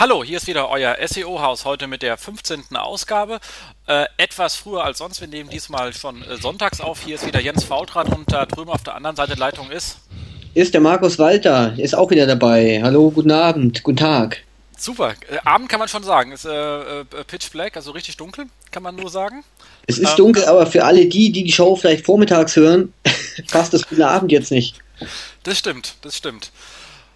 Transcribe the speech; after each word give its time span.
Hallo, 0.00 0.22
hier 0.22 0.36
ist 0.36 0.46
wieder 0.46 0.70
euer 0.70 0.96
SEO-Haus, 1.04 1.64
heute 1.64 1.88
mit 1.88 2.02
der 2.02 2.16
15. 2.16 2.76
Ausgabe. 2.76 3.40
Äh, 3.88 4.04
etwas 4.16 4.54
früher 4.54 4.84
als 4.84 4.98
sonst, 4.98 5.20
wir 5.20 5.26
nehmen 5.26 5.50
diesmal 5.50 5.92
schon 5.92 6.22
äh, 6.22 6.36
sonntags 6.36 6.80
auf. 6.80 7.00
Hier 7.04 7.16
ist 7.16 7.26
wieder 7.26 7.40
Jens 7.40 7.64
Faultrat 7.64 8.14
und 8.14 8.32
da 8.32 8.46
drüben 8.46 8.70
auf 8.70 8.84
der 8.84 8.94
anderen 8.94 9.16
Seite 9.16 9.30
der 9.30 9.38
Leitung 9.38 9.72
ist. 9.72 9.98
Ist 10.54 10.72
der 10.72 10.80
Markus 10.80 11.18
Walter, 11.18 11.76
ist 11.76 11.96
auch 11.96 12.12
wieder 12.12 12.28
dabei. 12.28 12.80
Hallo, 12.80 13.10
guten 13.10 13.32
Abend, 13.32 13.82
guten 13.82 13.96
Tag. 13.96 14.44
Super, 14.76 15.14
äh, 15.32 15.38
Abend 15.44 15.68
kann 15.68 15.80
man 15.80 15.88
schon 15.88 16.04
sagen. 16.04 16.30
Ist 16.30 16.44
äh, 16.44 17.00
äh, 17.00 17.04
Pitch 17.26 17.50
Black, 17.50 17.74
also 17.74 17.90
richtig 17.90 18.16
dunkel, 18.16 18.44
kann 18.70 18.84
man 18.84 18.94
nur 18.94 19.10
sagen. 19.10 19.42
Es 19.88 19.98
ist 19.98 20.10
ähm, 20.10 20.16
dunkel, 20.16 20.44
aber 20.44 20.66
für 20.66 20.84
alle 20.84 21.06
die, 21.06 21.32
die 21.32 21.42
die 21.42 21.50
Show 21.50 21.74
vielleicht 21.74 22.06
vormittags 22.06 22.54
hören, 22.54 22.94
passt 23.50 23.74
das 23.74 23.88
gute 23.88 24.06
Abend 24.06 24.30
jetzt 24.30 24.52
nicht. 24.52 24.76
Das 25.42 25.58
stimmt, 25.58 25.96
das 26.02 26.16
stimmt. 26.16 26.52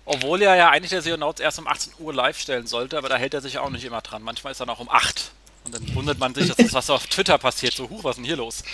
Obwohl 0.04 0.42
er 0.42 0.56
ja 0.56 0.70
eigentlich 0.70 0.90
der 0.90 1.02
Seonauts 1.02 1.40
erst 1.40 1.58
um 1.58 1.66
18 1.68 1.94
Uhr 1.98 2.12
live 2.12 2.38
stellen 2.38 2.66
sollte, 2.66 2.98
aber 2.98 3.08
da 3.08 3.16
hält 3.16 3.34
er 3.34 3.40
sich 3.40 3.58
auch 3.58 3.70
nicht 3.70 3.84
immer 3.84 4.00
dran. 4.00 4.22
Manchmal 4.22 4.52
ist 4.52 4.60
er 4.60 4.66
noch 4.66 4.80
um 4.80 4.90
8. 4.90 5.30
Und 5.64 5.74
dann 5.74 5.94
wundert 5.94 6.18
man 6.18 6.34
sich, 6.34 6.48
dass 6.48 6.56
das 6.56 6.72
was 6.72 6.90
auf 6.90 7.06
Twitter 7.06 7.38
passiert. 7.38 7.74
So, 7.74 7.88
huch, 7.88 8.02
was 8.02 8.12
ist 8.12 8.16
denn 8.16 8.24
hier 8.24 8.36
los? 8.36 8.64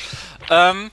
Ähm, 0.48 0.90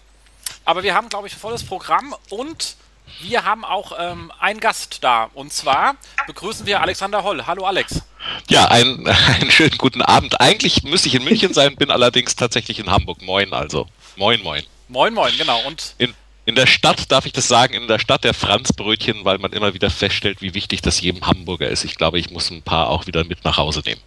aber 0.66 0.84
wir 0.84 0.94
haben, 0.94 1.08
glaube 1.08 1.28
ich, 1.28 1.36
ein 1.36 1.40
volles 1.40 1.64
Programm 1.64 2.14
und 2.30 2.76
wir 3.22 3.46
haben 3.46 3.64
auch 3.64 3.94
ähm, 3.98 4.32
einen 4.40 4.60
Gast 4.60 5.04
da. 5.04 5.30
Und 5.34 5.54
zwar 5.54 5.96
begrüßen 6.28 6.66
wir 6.66 6.82
Alexander 6.82 7.24
Holl. 7.24 7.46
Hallo 7.46 7.66
Alex. 7.66 8.02
Ja, 8.50 8.66
einen, 8.66 9.08
einen 9.08 9.52
schönen 9.52 9.78
guten 9.78 10.02
Abend. 10.02 10.42
Eigentlich 10.42 10.84
müsste 10.84 11.08
ich 11.08 11.16
in 11.16 11.24
München 11.24 11.54
sein, 11.54 11.76
bin 11.76 11.92
allerdings 11.92 12.36
tatsächlich 12.36 12.80
in 12.80 12.90
Hamburg. 12.90 13.22
Moin 13.22 13.54
also. 13.54 13.88
Moin, 14.18 14.42
moin. 14.42 14.64
Moin, 14.88 15.14
moin, 15.14 15.34
genau. 15.38 15.60
Und 15.62 15.96
in, 15.98 16.14
in 16.46 16.56
der 16.56 16.68
Stadt, 16.68 17.12
darf 17.12 17.26
ich 17.26 17.34
das 17.34 17.48
sagen, 17.48 17.74
in 17.74 17.88
der 17.88 18.00
Stadt 18.00 18.24
der 18.24 18.34
Franzbrötchen, 18.34 19.26
weil 19.26 19.40
man 19.40 19.52
immer 19.52 19.74
wieder 19.74 19.90
feststellt, 19.90 20.42
wie 20.42 20.54
wichtig 20.54 20.82
das 20.82 21.02
jedem 21.02 21.26
Hamburger 21.26 21.70
ist. 21.70 21.84
Ich 21.84 21.96
glaube, 21.96 22.20
ich 22.20 22.30
muss 22.30 22.52
ein 22.52 22.62
paar 22.62 22.90
auch 22.90 23.08
wieder 23.08 23.24
mit 23.24 23.44
nach 23.44 23.58
Hause 23.58 23.82
nehmen. 23.86 24.02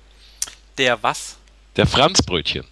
Der 0.79 1.03
was? 1.03 1.37
Der 1.77 1.87
Franzbrötchen. 1.87 2.65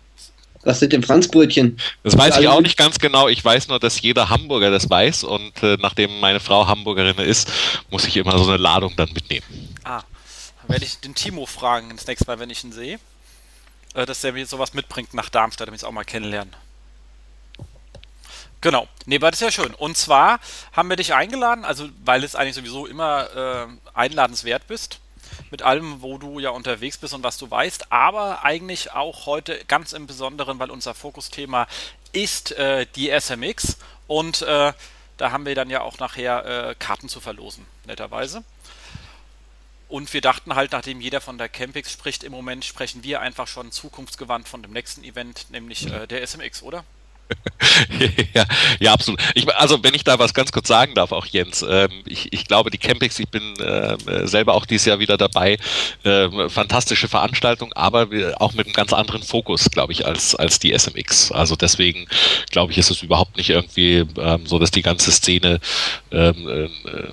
Was 0.62 0.80
sind 0.80 0.92
denn 0.92 1.02
Franzbrötchen? 1.02 1.78
Das 2.02 2.18
weiß 2.18 2.38
ich 2.38 2.48
auch 2.48 2.60
nicht 2.60 2.76
ganz 2.76 2.98
genau. 2.98 3.28
Ich 3.28 3.44
weiß 3.44 3.68
nur, 3.68 3.78
dass 3.78 4.00
jeder 4.02 4.30
Hamburger 4.30 4.70
das 4.70 4.90
weiß. 4.90 5.22
Und 5.22 5.62
äh, 5.62 5.76
nachdem 5.80 6.18
meine 6.18 6.40
Frau 6.40 6.66
Hamburgerin 6.66 7.18
ist, 7.18 7.52
muss 7.88 8.04
ich 8.04 8.16
immer 8.16 8.36
so 8.36 8.48
eine 8.48 8.56
Ladung 8.56 8.94
dann 8.96 9.12
mitnehmen. 9.12 9.44
Ah, 9.84 10.02
dann 10.60 10.70
werde 10.70 10.84
ich 10.84 10.98
den 10.98 11.14
Timo 11.14 11.46
fragen 11.46 11.90
das 11.94 12.08
nächste 12.08 12.26
Mal, 12.26 12.40
wenn 12.40 12.50
ich 12.50 12.64
ihn 12.64 12.72
sehe. 12.72 12.98
Äh, 13.94 14.06
dass 14.06 14.24
er 14.24 14.32
mir 14.32 14.44
sowas 14.44 14.74
mitbringt 14.74 15.14
nach 15.14 15.28
Darmstadt, 15.28 15.68
damit 15.68 15.78
ich 15.78 15.84
es 15.84 15.88
auch 15.88 15.92
mal 15.92 16.04
kennenlernen. 16.04 16.52
Genau. 18.60 18.88
Nee, 19.04 19.16
aber 19.16 19.30
das 19.30 19.40
ist 19.40 19.56
ja 19.56 19.64
schön. 19.64 19.74
Und 19.74 19.96
zwar 19.96 20.40
haben 20.72 20.88
wir 20.88 20.96
dich 20.96 21.14
eingeladen, 21.14 21.64
also 21.64 21.88
weil 22.04 22.24
es 22.24 22.34
eigentlich 22.34 22.54
sowieso 22.54 22.86
immer 22.86 23.28
äh, 23.36 23.66
einladenswert 23.94 24.66
bist, 24.66 25.00
mit 25.50 25.62
allem, 25.62 26.02
wo 26.02 26.18
du 26.18 26.38
ja 26.38 26.50
unterwegs 26.50 26.96
bist 26.96 27.14
und 27.14 27.22
was 27.22 27.38
du 27.38 27.50
weißt, 27.50 27.92
aber 27.92 28.44
eigentlich 28.44 28.92
auch 28.92 29.26
heute 29.26 29.64
ganz 29.66 29.92
im 29.92 30.06
Besonderen, 30.06 30.58
weil 30.58 30.70
unser 30.70 30.94
Fokusthema 30.94 31.66
ist 32.12 32.52
äh, 32.52 32.86
die 32.96 33.10
SMX 33.10 33.78
und 34.06 34.42
äh, 34.42 34.72
da 35.16 35.30
haben 35.30 35.46
wir 35.46 35.54
dann 35.54 35.70
ja 35.70 35.80
auch 35.80 35.98
nachher 35.98 36.70
äh, 36.70 36.74
Karten 36.78 37.08
zu 37.08 37.20
verlosen, 37.20 37.66
netterweise. 37.84 38.44
Und 39.88 40.12
wir 40.12 40.20
dachten 40.20 40.56
halt, 40.56 40.72
nachdem 40.72 41.00
jeder 41.00 41.20
von 41.20 41.38
der 41.38 41.48
Campix 41.48 41.92
spricht, 41.92 42.24
im 42.24 42.32
Moment 42.32 42.64
sprechen 42.64 43.04
wir 43.04 43.20
einfach 43.20 43.46
schon 43.46 43.70
zukunftsgewandt 43.70 44.48
von 44.48 44.62
dem 44.62 44.72
nächsten 44.72 45.04
Event, 45.04 45.46
nämlich 45.50 45.90
äh, 45.92 46.06
der 46.06 46.26
SMX, 46.26 46.62
oder? 46.62 46.84
ja, 48.34 48.44
ja, 48.80 48.92
absolut. 48.92 49.20
Ich, 49.34 49.52
also, 49.56 49.82
wenn 49.82 49.94
ich 49.94 50.04
da 50.04 50.18
was 50.18 50.34
ganz 50.34 50.52
kurz 50.52 50.68
sagen 50.68 50.94
darf, 50.94 51.12
auch 51.12 51.26
Jens, 51.26 51.64
ähm, 51.68 51.90
ich, 52.06 52.32
ich 52.32 52.46
glaube, 52.46 52.70
die 52.70 52.78
Campings, 52.78 53.18
ich 53.18 53.28
bin 53.28 53.58
äh, 53.58 54.26
selber 54.26 54.54
auch 54.54 54.66
dieses 54.66 54.86
Jahr 54.86 54.98
wieder 54.98 55.16
dabei, 55.16 55.58
äh, 56.04 56.48
fantastische 56.48 57.08
Veranstaltung, 57.08 57.72
aber 57.72 58.08
auch 58.38 58.52
mit 58.52 58.66
einem 58.66 58.74
ganz 58.74 58.92
anderen 58.92 59.22
Fokus, 59.22 59.70
glaube 59.70 59.92
ich, 59.92 60.06
als, 60.06 60.34
als 60.34 60.58
die 60.58 60.76
SMX. 60.76 61.32
Also 61.32 61.56
deswegen, 61.56 62.06
glaube 62.50 62.72
ich, 62.72 62.78
ist 62.78 62.90
es 62.90 63.02
überhaupt 63.02 63.36
nicht 63.36 63.50
irgendwie 63.50 64.04
ähm, 64.18 64.46
so, 64.46 64.58
dass 64.58 64.70
die 64.70 64.82
ganze 64.82 65.10
Szene 65.10 65.60
ähm, 66.10 66.48
äh, 66.48 67.08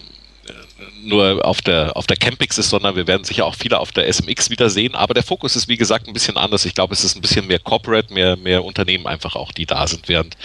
nur 1.03 1.45
auf 1.45 1.61
der, 1.61 1.95
auf 1.95 2.07
der 2.07 2.17
Campix 2.17 2.57
ist, 2.57 2.69
sondern 2.69 2.95
wir 2.95 3.07
werden 3.07 3.23
sicher 3.23 3.45
auch 3.45 3.55
viele 3.55 3.79
auf 3.79 3.91
der 3.91 4.11
SMX 4.11 4.49
wiedersehen. 4.49 4.95
Aber 4.95 5.13
der 5.13 5.23
Fokus 5.23 5.55
ist, 5.55 5.67
wie 5.67 5.77
gesagt, 5.77 6.07
ein 6.07 6.13
bisschen 6.13 6.37
anders. 6.37 6.65
Ich 6.65 6.75
glaube, 6.75 6.93
es 6.93 7.03
ist 7.03 7.15
ein 7.15 7.21
bisschen 7.21 7.47
mehr 7.47 7.59
Corporate, 7.59 8.13
mehr, 8.13 8.35
mehr 8.35 8.63
Unternehmen 8.63 9.07
einfach 9.07 9.35
auch, 9.35 9.51
die 9.51 9.65
da 9.65 9.87
sind, 9.87 10.07
während 10.09 10.37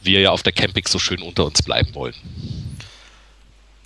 wir 0.00 0.20
ja 0.20 0.30
auf 0.30 0.42
der 0.42 0.52
Campix 0.52 0.90
so 0.90 0.98
schön 0.98 1.22
unter 1.22 1.44
uns 1.44 1.62
bleiben 1.62 1.94
wollen. 1.94 2.14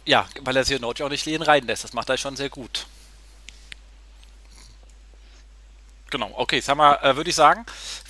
Ja, 0.04 0.26
weil 0.40 0.56
er 0.56 0.64
sich 0.64 0.80
Node 0.80 1.04
auch 1.04 1.10
nicht 1.10 1.26
lehen 1.26 1.42
reinlässt. 1.42 1.84
Das 1.84 1.92
macht 1.92 2.08
er 2.08 2.16
schon 2.16 2.36
sehr 2.36 2.48
gut. 2.48 2.86
Genau, 6.10 6.30
okay, 6.36 6.60
sag 6.60 6.76
mal, 6.76 6.96
äh, 6.96 7.16
würde 7.16 7.30
ich 7.30 7.36
sagen, 7.36 7.64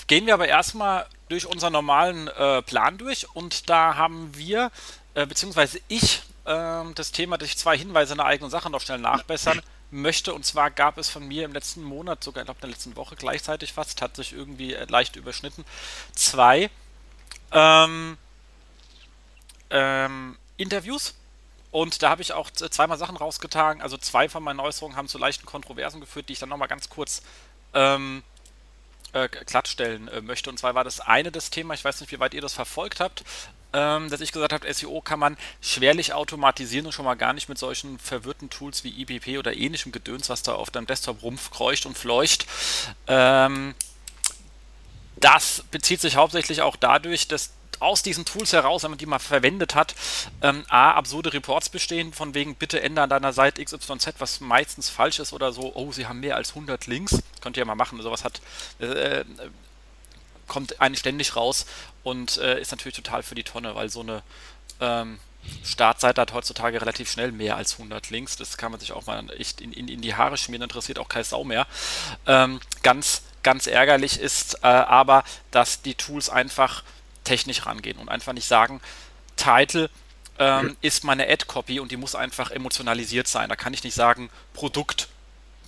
gehen 0.09 0.27
wir 0.27 0.35
aber 0.35 0.49
erstmal 0.49 1.07
durch 1.29 1.47
unseren 1.47 1.73
normalen 1.73 2.29
äh, 2.29 2.61
Plan 2.63 2.99
durch 2.99 3.27
und 3.35 3.71
da 3.71 3.95
haben 3.97 4.33
wir, 4.35 4.73
äh, 5.15 5.25
beziehungsweise 5.25 5.81
ich 5.89 6.21
ähm, 6.47 6.95
das 6.95 7.13
Thema, 7.13 7.39
dass 7.39 7.49
ich 7.49 7.59
zwei 7.59 7.77
Hinweise 7.77 8.15
in 8.15 8.19
der 8.19 8.27
eigenen 8.27 8.51
Sache 8.51 8.71
noch 8.71 8.81
schnell 8.81 8.99
nachbessern 8.99 9.63
möchte. 9.91 10.35
Und 10.35 10.45
zwar 10.45 10.71
gab 10.71 10.99
es 10.99 11.09
von 11.09 11.27
mir 11.27 11.45
im 11.45 11.53
letzten 11.53 11.83
Monat, 11.83 12.25
sogar 12.25 12.43
ich 12.43 12.47
glaube 12.47 12.59
in 12.59 12.63
der 12.63 12.71
letzten 12.71 12.97
Woche 12.97 13.17
gleichzeitig 13.17 13.73
fast, 13.73 14.03
hat 14.03 14.17
sich 14.17 14.33
irgendwie 14.33 14.75
äh, 14.75 14.87
leicht 14.89 15.17
überschnitten, 15.17 15.65
zwei 16.15 16.71
ähm, 17.53 18.17
ähm, 19.71 20.39
Interviews. 20.57 21.15
Und 21.71 22.03
da 22.03 22.11
habe 22.11 22.21
ich 22.21 22.35
auch 22.35 22.51
zweimal 22.51 22.99
Sachen 22.99 23.17
rausgetan. 23.17 23.81
Also 23.81 23.97
zwei 23.97 24.29
von 24.29 24.43
meinen 24.43 24.61
Äußerungen 24.61 24.97
haben 24.97 25.09
zu 25.09 25.17
leichten 25.17 25.47
Kontroversen 25.47 26.01
geführt, 26.01 26.29
die 26.29 26.35
ich 26.35 26.39
dann 26.39 26.51
nochmal 26.51 26.69
ganz 26.69 26.91
kurz 26.91 27.23
ähm, 27.73 28.23
äh, 29.13 29.29
glattstellen 29.29 30.09
äh, 30.09 30.21
möchte. 30.21 30.51
Und 30.51 30.59
zwar 30.59 30.75
war 30.75 30.85
das 30.85 31.01
eine 31.01 31.33
das 31.33 31.51
Thema, 31.51 31.73
ich 31.75 31.85
weiß 31.85 32.01
nicht, 32.01 32.13
wie 32.13 32.21
weit 32.21 32.35
ihr 32.35 32.43
das 32.43 32.53
verfolgt 32.53 33.01
habt, 33.01 33.25
dass 33.73 34.21
ich 34.21 34.33
gesagt 34.33 34.53
habe, 34.53 34.73
SEO 34.73 35.01
kann 35.01 35.19
man 35.19 35.37
schwerlich 35.61 36.13
automatisieren 36.13 36.87
und 36.87 36.93
schon 36.93 37.05
mal 37.05 37.15
gar 37.15 37.33
nicht 37.33 37.49
mit 37.49 37.59
solchen 37.59 37.99
verwirrten 37.99 38.51
Tools 38.51 38.85
wie 38.85 39.01
IPP 39.03 39.39
oder 39.39 39.55
ähnlichem 39.57 39.93
Gedöns, 39.93 40.29
was 40.29 40.43
da 40.43 40.55
auf 40.55 40.71
deinem 40.71 40.87
Desktop 40.87 41.23
rumkreucht 41.23 41.87
und 41.87 41.97
fleucht. 41.97 42.47
Ähm, 43.07 43.75
das 45.17 45.65
bezieht 45.71 46.01
sich 46.01 46.17
hauptsächlich 46.17 46.63
auch 46.63 46.77
dadurch, 46.77 47.29
dass 47.29 47.51
aus 47.83 48.03
diesen 48.03 48.25
Tools 48.25 48.53
heraus, 48.53 48.85
wenn 48.85 48.93
man 48.93 48.99
die 48.99 49.07
mal 49.07 49.19
verwendet 49.19 49.75
hat, 49.75 49.95
ähm, 50.41 50.65
A, 50.69 50.93
absurde 50.93 51.33
Reports 51.33 51.69
bestehen, 51.69 52.13
von 52.13 52.35
wegen, 52.35 52.55
bitte 52.55 52.81
ändern 52.81 53.11
deiner 53.11 53.33
Seite 53.33 53.63
XYZ, 53.65 54.15
was 54.19 54.41
meistens 54.41 54.89
falsch 54.89 55.19
ist 55.19 55.33
oder 55.33 55.53
so, 55.53 55.75
oh, 55.75 55.93
sie 55.93 56.07
haben 56.07 56.21
mehr 56.21 56.37
als 56.37 56.51
100 56.51 56.87
Links, 56.87 57.23
könnt 57.41 57.57
ihr 57.57 57.63
ja 57.63 57.65
mal 57.65 57.75
machen, 57.75 58.01
sowas 58.01 58.25
hat, 58.25 58.41
äh, 58.79 59.25
kommt 60.49 60.81
eigentlich 60.81 61.01
ständig 61.01 61.37
raus 61.37 61.67
und 62.03 62.39
äh, 62.39 62.61
ist 62.61 62.71
natürlich 62.71 62.97
total 62.97 63.23
für 63.23 63.35
die 63.35 63.45
Tonne, 63.45 63.75
weil 63.75 63.89
so 63.89 64.01
eine 64.01 64.23
ähm, 64.81 65.19
Startseite 65.65 66.21
hat 66.21 66.33
heutzutage 66.33 66.81
relativ 66.81 67.11
schnell 67.11 67.33
mehr 67.33 67.57
als 67.57 67.75
100 67.75 68.11
Links. 68.11 68.37
Das 68.37 68.57
kann 68.57 68.71
man 68.71 68.81
sich 68.81 68.93
auch 68.93 69.07
mal 69.07 69.29
echt 69.39 69.61
in, 69.61 69.73
in, 69.73 69.89
in 69.89 70.01
die 70.01 70.15
Haare 70.15 70.37
schmieren, 70.37 70.63
interessiert 70.63 70.99
auch 70.99 71.09
kein 71.09 71.25
Sau 71.25 71.45
mehr. 71.45 71.67
Ähm, 72.27 72.61
ganz, 72.83 73.23
ganz 73.43 73.67
ärgerlich 73.67 74.21
ist 74.21 74.55
äh, 74.63 74.67
aber, 74.67 75.25
dass 75.51 75.83
die 75.83 75.95
Tools 75.95 76.29
einfach 76.29 76.85
technisch 77.25 77.67
rangehen 77.67 77.99
und 77.99 78.09
einfach 78.09 78.33
nicht 78.33 78.47
sagen, 78.47 78.81
Title 79.37 79.91
ähm, 80.39 80.77
ist 80.81 81.05
meine 81.05 81.29
Ad-Copy 81.29 81.81
und 81.81 81.91
die 81.91 81.97
muss 81.97 82.15
einfach 82.15 82.51
emotionalisiert 82.51 83.29
sein. 83.29 83.49
Da 83.49 83.57
kann 83.57 83.75
ich 83.75 83.85
nicht 83.85 83.95
sagen, 83.95 84.31
Produkt, 84.55 85.09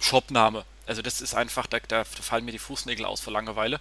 Shopname. 0.00 0.64
Also 0.86 1.02
das 1.02 1.20
ist 1.20 1.34
einfach, 1.34 1.66
da, 1.66 1.78
da 1.88 2.04
fallen 2.04 2.44
mir 2.44 2.52
die 2.52 2.58
Fußnägel 2.58 3.06
aus 3.06 3.20
vor 3.20 3.32
Langeweile. 3.32 3.80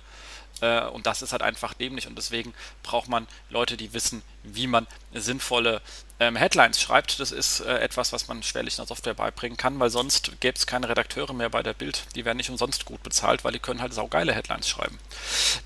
Äh, 0.62 0.86
und 0.86 1.06
das 1.06 1.22
ist 1.22 1.31
halt 1.31 1.41
einfach 1.41 1.74
dämlich 1.74 2.08
und 2.08 2.18
deswegen 2.18 2.53
braucht 2.84 3.09
man 3.09 3.28
Leute, 3.50 3.78
die 3.78 3.94
wissen, 3.94 4.22
wie 4.44 4.68
man 4.68 4.88
sinnvolle 5.14 5.81
ähm, 6.19 6.36
Headlines 6.36 6.80
schreibt. 6.80 7.19
Das 7.19 7.31
ist 7.31 7.62
äh, 7.62 7.80
etwas, 7.80 8.14
was 8.14 8.28
man 8.28 8.44
schwerlich 8.44 8.75
in 8.75 8.84
der 8.84 8.88
Software 8.88 9.14
beibringen 9.14 9.58
kann, 9.58 9.80
weil 9.80 9.90
sonst 9.90 10.40
gäbe 10.40 10.58
es 10.58 10.68
keine 10.68 10.90
Redakteure 10.90 11.34
mehr 11.34 11.50
bei 11.50 11.64
der 11.64 11.74
Bild. 11.74 12.03
Die 12.16 12.26
werden 12.26 12.38
nicht 12.38 12.50
umsonst 12.50 12.85
gut 12.85 13.03
bezahlt, 13.03 13.44
weil 13.44 13.52
die 13.52 13.59
können 13.59 13.82
halt 13.82 13.94
saugeile 13.94 14.34
Headlines 14.34 14.70
schreiben. 14.70 15.00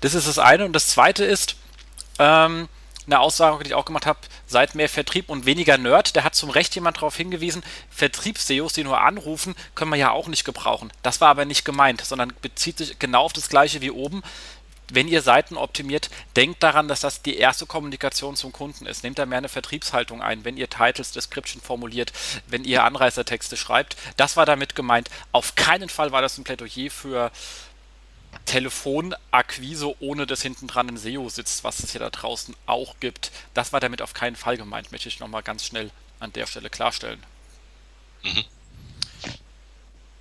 Das 0.00 0.14
ist 0.14 0.26
das 0.26 0.38
eine. 0.38 0.64
Und 0.64 0.72
das 0.72 0.88
zweite 0.88 1.24
ist, 1.24 1.56
ähm, 2.18 2.68
eine 3.08 3.20
Aussage, 3.20 3.64
die 3.64 3.70
ich 3.70 3.74
auch 3.74 3.86
gemacht 3.86 4.06
habe, 4.06 4.18
seid 4.46 4.74
mehr 4.74 4.88
Vertrieb 4.88 5.30
und 5.30 5.46
weniger 5.46 5.78
Nerd. 5.78 6.14
Da 6.14 6.24
hat 6.24 6.34
zum 6.34 6.50
Recht 6.50 6.74
jemand 6.74 6.98
darauf 6.98 7.16
hingewiesen, 7.16 7.62
Vertriebs-SEOs, 7.90 8.74
die 8.74 8.84
nur 8.84 9.00
anrufen, 9.00 9.54
können 9.74 9.90
wir 9.90 9.96
ja 9.96 10.10
auch 10.10 10.28
nicht 10.28 10.44
gebrauchen. 10.44 10.92
Das 11.02 11.20
war 11.20 11.28
aber 11.28 11.44
nicht 11.44 11.64
gemeint, 11.64 12.02
sondern 12.02 12.32
bezieht 12.42 12.78
sich 12.78 12.98
genau 12.98 13.22
auf 13.22 13.32
das 13.32 13.48
gleiche 13.48 13.80
wie 13.80 13.90
oben 13.90 14.22
wenn 14.92 15.08
ihr 15.08 15.22
Seiten 15.22 15.56
optimiert, 15.56 16.10
denkt 16.36 16.62
daran, 16.62 16.88
dass 16.88 17.00
das 17.00 17.22
die 17.22 17.36
erste 17.36 17.66
Kommunikation 17.66 18.36
zum 18.36 18.52
Kunden 18.52 18.86
ist. 18.86 19.02
Nehmt 19.02 19.18
da 19.18 19.26
mehr 19.26 19.38
eine 19.38 19.48
Vertriebshaltung 19.48 20.22
ein, 20.22 20.44
wenn 20.44 20.56
ihr 20.56 20.70
Titles, 20.70 21.12
Description 21.12 21.62
formuliert, 21.62 22.12
wenn 22.46 22.64
ihr 22.64 22.84
Anreißertexte 22.84 23.56
schreibt. 23.56 23.96
Das 24.16 24.36
war 24.36 24.46
damit 24.46 24.74
gemeint. 24.74 25.10
Auf 25.32 25.54
keinen 25.54 25.88
Fall 25.88 26.12
war 26.12 26.22
das 26.22 26.38
ein 26.38 26.44
Plädoyer 26.44 26.90
für 26.90 27.30
Telefonakquise, 28.44 29.94
ohne 30.00 30.26
dass 30.26 30.42
hinten 30.42 30.66
dran 30.66 30.88
ein 30.88 30.96
SEO 30.96 31.28
sitzt, 31.28 31.64
was 31.64 31.80
es 31.80 31.92
ja 31.92 32.00
da 32.00 32.10
draußen 32.10 32.54
auch 32.66 32.96
gibt. 33.00 33.30
Das 33.54 33.72
war 33.72 33.80
damit 33.80 34.02
auf 34.02 34.14
keinen 34.14 34.36
Fall 34.36 34.56
gemeint, 34.56 34.92
möchte 34.92 35.08
ich 35.08 35.20
nochmal 35.20 35.42
ganz 35.42 35.64
schnell 35.64 35.90
an 36.20 36.32
der 36.32 36.46
Stelle 36.46 36.70
klarstellen. 36.70 37.22
Mhm. 38.22 38.44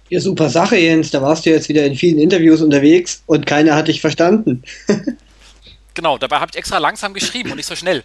Ja, 0.10 0.22
super 0.22 0.50
Sache, 0.50 0.78
Jens. 0.78 1.12
Da 1.12 1.22
warst 1.22 1.46
du 1.46 1.50
jetzt 1.50 1.68
wieder 1.70 1.86
in 1.86 1.96
vielen 1.96 2.20
Interviews 2.20 2.62
unterwegs 2.62 3.24
und 3.26 3.46
keiner 3.46 3.76
hat 3.76 3.88
dich 3.88 4.00
verstanden. 4.00 4.64
genau, 5.94 6.18
dabei 6.18 6.40
habe 6.40 6.52
ich 6.52 6.58
extra 6.58 6.78
langsam 6.78 7.14
geschrieben 7.14 7.52
und 7.52 7.58
nicht 7.58 7.66
so 7.66 7.76
schnell, 7.76 8.04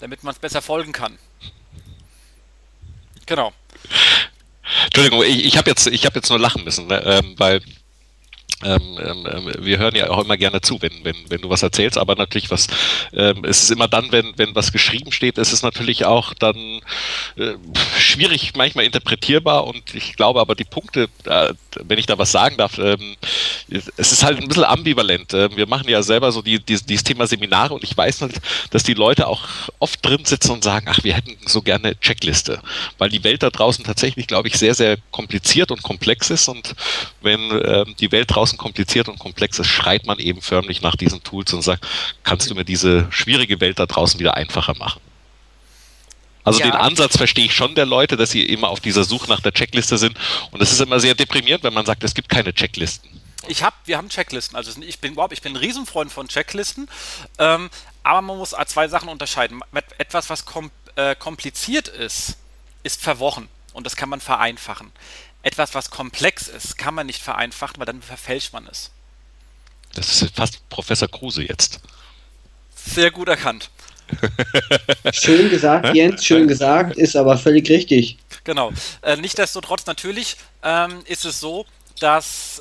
damit 0.00 0.22
man 0.22 0.34
es 0.34 0.38
besser 0.38 0.60
folgen 0.60 0.92
kann. 0.92 1.18
Genau. 3.26 3.52
Entschuldigung, 4.84 5.22
ich, 5.22 5.44
ich 5.44 5.56
habe 5.56 5.70
jetzt, 5.70 5.86
hab 5.86 6.14
jetzt 6.14 6.28
nur 6.28 6.38
lachen 6.38 6.64
müssen, 6.64 6.86
ne? 6.86 7.02
ähm, 7.04 7.34
weil 7.38 7.62
ähm, 8.64 8.98
ähm, 8.98 9.52
wir 9.60 9.78
hören 9.78 9.94
ja 9.94 10.10
auch 10.10 10.24
immer 10.24 10.36
gerne 10.36 10.60
zu, 10.60 10.82
wenn, 10.82 11.04
wenn, 11.04 11.16
wenn 11.28 11.40
du 11.40 11.48
was 11.48 11.62
erzählst, 11.62 11.96
aber 11.96 12.16
natürlich 12.16 12.50
was, 12.50 12.66
ähm, 13.12 13.44
es 13.44 13.62
ist 13.62 13.70
immer 13.70 13.86
dann, 13.86 14.10
wenn, 14.10 14.32
wenn 14.36 14.54
was 14.54 14.72
geschrieben 14.72 15.12
steht, 15.12 15.38
ist 15.38 15.52
es 15.52 15.62
natürlich 15.62 16.04
auch 16.04 16.34
dann 16.34 16.80
äh, 17.36 17.54
schwierig, 17.98 18.52
manchmal 18.56 18.84
interpretierbar 18.84 19.66
und 19.66 19.94
ich 19.94 20.16
glaube 20.16 20.40
aber 20.40 20.54
die 20.54 20.64
Punkte, 20.64 21.08
äh, 21.24 21.54
wenn 21.84 21.98
ich 21.98 22.06
da 22.06 22.18
was 22.18 22.32
sagen 22.32 22.56
darf, 22.56 22.78
ähm, 22.78 23.16
es 23.68 24.12
ist 24.12 24.24
halt 24.24 24.38
ein 24.38 24.48
bisschen 24.48 24.64
ambivalent. 24.64 25.34
Äh, 25.34 25.56
wir 25.56 25.66
machen 25.66 25.88
ja 25.88 26.02
selber 26.02 26.32
so 26.32 26.42
die, 26.42 26.58
die, 26.58 26.80
dieses 26.80 27.04
Thema 27.04 27.26
Seminare 27.26 27.74
und 27.74 27.84
ich 27.84 27.96
weiß 27.96 28.22
halt, 28.22 28.34
dass 28.70 28.82
die 28.82 28.94
Leute 28.94 29.26
auch 29.26 29.42
oft 29.78 30.04
drin 30.04 30.24
sitzen 30.24 30.52
und 30.52 30.64
sagen, 30.64 30.86
ach, 30.88 31.04
wir 31.04 31.14
hätten 31.14 31.36
so 31.46 31.62
gerne 31.62 31.98
Checkliste, 32.00 32.60
weil 32.98 33.10
die 33.10 33.22
Welt 33.24 33.42
da 33.42 33.50
draußen 33.50 33.84
tatsächlich, 33.84 34.26
glaube 34.26 34.48
ich, 34.48 34.56
sehr, 34.56 34.74
sehr 34.74 34.96
kompliziert 35.10 35.70
und 35.70 35.82
komplex 35.82 36.30
ist 36.30 36.48
und 36.48 36.74
wenn 37.20 37.50
ähm, 37.64 37.94
die 38.00 38.10
Welt 38.10 38.34
draußen 38.34 38.47
draußen 38.48 38.58
kompliziert 38.58 39.08
und 39.08 39.18
komplex 39.18 39.58
ist, 39.58 39.66
schreit 39.66 40.06
man 40.06 40.18
eben 40.18 40.40
förmlich 40.40 40.80
nach 40.80 40.96
diesen 40.96 41.22
Tools 41.22 41.52
und 41.52 41.62
sagt, 41.62 41.86
kannst 42.22 42.50
du 42.50 42.54
mir 42.54 42.64
diese 42.64 43.06
schwierige 43.10 43.60
Welt 43.60 43.78
da 43.78 43.86
draußen 43.86 44.18
wieder 44.18 44.34
einfacher 44.34 44.74
machen? 44.76 45.00
Also 46.44 46.60
ja. 46.60 46.66
den 46.66 46.74
Ansatz 46.74 47.16
verstehe 47.16 47.44
ich 47.44 47.54
schon 47.54 47.74
der 47.74 47.84
Leute, 47.84 48.16
dass 48.16 48.30
sie 48.30 48.42
immer 48.42 48.68
auf 48.68 48.80
dieser 48.80 49.04
Suche 49.04 49.28
nach 49.28 49.40
der 49.40 49.52
Checkliste 49.52 49.98
sind. 49.98 50.16
Und 50.50 50.62
es 50.62 50.72
ist 50.72 50.80
immer 50.80 50.98
sehr 50.98 51.14
deprimierend, 51.14 51.62
wenn 51.62 51.74
man 51.74 51.84
sagt, 51.84 52.02
es 52.04 52.14
gibt 52.14 52.30
keine 52.30 52.54
Checklisten. 52.54 53.20
Ich 53.48 53.62
habe, 53.62 53.76
wir 53.84 53.98
haben 53.98 54.08
Checklisten. 54.08 54.56
Also 54.56 54.80
ich 54.80 54.98
bin 54.98 55.12
überhaupt, 55.12 55.34
ich 55.34 55.42
bin 55.42 55.52
ein 55.52 55.56
Riesenfreund 55.56 56.10
von 56.10 56.28
Checklisten. 56.28 56.88
Ähm, 57.38 57.68
aber 58.02 58.22
man 58.22 58.38
muss 58.38 58.54
zwei 58.66 58.88
Sachen 58.88 59.10
unterscheiden. 59.10 59.60
Etwas, 59.98 60.30
was 60.30 60.46
kom 60.46 60.70
äh, 60.96 61.14
kompliziert 61.14 61.88
ist, 61.88 62.38
ist 62.82 63.02
verworren 63.02 63.48
und 63.74 63.84
das 63.84 63.96
kann 63.96 64.08
man 64.08 64.20
vereinfachen 64.20 64.90
etwas, 65.48 65.74
was 65.74 65.90
komplex 65.90 66.46
ist, 66.46 66.76
kann 66.76 66.94
man 66.94 67.06
nicht 67.06 67.22
vereinfachen, 67.22 67.78
weil 67.78 67.86
dann 67.86 68.02
verfälscht 68.02 68.52
man 68.52 68.66
es. 68.66 68.90
Das 69.94 70.22
ist 70.22 70.36
fast 70.36 70.68
Professor 70.68 71.08
Kruse 71.08 71.42
jetzt. 71.42 71.80
Sehr 72.74 73.10
gut 73.10 73.28
erkannt. 73.28 73.70
schön 75.12 75.48
gesagt, 75.48 75.94
Jens, 75.94 76.24
schön 76.24 76.46
gesagt, 76.48 76.96
ist 76.96 77.16
aber 77.16 77.38
völlig 77.38 77.68
richtig. 77.68 78.18
Genau. 78.44 78.72
Äh, 79.02 79.16
Nichtsdestotrotz 79.16 79.86
natürlich 79.86 80.36
ähm, 80.62 81.02
ist 81.06 81.24
es 81.24 81.40
so, 81.40 81.66
dass 81.98 82.60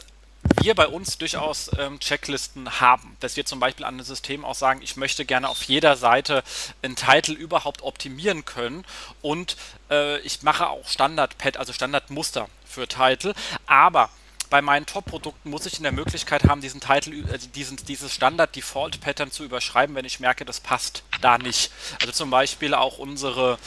wir 0.61 0.75
bei 0.75 0.87
uns 0.87 1.17
durchaus 1.17 1.69
ähm, 1.77 1.99
Checklisten 1.99 2.79
haben, 2.79 3.17
dass 3.19 3.35
wir 3.35 3.45
zum 3.45 3.59
Beispiel 3.59 3.85
an 3.85 3.97
das 3.97 4.07
System 4.07 4.45
auch 4.45 4.55
sagen, 4.55 4.81
ich 4.81 4.95
möchte 4.95 5.25
gerne 5.25 5.49
auf 5.49 5.63
jeder 5.63 5.97
Seite 5.97 6.43
einen 6.81 6.95
Titel 6.95 7.33
überhaupt 7.33 7.81
optimieren 7.81 8.45
können 8.45 8.85
und 9.21 9.57
äh, 9.89 10.19
ich 10.19 10.41
mache 10.43 10.69
auch 10.69 10.87
Standard-Pad, 10.87 11.57
also 11.57 11.73
Standardmuster 11.73 12.47
für 12.77 12.87
Title, 12.87 13.33
aber 13.65 14.09
bei 14.49 14.61
meinen 14.61 14.85
Top-Produkten 14.85 15.49
muss 15.49 15.65
ich 15.65 15.77
in 15.77 15.83
der 15.83 15.91
Möglichkeit 15.91 16.45
haben, 16.45 16.61
diesen 16.61 16.79
Titel, 16.79 17.25
äh, 17.29 17.37
diesen, 17.55 17.77
dieses 17.77 18.13
Standard-Default-Pattern 18.13 19.31
zu 19.31 19.43
überschreiben, 19.43 19.95
wenn 19.95 20.05
ich 20.05 20.19
merke, 20.19 20.45
das 20.45 20.59
passt 20.59 21.03
da 21.21 21.37
nicht. 21.37 21.71
Also 21.99 22.13
zum 22.13 22.29
Beispiel 22.29 22.73
auch 22.73 22.97
unsere, 22.97 23.57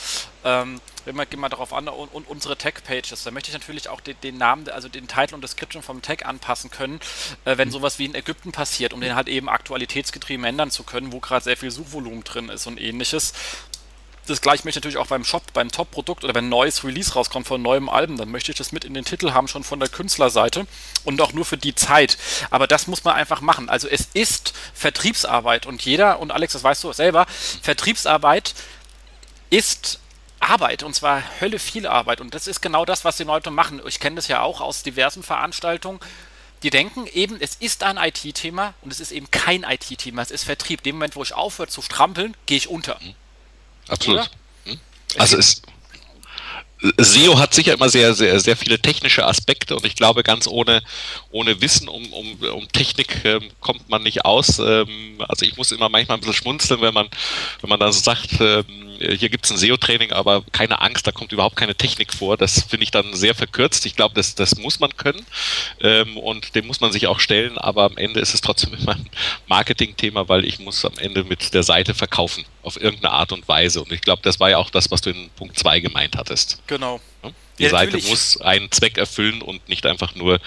ähm, 0.45 0.81
wenn 1.05 1.17
man, 1.17 1.29
gehen 1.29 1.41
wir 1.41 1.49
darauf 1.49 1.73
an, 1.73 1.89
und, 1.89 2.09
und 2.09 2.29
unsere 2.29 2.57
Tag-Pages. 2.57 3.25
Da 3.25 3.31
möchte 3.31 3.51
ich 3.51 3.55
natürlich 3.55 3.89
auch 3.89 4.01
den, 4.01 4.17
den, 4.23 4.39
Namen, 4.39 4.69
also 4.71 4.89
den 4.89 5.09
Titel 5.09 5.35
und 5.35 5.43
Description 5.43 5.83
vom 5.83 6.03
Tag 6.03 6.25
anpassen 6.25 6.71
können, 6.71 7.01
äh, 7.45 7.59
wenn 7.59 7.71
sowas 7.71 7.99
wie 7.99 8.07
in 8.07 8.15
Ägypten 8.15 8.53
passiert, 8.53 8.93
um 8.93 9.01
den 9.01 9.15
halt 9.15 9.29
eben 9.29 9.49
aktualitätsgetrieben 9.49 10.45
ändern 10.45 10.71
zu 10.71 10.85
können, 10.85 11.13
wo 11.13 11.21
gerade 11.21 11.45
sehr 11.45 11.57
viel 11.57 11.71
Suchvolumen 11.71 12.25
drin 12.25 12.49
ist 12.49 12.67
und 12.67 12.81
ähnliches 12.81 13.35
das 14.31 14.41
gleiche 14.41 14.65
möchte 14.65 14.79
ich 14.79 14.85
natürlich 14.85 14.99
auch 14.99 15.09
beim 15.09 15.25
Shop, 15.25 15.53
beim 15.53 15.71
Top-Produkt 15.71 16.25
oder 16.25 16.35
wenn 16.35 16.47
ein 16.47 16.51
neues 16.51 16.85
Release 16.85 17.13
rauskommt 17.13 17.47
von 17.47 17.61
neuem 17.61 17.89
Alben, 17.89 18.17
dann 18.17 18.31
möchte 18.31 18.53
ich 18.53 18.59
das 18.59 18.73
mit 18.73 18.85
in 18.85 18.95
den 18.95 19.05
Titel 19.05 19.33
haben, 19.33 19.49
schon 19.49 19.65
von 19.65 19.81
der 19.81 19.89
Künstlerseite 19.89 20.67
und 21.05 21.21
auch 21.21 21.33
nur 21.33 21.45
für 21.45 21.57
die 21.57 21.75
Zeit. 21.75 22.17
Aber 22.51 22.67
das 22.67 22.87
muss 22.87 23.05
man 23.05 23.15
einfach 23.15 23.41
machen. 23.41 23.69
Also 23.69 23.89
es 23.89 24.09
ist 24.15 24.55
Vertriebsarbeit 24.75 25.67
und 25.67 25.83
jeder, 25.85 26.21
und 26.21 26.31
Alex, 26.31 26.55
das 26.55 26.65
weißt 26.65 26.85
du 26.85 26.93
selber, 26.93 27.27
Vertriebsarbeit 27.63 28.55
ist 29.51 30.01
Arbeit 30.39 30.83
und 30.83 30.95
zwar 30.95 31.23
Hölle 31.41 31.59
viel 31.59 31.87
Arbeit 31.87 32.21
und 32.21 32.35
das 32.35 32.47
ist 32.47 32.63
genau 32.63 32.85
das, 32.85 33.05
was 33.05 33.17
die 33.17 33.25
Leute 33.25 33.51
machen. 33.51 33.81
Ich 33.87 34.01
kenne 34.01 34.17
das 34.17 34.29
ja 34.29 34.41
auch 34.41 34.61
aus 34.61 34.83
diversen 34.83 35.23
Veranstaltungen. 35.23 36.01
Die 36.63 36.71
denken 36.71 37.07
eben, 37.07 37.39
es 37.41 37.55
ist 37.57 37.83
ein 37.83 37.97
IT-Thema 37.97 38.75
und 38.83 38.93
es 38.93 39.01
ist 39.01 39.13
eben 39.13 39.31
kein 39.31 39.65
IT-Thema, 39.65 40.23
es 40.23 40.31
ist 40.31 40.45
Vertrieb. 40.45 40.83
Dem 40.83 40.97
Moment, 40.97 41.17
wo 41.17 41.23
ich 41.23 41.35
aufhöre 41.35 41.69
zu 41.69 41.83
strampeln, 41.83 42.37
gehe 42.47 42.59
ich 42.59 42.69
unter. 42.69 42.99
Mhm. 43.01 43.15
Absolut. 43.91 44.31
Hm? 44.65 44.79
Also 45.19 45.37
es, 45.37 45.63
SEO 46.97 47.39
hat 47.39 47.53
sicher 47.53 47.75
immer 47.75 47.91
sehr, 47.91 48.15
sehr, 48.15 48.41
sehr 48.41 48.57
viele 48.57 48.79
technische 48.79 49.27
Aspekte 49.27 49.77
und 49.77 49.85
ich 49.85 49.97
glaube, 49.97 50.23
ganz 50.23 50.47
ohne, 50.47 50.83
ohne 51.31 51.61
Wissen 51.61 51.89
um, 51.89 52.11
um, 52.13 52.39
um 52.41 52.69
Technik 52.73 53.23
ähm, 53.25 53.51
kommt 53.61 53.91
man 53.91 54.03
nicht 54.03 54.25
aus. 54.25 54.59
Ähm, 54.59 55.23
also 55.29 55.45
ich 55.45 55.57
muss 55.59 55.73
immer 55.73 55.91
manchmal 55.91 56.17
ein 56.17 56.21
bisschen 56.21 56.35
schmunzeln, 56.35 56.81
wenn 56.81 56.95
man, 56.95 57.09
wenn 57.61 57.69
man 57.69 57.79
dann 57.79 57.93
so 57.93 58.01
sagt, 58.01 58.41
ähm, 58.41 58.65
hier 58.99 59.29
gibt 59.29 59.45
es 59.45 59.51
ein 59.51 59.59
SEO-Training, 59.59 60.13
aber 60.13 60.43
keine 60.53 60.81
Angst, 60.81 61.07
da 61.07 61.13
kommt 61.13 61.33
überhaupt 61.33 61.57
keine 61.57 61.75
Technik 61.75 62.15
vor. 62.15 62.37
Das 62.37 62.63
finde 62.63 62.85
ich 62.85 62.91
dann 62.91 63.15
sehr 63.15 63.35
verkürzt. 63.35 63.85
Ich 63.85 63.97
glaube, 63.97 64.15
das, 64.15 64.35
das 64.35 64.57
muss 64.57 64.81
man 64.81 64.97
können 64.97 65.25
ähm, 65.83 66.17
und 66.17 66.55
dem 66.55 66.67
muss 66.67 66.81
man 66.81 66.93
sich 66.93 67.07
auch 67.07 67.21
stellen, 67.21 67.59
aber 67.59 67.85
am 67.85 67.99
Ende 67.99 68.21
ist 68.21 68.33
es 68.33 68.41
trotzdem 68.41 68.73
immer 68.81 68.93
ein 68.93 69.11
Marketing-Thema, 69.49 70.31
weil 70.31 70.47
ich 70.47 70.59
muss 70.59 70.83
am 70.87 70.97
Ende 70.97 71.25
mit 71.25 71.53
der 71.53 71.63
Seite 71.63 71.93
verkaufen 71.93 72.47
auf 72.63 72.81
irgendeine 72.81 73.13
Art 73.13 73.33
und 73.33 73.47
Weise. 73.49 73.83
Und 73.83 73.93
ich 73.93 74.01
glaube, 74.01 74.23
das 74.23 74.41
war 74.41 74.51
ja 74.51 74.59
auch 74.59 74.71
das, 74.71 74.91
was 74.91 75.01
du 75.01 75.11
in 75.11 75.31
Punkt 75.31 75.59
2 75.59 75.81
gemeint 75.81 76.17
hattest. 76.17 76.61
Genau. 76.67 77.01
Die 77.61 77.65
ja, 77.65 77.71
Seite 77.71 77.99
muss 78.09 78.41
einen 78.41 78.71
Zweck 78.71 78.97
erfüllen 78.97 79.43
und 79.43 79.69
nicht 79.69 79.85
einfach 79.85 80.15
nur 80.15 80.41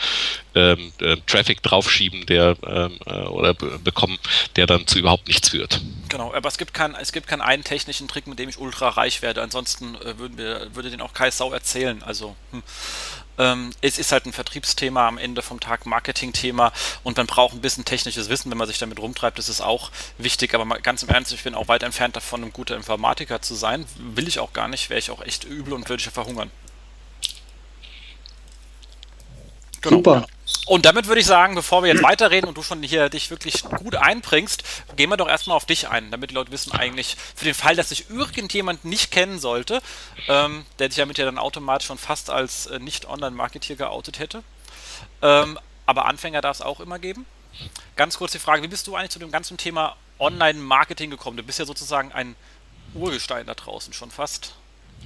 ähm, 0.55 0.91
äh, 0.99 1.15
Traffic 1.27 1.61
draufschieben, 1.61 2.25
der 2.25 2.57
ähm, 2.65 2.97
äh, 3.05 3.11
oder 3.25 3.53
bekommen, 3.53 4.17
der 4.55 4.65
dann 4.65 4.87
zu 4.87 4.97
überhaupt 4.97 5.27
nichts 5.27 5.49
führt. 5.49 5.79
Genau, 6.09 6.33
aber 6.33 6.49
es 6.49 6.57
gibt, 6.57 6.73
kein, 6.73 6.95
es 6.95 7.11
gibt 7.11 7.27
keinen 7.27 7.41
einen 7.41 7.63
technischen 7.63 8.07
Trick, 8.07 8.25
mit 8.25 8.39
dem 8.39 8.49
ich 8.49 8.57
ultra 8.57 8.89
reich 8.89 9.21
werde. 9.21 9.43
Ansonsten 9.43 9.93
äh, 9.93 10.17
würden 10.17 10.39
wir, 10.39 10.73
würde 10.73 10.89
den 10.89 11.01
auch 11.01 11.13
Kai 11.13 11.29
Sau 11.29 11.51
erzählen. 11.53 12.01
Also 12.01 12.35
hm. 12.51 12.63
Ähm, 13.37 13.71
es 13.81 13.97
ist 13.97 14.11
halt 14.11 14.25
ein 14.25 14.33
Vertriebsthema 14.33 15.07
am 15.07 15.17
Ende 15.17 15.41
vom 15.41 15.59
Tag, 15.59 15.85
Marketingthema 15.85 16.71
und 17.03 17.17
man 17.17 17.27
braucht 17.27 17.53
ein 17.53 17.61
bisschen 17.61 17.85
technisches 17.85 18.29
Wissen, 18.29 18.51
wenn 18.51 18.57
man 18.57 18.67
sich 18.67 18.77
damit 18.77 18.99
rumtreibt. 18.99 19.37
Das 19.37 19.49
ist 19.49 19.61
auch 19.61 19.91
wichtig, 20.17 20.53
aber 20.53 20.65
mal 20.65 20.81
ganz 20.81 21.03
im 21.03 21.09
Ernst, 21.09 21.33
ich 21.33 21.43
bin 21.43 21.55
auch 21.55 21.67
weit 21.67 21.83
entfernt 21.83 22.15
davon, 22.15 22.43
ein 22.43 22.53
guter 22.53 22.75
Informatiker 22.75 23.41
zu 23.41 23.55
sein. 23.55 23.85
Will 23.97 24.27
ich 24.27 24.39
auch 24.39 24.53
gar 24.53 24.67
nicht, 24.67 24.89
wäre 24.89 24.99
ich 24.99 25.11
auch 25.11 25.21
echt 25.21 25.43
übel 25.43 25.73
und 25.73 25.89
würde 25.89 26.01
ich 26.01 26.09
verhungern. 26.09 26.51
Genau. 29.81 29.97
Super. 29.97 30.25
Und 30.65 30.85
damit 30.85 31.07
würde 31.07 31.19
ich 31.19 31.27
sagen, 31.27 31.55
bevor 31.55 31.83
wir 31.83 31.91
jetzt 31.91 32.03
weiterreden 32.03 32.47
und 32.47 32.57
du 32.57 32.63
schon 32.63 32.81
hier 32.83 33.09
dich 33.09 33.29
wirklich 33.29 33.63
gut 33.63 33.95
einbringst, 33.95 34.63
gehen 34.95 35.09
wir 35.09 35.17
doch 35.17 35.27
erstmal 35.27 35.57
auf 35.57 35.65
dich 35.65 35.89
ein, 35.89 36.09
damit 36.09 36.29
die 36.29 36.35
Leute 36.35 36.51
wissen 36.51 36.71
eigentlich, 36.71 37.17
für 37.35 37.43
den 37.43 37.53
Fall, 37.53 37.75
dass 37.75 37.89
sich 37.89 38.09
irgendjemand 38.09 38.85
nicht 38.85 39.11
kennen 39.11 39.39
sollte, 39.39 39.81
ähm, 40.29 40.65
der 40.79 40.87
dich 40.87 40.97
damit 40.97 41.17
ja 41.17 41.25
dann 41.25 41.37
automatisch 41.37 41.87
schon 41.87 41.97
fast 41.97 42.29
als 42.29 42.67
äh, 42.67 42.79
Nicht-Online-Marketeer 42.79 43.75
geoutet 43.75 44.19
hätte. 44.19 44.41
Ähm, 45.21 45.59
aber 45.85 46.05
Anfänger 46.05 46.39
darf 46.39 46.57
es 46.57 46.61
auch 46.61 46.79
immer 46.79 46.97
geben. 46.97 47.25
Ganz 47.97 48.17
kurz 48.17 48.31
die 48.31 48.39
Frage, 48.39 48.63
wie 48.63 48.67
bist 48.67 48.87
du 48.87 48.95
eigentlich 48.95 49.11
zu 49.11 49.19
dem 49.19 49.31
ganzen 49.31 49.57
Thema 49.57 49.97
Online-Marketing 50.17 51.09
gekommen? 51.09 51.35
Du 51.35 51.43
bist 51.43 51.59
ja 51.59 51.65
sozusagen 51.65 52.13
ein 52.13 52.35
Urgestein 52.93 53.45
da 53.45 53.53
draußen 53.53 53.91
schon 53.91 54.11
fast. 54.11 54.53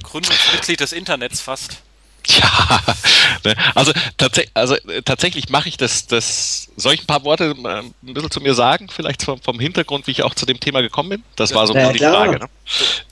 Gründungsmitglied 0.04 0.80
des 0.80 0.92
Internets 0.92 1.42
fast. 1.42 1.82
Ja, 2.38 2.80
ne, 3.44 3.56
also, 3.74 3.94
tats 4.18 4.42
also 4.54 4.76
tatsächlich 5.06 5.50
mache 5.50 5.70
ich 5.70 5.78
das, 5.78 6.08
das. 6.08 6.68
Soll 6.76 6.94
ich 6.94 7.04
ein 7.04 7.08
paar 7.08 7.24
Worte 7.24 7.56
äh, 7.58 7.68
ein 7.80 7.94
bisschen 8.02 8.32
zu 8.32 8.42
mir 8.42 8.54
sagen? 8.54 8.90
Vielleicht 8.90 9.24
vom, 9.24 9.42
vom 9.42 9.60
Hintergrund, 9.60 10.08
wie 10.08 10.12
ich 10.12 10.24
auch 10.24 10.36
zu 10.36 10.46
dem 10.46 10.60
Thema 10.60 10.82
gekommen 10.82 11.10
bin? 11.10 11.24
Das 11.36 11.54
war 11.54 11.66
so 11.66 11.74
ja, 11.74 11.92
die 11.92 12.00
Frage. 12.00 12.40
Ne? 12.40 12.50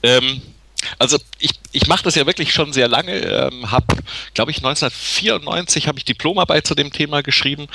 Ähm, 0.02 0.42
also 0.98 1.18
ich, 1.38 1.50
ich 1.72 1.86
mache 1.86 2.04
das 2.04 2.14
ja 2.14 2.26
wirklich 2.26 2.52
schon 2.52 2.72
sehr 2.72 2.88
lange. 2.88 3.12
Ähm, 3.12 3.70
habe, 3.70 3.86
glaube 4.34 4.50
ich, 4.50 4.58
1994 4.58 5.88
habe 5.88 5.98
ich 5.98 6.04
Diplomarbeit 6.04 6.66
zu 6.66 6.74
dem 6.74 6.92
Thema 6.92 7.22
geschrieben, 7.22 7.66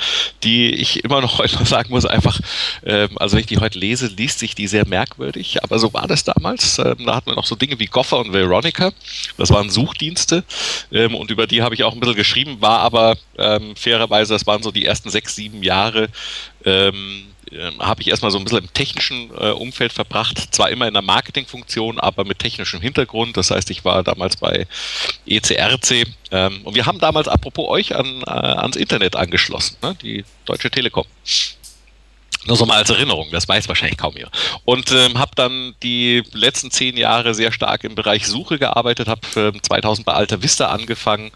die 0.42 0.74
ich 0.74 1.04
immer 1.04 1.20
noch 1.20 1.38
heute 1.38 1.64
sagen 1.64 1.90
muss, 1.90 2.04
einfach, 2.04 2.40
ähm, 2.84 3.10
also 3.16 3.34
wenn 3.34 3.40
ich 3.40 3.46
die 3.46 3.58
heute 3.58 3.78
lese, 3.78 4.06
liest 4.06 4.38
sich 4.38 4.54
die 4.54 4.66
sehr 4.66 4.86
merkwürdig, 4.86 5.62
aber 5.62 5.78
so 5.78 5.92
war 5.92 6.06
das 6.06 6.24
damals. 6.24 6.78
Ähm, 6.78 7.06
da 7.06 7.16
hatten 7.16 7.30
wir 7.30 7.36
noch 7.36 7.46
so 7.46 7.54
Dinge 7.54 7.78
wie 7.78 7.86
Goffer 7.86 8.18
und 8.18 8.32
Veronica. 8.32 8.92
Das 9.36 9.50
waren 9.50 9.70
Suchdienste 9.70 10.44
ähm, 10.90 11.14
und 11.14 11.30
über 11.30 11.46
die 11.46 11.62
habe 11.62 11.74
ich 11.74 11.84
auch 11.84 11.92
ein 11.92 12.00
bisschen 12.00 12.16
geschrieben, 12.16 12.60
war 12.60 12.80
aber 12.80 13.16
ähm, 13.38 13.76
fairerweise, 13.76 14.34
das 14.34 14.46
waren 14.46 14.62
so 14.62 14.70
die 14.70 14.84
ersten 14.84 15.10
sechs, 15.10 15.36
sieben 15.36 15.62
Jahre 15.62 16.08
ähm, 16.64 17.31
äh, 17.52 17.70
habe 17.78 18.02
ich 18.02 18.08
erstmal 18.08 18.30
so 18.30 18.38
ein 18.38 18.44
bisschen 18.44 18.60
im 18.60 18.72
technischen 18.72 19.30
äh, 19.38 19.50
Umfeld 19.50 19.92
verbracht, 19.92 20.54
zwar 20.54 20.70
immer 20.70 20.88
in 20.88 20.94
der 20.94 21.02
Marketingfunktion, 21.02 22.00
aber 22.00 22.24
mit 22.24 22.38
technischem 22.38 22.80
Hintergrund. 22.80 23.36
Das 23.36 23.50
heißt, 23.50 23.70
ich 23.70 23.84
war 23.84 24.02
damals 24.02 24.36
bei 24.36 24.66
ECRC 25.26 26.06
ähm, 26.30 26.60
und 26.64 26.74
wir 26.74 26.86
haben 26.86 26.98
damals, 26.98 27.28
apropos 27.28 27.68
euch, 27.68 27.94
an, 27.94 28.22
äh, 28.26 28.30
ans 28.30 28.76
Internet 28.76 29.16
angeschlossen, 29.16 29.76
ne? 29.82 29.96
die 30.02 30.24
Deutsche 30.46 30.70
Telekom. 30.70 31.06
Nur 32.44 32.56
so 32.56 32.66
mal 32.66 32.78
als 32.78 32.90
Erinnerung, 32.90 33.28
das 33.30 33.46
weiß 33.46 33.68
wahrscheinlich 33.68 33.98
kaum 33.98 34.16
ihr. 34.16 34.28
Und 34.64 34.90
ähm, 34.90 35.16
habe 35.18 35.30
dann 35.36 35.76
die 35.84 36.24
letzten 36.32 36.72
zehn 36.72 36.96
Jahre 36.96 37.34
sehr 37.34 37.52
stark 37.52 37.84
im 37.84 37.94
Bereich 37.94 38.26
Suche 38.26 38.58
gearbeitet, 38.58 39.06
habe 39.06 39.20
äh, 39.36 39.60
2000 39.60 40.04
bei 40.04 40.12
Alta 40.12 40.42
Vista 40.42 40.66
angefangen. 40.66 41.30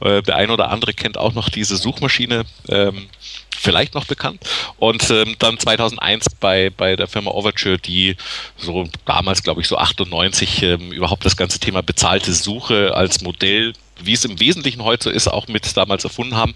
Äh, 0.00 0.22
der 0.22 0.36
ein 0.36 0.50
oder 0.50 0.70
andere 0.70 0.94
kennt 0.94 1.18
auch 1.18 1.32
noch 1.32 1.48
diese 1.48 1.76
Suchmaschine. 1.76 2.44
Ähm, 2.68 3.08
vielleicht 3.54 3.94
noch 3.94 4.04
bekannt. 4.04 4.40
Und 4.78 5.08
ähm, 5.10 5.36
dann 5.38 5.58
2001 5.58 6.26
bei, 6.40 6.70
bei 6.70 6.96
der 6.96 7.08
Firma 7.08 7.30
Overture, 7.30 7.78
die 7.78 8.16
so 8.56 8.84
damals, 9.06 9.42
glaube 9.42 9.60
ich, 9.60 9.68
so 9.68 9.76
98 9.76 10.62
ähm, 10.62 10.92
überhaupt 10.92 11.24
das 11.24 11.36
ganze 11.36 11.58
Thema 11.58 11.82
bezahlte 11.82 12.32
Suche 12.32 12.94
als 12.94 13.20
Modell, 13.20 13.72
wie 14.02 14.12
es 14.12 14.24
im 14.24 14.40
Wesentlichen 14.40 14.82
heute 14.82 15.04
so 15.04 15.10
ist, 15.10 15.28
auch 15.28 15.48
mit 15.48 15.76
damals 15.76 16.04
erfunden 16.04 16.36
haben. 16.36 16.54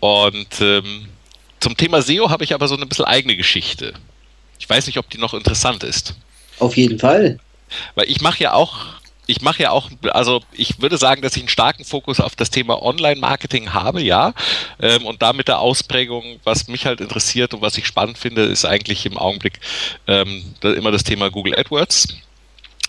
Und 0.00 0.60
ähm, 0.60 1.08
zum 1.60 1.76
Thema 1.76 2.02
SEO 2.02 2.30
habe 2.30 2.44
ich 2.44 2.54
aber 2.54 2.68
so 2.68 2.76
eine 2.76 2.86
bisschen 2.86 3.04
eigene 3.04 3.36
Geschichte. 3.36 3.94
Ich 4.58 4.68
weiß 4.68 4.86
nicht, 4.86 4.98
ob 4.98 5.08
die 5.10 5.18
noch 5.18 5.34
interessant 5.34 5.84
ist. 5.84 6.14
Auf 6.58 6.76
jeden 6.76 6.98
Fall. 6.98 7.38
Weil 7.94 8.10
ich 8.10 8.20
mache 8.20 8.42
ja 8.42 8.52
auch 8.52 8.99
ich 9.30 9.40
mache 9.42 9.62
ja 9.62 9.70
auch, 9.70 9.90
also 10.10 10.42
ich 10.52 10.80
würde 10.80 10.98
sagen, 10.98 11.22
dass 11.22 11.36
ich 11.36 11.42
einen 11.42 11.48
starken 11.48 11.84
Fokus 11.84 12.20
auf 12.20 12.36
das 12.36 12.50
Thema 12.50 12.82
Online-Marketing 12.82 13.72
habe, 13.72 14.02
ja. 14.02 14.34
Ähm, 14.80 15.06
und 15.06 15.22
da 15.22 15.32
mit 15.32 15.48
der 15.48 15.60
Ausprägung, 15.60 16.40
was 16.44 16.68
mich 16.68 16.86
halt 16.86 17.00
interessiert 17.00 17.54
und 17.54 17.62
was 17.62 17.78
ich 17.78 17.86
spannend 17.86 18.18
finde, 18.18 18.42
ist 18.42 18.64
eigentlich 18.64 19.06
im 19.06 19.16
Augenblick 19.16 19.60
ähm, 20.06 20.54
immer 20.62 20.90
das 20.90 21.04
Thema 21.04 21.30
Google 21.30 21.58
AdWords 21.58 22.08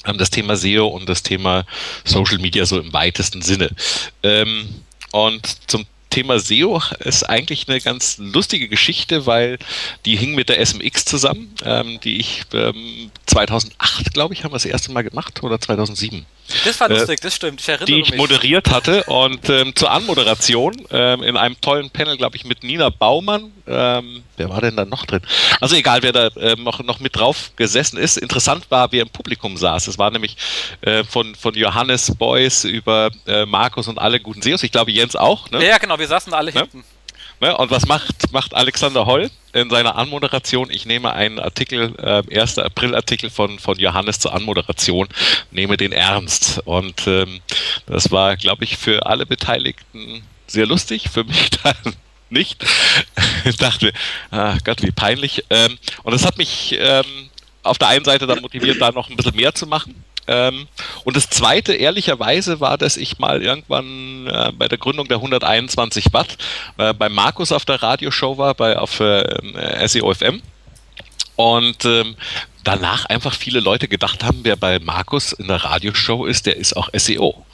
ähm, 0.06 0.18
das 0.18 0.30
Thema 0.30 0.56
SEO 0.56 0.88
und 0.88 1.08
das 1.08 1.24
Thema 1.24 1.66
Social 2.04 2.40
Media 2.40 2.66
so 2.66 2.80
im 2.80 2.92
weitesten 2.94 3.42
Sinne. 3.42 3.70
Ähm, 4.24 4.82
und 5.12 5.70
zum 5.70 5.86
Thema 6.10 6.40
SEO 6.40 6.82
ist 7.00 7.24
eigentlich 7.24 7.68
eine 7.68 7.80
ganz 7.80 8.18
lustige 8.18 8.68
Geschichte, 8.68 9.26
weil 9.26 9.58
die 10.06 10.18
hing 10.18 10.36
mit 10.36 10.50
der 10.50 10.64
SMX 10.64 11.06
zusammen, 11.06 11.56
ähm, 11.64 12.00
die 12.02 12.18
ich 12.18 12.44
2008, 13.32 14.14
glaube 14.14 14.34
ich, 14.34 14.44
haben 14.44 14.52
wir 14.52 14.56
das 14.56 14.66
erste 14.66 14.92
Mal 14.92 15.04
gemacht 15.04 15.42
oder 15.42 15.60
2007. 15.60 16.26
Das 16.66 16.80
war 16.82 16.90
lustig, 16.90 17.20
äh, 17.20 17.24
das 17.24 17.36
stimmt. 17.36 17.62
Ich 17.62 17.70
erinnere 17.70 17.86
die 17.86 18.02
ich 18.02 18.12
mich. 18.12 18.20
moderiert 18.20 18.70
hatte 18.70 19.04
und 19.06 19.50
ähm, 19.50 19.74
zur 19.74 19.90
Anmoderation 19.92 20.76
ähm, 20.92 21.24
in 21.24 21.38
einem 21.38 21.60
tollen 21.62 21.90
Panel, 21.90 22.18
glaube 22.18 22.36
ich, 22.36 22.44
mit 22.44 22.64
Nina 22.64 22.90
Baumann. 22.90 23.54
Ähm, 23.68 24.24
wer 24.36 24.50
war 24.50 24.60
denn 24.60 24.76
da 24.76 24.84
noch 24.84 25.06
drin? 25.06 25.22
Also 25.62 25.78
egal, 25.78 26.04
wer 26.04 26.12
da 26.12 26.28
äh, 26.28 26.58
noch, 26.58 26.84
noch 26.84 27.00
mit 27.00 27.16
drauf 27.16 27.52
gesessen 27.56 27.98
ist. 27.98 28.18
Interessant 28.18 28.70
war, 28.70 28.92
wer 28.92 29.04
im 29.04 29.10
Publikum 29.10 29.56
saß. 29.56 29.88
Es 29.88 29.98
war 29.98 30.12
nämlich 30.12 30.36
äh, 30.82 31.06
von, 31.06 31.34
von 31.36 31.56
Johannes 31.56 32.14
Beuys 32.16 32.66
über 32.66 33.12
äh, 33.28 33.46
Markus 33.46 33.88
und 33.88 33.98
alle 33.98 34.20
guten 34.20 34.42
SEOs. 34.42 34.64
Ich 34.64 34.74
glaube, 34.74 34.92
Jens 34.92 35.16
auch. 35.16 35.50
Ne? 35.52 35.66
Ja, 35.66 35.78
genau, 35.78 35.98
wir 35.98 36.08
saßen 36.08 36.34
alle 36.34 36.52
hinten. 36.52 36.84
Ne? 37.42 37.58
Und 37.58 37.72
was 37.72 37.88
macht, 37.88 38.32
macht 38.32 38.54
Alexander 38.54 39.08
Holl 39.08 39.32
in 39.54 39.70
seiner 39.72 39.96
Anmoderation? 39.96 40.70
Ich 40.70 40.86
nehme 40.86 41.12
einen 41.12 41.40
Artikel, 41.40 41.94
äh, 41.98 42.40
1. 42.40 42.60
April-Artikel 42.60 43.32
von, 43.32 43.58
von 43.58 43.80
Johannes 43.80 44.20
zur 44.20 44.34
Anmoderation, 44.34 45.08
nehme 45.50 45.76
den 45.76 45.92
ernst. 45.92 46.62
Und 46.66 47.08
ähm, 47.08 47.42
das 47.88 48.12
war, 48.12 48.38
glaube 48.38 48.64
ich, 48.64 48.78
für 48.78 49.08
alle 49.08 49.26
Beteiligten 49.26 50.24
sehr 50.46 50.68
lustig, 50.68 51.10
für 51.12 51.24
mich 51.24 51.50
dann 51.64 51.96
nicht. 52.30 52.64
ich 53.44 53.58
dachte, 53.58 53.92
ah 54.30 54.58
Gott, 54.64 54.84
wie 54.84 54.92
peinlich. 54.92 55.44
Ähm, 55.50 55.80
und 56.04 56.14
das 56.14 56.26
hat 56.26 56.38
mich 56.38 56.78
ähm, 56.80 57.30
auf 57.64 57.80
der 57.80 57.88
einen 57.88 58.06
Seite 58.06 58.28
dann 58.28 58.42
motiviert, 58.42 58.80
da 58.80 58.92
noch 58.92 59.10
ein 59.10 59.18
bisschen 59.18 59.36
mehr 59.36 59.54
zu 59.56 59.66
machen. 59.66 60.04
Ähm, 60.28 60.68
und 61.04 61.16
das 61.16 61.30
zweite, 61.30 61.74
ehrlicherweise, 61.74 62.60
war, 62.60 62.78
dass 62.78 62.98
ich 62.98 63.20
mal 63.20 63.42
irgendwann 63.42 64.28
äh, 64.28 64.52
bei 64.54 64.68
der 64.68 64.78
Gründung 64.78 65.08
der 65.08 65.18
121 65.18 66.14
Watt 66.14 66.38
äh, 66.78 66.94
bei 66.94 67.10
Markus 67.10 67.52
auf 67.52 67.66
der 67.66 67.82
Radioshow 67.82 68.38
war, 68.38 68.54
bei 68.54 68.78
auf 68.78 69.00
äh, 69.00 69.88
SEO 69.88 70.14
FM. 70.14 70.42
Und 71.36 71.86
ähm, 71.86 72.16
danach 72.64 73.06
einfach 73.06 73.34
viele 73.34 73.60
Leute 73.60 73.88
gedacht 73.88 74.24
haben, 74.24 74.40
wer 74.44 74.56
bei 74.56 74.80
Markus 74.80 75.34
in 75.34 75.48
der 75.48 75.64
Radioshow 75.64 76.26
ist, 76.26 76.46
der 76.46 76.58
ist 76.58 76.76
auch 76.78 76.90
SEO. 76.94 77.46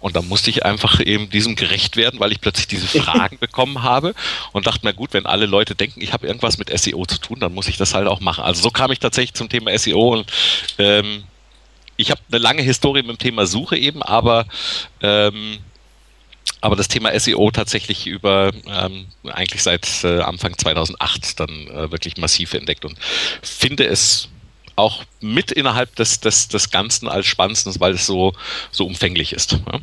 Und 0.00 0.16
dann 0.16 0.28
musste 0.28 0.50
ich 0.50 0.64
einfach 0.64 1.00
eben 1.00 1.30
diesem 1.30 1.56
gerecht 1.56 1.96
werden, 1.96 2.20
weil 2.20 2.32
ich 2.32 2.40
plötzlich 2.40 2.66
diese 2.66 2.86
Fragen 3.02 3.38
bekommen 3.38 3.82
habe 3.82 4.14
und 4.52 4.66
dachte 4.66 4.84
mir, 4.84 4.94
gut, 4.94 5.12
wenn 5.12 5.26
alle 5.26 5.46
Leute 5.46 5.74
denken, 5.74 6.00
ich 6.00 6.12
habe 6.12 6.26
irgendwas 6.26 6.58
mit 6.58 6.76
SEO 6.78 7.06
zu 7.06 7.18
tun, 7.18 7.40
dann 7.40 7.54
muss 7.54 7.68
ich 7.68 7.76
das 7.76 7.94
halt 7.94 8.08
auch 8.08 8.20
machen. 8.20 8.44
Also 8.44 8.62
so 8.62 8.70
kam 8.70 8.92
ich 8.92 8.98
tatsächlich 8.98 9.34
zum 9.34 9.48
Thema 9.48 9.76
SEO 9.78 10.12
und 10.12 10.30
ähm, 10.78 11.24
ich 12.00 12.10
habe 12.10 12.20
eine 12.30 12.38
lange 12.38 12.62
Historie 12.62 13.02
mit 13.02 13.10
dem 13.10 13.18
Thema 13.18 13.46
Suche 13.46 13.76
eben, 13.76 14.02
aber 14.02 14.46
ähm, 15.02 15.58
aber 16.62 16.76
das 16.76 16.88
Thema 16.88 17.18
SEO 17.18 17.50
tatsächlich 17.50 18.06
über 18.06 18.52
ähm, 18.66 19.06
eigentlich 19.24 19.62
seit 19.62 20.04
äh, 20.04 20.20
Anfang 20.20 20.56
2008 20.56 21.40
dann 21.40 21.48
äh, 21.68 21.90
wirklich 21.90 22.16
massiv 22.18 22.54
entdeckt 22.54 22.84
und 22.84 22.98
finde 23.42 23.86
es 23.86 24.28
auch 24.76 25.04
mit 25.20 25.52
innerhalb 25.52 25.94
des, 25.96 26.20
des, 26.20 26.48
des 26.48 26.70
Ganzen 26.70 27.08
als 27.08 27.26
spannendstes, 27.26 27.80
weil 27.80 27.94
es 27.94 28.06
so, 28.06 28.34
so 28.70 28.86
umfänglich 28.86 29.32
ist. 29.32 29.52
Ja? 29.52 29.80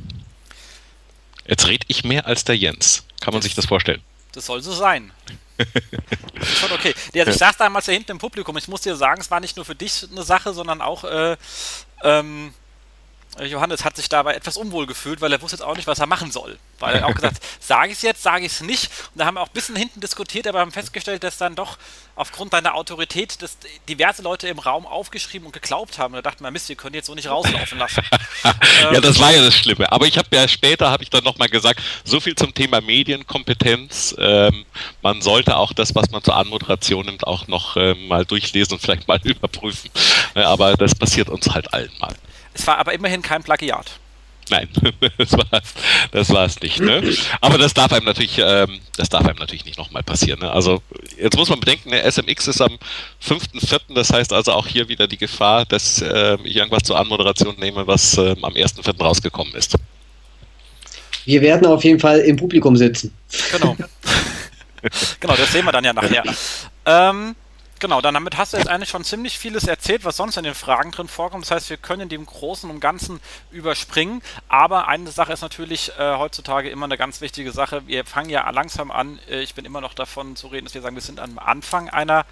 Jetzt 1.47 1.67
rede 1.67 1.85
ich 1.87 2.03
mehr 2.03 2.25
als 2.25 2.43
der 2.43 2.57
Jens. 2.57 3.05
Kann 3.21 3.33
man 3.33 3.41
das, 3.41 3.45
sich 3.45 3.55
das 3.55 3.65
vorstellen? 3.65 4.01
Das 4.33 4.45
soll 4.45 4.61
so 4.61 4.73
sein. 4.73 5.11
schon 6.59 6.71
okay. 6.71 6.93
Also 7.15 7.31
ich 7.31 7.37
saß 7.37 7.57
damals 7.57 7.87
ja 7.87 7.93
hinten 7.93 8.11
im 8.11 8.17
Publikum. 8.19 8.57
Ich 8.57 8.67
muss 8.67 8.81
dir 8.81 8.95
sagen, 8.95 9.21
es 9.21 9.31
war 9.31 9.39
nicht 9.39 9.55
nur 9.55 9.65
für 9.65 9.75
dich 9.75 10.05
eine 10.11 10.23
Sache, 10.23 10.53
sondern 10.53 10.81
auch 10.81 11.03
äh, 11.03 11.37
ähm, 12.03 12.53
Johannes 13.45 13.85
hat 13.85 13.95
sich 13.95 14.09
dabei 14.09 14.33
etwas 14.33 14.57
unwohl 14.57 14.87
gefühlt, 14.87 15.21
weil 15.21 15.31
er 15.31 15.41
wusste 15.41 15.57
jetzt 15.57 15.63
auch 15.63 15.75
nicht, 15.75 15.87
was 15.87 15.99
er 15.99 16.07
machen 16.07 16.31
soll. 16.31 16.57
Weil 16.79 16.95
er 16.95 17.07
auch 17.07 17.13
gesagt, 17.13 17.37
sage 17.59 17.87
ich 17.87 17.97
es 17.97 18.01
jetzt, 18.01 18.23
sage 18.23 18.45
ich 18.45 18.51
es 18.51 18.61
nicht. 18.61 18.89
Und 19.13 19.19
da 19.19 19.25
haben 19.25 19.35
wir 19.35 19.41
auch 19.41 19.47
ein 19.47 19.53
bisschen 19.53 19.75
hinten 19.75 19.99
diskutiert, 19.99 20.47
aber 20.47 20.59
haben 20.59 20.71
festgestellt, 20.71 21.23
dass 21.23 21.37
dann 21.37 21.55
doch 21.55 21.77
aufgrund 22.15 22.53
deiner 22.53 22.75
Autorität 22.75 23.41
dass 23.41 23.57
diverse 23.87 24.21
Leute 24.21 24.47
im 24.47 24.59
Raum 24.59 24.85
aufgeschrieben 24.85 25.45
und 25.45 25.53
geglaubt 25.53 25.99
haben. 25.99 26.15
Und 26.15 26.25
da 26.25 26.29
dachten 26.29 26.43
wir, 26.43 26.51
Mist, 26.51 26.69
wir 26.69 26.75
können 26.75 26.95
jetzt 26.95 27.07
so 27.07 27.15
nicht 27.15 27.29
rauslaufen 27.29 27.77
lassen. 27.77 28.03
ja, 28.91 29.01
das 29.01 29.19
war 29.19 29.31
ja 29.31 29.43
das 29.43 29.55
Schlimme. 29.55 29.91
Aber 29.91 30.07
ich 30.07 30.17
habe 30.17 30.27
ja 30.31 30.47
später, 30.47 30.89
habe 30.89 31.03
ich 31.03 31.09
dann 31.09 31.23
nochmal 31.23 31.49
gesagt, 31.49 31.81
so 32.03 32.19
viel 32.19 32.35
zum 32.35 32.53
Thema 32.53 32.81
Medienkompetenz. 32.81 34.15
Ähm, 34.17 34.65
man 35.01 35.21
sollte 35.21 35.57
auch 35.57 35.73
das, 35.73 35.93
was 35.95 36.09
man 36.09 36.23
zur 36.23 36.35
Anmoderation 36.35 37.05
nimmt, 37.05 37.25
auch 37.25 37.47
noch 37.47 37.77
ähm, 37.77 38.07
mal 38.07 38.25
durchlesen 38.25 38.73
und 38.73 38.79
vielleicht 38.79 39.07
mal 39.07 39.19
überprüfen. 39.23 39.91
aber 40.33 40.75
das 40.75 40.95
passiert 40.95 41.29
uns 41.29 41.49
halt 41.49 41.73
allen 41.73 41.91
mal. 41.99 42.15
Es 42.57 42.65
war 42.65 42.79
aber 42.79 42.93
immerhin 42.93 43.21
kein 43.21 43.43
Plagiat. 43.43 43.99
Nein, 44.49 44.69
das 45.17 45.33
war 45.33 45.61
das 46.11 46.29
war 46.29 46.45
es 46.45 46.59
nicht. 46.61 46.79
Ne? 46.79 47.13
Aber 47.41 47.57
das 47.57 47.73
darf 47.73 47.91
einem 47.91 48.05
natürlich, 48.05 48.39
ähm, 48.39 48.79
das 48.95 49.09
darf 49.09 49.25
einem 49.25 49.37
natürlich 49.37 49.65
nicht 49.65 49.77
nochmal 49.77 50.03
passieren. 50.03 50.39
Ne? 50.39 50.51
Also 50.51 50.81
jetzt 51.19 51.35
muss 51.35 51.49
man 51.49 51.59
bedenken, 51.59 51.91
der 51.91 52.09
SMX 52.09 52.47
ist 52.47 52.61
am 52.61 52.77
5.4., 53.23 53.93
das 53.93 54.11
heißt 54.11 54.33
also 54.33 54.53
auch 54.53 54.65
hier 54.65 54.87
wieder 54.87 55.07
die 55.07 55.17
Gefahr, 55.17 55.65
dass 55.65 56.01
äh, 56.01 56.37
ich 56.43 56.55
irgendwas 56.55 56.83
zur 56.83 56.97
Anmoderation 56.97 57.55
nehme, 57.59 57.85
was 57.85 58.17
äh, 58.17 58.35
am 58.41 58.53
1.4. 58.53 58.97
rausgekommen 59.01 59.53
ist. 59.53 59.75
Wir 61.25 61.41
werden 61.41 61.67
auf 61.67 61.83
jeden 61.83 61.99
Fall 61.99 62.19
im 62.19 62.37
Publikum 62.37 62.75
sitzen. 62.77 63.13
Genau. 63.51 63.75
genau, 65.19 65.35
das 65.35 65.51
sehen 65.51 65.65
wir 65.65 65.73
dann 65.73 65.83
ja 65.83 65.91
nachher. 65.93 66.23
Ähm, 66.85 67.35
Genau, 67.79 68.01
dann 68.01 68.15
damit 68.15 68.37
hast 68.37 68.53
du 68.53 68.57
jetzt 68.57 68.69
eigentlich 68.69 68.89
schon 68.89 69.03
ziemlich 69.03 69.37
vieles 69.37 69.67
erzählt, 69.67 70.03
was 70.03 70.17
sonst 70.17 70.35
in 70.35 70.43
den 70.43 70.55
Fragen 70.55 70.91
drin 70.91 71.07
vorkommt. 71.07 71.45
Das 71.45 71.51
heißt, 71.51 71.69
wir 71.69 71.77
können 71.77 72.09
dem 72.09 72.25
Großen 72.25 72.67
und 72.71 72.79
Ganzen 72.79 73.19
überspringen. 73.51 74.23
Aber 74.47 74.87
eine 74.87 75.11
Sache 75.11 75.31
ist 75.31 75.41
natürlich 75.41 75.91
äh, 75.99 76.15
heutzutage 76.17 76.71
immer 76.71 76.85
eine 76.85 76.97
ganz 76.97 77.21
wichtige 77.21 77.51
Sache. 77.51 77.85
Wir 77.85 78.03
fangen 78.03 78.31
ja 78.31 78.49
langsam 78.49 78.89
an. 78.89 79.19
Äh, 79.29 79.41
ich 79.41 79.53
bin 79.53 79.63
immer 79.63 79.79
noch 79.79 79.93
davon 79.93 80.35
zu 80.35 80.47
reden, 80.47 80.65
dass 80.65 80.73
wir 80.73 80.81
sagen, 80.81 80.95
wir 80.95 81.03
sind 81.03 81.19
am 81.19 81.37
Anfang 81.37 81.87
einer 81.87 82.25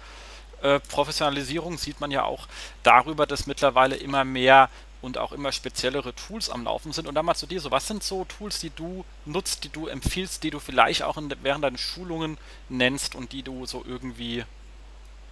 äh, 0.62 0.80
Professionalisierung. 0.80 1.78
Sieht 1.78 2.00
man 2.00 2.10
ja 2.10 2.24
auch 2.24 2.48
darüber, 2.82 3.24
dass 3.24 3.46
mittlerweile 3.46 3.94
immer 3.94 4.24
mehr 4.24 4.68
und 5.00 5.16
auch 5.16 5.30
immer 5.30 5.52
speziellere 5.52 6.12
Tools 6.12 6.50
am 6.50 6.64
Laufen 6.64 6.90
sind. 6.90 7.06
Und 7.06 7.14
dann 7.14 7.24
mal 7.24 7.36
zu 7.36 7.46
dir 7.46 7.60
so, 7.60 7.70
was 7.70 7.86
sind 7.86 8.02
so 8.02 8.24
Tools, 8.24 8.58
die 8.58 8.70
du 8.70 9.04
nutzt, 9.26 9.62
die 9.62 9.68
du 9.68 9.86
empfiehlst, 9.86 10.42
die 10.42 10.50
du 10.50 10.58
vielleicht 10.58 11.04
auch 11.04 11.16
in, 11.16 11.32
während 11.42 11.62
deinen 11.62 11.78
Schulungen 11.78 12.36
nennst 12.68 13.14
und 13.14 13.30
die 13.30 13.44
du 13.44 13.64
so 13.64 13.84
irgendwie 13.86 14.44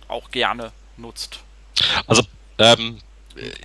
auch 0.09 0.31
gerne 0.31 0.73
nutzt. 0.97 1.41
Also, 2.07 2.23
ähm, 2.59 2.99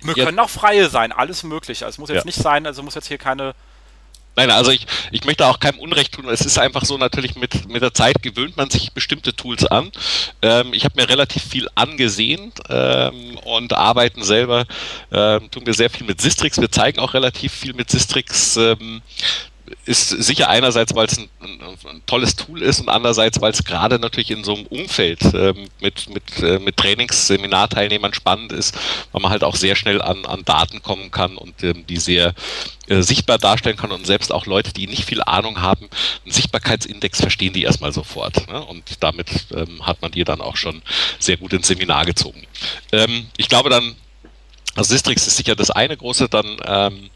wir 0.02 0.14
können 0.14 0.38
auch 0.38 0.50
freie 0.50 0.88
sein, 0.88 1.12
alles 1.12 1.42
möglich. 1.42 1.84
Also 1.84 1.94
es 1.94 1.98
muss 1.98 2.08
jetzt 2.08 2.18
ja. 2.18 2.26
nicht 2.26 2.38
sein, 2.38 2.66
also 2.66 2.82
muss 2.82 2.94
jetzt 2.94 3.08
hier 3.08 3.18
keine. 3.18 3.54
Nein, 4.36 4.50
also 4.50 4.70
ich, 4.70 4.86
ich 5.10 5.24
möchte 5.24 5.44
auch 5.44 5.58
keinem 5.58 5.80
Unrecht 5.80 6.14
tun. 6.14 6.28
Es 6.28 6.40
ist 6.42 6.58
einfach 6.58 6.84
so, 6.84 6.96
natürlich 6.96 7.34
mit, 7.34 7.68
mit 7.68 7.82
der 7.82 7.92
Zeit 7.92 8.22
gewöhnt 8.22 8.56
man 8.56 8.70
sich 8.70 8.92
bestimmte 8.92 9.34
Tools 9.34 9.66
an. 9.66 9.90
Ähm, 10.40 10.72
ich 10.72 10.84
habe 10.84 10.94
mir 11.00 11.08
relativ 11.08 11.42
viel 11.42 11.68
angesehen 11.74 12.52
ähm, 12.68 13.36
und 13.44 13.72
arbeiten 13.72 14.22
selber, 14.22 14.66
ähm, 15.12 15.50
tun 15.50 15.66
wir 15.66 15.74
sehr 15.74 15.90
viel 15.90 16.06
mit 16.06 16.20
Sistrix. 16.20 16.60
Wir 16.60 16.70
zeigen 16.70 17.00
auch 17.00 17.12
relativ 17.14 17.52
viel 17.52 17.74
mit 17.74 17.90
Sistrix. 17.90 18.56
Ist 19.84 20.08
sicher 20.08 20.48
einerseits, 20.48 20.94
weil 20.94 21.06
es 21.06 21.18
ein, 21.18 21.28
ein, 21.40 21.60
ein, 21.60 22.02
tolles 22.06 22.36
Tool 22.36 22.62
ist 22.62 22.80
und 22.80 22.88
andererseits, 22.88 23.40
weil 23.40 23.52
es 23.52 23.64
gerade 23.64 23.98
natürlich 23.98 24.30
in 24.30 24.42
so 24.42 24.56
einem 24.56 24.66
Umfeld 24.66 25.22
ähm, 25.32 25.68
mit, 25.80 26.08
mit, 26.10 26.42
äh, 26.42 26.58
mit 26.58 26.76
Trainingsseminarteilnehmern 26.76 28.12
spannend 28.12 28.52
ist, 28.52 28.76
weil 29.12 29.22
man 29.22 29.30
halt 29.30 29.44
auch 29.44 29.56
sehr 29.56 29.76
schnell 29.76 30.02
an, 30.02 30.26
an 30.26 30.44
Daten 30.44 30.82
kommen 30.82 31.10
kann 31.10 31.36
und 31.36 31.62
ähm, 31.62 31.86
die 31.86 31.98
sehr 31.98 32.34
äh, 32.88 33.02
sichtbar 33.02 33.38
darstellen 33.38 33.76
kann 33.76 33.92
und 33.92 34.06
selbst 34.06 34.32
auch 34.32 34.46
Leute, 34.46 34.72
die 34.72 34.88
nicht 34.88 35.04
viel 35.04 35.22
Ahnung 35.22 35.60
haben, 35.60 35.88
einen 36.24 36.32
Sichtbarkeitsindex 36.32 37.20
verstehen 37.20 37.52
die 37.52 37.62
erstmal 37.62 37.92
sofort. 37.92 38.48
Ne? 38.48 38.64
Und 38.64 38.82
damit 39.00 39.28
ähm, 39.54 39.86
hat 39.86 40.02
man 40.02 40.10
die 40.10 40.24
dann 40.24 40.40
auch 40.40 40.56
schon 40.56 40.82
sehr 41.20 41.36
gut 41.36 41.52
ins 41.52 41.68
Seminar 41.68 42.06
gezogen. 42.06 42.42
Ähm, 42.90 43.26
ich 43.36 43.48
glaube 43.48 43.70
dann, 43.70 43.94
also 44.76 44.94
Sistrix 44.94 45.26
ist 45.26 45.36
sicher 45.36 45.56
das 45.56 45.70
eine 45.70 45.96
große, 45.96 46.28
dann 46.28 46.56
ähm, 46.64 47.10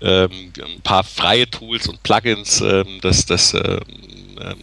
ähm, 0.00 0.52
ein 0.64 0.80
paar 0.82 1.04
freie 1.04 1.48
Tools 1.48 1.88
und 1.88 2.02
Plugins, 2.02 2.60
ähm, 2.60 2.98
das, 3.02 3.26
das, 3.26 3.54
ähm, 3.54 3.80
ähm 4.40 4.58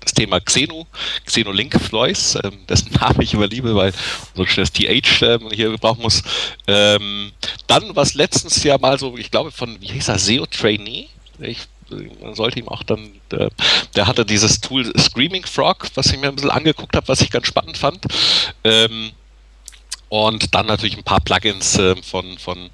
das 0.00 0.14
Thema 0.14 0.38
Xeno, 0.38 0.86
Xeno 1.24 1.50
Link 1.50 1.80
Floys, 1.80 2.38
ähm, 2.44 2.64
dessen 2.68 2.92
Namen 3.00 3.22
ich 3.22 3.34
immer 3.34 3.48
liebe, 3.48 3.74
weil 3.74 3.92
so 4.36 4.44
das 4.44 4.70
TH 4.72 5.22
ähm, 5.22 5.50
hier 5.52 5.70
gebrauchen 5.70 6.02
muss. 6.02 6.22
Dann, 6.64 7.96
was 7.96 8.14
letztens 8.14 8.62
ja 8.62 8.78
mal 8.78 9.00
so, 9.00 9.16
ich 9.16 9.32
glaube 9.32 9.50
von, 9.50 9.80
wie 9.80 9.88
hieß 9.88 10.06
er, 10.08 10.20
SEO 10.20 10.46
Trainee, 10.46 11.08
ich 11.40 11.66
man 12.20 12.34
sollte 12.34 12.58
ihm 12.58 12.68
auch 12.68 12.82
dann, 12.82 13.12
der, 13.30 13.50
der, 13.94 14.06
hatte 14.06 14.24
dieses 14.24 14.60
Tool 14.60 14.92
Screaming 14.98 15.46
Frog, 15.46 15.86
was 15.94 16.06
ich 16.06 16.18
mir 16.18 16.28
ein 16.28 16.34
bisschen 16.34 16.50
angeguckt 16.50 16.96
habe, 16.96 17.08
was 17.08 17.20
ich 17.20 17.30
ganz 17.30 17.46
spannend 17.46 17.78
fand. 17.78 18.04
Ähm, 18.64 19.12
und 20.08 20.54
dann 20.54 20.66
natürlich 20.66 20.96
ein 20.96 21.04
paar 21.04 21.20
Plugins 21.20 21.78
äh, 21.78 21.96
von, 22.02 22.38
von 22.38 22.70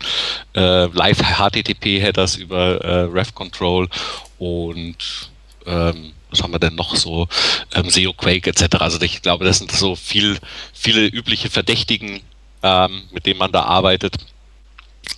äh, 0.55 0.87
Live 0.87 1.19
HTTP 1.19 2.01
Headers 2.01 2.37
über 2.37 2.81
äh, 2.83 3.03
Ref 3.05 3.35
Control 3.35 3.89
und 4.39 5.31
ähm, 5.67 6.13
was 6.31 6.43
haben 6.43 6.53
wir 6.53 6.59
denn 6.59 6.75
noch 6.75 6.97
so 6.97 7.29
ähm, 7.75 7.89
SEO 7.89 8.13
Quake 8.15 8.49
etc. 8.49 8.77
Also 8.81 9.01
ich 9.03 9.23
glaube, 9.23 9.45
das 9.45 9.59
sind 9.59 9.71
so 9.71 9.95
viel, 9.95 10.39
viele 10.73 11.07
übliche 11.07 11.51
Verdächtigen, 11.51 12.21
ähm, 12.63 13.03
mit 13.13 13.27
denen 13.27 13.39
man 13.39 13.53
da 13.53 13.65
arbeitet. 13.65 14.17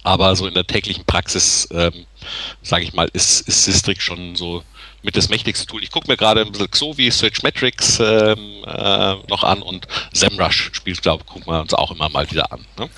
Aber 0.02 0.35
so 0.35 0.47
in 0.47 0.54
der 0.54 0.66
täglichen 0.66 1.04
Praxis, 1.04 1.68
ähm, 1.71 2.06
sage 2.62 2.85
ich 2.85 2.94
mal, 2.94 3.09
ist, 3.12 3.47
ist 3.47 3.64
Sistrix 3.64 4.02
schon 4.02 4.35
so 4.35 4.62
mit 5.05 5.17
das 5.17 5.29
mächtigste 5.29 5.67
Tool. 5.67 5.83
Ich 5.83 5.91
gucke 5.91 6.09
mir 6.09 6.17
gerade 6.17 6.41
ein 6.41 6.51
bisschen 6.51 6.71
Xovi, 6.71 7.11
Searchmetrics 7.11 8.01
ähm, 8.01 8.65
äh, 8.67 9.15
noch 9.29 9.45
an 9.45 9.63
und 9.63 9.87
SEMrush 10.13 10.71
spielt, 10.73 11.03
glaube 11.03 11.25
ich, 11.25 11.33
gucken 11.33 11.53
wir 11.53 11.61
uns 11.61 11.75
auch 11.75 11.93
immer 11.93 12.09
mal 12.09 12.29
wieder 12.31 12.51
an. 12.51 12.67
Ne? 12.79 12.89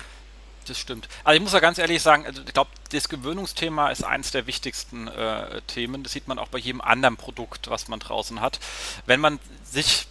Das 0.65 0.79
stimmt. 0.79 1.07
Also 1.23 1.35
ich 1.37 1.43
muss 1.43 1.53
ja 1.53 1.59
ganz 1.59 1.77
ehrlich 1.77 2.01
sagen, 2.01 2.25
also 2.25 2.41
ich 2.45 2.53
glaube, 2.53 2.71
das 2.91 3.09
Gewöhnungsthema 3.09 3.89
ist 3.89 4.03
eines 4.03 4.31
der 4.31 4.47
wichtigsten 4.47 5.07
äh, 5.07 5.61
Themen. 5.67 6.03
Das 6.03 6.13
sieht 6.13 6.27
man 6.27 6.39
auch 6.39 6.47
bei 6.47 6.57
jedem 6.57 6.81
anderen 6.81 7.17
Produkt, 7.17 7.69
was 7.69 7.89
man 7.89 7.99
draußen 7.99 8.41
hat. 8.41 8.59
Wenn 9.05 9.19
man 9.19 9.39
sich 9.63 10.07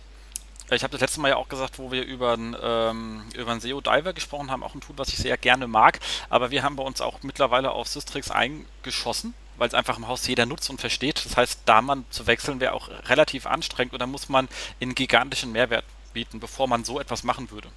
ich 0.68 0.82
habe 0.82 0.90
das 0.90 1.00
letzte 1.00 1.20
Mal 1.20 1.28
ja 1.28 1.36
auch 1.36 1.48
gesagt, 1.48 1.78
wo 1.78 1.92
wir 1.92 2.04
über 2.04 2.32
einen, 2.32 2.56
ähm, 2.60 3.22
über 3.36 3.52
einen 3.52 3.60
SEO 3.60 3.80
Diver 3.80 4.12
gesprochen 4.12 4.50
haben, 4.50 4.64
auch 4.64 4.74
ein 4.74 4.80
Tool, 4.80 4.98
was 4.98 5.10
ich 5.10 5.16
sehr 5.16 5.36
gerne 5.36 5.68
mag. 5.68 6.00
Aber 6.28 6.50
wir 6.50 6.64
haben 6.64 6.74
bei 6.74 6.82
uns 6.82 7.00
auch 7.00 7.22
mittlerweile 7.22 7.70
auf 7.70 7.86
Systrix 7.86 8.32
eingeschossen 8.32 9.32
weil 9.58 9.68
es 9.68 9.74
einfach 9.74 9.96
im 9.96 10.08
Haus 10.08 10.26
jeder 10.26 10.46
nutzt 10.46 10.70
und 10.70 10.80
versteht. 10.80 11.24
Das 11.24 11.36
heißt, 11.36 11.60
da 11.64 11.82
man 11.82 12.04
zu 12.10 12.26
wechseln 12.26 12.60
wäre 12.60 12.72
auch 12.72 12.88
relativ 13.08 13.46
anstrengend 13.46 13.92
und 13.92 14.00
da 14.00 14.06
muss 14.06 14.28
man 14.28 14.48
einen 14.80 14.94
gigantischen 14.94 15.52
Mehrwert 15.52 15.84
bieten, 16.12 16.40
bevor 16.40 16.68
man 16.68 16.84
so 16.84 17.00
etwas 17.00 17.24
machen 17.24 17.50
würde. 17.50 17.68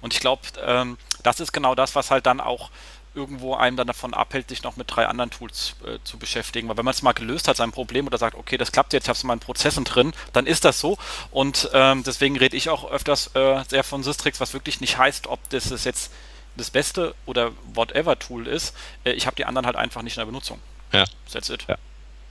Und 0.00 0.14
ich 0.14 0.20
glaube, 0.20 0.42
ähm, 0.64 0.98
das 1.22 1.40
ist 1.40 1.52
genau 1.52 1.74
das, 1.74 1.94
was 1.94 2.10
halt 2.10 2.26
dann 2.26 2.40
auch 2.40 2.70
irgendwo 3.14 3.54
einem 3.54 3.76
dann 3.76 3.88
davon 3.88 4.14
abhält, 4.14 4.48
sich 4.48 4.62
noch 4.62 4.76
mit 4.76 4.86
drei 4.88 5.06
anderen 5.06 5.30
Tools 5.30 5.74
äh, 5.84 5.98
zu 6.04 6.18
beschäftigen. 6.18 6.68
Weil 6.68 6.76
wenn 6.76 6.84
man 6.84 6.94
es 6.94 7.02
mal 7.02 7.12
gelöst 7.12 7.48
hat, 7.48 7.56
sein 7.56 7.72
Problem, 7.72 8.06
oder 8.06 8.18
sagt, 8.18 8.36
okay, 8.36 8.56
das 8.56 8.72
klappt 8.72 8.92
jetzt, 8.92 9.04
ich 9.04 9.08
habe 9.08 9.16
es 9.16 9.24
in 9.24 9.40
Prozessen 9.40 9.84
drin, 9.84 10.12
dann 10.32 10.46
ist 10.46 10.64
das 10.64 10.80
so. 10.80 10.96
Und 11.30 11.68
ähm, 11.72 12.04
deswegen 12.04 12.36
rede 12.36 12.56
ich 12.56 12.68
auch 12.68 12.90
öfters 12.90 13.34
äh, 13.34 13.64
sehr 13.68 13.84
von 13.84 14.02
Systrix, 14.02 14.40
was 14.40 14.54
wirklich 14.54 14.80
nicht 14.80 14.98
heißt, 14.98 15.26
ob 15.26 15.40
das 15.50 15.84
jetzt 15.84 16.12
das 16.56 16.70
beste 16.70 17.14
oder 17.26 17.52
whatever 17.74 18.18
Tool 18.18 18.46
ist. 18.46 18.74
Äh, 19.04 19.12
ich 19.12 19.26
habe 19.26 19.36
die 19.36 19.44
anderen 19.44 19.66
halt 19.66 19.76
einfach 19.76 20.02
nicht 20.02 20.16
in 20.16 20.20
der 20.20 20.26
Benutzung. 20.26 20.60
Ja. 20.92 21.04
That's 21.32 21.50
it. 21.50 21.64
Ja. 21.68 21.76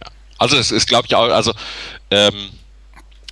ja. 0.03 0.11
Also 0.37 0.57
es 0.57 0.71
ist, 0.71 0.87
glaube 0.87 1.07
ich, 1.07 1.15
auch, 1.15 1.29
also 1.29 1.53
ähm, 2.11 2.51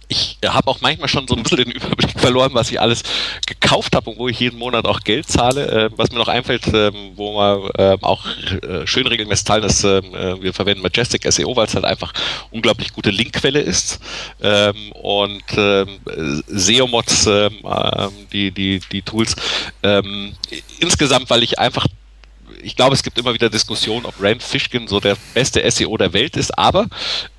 ich 0.10 0.38
habe 0.46 0.69
auch 0.69 0.79
manchmal 0.79 1.10
schon 1.10 1.27
so 1.27 1.36
ein 1.36 1.43
bisschen 1.43 1.57
den 1.57 1.72
Überblick 1.72 2.17
verloren, 2.19 2.51
was 2.53 2.72
ich 2.72 2.79
alles 2.79 3.03
gekauft 3.46 3.96
habe 3.96 4.09
und 4.09 4.20
wo 4.20 4.27
ich 4.27 4.40
jeden 4.40 4.57
Monat 4.57 4.85
auch 4.85 5.01
Geld 5.01 5.27
zahle. 5.27 5.68
Äh, 5.68 5.90
was 5.98 6.11
mir 6.11 6.18
noch 6.18 6.29
einfällt, 6.29 6.68
äh, 6.68 6.92
wo 7.16 7.33
wir 7.35 7.72
äh, 7.77 7.98
auch 8.01 8.25
äh, 8.25 8.87
schön 8.87 9.05
regelmäßig 9.07 9.46
teilen, 9.46 9.63
ist, 9.63 9.83
ähm, 9.83 10.16
äh, 10.16 10.42
wir 10.42 10.53
verwenden 10.53 10.81
Majestic 10.81 11.29
SEO, 11.29 11.55
weil 11.55 11.68
es 11.68 11.75
halt 11.75 11.85
einfach 11.85 12.13
unglaublich 12.51 12.94
gute 12.94 13.09
Linkquelle 13.09 13.59
ist. 13.59 14.00
Ähm, 14.42 14.92
und 14.94 15.44
ähm, 15.57 16.00
SEO-Mods, 16.48 17.25
ähm, 17.27 17.57
ähm, 17.66 18.11
die, 18.31 18.51
die, 18.51 18.79
die 18.92 19.01
Tools. 19.01 19.35
Ähm, 19.83 20.33
insgesamt, 20.79 21.29
weil 21.29 21.44
ich 21.44 21.59
einfach 21.59 21.85
ich 22.68 22.75
glaube, 22.75 22.94
es 22.94 23.01
gibt 23.01 23.18
immer 23.18 23.34
wieder 23.34 23.50
Diskussionen, 23.50 24.06
ob 24.06 24.16
Rand 24.20 24.44
Fishkin 24.44 24.90
so 24.90 25.00
der 25.00 25.16
beste 25.34 25.72
SEO 25.72 25.96
der 25.96 26.12
Welt 26.12 26.36
ist, 26.36 26.58
aber 26.58 26.88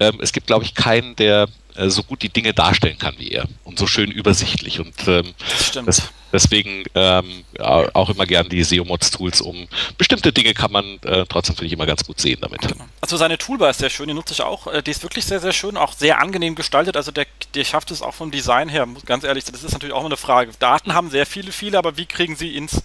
ähm, 0.00 0.18
es 0.22 0.32
gibt, 0.32 0.46
glaube 0.46 0.64
ich, 0.64 0.74
keinen, 0.74 1.16
der 1.16 1.48
äh, 1.76 1.90
so 1.90 2.02
gut 2.02 2.22
die 2.22 2.30
Dinge 2.30 2.54
darstellen 2.54 2.96
kann 2.96 3.14
wie 3.18 3.32
er 3.32 3.46
und 3.64 3.78
so 3.78 3.86
schön 3.86 4.10
übersichtlich 4.10 4.80
und 4.80 4.94
ähm, 5.06 5.34
das, 5.84 6.10
deswegen 6.32 6.84
ähm, 6.94 7.44
auch 7.58 8.08
immer 8.08 8.24
gern 8.24 8.48
die 8.48 8.64
SEO-Mods-Tools, 8.64 9.42
um 9.42 9.68
bestimmte 9.98 10.32
Dinge 10.32 10.54
kann 10.54 10.72
man 10.72 10.98
äh, 11.02 11.26
trotzdem, 11.28 11.56
finde 11.56 11.66
ich, 11.66 11.72
immer 11.74 11.86
ganz 11.86 12.04
gut 12.04 12.20
sehen 12.20 12.38
damit. 12.40 12.62
Genau. 12.62 12.86
Also 13.02 13.18
seine 13.18 13.36
Toolbar 13.36 13.68
ist 13.68 13.80
sehr 13.80 13.90
schön, 13.90 14.08
die 14.08 14.14
nutze 14.14 14.32
ich 14.32 14.40
auch. 14.40 14.66
Äh, 14.66 14.82
die 14.82 14.92
ist 14.92 15.02
wirklich 15.02 15.26
sehr, 15.26 15.40
sehr 15.40 15.52
schön, 15.52 15.76
auch 15.76 15.92
sehr 15.92 16.20
angenehm 16.20 16.54
gestaltet. 16.54 16.96
Also 16.96 17.12
der, 17.12 17.26
der 17.54 17.64
schafft 17.64 17.90
es 17.90 18.00
auch 18.00 18.14
vom 18.14 18.30
Design 18.30 18.70
her, 18.70 18.88
ganz 19.04 19.24
ehrlich, 19.24 19.44
das 19.44 19.62
ist 19.62 19.72
natürlich 19.72 19.94
auch 19.94 20.06
eine 20.06 20.16
Frage. 20.16 20.52
Daten 20.58 20.94
haben 20.94 21.10
sehr 21.10 21.26
viele, 21.26 21.52
viele, 21.52 21.76
aber 21.76 21.98
wie 21.98 22.06
kriegen 22.06 22.34
sie 22.34 22.56
ins 22.56 22.82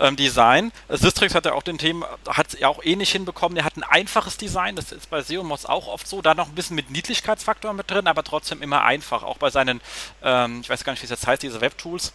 ähm, 0.00 0.16
Design. 0.16 0.72
Sistrix 0.88 1.34
hat 1.34 1.44
ja 1.44 1.52
auch 1.52 1.62
den 1.62 1.78
Themen, 1.78 2.04
hat 2.28 2.48
es 2.48 2.58
ja 2.58 2.68
auch 2.68 2.82
ähnlich 2.82 3.12
hinbekommen. 3.12 3.54
Der 3.54 3.64
hat 3.64 3.76
ein 3.76 3.84
einfaches 3.84 4.36
Design, 4.36 4.74
das 4.74 4.90
ist 4.90 5.10
bei 5.10 5.22
SEO-Mods 5.22 5.66
auch 5.66 5.86
oft 5.86 6.08
so. 6.08 6.22
Da 6.22 6.34
noch 6.34 6.48
ein 6.48 6.54
bisschen 6.54 6.74
mit 6.74 6.90
Niedlichkeitsfaktor 6.90 7.72
mit 7.74 7.90
drin, 7.90 8.06
aber 8.06 8.24
trotzdem 8.24 8.62
immer 8.62 8.82
einfach. 8.82 9.22
Auch 9.22 9.38
bei 9.38 9.50
seinen, 9.50 9.80
ähm, 10.22 10.60
ich 10.62 10.70
weiß 10.70 10.82
gar 10.82 10.92
nicht, 10.92 11.02
wie 11.02 11.06
es 11.06 11.10
jetzt 11.10 11.26
heißt, 11.26 11.42
diese 11.42 11.60
Webtools 11.60 12.12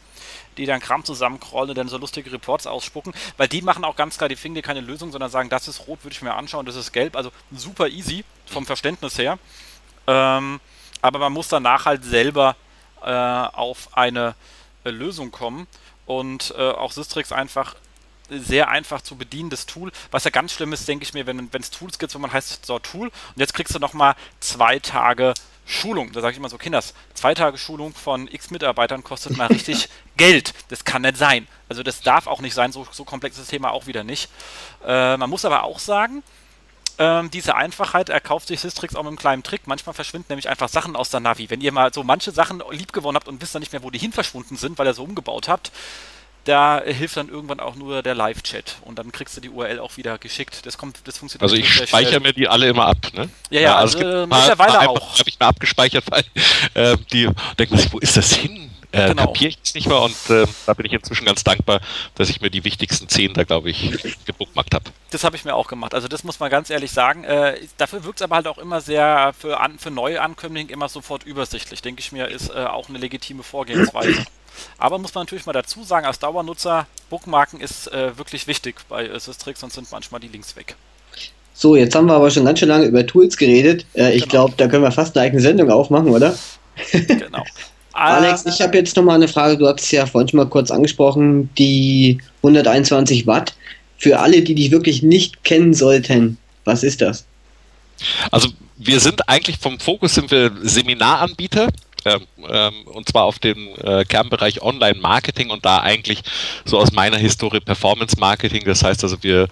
die 0.57 0.65
dann 0.65 0.79
Kram 0.79 1.03
zusammenkrollen 1.03 1.71
und 1.71 1.77
dann 1.77 1.89
so 1.89 1.97
lustige 1.97 2.31
Reports 2.31 2.65
ausspucken, 2.65 3.13
weil 3.35 3.49
die 3.49 3.61
machen 3.61 3.83
auch 3.83 3.97
ganz 3.97 4.17
klar, 4.17 4.29
die 4.29 4.37
finden 4.37 4.55
dir 4.55 4.61
keine 4.61 4.79
Lösung, 4.79 5.11
sondern 5.11 5.29
sagen, 5.29 5.49
das 5.49 5.67
ist 5.67 5.87
rot, 5.87 6.03
würde 6.03 6.13
ich 6.13 6.21
mir 6.21 6.33
anschauen, 6.33 6.65
das 6.65 6.77
ist 6.77 6.93
gelb, 6.93 7.17
also 7.17 7.31
super 7.51 7.89
easy 7.89 8.23
vom 8.45 8.65
Verständnis 8.65 9.17
her. 9.17 9.37
Ähm, 10.07 10.61
aber 11.01 11.19
man 11.19 11.33
muss 11.33 11.49
danach 11.49 11.85
halt 11.85 12.05
selber 12.05 12.55
äh, 13.03 13.11
auf 13.11 13.97
eine 13.97 14.35
äh, 14.83 14.89
Lösung 14.89 15.31
kommen 15.31 15.67
und 16.05 16.53
äh, 16.57 16.61
auch 16.61 16.91
Systrix 16.91 17.31
einfach 17.31 17.75
sehr 18.29 18.69
einfach 18.69 19.01
zu 19.01 19.15
bedienendes 19.15 19.65
Tool. 19.65 19.91
Was 20.11 20.23
ja 20.23 20.31
ganz 20.31 20.53
schlimm 20.53 20.73
ist, 20.73 20.87
denke 20.87 21.03
ich 21.03 21.13
mir, 21.13 21.27
wenn 21.27 21.49
es 21.53 21.69
Tools 21.69 21.99
gibt, 21.99 22.13
wo 22.15 22.19
man 22.19 22.33
heißt, 22.33 22.65
so 22.65 22.79
Tool 22.79 23.07
und 23.07 23.39
jetzt 23.39 23.53
kriegst 23.53 23.75
du 23.75 23.79
nochmal 23.79 24.15
zwei 24.39 24.79
Tage 24.79 25.33
Schulung. 25.65 26.11
Da 26.11 26.21
sage 26.21 26.33
ich 26.33 26.37
immer 26.37 26.49
so, 26.49 26.57
Kinders, 26.57 26.93
zwei 27.13 27.33
Tage 27.33 27.57
Schulung 27.57 27.93
von 27.93 28.27
x 28.27 28.51
Mitarbeitern 28.51 29.03
kostet 29.03 29.35
mal 29.35 29.47
richtig 29.47 29.89
Geld. 30.17 30.53
Das 30.69 30.85
kann 30.85 31.01
nicht 31.01 31.17
sein. 31.17 31.47
Also 31.69 31.81
das 31.81 32.01
darf 32.01 32.27
auch 32.27 32.41
nicht 32.41 32.53
sein, 32.53 32.71
so, 32.71 32.87
so 32.91 33.03
komplex 33.03 33.37
ist 33.37 33.43
das 33.43 33.49
Thema 33.49 33.71
auch 33.71 33.87
wieder 33.87 34.03
nicht. 34.03 34.29
Äh, 34.85 35.17
man 35.17 35.29
muss 35.29 35.45
aber 35.45 35.63
auch 35.63 35.79
sagen, 35.79 36.23
ähm, 36.97 37.31
diese 37.31 37.55
Einfachheit 37.55 38.09
erkauft 38.09 38.47
sich 38.47 38.59
Systrix 38.59 38.95
auch 38.95 39.03
mit 39.03 39.09
einem 39.09 39.17
kleinen 39.17 39.43
Trick. 39.43 39.61
Manchmal 39.65 39.93
verschwinden 39.93 40.27
nämlich 40.29 40.49
einfach 40.49 40.69
Sachen 40.69 40.95
aus 40.95 41.09
der 41.09 41.19
Navi. 41.19 41.49
Wenn 41.49 41.61
ihr 41.61 41.71
mal 41.71 41.93
so 41.93 42.03
manche 42.03 42.31
Sachen 42.31 42.61
liebgewonnen 42.71 43.15
habt 43.15 43.27
und 43.27 43.41
wisst 43.41 43.55
dann 43.55 43.61
nicht 43.61 43.71
mehr, 43.71 43.83
wo 43.83 43.91
die 43.91 43.99
hin 43.99 44.11
verschwunden 44.11 44.57
sind, 44.57 44.77
weil 44.77 44.87
ihr 44.87 44.93
so 44.93 45.03
umgebaut 45.03 45.47
habt, 45.47 45.71
da 46.45 46.81
hilft 46.85 47.17
dann 47.17 47.27
irgendwann 47.27 47.59
auch 47.59 47.75
nur 47.75 48.03
der 48.03 48.13
Live-Chat 48.13 48.77
und 48.81 48.99
dann 48.99 49.11
kriegst 49.11 49.35
du 49.35 49.41
die 49.41 49.49
URL 49.49 49.79
auch 49.79 49.97
wieder 49.97 50.17
geschickt. 50.19 50.65
Das 50.65 50.77
kommt, 50.77 50.99
das 51.05 51.17
funktioniert. 51.17 51.43
Also 51.43 51.55
ich 51.55 51.87
speichere 51.89 52.19
mir 52.19 52.33
die 52.33 52.47
alle 52.47 52.67
immer 52.67 52.85
ab, 52.85 52.97
ne? 53.13 53.29
Ja, 53.49 53.61
ja, 53.61 53.75
also, 53.77 53.97
also 53.97 54.27
mittlerweile 54.27 54.89
auch. 54.89 55.19
Habe 55.19 55.29
ich 55.29 55.39
mir 55.39 55.47
abgespeichert, 55.47 56.05
weil 56.09 56.23
äh, 56.75 56.97
die 57.11 57.29
denken 57.57 57.77
sich, 57.77 57.91
wo 57.91 57.97
ist 57.97 58.15
das 58.15 58.33
hin? 58.33 58.64
Äh, 58.95 59.09
genau. 59.09 59.25
kapiere 59.27 59.49
ich 59.49 59.57
es 59.61 59.73
nicht 59.73 59.87
mehr 59.87 60.01
und 60.01 60.15
äh, 60.29 60.45
da 60.65 60.73
bin 60.73 60.85
ich 60.85 60.93
inzwischen 60.93 61.25
ganz 61.25 61.43
dankbar, 61.43 61.81
dass 62.15 62.29
ich 62.29 62.39
mir 62.39 62.49
die 62.49 62.63
wichtigsten 62.63 63.09
zehn 63.09 63.33
da, 63.33 63.43
glaube 63.43 63.69
ich, 63.69 64.17
gebookmarkt 64.25 64.73
habe. 64.73 64.85
Das 65.11 65.23
habe 65.23 65.35
ich 65.35 65.43
mir 65.43 65.53
auch 65.53 65.67
gemacht. 65.67 65.93
Also 65.93 66.07
das 66.07 66.23
muss 66.23 66.39
man 66.39 66.49
ganz 66.49 66.69
ehrlich 66.69 66.91
sagen. 66.91 67.23
Äh, 67.25 67.59
dafür 67.77 68.05
wirkt 68.05 68.19
es 68.19 68.23
aber 68.23 68.37
halt 68.37 68.47
auch 68.47 68.57
immer 68.57 68.79
sehr 68.79 69.33
für, 69.37 69.59
an, 69.59 69.77
für 69.79 69.91
neue 69.91 70.21
Ankömmlinge 70.21 70.71
immer 70.71 70.87
sofort 70.87 71.23
übersichtlich. 71.23 71.81
Denke 71.81 71.99
ich 71.99 72.11
mir, 72.11 72.27
ist 72.29 72.49
äh, 72.49 72.65
auch 72.65 72.87
eine 72.87 72.97
legitime 72.97 73.43
Vorgehensweise. 73.43 74.25
aber 74.77 74.97
muss 74.97 75.13
man 75.13 75.23
natürlich 75.23 75.45
mal 75.45 75.53
dazu 75.53 75.83
sagen, 75.83 76.05
als 76.05 76.19
Dauernutzer, 76.19 76.87
Bookmarken 77.09 77.59
ist 77.59 77.91
äh, 77.91 78.17
wirklich 78.17 78.47
wichtig 78.47 78.75
bei 78.87 79.07
äh, 79.07 79.19
Systrix, 79.19 79.59
sonst 79.59 79.75
sind 79.75 79.91
manchmal 79.91 80.21
die 80.21 80.29
Links 80.29 80.55
weg. 80.55 80.75
So, 81.53 81.75
jetzt 81.75 81.95
haben 81.95 82.07
wir 82.07 82.13
aber 82.13 82.31
schon 82.31 82.45
ganz 82.45 82.59
schön 82.59 82.69
lange 82.69 82.85
über 82.85 83.05
Tools 83.05 83.37
geredet. 83.37 83.85
Äh, 83.93 84.13
ich 84.13 84.23
genau. 84.23 84.31
glaube, 84.31 84.53
da 84.57 84.67
können 84.67 84.83
wir 84.83 84.91
fast 84.91 85.17
eine 85.17 85.25
eigene 85.25 85.41
Sendung 85.41 85.69
aufmachen, 85.69 86.09
oder? 86.09 86.37
Genau. 86.91 87.43
Alex, 87.95 88.45
ich 88.45 88.61
habe 88.61 88.77
jetzt 88.77 88.95
nochmal 88.97 89.15
eine 89.15 89.27
Frage. 89.27 89.57
Du 89.57 89.67
hast 89.67 89.81
es 89.81 89.91
ja 89.91 90.05
vorhin 90.05 90.27
schon 90.27 90.37
mal 90.37 90.47
kurz 90.47 90.69
angesprochen, 90.69 91.49
die 91.57 92.19
121 92.43 93.25
Watt. 93.25 93.55
Für 93.97 94.19
alle, 94.19 94.41
die 94.41 94.53
dich 94.53 94.71
wirklich 94.71 95.01
nicht 95.01 95.45
kennen 95.45 95.73
sollten, 95.73 96.37
was 96.65 96.83
ist 96.83 97.01
das? 97.01 97.25
Also 98.31 98.49
wir 98.75 98.99
sind 98.99 99.29
eigentlich 99.29 99.57
vom 99.57 99.79
Fokus 99.79 100.15
sind 100.15 100.29
wir 100.29 100.51
Seminaranbieter 100.61 101.69
und 102.05 103.09
zwar 103.09 103.23
auf 103.23 103.39
den 103.39 103.75
äh, 103.77 104.05
Kernbereich 104.05 104.61
Online-Marketing 104.61 105.49
und 105.49 105.65
da 105.65 105.79
eigentlich 105.79 106.21
so 106.63 106.77
aus 106.77 106.91
meiner 106.91 107.17
Historie 107.17 107.59
Performance-Marketing. 107.59 108.63
Das 108.65 108.83
heißt 108.83 109.03
also, 109.03 109.17
wir, 109.23 109.47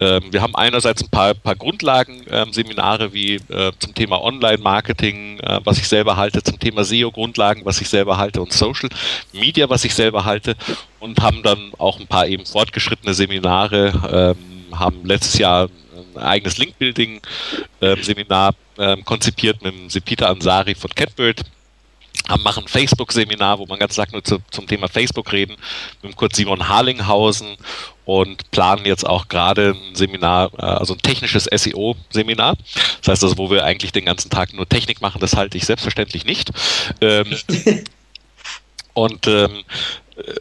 ähm, 0.00 0.24
wir 0.32 0.42
haben 0.42 0.56
einerseits 0.56 1.02
ein 1.02 1.10
paar, 1.10 1.34
paar 1.34 1.54
Grundlagen-Seminare 1.54 3.04
ähm, 3.04 3.12
wie 3.12 3.34
äh, 3.36 3.70
zum 3.78 3.94
Thema 3.94 4.20
Online-Marketing, 4.22 5.38
äh, 5.40 5.60
was 5.64 5.78
ich 5.78 5.86
selber 5.86 6.16
halte, 6.16 6.42
zum 6.42 6.58
Thema 6.58 6.82
SEO-Grundlagen, 6.84 7.64
was 7.64 7.80
ich 7.80 7.88
selber 7.88 8.16
halte 8.18 8.42
und 8.42 8.52
Social 8.52 8.88
Media, 9.32 9.68
was 9.68 9.84
ich 9.84 9.94
selber 9.94 10.24
halte 10.24 10.56
und 10.98 11.20
haben 11.20 11.44
dann 11.44 11.72
auch 11.78 12.00
ein 12.00 12.08
paar 12.08 12.26
eben 12.26 12.44
fortgeschrittene 12.46 13.14
Seminare, 13.14 14.36
ähm, 14.36 14.76
haben 14.78 15.04
letztes 15.04 15.38
Jahr 15.38 15.68
ein 16.14 16.22
eigenes 16.22 16.58
Link-Building-Seminar 16.58 18.54
konzipiert 19.04 19.62
mit 19.62 19.74
dem 19.74 19.90
Sepita 19.90 20.26
Ansari 20.28 20.74
von 20.74 20.90
Catbird 20.94 21.42
machen 22.38 22.68
Facebook-Seminar, 22.68 23.58
wo 23.58 23.66
man 23.66 23.78
ganz 23.78 23.96
Tag 23.96 24.12
nur 24.12 24.22
zu, 24.24 24.38
zum 24.50 24.66
Thema 24.66 24.88
Facebook 24.88 25.32
reden, 25.32 25.56
mit 26.02 26.12
dem 26.12 26.16
Kurt 26.16 26.34
Simon 26.34 26.68
Harlinghausen 26.68 27.56
und 28.04 28.50
planen 28.50 28.84
jetzt 28.84 29.06
auch 29.06 29.28
gerade 29.28 29.74
ein 29.74 29.94
Seminar, 29.94 30.50
äh, 30.58 30.62
also 30.62 30.94
ein 30.94 31.02
technisches 31.02 31.44
SEO-Seminar. 31.44 32.56
Das 33.00 33.08
heißt 33.08 33.24
also, 33.24 33.38
wo 33.38 33.50
wir 33.50 33.64
eigentlich 33.64 33.92
den 33.92 34.04
ganzen 34.04 34.30
Tag 34.30 34.52
nur 34.52 34.68
Technik 34.68 35.00
machen, 35.00 35.20
das 35.20 35.36
halte 35.36 35.56
ich 35.56 35.66
selbstverständlich 35.66 36.24
nicht. 36.24 36.50
Ähm, 37.00 37.36
und 38.94 39.26
ähm, 39.26 39.64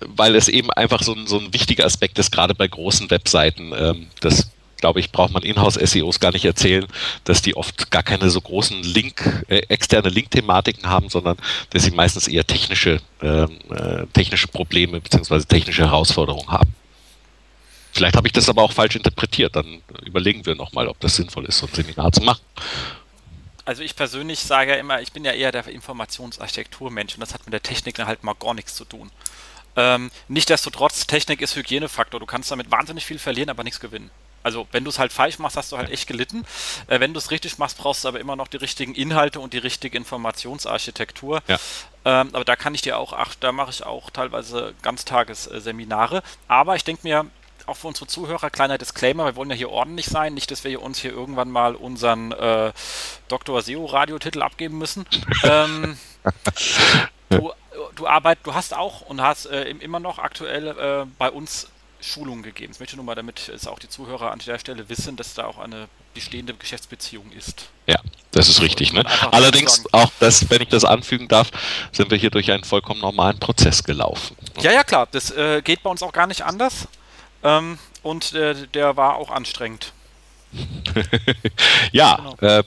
weil 0.01 0.35
es 0.35 0.47
eben 0.47 0.71
einfach 0.71 1.01
so 1.01 1.13
ein, 1.13 1.27
so 1.27 1.39
ein 1.39 1.53
wichtiger 1.53 1.85
Aspekt 1.85 2.19
ist, 2.19 2.31
gerade 2.31 2.55
bei 2.55 2.67
großen 2.67 3.09
Webseiten, 3.09 3.73
ähm, 3.75 4.07
das 4.19 4.51
glaube 4.81 4.99
ich, 4.99 5.11
braucht 5.11 5.31
man 5.31 5.43
Inhouse-SEOs 5.43 6.19
gar 6.19 6.31
nicht 6.31 6.45
erzählen, 6.45 6.85
dass 7.23 7.41
die 7.41 7.55
oft 7.55 7.89
gar 7.91 8.03
keine 8.03 8.29
so 8.29 8.41
großen 8.41 8.83
Link, 8.83 9.45
äh, 9.47 9.59
externe 9.69 10.09
Link-Thematiken 10.09 10.87
haben, 10.89 11.09
sondern 11.09 11.37
dass 11.69 11.83
sie 11.83 11.91
meistens 11.91 12.27
eher 12.27 12.45
technische, 12.45 12.99
ähm, 13.21 13.59
äh, 13.69 14.05
technische 14.13 14.47
Probleme 14.47 14.99
bzw. 14.99 15.45
technische 15.45 15.83
Herausforderungen 15.83 16.49
haben. 16.49 16.75
Vielleicht 17.93 18.15
habe 18.15 18.27
ich 18.27 18.33
das 18.33 18.49
aber 18.49 18.63
auch 18.63 18.71
falsch 18.71 18.95
interpretiert. 18.95 19.55
Dann 19.55 19.81
überlegen 20.05 20.45
wir 20.45 20.55
nochmal, 20.55 20.87
ob 20.87 20.99
das 20.99 21.15
sinnvoll 21.15 21.45
ist, 21.45 21.57
so 21.57 21.67
ein 21.67 21.73
Seminar 21.73 22.11
zu 22.11 22.21
machen. 22.21 22.41
Also 23.65 23.83
ich 23.83 23.95
persönlich 23.95 24.39
sage 24.39 24.71
ja 24.71 24.77
immer, 24.77 25.01
ich 25.01 25.11
bin 25.11 25.23
ja 25.23 25.33
eher 25.33 25.51
der 25.51 25.67
Informationsarchitekturmensch 25.67 27.13
und 27.13 27.19
das 27.19 27.33
hat 27.33 27.45
mit 27.45 27.53
der 27.53 27.61
Technik 27.61 27.95
dann 27.95 28.07
halt 28.07 28.23
mal 28.23 28.33
gar 28.33 28.53
nichts 28.53 28.75
zu 28.75 28.85
tun. 28.85 29.11
Ähm, 29.75 30.09
Nichtsdestotrotz, 30.27 31.05
Technik 31.07 31.41
ist 31.41 31.55
Hygienefaktor. 31.55 32.19
Du 32.19 32.25
kannst 32.25 32.49
damit 32.51 32.71
wahnsinnig 32.71 33.05
viel 33.05 33.19
verlieren, 33.19 33.49
aber 33.49 33.63
nichts 33.63 33.79
gewinnen. 33.79 34.09
Also 34.43 34.67
wenn 34.71 34.83
du 34.83 34.89
es 34.89 34.99
halt 34.99 35.13
falsch 35.13 35.39
machst, 35.39 35.57
hast 35.57 35.71
du 35.71 35.77
halt 35.77 35.89
echt 35.89 36.07
gelitten. 36.07 36.45
Äh, 36.87 36.99
wenn 36.99 37.13
du 37.13 37.19
es 37.19 37.31
richtig 37.31 37.57
machst, 37.57 37.77
brauchst 37.77 38.03
du 38.03 38.07
aber 38.07 38.19
immer 38.19 38.35
noch 38.35 38.47
die 38.47 38.57
richtigen 38.57 38.95
Inhalte 38.95 39.39
und 39.39 39.53
die 39.53 39.59
richtige 39.59 39.97
Informationsarchitektur. 39.97 41.41
Ja. 41.47 41.57
Ähm, 42.03 42.29
aber 42.33 42.45
da 42.45 42.55
kann 42.55 42.73
ich 42.73 42.81
dir 42.81 42.97
auch, 42.97 43.13
ach, 43.13 43.35
da 43.39 43.51
mache 43.51 43.69
ich 43.69 43.85
auch 43.85 44.09
teilweise 44.09 44.73
Ganztagesseminare. 44.81 46.23
Aber 46.47 46.75
ich 46.75 46.83
denke 46.83 47.07
mir, 47.07 47.25
auch 47.67 47.77
für 47.77 47.87
unsere 47.87 48.07
Zuhörer, 48.07 48.49
kleiner 48.49 48.77
Disclaimer, 48.77 49.25
wir 49.25 49.35
wollen 49.35 49.49
ja 49.49 49.55
hier 49.55 49.69
ordentlich 49.69 50.07
sein, 50.07 50.33
nicht, 50.33 50.51
dass 50.51 50.63
wir 50.63 50.81
uns 50.81 50.99
hier 50.99 51.11
irgendwann 51.11 51.49
mal 51.51 51.75
unseren 51.75 52.31
äh, 52.31 52.71
Dr. 53.27 53.61
SEO 53.61 53.85
Radiotitel 53.85 54.41
abgeben 54.41 54.77
müssen. 54.77 55.05
ähm, 55.43 55.97
du, 57.29 57.53
du 57.95 58.07
arbeitest, 58.07 58.47
du 58.47 58.53
hast 58.53 58.75
auch 58.75 59.01
und 59.01 59.21
hast 59.21 59.45
äh, 59.45 59.69
immer 59.69 59.99
noch 59.99 60.19
aktuell 60.19 60.67
äh, 60.67 61.05
bei 61.17 61.29
uns 61.29 61.67
Schulungen 62.01 62.43
gegeben. 62.43 62.73
Ich 62.73 62.79
möchte 62.79 62.95
nur 62.95 63.05
mal, 63.05 63.15
damit 63.15 63.49
es 63.49 63.67
auch 63.67 63.79
die 63.79 63.89
Zuhörer 63.89 64.31
an 64.31 64.39
der 64.39 64.59
Stelle 64.59 64.89
wissen, 64.89 65.15
dass 65.15 65.33
da 65.33 65.45
auch 65.45 65.57
eine 65.57 65.87
bestehende 66.13 66.53
Geschäftsbeziehung 66.53 67.31
ist. 67.31 67.69
Ja, 67.87 67.99
das 68.31 68.49
ist 68.49 68.61
richtig. 68.61 68.93
Ne? 68.93 69.05
Allerdings, 69.31 69.83
auch 69.93 70.11
das, 70.19 70.49
wenn 70.49 70.61
ich 70.61 70.69
das 70.69 70.83
anfügen 70.83 71.27
darf, 71.27 71.51
sind 71.91 72.11
wir 72.11 72.17
hier 72.17 72.31
durch 72.31 72.51
einen 72.51 72.63
vollkommen 72.63 73.01
normalen 73.01 73.39
Prozess 73.39 73.83
gelaufen. 73.83 74.35
Ja, 74.61 74.71
ja, 74.71 74.83
klar. 74.83 75.07
Das 75.11 75.31
äh, 75.31 75.61
geht 75.61 75.83
bei 75.83 75.89
uns 75.89 76.03
auch 76.03 76.13
gar 76.13 76.27
nicht 76.27 76.43
anders. 76.43 76.87
Ähm, 77.43 77.77
und 78.03 78.33
äh, 78.33 78.67
der 78.67 78.97
war 78.97 79.15
auch 79.15 79.29
anstrengend. 79.29 79.93
ja, 81.91 82.15
genau. 82.37 82.59
äh, 82.59 82.63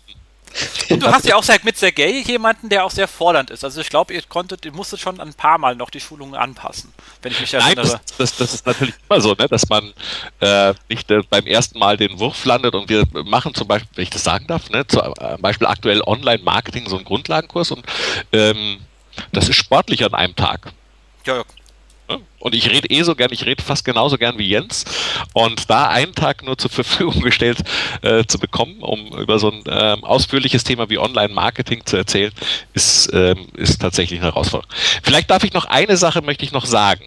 und 0.90 1.02
du 1.02 1.06
hast 1.06 1.26
ja 1.26 1.36
auch 1.36 1.44
mit 1.62 1.76
Sergei 1.76 2.22
jemanden, 2.24 2.68
der 2.68 2.84
auch 2.84 2.90
sehr 2.90 3.08
fordernd 3.08 3.50
ist. 3.50 3.64
Also 3.64 3.80
ich 3.80 3.88
glaube, 3.88 4.14
ihr 4.14 4.22
konntet, 4.22 4.64
ihr 4.64 4.72
musstet 4.72 5.00
schon 5.00 5.20
ein 5.20 5.34
paar 5.34 5.58
Mal 5.58 5.74
noch 5.74 5.90
die 5.90 6.00
Schulungen 6.00 6.34
anpassen, 6.34 6.92
wenn 7.22 7.32
ich 7.32 7.40
mich 7.40 7.54
erinnere. 7.54 7.86
Nein, 7.86 8.00
das, 8.06 8.16
das, 8.16 8.36
das 8.36 8.54
ist 8.54 8.66
natürlich 8.66 8.94
immer 9.08 9.20
so, 9.20 9.34
ne, 9.34 9.48
dass 9.48 9.68
man 9.68 9.92
äh, 10.40 10.74
nicht 10.88 11.10
äh, 11.10 11.22
beim 11.28 11.46
ersten 11.46 11.78
Mal 11.78 11.96
den 11.96 12.18
Wurf 12.18 12.44
landet 12.44 12.74
und 12.74 12.88
wir 12.88 13.04
machen 13.24 13.54
zum 13.54 13.68
Beispiel, 13.68 13.90
wenn 13.94 14.04
ich 14.04 14.10
das 14.10 14.24
sagen 14.24 14.46
darf, 14.46 14.70
ne, 14.70 14.86
zum 14.86 15.12
äh, 15.18 15.36
Beispiel 15.38 15.66
aktuell 15.66 16.02
Online-Marketing, 16.02 16.88
so 16.88 16.96
einen 16.96 17.04
Grundlagenkurs 17.04 17.70
und 17.70 17.84
ähm, 18.32 18.80
das 19.32 19.48
ist 19.48 19.56
sportlich 19.56 20.04
an 20.04 20.14
einem 20.14 20.36
Tag. 20.36 20.72
Ja, 21.26 21.36
ja. 21.36 21.44
Und 22.44 22.54
ich 22.54 22.68
rede 22.68 22.90
eh 22.90 23.02
so 23.04 23.14
gern, 23.14 23.32
ich 23.32 23.46
rede 23.46 23.62
fast 23.62 23.86
genauso 23.86 24.18
gern 24.18 24.36
wie 24.36 24.46
Jens. 24.46 24.84
Und 25.32 25.70
da 25.70 25.88
einen 25.88 26.14
Tag 26.14 26.44
nur 26.44 26.58
zur 26.58 26.70
Verfügung 26.70 27.20
gestellt 27.22 27.64
äh, 28.02 28.24
zu 28.26 28.38
bekommen, 28.38 28.82
um 28.82 29.18
über 29.18 29.38
so 29.38 29.50
ein 29.50 29.64
ähm, 29.66 30.04
ausführliches 30.04 30.62
Thema 30.62 30.90
wie 30.90 30.98
Online-Marketing 30.98 31.86
zu 31.86 31.96
erzählen, 31.96 32.32
ist, 32.74 33.10
ähm, 33.14 33.48
ist 33.54 33.80
tatsächlich 33.80 34.20
eine 34.20 34.30
Herausforderung. 34.30 34.70
Vielleicht 35.02 35.30
darf 35.30 35.42
ich 35.42 35.54
noch 35.54 35.64
eine 35.64 35.96
Sache 35.96 36.20
möchte 36.20 36.44
ich 36.44 36.52
noch 36.52 36.66
sagen 36.66 37.06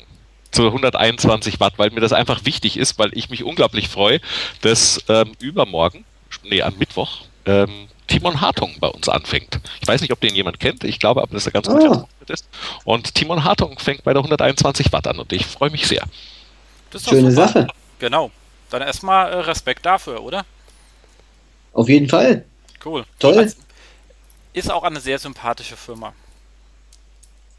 zu 0.49 0.65
121 0.65 1.59
Watt, 1.59 1.73
weil 1.77 1.91
mir 1.91 2.01
das 2.01 2.13
einfach 2.13 2.43
wichtig 2.45 2.75
ist, 2.75 2.97
weil 2.97 3.11
ich 3.13 3.29
mich 3.29 3.43
unglaublich 3.43 3.89
freue, 3.89 4.19
dass 4.61 5.03
ähm, 5.07 5.33
übermorgen, 5.39 6.03
nee, 6.43 6.63
am 6.63 6.75
Mittwoch, 6.79 7.19
ähm, 7.45 7.87
Timon 8.07 8.41
Hartung 8.41 8.75
bei 8.79 8.87
uns 8.87 9.09
anfängt. 9.09 9.59
Ich 9.81 9.87
weiß 9.87 10.01
nicht, 10.01 10.11
ob 10.11 10.19
den 10.21 10.33
jemand 10.33 10.59
kennt. 10.59 10.83
Ich 10.83 10.99
glaube 10.99 11.21
aber, 11.21 11.33
dass 11.33 11.45
er 11.45 11.51
ganz 11.51 11.67
gut 11.67 11.83
ah. 11.83 12.07
ist. 12.27 12.47
Und 12.83 13.15
Timon 13.15 13.43
Hartung 13.43 13.77
fängt 13.79 14.03
bei 14.03 14.13
der 14.13 14.21
121 14.21 14.91
Watt 14.91 15.07
an 15.07 15.19
und 15.19 15.31
ich 15.33 15.45
freue 15.45 15.69
mich 15.69 15.87
sehr. 15.87 16.03
Schöne 16.97 17.31
super. 17.31 17.47
Sache. 17.47 17.67
Genau. 17.99 18.31
Dann 18.69 18.81
erstmal 18.81 19.31
äh, 19.31 19.35
Respekt 19.37 19.85
dafür, 19.85 20.21
oder? 20.23 20.45
Auf 21.73 21.89
jeden 21.89 22.09
Fall. 22.09 22.45
Cool. 22.83 23.05
Toll. 23.19 23.51
Ist 24.53 24.71
auch 24.71 24.83
eine 24.83 24.99
sehr 24.99 25.19
sympathische 25.19 25.77
Firma. 25.77 26.13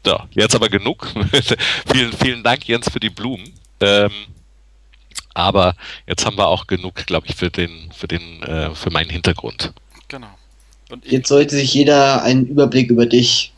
So, 0.05 0.19
jetzt 0.31 0.55
aber 0.55 0.69
genug. 0.69 1.07
vielen, 1.91 2.13
vielen 2.13 2.43
Dank, 2.43 2.67
Jens, 2.67 2.89
für 2.89 2.99
die 2.99 3.09
Blumen. 3.09 3.53
Ähm, 3.79 4.11
aber 5.33 5.75
jetzt 6.07 6.25
haben 6.25 6.37
wir 6.37 6.47
auch 6.47 6.67
genug, 6.67 6.95
glaube 7.05 7.27
ich, 7.27 7.35
für 7.35 7.49
den, 7.49 7.91
für 7.91 8.07
den, 8.07 8.43
äh, 8.43 8.73
für 8.75 8.89
meinen 8.89 9.09
Hintergrund. 9.09 9.73
Genau. 10.07 10.38
Jetzt 11.03 11.27
sollte 11.27 11.55
sich 11.55 11.73
jeder 11.73 12.23
einen 12.23 12.47
Überblick 12.47 12.89
über 12.89 13.05
dich 13.05 13.53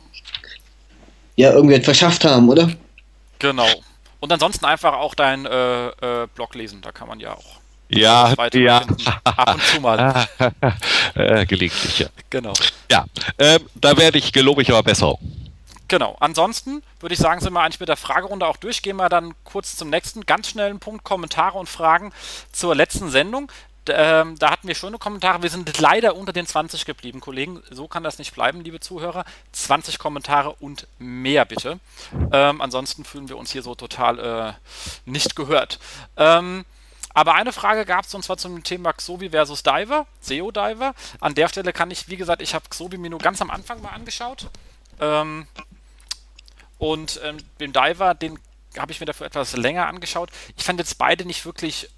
ja 1.36 1.52
irgendwie 1.52 1.80
verschafft 1.80 2.26
haben, 2.26 2.50
oder? 2.50 2.70
Genau. 3.40 3.68
Und 4.20 4.32
ansonsten 4.32 4.66
einfach 4.66 4.94
auch 4.94 5.16
dein 5.16 5.46
äh, 5.46 5.88
äh, 5.88 6.28
Blog 6.36 6.56
lesen, 6.56 6.82
da 6.82 6.92
kann 6.92 7.08
man 7.08 7.20
ja 7.20 7.34
auch. 7.34 7.62
Ja, 7.90 8.34
ja. 8.54 8.86
Ab 9.24 9.56
und 9.56 9.64
zu 9.64 9.82
mal. 9.82 10.28
äh, 11.16 11.46
gelegentlich, 11.46 12.00
ja. 12.00 12.08
Genau. 12.30 12.54
Ja, 12.90 13.06
ähm, 13.38 13.60
da 13.76 13.98
werde 13.98 14.18
ich, 14.18 14.32
gelobe 14.32 14.62
ich 14.62 14.70
aber 14.70 14.84
Besserung. 14.84 15.20
Genau. 15.90 16.16
Ansonsten 16.22 16.84
würde 17.02 17.14
ich 17.14 17.20
sagen, 17.20 17.42
sind 17.42 17.52
wir 17.52 17.60
eigentlich 17.60 17.82
mit 17.82 17.90
der 17.90 17.98
Fragerunde 17.98 18.48
auch 18.48 18.56
durch. 18.56 18.82
Gehen 18.82 18.96
wir 18.96 19.10
dann 19.10 19.34
kurz 19.44 19.76
zum 19.76 19.90
nächsten 19.90 20.26
ganz 20.26 20.48
schnellen 20.48 20.80
Punkt: 20.80 21.04
Kommentare 21.04 21.58
und 21.58 21.68
Fragen 21.68 22.14
zur 22.54 22.76
letzten 22.76 23.10
Sendung 23.10 23.52
ähm, 23.90 24.38
da 24.38 24.52
hatten 24.52 24.68
wir 24.68 24.76
schöne 24.76 24.98
Kommentare. 24.98 25.42
Wir 25.42 25.50
sind 25.50 25.80
leider 25.80 26.16
unter 26.16 26.34
den 26.34 26.46
20 26.46 26.86
geblieben, 26.86 27.20
Kollegen. 27.20 27.64
So 27.70 27.88
kann 27.88 28.04
das 28.04 28.20
nicht 28.20 28.34
bleiben, 28.34 28.62
liebe 28.62 28.80
Zuhörer. 28.80 29.26
20 29.52 29.98
Kommentare 29.98 30.52
und 30.60 30.88
mehr 31.00 31.46
bitte. 31.46 31.80
Ähm, 32.32 32.62
ansonsten 32.62 33.04
fühlen 33.04 33.30
wir 33.30 33.38
uns 33.38 33.52
hier 33.52 33.64
so 33.64 33.76
total 33.76 34.20
äh, 34.20 34.54
nicht 35.06 35.36
gehört. 35.36 35.80
Ähm, 36.18 36.66
aber 37.14 37.36
eine 37.36 37.52
Frage 37.52 37.86
gab 37.86 38.06
es 38.06 38.14
und 38.14 38.24
zwar 38.24 38.38
zum 38.38 38.64
Thema 38.64 38.94
Xovi 38.94 39.32
versus 39.32 39.64
Diver, 39.64 40.06
SEO 40.22 40.52
Diver. 40.52 40.94
An 41.20 41.36
der 41.36 41.48
Stelle 41.50 41.74
kann 41.74 41.92
ich, 41.92 42.08
wie 42.08 42.18
gesagt, 42.18 42.42
ich 42.42 42.54
habe 42.54 42.70
Xovi 42.70 42.98
mir 42.98 43.10
nur 43.10 43.20
ganz 43.20 43.42
am 43.42 43.50
Anfang 43.50 43.82
mal 43.82 43.90
angeschaut. 43.90 44.50
Ähm, 45.00 45.48
und 46.78 47.20
ähm, 47.24 47.38
den 47.60 47.74
Diver, 47.74 48.14
den 48.14 48.40
habe 48.78 48.92
ich 48.92 49.00
mir 49.00 49.06
dafür 49.06 49.28
etwas 49.28 49.56
länger 49.58 49.88
angeschaut. 49.88 50.30
Ich 50.56 50.64
fand 50.64 50.80
jetzt 50.80 50.98
beide 50.98 51.26
nicht 51.26 51.46
wirklich 51.46 51.90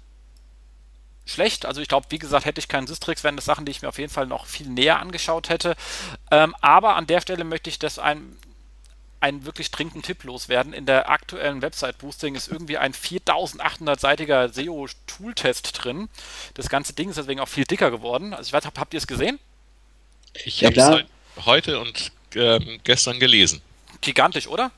schlecht. 1.26 1.66
Also 1.66 1.80
ich 1.80 1.88
glaube, 1.88 2.06
wie 2.10 2.18
gesagt, 2.18 2.44
hätte 2.44 2.58
ich 2.58 2.68
keinen 2.68 2.86
Systrix, 2.86 3.24
wären 3.24 3.36
das 3.36 3.44
Sachen, 3.44 3.64
die 3.64 3.70
ich 3.70 3.82
mir 3.82 3.88
auf 3.88 3.98
jeden 3.98 4.12
Fall 4.12 4.26
noch 4.26 4.46
viel 4.46 4.68
näher 4.68 5.00
angeschaut 5.00 5.48
hätte. 5.48 5.76
Ähm, 6.30 6.54
aber 6.60 6.96
an 6.96 7.06
der 7.06 7.20
Stelle 7.20 7.44
möchte 7.44 7.70
ich 7.70 7.78
das 7.78 7.98
ein 7.98 8.36
einen 9.24 9.46
wirklich 9.46 9.70
dringenden 9.70 10.02
Tipp 10.02 10.22
loswerden. 10.24 10.74
In 10.74 10.84
der 10.84 11.08
aktuellen 11.08 11.62
Website-Boosting 11.62 12.34
ist 12.34 12.48
irgendwie 12.48 12.76
ein 12.76 12.92
4800-seitiger 12.92 14.50
SEO-Tooltest 14.50 15.82
drin. 15.82 16.10
Das 16.52 16.68
ganze 16.68 16.92
Ding 16.92 17.08
ist 17.08 17.16
deswegen 17.16 17.40
auch 17.40 17.48
viel 17.48 17.64
dicker 17.64 17.90
geworden. 17.90 18.34
Also 18.34 18.48
ich 18.48 18.52
weiß, 18.52 18.66
habt 18.66 18.92
ihr 18.92 18.98
es 18.98 19.06
gesehen? 19.06 19.38
Ich 20.44 20.62
habe 20.62 20.76
es 20.78 21.46
heute 21.46 21.80
und 21.80 22.12
ähm, 22.34 22.80
gestern 22.84 23.18
gelesen. 23.18 23.62
Gigantisch, 24.02 24.46
oder? 24.46 24.70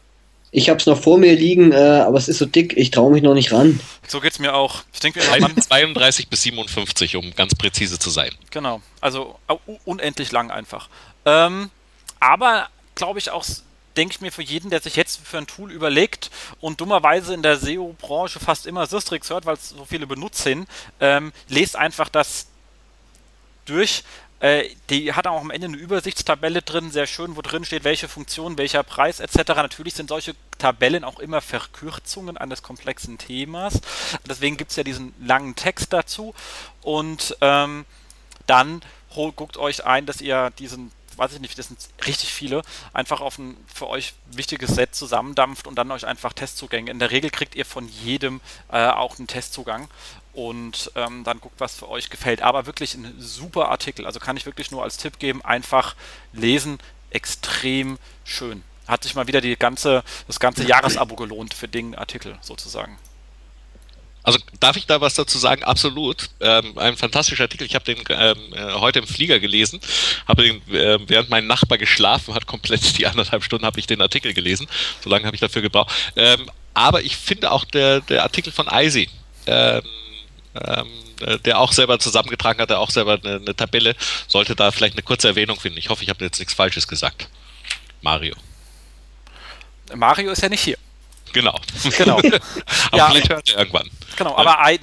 Ich 0.51 0.69
habe 0.69 0.79
es 0.79 0.87
noch 0.87 1.01
vor 1.01 1.19
mir 1.19 1.35
liegen, 1.35 1.73
äh, 1.73 1.77
aber 1.77 2.19
es 2.19 2.29
ist 2.29 2.39
so 2.39 2.47
dick, 2.47 2.77
ich 2.77 2.91
traue 2.91 3.13
mich 3.13 3.23
noch 3.23 3.35
nicht 3.35 3.53
ran. 3.53 3.81
So 4.07 4.21
geht 4.21 4.33
es 4.33 4.39
mir 4.39 4.55
auch. 4.55 4.85
Ich 4.93 5.01
denke 5.01 5.21
mir 5.21 5.57
32 5.57 6.29
bis 6.29 6.43
57, 6.43 7.17
um 7.17 7.35
ganz 7.35 7.55
präzise 7.55 7.99
zu 7.99 8.11
sein. 8.11 8.31
Genau, 8.51 8.81
also 9.01 9.39
unendlich 9.85 10.33
lang 10.33 10.51
einfach. 10.51 10.89
Ähm, 11.25 11.71
aber 12.21 12.69
glaube 12.95 13.19
ich 13.19 13.31
auch 13.31 13.45
denke 13.97 14.15
ich 14.15 14.21
mir 14.21 14.31
für 14.31 14.43
jeden, 14.43 14.71
der 14.71 14.81
sich 14.81 14.97
jetzt 14.97 15.21
für 15.27 15.39
ein 15.39 15.47
Tool 15.47 15.73
überlegt 15.73 16.31
und 16.61 16.81
dummerweise 16.81 17.35
in 17.35 17.43
der 17.43 17.57
SEO-Branche 17.57 18.41
fast 18.41 18.67
immer 18.67 18.87
Systrix 18.87 19.31
hört, 19.31 19.47
weil 19.47 19.55
es 19.55 19.71
so 19.71 19.85
viele 19.85 20.07
benutzen, 20.07 20.67
ähm, 21.01 21.33
lest 21.49 21.77
einfach 21.77 22.09
das 22.09 22.47
durch. 23.65 24.05
Äh, 24.40 24.68
die 24.90 25.12
hat 25.14 25.27
auch 25.27 25.40
am 25.40 25.51
Ende 25.51 25.66
eine 25.66 25.77
Übersichtstabelle 25.77 26.62
drin, 26.62 26.90
sehr 26.90 27.07
schön, 27.07 27.37
wo 27.37 27.42
drin 27.42 27.64
steht, 27.64 27.85
welche 27.85 28.09
Funktion, 28.09 28.59
welcher 28.59 28.83
Preis 28.83 29.20
etc. 29.20 29.49
Natürlich 29.49 29.94
sind 29.94 30.09
solche 30.09 30.35
Tabellen 30.59 31.05
auch 31.05 31.18
immer 31.20 31.40
Verkürzungen 31.40 32.37
eines 32.37 32.62
komplexen 32.62 33.18
Themas. 33.18 33.81
Deswegen 34.29 34.57
gibt 34.57 34.70
es 34.72 34.77
ja 34.77 34.83
diesen 34.83 35.14
langen 35.20 35.57
Text 35.57 35.92
dazu. 35.92 36.35
Und 36.83 37.37
ähm, 37.40 37.87
dann 38.46 38.83
guckt 39.14 39.57
euch 39.57 39.87
ein, 39.87 40.05
dass 40.05 40.20
ihr 40.20 40.51
diesen 40.59 40.92
weiß 41.16 41.33
ich 41.33 41.40
nicht, 41.40 41.59
das 41.59 41.68
sind 41.68 41.79
richtig 42.07 42.33
viele, 42.33 42.62
einfach 42.92 43.20
auf 43.20 43.38
ein 43.38 43.57
für 43.72 43.88
euch 43.88 44.14
wichtiges 44.27 44.75
Set 44.75 44.94
zusammendampft 44.94 45.66
und 45.66 45.77
dann 45.77 45.90
euch 45.90 46.07
einfach 46.07 46.33
Testzugänge. 46.33 46.90
In 46.90 46.99
der 46.99 47.11
Regel 47.11 47.31
kriegt 47.31 47.55
ihr 47.55 47.64
von 47.64 47.88
jedem 47.88 48.40
äh, 48.70 48.87
auch 48.87 49.18
einen 49.18 49.27
Testzugang 49.27 49.88
und 50.37 50.92
ähm, 50.96 51.25
dann 51.25 51.40
guckt, 51.40 51.59
was 51.59 51.77
für 51.77 51.88
euch 51.88 52.11
gefällt. 52.11 52.42
Aber 52.42 52.66
wirklich 52.66 52.94
ein 52.94 53.14
super 53.18 53.70
Artikel. 53.70 54.05
Also 54.05 54.20
kann 54.20 54.37
ich 54.37 54.44
wirklich 54.44 54.70
nur 54.70 54.83
als 54.83 54.99
Tipp 54.99 55.18
geben, 55.18 55.42
einfach 55.42 55.96
lesen, 56.35 56.79
extrem 57.09 57.99
schön. 58.22 58.62
Hat 58.87 59.03
sich 59.03 59.14
mal 59.14 59.27
wieder 59.27 59.40
die 59.40 59.57
ganze, 59.57 60.05
das 60.27 60.38
ganze 60.38 60.64
Jahresabo 60.64 61.16
gelohnt 61.16 61.55
für 61.55 61.68
den 61.68 61.94
Artikel 61.94 62.37
sozusagen. 62.42 62.99
Also 64.25 64.38
darf 64.61 64.77
ich 64.77 64.87
da 64.87 65.01
was 65.01 65.14
dazu 65.14 65.38
sagen? 65.38 65.64
Absolut. 65.64 66.29
Ähm, 66.40 66.77
ein 66.77 66.99
fantastischer 66.99 67.44
Artikel. 67.44 67.66
Ich 67.66 67.75
habe 67.75 67.85
den 67.87 68.05
ähm, 68.11 68.37
äh, 68.53 68.72
heute 68.75 68.99
im 68.99 69.07
Flieger 69.07 69.40
gelesen, 69.40 69.81
habe 70.29 70.42
den, 70.42 70.57
äh, 70.75 70.99
während 71.09 71.31
mein 71.31 71.46
Nachbar 71.46 71.79
geschlafen 71.79 72.35
hat, 72.35 72.46
komplett 72.46 72.99
die 72.99 73.07
anderthalb 73.07 73.42
Stunden 73.42 73.64
habe 73.64 73.81
ich 73.81 73.87
den 73.87 74.03
Artikel 74.03 74.35
gelesen. 74.35 74.66
So 75.03 75.09
lange 75.09 75.25
habe 75.25 75.35
ich 75.35 75.40
dafür 75.40 75.62
gebraucht. 75.62 75.94
Ähm, 76.14 76.51
aber 76.75 77.03
ich 77.03 77.16
finde 77.16 77.53
auch 77.53 77.64
der, 77.64 78.01
der 78.03 78.25
Artikel 78.25 78.53
von 78.53 78.68
Eisi, 78.68 79.09
ähm, 80.64 80.88
äh, 81.21 81.38
der 81.38 81.59
auch 81.59 81.73
selber 81.73 81.99
zusammengetragen 81.99 82.61
hat, 82.61 82.71
der 82.71 82.81
auch 82.81 82.90
selber 82.90 83.19
eine, 83.23 83.37
eine 83.37 83.57
Tabelle, 83.57 83.95
sollte 84.27 84.55
da 84.55 84.71
vielleicht 84.71 84.95
eine 84.95 85.03
kurze 85.03 85.29
Erwähnung 85.29 85.59
finden. 85.59 85.79
Ich 85.79 85.88
hoffe, 85.88 86.03
ich 86.03 86.11
habe 86.11 86.25
jetzt 86.25 86.38
nichts 86.38 86.55
Falsches 86.55 86.88
gesagt. 86.88 87.29
Mario. 88.03 88.35
Mario 89.95 90.33
ist 90.33 90.42
ja 90.42 90.49
nicht 90.49 90.62
hier. 90.62 90.79
Genau. 91.37 91.61
Genau. 91.99 92.16
aber 92.90 92.96
ja, 92.96 93.11
vielleicht 93.11 93.29
hört 93.29 93.49
er 93.51 93.59
irgendwann. 93.59 93.90
Genau, 94.16 94.35
aber 94.37 94.61
ein 94.61 94.81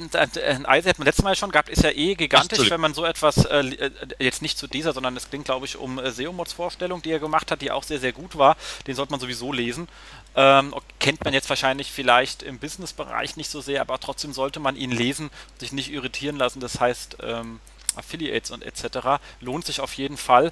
Eise 0.67 0.89
hat 0.89 0.99
man 0.99 1.07
letztes 1.07 1.23
Mal 1.23 1.35
schon 1.35 1.51
gehabt, 1.51 1.69
ist 1.69 1.81
ja 1.81 1.89
eh 1.89 2.13
gigantisch, 2.13 2.69
wenn 2.69 2.79
man 2.79 2.93
so 2.93 3.05
etwas, 3.05 3.45
äh, 3.45 3.61
äh, 3.61 3.91
jetzt 4.19 4.43
nicht 4.43 4.59
zu 4.59 4.67
dieser, 4.67 4.93
sondern 4.93 5.17
es 5.17 5.31
klingt, 5.31 5.45
glaube 5.45 5.65
ich, 5.65 5.77
um 5.77 5.97
äh, 5.97 6.11
Seomods 6.11 6.53
Vorstellung, 6.53 7.01
die 7.01 7.09
er 7.09 7.17
gemacht 7.17 7.49
hat, 7.49 7.63
die 7.63 7.71
auch 7.71 7.81
sehr, 7.81 7.99
sehr 7.99 8.11
gut 8.11 8.37
war. 8.37 8.55
Den 8.85 8.95
sollte 8.95 9.11
man 9.11 9.19
sowieso 9.19 9.51
lesen. 9.51 9.87
Ähm, 10.35 10.75
kennt 10.99 11.23
man 11.25 11.33
jetzt 11.33 11.49
wahrscheinlich 11.49 11.91
vielleicht 11.91 12.43
im 12.43 12.59
Business-Bereich 12.59 13.35
nicht 13.35 13.49
so 13.49 13.59
sehr, 13.59 13.81
aber 13.81 13.99
trotzdem 13.99 14.31
sollte 14.31 14.59
man 14.59 14.75
ihn 14.75 14.91
lesen, 14.91 15.31
sich 15.57 15.71
nicht 15.71 15.91
irritieren 15.91 16.35
lassen. 16.35 16.59
Das 16.59 16.79
heißt, 16.79 17.17
ähm, 17.23 17.61
Affiliates 17.95 18.51
und 18.51 18.63
etc. 18.63 19.19
lohnt 19.39 19.65
sich 19.65 19.79
auf 19.79 19.95
jeden 19.95 20.17
Fall. 20.17 20.51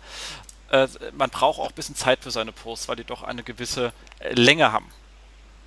Äh, 0.72 0.88
man 1.14 1.30
braucht 1.30 1.60
auch 1.60 1.70
ein 1.70 1.76
bisschen 1.76 1.96
Zeit 1.96 2.24
für 2.24 2.32
seine 2.32 2.52
Posts, 2.52 2.88
weil 2.88 2.96
die 2.96 3.04
doch 3.04 3.22
eine 3.22 3.44
gewisse 3.44 3.94
äh, 4.20 4.34
Länge 4.34 4.72
haben 4.72 4.90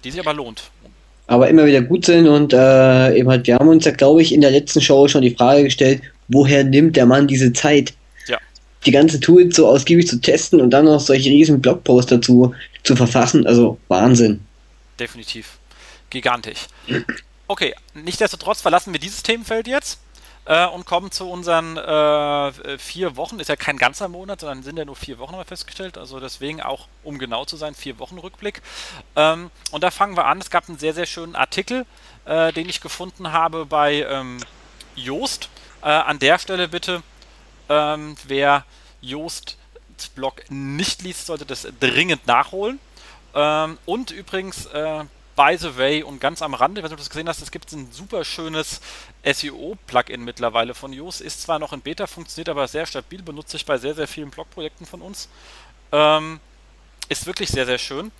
die 0.04 0.10
sich 0.10 0.20
aber 0.20 0.34
lohnt. 0.34 0.70
Aber 1.26 1.48
immer 1.48 1.64
wieder 1.64 1.80
gut 1.80 2.04
sind 2.04 2.28
und 2.28 2.52
äh, 2.52 3.16
eben 3.16 3.28
halt, 3.30 3.46
wir 3.46 3.56
haben 3.56 3.68
uns 3.68 3.86
ja, 3.86 3.92
glaube 3.92 4.20
ich, 4.20 4.32
in 4.32 4.42
der 4.42 4.50
letzten 4.50 4.82
Show 4.82 5.08
schon 5.08 5.22
die 5.22 5.34
Frage 5.34 5.64
gestellt, 5.64 6.02
woher 6.28 6.64
nimmt 6.64 6.96
der 6.96 7.06
Mann 7.06 7.26
diese 7.26 7.52
Zeit? 7.52 7.94
Ja. 8.28 8.38
Die 8.84 8.90
ganze 8.90 9.20
Tools 9.20 9.56
so 9.56 9.66
ausgiebig 9.66 10.06
zu 10.06 10.20
testen 10.20 10.60
und 10.60 10.70
dann 10.70 10.84
noch 10.84 11.00
solche 11.00 11.30
riesen 11.30 11.62
Blogposts 11.62 12.10
dazu 12.10 12.54
zu 12.82 12.94
verfassen, 12.94 13.46
also 13.46 13.78
Wahnsinn. 13.88 14.40
Definitiv. 15.00 15.58
Gigantisch. 16.10 16.66
Okay, 17.48 17.74
nichtsdestotrotz 17.94 18.60
verlassen 18.60 18.92
wir 18.92 19.00
dieses 19.00 19.22
Themenfeld 19.22 19.66
jetzt 19.66 19.98
äh, 20.46 20.66
und 20.66 20.86
kommen 20.86 21.10
zu 21.10 21.28
unseren 21.30 21.76
äh, 21.76 22.78
vier 22.78 23.16
Wochen. 23.16 23.40
Ist 23.40 23.48
ja 23.48 23.56
kein 23.56 23.76
ganzer 23.76 24.08
Monat, 24.08 24.40
sondern 24.40 24.62
sind 24.62 24.78
ja 24.78 24.84
nur 24.84 24.96
vier 24.96 25.18
Wochen, 25.18 25.32
haben 25.32 25.40
wir 25.40 25.44
festgestellt. 25.44 25.98
Also 25.98 26.20
deswegen 26.20 26.60
auch, 26.60 26.88
um 27.02 27.18
genau 27.18 27.44
zu 27.44 27.56
sein, 27.56 27.74
vier 27.74 27.98
Wochen 27.98 28.18
Rückblick. 28.18 28.62
Ähm, 29.16 29.50
und 29.70 29.82
da 29.82 29.90
fangen 29.90 30.16
wir 30.16 30.26
an. 30.26 30.40
Es 30.40 30.50
gab 30.50 30.68
einen 30.68 30.78
sehr, 30.78 30.94
sehr 30.94 31.06
schönen 31.06 31.34
Artikel, 31.34 31.86
äh, 32.24 32.52
den 32.52 32.68
ich 32.68 32.80
gefunden 32.80 33.32
habe 33.32 33.66
bei 33.66 34.02
ähm, 34.02 34.38
Joost. 34.96 35.48
Äh, 35.82 35.88
an 35.88 36.18
der 36.18 36.38
Stelle 36.38 36.68
bitte, 36.68 37.02
ähm, 37.68 38.16
wer 38.26 38.64
Joost 39.00 39.58
Blog 40.14 40.42
nicht 40.50 41.02
liest, 41.02 41.26
sollte 41.26 41.46
das 41.46 41.66
dringend 41.80 42.26
nachholen. 42.26 42.78
Ähm, 43.34 43.78
und 43.86 44.10
übrigens, 44.10 44.66
äh, 44.66 45.04
by 45.36 45.56
the 45.58 45.76
way, 45.76 46.02
und 46.02 46.20
ganz 46.20 46.42
am 46.42 46.54
Rande, 46.54 46.82
ob 46.82 46.88
du 46.88 46.96
das 46.96 47.10
gesehen 47.10 47.28
hast, 47.28 47.42
es 47.42 47.50
gibt 47.50 47.72
ein 47.72 47.90
super 47.90 48.24
schönes 48.24 48.80
SEO-Plugin 49.24 50.22
mittlerweile 50.22 50.74
von 50.74 50.92
Yoast. 50.92 51.20
Ist 51.20 51.42
zwar 51.42 51.58
noch 51.58 51.72
in 51.72 51.80
Beta, 51.80 52.06
funktioniert 52.06 52.48
aber 52.48 52.68
sehr 52.68 52.86
stabil, 52.86 53.22
benutze 53.22 53.56
ich 53.56 53.66
bei 53.66 53.78
sehr, 53.78 53.94
sehr 53.94 54.06
vielen 54.06 54.30
Blogprojekten 54.30 54.86
von 54.86 55.02
uns. 55.02 55.28
Ähm, 55.92 56.40
ist 57.08 57.26
wirklich 57.26 57.50
sehr, 57.50 57.66
sehr 57.66 57.78
schön 57.78 58.12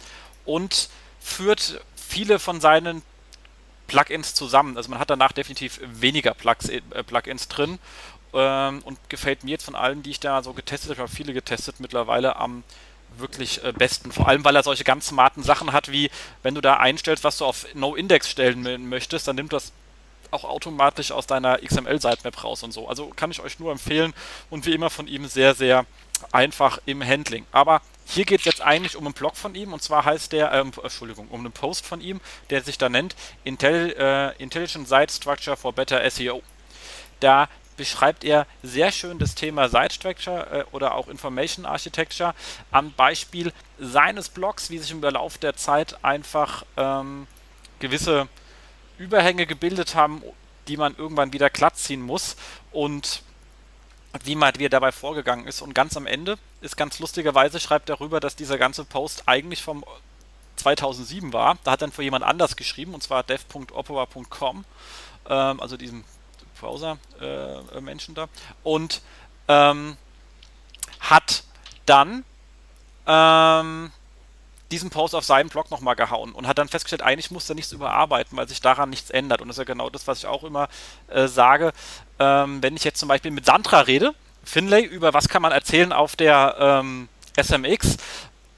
und 0.45 0.89
führt 1.21 1.81
viele 1.97 2.39
von 2.39 2.61
seinen 2.61 3.03
Plugins 3.87 4.35
zusammen. 4.35 4.77
Also 4.77 4.91
man 4.91 4.99
hat 4.99 5.11
danach 5.11 5.33
definitiv 5.33 5.81
weniger 5.83 6.35
Plugs, 6.35 6.69
äh, 6.69 6.81
Plugins 6.81 7.49
drin 7.49 7.79
ähm, 8.33 8.81
und 8.85 8.99
gefällt 9.09 9.45
mir 9.45 9.53
jetzt 9.53 9.65
von 9.65 9.75
allen, 9.75 10.03
die 10.03 10.11
ich 10.11 10.21
da 10.21 10.43
so 10.43 10.53
getestet 10.53 10.91
habe, 10.91 10.95
ich 10.95 11.01
habe 11.01 11.13
viele 11.13 11.33
getestet 11.33 11.81
mittlerweile 11.81 12.37
am 12.37 12.65
wirklich 13.19 13.63
äh, 13.65 13.73
besten. 13.73 14.13
Vor 14.13 14.29
allem, 14.29 14.45
weil 14.45 14.57
er 14.57 14.63
solche 14.63 14.85
ganz 14.85 15.09
smarten 15.09 15.43
Sachen 15.43 15.73
hat, 15.73 15.91
wie 15.91 16.11
wenn 16.43 16.55
du 16.55 16.61
da 16.61 16.77
einstellst, 16.77 17.25
was 17.25 17.39
du 17.39 17.45
auf 17.45 17.67
No-Index 17.75 18.31
stellen 18.31 18.89
möchtest, 18.89 19.29
dann 19.29 19.37
nimmt 19.37 19.53
das 19.53 19.73
auch 20.31 20.45
automatisch 20.45 21.13
aus 21.13 21.27
deiner 21.27 21.59
XML-Sitemap 21.59 22.43
raus 22.43 22.63
und 22.63 22.73
so. 22.73 22.89
Also 22.89 23.09
kann 23.15 23.31
ich 23.31 23.41
euch 23.41 23.59
nur 23.59 23.73
empfehlen 23.73 24.13
und 24.51 24.67
wie 24.67 24.75
immer 24.75 24.91
von 24.91 25.07
ihm 25.07 25.27
sehr, 25.27 25.55
sehr 25.55 25.87
einfach 26.33 26.79
im 26.87 27.05
Handling. 27.07 27.47
Aber 27.53 27.81
hier 28.07 28.25
geht 28.25 28.41
es 28.41 28.45
jetzt 28.45 28.61
eigentlich 28.61 28.97
um 28.97 29.07
einen 29.07 29.15
Blog 29.15 29.37
von 29.37 29.55
ihm 29.55 29.73
und 29.73 29.83
zwar 29.83 30.05
heißt 30.05 30.33
der, 30.33 30.53
äh, 30.53 30.59
Entschuldigung, 30.61 31.29
um 31.29 31.41
einen 31.41 31.53
Post 31.53 31.87
von 31.87 32.01
ihm, 32.01 32.21
der 32.51 32.63
sich 32.63 32.79
da 32.79 32.89
nennt 32.89 33.15
Intelli 33.45 33.93
äh, 33.93 34.37
Intelligent 34.39 34.89
Site 34.89 35.13
Structure 35.13 35.57
for 35.57 35.73
Better 35.73 36.09
SEO. 36.11 36.43
Da 37.21 37.49
beschreibt 37.77 38.25
er 38.25 38.47
sehr 38.63 38.93
schön 38.93 39.19
das 39.19 39.35
Thema 39.35 39.69
Site 39.69 39.95
Structure 39.95 40.61
äh, 40.61 40.65
oder 40.73 40.95
auch 40.95 41.09
Information 41.09 41.67
Architecture 41.67 42.35
am 42.71 42.93
Beispiel 42.93 43.53
seines 43.79 44.29
Blogs, 44.29 44.71
wie 44.71 44.79
sich 44.79 44.91
im 44.91 45.01
Verlauf 45.01 45.39
der 45.39 45.57
Zeit 45.57 46.05
einfach 46.05 46.65
ähm, 46.77 47.27
gewisse 47.81 48.29
Überhänge 48.99 49.47
gebildet 49.47 49.95
haben, 49.95 50.23
die 50.69 50.77
man 50.77 50.95
irgendwann 50.97 51.33
wieder 51.33 51.51
glatt 51.51 51.77
ziehen 51.77 52.03
muss 52.03 52.37
und 52.73 53.23
wie 54.23 54.37
man 54.37 54.53
wie 54.59 54.67
er 54.67 54.71
dabei 54.71 54.93
vorgegangen 54.93 55.47
ist. 55.47 55.61
Und 55.61 55.75
ganz 55.75 55.97
am 55.97 56.07
Ende 56.07 56.39
ist 56.61 56.77
ganz 56.77 57.01
lustigerweise 57.01 57.59
schreibt 57.59 57.89
er 57.91 57.97
darüber, 57.97 58.21
dass 58.21 58.37
dieser 58.37 58.59
ganze 58.59 58.85
Post 58.85 59.25
eigentlich 59.27 59.63
vom 59.63 59.85
2007 60.57 61.33
war. 61.33 61.59
Da 61.65 61.73
hat 61.73 61.83
dann 61.83 61.93
für 61.93 62.03
jemand 62.03 62.25
anders 62.25 62.57
geschrieben, 62.57 62.95
und 62.95 63.03
zwar 63.03 63.25
dev.opera.com, 63.25 64.65
ähm, 65.29 65.61
also 65.61 65.77
diesem 65.77 66.05
Browser-Menschen 66.61 68.13
äh, 68.13 68.17
da, 68.17 68.29
und 68.63 69.03
ähm, 69.49 69.97
hat 71.01 71.45
dann 71.87 72.25
ähm, 73.07 73.93
diesen 74.71 74.91
Post 74.91 75.15
auf 75.15 75.25
seinem 75.25 75.49
Blog 75.49 75.71
nochmal 75.71 75.95
gehauen 75.95 76.33
und 76.33 76.47
hat 76.47 76.59
dann 76.59 76.69
festgestellt, 76.69 77.03
eigentlich 77.03 77.31
muss 77.31 77.49
er 77.49 77.55
nichts 77.55 77.73
überarbeiten, 77.73 78.37
weil 78.37 78.49
sich 78.49 78.61
daran 78.61 78.91
nichts 78.91 79.11
ändert. 79.11 79.41
Und 79.41 79.49
das 79.49 79.57
ist 79.57 79.59
ja 79.59 79.73
genau 79.73 79.91
das, 79.91 80.07
was 80.07 80.19
ich 80.19 80.27
auch 80.27 80.43
immer 80.43 80.69
äh, 81.09 81.29
sage. 81.29 81.73
Ähm, 82.19 82.63
wenn 82.63 82.77
ich 82.77 82.85
jetzt 82.85 82.99
zum 82.99 83.09
Beispiel 83.09 83.31
mit 83.31 83.47
Sandra 83.47 83.81
rede, 83.81 84.15
Finlay, 84.43 84.85
über 84.85 85.15
was 85.15 85.29
kann 85.29 85.43
man 85.43 85.53
erzählen 85.53 85.93
auf 85.93 86.17
der 86.17 86.57
ähm, 86.59 87.09
SMX, 87.41 87.99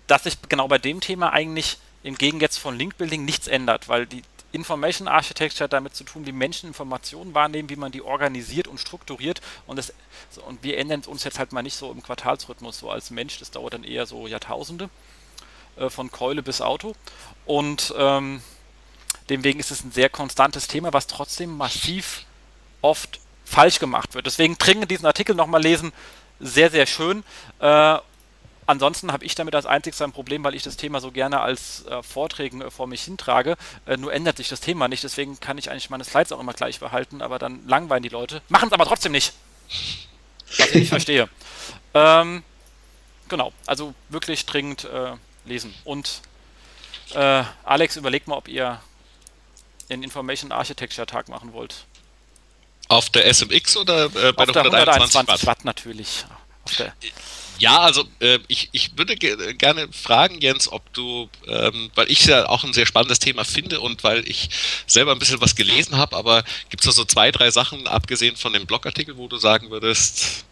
dass 0.06 0.24
sich 0.24 0.38
genau 0.48 0.68
bei 0.68 0.78
dem 0.78 1.00
Thema 1.00 1.32
eigentlich 1.32 1.78
im 2.02 2.16
Gegensatz 2.16 2.56
von 2.56 2.76
Linkbuilding 2.76 3.24
nichts 3.24 3.48
ändert, 3.48 3.88
weil 3.88 4.06
die 4.06 4.22
Information 4.52 5.08
Architecture 5.08 5.64
hat 5.64 5.72
damit 5.72 5.94
zu 5.94 6.04
tun, 6.04 6.26
wie 6.26 6.32
Menschen 6.32 6.68
Informationen 6.68 7.34
wahrnehmen, 7.34 7.68
wie 7.68 7.76
man 7.76 7.92
die 7.92 8.02
organisiert 8.02 8.68
und 8.68 8.78
strukturiert. 8.78 9.40
Und, 9.66 9.76
das, 9.76 9.92
so, 10.30 10.42
und 10.42 10.62
wir 10.62 10.78
ändern 10.78 11.02
uns 11.06 11.24
jetzt 11.24 11.38
halt 11.38 11.52
mal 11.52 11.62
nicht 11.62 11.76
so 11.76 11.90
im 11.90 12.02
Quartalsrhythmus, 12.02 12.78
so 12.78 12.90
als 12.90 13.10
Mensch. 13.10 13.38
Das 13.38 13.50
dauert 13.50 13.74
dann 13.74 13.84
eher 13.84 14.06
so 14.06 14.26
Jahrtausende, 14.26 14.88
äh, 15.76 15.90
von 15.90 16.10
Keule 16.10 16.42
bis 16.42 16.60
Auto. 16.60 16.94
Und 17.44 17.94
ähm, 17.98 18.40
deswegen 19.28 19.60
ist 19.60 19.70
es 19.70 19.84
ein 19.84 19.92
sehr 19.92 20.08
konstantes 20.08 20.68
Thema, 20.68 20.92
was 20.92 21.06
trotzdem 21.06 21.56
massiv 21.56 22.24
oft 22.82 23.20
falsch 23.44 23.78
gemacht 23.78 24.14
wird. 24.14 24.26
Deswegen 24.26 24.56
dringend 24.58 24.90
diesen 24.90 25.06
Artikel 25.06 25.34
nochmal 25.34 25.62
lesen. 25.62 25.92
Sehr, 26.40 26.70
sehr 26.70 26.86
schön. 26.86 27.24
Äh, 27.60 27.98
ansonsten 28.66 29.12
habe 29.12 29.24
ich 29.24 29.34
damit 29.34 29.54
als 29.54 29.66
einzigste 29.66 30.04
ein 30.04 30.12
Problem, 30.12 30.44
weil 30.44 30.54
ich 30.54 30.62
das 30.62 30.76
Thema 30.76 31.00
so 31.00 31.10
gerne 31.10 31.40
als 31.40 31.84
äh, 31.86 32.02
Vorträgen 32.02 32.60
äh, 32.60 32.70
vor 32.70 32.86
mich 32.86 33.02
hintrage. 33.02 33.56
Äh, 33.86 33.96
nur 33.96 34.12
ändert 34.12 34.36
sich 34.36 34.48
das 34.48 34.60
Thema 34.60 34.88
nicht, 34.88 35.04
deswegen 35.04 35.40
kann 35.40 35.58
ich 35.58 35.70
eigentlich 35.70 35.90
meine 35.90 36.04
Slides 36.04 36.32
auch 36.32 36.40
immer 36.40 36.52
gleich 36.52 36.80
behalten, 36.80 37.22
aber 37.22 37.38
dann 37.38 37.66
langweilen 37.66 38.02
die 38.02 38.08
Leute. 38.08 38.42
Machen 38.48 38.68
es 38.68 38.72
aber 38.72 38.84
trotzdem 38.84 39.12
nicht. 39.12 39.32
Was 40.58 40.68
ich 40.68 40.74
nicht 40.74 40.88
verstehe. 40.88 41.28
Ähm, 41.94 42.42
genau, 43.28 43.54
also 43.64 43.94
wirklich 44.10 44.44
dringend 44.44 44.84
äh, 44.84 45.12
lesen. 45.46 45.74
Und 45.84 46.20
äh, 47.14 47.42
Alex, 47.64 47.96
überlegt 47.96 48.28
mal, 48.28 48.36
ob 48.36 48.48
ihr 48.48 48.82
den 49.88 50.02
Information 50.02 50.52
Architecture 50.52 51.06
Tag 51.06 51.28
machen 51.28 51.54
wollt. 51.54 51.86
Auf 52.88 53.10
der 53.10 53.32
SMX 53.32 53.76
oder 53.78 54.04
äh, 54.06 54.32
bei 54.32 54.44
Auf 54.44 54.52
der 54.52 54.64
121 54.64 55.28
Watt? 55.28 55.46
Watt 55.46 55.64
natürlich. 55.64 56.26
Ja, 57.58 57.80
also 57.80 58.04
äh, 58.20 58.38
ich, 58.48 58.68
ich 58.72 58.98
würde 58.98 59.16
ge 59.16 59.54
gerne 59.54 59.88
fragen, 59.90 60.40
Jens, 60.40 60.70
ob 60.70 60.92
du, 60.92 61.28
ähm, 61.46 61.90
weil 61.94 62.10
ich 62.10 62.20
es 62.20 62.26
ja 62.26 62.48
auch 62.48 62.64
ein 62.64 62.74
sehr 62.74 62.86
spannendes 62.86 63.18
Thema 63.18 63.44
finde 63.44 63.80
und 63.80 64.04
weil 64.04 64.28
ich 64.28 64.50
selber 64.86 65.12
ein 65.12 65.18
bisschen 65.18 65.40
was 65.40 65.56
gelesen 65.56 65.96
habe, 65.96 66.16
aber 66.16 66.44
gibt 66.68 66.82
es 66.82 66.86
da 66.86 66.92
so 66.92 67.04
zwei, 67.04 67.30
drei 67.30 67.50
Sachen, 67.50 67.86
abgesehen 67.86 68.36
von 68.36 68.52
dem 68.52 68.66
Blogartikel, 68.66 69.16
wo 69.16 69.26
du 69.28 69.38
sagen 69.38 69.70
würdest, 69.70 70.44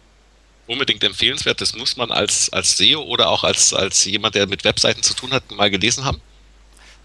unbedingt 0.67 1.03
empfehlenswert, 1.03 1.61
das 1.61 1.75
muss 1.75 1.95
man 1.95 2.11
als, 2.11 2.51
als 2.51 2.77
SEO 2.77 3.01
oder 3.03 3.29
auch 3.29 3.43
als, 3.43 3.73
als 3.73 4.05
jemand, 4.05 4.35
der 4.35 4.47
mit 4.47 4.63
Webseiten 4.63 5.03
zu 5.03 5.13
tun 5.13 5.31
hat, 5.31 5.51
mal 5.51 5.69
gelesen 5.69 6.05
haben? 6.05 6.21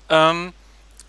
Ähm, 0.08 0.54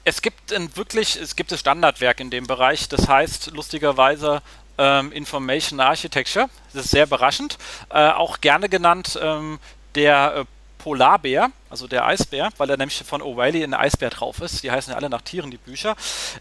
es 0.04 0.21
gibt 0.21 0.51
ein 0.51 0.75
wirklich, 0.75 1.15
es 1.15 1.36
gibt 1.36 1.51
das 1.51 1.60
Standardwerk 1.60 2.19
in 2.19 2.30
dem 2.30 2.47
Bereich, 2.47 2.89
das 2.89 3.08
heißt 3.08 3.51
lustigerweise 3.54 4.41
ähm, 4.82 5.12
Information 5.12 5.80
Architecture. 5.80 6.50
Das 6.74 6.86
ist 6.86 6.91
sehr 6.91 7.04
überraschend. 7.04 7.58
Äh, 7.89 8.10
auch 8.10 8.41
gerne 8.41 8.67
genannt 8.67 9.17
ähm, 9.22 9.60
der 9.94 10.36
äh, 10.38 10.46
Polarbär, 10.80 11.52
also 11.70 11.88
der 11.88 12.06
Eisbär, 12.08 12.50
weil 12.58 12.70
er 12.72 12.78
nämlich 12.78 13.04
von 13.06 13.22
O'Reilly 13.22 13.63
ein 13.63 13.76
Eisbär 13.76 14.10
drauf 14.10 14.41
ist. 14.41 14.63
Die 14.63 14.72
heißen 14.72 14.91
ja 14.91 14.98
alle 14.98 15.12
nach 15.12 15.22
Tieren, 15.22 15.52
die 15.52 15.58
Bücher. 15.58 15.96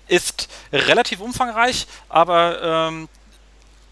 Ist 0.08 0.48
relativ 0.72 1.20
umfangreich, 1.20 1.86
aber 2.08 2.88
ähm, 2.88 3.08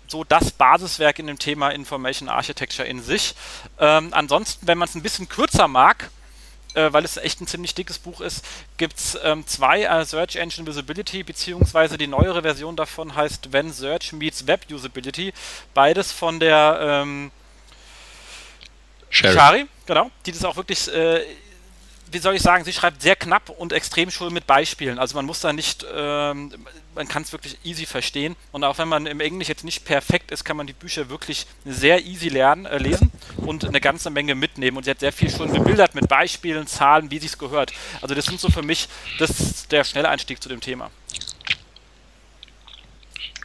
so 0.06 0.24
das 0.24 0.50
Basiswerk 0.50 1.18
in 1.18 1.26
dem 1.26 1.38
Thema 1.38 1.68
Information 1.68 2.30
Architecture 2.30 2.88
in 2.88 3.02
sich. 3.02 3.34
Ähm, 3.78 4.08
ansonsten, 4.12 4.66
wenn 4.66 4.78
man 4.78 4.88
es 4.88 4.94
ein 4.94 5.02
bisschen 5.02 5.28
kürzer 5.28 5.68
mag, 5.68 6.10
äh, 6.78 6.92
weil 6.92 7.04
es 7.04 7.16
echt 7.16 7.40
ein 7.40 7.46
ziemlich 7.46 7.74
dickes 7.74 7.98
Buch 7.98 8.20
ist, 8.20 8.44
gibt 8.76 8.96
es 8.98 9.18
ähm, 9.22 9.46
zwei 9.46 9.82
äh, 9.82 10.04
Search 10.04 10.36
Engine 10.36 10.66
Visibility, 10.66 11.24
beziehungsweise 11.24 11.98
die 11.98 12.06
neuere 12.06 12.42
Version 12.42 12.76
davon 12.76 13.16
heißt 13.16 13.52
When 13.52 13.72
Search 13.72 14.12
Meets 14.12 14.46
Web 14.46 14.66
Usability. 14.70 15.32
Beides 15.74 16.12
von 16.12 16.38
der 16.38 16.78
ähm, 16.80 17.30
Shari, 19.10 19.66
genau, 19.86 20.10
die 20.26 20.32
das 20.32 20.44
auch 20.44 20.56
wirklich 20.56 20.92
äh, 20.92 21.22
wie 22.10 22.18
soll 22.18 22.34
ich 22.34 22.42
sagen, 22.42 22.64
sie 22.64 22.72
schreibt 22.72 23.02
sehr 23.02 23.16
knapp 23.16 23.50
und 23.50 23.72
extrem 23.72 24.10
schön 24.10 24.32
mit 24.32 24.46
Beispielen. 24.46 24.98
Also 24.98 25.14
man 25.16 25.26
muss 25.26 25.40
da 25.40 25.52
nicht, 25.52 25.84
ähm, 25.94 26.52
man 26.94 27.08
kann 27.08 27.22
es 27.22 27.32
wirklich 27.32 27.58
easy 27.64 27.86
verstehen. 27.86 28.36
Und 28.52 28.64
auch 28.64 28.78
wenn 28.78 28.88
man 28.88 29.06
im 29.06 29.20
Englisch 29.20 29.48
jetzt 29.48 29.64
nicht 29.64 29.84
perfekt 29.84 30.30
ist, 30.30 30.44
kann 30.44 30.56
man 30.56 30.66
die 30.66 30.72
Bücher 30.72 31.08
wirklich 31.10 31.46
sehr 31.64 32.04
easy 32.04 32.28
lernen, 32.28 32.66
äh, 32.66 32.78
lesen 32.78 33.10
und 33.36 33.64
eine 33.64 33.80
ganze 33.80 34.10
Menge 34.10 34.34
mitnehmen. 34.34 34.76
Und 34.76 34.84
sie 34.84 34.90
hat 34.90 35.00
sehr 35.00 35.12
viel 35.12 35.30
schon 35.30 35.52
bebildert 35.52 35.94
mit 35.94 36.08
Beispielen, 36.08 36.66
Zahlen, 36.66 37.10
wie 37.10 37.18
sie 37.18 37.26
es 37.26 37.38
gehört. 37.38 37.72
Also 38.00 38.14
das 38.14 38.26
sind 38.26 38.40
so 38.40 38.48
für 38.48 38.62
mich 38.62 38.88
das 39.18 39.66
der 39.68 39.84
Schnelleinstieg 39.84 40.42
zu 40.42 40.48
dem 40.48 40.60
Thema. 40.60 40.90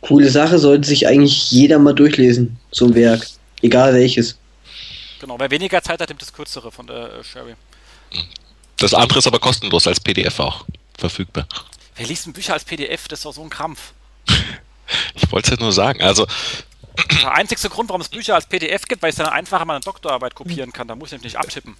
Coole 0.01 0.29
Sache, 0.29 0.59
sollte 0.59 0.87
sich 0.87 1.07
eigentlich 1.07 1.51
jeder 1.51 1.79
mal 1.79 1.93
durchlesen, 1.93 2.59
so 2.71 2.85
ein 2.85 2.95
Werk. 2.95 3.25
Egal 3.61 3.93
welches. 3.93 4.37
Genau, 5.21 5.39
wer 5.39 5.49
weniger 5.49 5.81
Zeit 5.81 6.01
hat, 6.01 6.09
nimmt 6.09 6.21
das 6.21 6.33
kürzere 6.33 6.69
von 6.69 6.87
der 6.87 7.19
äh, 7.19 7.23
Sherry. 7.23 7.55
Das 8.77 8.93
andere 8.93 9.19
ist 9.19 9.27
aber 9.27 9.39
kostenlos 9.39 9.87
als 9.87 9.99
PDF 9.99 10.39
auch 10.39 10.65
verfügbar. 10.97 11.47
Wer 11.95 12.07
liest 12.07 12.25
denn 12.25 12.33
Bücher 12.33 12.53
als 12.53 12.63
PDF? 12.63 13.07
Das 13.07 13.19
ist 13.19 13.25
doch 13.25 13.33
so 13.33 13.43
ein 13.43 13.49
Krampf. 13.49 13.93
ich 15.15 15.31
wollte 15.31 15.51
es 15.51 15.57
ja 15.57 15.63
nur 15.63 15.71
sagen. 15.71 16.01
Also. 16.01 16.27
Der 17.21 17.33
einzigste 17.33 17.69
Grund, 17.69 17.89
warum 17.89 18.01
es 18.01 18.09
Bücher 18.09 18.35
als 18.35 18.45
PDF 18.45 18.83
gibt, 18.83 19.01
weil 19.01 19.09
ich 19.09 19.15
dann 19.15 19.27
einfacher 19.27 19.65
meine 19.65 19.79
Doktorarbeit 19.79 20.35
kopieren 20.35 20.71
kann. 20.71 20.87
Da 20.87 20.95
muss 20.95 21.11
ich 21.11 21.21
nicht 21.21 21.37
abtippen. 21.37 21.75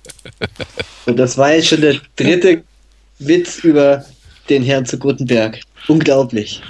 Und 1.05 1.17
das 1.17 1.37
war 1.37 1.53
jetzt 1.53 1.67
schon 1.67 1.81
der 1.81 1.99
dritte 2.15 2.63
Witz 3.19 3.59
über 3.59 4.05
den 4.49 4.63
Herrn 4.63 4.85
zu 4.85 4.97
Gutenberg. 4.97 5.59
Unglaublich. 5.87 6.61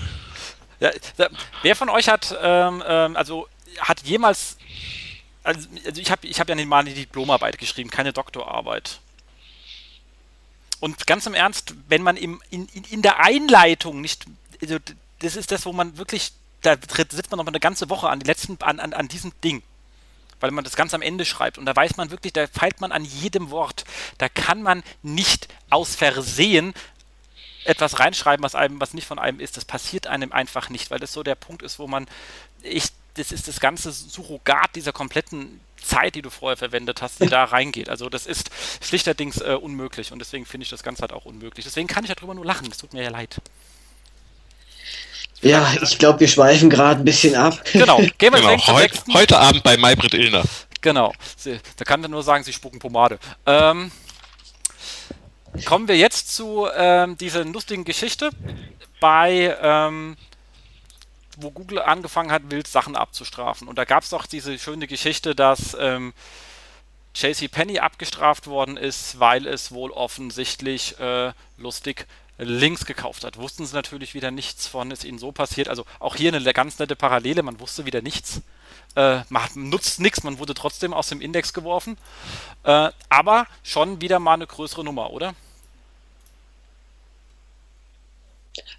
Ja, 0.80 0.92
wer 1.62 1.76
von 1.76 1.90
euch 1.90 2.10
hat, 2.10 2.36
ähm, 2.42 2.84
ähm, 2.86 3.16
also 3.16 3.48
hat 3.80 4.02
jemals, 4.04 4.58
also, 5.44 5.68
also 5.86 6.02
ich 6.02 6.12
habe 6.12 6.28
ich 6.28 6.40
hab 6.40 6.50
ja 6.50 6.56
mal 6.66 6.80
eine 6.80 6.92
Diplomarbeit 6.92 7.58
geschrieben, 7.58 7.90
keine 7.90 8.12
Doktorarbeit. 8.12 9.00
Und 10.84 11.08
ganz 11.08 11.26
im 11.28 11.34
Ernst, 11.34 11.76
wenn 11.88 12.04
man 12.04 12.18
im, 12.18 12.42
in, 12.50 12.68
in 12.68 13.02
der 13.02 13.24
Einleitung 13.24 14.02
nicht, 14.02 14.26
also 14.62 14.80
das 15.20 15.38
ist 15.38 15.50
das, 15.54 15.66
wo 15.66 15.72
man 15.72 15.98
wirklich, 15.98 16.34
da 16.62 16.76
sitzt 16.76 17.32
man 17.32 17.38
noch 17.38 17.48
eine 17.48 17.62
ganze 17.62 17.90
Woche 17.90 18.10
an, 18.10 18.20
die 18.20 18.26
letzten, 18.26 18.62
an, 18.62 18.82
an, 18.82 18.92
an 18.92 19.08
diesem 19.08 19.32
Ding 19.42 19.64
weil 20.42 20.52
man 20.52 20.66
das 20.66 20.76
ganz 20.76 20.94
am 20.94 21.02
Ende 21.02 21.24
schreibt. 21.24 21.58
Und 21.58 21.66
da 21.66 21.74
weiß 21.74 21.96
man 21.96 22.12
wirklich, 22.12 22.34
da 22.34 22.48
feilt 22.48 22.82
man 22.82 22.92
an 22.92 23.06
jedem 23.06 23.50
Wort. 23.50 23.86
Da 24.18 24.28
kann 24.28 24.62
man 24.62 24.84
nicht 25.02 25.48
aus 25.70 25.96
Versehen 25.96 26.74
etwas 27.64 28.00
reinschreiben, 28.00 28.44
was 28.44 28.54
einem, 28.54 28.82
was 28.82 28.94
nicht 28.94 29.08
von 29.08 29.20
einem 29.20 29.40
ist. 29.40 29.56
Das 29.56 29.64
passiert 29.64 30.06
einem 30.08 30.34
einfach 30.34 30.70
nicht, 30.70 30.92
weil 30.92 31.00
das 31.00 31.14
so 31.14 31.24
der 31.24 31.36
Punkt 31.36 31.64
ist, 31.64 31.80
wo 31.80 31.88
man, 31.88 32.10
ich, 32.62 32.90
das 33.14 33.32
ist 33.32 33.48
das 33.48 33.62
ganze 33.62 33.94
Surrogat 33.94 34.76
dieser 34.76 34.92
kompletten 34.92 35.62
Zeit, 35.84 36.16
die 36.16 36.22
du 36.22 36.30
vorher 36.30 36.58
verwendet 36.58 37.02
hast, 37.02 37.22
die 37.22 37.28
da 37.28 37.44
reingeht. 37.44 37.90
Also 37.90 38.10
das 38.10 38.26
ist 38.26 38.50
schlichterdings 38.82 39.42
äh, 39.42 39.58
unmöglich 39.60 40.12
und 40.12 40.20
deswegen 40.20 40.46
finde 40.46 40.64
ich 40.64 40.70
das 40.70 40.84
Ganze 40.84 41.02
halt 41.02 41.14
auch 41.14 41.26
unmöglich. 41.26 41.66
Deswegen 41.66 41.88
kann 41.88 42.04
ich 42.04 42.14
darüber 42.14 42.34
nur 42.34 42.46
lachen. 42.46 42.68
Es 42.72 42.78
tut 42.78 42.94
mir 42.94 43.04
ja 43.04 43.10
leid. 43.10 43.42
Ja, 45.42 45.74
ich 45.82 45.98
glaube, 45.98 46.22
wir 46.22 46.28
schweifen 46.28 46.70
gerade 46.70 47.02
ein 47.02 47.06
bisschen 47.06 47.36
ab. 47.36 47.62
Genau, 47.74 47.98
gehen 47.98 48.34
wir 48.34 48.40
genau. 48.42 48.68
Heu 48.68 48.88
Heute 49.14 49.38
Abend 49.38 49.62
bei 49.64 49.76
Maybrit 49.76 50.14
Illner. 50.14 50.44
Genau, 50.82 51.14
sie, 51.38 51.60
da 51.78 51.86
kann 51.86 52.02
man 52.02 52.12
nur 52.12 52.24
sagen, 52.24 52.44
sie 52.44 52.54
spucken 52.54 52.80
Pomade. 52.80 53.20
Ähm, 53.46 53.92
kommen 55.66 55.88
wir 55.88 55.98
jetzt 55.98 56.34
zu 56.36 56.68
ähm, 56.76 57.18
dieser 57.18 57.44
lustigen 57.46 57.84
Geschichte 57.84 58.30
bei 59.00 59.56
ähm, 59.62 60.18
wo 61.38 61.52
Google 61.52 61.80
angefangen 61.80 62.32
hat, 62.32 62.52
wild 62.52 62.68
Sachen 62.68 62.96
abzustrafen. 62.96 63.68
Und 63.68 63.78
da 63.78 63.86
gab 63.86 64.04
es 64.04 64.10
doch 64.10 64.26
diese 64.26 64.58
schöne 64.60 64.88
Geschichte, 64.88 65.36
dass 65.36 65.76
ähm, 65.80 66.14
JC 67.16 67.50
Penny 67.52 67.80
abgestraft 67.80 68.48
worden 68.48 68.78
ist, 68.78 69.20
weil 69.20 69.48
es 69.48 69.72
wohl 69.72 69.92
offensichtlich 69.92 71.00
äh, 71.00 71.32
lustig 71.58 72.08
Links 72.40 72.86
gekauft 72.86 73.24
hat. 73.24 73.38
Wussten 73.38 73.66
sie 73.66 73.76
natürlich 73.76 74.16
wieder 74.16 74.32
nichts 74.32 74.68
von, 74.68 74.90
ist 74.90 75.04
ihnen 75.04 75.20
so 75.20 75.32
passiert. 75.32 75.68
Also 75.68 75.86
auch 76.00 76.16
hier 76.16 76.34
eine 76.34 76.54
ganz 76.54 76.80
nette 76.80 76.96
Parallele, 76.96 77.44
man 77.44 77.60
wusste 77.60 77.86
wieder 77.86 78.02
nichts. 78.02 78.42
Äh, 78.96 79.22
macht, 79.30 79.56
nutzt 79.56 80.00
nichts, 80.00 80.24
man 80.24 80.40
wurde 80.40 80.54
trotzdem 80.54 80.94
aus 80.94 81.10
dem 81.10 81.22
Index 81.22 81.54
geworfen. 81.54 81.98
Äh, 82.64 82.90
aber 83.10 83.48
schon 83.64 84.02
wieder 84.02 84.20
mal 84.20 84.34
eine 84.34 84.48
größere 84.48 84.84
Nummer, 84.84 85.12
oder? 85.12 85.36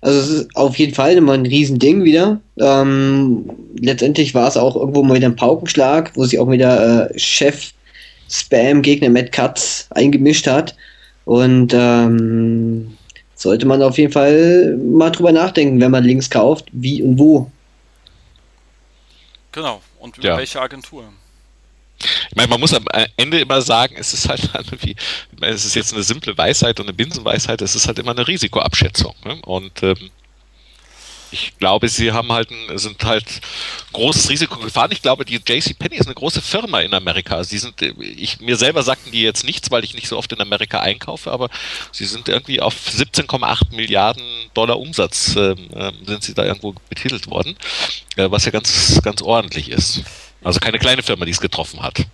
Also 0.00 0.20
es 0.20 0.28
ist 0.28 0.56
auf 0.56 0.78
jeden 0.78 0.94
Fall 0.94 1.14
immer 1.14 1.32
ein 1.32 1.46
Riesending 1.46 2.04
wieder. 2.04 2.40
Ähm, 2.58 3.48
letztendlich 3.78 4.34
war 4.34 4.48
es 4.48 4.56
auch 4.56 4.76
irgendwo 4.76 5.02
mal 5.02 5.16
wieder 5.16 5.28
ein 5.28 5.36
Paukenschlag, 5.36 6.12
wo 6.14 6.24
sich 6.24 6.38
auch 6.38 6.50
wieder 6.50 7.10
äh, 7.10 7.18
Chef 7.18 7.72
Spam 8.28 8.82
Gegner 8.82 9.10
Matt 9.10 9.32
Katz 9.32 9.86
eingemischt 9.90 10.46
hat. 10.46 10.76
Und 11.24 11.72
ähm, 11.74 12.96
sollte 13.34 13.66
man 13.66 13.82
auf 13.82 13.98
jeden 13.98 14.12
Fall 14.12 14.76
mal 14.76 15.10
drüber 15.10 15.32
nachdenken, 15.32 15.80
wenn 15.80 15.90
man 15.90 16.04
Links 16.04 16.28
kauft, 16.28 16.66
wie 16.72 17.02
und 17.02 17.18
wo. 17.18 17.50
Genau, 19.52 19.80
und 20.00 20.18
über 20.18 20.26
ja. 20.28 20.36
welche 20.36 20.60
Agentur. 20.60 21.04
Ich 22.30 22.36
meine, 22.36 22.48
man 22.48 22.60
muss 22.60 22.74
am 22.74 22.86
Ende 23.16 23.40
immer 23.40 23.62
sagen, 23.62 23.96
es 23.98 24.14
ist 24.14 24.28
halt 24.28 24.50
irgendwie, 24.54 24.96
es 25.40 25.64
ist 25.64 25.74
jetzt 25.74 25.92
eine 25.92 26.02
simple 26.02 26.36
Weisheit 26.36 26.80
und 26.80 26.86
eine 26.86 26.94
Binsenweisheit, 26.94 27.62
es 27.62 27.74
ist 27.74 27.86
halt 27.86 27.98
immer 27.98 28.12
eine 28.12 28.26
Risikoabschätzung. 28.26 29.14
Ne? 29.24 29.36
Und 29.42 29.82
ähm, 29.82 30.10
ich 31.34 31.58
glaube, 31.58 31.88
sie 31.88 32.12
haben 32.12 32.30
halt 32.30 32.50
ein, 32.50 32.78
sind 32.78 33.04
halt 33.04 33.26
großes 33.92 34.30
Risiko 34.30 34.58
gefahren. 34.60 34.90
Ich 34.92 35.02
glaube, 35.02 35.24
die 35.24 35.34
JC 35.34 35.76
Penney 35.76 35.96
ist 35.96 36.06
eine 36.06 36.14
große 36.14 36.40
Firma 36.40 36.80
in 36.80 36.94
Amerika. 36.94 37.42
Sie 37.42 37.58
sind, 37.58 37.82
ich, 37.82 38.40
mir 38.40 38.56
selber 38.56 38.84
sagten 38.84 39.10
die 39.10 39.22
jetzt 39.22 39.44
nichts, 39.44 39.70
weil 39.72 39.82
ich 39.82 39.94
nicht 39.94 40.06
so 40.06 40.16
oft 40.16 40.32
in 40.32 40.40
Amerika 40.40 40.80
einkaufe, 40.80 41.32
aber 41.32 41.50
sie 41.90 42.04
sind 42.04 42.28
irgendwie 42.28 42.60
auf 42.60 42.74
17,8 42.74 43.74
Milliarden 43.74 44.22
Dollar 44.54 44.78
Umsatz 44.78 45.34
ähm, 45.34 45.56
sind 46.06 46.22
sie 46.22 46.34
da 46.34 46.44
irgendwo 46.44 46.74
betitelt 46.88 47.26
worden, 47.26 47.56
äh, 48.16 48.30
was 48.30 48.44
ja 48.44 48.52
ganz, 48.52 49.00
ganz 49.02 49.20
ordentlich 49.20 49.70
ist. 49.70 50.04
Also 50.44 50.60
keine 50.60 50.78
kleine 50.78 51.02
Firma, 51.02 51.24
die 51.24 51.32
es 51.32 51.40
getroffen 51.40 51.82
hat. 51.82 52.06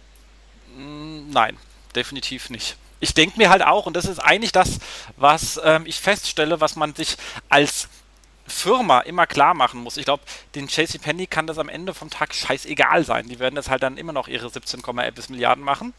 Mm, 0.77 1.31
nein, 1.31 1.57
definitiv 1.95 2.49
nicht. 2.49 2.77
Ich 3.01 3.15
denke 3.15 3.39
mir 3.39 3.51
halt 3.51 3.63
auch, 3.63 3.87
und 3.87 3.95
das 3.95 4.05
ist 4.05 4.19
eigentlich 4.19 4.53
das, 4.53 4.79
was 5.17 5.61
ähm, 5.65 5.85
ich 5.87 6.01
feststelle, 6.01 6.61
was 6.61 6.77
man 6.77 6.95
sich 6.95 7.17
als 7.49 7.89
Firma 8.47 9.01
immer 9.01 9.27
klar 9.27 9.55
machen 9.55 9.81
muss. 9.81 9.97
Ich 9.97 10.05
glaube, 10.05 10.23
den 10.55 10.69
Penny 10.69 11.27
kann 11.27 11.47
das 11.47 11.59
am 11.59 11.69
Ende 11.69 11.95
vom 11.95 12.11
Tag 12.11 12.35
scheißegal 12.35 13.05
sein. 13.05 13.29
Die 13.29 13.39
werden 13.39 13.55
das 13.55 13.71
halt 13.71 13.83
dann 13.83 13.97
immer 13.97 14.13
noch 14.13 14.29
ihre 14.29 14.51
17, 14.51 14.83
etwas 14.99 15.29
Milliarden 15.29 15.65
machen, 15.65 15.95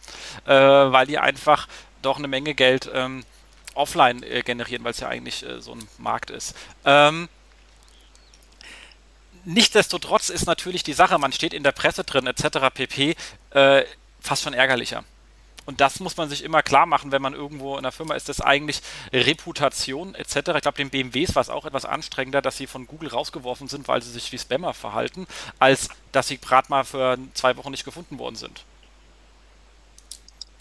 äh, 0.46 0.52
weil 0.54 1.08
die 1.08 1.18
einfach 1.18 1.68
doch 2.02 2.18
eine 2.18 2.28
Menge 2.28 2.54
Geld 2.54 2.90
ähm, 2.94 3.24
offline 3.74 4.22
äh, 4.24 4.42
generieren, 4.42 4.84
weil 4.84 4.92
es 4.92 5.00
ja 5.00 5.08
eigentlich 5.08 5.44
äh, 5.46 5.62
so 5.62 5.74
ein 5.74 5.88
Markt 5.98 6.30
ist. 6.30 6.56
Ähm, 6.86 7.30
Nichtsdestotrotz 9.46 10.30
ist 10.30 10.46
natürlich 10.46 10.84
die 10.84 10.94
Sache, 10.94 11.18
man 11.18 11.32
steht 11.32 11.54
in 11.54 11.64
der 11.64 11.72
Presse 11.72 12.04
drin 12.04 12.28
etc. 12.28 12.70
pp. 12.74 13.16
Äh, 13.52 13.84
fast 14.20 14.44
schon 14.44 14.54
ärgerlicher. 14.54 15.04
Und 15.66 15.80
das 15.80 16.00
muss 16.00 16.18
man 16.18 16.28
sich 16.28 16.44
immer 16.44 16.64
klar 16.64 16.86
machen, 16.86 17.12
wenn 17.12 17.22
man 17.22 17.34
irgendwo 17.34 17.78
in 17.78 17.84
der 17.84 17.92
Firma 17.92 18.16
ist, 18.16 18.30
das 18.30 18.42
eigentlich 18.42 18.82
Reputation 19.14 20.16
etc. 20.16 20.36
Ich 20.36 20.62
glaube, 20.62 20.78
den 20.78 20.90
BMWs 20.90 21.36
war 21.36 21.42
es 21.42 21.50
auch 21.50 21.66
etwas 21.66 21.86
anstrengender, 21.86 22.42
dass 22.42 22.58
sie 22.58 22.68
von 22.68 22.88
Google 22.88 23.10
rausgeworfen 23.10 23.68
sind, 23.68 23.88
weil 23.88 24.02
sie 24.02 24.12
sich 24.12 24.32
wie 24.32 24.40
Spammer 24.40 24.74
verhalten, 24.74 25.28
als 25.60 25.90
dass 26.12 26.28
sie 26.28 26.40
gerade 26.40 26.68
mal 26.70 26.84
für 26.84 27.18
zwei 27.36 27.58
Wochen 27.58 27.72
nicht 27.72 27.86
gefunden 27.86 28.18
worden 28.18 28.36
sind. 28.36 28.64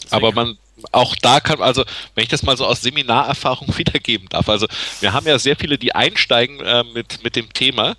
Deswegen. 0.03 0.15
Aber 0.15 0.31
man, 0.31 0.57
auch 0.91 1.15
da 1.15 1.39
kann, 1.39 1.61
also 1.61 1.83
wenn 2.15 2.23
ich 2.23 2.29
das 2.29 2.43
mal 2.43 2.57
so 2.57 2.65
aus 2.65 2.81
Seminarerfahrung 2.81 3.67
wiedergeben 3.77 4.29
darf, 4.29 4.49
also 4.49 4.67
wir 4.99 5.13
haben 5.13 5.27
ja 5.27 5.39
sehr 5.39 5.55
viele, 5.55 5.77
die 5.77 5.95
einsteigen 5.95 6.59
äh, 6.59 6.83
mit, 6.83 7.23
mit 7.23 7.35
dem 7.35 7.51
Thema. 7.53 7.95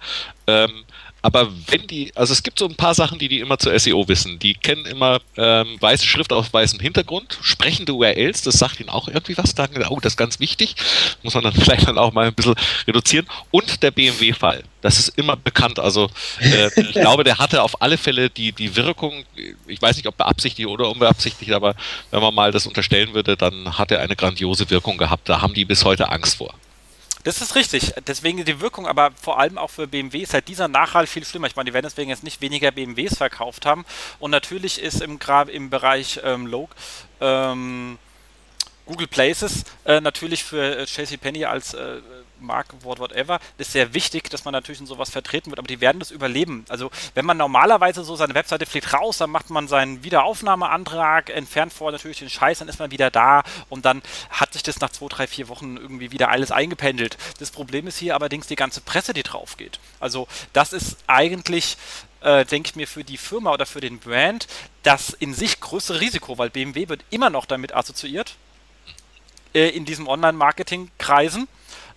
Ähm, 0.47 0.85
aber 1.23 1.49
wenn 1.69 1.87
die, 1.87 2.13
also 2.17 2.33
es 2.33 2.43
gibt 2.43 2.59
so 2.59 2.67
ein 2.67 2.75
paar 2.75 2.95
Sachen, 2.95 3.19
die 3.21 3.29
die 3.29 3.39
immer 3.39 3.57
zur 3.57 3.79
SEO 3.79 4.09
wissen. 4.09 4.41
Die 4.41 4.55
kennen 4.55 4.87
immer 4.87 5.21
ähm, 5.37 5.77
weiße 5.81 6.05
Schrift 6.05 6.33
auf 6.33 6.53
weißem 6.53 6.81
Hintergrund, 6.81 7.39
sprechende 7.41 7.95
URLs, 7.95 8.43
das 8.43 8.59
sagt 8.59 8.81
ihnen 8.81 8.89
auch 8.89 9.07
irgendwie 9.07 9.39
was. 9.39 9.55
Da, 9.55 9.69
oh, 9.89 10.01
das 10.01 10.15
ist 10.15 10.17
ganz 10.17 10.41
wichtig. 10.41 10.75
Muss 11.23 11.35
man 11.35 11.45
dann 11.45 11.53
vielleicht 11.55 11.87
dann 11.87 11.97
auch 11.97 12.13
mal 12.13 12.27
ein 12.27 12.35
bisschen 12.35 12.57
reduzieren. 12.89 13.27
Und 13.53 13.85
der 13.85 13.93
BMW-Fall. 13.93 14.65
Das 14.81 14.99
ist 14.99 15.17
immer 15.17 15.37
bekannt. 15.37 15.79
Also 15.79 16.11
äh, 16.41 16.69
ich 16.81 16.93
glaube, 16.93 17.23
der 17.23 17.39
hatte 17.39 17.63
auf 17.63 17.81
alle 17.81 17.99
Fälle 17.99 18.29
die, 18.29 18.51
die 18.51 18.75
Wirkung, 18.75 19.25
ich 19.69 19.81
weiß 19.81 19.97
nicht, 19.97 20.09
ob 20.09 20.17
beabsichtigt 20.17 20.69
oder 20.69 20.91
unbeabsichtigt, 20.91 21.53
aber 21.53 21.77
wenn 22.11 22.21
man 22.21 22.35
mal 22.35 22.51
das 22.51 22.67
unterstellen 22.67 23.15
würde, 23.15 23.37
dann 23.37 23.79
hat 23.79 23.93
er 23.93 24.01
eine 24.01 24.17
grandiose 24.17 24.69
Wirkung 24.71 24.99
gehabt. 24.99 25.29
Da 25.29 25.41
haben 25.41 25.55
die 25.55 25.65
bis 25.65 25.85
heute 25.85 26.11
Angst 26.11 26.37
vor. 26.37 26.53
Das 27.25 27.41
ist 27.41 27.55
richtig. 27.55 27.95
Deswegen 28.07 28.45
die 28.45 28.61
Wirkung, 28.61 28.87
aber 28.87 29.13
vor 29.13 29.39
allem 29.39 29.57
auch 29.57 29.71
für 29.71 29.87
BMW 29.87 30.19
ist 30.19 30.35
halt 30.35 30.49
dieser 30.49 30.67
Nachhall 30.67 31.07
viel 31.07 31.25
schlimmer. 31.25 31.47
Ich 31.47 31.55
meine, 31.55 31.71
die 31.71 31.75
werden 31.75 31.87
deswegen 31.87 32.11
jetzt 32.11 32.25
nicht 32.25 32.41
weniger 32.41 32.73
BMWs 32.73 33.17
verkauft 33.17 33.65
haben. 33.65 33.85
Und 34.19 34.33
natürlich 34.33 34.81
ist 34.81 35.01
im, 35.01 35.19
im 35.49 35.71
Bereich 35.71 36.21
ähm, 36.25 36.47
Log 36.47 36.71
ähm, 37.21 37.99
Google 38.87 39.07
Places 39.07 39.65
äh, 39.85 40.01
natürlich 40.01 40.43
für 40.43 40.79
äh, 40.79 41.17
Penny 41.19 41.45
als 41.45 41.75
äh, 41.75 42.01
Markenwort, 42.43 42.99
whatever, 42.99 43.41
ist 43.59 43.73
sehr 43.73 43.95
wichtig, 43.95 44.31
dass 44.31 44.45
man 44.45 44.53
natürlich 44.53 44.81
in 44.81 44.87
sowas 44.87 45.11
vertreten 45.11 45.51
wird, 45.51 45.59
aber 45.59 45.69
die 45.69 45.81
werden 45.81 45.99
das 45.99 46.11
überleben. 46.11 46.65
Also 46.69 46.91
wenn 47.15 47.25
man 47.25 47.37
normalerweise 47.37 48.05
so 48.05 48.17
seine 48.17 48.35
Webseite 48.35 48.67
fliegt 48.67 48.93
raus, 48.93 49.19
dann 49.19 49.31
macht 49.31 49.51
man 49.51 49.69
seinen 49.69 50.05
Wiederaufnahmeantrag, 50.05 51.31
entfernt 51.31 51.73
vorher 51.73 51.93
natürlich 51.93 52.19
den 52.19 52.31
Scheiß, 52.31 52.59
dann 52.59 52.69
ist 52.69 52.79
man 52.79 52.91
wieder 52.91 53.11
da 53.11 53.43
und 53.69 53.85
dann 53.85 54.03
hat 54.31 54.53
sich 54.53 54.63
das 54.63 54.81
nach 54.81 54.91
zwei, 54.91 55.07
drei, 55.09 55.27
vier 55.27 55.49
Wochen 55.49 55.77
irgendwie 55.77 56.13
wieder 56.13 56.31
alles 56.31 56.51
eingependelt. 56.51 57.17
Das 57.39 57.51
Problem 57.51 57.87
ist 57.87 57.99
hier 57.99 58.15
allerdings 58.15 58.47
die 58.47 58.57
ganze 58.57 58.81
Presse, 58.81 59.13
die 59.13 59.23
drauf 59.23 59.57
geht. 59.57 59.79
Also 60.01 60.29
das 60.53 60.73
ist 60.73 60.99
eigentlich 61.07 61.77
äh, 62.23 62.45
denke 62.45 62.71
ich 62.71 62.77
mir, 62.77 62.87
für 62.87 63.05
die 63.05 63.17
Firma 63.17 63.53
oder 63.53 63.67
für 63.67 63.81
den 63.81 63.99
Brand 63.99 64.47
das 64.83 65.11
in 65.11 65.35
sich 65.35 65.61
größere 65.61 66.01
Risiko, 66.01 66.39
weil 66.39 66.51
BMW 66.51 66.89
wird 66.89 67.05
immer 67.11 67.31
noch 67.31 67.47
damit 67.47 67.75
assoziiert 67.75 68.37
äh, 69.55 69.69
in 69.69 69.85
diesem 69.85 70.09
Online-Marketing-Kreisen. 70.09 71.49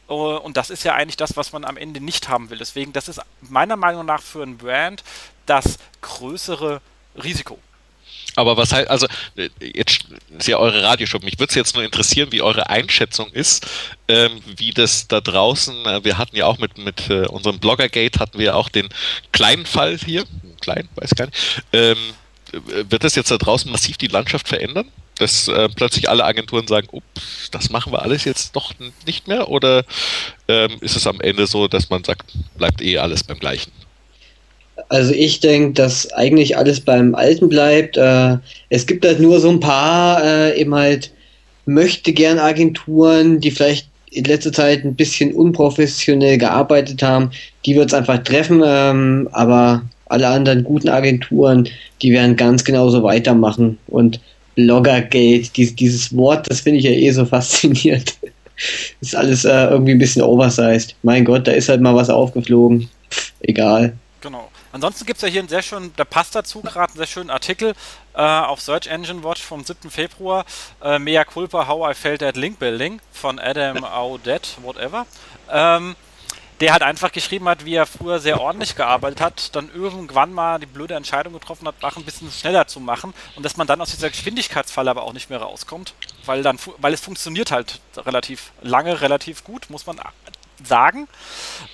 Äh, 0.10 0.14
und 0.14 0.58
das 0.58 0.70
ist 0.70 0.84
ja 0.84 0.94
eigentlich 0.94 1.18
das, 1.18 1.38
was 1.38 1.52
man 1.52 1.66
am 1.66 1.78
Ende 1.78 2.00
nicht 2.00 2.30
haben 2.30 2.50
will. 2.50 2.58
Deswegen, 2.58 2.94
das 2.94 3.08
ist 3.08 3.22
meiner 3.42 3.76
Meinung 3.76 4.06
nach 4.06 4.22
für 4.22 4.44
ein 4.44 4.58
Brand 4.58 5.04
das 5.46 5.78
größere 6.02 6.82
Risiko. 7.22 7.60
Aber 8.36 8.58
was 8.58 8.74
heißt, 8.74 8.90
also 8.90 9.08
jetzt 9.60 10.06
ist 10.38 10.48
ja 10.48 10.58
eure 10.58 10.84
Radioshow. 10.84 11.20
Mich 11.20 11.40
würde 11.40 11.50
es 11.52 11.56
jetzt 11.56 11.76
nur 11.76 11.84
interessieren, 11.84 12.32
wie 12.32 12.42
eure 12.42 12.70
Einschätzung 12.70 13.32
ist, 13.32 13.66
ähm, 14.08 14.42
wie 14.58 14.72
das 14.72 15.08
da 15.08 15.22
draußen, 15.22 15.86
äh, 15.86 16.04
wir 16.04 16.18
hatten 16.18 16.36
ja 16.36 16.46
auch 16.46 16.58
mit, 16.58 16.78
mit 16.78 17.10
äh, 17.10 17.28
unserem 17.28 17.60
Bloggergate 17.60 18.20
hatten 18.20 18.38
wir 18.38 18.58
auch 18.58 18.70
den 18.70 18.90
kleinen 19.32 19.66
Fall 19.66 19.98
hier, 19.98 20.26
klein, 20.60 20.90
weiß 20.96 21.12
gar 21.16 21.26
nicht, 21.28 21.64
ähm, 21.72 21.98
wird 22.52 23.04
das 23.04 23.16
jetzt 23.16 23.32
da 23.32 23.38
draußen 23.38 23.72
massiv 23.72 23.98
die 23.98 24.08
Landschaft 24.08 24.48
verändern? 24.48 24.92
Dass 25.18 25.48
äh, 25.48 25.70
plötzlich 25.70 26.10
alle 26.10 26.26
Agenturen 26.26 26.68
sagen, 26.68 26.88
ups, 26.92 27.50
das 27.52 27.70
machen 27.70 27.92
wir 27.92 28.02
alles 28.02 28.26
jetzt 28.26 28.56
doch 28.56 28.74
nicht 29.06 29.28
mehr? 29.28 29.50
Oder 29.50 29.84
ähm, 30.48 30.72
ist 30.82 30.96
es 30.96 31.08
am 31.08 31.22
Ende 31.22 31.48
so, 31.48 31.68
dass 31.68 31.90
man 31.90 32.04
sagt, 32.04 32.34
bleibt 32.58 32.82
eh 32.82 32.98
alles 32.98 33.24
beim 33.24 33.40
Gleichen? 33.40 33.72
Also 34.90 35.14
ich 35.14 35.40
denke, 35.40 35.74
dass 35.74 36.12
eigentlich 36.14 36.58
alles 36.58 36.82
beim 36.82 37.16
Alten 37.16 37.50
bleibt. 37.50 37.98
Äh, 37.98 38.38
es 38.70 38.86
gibt 38.86 39.06
halt 39.06 39.20
nur 39.20 39.40
so 39.40 39.50
ein 39.50 39.60
paar 39.60 40.24
äh, 40.24 40.60
eben 40.60 40.76
halt 40.76 41.12
möchte 41.66 42.14
gern 42.14 42.40
Agenturen, 42.40 43.40
die 43.40 43.52
vielleicht 43.52 43.88
in 44.12 44.26
letzter 44.26 44.54
Zeit 44.54 44.84
ein 44.84 44.96
bisschen 44.96 45.34
unprofessionell 45.34 46.38
gearbeitet 46.38 47.02
haben. 47.02 47.32
Die 47.66 47.76
wird 47.76 47.88
es 47.88 47.94
einfach 47.94 48.24
treffen, 48.24 48.62
ähm, 48.66 49.30
aber 49.32 49.84
alle 50.08 50.28
anderen 50.28 50.64
guten 50.64 50.90
Agenturen, 50.90 51.68
die 52.02 52.12
werden 52.12 52.36
ganz 52.36 52.64
genauso 52.64 53.02
weitermachen 53.04 53.78
und 53.88 54.20
Bloggergate, 54.56 55.50
dies, 55.56 55.76
dieses 55.76 56.16
Wort, 56.16 56.50
das 56.50 56.62
finde 56.62 56.80
ich 56.80 56.86
ja 56.86 56.92
eh 56.92 57.12
so 57.12 57.26
faszinierend. 57.26 58.18
ist 59.02 59.16
alles 59.16 59.46
äh, 59.46 59.66
irgendwie 59.66 59.92
ein 59.92 60.00
bisschen 60.00 60.22
oversized. 60.22 60.96
Mein 61.04 61.26
Gott, 61.26 61.48
da 61.48 61.52
ist 61.52 61.70
halt 61.70 61.82
mal 61.82 61.96
was 61.96 62.10
aufgeflogen. 62.10 62.90
Egal. 63.42 63.98
Genau. 64.22 64.50
Ansonsten 64.72 65.06
gibt 65.06 65.18
es 65.18 65.22
ja 65.22 65.30
hier 65.30 65.40
einen 65.40 65.48
sehr 65.48 65.62
schönen, 65.62 65.94
da 65.96 66.04
passt 66.04 66.36
dazu 66.36 66.62
gerade 66.62 66.92
einen 66.92 66.98
sehr 66.98 67.08
schönen 67.08 67.30
Artikel 67.30 67.74
äh, 68.14 68.22
auf 68.22 68.60
Search 68.60 68.88
Engine 68.88 69.24
Watch 69.24 69.42
vom 69.42 69.64
7. 69.64 69.90
Februar. 69.90 70.46
Äh, 70.84 71.00
Mea 71.00 71.24
culpa, 71.24 71.68
how 71.68 71.90
I 71.90 71.94
failed 71.94 72.24
at 72.24 72.36
link 72.36 72.60
building 72.60 73.00
von 73.12 73.40
Adam 73.40 73.86
Audet, 73.86 74.58
whatever. 74.64 75.06
Ähm, 75.50 75.96
der 76.62 76.72
halt 76.72 76.84
einfach 76.84 77.12
geschrieben 77.12 77.50
hat, 77.50 77.66
wie 77.66 77.76
er 77.76 77.86
früher 77.86 78.20
sehr 78.20 78.40
ordentlich 78.40 78.76
gearbeitet 78.76 79.22
hat, 79.22 79.56
dann 79.56 79.70
irgendwann 79.74 80.32
mal 80.32 80.60
die 80.60 80.66
blöde 80.66 80.96
Entscheidung 80.96 81.34
getroffen 81.34 81.68
hat, 81.68 81.76
Sachen 81.82 82.04
ein 82.04 82.06
bisschen 82.06 82.32
schneller 82.32 82.68
zu 82.68 82.80
machen 82.80 83.14
und 83.36 83.44
dass 83.44 83.58
man 83.58 83.68
dann 83.68 83.82
aus 83.82 83.92
dieser 83.92 84.10
Geschwindigkeitsfalle 84.10 84.90
aber 84.90 85.04
auch 85.04 85.14
nicht 85.14 85.30
mehr 85.30 85.40
rauskommt, 85.42 85.94
weil 86.26 86.44
dann, 86.44 86.58
weil 86.78 86.94
es 86.94 87.02
funktioniert 87.02 87.52
halt 87.52 87.82
relativ 87.98 88.52
lange, 88.62 89.02
relativ 89.02 89.44
gut, 89.44 89.70
muss 89.70 89.86
man 89.86 90.00
sagen. 90.64 91.08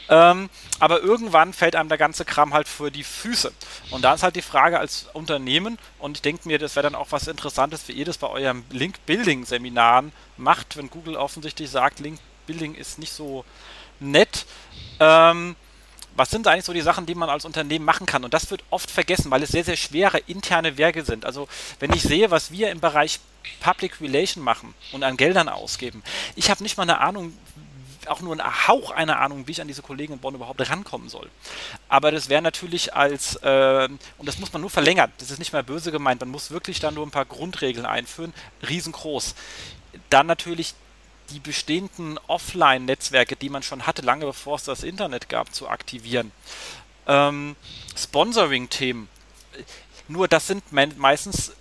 Ähm, 0.09 0.49
aber 0.79 1.01
irgendwann 1.01 1.53
fällt 1.53 1.75
einem 1.75 1.89
der 1.89 1.97
ganze 1.97 2.25
Kram 2.25 2.53
halt 2.53 2.67
für 2.67 2.91
die 2.91 3.03
Füße. 3.03 3.53
Und 3.91 4.03
da 4.03 4.15
ist 4.15 4.23
halt 4.23 4.35
die 4.35 4.41
Frage 4.41 4.79
als 4.79 5.07
Unternehmen, 5.13 5.77
und 5.99 6.17
ich 6.17 6.21
denke 6.21 6.47
mir, 6.47 6.57
das 6.57 6.75
wäre 6.75 6.83
dann 6.83 6.95
auch 6.95 7.11
was 7.11 7.27
Interessantes, 7.27 7.87
wie 7.87 7.93
ihr 7.93 8.05
das 8.05 8.17
bei 8.17 8.27
eurem 8.27 8.63
Link-Building-Seminaren 8.71 10.11
macht, 10.37 10.77
wenn 10.77 10.89
Google 10.89 11.15
offensichtlich 11.15 11.69
sagt, 11.69 11.99
Link-Building 11.99 12.73
ist 12.73 12.97
nicht 12.97 13.13
so 13.13 13.45
nett. 14.01 14.45
Ähm, 14.99 15.55
was 16.15 16.29
sind 16.29 16.47
eigentlich 16.47 16.65
so 16.65 16.73
die 16.73 16.81
Sachen, 16.81 17.05
die 17.05 17.15
man 17.15 17.29
als 17.29 17.45
Unternehmen 17.45 17.85
machen 17.85 18.05
kann? 18.05 18.23
Und 18.23 18.33
das 18.33 18.51
wird 18.51 18.63
oft 18.69 18.91
vergessen, 18.91 19.31
weil 19.31 19.43
es 19.43 19.49
sehr, 19.49 19.63
sehr 19.63 19.77
schwere 19.77 20.17
interne 20.17 20.77
Werke 20.77 21.03
sind. 21.03 21.25
Also 21.25 21.47
wenn 21.79 21.93
ich 21.93 22.01
sehe, 22.01 22.31
was 22.31 22.51
wir 22.51 22.69
im 22.69 22.79
Bereich 22.79 23.19
Public 23.61 24.01
Relation 24.01 24.43
machen 24.43 24.73
und 24.91 25.03
an 25.03 25.17
Geldern 25.17 25.49
ausgeben, 25.49 26.03
ich 26.35 26.49
habe 26.49 26.63
nicht 26.63 26.77
mal 26.77 26.83
eine 26.83 26.99
Ahnung, 26.99 27.33
auch 28.07 28.21
nur 28.21 28.33
einen 28.33 28.67
Hauch 28.67 28.91
einer 28.91 29.19
Ahnung, 29.19 29.47
wie 29.47 29.51
ich 29.51 29.61
an 29.61 29.67
diese 29.67 29.83
Kollegen 29.83 30.13
in 30.13 30.19
Bonn 30.19 30.35
überhaupt 30.35 30.67
rankommen 30.69 31.07
soll. 31.07 31.29
Aber 31.87 32.11
das 32.11 32.29
wäre 32.29 32.41
natürlich 32.41 32.93
als, 32.93 33.35
äh, 33.37 33.87
und 34.17 34.27
das 34.27 34.39
muss 34.39 34.51
man 34.51 34.61
nur 34.61 34.71
verlängern, 34.71 35.11
das 35.19 35.31
ist 35.31 35.39
nicht 35.39 35.53
mehr 35.53 35.63
böse 35.63 35.91
gemeint, 35.91 36.21
man 36.21 36.29
muss 36.29 36.51
wirklich 36.51 36.79
da 36.79 36.91
nur 36.91 37.05
ein 37.05 37.11
paar 37.11 37.25
Grundregeln 37.25 37.85
einführen, 37.85 38.33
riesengroß. 38.67 39.35
Dann 40.09 40.25
natürlich 40.25 40.73
die 41.33 41.39
bestehenden 41.39 42.19
Offline-Netzwerke, 42.27 43.35
die 43.35 43.49
man 43.49 43.63
schon 43.63 43.87
hatte, 43.87 44.01
lange 44.01 44.25
bevor 44.25 44.55
es 44.55 44.63
das 44.63 44.83
Internet 44.83 45.29
gab, 45.29 45.53
zu 45.53 45.67
aktivieren. 45.67 46.31
Ähm, 47.07 47.55
Sponsoring-Themen. 47.95 49.09
Nur 50.07 50.27
das 50.27 50.47
sind 50.47 50.63
meistens 50.71 51.53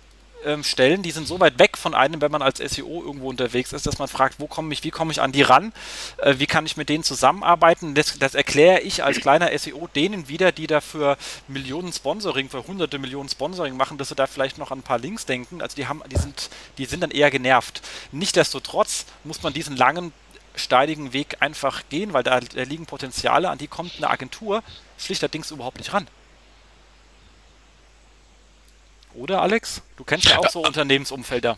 ähm, 0.45 0.63
Stellen, 0.63 1.03
die 1.03 1.11
sind 1.11 1.27
so 1.27 1.39
weit 1.39 1.59
weg 1.59 1.77
von 1.77 1.93
einem, 1.93 2.21
wenn 2.21 2.31
man 2.31 2.41
als 2.41 2.57
SEO 2.57 3.03
irgendwo 3.03 3.29
unterwegs 3.29 3.73
ist, 3.73 3.85
dass 3.85 3.99
man 3.99 4.07
fragt, 4.07 4.39
wo 4.39 4.47
komme 4.47 4.73
ich, 4.73 4.83
wie 4.83 4.91
komme 4.91 5.11
ich 5.11 5.21
an 5.21 5.31
die 5.31 5.41
ran, 5.41 5.73
äh, 6.17 6.35
wie 6.37 6.47
kann 6.47 6.65
ich 6.65 6.77
mit 6.77 6.89
denen 6.89 7.03
zusammenarbeiten. 7.03 7.95
Das, 7.95 8.17
das 8.19 8.35
erkläre 8.35 8.81
ich 8.81 9.03
als 9.03 9.19
kleiner 9.19 9.57
SEO 9.57 9.87
denen 9.95 10.27
wieder, 10.27 10.51
die 10.51 10.67
dafür 10.67 11.17
Millionen 11.47 11.93
Sponsoring, 11.93 12.49
für 12.49 12.65
hunderte 12.67 12.99
Millionen 12.99 13.29
Sponsoring 13.29 13.75
machen, 13.75 13.97
dass 13.97 14.09
sie 14.09 14.15
da 14.15 14.27
vielleicht 14.27 14.57
noch 14.57 14.71
an 14.71 14.79
ein 14.79 14.83
paar 14.83 14.99
Links 14.99 15.25
denken. 15.25 15.61
Also 15.61 15.75
die 15.75 15.87
haben, 15.87 16.01
die 16.11 16.17
sind, 16.17 16.49
die 16.77 16.85
sind 16.85 17.01
dann 17.01 17.11
eher 17.11 17.31
genervt. 17.31 17.81
Nichtsdestotrotz 18.11 19.05
muss 19.23 19.41
man 19.43 19.53
diesen 19.53 19.75
langen 19.75 20.13
steinigen 20.55 21.13
Weg 21.13 21.37
einfach 21.39 21.83
gehen, 21.89 22.13
weil 22.13 22.23
da, 22.23 22.39
da 22.39 22.63
liegen 22.63 22.85
Potenziale, 22.85 23.49
an 23.49 23.57
die 23.57 23.67
kommt 23.67 23.93
eine 23.97 24.09
Agentur 24.09 24.63
schlichterdings 24.97 25.51
überhaupt 25.51 25.77
nicht 25.77 25.93
ran. 25.93 26.07
Oder 29.15 29.41
Alex? 29.41 29.81
Du 29.97 30.03
kennst 30.03 30.27
ja 30.27 30.37
auch 30.39 30.49
so 30.49 30.63
Unternehmensumfelder. 30.63 31.57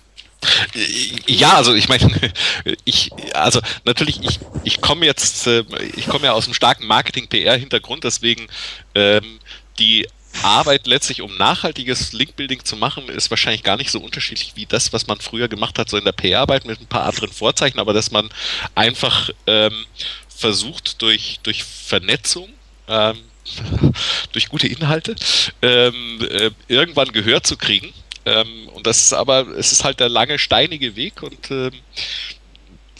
Ja, 1.27 1.53
also 1.53 1.73
ich 1.73 1.87
meine, 1.87 2.09
ich, 2.85 3.11
also 3.33 3.61
natürlich, 3.85 4.21
ich, 4.21 4.39
ich 4.63 4.81
komme 4.81 5.05
jetzt, 5.05 5.47
äh, 5.47 5.63
ich 5.95 6.07
komme 6.07 6.25
ja 6.25 6.33
aus 6.33 6.45
einem 6.45 6.53
starken 6.53 6.85
Marketing-PR-Hintergrund, 6.87 8.03
deswegen 8.03 8.47
ähm, 8.95 9.39
die 9.79 10.07
Arbeit 10.41 10.87
letztlich, 10.87 11.21
um 11.21 11.37
nachhaltiges 11.37 12.11
Linkbuilding 12.11 12.65
zu 12.65 12.75
machen, 12.75 13.07
ist 13.07 13.29
wahrscheinlich 13.29 13.63
gar 13.63 13.77
nicht 13.77 13.91
so 13.91 13.99
unterschiedlich 13.99 14.53
wie 14.55 14.65
das, 14.65 14.91
was 14.91 15.07
man 15.07 15.19
früher 15.19 15.47
gemacht 15.47 15.77
hat, 15.77 15.89
so 15.89 15.97
in 15.97 16.05
der 16.05 16.11
PR-Arbeit 16.11 16.65
mit 16.65 16.81
ein 16.81 16.87
paar 16.87 17.05
anderen 17.05 17.31
Vorzeichen, 17.31 17.79
aber 17.79 17.93
dass 17.93 18.11
man 18.11 18.29
einfach 18.73 19.29
ähm, 19.45 19.85
versucht, 20.27 21.01
durch, 21.01 21.39
durch 21.43 21.63
Vernetzung, 21.63 22.49
ähm, 22.87 23.19
durch 24.31 24.49
gute 24.49 24.67
Inhalte, 24.67 25.15
ähm, 25.61 26.19
äh, 26.29 26.51
irgendwann 26.67 27.11
Gehör 27.11 27.43
zu 27.43 27.57
kriegen. 27.57 27.93
Ähm, 28.25 28.69
und 28.69 28.87
das 28.87 28.99
ist 28.99 29.13
aber, 29.13 29.47
es 29.57 29.71
ist 29.71 29.83
halt 29.83 29.99
der 29.99 30.09
lange, 30.09 30.39
steinige 30.39 30.95
Weg 30.95 31.21
und 31.23 31.51
ähm, 31.51 31.71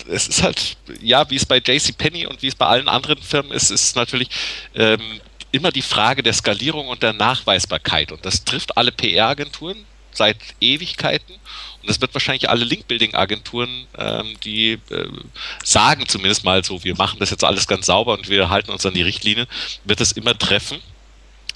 es 0.10 0.28
ist 0.28 0.44
halt, 0.44 0.78
ja, 1.02 1.30
wie 1.30 1.38
es 1.38 1.46
bei 1.46 1.58
JCPenney 1.58 2.26
und 2.26 2.42
wie 2.42 2.48
es 2.48 2.56
bei 2.56 2.66
allen 2.66 2.90
anderen 2.90 3.22
Firmen 3.22 3.52
ist, 3.52 3.70
ist 3.70 3.96
natürlich 3.96 4.28
ähm, 4.76 5.22
immer 5.52 5.72
die 5.72 5.82
Frage 5.82 6.24
der 6.24 6.34
Skalierung 6.34 6.88
und 6.88 7.04
der 7.04 7.14
Nachweisbarkeit. 7.14 8.12
Und 8.12 8.26
das 8.26 8.44
trifft 8.44 8.76
alle 8.76 8.92
PR-Agenturen 8.92 9.86
seit 10.12 10.38
Ewigkeiten. 10.60 11.36
Und 11.84 11.90
das 11.90 12.00
wird 12.00 12.14
wahrscheinlich 12.16 12.50
alle 12.50 12.64
Link-Building-Agenturen, 12.64 13.88
ähm, 13.98 14.38
die 14.44 14.80
äh, 14.90 15.08
sagen 15.66 16.08
zumindest 16.08 16.46
mal 16.46 16.64
so, 16.64 16.82
wir 16.86 16.96
machen 16.96 17.20
das 17.20 17.30
jetzt 17.30 17.44
alles 17.44 17.68
ganz 17.68 17.88
sauber 17.88 18.14
und 18.14 18.30
wir 18.30 18.50
halten 18.50 18.72
uns 18.72 18.86
an 18.86 18.94
die 18.94 19.02
Richtlinie, 19.02 19.48
wird 19.84 20.00
es 20.00 20.14
immer 20.14 20.38
treffen, 20.38 20.80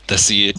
dass 0.07 0.27
sie 0.27 0.53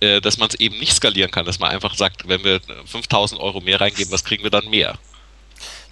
äh, 0.00 0.20
dass 0.20 0.38
man 0.38 0.48
es 0.48 0.56
eben 0.56 0.76
nicht 0.80 0.94
skalieren 0.94 1.30
kann, 1.30 1.46
dass 1.46 1.60
man 1.60 1.70
einfach 1.70 1.94
sagt, 1.94 2.26
wenn 2.26 2.42
wir 2.42 2.60
5000 2.86 3.40
Euro 3.40 3.60
mehr 3.60 3.80
reingeben, 3.80 4.10
was 4.10 4.24
kriegen 4.24 4.42
wir 4.42 4.50
dann 4.50 4.68
mehr? 4.68 4.98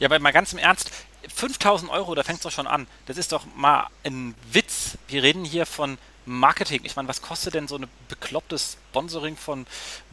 Ja, 0.00 0.08
aber 0.08 0.18
mal 0.18 0.32
ganz 0.32 0.52
im 0.52 0.58
Ernst, 0.58 0.90
5000 1.32 1.88
Euro, 1.92 2.16
da 2.16 2.24
fängt 2.24 2.38
es 2.38 2.42
doch 2.42 2.50
schon 2.50 2.66
an. 2.66 2.88
Das 3.06 3.16
ist 3.16 3.30
doch 3.30 3.44
mal 3.54 3.86
ein 4.02 4.34
Witz. 4.50 4.98
Wir 5.06 5.22
reden 5.22 5.44
hier 5.44 5.64
von 5.64 5.96
Marketing. 6.30 6.80
Ich 6.84 6.96
meine, 6.96 7.08
was 7.08 7.22
kostet 7.22 7.54
denn 7.54 7.68
so 7.68 7.76
ein 7.76 7.86
beklopptes 8.08 8.76
Sponsoring 8.90 9.36
von 9.36 9.66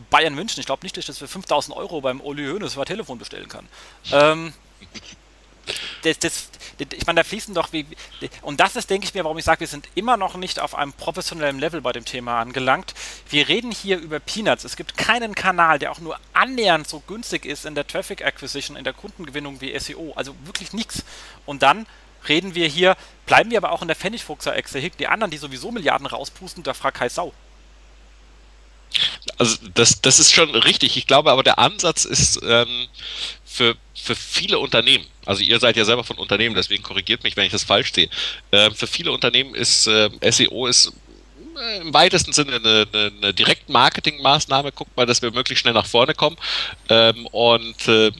Bayern 0.10 0.36
München? 0.36 0.60
Ich 0.60 0.66
glaube 0.66 0.84
nicht, 0.84 0.98
dass 0.98 1.04
ich 1.04 1.08
das 1.08 1.18
für 1.18 1.28
5000 1.28 1.76
Euro 1.76 2.02
beim 2.02 2.22
Uli 2.22 2.46
Hoeneß 2.46 2.74
über 2.76 2.86
Telefon 2.86 3.20
bestellen 3.20 3.48
kann. 3.48 3.68
Ähm, 4.12 4.54
das, 6.04 6.20
das, 6.20 6.50
ich 6.80 7.06
meine, 7.06 7.18
da 7.18 7.24
fließen 7.24 7.54
doch 7.54 7.74
wie. 7.74 7.86
Und 8.42 8.60
das 8.60 8.76
ist, 8.76 8.90
denke 8.90 9.06
ich 9.06 9.14
mir, 9.14 9.24
warum 9.24 9.38
ich 9.38 9.46
sage, 9.46 9.62
wir 9.62 9.68
sind 9.68 9.88
immer 9.96 10.18
noch 10.18 10.36
nicht 10.36 10.60
auf 10.60 10.76
einem 10.76 10.94
professionellen 10.94 11.60
Level 11.60 11.82
bei 11.82 11.92
dem 11.92 12.06
Thema 12.06 12.40
angelangt. 12.40 12.94
Wir 13.30 13.48
reden 13.48 13.72
hier 13.72 13.98
über 14.00 14.20
Peanuts. 14.20 14.64
Es 14.64 14.76
gibt 14.76 14.98
keinen 14.98 15.36
Kanal, 15.36 15.80
der 15.80 15.92
auch 15.92 16.00
nur 16.00 16.20
annähernd 16.34 16.88
so 16.88 17.02
günstig 17.02 17.46
ist 17.46 17.66
in 17.66 17.76
der 17.76 17.86
Traffic 17.86 18.24
Acquisition, 18.24 18.78
in 18.78 18.84
der 18.84 18.94
Kundengewinnung 18.94 19.62
wie 19.62 19.78
SEO. 19.78 20.14
Also 20.16 20.36
wirklich 20.46 20.74
nichts. 20.74 21.04
Und 21.46 21.64
dann 21.64 21.86
reden 22.30 22.56
wir 22.56 22.68
hier, 22.68 22.96
bleiben 23.26 23.52
wir 23.52 23.58
aber 23.58 23.72
auch 23.72 23.82
in 23.82 23.88
der 23.88 23.96
Pfennigfuchser-Echse. 23.96 24.90
Die 25.00 25.08
anderen, 25.08 25.32
die 25.32 25.38
sowieso 25.38 25.72
Milliarden 25.72 26.08
rauspusten, 26.08 26.64
da 26.64 26.74
fragt 26.74 26.98
Kai 26.98 27.10
Sau. 27.10 27.34
Also 29.38 29.58
das, 29.74 30.02
das 30.02 30.20
ist 30.20 30.34
schon 30.34 30.50
richtig. 30.56 30.98
Ich 30.98 31.08
glaube 31.08 31.32
aber, 31.32 31.44
der 31.44 31.60
Ansatz 31.60 32.06
ist 32.06 32.40
ähm, 32.44 32.88
für, 33.46 33.76
für 33.94 34.16
viele 34.16 34.60
Unternehmen, 34.60 35.06
also 35.26 35.44
ihr 35.44 35.60
seid 35.60 35.76
ja 35.76 35.86
selber 35.86 36.04
von 36.04 36.18
Unternehmen, 36.18 36.56
deswegen 36.56 36.84
korrigiert 36.84 37.24
mich, 37.24 37.36
wenn 37.36 37.46
ich 37.46 37.52
das 37.52 37.64
falsch 37.64 37.94
sehe. 37.94 38.10
Äh, 38.52 38.72
für 38.72 38.88
viele 38.88 39.12
Unternehmen 39.12 39.54
ist 39.56 39.88
äh, 39.88 40.10
SEO 40.32 40.68
ist 40.68 40.94
im 41.82 41.94
weitesten 41.94 42.34
Sinne 42.34 42.58
eine, 42.58 42.88
eine, 42.94 43.12
eine 43.18 43.34
Direktmarketing-Maßnahme. 43.34 44.72
Guckt 44.72 44.96
mal, 44.96 45.06
dass 45.06 45.22
wir 45.22 45.32
möglichst 45.32 45.62
schnell 45.62 45.74
nach 45.74 45.88
vorne 45.88 46.14
kommen 46.14 46.38
ähm, 46.90 47.26
und 47.28 47.88
ähm, 47.88 48.14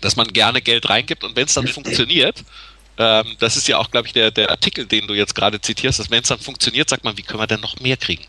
dass 0.00 0.16
man 0.16 0.28
gerne 0.28 0.62
Geld 0.62 0.88
reingibt 0.88 1.24
und 1.24 1.36
wenn 1.36 1.46
es 1.46 1.54
dann 1.54 1.68
funktioniert, 1.68 2.44
ähm, 3.00 3.34
das 3.38 3.56
ist 3.56 3.66
ja 3.66 3.78
auch, 3.78 3.90
glaube 3.90 4.06
ich, 4.08 4.12
der, 4.12 4.30
der 4.30 4.50
Artikel, 4.50 4.84
den 4.84 5.06
du 5.06 5.14
jetzt 5.14 5.34
gerade 5.34 5.58
zitierst, 5.58 5.98
dass 5.98 6.10
wenn 6.10 6.20
es 6.20 6.28
dann 6.28 6.38
funktioniert, 6.38 6.90
sagt 6.90 7.02
man, 7.02 7.16
wie 7.16 7.22
können 7.22 7.40
wir 7.40 7.46
denn 7.46 7.60
noch 7.60 7.80
mehr 7.80 7.96
kriegen? 7.96 8.26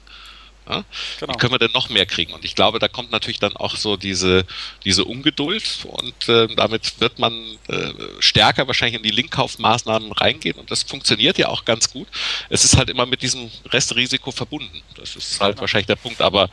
Ja? 0.69 0.85
Genau. 1.19 1.33
Wie 1.33 1.37
können 1.37 1.51
wir 1.51 1.59
denn 1.59 1.73
noch 1.73 1.89
mehr 1.89 2.05
kriegen? 2.05 2.31
Und 2.31 2.45
ich 2.45 2.55
glaube, 2.55 2.79
da 2.79 2.87
kommt 2.87 3.11
natürlich 3.11 3.39
dann 3.39 3.57
auch 3.57 3.75
so 3.75 3.97
diese, 3.97 4.45
diese 4.85 5.03
Ungeduld 5.03 5.85
und 5.85 6.29
äh, 6.29 6.47
damit 6.55 7.01
wird 7.01 7.19
man 7.19 7.33
äh, 7.67 7.91
stärker 8.19 8.65
wahrscheinlich 8.67 8.95
in 8.95 9.03
die 9.03 9.11
Linkkaufmaßnahmen 9.11 10.13
reingehen 10.13 10.57
und 10.57 10.71
das 10.71 10.83
funktioniert 10.83 11.37
ja 11.37 11.49
auch 11.49 11.65
ganz 11.65 11.91
gut. 11.91 12.07
Es 12.47 12.63
ist 12.63 12.77
halt 12.77 12.89
immer 12.89 13.05
mit 13.05 13.23
diesem 13.23 13.51
Restrisiko 13.65 14.31
verbunden. 14.31 14.81
Das 14.95 15.17
ist 15.17 15.41
halt 15.41 15.55
genau. 15.55 15.61
wahrscheinlich 15.61 15.87
der 15.87 15.97
Punkt, 15.97 16.21
aber 16.21 16.49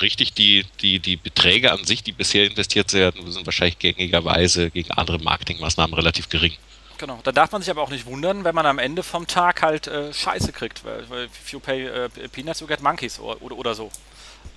richtig, 0.00 0.32
die, 0.32 0.64
die, 0.80 0.98
die 0.98 1.16
Beträge 1.18 1.72
an 1.72 1.84
sich, 1.84 2.02
die 2.02 2.12
bisher 2.12 2.46
investiert 2.46 2.94
werden, 2.94 3.30
sind 3.30 3.44
wahrscheinlich 3.44 3.78
gängigerweise 3.78 4.70
gegen 4.70 4.92
andere 4.92 5.18
Marketingmaßnahmen 5.18 5.92
relativ 5.94 6.30
gering. 6.30 6.56
Genau, 7.00 7.18
da 7.22 7.32
darf 7.32 7.50
man 7.50 7.62
sich 7.62 7.70
aber 7.70 7.80
auch 7.80 7.88
nicht 7.88 8.04
wundern, 8.04 8.44
wenn 8.44 8.54
man 8.54 8.66
am 8.66 8.78
Ende 8.78 9.02
vom 9.02 9.26
Tag 9.26 9.62
halt 9.62 9.86
äh, 9.86 10.12
Scheiße 10.12 10.52
kriegt, 10.52 10.84
weil, 10.84 11.24
if 11.24 11.50
you 11.50 11.58
pay 11.58 11.86
äh, 11.86 12.10
peanuts, 12.28 12.60
you 12.60 12.66
get 12.66 12.82
monkeys 12.82 13.18
oder, 13.18 13.40
oder, 13.40 13.56
oder 13.56 13.74
so. 13.74 13.90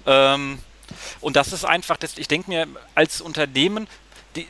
Ähm, 0.06 0.60
und 1.22 1.38
das 1.38 1.54
ist 1.54 1.64
einfach, 1.64 1.96
das, 1.96 2.18
ich 2.18 2.28
denke 2.28 2.52
mir, 2.52 2.68
als 2.96 3.22
Unternehmen 3.22 3.88
die, 4.36 4.46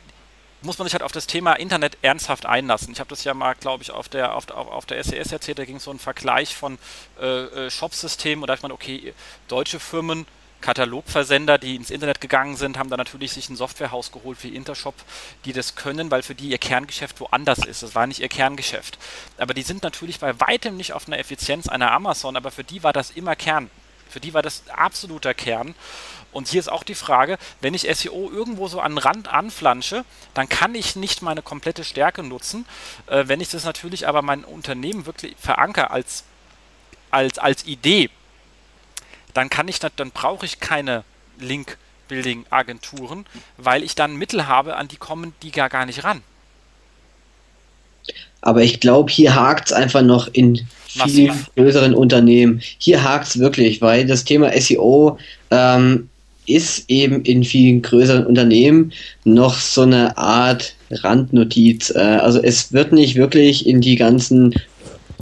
muss 0.62 0.76
man 0.78 0.86
sich 0.86 0.92
halt 0.94 1.04
auf 1.04 1.12
das 1.12 1.28
Thema 1.28 1.52
Internet 1.52 1.96
ernsthaft 2.02 2.46
einlassen. 2.46 2.92
Ich 2.92 2.98
habe 2.98 3.10
das 3.10 3.22
ja 3.22 3.32
mal, 3.32 3.54
glaube 3.54 3.84
ich, 3.84 3.92
auf 3.92 4.08
der, 4.08 4.34
auf, 4.34 4.50
auf 4.50 4.86
der 4.86 5.04
SES 5.04 5.30
e 5.30 5.34
erzählt, 5.34 5.60
da 5.60 5.64
ging 5.64 5.78
so 5.78 5.92
ein 5.92 6.00
Vergleich 6.00 6.56
von 6.56 6.78
äh, 7.20 7.44
äh 7.44 7.70
Shop-Systemen 7.70 8.42
und 8.42 8.48
da 8.48 8.54
dachte 8.54 8.64
man, 8.64 8.72
okay, 8.72 9.14
deutsche 9.46 9.78
Firmen 9.78 10.26
Katalogversender, 10.64 11.58
die 11.58 11.76
ins 11.76 11.90
Internet 11.90 12.22
gegangen 12.22 12.56
sind, 12.56 12.78
haben 12.78 12.88
dann 12.88 12.96
natürlich 12.96 13.32
sich 13.32 13.50
ein 13.50 13.56
Softwarehaus 13.56 14.12
geholt 14.12 14.42
wie 14.42 14.56
Intershop, 14.56 14.94
die 15.44 15.52
das 15.52 15.74
können, 15.74 16.10
weil 16.10 16.22
für 16.22 16.34
die 16.34 16.48
ihr 16.48 16.56
Kerngeschäft 16.56 17.20
woanders 17.20 17.58
ist. 17.58 17.82
Das 17.82 17.94
war 17.94 18.06
nicht 18.06 18.20
ihr 18.20 18.30
Kerngeschäft. 18.30 18.98
Aber 19.36 19.52
die 19.52 19.60
sind 19.60 19.82
natürlich 19.82 20.20
bei 20.20 20.40
weitem 20.40 20.78
nicht 20.78 20.94
auf 20.94 21.06
einer 21.06 21.18
Effizienz 21.18 21.68
einer 21.68 21.92
Amazon, 21.92 22.34
aber 22.34 22.50
für 22.50 22.64
die 22.64 22.82
war 22.82 22.94
das 22.94 23.10
immer 23.10 23.36
Kern. 23.36 23.68
Für 24.08 24.20
die 24.20 24.32
war 24.32 24.40
das 24.40 24.62
absoluter 24.70 25.34
Kern. 25.34 25.74
Und 26.32 26.48
hier 26.48 26.60
ist 26.60 26.72
auch 26.72 26.82
die 26.82 26.94
Frage, 26.94 27.36
wenn 27.60 27.74
ich 27.74 27.82
SEO 27.82 28.30
irgendwo 28.32 28.66
so 28.66 28.80
an 28.80 28.96
Rand 28.96 29.28
anflansche, 29.30 30.06
dann 30.32 30.48
kann 30.48 30.74
ich 30.74 30.96
nicht 30.96 31.20
meine 31.20 31.42
komplette 31.42 31.84
Stärke 31.84 32.22
nutzen. 32.22 32.64
Äh, 33.06 33.24
wenn 33.26 33.42
ich 33.42 33.50
das 33.50 33.64
natürlich 33.64 34.08
aber 34.08 34.22
mein 34.22 34.44
Unternehmen 34.44 35.04
wirklich 35.04 35.36
verankere 35.38 35.90
als, 35.90 36.24
als, 37.10 37.38
als 37.38 37.66
Idee, 37.66 38.08
dann 39.34 39.50
kann 39.50 39.68
ich, 39.68 39.78
dann 39.78 40.10
brauche 40.10 40.46
ich 40.46 40.60
keine 40.60 41.04
Link-Building-Agenturen, 41.38 43.26
weil 43.56 43.82
ich 43.82 43.94
dann 43.94 44.16
Mittel 44.16 44.46
habe, 44.46 44.76
an 44.76 44.88
die 44.88 44.96
kommen 44.96 45.34
die 45.42 45.50
gar, 45.50 45.68
gar 45.68 45.84
nicht 45.86 46.04
ran. 46.04 46.22
Aber 48.40 48.62
ich 48.62 48.80
glaube, 48.80 49.10
hier 49.10 49.34
hakt 49.34 49.68
es 49.68 49.72
einfach 49.72 50.02
noch 50.02 50.28
in 50.28 50.66
vielen 50.86 51.28
Massiv. 51.28 51.50
größeren 51.56 51.94
Unternehmen. 51.94 52.60
Hier 52.78 53.02
hakt 53.02 53.28
es 53.28 53.38
wirklich, 53.38 53.80
weil 53.80 54.06
das 54.06 54.24
Thema 54.24 54.52
SEO 54.60 55.18
ähm, 55.50 56.10
ist 56.46 56.84
eben 56.88 57.22
in 57.22 57.42
vielen 57.42 57.80
größeren 57.80 58.26
Unternehmen 58.26 58.92
noch 59.24 59.58
so 59.58 59.82
eine 59.82 60.16
Art 60.18 60.74
Randnotiz. 60.90 61.90
Äh, 61.90 62.00
also 62.00 62.42
es 62.42 62.72
wird 62.72 62.92
nicht 62.92 63.16
wirklich 63.16 63.66
in 63.66 63.80
die 63.80 63.96
ganzen 63.96 64.54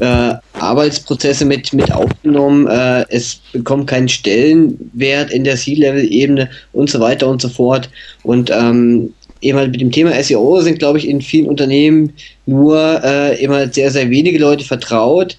äh, 0.00 0.34
Arbeitsprozesse 0.54 1.44
mit, 1.44 1.72
mit 1.72 1.92
aufgenommen, 1.92 2.66
äh, 2.66 3.04
es 3.10 3.40
bekommt 3.52 3.88
keinen 3.88 4.08
Stellenwert 4.08 5.30
in 5.30 5.44
der 5.44 5.56
C-Level-Ebene 5.56 6.50
und 6.72 6.90
so 6.90 7.00
weiter 7.00 7.28
und 7.28 7.42
so 7.42 7.48
fort. 7.48 7.90
Und 8.22 8.50
ähm, 8.50 9.12
eben 9.40 9.70
mit 9.70 9.80
dem 9.80 9.92
Thema 9.92 10.22
SEO 10.22 10.60
sind, 10.60 10.78
glaube 10.78 10.98
ich, 10.98 11.08
in 11.08 11.20
vielen 11.20 11.46
Unternehmen 11.46 12.14
nur 12.46 13.02
äh, 13.04 13.42
immer 13.42 13.68
sehr, 13.68 13.90
sehr 13.90 14.08
wenige 14.10 14.38
Leute 14.38 14.64
vertraut, 14.64 15.36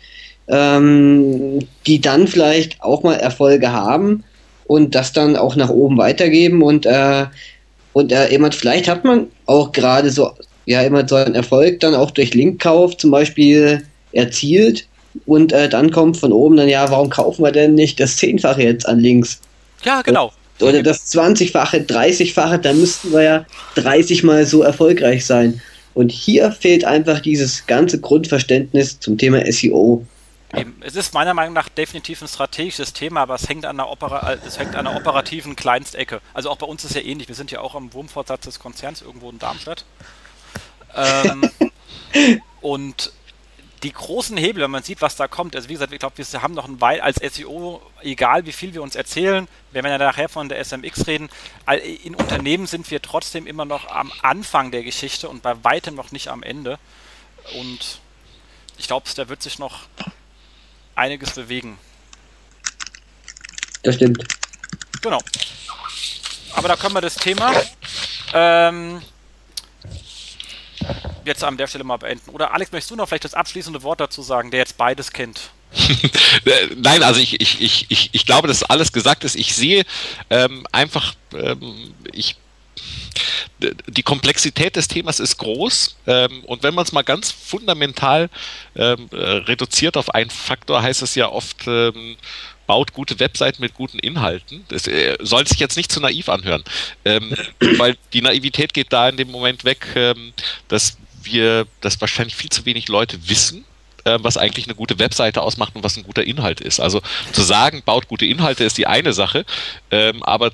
ähm, 0.48 1.60
die 1.88 2.02
dann 2.02 2.28
vielleicht 2.28 2.82
auch 2.82 3.04
mal 3.04 3.16
Erfolge 3.16 3.72
haben 3.72 4.24
und 4.66 4.96
das 4.96 5.14
dann 5.14 5.36
auch 5.36 5.56
nach 5.56 5.70
oben 5.70 5.98
weitergeben 5.98 6.62
und 6.62 6.86
äh, 6.86 7.26
und 7.94 8.12
äh, 8.12 8.30
eben 8.30 8.52
vielleicht 8.52 8.88
hat 8.88 9.06
man 9.06 9.28
auch 9.46 9.72
gerade 9.72 10.10
so 10.10 10.32
ja 10.66 10.82
immer 10.82 11.08
so 11.08 11.16
einen 11.16 11.36
Erfolg 11.36 11.80
dann 11.80 11.94
auch 11.94 12.12
durch 12.12 12.34
Linkkauf 12.34 12.98
zum 12.98 13.12
Beispiel 13.12 13.84
erzielt 14.14 14.88
und 15.26 15.54
äh, 15.54 15.70
dann 15.70 15.92
kommt 15.92 16.18
von 16.18 16.32
oben 16.32 16.58
dann, 16.58 16.70
ja, 16.70 16.90
warum 16.90 17.10
kaufen 17.10 17.44
wir 17.44 17.52
denn 17.52 17.76
nicht 17.76 18.00
das 18.00 18.18
Zehnfache 18.18 18.64
jetzt 18.64 18.88
an 18.88 19.00
links? 19.00 19.40
Ja, 19.84 20.02
genau. 20.02 20.32
Oder 20.60 20.84
das 20.84 21.14
20-fache, 21.14 21.86
30-fache, 21.86 22.58
da 22.58 22.74
müssten 22.74 23.12
wir 23.12 23.24
ja 23.24 23.46
30 23.76 24.24
mal 24.24 24.46
so 24.46 24.64
erfolgreich 24.64 25.26
sein. 25.26 25.62
Und 25.94 26.12
hier 26.12 26.52
fehlt 26.52 26.86
einfach 26.86 27.20
dieses 27.20 27.66
ganze 27.68 28.00
Grundverständnis 28.00 29.00
zum 29.00 29.18
Thema 29.18 29.44
SEO. 29.52 30.06
Eben. 30.56 30.76
Es 30.82 30.96
ist 30.96 31.14
meiner 31.14 31.34
Meinung 31.34 31.54
nach 31.54 31.68
definitiv 31.70 32.22
ein 32.22 32.28
strategisches 32.28 32.94
Thema, 32.94 33.22
aber 33.22 33.36
es 33.36 33.50
hängt 33.50 33.66
an 33.66 33.78
der, 33.78 33.90
Opera 33.90 34.38
es 34.46 34.60
hängt 34.60 34.76
an 34.76 34.86
der 34.86 34.96
operativen 34.96 35.56
Kleinstecke. 35.56 36.22
Also 36.34 36.50
auch 36.50 36.58
bei 36.58 36.68
uns 36.68 36.84
ist 36.84 36.92
es 36.92 36.96
ja 36.96 37.02
ähnlich. 37.02 37.28
Wir 37.28 37.36
sind 37.36 37.50
ja 37.50 37.60
auch 37.60 37.74
am 37.74 37.92
Wurmfortsatz 37.94 38.46
des 38.46 38.60
Konzerns 38.60 39.02
irgendwo 39.02 39.32
in 39.32 39.40
Darmstadt. 39.40 39.86
Ähm, 40.96 41.50
und 42.62 43.12
die 43.84 43.92
großen 43.92 44.38
Hebel, 44.38 44.64
wenn 44.64 44.72
man 44.72 44.84
sieht, 44.84 45.02
was 45.02 45.18
da 45.18 45.28
kommt, 45.28 45.56
also 45.56 45.68
wie 45.68 45.74
gesagt, 45.74 45.92
ich 45.92 46.00
glaube, 46.00 46.18
wir 46.18 46.42
haben 46.42 46.54
noch 46.54 46.68
ein 46.68 46.80
Weil 46.80 47.02
als 47.02 47.18
SEO, 47.18 47.82
egal 48.02 48.46
wie 48.46 48.54
viel 48.54 48.74
wir 48.74 48.82
uns 48.82 48.96
erzählen, 48.96 49.48
wenn 49.72 49.84
wir 49.84 49.92
ja 49.92 49.98
nachher 49.98 50.30
von 50.30 50.48
der 50.48 50.64
SMX 50.64 51.06
reden, 51.06 51.30
in 52.04 52.16
Unternehmen 52.16 52.66
sind 52.66 52.90
wir 52.90 53.02
trotzdem 53.02 53.46
immer 53.46 53.66
noch 53.66 53.88
am 53.90 54.12
Anfang 54.22 54.72
der 54.72 54.84
Geschichte 54.84 55.28
und 55.28 55.44
bei 55.44 55.62
weitem 55.64 55.96
noch 55.96 56.12
nicht 56.12 56.30
am 56.30 56.44
Ende. 56.44 56.80
Und 57.60 58.00
ich 58.78 58.88
glaube, 58.88 59.10
da 59.16 59.28
wird 59.28 59.44
sich 59.44 59.60
noch 59.60 59.82
einiges 60.96 61.32
bewegen. 61.32 61.78
Das 63.84 63.96
stimmt. 63.96 64.24
Genau. 65.02 65.20
Aber 66.54 66.68
da 66.70 66.78
können 66.78 66.94
wir 66.94 67.02
das 67.02 67.16
Thema 67.16 67.54
ähm, 68.34 69.02
jetzt 71.26 71.44
an 71.44 71.58
der 71.58 71.68
Stelle 71.68 71.84
mal 71.84 71.98
beenden. 71.98 72.30
Oder 72.32 72.54
Alex, 72.54 72.72
möchtest 72.72 72.92
du 72.92 72.96
noch 72.96 73.08
vielleicht 73.08 73.26
das 73.26 73.34
abschließende 73.34 73.84
Wort 73.84 74.00
dazu 74.00 74.22
sagen, 74.22 74.52
der 74.52 74.60
jetzt 74.60 74.78
beides 74.78 75.12
kennt? 75.12 75.52
Nein, 76.76 77.04
also 77.04 77.20
ich, 77.20 77.42
ich, 77.42 77.62
ich, 77.62 77.86
ich, 77.90 78.10
ich 78.12 78.26
glaube, 78.26 78.48
dass 78.48 78.64
alles 78.64 78.92
gesagt 78.92 79.24
ist. 79.24 79.36
Ich 79.36 79.56
sehe 79.56 79.86
ähm, 80.30 80.68
einfach, 80.72 81.16
ähm, 81.34 81.94
ich 82.12 82.36
die 83.88 84.04
Komplexität 84.04 84.76
des 84.76 84.88
Themas 84.88 85.20
ist 85.20 85.38
groß 85.38 85.96
ähm, 86.08 86.44
und 86.46 86.64
wenn 86.64 86.74
man 86.74 86.84
es 86.84 86.92
mal 86.92 87.04
ganz 87.04 87.32
fundamental 87.32 88.30
ähm, 88.76 89.08
äh, 89.12 89.16
reduziert 89.16 89.96
auf 89.96 90.14
einen 90.14 90.30
Faktor, 90.30 90.82
heißt 90.82 91.02
es 91.02 91.16
ja 91.16 91.30
oft, 91.30 91.68
ähm, 91.68 92.18
baut 92.68 92.94
gute 92.94 93.20
Webseiten 93.20 93.62
mit 93.62 93.74
guten 93.74 94.00
Inhalten. 94.00 94.66
Das 94.70 94.88
äh, 94.88 95.18
soll 95.22 95.48
sich 95.48 95.60
jetzt 95.60 95.78
nicht 95.78 95.92
zu 95.92 96.00
naiv 96.00 96.30
anhören, 96.30 96.64
ähm, 97.06 97.34
weil 97.78 97.98
die 98.14 98.22
Naivität 98.22 98.74
geht 98.74 98.94
da 98.94 99.10
in 99.10 99.18
dem 99.18 99.32
Moment 99.32 99.64
weg, 99.64 99.88
ähm, 99.96 100.34
dass 100.68 100.98
wir, 101.24 101.68
dass 101.82 102.02
wahrscheinlich 102.02 102.36
viel 102.36 102.50
zu 102.50 102.66
wenig 102.66 102.88
Leute 102.88 103.30
wissen, 103.30 103.66
äh, 104.04 104.18
was 104.22 104.38
eigentlich 104.38 104.66
eine 104.66 104.76
gute 104.76 105.00
Webseite 105.00 105.42
ausmacht 105.42 105.76
und 105.76 105.84
was 105.84 105.98
ein 105.98 106.04
guter 106.04 106.24
Inhalt 106.24 106.62
ist. 106.62 106.80
Also 106.80 107.02
zu 107.32 107.42
sagen, 107.42 107.82
baut 107.86 108.08
gute 108.08 108.26
Inhalte 108.26 108.64
ist 108.64 108.78
die 108.78 108.88
eine 108.88 109.14
Sache, 109.14 109.46
ähm, 109.92 110.24
aber 110.24 110.52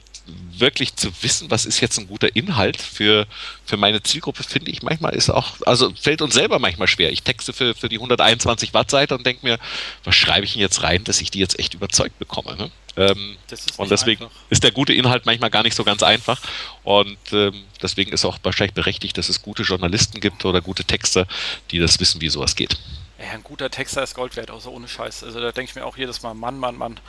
wirklich 0.57 0.95
zu 0.95 1.09
wissen, 1.21 1.49
was 1.49 1.65
ist 1.65 1.79
jetzt 1.79 1.97
ein 1.97 2.07
guter 2.07 2.35
Inhalt 2.35 2.81
für, 2.81 3.25
für 3.65 3.77
meine 3.77 4.03
Zielgruppe, 4.03 4.43
finde 4.43 4.71
ich 4.71 4.83
manchmal 4.83 5.15
ist 5.15 5.29
auch, 5.29 5.53
also 5.65 5.91
fällt 5.99 6.21
uns 6.21 6.33
selber 6.33 6.59
manchmal 6.59 6.87
schwer. 6.87 7.11
Ich 7.11 7.23
texte 7.23 7.53
für, 7.53 7.73
für 7.73 7.89
die 7.89 7.95
121 7.95 8.73
Watt 8.73 8.91
Seite 8.91 9.15
und 9.15 9.25
denke 9.25 9.45
mir, 9.45 9.57
was 10.03 10.15
schreibe 10.15 10.45
ich 10.45 10.53
denn 10.53 10.61
jetzt 10.61 10.83
rein, 10.83 11.03
dass 11.03 11.21
ich 11.21 11.31
die 11.31 11.39
jetzt 11.39 11.57
echt 11.59 11.73
überzeugt 11.73 12.19
bekomme. 12.19 12.55
Ne? 12.57 12.71
Ähm, 12.97 13.37
und 13.77 13.91
deswegen 13.91 14.23
einfach. 14.23 14.35
ist 14.49 14.63
der 14.63 14.71
gute 14.71 14.93
Inhalt 14.93 15.25
manchmal 15.25 15.49
gar 15.49 15.63
nicht 15.63 15.75
so 15.75 15.83
ganz 15.83 16.03
einfach. 16.03 16.41
Und 16.83 17.17
ähm, 17.31 17.63
deswegen 17.81 18.11
ist 18.11 18.25
auch 18.25 18.37
wahrscheinlich 18.43 18.73
berechtigt, 18.73 19.17
dass 19.17 19.29
es 19.29 19.41
gute 19.41 19.63
Journalisten 19.63 20.19
gibt 20.19 20.43
oder 20.45 20.61
gute 20.61 20.83
Texter, 20.83 21.25
die 21.71 21.79
das 21.79 21.99
wissen, 21.99 22.19
wie 22.21 22.29
sowas 22.29 22.55
geht. 22.55 22.77
Ja, 23.19 23.31
ein 23.31 23.43
guter 23.43 23.69
Texter 23.69 24.01
ist 24.01 24.15
Gold 24.15 24.35
wert, 24.37 24.49
außer 24.49 24.71
ohne 24.71 24.87
Scheiß. 24.87 25.23
Also 25.23 25.41
da 25.41 25.51
denke 25.51 25.69
ich 25.69 25.75
mir 25.75 25.85
auch 25.85 25.97
jedes 25.97 26.23
Mal, 26.23 26.33
Mann, 26.33 26.57
Mann, 26.57 26.77
Mann. 26.77 26.99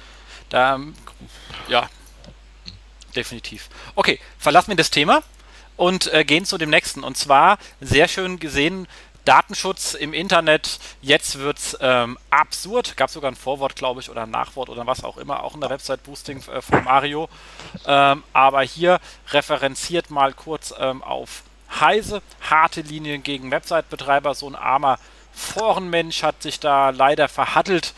Da, 0.48 0.80
ja, 1.68 1.88
definitiv. 3.14 3.68
Okay, 3.94 4.18
verlassen 4.38 4.68
wir 4.68 4.76
das 4.76 4.90
Thema 4.90 5.22
und 5.76 6.12
äh, 6.12 6.24
gehen 6.24 6.44
zu 6.44 6.58
dem 6.58 6.70
nächsten. 6.70 7.04
Und 7.04 7.16
zwar, 7.16 7.58
sehr 7.80 8.08
schön 8.08 8.40
gesehen, 8.40 8.88
Datenschutz 9.24 9.94
im 9.94 10.12
Internet. 10.12 10.80
Jetzt 11.00 11.38
wird 11.38 11.58
es 11.58 11.78
ähm, 11.80 12.18
absurd. 12.30 12.96
Gab 12.96 13.10
sogar 13.10 13.30
ein 13.30 13.36
Vorwort, 13.36 13.76
glaube 13.76 14.00
ich, 14.00 14.10
oder 14.10 14.24
ein 14.24 14.30
Nachwort 14.30 14.68
oder 14.68 14.86
was 14.86 15.04
auch 15.04 15.16
immer, 15.16 15.44
auch 15.44 15.54
in 15.54 15.60
der 15.60 15.70
Website-Boosting 15.70 16.42
äh, 16.48 16.60
von 16.60 16.82
Mario. 16.82 17.28
Ähm, 17.86 18.24
aber 18.32 18.62
hier 18.62 18.98
referenziert 19.30 20.10
mal 20.10 20.32
kurz 20.32 20.74
ähm, 20.76 21.04
auf 21.04 21.44
Heise, 21.78 22.22
harte 22.40 22.80
Linien 22.80 23.22
gegen 23.22 23.52
Website-Betreiber. 23.52 24.34
So 24.34 24.48
ein 24.48 24.56
armer 24.56 24.98
Forenmensch 25.32 26.22
hat 26.22 26.42
sich 26.42 26.60
da 26.60 26.90
leider 26.90 27.28
verhattelt 27.28 27.94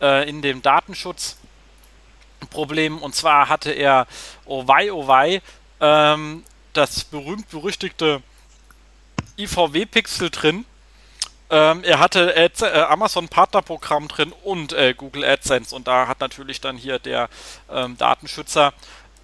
äh, 0.00 0.28
in 0.28 0.42
dem 0.42 0.62
Datenschutzproblem. 0.62 2.98
Und 2.98 3.14
zwar 3.14 3.48
hatte 3.48 3.70
er, 3.72 4.06
oh 4.44 4.66
wei, 4.66 4.92
oh 4.92 5.06
wei, 5.06 5.40
ähm, 5.80 6.42
das 6.72 7.04
berühmt-berüchtigte 7.04 8.22
IVW-Pixel 9.38 10.30
drin. 10.30 10.64
Ähm, 11.48 11.84
er 11.84 12.00
hatte 12.00 12.34
Ad 12.36 12.64
äh, 12.64 12.82
Amazon 12.82 13.28
Partnerprogramm 13.28 14.08
drin 14.08 14.32
und 14.42 14.72
äh, 14.72 14.94
Google 14.94 15.24
AdSense 15.24 15.74
und 15.74 15.86
da 15.86 16.08
hat 16.08 16.18
natürlich 16.18 16.60
dann 16.60 16.76
hier 16.76 16.98
der 16.98 17.28
ähm, 17.70 17.96
Datenschützer, 17.96 18.72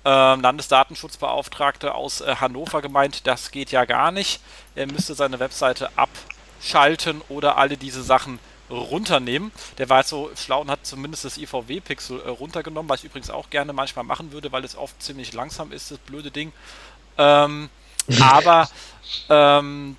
äh, 0.05 0.09
Landesdatenschutzbeauftragte 0.09 1.95
aus 1.95 2.21
äh, 2.21 2.37
Hannover 2.37 2.81
gemeint, 2.81 3.27
das 3.27 3.51
geht 3.51 3.73
ja 3.73 3.85
gar 3.87 4.13
nicht. 4.13 4.41
Er 4.77 4.87
müsste 4.87 5.15
seine 5.15 5.41
Webseite 5.41 5.91
ab 5.97 6.11
schalten 6.63 7.21
oder 7.29 7.59
alle 7.59 7.77
diese 7.77 8.03
Sachen 8.03 8.39
runternehmen. 8.71 9.53
Der 9.79 9.89
war 9.89 9.99
jetzt 9.99 10.11
so 10.11 10.31
schlau 10.35 10.63
und 10.63 10.71
hat 10.71 10.87
zumindest 10.87 11.25
das 11.25 11.37
IVW-Pixel 11.37 12.21
äh, 12.21 12.29
runtergenommen, 12.29 12.89
was 12.89 13.01
ich 13.01 13.07
übrigens 13.07 13.31
auch 13.31 13.51
gerne 13.51 13.73
manchmal 13.73 14.05
machen 14.05 14.33
würde, 14.33 14.51
weil 14.53 14.65
es 14.65 14.77
oft 14.77 15.03
ziemlich 15.03 15.33
langsam 15.33 15.73
ist, 15.73 15.91
das 15.91 15.99
blöde 15.99 16.31
Ding. 16.31 16.53
Ähm, 17.19 17.69
aber 18.21 18.69
ähm, 19.29 19.97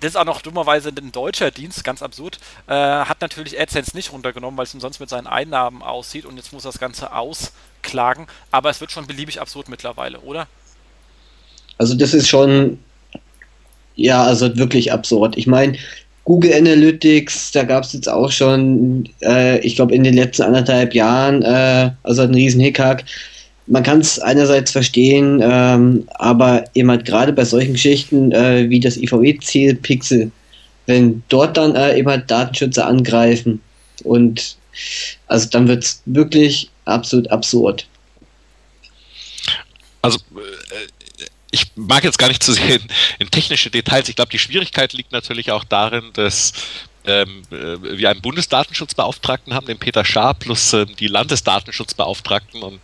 das 0.00 0.12
ist 0.12 0.16
auch 0.16 0.24
noch 0.24 0.40
dummerweise 0.40 0.88
ein 0.88 1.12
deutscher 1.12 1.50
Dienst, 1.50 1.84
ganz 1.84 2.02
absurd, 2.02 2.38
äh, 2.66 2.72
hat 2.72 3.20
natürlich 3.20 3.60
AdSense 3.60 3.94
nicht 3.94 4.12
runtergenommen, 4.12 4.56
weil 4.56 4.64
es 4.64 4.72
ihm 4.72 4.80
sonst 4.80 5.00
mit 5.00 5.10
seinen 5.10 5.26
Einnahmen 5.26 5.82
aussieht 5.82 6.24
und 6.24 6.36
jetzt 6.36 6.52
muss 6.52 6.62
das 6.62 6.78
Ganze 6.78 7.12
ausklagen. 7.12 8.26
Aber 8.50 8.70
es 8.70 8.80
wird 8.80 8.90
schon 8.90 9.06
beliebig 9.06 9.40
absurd 9.40 9.68
mittlerweile, 9.68 10.20
oder? 10.20 10.46
Also 11.76 11.94
das 11.94 12.14
ist 12.14 12.28
schon 12.28 12.82
ja, 13.96 14.24
also 14.24 14.56
wirklich 14.56 14.92
absurd. 14.92 15.36
Ich 15.36 15.46
meine, 15.46 15.76
Google 16.24 16.52
Analytics, 16.54 17.52
da 17.52 17.64
gab 17.64 17.84
es 17.84 17.92
jetzt 17.92 18.08
auch 18.08 18.30
schon, 18.30 19.08
äh, 19.22 19.58
ich 19.60 19.76
glaube, 19.76 19.94
in 19.94 20.04
den 20.04 20.14
letzten 20.14 20.42
anderthalb 20.42 20.94
Jahren, 20.94 21.42
äh, 21.42 21.90
also 22.02 22.22
ein 22.22 22.34
riesen 22.34 22.60
Hickhack. 22.60 23.04
Man 23.66 23.82
kann 23.82 24.00
es 24.00 24.18
einerseits 24.18 24.70
verstehen, 24.70 25.40
ähm, 25.42 26.06
aber 26.14 26.64
eben 26.74 26.90
halt 26.90 27.04
gerade 27.04 27.32
bei 27.32 27.44
solchen 27.44 27.72
Geschichten 27.72 28.32
äh, 28.32 28.68
wie 28.68 28.80
das 28.80 28.96
IVE-Ziel 28.96 29.76
Pixel, 29.76 30.30
wenn 30.86 31.22
dort 31.28 31.56
dann 31.56 31.74
äh, 31.74 31.98
eben 31.98 32.08
halt 32.08 32.30
Datenschützer 32.30 32.86
angreifen 32.86 33.60
und 34.04 34.56
also 35.26 35.48
dann 35.50 35.68
wird 35.68 35.84
es 35.84 36.02
wirklich 36.06 36.70
absolut 36.84 37.30
absurd. 37.30 37.86
Also 40.02 40.18
äh, 40.36 41.24
ich 41.50 41.72
mag 41.74 42.04
jetzt 42.04 42.18
gar 42.18 42.28
nicht 42.28 42.42
zu 42.42 42.52
sehen 42.52 42.82
in 43.18 43.30
technische 43.30 43.70
Details. 43.70 44.08
Ich 44.08 44.16
glaube, 44.16 44.30
die 44.30 44.38
Schwierigkeit 44.38 44.92
liegt 44.92 45.12
natürlich 45.12 45.50
auch 45.52 45.64
darin, 45.64 46.10
dass 46.12 46.52
ähm, 47.06 47.42
äh, 47.50 47.98
wir 47.98 48.10
einen 48.10 48.20
Bundesdatenschutzbeauftragten 48.20 49.54
haben, 49.54 49.66
den 49.66 49.78
Peter 49.78 50.04
Schaar, 50.04 50.34
plus 50.34 50.72
ähm, 50.74 50.94
die 50.98 51.06
Landesdatenschutzbeauftragten. 51.06 52.62
Und 52.62 52.80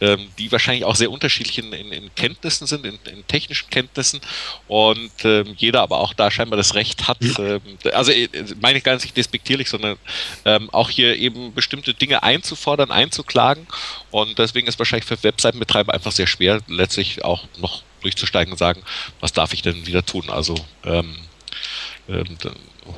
ähm, 0.00 0.28
die 0.38 0.50
wahrscheinlich 0.50 0.84
auch 0.84 0.96
sehr 0.96 1.10
unterschiedlich 1.10 1.58
in, 1.58 1.72
in, 1.72 1.92
in 1.92 2.14
Kenntnissen 2.14 2.66
sind, 2.66 2.86
in, 2.86 2.98
in, 3.04 3.26
technischen 3.26 3.68
Kenntnissen. 3.68 4.20
Und 4.68 5.12
ähm, 5.24 5.54
jeder 5.56 5.82
aber 5.82 6.00
auch 6.00 6.14
da 6.14 6.30
scheinbar 6.30 6.56
das 6.56 6.74
Recht 6.74 7.08
hat, 7.08 7.18
ähm, 7.38 7.60
also 7.92 8.10
äh, 8.10 8.28
meine 8.60 8.78
ich 8.78 8.84
gar 8.84 8.94
nicht 8.94 9.16
despektierlich, 9.16 9.68
sondern 9.68 9.98
ähm, 10.44 10.70
auch 10.70 10.88
hier 10.88 11.16
eben 11.16 11.52
bestimmte 11.52 11.92
Dinge 11.92 12.22
einzufordern, 12.22 12.90
einzuklagen. 12.90 13.66
Und 14.10 14.38
deswegen 14.38 14.66
ist 14.66 14.78
wahrscheinlich 14.78 15.06
für 15.06 15.22
Webseitenbetreiber 15.22 15.92
einfach 15.92 16.12
sehr 16.12 16.26
schwer, 16.26 16.60
letztlich 16.68 17.22
auch 17.22 17.44
noch 17.58 17.82
durchzusteigen 18.02 18.52
und 18.52 18.58
sagen, 18.58 18.82
was 19.20 19.32
darf 19.32 19.52
ich 19.52 19.62
denn 19.62 19.86
wieder 19.86 20.04
tun? 20.04 20.30
Also 20.30 20.54
ähm, 20.84 21.16
ähm, 22.08 22.38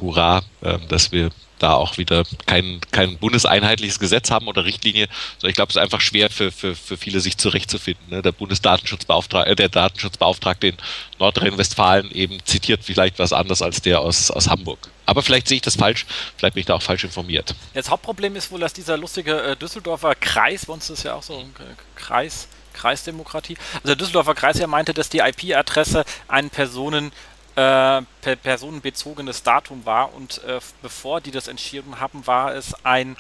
hurra, 0.01 0.43
ähm, 0.63 0.81
dass 0.89 1.13
wir 1.13 1.31
da 1.59 1.75
auch 1.75 1.99
wieder 1.99 2.25
kein, 2.47 2.81
kein 2.91 3.19
bundeseinheitliches 3.19 3.99
Gesetz 3.99 4.31
haben 4.31 4.49
oder 4.49 4.65
Richtlinie, 4.65 5.09
sondern 5.39 5.51
ich 5.51 5.57
glaube, 5.57 5.71
es 5.71 5.77
ist 5.77 5.83
einfach 5.83 6.01
schwer 6.01 6.31
für, 6.31 6.51
für, 6.51 6.75
für 6.75 6.97
viele, 6.97 7.21
sich 7.21 7.37
zurechtzufinden. 7.37 8.09
Ne? 8.09 8.23
Der 8.23 8.33
Bundesdatenschutzbeauftragte, 8.33 9.51
äh, 9.51 9.57
der 9.57 9.69
Datenschutzbeauftragte 9.69 10.69
in 10.69 10.77
Nordrhein-Westfalen 11.19 12.11
eben 12.13 12.39
zitiert 12.45 12.85
vielleicht 12.85 13.19
was 13.19 13.33
anderes 13.33 13.63
als 13.63 13.83
der 13.83 14.01
aus, 14.01 14.31
aus 14.31 14.49
Hamburg. 14.49 14.79
Aber 15.07 15.23
vielleicht 15.23 15.49
sehe 15.49 15.57
ich 15.57 15.63
das 15.63 15.77
falsch, 15.77 16.07
vielleicht 16.37 16.55
bin 16.55 16.61
ich 16.61 16.67
da 16.67 16.75
auch 16.75 16.83
falsch 16.83 17.05
informiert. 17.05 17.55
Das 17.75 17.91
Hauptproblem 17.91 18.37
ist 18.37 18.51
wohl, 18.51 18.61
dass 18.61 18.73
dieser 18.73 18.97
lustige 18.97 19.43
äh, 19.43 19.57
Düsseldorfer 19.57 20.15
Kreis, 20.15 20.67
bei 20.67 20.73
uns 20.73 20.89
ist 20.89 21.03
ja 21.03 21.15
auch 21.15 21.23
so 21.23 21.39
ein 21.39 21.53
Kreis, 21.95 22.49
Kreisdemokratie. 22.73 23.57
Also 23.75 23.89
der 23.89 23.97
Düsseldorfer 23.97 24.35
Kreis 24.35 24.59
ja 24.59 24.67
meinte, 24.67 24.95
dass 24.95 25.09
die 25.09 25.19
IP-Adresse 25.19 26.05
ein 26.29 26.51
Personen 26.51 27.13
äh, 27.57 28.03
personenbezogenes 28.43 29.43
Datum 29.43 29.85
war 29.85 30.15
und 30.15 30.43
äh, 30.45 30.61
bevor 30.83 31.21
die 31.21 31.31
das 31.31 31.49
entschieden 31.49 32.01
haben, 32.01 32.27
war 32.27 32.55
es 32.55 32.75
ein 32.85 33.17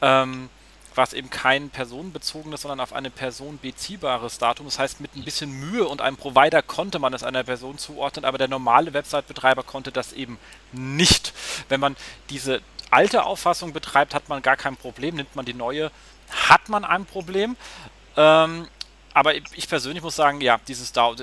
ähm, 0.00 0.48
war 0.96 1.04
es 1.04 1.12
eben 1.12 1.30
kein 1.30 1.70
personenbezogenes, 1.70 2.62
sondern 2.62 2.80
auf 2.80 2.92
eine 2.92 3.10
Person 3.10 3.58
beziehbares 3.60 4.38
Datum. 4.38 4.66
Das 4.66 4.78
heißt, 4.78 5.00
mit 5.00 5.16
ein 5.16 5.24
bisschen 5.24 5.50
Mühe 5.50 5.86
und 5.86 6.00
einem 6.00 6.16
Provider 6.16 6.62
konnte 6.62 6.98
man 6.98 7.12
es 7.14 7.22
einer 7.22 7.42
Person 7.42 7.78
zuordnen, 7.78 8.24
aber 8.24 8.38
der 8.38 8.48
normale 8.48 8.92
Website-Betreiber 8.94 9.62
konnte 9.62 9.92
das 9.92 10.12
eben 10.12 10.38
nicht. 10.72 11.32
Wenn 11.68 11.80
man 11.80 11.96
diese 12.30 12.60
alte 12.90 13.24
Auffassung 13.24 13.72
betreibt, 13.72 14.14
hat 14.14 14.28
man 14.28 14.42
gar 14.42 14.56
kein 14.56 14.76
Problem. 14.76 15.16
Nimmt 15.16 15.34
man 15.34 15.44
die 15.44 15.54
neue, 15.54 15.90
hat 16.30 16.68
man 16.68 16.84
ein 16.84 17.06
Problem. 17.06 17.56
Ähm, 18.16 18.68
aber 19.14 19.36
ich 19.36 19.68
persönlich 19.68 20.02
muss 20.02 20.16
sagen, 20.16 20.40
ja, 20.40 20.60
dieses 20.66 20.92
DAO, 20.92 21.14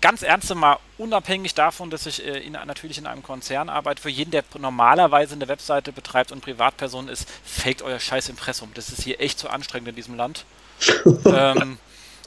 ganz 0.00 0.22
ernst 0.22 0.52
mal, 0.56 0.76
unabhängig 0.98 1.54
davon, 1.54 1.88
dass 1.88 2.04
ich 2.04 2.22
in, 2.24 2.52
natürlich 2.52 2.98
in 2.98 3.06
einem 3.06 3.22
Konzern 3.22 3.68
arbeite, 3.68 4.02
für 4.02 4.10
jeden, 4.10 4.32
der 4.32 4.42
normalerweise 4.58 5.34
eine 5.34 5.46
Webseite 5.46 5.92
betreibt 5.92 6.32
und 6.32 6.40
Privatperson 6.40 7.08
ist, 7.08 7.28
faked 7.44 7.82
euer 7.82 8.00
scheiß 8.00 8.28
Impressum. 8.28 8.72
Das 8.74 8.88
ist 8.88 9.02
hier 9.02 9.20
echt 9.20 9.38
zu 9.38 9.48
anstrengend 9.48 9.90
in 9.90 9.94
diesem 9.94 10.16
Land. 10.16 10.44
ähm, 11.26 11.78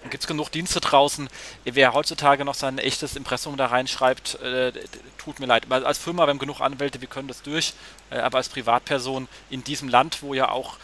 gibt 0.10 0.24
es 0.24 0.28
genug 0.28 0.50
Dienste 0.50 0.80
draußen. 0.80 1.30
Wer 1.66 1.94
heutzutage 1.94 2.46
noch 2.46 2.56
sein 2.56 2.78
echtes 2.78 3.18
Impressum 3.18 3.58
da 3.58 3.68
reinschreibt, 3.68 4.36
äh, 4.42 4.72
tut 5.18 5.40
mir 5.40 5.46
leid. 5.46 5.70
Als 5.70 5.98
Firma, 5.98 6.26
wir 6.26 6.30
haben 6.30 6.40
genug 6.40 6.62
Anwälte, 6.62 7.02
wir 7.02 7.08
können 7.10 7.28
das 7.28 7.42
durch. 7.42 7.74
Äh, 8.10 8.20
aber 8.20 8.38
als 8.38 8.48
Privatperson 8.48 9.28
in 9.50 9.64
diesem 9.64 9.90
Land, 9.90 10.22
wo 10.22 10.34
ja 10.34 10.50
auch 10.50 10.78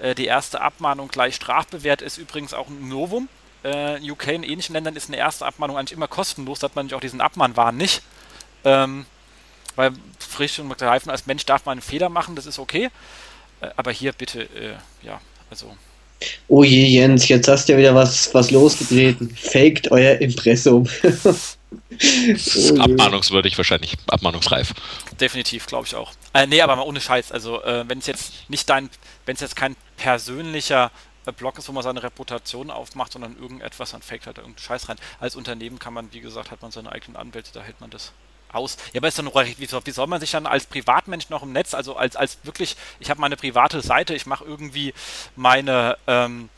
äh, 0.00 0.14
die 0.14 0.26
erste 0.26 0.60
Abmahnung 0.60 1.08
gleich 1.08 1.34
strafbewehrt 1.34 2.02
ist, 2.02 2.18
übrigens 2.18 2.54
auch 2.54 2.68
ein 2.68 2.88
Novum. 2.88 3.28
Äh, 3.62 3.98
UK 4.10 4.28
in 4.28 4.42
ähnlichen 4.42 4.74
Ländern 4.74 4.96
ist 4.96 5.08
eine 5.08 5.16
erste 5.16 5.46
Abmahnung 5.46 5.76
eigentlich 5.76 5.96
immer 5.96 6.08
kostenlos, 6.08 6.60
da 6.60 6.66
hat 6.66 6.76
man 6.76 6.86
nämlich 6.86 6.94
auch 6.94 7.00
diesen 7.00 7.20
Abmahnwahn 7.20 7.76
nicht. 7.76 8.02
Ähm, 8.64 9.06
weil 9.74 9.92
frisch 10.18 10.58
und 10.58 10.68
begreifen, 10.68 11.10
als 11.10 11.26
Mensch 11.26 11.44
darf 11.46 11.66
man 11.66 11.72
einen 11.72 11.82
Fehler 11.82 12.08
machen, 12.08 12.36
das 12.36 12.46
ist 12.46 12.58
okay. 12.58 12.90
Äh, 13.60 13.68
aber 13.76 13.92
hier 13.92 14.12
bitte, 14.12 14.42
äh, 14.42 14.76
ja, 15.02 15.20
also 15.50 15.76
Oh 16.48 16.62
je, 16.62 16.86
Jens, 16.86 17.28
jetzt 17.28 17.48
hast 17.48 17.68
du 17.68 17.72
ja 17.72 17.78
wieder 17.78 17.94
was, 17.94 18.32
was 18.32 18.50
losgetreten. 18.50 19.36
Faked 19.36 19.90
euer 19.90 20.18
Impressum. 20.20 20.88
oh 21.02 22.80
abmahnungswürdig 22.80 23.56
wahrscheinlich, 23.58 23.96
abmahnungsreif. 24.06 24.72
Definitiv, 25.20 25.66
glaube 25.66 25.86
ich 25.86 25.94
auch. 25.94 26.12
Äh, 26.32 26.46
nee, 26.46 26.62
aber 26.62 26.76
mal 26.76 26.82
ohne 26.82 27.00
Scheiß. 27.00 27.32
Also, 27.32 27.62
äh, 27.62 27.84
wenn 27.88 27.98
es 27.98 28.06
jetzt 28.06 28.32
nicht 28.48 28.68
dein, 28.70 28.88
wenn 29.26 29.34
es 29.34 29.40
jetzt 29.40 29.56
kein 29.56 29.76
persönlicher 29.96 30.90
äh, 31.26 31.32
Blog 31.32 31.58
ist, 31.58 31.68
wo 31.68 31.72
man 31.72 31.82
seine 31.82 32.02
Reputation 32.02 32.70
aufmacht, 32.70 33.12
sondern 33.12 33.36
irgendetwas, 33.38 33.90
dann 33.90 34.02
faked 34.02 34.26
halt 34.26 34.38
irgendeinen 34.38 34.64
Scheiß 34.64 34.88
rein. 34.88 34.98
Als 35.20 35.36
Unternehmen 35.36 35.78
kann 35.78 35.94
man, 35.94 36.12
wie 36.12 36.20
gesagt, 36.20 36.50
hat 36.50 36.62
man 36.62 36.70
seine 36.70 36.92
eigenen 36.92 37.16
Anwälte, 37.16 37.50
da 37.52 37.62
hält 37.62 37.80
man 37.80 37.90
das 37.90 38.12
aus. 38.52 38.76
Ja, 38.92 39.00
aber 39.00 39.08
ist 39.08 39.18
dann 39.18 39.26
wie, 39.26 39.56
wie 39.58 39.92
soll 39.92 40.06
man 40.06 40.20
sich 40.20 40.30
dann 40.30 40.46
als 40.46 40.66
Privatmensch 40.66 41.28
noch 41.30 41.42
im 41.42 41.52
Netz, 41.52 41.74
also 41.74 41.96
als, 41.96 42.16
als 42.16 42.38
wirklich, 42.44 42.76
ich 43.00 43.10
habe 43.10 43.20
meine 43.20 43.36
private 43.36 43.80
Seite, 43.82 44.14
ich 44.14 44.26
mache 44.26 44.44
irgendwie 44.44 44.94
meine 45.34 45.98
ähm, 46.06 46.48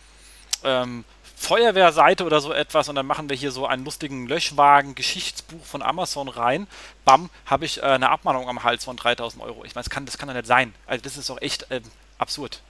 ähm, 0.64 1.04
Feuerwehrseite 1.36 2.24
oder 2.24 2.40
so 2.40 2.52
etwas 2.52 2.88
und 2.88 2.96
dann 2.96 3.06
machen 3.06 3.28
wir 3.28 3.36
hier 3.36 3.52
so 3.52 3.66
einen 3.66 3.84
lustigen 3.84 4.26
Löschwagen, 4.26 4.96
Geschichtsbuch 4.96 5.64
von 5.64 5.82
Amazon 5.82 6.28
rein. 6.28 6.66
Bam, 7.04 7.30
habe 7.46 7.64
ich 7.64 7.78
äh, 7.78 7.82
eine 7.82 8.10
Abmahnung 8.10 8.48
am 8.48 8.64
Hals 8.64 8.84
von 8.84 8.96
3000 8.96 9.42
Euro. 9.42 9.64
Ich 9.64 9.74
meine, 9.74 9.84
das 9.84 9.90
kann, 9.90 10.04
das 10.04 10.18
kann 10.18 10.28
doch 10.28 10.34
nicht 10.34 10.46
sein. 10.46 10.74
Also 10.86 11.02
das 11.02 11.16
ist 11.16 11.30
doch 11.30 11.40
echt 11.40 11.70
äh, 11.70 11.80
absurd. 12.18 12.60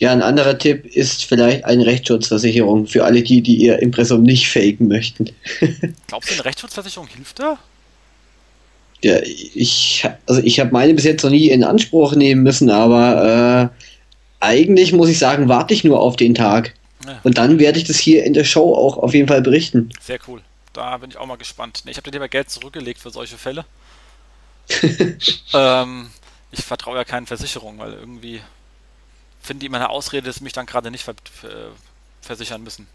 Ja, 0.00 0.10
ein 0.10 0.22
anderer 0.22 0.58
Tipp 0.58 0.86
ist 0.86 1.24
vielleicht 1.24 1.64
eine 1.64 1.86
Rechtsschutzversicherung 1.86 2.86
für 2.86 3.04
alle 3.04 3.22
die, 3.22 3.42
die 3.42 3.56
ihr 3.56 3.80
Impressum 3.80 4.22
nicht 4.22 4.48
faken 4.48 4.88
möchten. 4.88 5.30
Glaubst 6.08 6.30
du, 6.30 6.34
eine 6.34 6.44
Rechtsschutzversicherung 6.44 7.06
hilft 7.08 7.38
da? 7.38 7.58
Ja, 9.02 9.18
ich, 9.22 10.08
also 10.26 10.40
ich 10.42 10.58
habe 10.58 10.72
meine 10.72 10.94
bis 10.94 11.04
jetzt 11.04 11.22
noch 11.22 11.30
nie 11.30 11.50
in 11.50 11.62
Anspruch 11.62 12.14
nehmen 12.14 12.42
müssen, 12.42 12.70
aber 12.70 13.70
äh, 13.70 13.84
eigentlich 14.40 14.92
muss 14.92 15.08
ich 15.08 15.18
sagen, 15.18 15.48
warte 15.48 15.74
ich 15.74 15.84
nur 15.84 16.00
auf 16.00 16.16
den 16.16 16.34
Tag. 16.34 16.74
Ja. 17.06 17.20
Und 17.22 17.38
dann 17.38 17.58
werde 17.58 17.78
ich 17.78 17.84
das 17.84 17.98
hier 17.98 18.24
in 18.24 18.32
der 18.32 18.44
Show 18.44 18.74
auch 18.74 18.96
auf 18.96 19.14
jeden 19.14 19.28
Fall 19.28 19.42
berichten. 19.42 19.90
Sehr 20.00 20.18
cool. 20.26 20.40
Da 20.72 20.96
bin 20.96 21.10
ich 21.10 21.18
auch 21.18 21.26
mal 21.26 21.36
gespannt. 21.36 21.82
Ich 21.86 21.96
habe 21.96 22.10
dir 22.10 22.16
lieber 22.16 22.28
Geld 22.28 22.50
zurückgelegt 22.50 22.98
für 22.98 23.10
solche 23.10 23.36
Fälle. 23.36 23.64
ähm, 25.54 26.08
ich 26.50 26.64
vertraue 26.64 26.96
ja 26.96 27.04
keinen 27.04 27.26
Versicherungen, 27.26 27.78
weil 27.78 27.92
irgendwie 27.92 28.40
finde 29.44 29.60
die 29.60 29.66
immer 29.66 29.78
eine 29.78 29.90
Ausrede, 29.90 30.26
dass 30.26 30.36
sie 30.36 30.44
mich 30.44 30.52
dann 30.52 30.66
gerade 30.66 30.90
nicht 30.90 31.04
ver 31.04 31.14
versichern 32.20 32.62
müssen. 32.62 32.86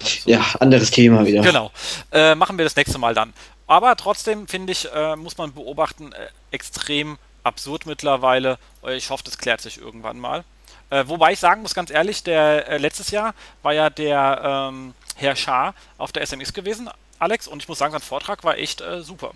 Also, 0.00 0.30
ja, 0.30 0.44
anderes 0.60 0.90
Thema 0.90 1.24
wieder. 1.26 1.42
Genau. 1.42 1.70
Äh, 2.12 2.34
machen 2.34 2.58
wir 2.58 2.64
das 2.64 2.76
nächste 2.76 2.98
Mal 2.98 3.14
dann. 3.14 3.32
Aber 3.66 3.96
trotzdem 3.96 4.46
finde 4.46 4.72
ich, 4.72 4.88
äh, 4.92 5.16
muss 5.16 5.38
man 5.38 5.52
beobachten, 5.52 6.12
äh, 6.12 6.28
extrem 6.50 7.18
absurd 7.42 7.86
mittlerweile. 7.86 8.58
Ich 8.88 9.10
hoffe, 9.10 9.24
das 9.24 9.38
klärt 9.38 9.60
sich 9.60 9.78
irgendwann 9.78 10.18
mal. 10.18 10.44
Äh, 10.90 11.04
wobei 11.06 11.32
ich 11.32 11.40
sagen 11.40 11.62
muss, 11.62 11.74
ganz 11.74 11.90
ehrlich, 11.90 12.22
der 12.22 12.68
äh, 12.68 12.78
letztes 12.78 13.10
Jahr 13.10 13.34
war 13.62 13.72
ja 13.72 13.90
der 13.90 14.68
ähm, 14.70 14.94
Herr 15.16 15.34
Schaar 15.34 15.74
auf 15.98 16.12
der 16.12 16.24
SMX 16.24 16.52
gewesen, 16.52 16.88
Alex, 17.18 17.48
und 17.48 17.62
ich 17.62 17.68
muss 17.68 17.78
sagen, 17.78 17.92
sein 17.92 18.02
Vortrag 18.02 18.44
war 18.44 18.58
echt 18.58 18.82
äh, 18.82 19.02
super. 19.02 19.32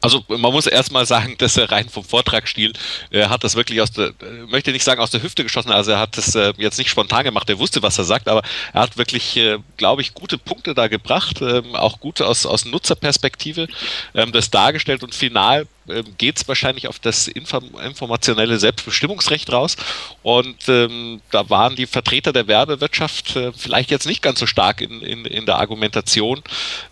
Also 0.00 0.24
man 0.28 0.52
muss 0.52 0.66
erstmal 0.66 1.06
sagen, 1.06 1.36
dass 1.38 1.56
er 1.56 1.70
rein 1.70 1.88
vom 1.88 2.04
Vortragsstil 2.04 2.72
er 3.10 3.30
hat 3.30 3.44
das 3.44 3.56
wirklich 3.56 3.80
aus 3.80 3.90
der, 3.90 4.12
möchte 4.48 4.72
nicht 4.72 4.84
sagen 4.84 5.00
aus 5.00 5.10
der 5.10 5.22
Hüfte 5.22 5.42
geschossen, 5.42 5.70
also 5.70 5.92
er 5.92 5.98
hat 5.98 6.16
das 6.16 6.34
äh, 6.34 6.52
jetzt 6.58 6.78
nicht 6.78 6.90
spontan 6.90 7.24
gemacht, 7.24 7.48
er 7.48 7.58
wusste, 7.58 7.82
was 7.82 7.98
er 7.98 8.04
sagt, 8.04 8.28
aber 8.28 8.42
er 8.72 8.82
hat 8.82 8.96
wirklich, 8.96 9.36
äh, 9.36 9.58
glaube 9.76 10.02
ich, 10.02 10.14
gute 10.14 10.38
Punkte 10.38 10.74
da 10.74 10.88
gebracht, 10.88 11.40
ähm, 11.40 11.74
auch 11.74 12.00
gute 12.00 12.26
aus, 12.26 12.46
aus 12.46 12.64
Nutzerperspektive 12.64 13.68
ähm, 14.14 14.32
das 14.32 14.50
dargestellt 14.50 15.02
und 15.02 15.14
final 15.14 15.66
ähm, 15.88 16.04
geht 16.18 16.36
es 16.36 16.48
wahrscheinlich 16.48 16.88
auf 16.88 16.98
das 16.98 17.28
informationelle 17.28 18.58
Selbstbestimmungsrecht 18.58 19.52
raus. 19.52 19.76
Und 20.22 20.68
ähm, 20.68 21.20
da 21.30 21.48
waren 21.48 21.76
die 21.76 21.86
Vertreter 21.86 22.32
der 22.32 22.48
Werbewirtschaft 22.48 23.36
äh, 23.36 23.52
vielleicht 23.52 23.90
jetzt 23.90 24.06
nicht 24.06 24.22
ganz 24.22 24.40
so 24.40 24.46
stark 24.46 24.80
in, 24.80 25.00
in, 25.02 25.24
in 25.24 25.46
der 25.46 25.58
Argumentation. 25.58 26.42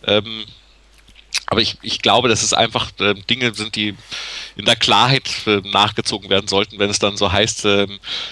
Ähm, 0.07 0.45
aber 1.47 1.61
ich, 1.61 1.77
ich 1.83 2.01
glaube, 2.01 2.29
dass 2.29 2.43
es 2.43 2.53
einfach 2.53 2.91
äh, 3.01 3.15
Dinge 3.15 3.55
sind, 3.55 3.77
die 3.77 3.95
in 4.57 4.65
der 4.65 4.77
Klarheit 4.77 5.29
äh, 5.47 5.61
nachgezogen 5.65 6.31
werden 6.31 6.49
sollten, 6.49 6.79
wenn 6.79 6.91
es 6.91 6.99
dann 6.99 7.17
so 7.17 7.31
heißt, 7.31 7.65
äh, 7.65 7.87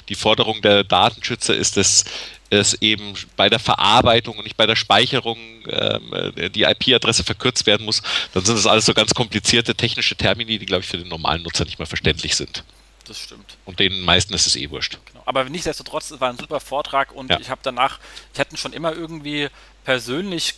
die 0.09 0.15
Forderung 0.15 0.63
der 0.63 0.85
Datenschützer 0.85 1.55
ist, 1.55 1.77
dass 1.77 2.05
es 2.51 2.75
eben 2.83 3.15
bei 3.37 3.49
der 3.49 3.59
Verarbeitung 3.59 4.37
und 4.37 4.45
nicht 4.45 4.57
bei 4.57 4.67
der 4.67 4.77
Speicherung 4.77 5.39
ähm, 5.67 6.33
die 6.55 6.65
IP-Adresse 6.65 7.25
verkürzt 7.25 7.65
werden 7.65 7.87
muss, 7.87 8.03
dann 8.35 8.45
sind 8.45 8.59
das 8.59 8.67
alles 8.67 8.85
so 8.85 8.93
ganz 8.93 9.15
komplizierte 9.15 9.75
technische 9.75 10.17
Termini, 10.17 10.59
die, 10.59 10.67
glaube 10.67 10.83
ich, 10.83 10.89
für 10.89 10.99
den 10.99 11.09
normalen 11.09 11.43
Nutzer 11.43 11.65
nicht 11.65 11.79
mehr 11.79 11.87
verständlich 11.87 12.37
sind. 12.37 12.63
Das 13.07 13.19
stimmt. 13.21 13.57
Und 13.65 13.81
den 13.81 14.03
meisten 14.03 14.35
ist 14.35 14.47
es 14.47 14.57
eh 14.57 14.69
wurscht. 14.69 14.99
Genau. 15.07 15.23
Aber 15.25 15.45
nichtsdestotrotz, 15.45 16.11
es 16.11 16.21
war 16.21 16.29
ein 16.29 16.37
super 16.37 16.61
Vortrag 16.61 17.13
und 17.13 17.31
ja. 17.31 17.41
ich 17.41 17.49
habe 17.49 17.61
danach, 17.63 17.99
ich 18.35 18.39
hatte 18.41 18.57
schon 18.59 18.75
immer 18.75 18.93
irgendwie 18.93 19.49
persönlich 19.85 20.55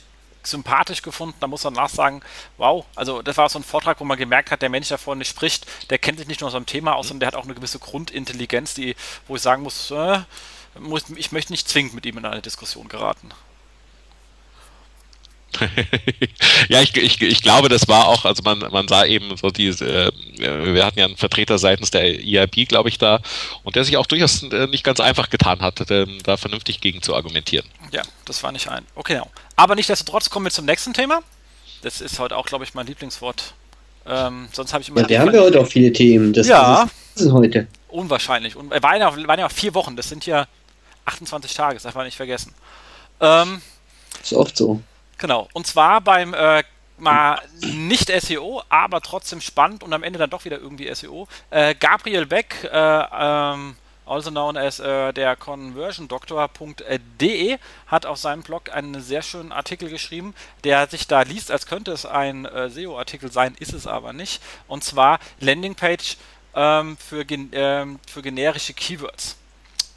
sympathisch 0.47 1.03
gefunden. 1.03 1.37
Da 1.41 1.47
muss 1.47 1.65
man 1.65 1.75
nachsagen, 1.75 2.23
wow, 2.57 2.85
also 2.95 3.23
das 3.23 3.37
war 3.37 3.49
so 3.49 3.59
ein 3.59 3.65
Vortrag, 3.65 4.01
wo 4.01 4.05
man 4.05 4.19
gemerkt 4.19 4.51
hat, 4.51 4.63
der 4.63 4.69
Mensch, 4.69 4.89
der 4.89 4.99
vorne 4.99 5.25
spricht, 5.25 5.67
der 5.91 5.99
kennt 5.99 6.19
sich 6.19 6.29
nicht 6.29 6.41
nur 6.41 6.51
so 6.51 6.57
ein 6.57 6.67
Thema 6.67 6.95
aus, 6.95 7.09
sondern 7.09 7.21
der 7.21 7.27
hat 7.29 7.37
auch 7.37 7.45
eine 7.45 7.55
gewisse 7.55 7.79
Grundintelligenz, 7.79 8.75
die, 8.75 8.97
wo 9.27 9.37
ich 9.37 9.43
sagen 9.43 9.63
muss, 9.63 9.91
äh, 9.91 10.21
muss 10.79 11.05
ich 11.17 11.33
möchte 11.33 11.53
nicht 11.53 11.69
zwingend 11.69 11.95
mit 11.95 12.07
ihm 12.07 12.19
in 12.19 12.25
eine 12.25 12.43
Diskussion 12.43 12.89
geraten. 12.89 13.31
ja, 16.69 16.81
ich, 16.81 16.97
ich, 16.97 17.21
ich 17.21 17.43
glaube, 17.43 17.69
das 17.69 17.89
war 17.89 18.09
auch, 18.09 18.25
also 18.25 18.43
man, 18.43 18.59
man 18.59 18.89
sah 18.89 19.05
eben 19.05 19.37
so 19.37 19.51
diese, 19.51 20.13
äh, 20.39 20.75
wir 20.75 20.85
hatten 20.85 20.99
ja 20.99 21.07
einen 21.07 21.17
Vertreter 21.17 21.59
seitens 21.59 21.91
der 21.91 22.21
IRB, 22.21 22.69
glaube 22.69 22.89
ich, 22.89 22.99
da, 22.99 23.21
und 23.63 23.77
der 23.77 23.85
sich 23.85 23.97
auch 23.97 24.07
durchaus 24.07 24.43
äh, 24.43 24.67
nicht 24.67 24.85
ganz 24.85 25.01
einfach 25.01 25.31
getan 25.31 25.61
hat, 25.61 25.91
ähm, 25.91 26.19
da 26.25 26.37
vernünftig 26.37 26.81
gegen 26.81 27.03
zu 27.03 27.15
argumentieren. 27.15 27.67
Ja, 27.93 28.03
das 28.25 28.43
war 28.43 28.53
nicht 28.53 28.69
ein. 28.69 28.85
Okay, 28.95 29.15
genau. 29.15 29.31
Aber 29.57 29.75
nichtsdestotrotz 29.75 30.31
kommen 30.31 30.47
wir 30.47 30.51
zum 30.51 30.65
nächsten 30.65 30.93
Thema. 30.93 31.21
Das 31.83 32.01
ist 32.01 32.19
heute 32.19 32.37
auch, 32.37 32.47
glaube 32.47 32.65
ich, 32.65 32.75
mein 32.75 32.87
Lieblingswort. 32.87 33.55
Ähm, 34.07 34.49
sonst 34.53 34.73
habe 34.73 34.83
ich 34.83 34.89
immer. 34.89 35.03
Ja, 35.03 35.09
wir 35.09 35.21
haben 35.21 35.35
ja 35.35 35.41
heute 35.41 35.61
auch 35.61 35.67
viele 35.67 35.93
Themen. 35.93 36.33
Das, 36.33 36.47
ja. 36.47 36.89
Ist 37.15 37.33
heute. 37.33 37.67
Unwahrscheinlich. 37.89 38.57
Und, 38.57 38.73
äh, 38.73 38.83
waren, 38.83 39.01
ja, 39.01 39.29
waren 39.29 39.39
ja 39.39 39.49
vier 39.49 39.75
Wochen. 39.75 39.97
Das 39.97 40.09
sind 40.09 40.27
ja 40.27 40.47
28 41.05 41.55
Tage. 41.55 41.75
Das 41.75 41.85
darf 41.85 41.95
man 41.95 42.07
nicht 42.07 42.17
vergessen. 42.17 42.53
Ähm, 43.21 43.63
ist 44.23 44.33
oft 44.33 44.57
so. 44.57 44.81
Genau. 45.25 45.49
Und 45.55 45.67
zwar 45.67 46.03
beim 46.03 46.35
äh, 46.35 46.63
mal 46.99 47.41
nicht 47.63 48.11
SEO, 48.11 48.63
aber 48.69 49.01
trotzdem 49.01 49.41
spannend 49.41 49.83
und 49.83 49.95
am 49.95 50.03
Ende 50.03 50.19
dann 50.19 50.29
doch 50.29 50.45
wieder 50.45 50.59
irgendwie 50.59 50.95
SEO. 50.95 51.27
Äh, 51.49 51.75
Gabriel 51.77 52.27
Beck, 52.27 52.69
äh, 52.71 52.73
ähm, 53.11 53.77
also 54.05 54.31
known 54.31 54.59
as 54.59 54.81
äh, 54.81 55.15
der 55.15 55.35
conversiondoktor.de, 55.35 57.57
hat 57.87 58.05
auf 58.05 58.19
seinem 58.19 58.43
Blog 58.43 58.71
einen 58.71 59.01
sehr 59.01 59.23
schönen 59.23 59.51
Artikel 59.51 59.89
geschrieben, 59.89 60.35
der 60.63 60.89
sich 60.89 61.07
da 61.07 61.23
liest, 61.23 61.51
als 61.51 61.65
könnte 61.65 61.93
es 61.93 62.05
ein 62.05 62.45
äh, 62.45 62.69
SEO-Artikel 62.69 63.33
sein, 63.33 63.57
ist 63.59 63.73
es 63.73 63.87
aber 63.87 64.13
nicht. 64.13 64.43
Und 64.69 64.85
zwar 64.85 65.21
Landingpage 65.41 66.19
ähm, 66.55 66.99
für, 66.99 67.25
gen 67.25 67.49
ähm, 67.55 67.99
für 68.07 68.21
generische 68.21 68.75
Keywords 68.75 69.39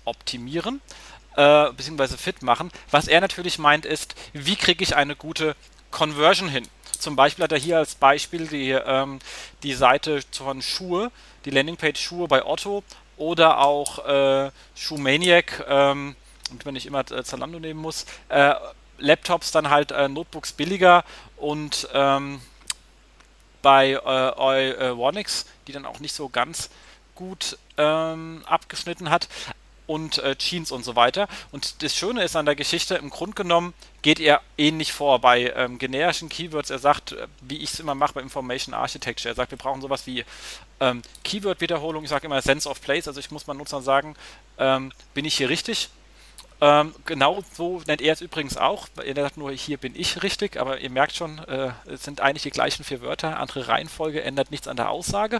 optimieren 0.05 0.79
äh, 1.37 1.71
beziehungsweise 1.71 2.17
fit 2.17 2.41
machen. 2.41 2.71
Was 2.91 3.07
er 3.07 3.21
natürlich 3.21 3.59
meint 3.59 3.85
ist, 3.85 4.15
wie 4.33 4.55
kriege 4.55 4.83
ich 4.83 4.95
eine 4.95 5.15
gute 5.15 5.55
Conversion 5.91 6.49
hin? 6.49 6.67
Zum 6.97 7.15
Beispiel 7.15 7.43
hat 7.43 7.51
er 7.51 7.59
hier 7.59 7.77
als 7.77 7.95
Beispiel 7.95 8.47
die, 8.47 8.71
ähm, 8.71 9.19
die 9.63 9.73
Seite 9.73 10.21
von 10.31 10.61
Schuhe, 10.61 11.11
die 11.45 11.51
Landingpage 11.51 11.99
Schuhe 11.99 12.27
bei 12.27 12.43
Otto 12.43 12.83
oder 13.17 13.59
auch 13.59 14.05
äh, 14.05 14.51
Schuhmaniac, 14.75 15.65
ähm, 15.67 16.15
wenn 16.63 16.75
ich 16.75 16.85
immer 16.85 17.09
äh, 17.11 17.23
Zalando 17.23 17.59
nehmen 17.59 17.79
muss, 17.79 18.05
äh, 18.29 18.55
Laptops 18.97 19.51
dann 19.51 19.69
halt 19.69 19.91
äh, 19.91 20.09
Notebooks 20.09 20.53
billiger 20.53 21.03
und 21.37 21.87
ähm, 21.93 22.41
bei 23.61 23.91
äh, 23.91 23.97
Euronics, 23.99 25.45
die 25.67 25.71
dann 25.71 25.85
auch 25.85 25.99
nicht 25.99 26.15
so 26.15 26.29
ganz 26.29 26.71
gut 27.13 27.57
ähm, 27.77 28.43
abgeschnitten 28.45 29.09
hat. 29.11 29.27
Und 29.87 30.19
äh, 30.19 30.35
Jeans 30.35 30.71
und 30.71 30.83
so 30.83 30.95
weiter. 30.95 31.27
Und 31.51 31.81
das 31.81 31.95
Schöne 31.95 32.23
ist 32.23 32.35
an 32.35 32.45
der 32.45 32.55
Geschichte, 32.55 32.95
im 32.95 33.09
Grunde 33.09 33.35
genommen 33.35 33.73
geht 34.01 34.19
er 34.19 34.41
ähnlich 34.57 34.93
vor 34.93 35.19
bei 35.19 35.51
ähm, 35.55 35.79
generischen 35.79 36.29
Keywords. 36.29 36.69
Er 36.69 36.79
sagt, 36.79 37.13
äh, 37.13 37.27
wie 37.41 37.57
ich 37.57 37.73
es 37.73 37.79
immer 37.79 37.95
mache 37.95 38.13
bei 38.13 38.21
Information 38.21 38.73
Architecture, 38.75 39.31
er 39.31 39.35
sagt, 39.35 39.51
wir 39.51 39.57
brauchen 39.57 39.81
sowas 39.81 40.05
wie 40.05 40.23
ähm, 40.79 41.01
Keyword-Wiederholung, 41.23 42.03
ich 42.03 42.09
sage 42.09 42.27
immer 42.27 42.41
Sense 42.41 42.69
of 42.69 42.81
Place, 42.81 43.07
also 43.07 43.19
ich 43.19 43.31
muss 43.31 43.47
meinen 43.47 43.57
Nutzern 43.57 43.81
sagen, 43.81 44.15
ähm, 44.59 44.91
bin 45.13 45.25
ich 45.25 45.37
hier 45.37 45.49
richtig? 45.49 45.89
Ähm, 46.59 46.95
genau 47.05 47.43
so 47.53 47.83
nennt 47.85 48.01
er 48.01 48.13
es 48.13 48.21
übrigens 48.21 48.57
auch. 48.57 48.87
Er 49.03 49.13
sagt 49.15 49.37
nur, 49.37 49.51
hier 49.51 49.77
bin 49.77 49.93
ich 49.95 50.23
richtig, 50.23 50.57
aber 50.57 50.79
ihr 50.79 50.89
merkt 50.89 51.15
schon, 51.15 51.37
äh, 51.39 51.71
es 51.85 52.03
sind 52.03 52.19
eigentlich 52.19 52.43
die 52.43 52.49
gleichen 52.49 52.83
vier 52.83 53.01
Wörter. 53.01 53.39
Andere 53.39 53.67
Reihenfolge 53.67 54.23
ändert 54.23 54.49
nichts 54.49 54.67
an 54.67 54.75
der 54.75 54.89
Aussage. 54.89 55.39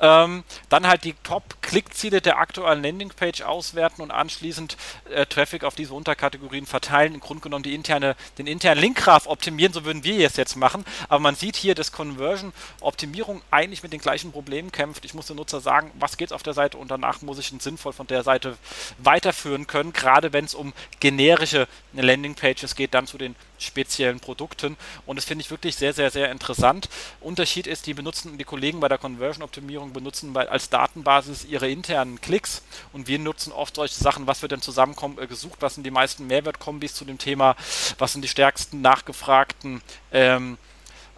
Ähm, 0.00 0.44
dann 0.68 0.86
halt 0.86 1.04
die 1.04 1.14
Top-Klickziele 1.24 2.20
der 2.20 2.38
aktuellen 2.38 2.82
Landingpage 2.82 3.42
auswerten 3.42 4.02
und 4.02 4.10
anschließend 4.10 4.76
äh, 5.10 5.26
Traffic 5.26 5.64
auf 5.64 5.74
diese 5.74 5.94
Unterkategorien 5.94 6.66
verteilen. 6.66 7.14
Im 7.14 7.20
Grunde 7.20 7.42
genommen 7.42 7.64
die 7.64 7.74
interne, 7.74 8.16
den 8.38 8.46
internen 8.46 8.80
Linkgraph 8.80 9.26
optimieren, 9.26 9.72
so 9.72 9.84
würden 9.84 10.04
wir 10.04 10.26
es 10.26 10.36
jetzt 10.36 10.56
machen. 10.56 10.84
Aber 11.08 11.20
man 11.20 11.34
sieht 11.34 11.56
hier, 11.56 11.74
dass 11.74 11.92
Conversion-Optimierung 11.92 13.42
eigentlich 13.50 13.82
mit 13.82 13.92
den 13.92 14.00
gleichen 14.00 14.32
Problemen 14.32 14.72
kämpft. 14.72 15.04
Ich 15.04 15.14
muss 15.14 15.26
dem 15.26 15.36
Nutzer 15.36 15.60
sagen, 15.60 15.90
was 15.98 16.16
geht 16.16 16.32
auf 16.32 16.42
der 16.42 16.54
Seite 16.54 16.78
und 16.78 16.90
danach 16.90 17.22
muss 17.22 17.38
ich 17.38 17.52
ihn 17.52 17.60
sinnvoll 17.60 17.92
von 17.92 18.06
der 18.06 18.22
Seite 18.22 18.56
weiterführen 18.98 19.66
können, 19.66 19.92
gerade 19.92 20.32
wenn 20.32 20.44
es 20.44 20.54
um 20.54 20.72
generische 21.00 21.66
Landingpages 21.92 22.74
geht, 22.74 22.94
dann 22.94 23.06
zu 23.06 23.18
den 23.18 23.34
speziellen 23.58 24.20
Produkten. 24.20 24.76
Und 25.06 25.16
das 25.16 25.24
finde 25.24 25.42
ich 25.42 25.50
wirklich 25.50 25.76
sehr, 25.76 25.92
sehr, 25.92 26.10
sehr 26.10 26.30
interessant. 26.30 26.88
Unterschied 27.20 27.66
ist, 27.66 27.86
die 27.86 27.94
benutzen, 27.94 28.38
die 28.38 28.44
Kollegen 28.44 28.80
bei 28.80 28.88
der 28.88 28.98
Conversion-Optimierung 28.98 29.92
benutzen 29.92 30.32
bei, 30.32 30.48
als 30.48 30.70
Datenbasis 30.70 31.44
ihre 31.44 31.70
internen 31.70 32.20
Klicks 32.20 32.62
und 32.92 33.08
wir 33.08 33.18
nutzen 33.18 33.52
oft 33.52 33.76
solche 33.76 33.94
Sachen, 33.94 34.26
was 34.26 34.42
wird 34.42 34.52
denn 34.52 34.62
zusammen 34.62 34.96
äh, 35.18 35.26
gesucht, 35.26 35.58
was 35.60 35.74
sind 35.74 35.84
die 35.84 35.90
meisten 35.90 36.26
Mehrwertkombis 36.26 36.94
zu 36.94 37.04
dem 37.04 37.18
Thema, 37.18 37.56
was 37.98 38.12
sind 38.12 38.22
die 38.22 38.28
stärksten 38.28 38.80
nachgefragten 38.80 39.82
ähm, 40.12 40.58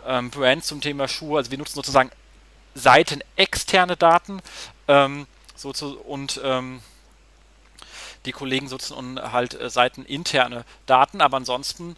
ähm, 0.06 0.30
Brands 0.30 0.66
zum 0.66 0.80
Thema 0.80 1.08
Schuhe. 1.08 1.38
Also 1.38 1.50
wir 1.50 1.58
nutzen 1.58 1.74
sozusagen 1.74 2.10
seitenexterne 2.74 3.96
Daten 3.96 4.40
ähm, 4.88 5.26
so 5.56 5.72
zu, 5.72 5.98
und 6.00 6.40
ähm, 6.42 6.80
die 8.24 8.32
Kollegen 8.32 8.66
nutzen 8.66 9.20
halt 9.32 9.54
äh, 9.54 9.70
seiteninterne 9.70 10.64
Daten, 10.86 11.20
aber 11.20 11.38
ansonsten 11.38 11.96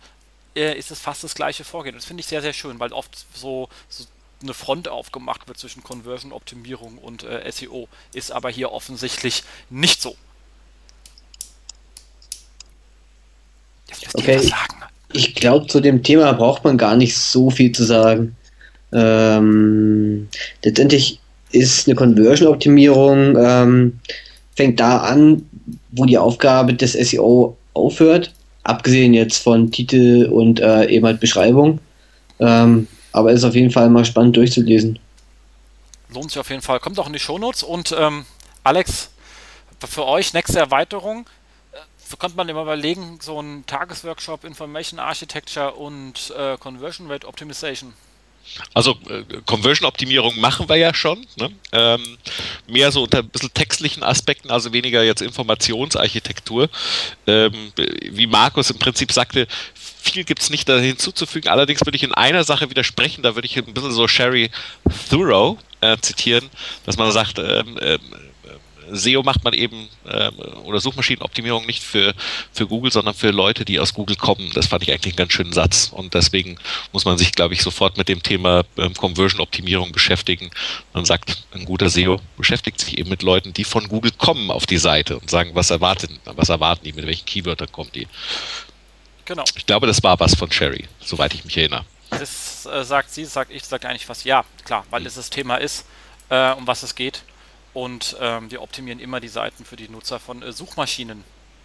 äh, 0.55 0.77
ist 0.79 0.91
es 0.91 1.01
fast 1.01 1.25
das 1.25 1.35
gleiche 1.35 1.65
Vorgehen. 1.65 1.95
Das 1.95 2.05
finde 2.05 2.21
ich 2.21 2.27
sehr, 2.27 2.43
sehr 2.43 2.53
schön, 2.53 2.79
weil 2.81 2.93
oft 2.93 3.27
so, 3.35 3.69
so 3.89 4.05
eine 4.43 4.55
Front 4.55 4.89
aufgemacht 4.89 5.49
wird 5.49 5.59
zwischen 5.59 5.83
Conversion-Optimierung 5.83 6.99
und 6.99 7.25
äh, 7.25 7.51
SEO. 7.51 7.89
Ist 8.13 8.33
aber 8.33 8.51
hier 8.51 8.73
offensichtlich 8.73 9.45
nicht 9.71 10.01
so. 10.03 10.17
okay. 14.15 14.41
Ich 15.15 15.35
glaube, 15.35 15.67
zu 15.67 15.81
dem 15.81 16.03
Thema 16.03 16.33
braucht 16.33 16.65
man 16.65 16.79
gar 16.79 16.97
nicht 16.97 17.17
so 17.17 17.51
viel 17.51 17.73
zu 17.73 17.85
sagen. 17.85 18.35
Ähm, 18.93 20.29
letztendlich 20.65 21.21
ist 21.51 21.87
eine 21.87 21.95
Conversion-Optimierung, 21.95 23.37
ähm, 23.37 24.01
fängt 24.57 24.81
da 24.81 24.99
an, 24.99 25.47
wo 25.91 26.07
die 26.07 26.17
Aufgabe 26.17 26.75
des 26.75 26.93
SEO 26.95 27.57
aufhört 27.75 28.33
abgesehen 28.65 29.15
jetzt 29.15 29.43
von 29.43 29.71
Titel 29.71 30.29
und 30.31 30.61
äh, 30.61 30.87
eben 30.87 31.07
halt 31.07 31.21
Beschreibung. 31.21 31.81
Ähm, 32.39 32.89
aber 33.13 33.33
ist 33.33 33.45
auf 33.45 33.55
jeden 33.55 33.71
Fall 33.71 33.91
mal 33.91 34.05
spannend 34.05 34.37
durchzulesen. 34.37 34.99
Lohnt 36.13 36.31
sich 36.31 36.39
auf 36.39 36.51
jeden 36.51 36.63
Fall. 36.63 36.81
Kommt 36.81 36.99
auch 36.99 37.07
in 37.07 37.13
die 37.13 37.19
Shownotes 37.19 37.63
und 37.63 37.95
ähm, 37.99 38.25
Alex, 38.65 39.11
für 39.87 40.07
euch 40.07 40.33
nächste 40.33 40.59
Erweiterung. 40.59 41.27
So 42.09 42.17
äh, 42.17 42.19
könnte 42.19 42.37
man 42.37 42.49
immer 42.49 42.63
überlegen, 42.63 43.19
so 43.21 43.41
ein 43.41 43.65
Tagesworkshop 43.67 44.45
Information 44.45 44.99
Architecture 44.99 45.73
und 45.75 46.33
äh, 46.37 46.57
Conversion 46.59 47.11
Rate 47.11 47.27
Optimization. 47.27 47.93
Also 48.75 48.99
äh, 49.09 49.23
Conversion-Optimierung 49.47 50.39
machen 50.41 50.69
wir 50.69 50.77
ja 50.77 50.95
schon. 50.95 51.27
Ne? 51.37 51.51
Ähm, 51.73 52.19
mehr 52.67 52.93
so 52.93 53.03
unter 53.03 53.19
ein 53.19 53.29
bisschen 53.29 53.53
textlichen 53.55 54.03
Aspekten, 54.03 54.51
also 54.51 54.73
weniger 54.73 55.03
jetzt 55.03 55.23
Informationsarchitektur. 55.23 56.69
Ähm, 57.27 57.73
wie 58.11 58.27
Markus 58.27 58.71
im 58.71 58.79
Prinzip 58.79 59.13
sagte, 59.13 59.47
viel 59.75 60.25
gibt 60.25 60.43
es 60.43 60.51
nicht 60.51 60.69
da 60.69 60.79
hinzuzufügen. 60.79 61.51
Allerdings 61.51 61.81
würde 61.85 61.97
ich 61.97 62.03
in 62.03 62.13
einer 62.15 62.45
Sache 62.45 62.71
widersprechen, 62.71 63.23
da 63.23 63.35
würde 63.35 63.47
ich 63.47 63.57
ein 63.57 63.73
bisschen 63.73 63.93
so 63.93 64.09
Sherry 64.09 64.51
Thoreau 65.11 65.59
äh, 65.81 65.97
zitieren, 65.99 66.49
dass 66.85 66.97
man 66.97 67.13
sagt, 67.13 67.39
ähm, 67.39 67.79
ähm 67.81 68.01
SEO 68.93 69.23
macht 69.23 69.45
man 69.45 69.55
eben 69.55 69.89
äh, 70.05 70.29
oder 70.65 70.81
Suchmaschinenoptimierung 70.81 71.67
nicht 71.67 71.83
für, 71.83 72.15
für 72.53 72.67
Google, 72.67 72.93
sondern 72.93 73.15
für 73.15 73.31
Leute, 73.31 73.65
die 73.65 73.81
aus 73.81 73.95
Google 73.95 74.17
kommen. 74.17 74.51
Das 74.55 74.67
fand 74.67 74.83
ich 74.83 74.93
eigentlich 74.93 75.15
einen 75.15 75.17
ganz 75.17 75.33
schönen 75.33 75.53
Satz. 75.53 75.91
Und 75.93 76.15
deswegen 76.15 76.59
muss 76.93 77.05
man 77.05 77.19
sich, 77.19 77.33
glaube 77.33 77.55
ich, 77.55 77.63
sofort 77.63 77.97
mit 77.97 78.09
dem 78.09 78.23
Thema 78.23 78.65
ähm, 78.77 78.95
Conversion-Optimierung 78.95 79.93
beschäftigen. 79.93 80.51
Man 80.93 81.05
sagt, 81.05 81.45
ein 81.53 81.65
guter 81.65 81.89
SEO 81.89 82.21
beschäftigt 82.37 82.81
sich 82.81 82.99
eben 82.99 83.11
mit 83.11 83.23
Leuten, 83.23 83.53
die 83.53 83.65
von 83.65 83.89
Google 83.89 84.13
kommen 84.13 84.51
auf 84.51 84.67
die 84.67 84.79
Seite 84.79 85.19
und 85.19 85.31
sagen, 85.31 85.51
was 85.55 85.71
erwarten, 85.71 86.19
was 86.25 86.49
erwarten 86.49 86.85
die, 86.85 86.93
mit 86.93 87.07
welchen 87.07 87.27
Keywörtern 87.27 87.71
kommen 87.73 87.91
die. 87.95 88.07
Genau. 89.25 89.45
Ich 89.57 89.67
glaube, 89.67 89.87
das 89.87 90.03
war 90.03 90.19
was 90.21 90.35
von 90.35 90.51
Sherry, 90.51 90.87
soweit 91.01 91.35
ich 91.35 91.45
mich 91.45 91.57
erinnere. 91.57 91.85
Das 92.11 92.67
äh, 92.67 92.85
sagt 92.85 93.11
sie, 93.11 93.25
sagt 93.25 93.51
ich, 93.51 93.65
sagt 93.65 93.85
eigentlich 93.85 94.07
fast 94.07 94.25
ja, 94.25 94.45
klar, 94.65 94.85
weil 94.91 95.07
es 95.07 95.15
das 95.15 95.31
Thema 95.31 95.57
ist, 95.57 95.87
äh, 96.29 96.53
um 96.53 96.67
was 96.67 96.83
es 96.83 96.95
geht. 96.95 97.23
Und 97.75 98.17
ähm, 98.21 98.51
wir 98.51 98.63
optimieren 98.63 99.01
immer 99.01 99.21
die 99.21 99.29
Seiten 99.29 99.65
für 99.65 99.77
die 99.77 99.89
Nutzer 99.89 100.21
von 100.21 100.43
äh, 100.43 100.53
Suchmaschinen. 100.53 101.25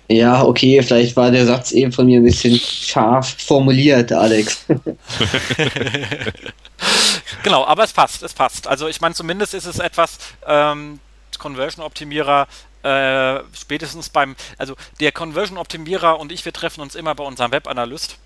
Ja, 0.09 0.43
okay, 0.43 0.81
vielleicht 0.81 1.17
war 1.17 1.31
der 1.31 1.45
Satz 1.45 1.73
eben 1.73 1.91
von 1.91 2.05
mir 2.05 2.21
ein 2.21 2.23
bisschen 2.23 2.57
scharf 2.57 3.35
formuliert, 3.39 4.13
Alex. 4.13 4.65
genau, 7.43 7.65
aber 7.65 7.83
es 7.83 7.91
passt, 7.91 8.23
es 8.23 8.33
passt. 8.33 8.67
Also 8.67 8.87
ich 8.87 9.01
meine, 9.01 9.15
zumindest 9.15 9.53
ist 9.53 9.65
es 9.65 9.79
etwas, 9.79 10.17
ähm, 10.47 11.01
Conversion-Optimierer 11.37 12.47
äh, 12.83 13.39
spätestens 13.53 14.09
beim, 14.09 14.37
also 14.57 14.75
der 15.01 15.11
Conversion-Optimierer 15.11 16.17
und 16.19 16.31
ich, 16.31 16.45
wir 16.45 16.53
treffen 16.53 16.79
uns 16.81 16.95
immer 16.95 17.13
bei 17.13 17.25
unserem 17.25 17.51
Web-Analyst 17.51 18.17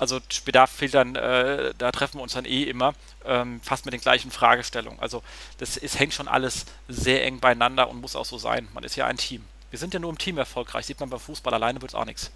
also 0.00 0.20
Bedarffiltern, 0.44 1.16
äh, 1.16 1.74
da 1.76 1.92
treffen 1.92 2.18
wir 2.18 2.22
uns 2.22 2.32
dann 2.32 2.44
eh 2.44 2.64
immer, 2.64 2.94
ähm, 3.24 3.60
fast 3.62 3.84
mit 3.84 3.94
den 3.94 4.00
gleichen 4.00 4.30
Fragestellungen. 4.30 5.00
Also 5.00 5.22
das 5.58 5.76
ist, 5.76 5.98
hängt 5.98 6.14
schon 6.14 6.28
alles 6.28 6.66
sehr 6.88 7.24
eng 7.24 7.40
beieinander 7.40 7.88
und 7.88 8.00
muss 8.00 8.16
auch 8.16 8.24
so 8.24 8.38
sein. 8.38 8.68
Man 8.74 8.84
ist 8.84 8.96
ja 8.96 9.06
ein 9.06 9.16
Team. 9.16 9.44
Wir 9.70 9.78
sind 9.78 9.94
ja 9.94 10.00
nur 10.00 10.10
im 10.10 10.18
Team 10.18 10.38
erfolgreich, 10.38 10.86
sieht 10.86 11.00
man 11.00 11.10
beim 11.10 11.20
Fußball, 11.20 11.52
alleine 11.52 11.80
wird 11.80 11.92
es 11.92 11.94
auch 11.94 12.04
nichts. 12.04 12.30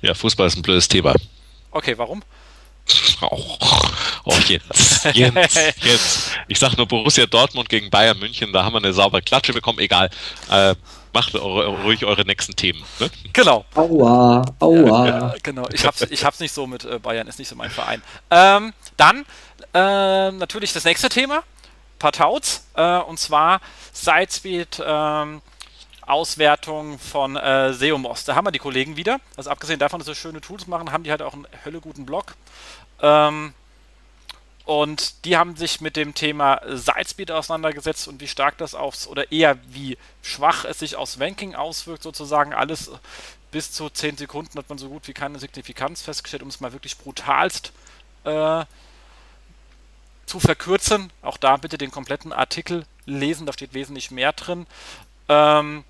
Ja, 0.00 0.14
Fußball 0.14 0.46
ist 0.46 0.56
ein 0.56 0.62
blödes 0.62 0.88
Thema. 0.88 1.14
Okay, 1.70 1.96
warum? 1.96 2.22
Oh, 3.20 3.58
oh 4.24 4.36
jetzt, 4.46 5.04
jetzt, 5.12 5.56
jetzt. 5.82 6.30
Ich 6.48 6.58
sag 6.58 6.76
nur 6.76 6.86
Borussia 6.86 7.26
Dortmund 7.26 7.68
gegen 7.68 7.90
Bayern 7.90 8.18
München, 8.18 8.52
da 8.52 8.64
haben 8.64 8.72
wir 8.72 8.78
eine 8.78 8.92
saubere 8.92 9.20
Klatsche 9.20 9.52
bekommen, 9.52 9.78
egal. 9.78 10.08
Äh, 10.50 10.74
macht 11.12 11.34
eure, 11.34 11.66
ruhig 11.82 12.04
eure 12.04 12.24
nächsten 12.24 12.54
Themen. 12.56 12.82
Ne? 12.98 13.10
Genau. 13.32 13.64
Aua, 13.74 14.44
aua. 14.60 15.06
Ja, 15.06 15.34
genau, 15.42 15.68
ich 15.72 15.84
hab's, 15.84 16.02
ich 16.02 16.24
hab's 16.24 16.40
nicht 16.40 16.52
so 16.52 16.66
mit 16.66 16.84
äh, 16.84 16.98
Bayern, 16.98 17.26
ist 17.26 17.38
nicht 17.38 17.48
so 17.48 17.56
mein 17.56 17.70
Verein. 17.70 18.02
Ähm, 18.30 18.72
dann 18.96 19.24
äh, 19.74 20.30
natürlich 20.32 20.72
das 20.72 20.84
nächste 20.84 21.08
Thema, 21.08 21.42
Partouts, 21.98 22.66
äh, 22.74 22.98
und 22.98 23.18
zwar 23.18 23.60
Sidespeed 23.92 24.82
ähm, 24.84 25.42
Auswertung 26.08 26.98
von 26.98 27.36
äh, 27.36 27.72
Seomos. 27.74 28.24
Da 28.24 28.34
haben 28.34 28.46
wir 28.46 28.50
die 28.50 28.58
Kollegen 28.58 28.96
wieder. 28.96 29.20
Also 29.36 29.50
abgesehen 29.50 29.78
davon, 29.78 30.00
dass 30.00 30.06
sie 30.06 30.14
schöne 30.14 30.40
Tools 30.40 30.66
machen, 30.66 30.90
haben 30.90 31.04
die 31.04 31.10
halt 31.10 31.22
auch 31.22 31.34
einen 31.34 31.46
hölle 31.64 31.80
guten 31.80 32.06
Blog. 32.06 32.34
Ähm, 33.02 33.52
und 34.68 35.24
die 35.24 35.38
haben 35.38 35.56
sich 35.56 35.80
mit 35.80 35.96
dem 35.96 36.12
Thema 36.12 36.60
Sidespeed 36.66 37.30
auseinandergesetzt 37.30 38.06
und 38.06 38.20
wie 38.20 38.26
stark 38.26 38.58
das 38.58 38.74
aufs, 38.74 39.06
oder 39.06 39.32
eher 39.32 39.56
wie 39.70 39.96
schwach 40.20 40.66
es 40.66 40.80
sich 40.80 40.94
aufs 40.94 41.18
Ranking 41.18 41.54
auswirkt, 41.54 42.02
sozusagen. 42.02 42.52
Alles 42.52 42.90
bis 43.50 43.72
zu 43.72 43.88
10 43.88 44.18
Sekunden 44.18 44.58
hat 44.58 44.68
man 44.68 44.76
so 44.76 44.90
gut 44.90 45.08
wie 45.08 45.14
keine 45.14 45.38
Signifikanz 45.38 46.02
festgestellt, 46.02 46.42
um 46.42 46.50
es 46.50 46.60
mal 46.60 46.74
wirklich 46.74 46.98
brutalst 46.98 47.72
äh, 48.24 48.66
zu 50.26 50.38
verkürzen. 50.38 51.10
Auch 51.22 51.38
da 51.38 51.56
bitte 51.56 51.78
den 51.78 51.90
kompletten 51.90 52.34
Artikel 52.34 52.84
lesen, 53.06 53.46
da 53.46 53.54
steht 53.54 53.72
wesentlich 53.72 54.10
mehr 54.10 54.34
drin. 54.34 54.66
Ähm, 55.30 55.82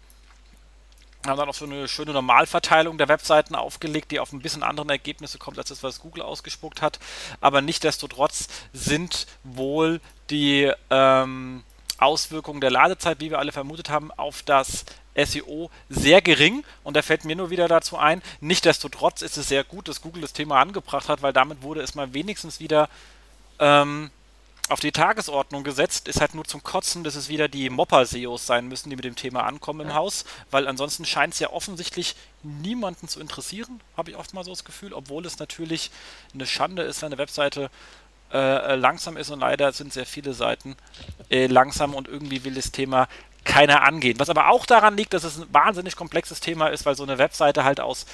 haben 1.29 1.39
dann 1.39 1.49
auch 1.49 1.55
so 1.55 1.65
eine 1.65 1.89
schöne 1.89 2.13
Normalverteilung 2.13 2.99
der 2.99 3.09
Webseiten 3.09 3.55
aufgelegt, 3.55 4.11
die 4.11 4.21
auf 4.21 4.33
ein 4.33 4.41
bisschen 4.41 4.63
anderen 4.63 4.91
Ergebnisse 4.91 5.39
kommt, 5.39 5.59
als 5.59 5.69
das, 5.69 5.83
was 5.83 6.01
Google 6.01 6.23
ausgespuckt 6.23 6.83
hat. 6.83 6.99
Aber 7.41 7.61
nichtdestotrotz 7.61 8.49
sind 8.73 9.27
wohl 9.45 10.01
die 10.31 10.73
ähm, 10.91 11.63
Auswirkungen 11.99 12.61
der 12.61 12.71
Ladezeit, 12.71 13.21
wie 13.21 13.31
wir 13.31 13.39
alle 13.39 13.53
vermutet 13.53 13.91
haben, 13.91 14.11
auf 14.13 14.43
das 14.43 14.85
SEO 15.17 15.71
sehr 15.89 16.23
gering. 16.23 16.65
Und 16.85 16.97
da 16.97 17.03
fällt 17.03 17.25
mir 17.25 17.37
nur 17.37 17.51
wieder 17.51 17.69
dazu 17.69 17.97
ein, 17.97 18.23
nichtdestotrotz 18.41 19.23
ist 19.23 19.37
es 19.37 19.49
sehr 19.49 19.65
gut, 19.65 19.89
dass 19.89 20.01
Google 20.01 20.23
das 20.23 20.33
Thema 20.33 20.61
angebracht 20.61 21.09
hat, 21.09 21.23
weil 21.23 21.33
damit 21.33 21.63
wurde 21.63 21.83
es 21.83 21.95
mal 21.95 22.15
wenigstens 22.15 22.61
wieder 22.61 22.89
ähm, 23.59 24.11
auf 24.71 24.81
die 24.81 24.93
Tagesordnung 24.93 25.65
gesetzt, 25.65 26.09
ist 26.09 26.21
halt 26.21 26.35
nur 26.35 26.45
zum 26.45 26.63
Kotzen, 26.63 27.05
dass 27.05 27.15
es 27.15 27.29
wieder 27.29 27.49
die 27.49 27.71
Mopper-SEOs 27.71 28.47
sein 28.47 28.69
müssen, 28.69 28.91
die 28.91 28.97
mit 28.97 29.05
dem 29.05 29.17
Thema 29.17 29.45
ankommen 29.45 29.89
im 29.89 29.95
Haus, 29.95 30.25
weil 30.51 30.67
ansonsten 30.69 31.05
scheint 31.05 31.35
es 31.35 31.41
ja 31.41 31.51
offensichtlich 31.51 32.17
niemanden 32.43 33.09
zu 33.09 33.21
interessieren, 33.21 33.81
habe 33.97 34.11
ich 34.11 34.17
oft 34.17 34.35
mal 34.35 34.45
so 34.45 34.51
das 34.51 34.65
Gefühl, 34.65 34.93
obwohl 34.93 35.25
es 35.27 35.39
natürlich 35.39 35.91
eine 36.35 36.47
Schande 36.47 36.83
ist, 36.83 37.03
wenn 37.03 37.07
eine 37.07 37.19
Webseite 37.19 37.71
äh, 38.33 38.75
langsam 38.75 39.17
ist. 39.17 39.31
Und 39.31 39.41
leider 39.41 39.73
sind 39.73 39.93
sehr 39.93 40.07
viele 40.07 40.35
Seiten 40.35 40.77
äh, 41.31 41.47
langsam 41.47 41.95
und 41.95 42.09
irgendwie 42.09 42.45
will 42.45 42.55
das 42.55 42.73
Thema 42.73 43.09
keiner 43.45 43.83
angehen. 43.83 44.19
Was 44.19 44.29
aber 44.29 44.49
auch 44.49 44.67
daran 44.67 44.97
liegt, 44.97 45.15
dass 45.15 45.25
es 45.25 45.39
ein 45.39 45.47
wahnsinnig 45.53 45.97
komplexes 45.97 46.41
Thema 46.41 46.69
ist, 46.69 46.85
weil 46.85 46.95
so 46.95 47.03
eine 47.03 47.19
Webseite 47.19 47.65
halt 47.65 47.81
aus 47.81 48.07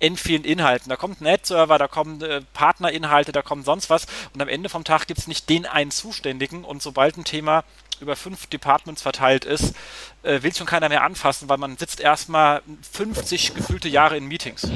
in 0.00 0.16
vielen 0.16 0.44
Inhalten. 0.44 0.88
Da 0.88 0.96
kommt 0.96 1.20
ein 1.20 1.26
Ad-Server, 1.26 1.78
da 1.78 1.88
kommen 1.88 2.20
äh, 2.22 2.42
Partnerinhalte, 2.52 3.32
da 3.32 3.42
kommt 3.42 3.64
sonst 3.64 3.90
was. 3.90 4.06
Und 4.34 4.42
am 4.42 4.48
Ende 4.48 4.68
vom 4.68 4.84
Tag 4.84 5.06
gibt 5.06 5.20
es 5.20 5.28
nicht 5.28 5.48
den 5.48 5.66
einen 5.66 5.90
Zuständigen. 5.90 6.64
Und 6.64 6.82
sobald 6.82 7.16
ein 7.16 7.24
Thema 7.24 7.64
über 8.00 8.16
fünf 8.16 8.46
Departments 8.46 9.02
verteilt 9.02 9.44
ist, 9.44 9.74
äh, 10.22 10.42
will 10.42 10.54
schon 10.54 10.66
keiner 10.66 10.88
mehr 10.88 11.04
anfassen, 11.04 11.48
weil 11.48 11.58
man 11.58 11.76
sitzt 11.76 12.00
erstmal 12.00 12.62
50 12.92 13.54
gefühlte 13.54 13.88
Jahre 13.88 14.16
in 14.16 14.26
Meetings. 14.26 14.68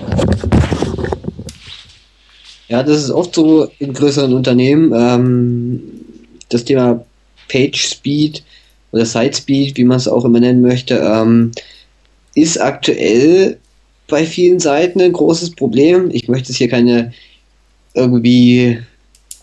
Ja, 2.69 2.83
das 2.83 3.03
ist 3.05 3.11
oft 3.11 3.35
so 3.35 3.71
in 3.79 3.95
größeren 3.95 4.33
Unternehmen. 4.35 4.93
Ähm, 4.95 5.83
das 6.51 6.65
Thema 6.65 7.05
Page 7.49 7.81
Speed 7.81 8.43
oder 8.93 9.07
Site 9.07 9.37
Speed, 9.37 9.77
wie 9.77 9.85
man 9.85 9.97
es 9.97 10.09
auch 10.09 10.25
immer 10.25 10.41
nennen 10.41 10.63
möchte, 10.63 10.97
ähm, 10.97 11.53
ist 12.35 12.61
aktuell 12.61 13.59
bei 14.09 14.27
vielen 14.27 14.59
Seiten 14.59 15.01
ein 15.01 15.13
großes 15.13 15.53
Problem. 15.53 16.11
Ich 16.11 16.29
möchte 16.29 16.53
es 16.53 16.59
hier 16.59 16.69
keine 16.69 17.13
irgendwie 17.95 18.79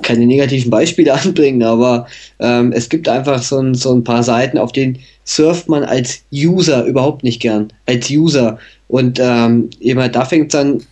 keine 0.01 0.26
negativen 0.26 0.70
Beispiele 0.70 1.13
anbringen, 1.22 1.63
aber 1.63 2.07
ähm, 2.39 2.72
es 2.74 2.89
gibt 2.89 3.07
einfach 3.07 3.41
so 3.41 3.59
ein, 3.59 3.76
so 3.76 3.93
ein 3.93 4.03
paar 4.03 4.24
Seiten, 4.24 4.57
auf 4.57 4.72
denen 4.72 4.99
surft 5.24 5.70
man 5.70 5.84
als 5.84 6.22
User 6.34 6.84
überhaupt 6.86 7.24
nicht 7.24 7.41
gern. 7.41 7.72
Als 7.86 8.09
User. 8.09 8.59
Und 8.88 9.20
ähm, 9.22 9.70
jemand, 9.80 10.16
da 10.16 10.26
fängt 10.26 10.53
dann 10.53 10.84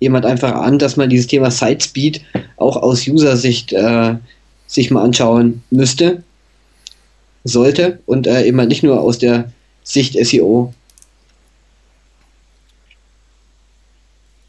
jemand 0.00 0.26
einfach 0.26 0.52
an, 0.52 0.78
dass 0.78 0.96
man 0.96 1.10
dieses 1.10 1.26
Thema 1.26 1.50
Site 1.50 1.84
Speed 1.84 2.22
auch 2.56 2.76
aus 2.76 3.06
User-Sicht 3.06 3.72
äh, 3.72 4.14
sich 4.66 4.90
mal 4.90 5.04
anschauen 5.04 5.62
müsste, 5.70 6.22
sollte 7.44 7.98
und 8.06 8.26
äh, 8.26 8.44
eben 8.44 8.56
nicht 8.68 8.82
nur 8.82 9.00
aus 9.00 9.18
der 9.18 9.52
Sicht 9.84 10.14
SEO. 10.24 10.72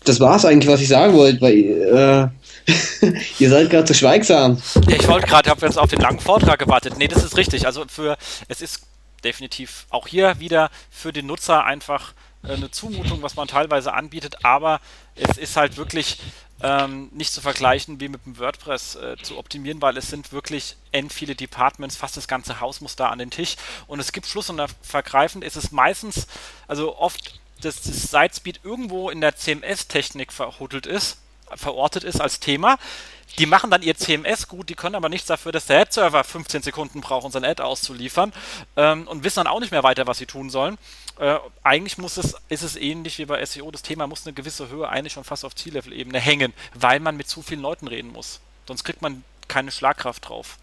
Das 0.05 0.19
war 0.19 0.35
es 0.35 0.45
eigentlich, 0.45 0.71
was 0.71 0.81
ich 0.81 0.87
sagen 0.87 1.13
wollte, 1.13 1.41
weil 1.41 2.31
äh, 2.67 3.13
ihr 3.39 3.49
seid 3.49 3.69
gerade 3.69 3.85
zu 3.85 3.93
schweigsam. 3.93 4.61
Ja, 4.87 4.95
ich 4.95 5.07
wollte 5.07 5.27
gerade, 5.27 5.49
habe 5.49 5.65
jetzt 5.65 5.77
auf 5.77 5.89
den 5.89 5.99
langen 5.99 6.19
Vortrag 6.19 6.59
gewartet. 6.59 6.97
Nee, 6.97 7.07
das 7.07 7.23
ist 7.23 7.37
richtig. 7.37 7.65
Also 7.65 7.85
für 7.87 8.17
es 8.47 8.61
ist 8.61 8.81
definitiv 9.23 9.85
auch 9.89 10.07
hier 10.07 10.39
wieder 10.39 10.69
für 10.89 11.13
den 11.13 11.25
Nutzer 11.25 11.63
einfach 11.65 12.13
äh, 12.43 12.53
eine 12.53 12.71
Zumutung, 12.71 13.21
was 13.21 13.35
man 13.35 13.47
teilweise 13.47 13.93
anbietet, 13.93 14.45
aber 14.45 14.81
es 15.15 15.37
ist 15.37 15.55
halt 15.55 15.77
wirklich 15.77 16.19
ähm, 16.61 17.09
nicht 17.13 17.33
zu 17.33 17.41
vergleichen 17.41 17.99
wie 17.99 18.07
mit 18.07 18.25
dem 18.25 18.37
WordPress 18.39 18.95
äh, 18.95 19.15
zu 19.21 19.37
optimieren, 19.37 19.81
weil 19.81 19.97
es 19.97 20.07
sind 20.07 20.31
wirklich 20.31 20.75
end 20.91 21.11
viele 21.11 21.35
Departments, 21.35 21.95
fast 21.95 22.17
das 22.17 22.27
ganze 22.27 22.59
Haus 22.59 22.81
muss 22.81 22.95
da 22.95 23.09
an 23.09 23.19
den 23.19 23.31
Tisch 23.31 23.55
und 23.87 23.99
es 23.99 24.11
gibt 24.11 24.27
Schluss 24.27 24.49
und 24.49 24.61
vergreifend 24.81 25.43
ist 25.43 25.55
es 25.55 25.71
meistens, 25.71 26.27
also 26.67 26.97
oft 26.97 27.39
dass 27.65 27.81
das 27.81 28.11
Sitespeed 28.11 28.61
irgendwo 28.63 29.09
in 29.09 29.21
der 29.21 29.35
CMS-Technik 29.35 30.31
verhuddelt 30.31 30.85
ist, 30.85 31.17
verortet 31.55 32.03
ist 32.03 32.21
als 32.21 32.39
Thema. 32.39 32.77
Die 33.39 33.45
machen 33.47 33.71
dann 33.71 33.81
ihr 33.81 33.95
CMS 33.95 34.47
gut, 34.47 34.69
die 34.69 34.75
können 34.75 34.95
aber 34.95 35.09
nichts 35.09 35.27
dafür, 35.27 35.51
dass 35.51 35.65
der 35.65 35.81
Ad-Server 35.81 36.23
15 36.23 36.61
Sekunden 36.61 37.01
braucht, 37.01 37.25
um 37.25 37.31
sein 37.31 37.43
Ad 37.43 37.63
auszuliefern 37.63 38.31
ähm, 38.75 39.07
und 39.07 39.23
wissen 39.23 39.37
dann 39.37 39.47
auch 39.47 39.59
nicht 39.59 39.71
mehr 39.71 39.81
weiter, 39.81 40.05
was 40.05 40.19
sie 40.19 40.27
tun 40.27 40.51
sollen. 40.51 40.77
Äh, 41.17 41.39
eigentlich 41.63 41.97
muss 41.97 42.17
es, 42.17 42.35
ist 42.49 42.61
es 42.61 42.75
ähnlich 42.75 43.17
wie 43.17 43.25
bei 43.25 43.43
SEO, 43.43 43.71
das 43.71 43.81
Thema 43.81 44.05
muss 44.05 44.27
eine 44.27 44.33
gewisse 44.33 44.69
Höhe 44.69 44.87
eigentlich 44.87 45.13
schon 45.13 45.23
fast 45.23 45.45
auf 45.45 45.55
Ziellevel-Ebene 45.55 46.19
hängen, 46.19 46.53
weil 46.75 46.99
man 46.99 47.17
mit 47.17 47.27
zu 47.27 47.41
vielen 47.41 47.61
Leuten 47.61 47.87
reden 47.87 48.11
muss. 48.11 48.39
Sonst 48.67 48.83
kriegt 48.83 49.01
man 49.01 49.23
keine 49.47 49.71
Schlagkraft 49.71 50.29
drauf. 50.29 50.57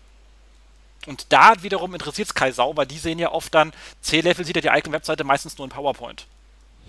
Und 1.06 1.26
da 1.30 1.62
wiederum 1.62 1.94
interessiert 1.94 2.28
es 2.28 2.34
Kai 2.34 2.52
Sau, 2.52 2.76
weil 2.76 2.86
die 2.86 2.98
sehen 2.98 3.18
ja 3.18 3.32
oft 3.32 3.54
dann, 3.54 3.72
C-Level 4.02 4.44
sieht 4.44 4.56
ja 4.56 4.62
die 4.62 4.70
eigene 4.70 4.94
Webseite 4.94 5.24
meistens 5.24 5.58
nur 5.58 5.66
in 5.66 5.72
PowerPoint. 5.72 6.26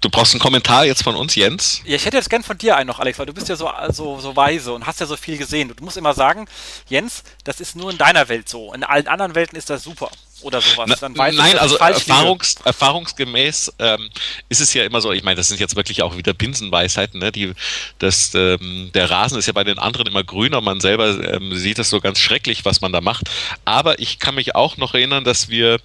Du 0.00 0.08
brauchst 0.08 0.32
einen 0.32 0.40
Kommentar 0.40 0.86
jetzt 0.86 1.02
von 1.02 1.14
uns, 1.14 1.34
Jens? 1.34 1.82
Ja, 1.84 1.96
ich 1.96 2.06
hätte 2.06 2.16
jetzt 2.16 2.30
gern 2.30 2.42
von 2.42 2.56
dir 2.56 2.76
einen 2.76 2.86
noch, 2.86 3.00
Alex, 3.00 3.18
weil 3.18 3.26
du 3.26 3.34
bist 3.34 3.50
ja 3.50 3.56
so, 3.56 3.70
so, 3.90 4.18
so 4.18 4.34
weise 4.34 4.72
und 4.72 4.86
hast 4.86 4.98
ja 5.00 5.06
so 5.06 5.16
viel 5.16 5.36
gesehen. 5.36 5.72
Du 5.76 5.84
musst 5.84 5.98
immer 5.98 6.14
sagen, 6.14 6.46
Jens, 6.88 7.22
das 7.44 7.60
ist 7.60 7.76
nur 7.76 7.90
in 7.90 7.98
deiner 7.98 8.28
Welt 8.30 8.48
so. 8.48 8.72
In 8.72 8.82
allen 8.82 9.08
anderen 9.08 9.34
Welten 9.34 9.58
ist 9.58 9.68
das 9.68 9.82
super 9.82 10.10
oder 10.42 10.60
sowas. 10.62 11.00
Dann 11.00 11.16
weiß 11.16 11.34
Nein, 11.34 11.52
ich, 11.54 11.60
also 11.60 11.76
erfahrungs, 11.76 12.56
erfahrungsgemäß 12.64 13.74
ähm, 13.78 14.08
ist 14.48 14.60
es 14.60 14.72
ja 14.72 14.84
immer 14.84 15.02
so, 15.02 15.12
ich 15.12 15.22
meine, 15.22 15.36
das 15.36 15.48
sind 15.48 15.60
jetzt 15.60 15.76
wirklich 15.76 16.02
auch 16.02 16.16
wieder 16.16 16.32
Binsenweisheiten, 16.32 17.20
ne? 17.20 17.30
Die, 17.30 17.52
das, 17.98 18.32
ähm, 18.34 18.90
der 18.94 19.10
Rasen 19.10 19.38
ist 19.38 19.46
ja 19.46 19.52
bei 19.52 19.64
den 19.64 19.78
anderen 19.78 20.06
immer 20.06 20.24
grüner, 20.24 20.60
man 20.60 20.80
selber 20.80 21.08
ähm, 21.22 21.54
sieht 21.54 21.78
das 21.78 21.90
so 21.90 22.00
ganz 22.00 22.18
schrecklich, 22.18 22.64
was 22.64 22.80
man 22.80 22.92
da 22.92 23.00
macht. 23.00 23.28
Aber 23.64 23.98
ich 23.98 24.18
kann 24.18 24.34
mich 24.34 24.54
auch 24.54 24.76
noch 24.76 24.94
erinnern, 24.94 25.24
dass 25.24 25.48
wir 25.48 25.78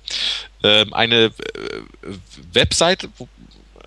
ähm, 0.63 0.93
eine 0.93 1.25
äh, 1.25 1.31
Webseite, 2.53 3.09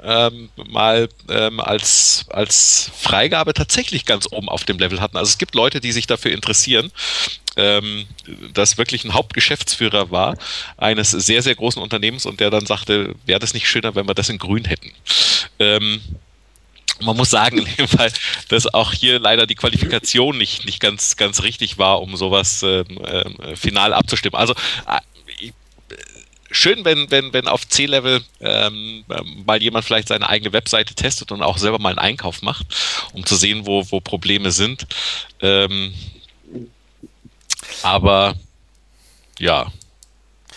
ähm, 0.03 0.49
mal 0.69 1.09
ähm, 1.29 1.61
als, 1.61 2.27
als 2.31 2.91
Freigabe 2.97 3.55
tatsächlich 3.55 4.05
ganz 4.05 4.27
oben 4.31 4.49
auf 4.49 4.65
dem 4.65 4.79
Level 4.79 5.01
hatten. 5.01 5.17
Also 5.17 5.31
es 5.31 5.39
gibt 5.39 5.55
Leute, 5.55 5.81
die 5.81 5.93
sich 5.93 6.07
dafür 6.07 6.33
interessieren, 6.33 6.91
ähm, 7.57 8.07
das 8.55 8.79
wirklich 8.79 9.05
ein 9.05 9.15
Hauptgeschäftsführer 9.15 10.11
war 10.11 10.37
eines 10.77 11.11
sehr, 11.11 11.43
sehr 11.43 11.55
großen 11.55 11.83
Unternehmens 11.83 12.27
und 12.27 12.41
der 12.41 12.51
dann 12.51 12.67
sagte, 12.67 13.15
wäre 13.27 13.41
das 13.41 13.55
nicht 13.55 13.69
schöner, 13.69 13.95
wenn 13.95 14.07
wir 14.07 14.15
das 14.15 14.29
in 14.29 14.39
grün 14.39 14.65
hätten. 14.65 14.93
Ähm, 15.59 16.01
man 17.01 17.17
muss 17.17 17.31
sagen 17.31 17.59
in 17.59 17.67
dem 17.77 17.89
dass 18.49 18.73
auch 18.75 18.93
hier 18.93 19.19
leider 19.19 19.47
die 19.47 19.55
Qualifikation 19.55 20.37
nicht, 20.37 20.65
nicht 20.65 20.81
ganz, 20.81 21.17
ganz 21.17 21.43
richtig 21.43 21.79
war, 21.79 22.01
um 22.01 22.17
sowas 22.17 22.63
ähm, 22.63 22.87
äh, 23.05 23.57
final 23.57 23.93
abzustimmen. 23.93 24.39
Also 24.39 24.55
äh, 24.87 24.99
schön, 26.51 26.85
wenn, 26.85 27.11
wenn, 27.11 27.33
wenn 27.33 27.49
auf 27.49 27.69
C-Level 27.69 28.23
ähm, 28.41 29.05
mal 29.45 29.63
jemand 29.63 29.85
vielleicht 29.85 30.09
seine 30.09 30.29
eigene 30.29 30.53
Webseite 30.53 30.95
testet 30.95 31.33
und 31.33 31.43
auch 31.43 31.59
selber 31.59 31.79
mal 31.79 31.91
einen 31.91 31.99
Einkauf 31.99 32.43
macht, 32.43 32.67
um 33.13 33.25
zu 33.27 33.37
sehen, 33.37 33.67
wo, 33.67 33.91
wo 33.91 34.01
Probleme 34.01 34.51
sind. 34.51 34.87
Ähm, 35.41 35.95
aber 37.83 38.35
ja, 39.39 39.71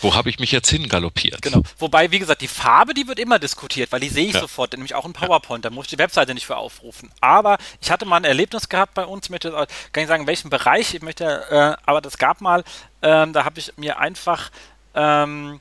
wo 0.00 0.14
habe 0.16 0.28
ich 0.30 0.40
mich 0.40 0.50
jetzt 0.50 0.68
hingaloppiert? 0.68 1.40
Genau. 1.42 1.62
Wobei, 1.78 2.10
wie 2.10 2.18
gesagt, 2.18 2.42
die 2.42 2.48
Farbe, 2.48 2.92
die 2.92 3.06
wird 3.06 3.20
immer 3.20 3.38
diskutiert, 3.38 3.92
weil 3.92 4.00
die 4.00 4.08
sehe 4.08 4.26
ich 4.26 4.34
ja. 4.34 4.40
sofort, 4.40 4.72
nämlich 4.72 4.96
auch 4.96 5.04
in 5.04 5.12
PowerPoint, 5.12 5.64
da 5.64 5.70
muss 5.70 5.86
ich 5.86 5.90
die 5.90 5.98
Webseite 5.98 6.34
nicht 6.34 6.46
für 6.46 6.56
aufrufen. 6.56 7.10
Aber 7.20 7.56
ich 7.80 7.90
hatte 7.90 8.04
mal 8.04 8.16
ein 8.16 8.24
Erlebnis 8.24 8.68
gehabt 8.68 8.94
bei 8.94 9.04
uns, 9.04 9.26
ich 9.26 9.30
möchte 9.30 9.50
gar 9.50 9.66
nicht 9.94 10.08
sagen, 10.08 10.22
in 10.22 10.26
welchem 10.26 10.50
Bereich, 10.50 10.94
ich 10.94 11.02
möchte, 11.02 11.44
äh, 11.50 11.76
aber 11.86 12.00
das 12.00 12.18
gab 12.18 12.40
mal, 12.40 12.64
ähm, 13.02 13.32
da 13.32 13.44
habe 13.44 13.60
ich 13.60 13.72
mir 13.76 14.00
einfach 14.00 14.50
ähm, 14.94 15.60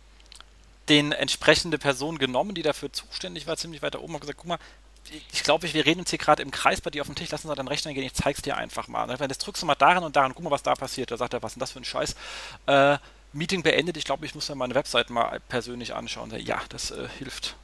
den 0.91 1.13
entsprechende 1.13 1.77
Person 1.77 2.17
genommen, 2.17 2.53
die 2.53 2.63
dafür 2.63 2.91
zuständig 2.91 3.47
war, 3.47 3.55
ziemlich 3.55 3.81
weiter 3.81 4.01
oben, 4.01 4.13
und 4.13 4.19
gesagt, 4.19 4.37
guck 4.37 4.47
mal, 4.47 4.59
ich 5.31 5.43
glaube, 5.43 5.73
wir 5.73 5.85
reden 5.85 6.01
uns 6.01 6.09
hier 6.09 6.19
gerade 6.19 6.43
im 6.43 6.51
Kreis 6.51 6.81
bei 6.81 6.89
dir 6.89 7.01
auf 7.01 7.07
dem 7.07 7.15
Tisch, 7.15 7.29
lass 7.31 7.45
uns 7.45 7.55
deinen 7.55 7.69
Rechner 7.69 7.93
gehen, 7.93 8.03
ich 8.03 8.13
zeig's 8.13 8.41
dir 8.41 8.57
einfach 8.57 8.89
mal. 8.89 9.09
Und 9.09 9.19
dann 9.19 9.29
drückst 9.29 9.61
du 9.61 9.65
mal 9.65 9.75
daran 9.75 10.03
und 10.03 10.15
daran, 10.17 10.33
guck 10.35 10.43
mal, 10.43 10.51
was 10.51 10.63
da 10.63 10.75
passiert. 10.75 11.09
Da 11.09 11.17
sagt 11.17 11.33
er, 11.33 11.41
was 11.41 11.51
ist 11.51 11.55
denn 11.55 11.59
das 11.61 11.71
für 11.71 11.79
ein 11.79 11.85
Scheiß? 11.85 12.15
Äh, 12.67 12.97
Meeting 13.33 13.63
beendet, 13.63 13.95
ich 13.95 14.03
glaube, 14.03 14.25
ich 14.25 14.35
muss 14.35 14.49
mir 14.49 14.55
meine 14.55 14.75
Website 14.75 15.09
mal 15.09 15.39
persönlich 15.47 15.95
anschauen. 15.95 16.33
Ja, 16.37 16.61
das 16.69 16.91
äh, 16.91 17.07
hilft. 17.17 17.55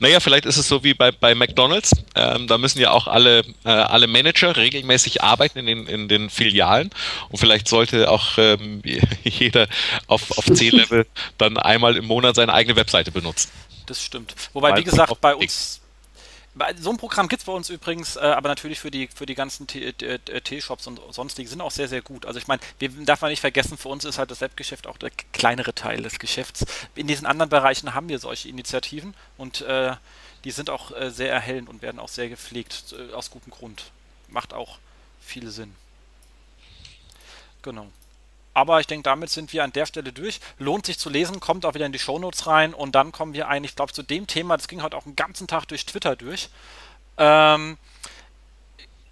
Naja, 0.00 0.20
vielleicht 0.20 0.46
ist 0.46 0.56
es 0.56 0.68
so 0.68 0.84
wie 0.84 0.94
bei, 0.94 1.12
bei 1.12 1.34
McDonalds. 1.34 1.92
Ähm, 2.14 2.46
da 2.46 2.58
müssen 2.58 2.80
ja 2.80 2.90
auch 2.90 3.06
alle, 3.06 3.40
äh, 3.64 3.70
alle 3.70 4.06
Manager 4.06 4.56
regelmäßig 4.56 5.22
arbeiten 5.22 5.58
in 5.58 5.66
den, 5.66 5.86
in 5.86 6.08
den 6.08 6.30
Filialen. 6.30 6.90
Und 7.28 7.38
vielleicht 7.38 7.68
sollte 7.68 8.10
auch 8.10 8.38
ähm, 8.38 8.82
jeder 9.24 9.68
auf, 10.06 10.36
auf 10.36 10.44
C-Level 10.52 11.06
dann 11.38 11.56
einmal 11.56 11.96
im 11.96 12.06
Monat 12.06 12.36
seine 12.36 12.52
eigene 12.52 12.76
Webseite 12.76 13.10
benutzen. 13.10 13.50
Das 13.86 14.04
stimmt. 14.04 14.34
Wobei, 14.52 14.70
Weil 14.70 14.78
wie 14.78 14.84
gesagt, 14.84 15.18
bei 15.20 15.34
uns 15.34 15.77
so 16.80 16.90
ein 16.90 16.96
Programm 16.96 17.28
gibt 17.28 17.40
es 17.40 17.46
bei 17.46 17.52
uns 17.52 17.70
übrigens, 17.70 18.16
äh, 18.16 18.20
aber 18.20 18.48
natürlich 18.48 18.78
für 18.78 18.90
die, 18.90 19.08
für 19.08 19.26
die 19.26 19.34
ganzen 19.34 19.66
T-Shops 19.66 20.86
und 20.86 21.00
sonstige 21.10 21.48
sind 21.48 21.60
auch 21.60 21.70
sehr, 21.70 21.88
sehr 21.88 22.02
gut. 22.02 22.26
Also 22.26 22.38
ich 22.38 22.46
meine, 22.46 22.60
wir 22.78 22.88
darf 23.04 23.20
man 23.20 23.30
nicht 23.30 23.40
vergessen, 23.40 23.78
für 23.78 23.88
uns 23.88 24.04
ist 24.04 24.18
halt 24.18 24.30
das 24.30 24.40
Webgeschäft 24.40 24.86
auch 24.86 24.96
der 24.96 25.10
kleinere 25.32 25.74
Teil 25.74 26.02
des 26.02 26.18
Geschäfts. 26.18 26.64
In 26.94 27.06
diesen 27.06 27.26
anderen 27.26 27.50
Bereichen 27.50 27.94
haben 27.94 28.08
wir 28.08 28.18
solche 28.18 28.48
Initiativen 28.48 29.14
und 29.36 29.60
äh, 29.62 29.94
die 30.44 30.50
sind 30.50 30.70
auch 30.70 30.92
äh, 30.92 31.10
sehr 31.10 31.32
erhellend 31.32 31.68
und 31.68 31.82
werden 31.82 31.98
auch 31.98 32.08
sehr 32.08 32.28
gepflegt, 32.28 32.94
äh, 32.96 33.12
aus 33.12 33.30
gutem 33.30 33.52
Grund. 33.52 33.90
Macht 34.28 34.54
auch 34.54 34.78
viel 35.20 35.50
Sinn. 35.50 35.74
Genau. 37.62 37.88
Aber 38.58 38.80
ich 38.80 38.86
denke, 38.88 39.04
damit 39.04 39.30
sind 39.30 39.52
wir 39.52 39.62
an 39.62 39.72
der 39.72 39.86
Stelle 39.86 40.12
durch. 40.12 40.40
Lohnt 40.58 40.86
sich 40.86 40.98
zu 40.98 41.10
lesen, 41.10 41.38
kommt 41.38 41.64
auch 41.64 41.74
wieder 41.74 41.86
in 41.86 41.92
die 41.92 41.98
Shownotes 41.98 42.46
rein 42.48 42.74
und 42.74 42.94
dann 42.94 43.12
kommen 43.12 43.34
wir 43.34 43.46
eigentlich, 43.48 43.72
ich 43.72 43.76
glaube, 43.76 43.92
zu 43.92 44.02
dem 44.02 44.26
Thema, 44.26 44.56
das 44.56 44.66
ging 44.66 44.82
heute 44.82 44.96
auch 44.96 45.06
einen 45.06 45.16
ganzen 45.16 45.46
Tag 45.46 45.66
durch 45.66 45.86
Twitter 45.86 46.16
durch. 46.16 46.48
Ähm, 47.18 47.78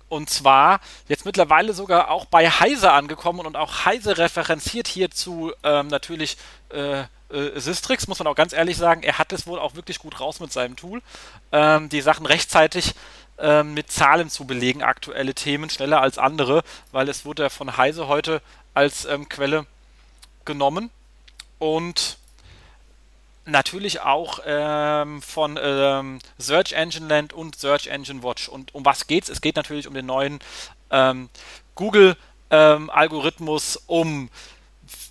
und 0.08 0.30
zwar 0.30 0.80
jetzt 1.08 1.24
mittlerweile 1.24 1.72
sogar 1.74 2.10
auch 2.10 2.26
bei 2.26 2.48
Heise 2.48 2.92
angekommen 2.92 3.46
und 3.46 3.56
auch 3.56 3.84
Heise 3.84 4.18
referenziert 4.18 4.88
hierzu 4.88 5.52
ähm, 5.62 5.88
natürlich 5.88 6.36
äh, 6.70 7.00
äh, 7.00 7.06
Sistrix, 7.56 8.06
muss 8.06 8.18
man 8.18 8.28
auch 8.28 8.36
ganz 8.36 8.52
ehrlich 8.52 8.76
sagen. 8.76 9.02
Er 9.02 9.18
hat 9.18 9.32
es 9.32 9.46
wohl 9.46 9.58
auch 9.58 9.74
wirklich 9.74 9.98
gut 9.98 10.20
raus 10.20 10.40
mit 10.40 10.52
seinem 10.52 10.76
Tool, 10.76 11.02
ähm, 11.52 11.88
die 11.88 12.00
Sachen 12.00 12.26
rechtzeitig 12.26 12.94
ähm, 13.38 13.74
mit 13.74 13.90
Zahlen 13.90 14.30
zu 14.30 14.46
belegen, 14.46 14.82
aktuelle 14.82 15.34
Themen, 15.34 15.70
schneller 15.70 16.00
als 16.00 16.18
andere, 16.18 16.62
weil 16.92 17.08
es 17.08 17.24
wurde 17.24 17.44
ja 17.44 17.48
von 17.48 17.76
Heise 17.76 18.08
heute 18.08 18.40
als 18.76 19.06
ähm, 19.06 19.28
Quelle 19.28 19.66
genommen. 20.44 20.90
Und 21.58 22.18
natürlich 23.46 24.02
auch 24.02 24.40
ähm, 24.44 25.22
von 25.22 25.58
ähm, 25.60 26.18
Search 26.36 26.72
Engine 26.72 27.06
Land 27.08 27.32
und 27.32 27.56
Search 27.56 27.86
Engine 27.86 28.22
Watch. 28.22 28.48
Und 28.48 28.74
um 28.74 28.84
was 28.84 29.06
geht's? 29.06 29.30
Es 29.30 29.40
geht 29.40 29.56
natürlich 29.56 29.88
um 29.88 29.94
den 29.94 30.04
neuen 30.04 30.40
ähm, 30.90 31.30
Google-Algorithmus, 31.74 33.82
um 33.86 34.28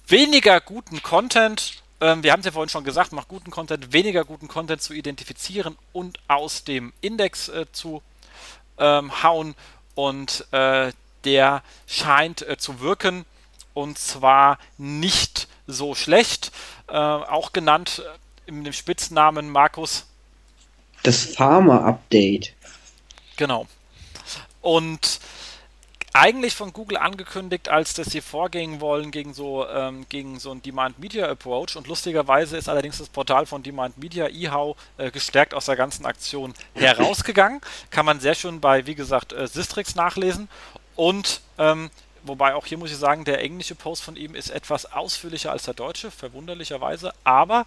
weniger 0.08 0.62
guten 0.62 1.02
Content. 1.02 1.82
Ähm, 2.02 2.22
wir 2.22 2.34
haben 2.34 2.42
es 2.42 2.46
ja 2.46 2.52
vorhin 2.52 2.70
schon 2.70 2.84
gesagt, 2.84 3.14
macht 3.14 3.30
guten 3.30 3.50
Content, 3.50 3.94
weniger 3.94 4.26
guten 4.26 4.48
Content 4.48 4.84
zu 4.84 4.94
identifizieren 4.94 5.76
und 5.92 6.20
aus 6.28 6.66
dem 6.66 6.94
Index 7.02 7.50
äh, 7.50 7.66
zu 7.72 8.04
ähm, 8.78 9.24
hauen. 9.24 9.56
Und 9.96 10.46
äh, 10.52 10.92
der 11.24 11.64
scheint 11.88 12.48
äh, 12.48 12.58
zu 12.58 12.80
wirken. 12.80 13.26
Und 13.76 14.00
zwar 14.00 14.58
nicht 14.80 15.48
so 15.68 15.94
schlecht. 15.94 16.52
Äh, 16.88 16.94
auch 16.94 17.54
genannt 17.54 18.02
äh, 18.48 18.52
mit 18.52 18.66
dem 18.66 18.74
Spitznamen 18.74 19.50
Markus. 19.52 20.08
Das 21.04 21.36
Pharma-Update. 21.36 22.54
Genau. 23.38 23.68
Und 24.62 25.20
eigentlich 26.14 26.56
von 26.56 26.72
Google 26.72 26.98
angekündigt, 26.98 27.68
als 27.68 27.94
dass 27.94 28.08
sie 28.08 28.22
vorgehen 28.22 28.80
wollen 28.80 29.12
gegen 29.12 29.34
so, 29.34 29.68
ähm, 29.68 30.06
gegen 30.08 30.40
so 30.40 30.52
einen 30.52 30.62
Demand 30.62 30.98
Media 30.98 31.30
Approach. 31.30 31.76
Und 31.76 31.88
lustigerweise 31.88 32.56
ist 32.56 32.70
allerdings 32.70 33.00
das 33.00 33.10
Portal 33.10 33.46
von 33.46 33.62
Demand 33.62 33.98
Media, 33.98 34.28
eHow, 34.28 34.78
äh, 34.98 35.12
gestärkt 35.12 35.54
aus 35.54 35.66
der 35.66 35.76
ganzen 35.76 36.06
Aktion 36.06 36.54
herausgegangen. 36.74 37.60
Kann 37.90 38.06
man 38.06 38.22
sehr 38.22 38.34
schön 38.34 38.62
bei, 38.62 38.88
wie 38.88 38.96
gesagt, 38.96 39.34
äh, 39.34 39.46
Sistrix 39.48 39.96
nachlesen. 39.96 40.48
Und 40.96 41.42
ähm, 41.58 41.90
wobei 42.26 42.56
auch 42.56 42.66
hier 42.66 42.78
muss 42.78 42.92
ich 42.92 42.98
sagen, 42.98 43.26
der 43.26 43.42
englische 43.42 43.76
Post 43.76 44.04
von 44.04 44.16
ihm 44.16 44.36
ist 44.36 44.50
etwas 44.50 44.92
ausführlicher 44.92 45.52
als 45.52 45.64
der 45.64 45.74
deutsche, 45.74 46.12
verwunderlicherweise. 46.12 47.14
Aber 47.24 47.66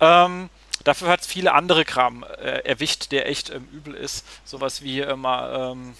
ähm, 0.00 0.50
dafür 0.84 1.08
hat 1.08 1.20
es 1.20 1.26
viele 1.26 1.52
andere 1.52 1.84
Kram 1.84 2.24
äh, 2.24 2.60
erwischt, 2.60 3.12
der 3.12 3.28
echt 3.28 3.50
ähm, 3.50 3.68
übel 3.72 3.94
ist. 3.94 4.26
Sowas 4.44 4.82
wie 4.82 5.00
immer 5.00 5.72
ähm, 5.72 5.94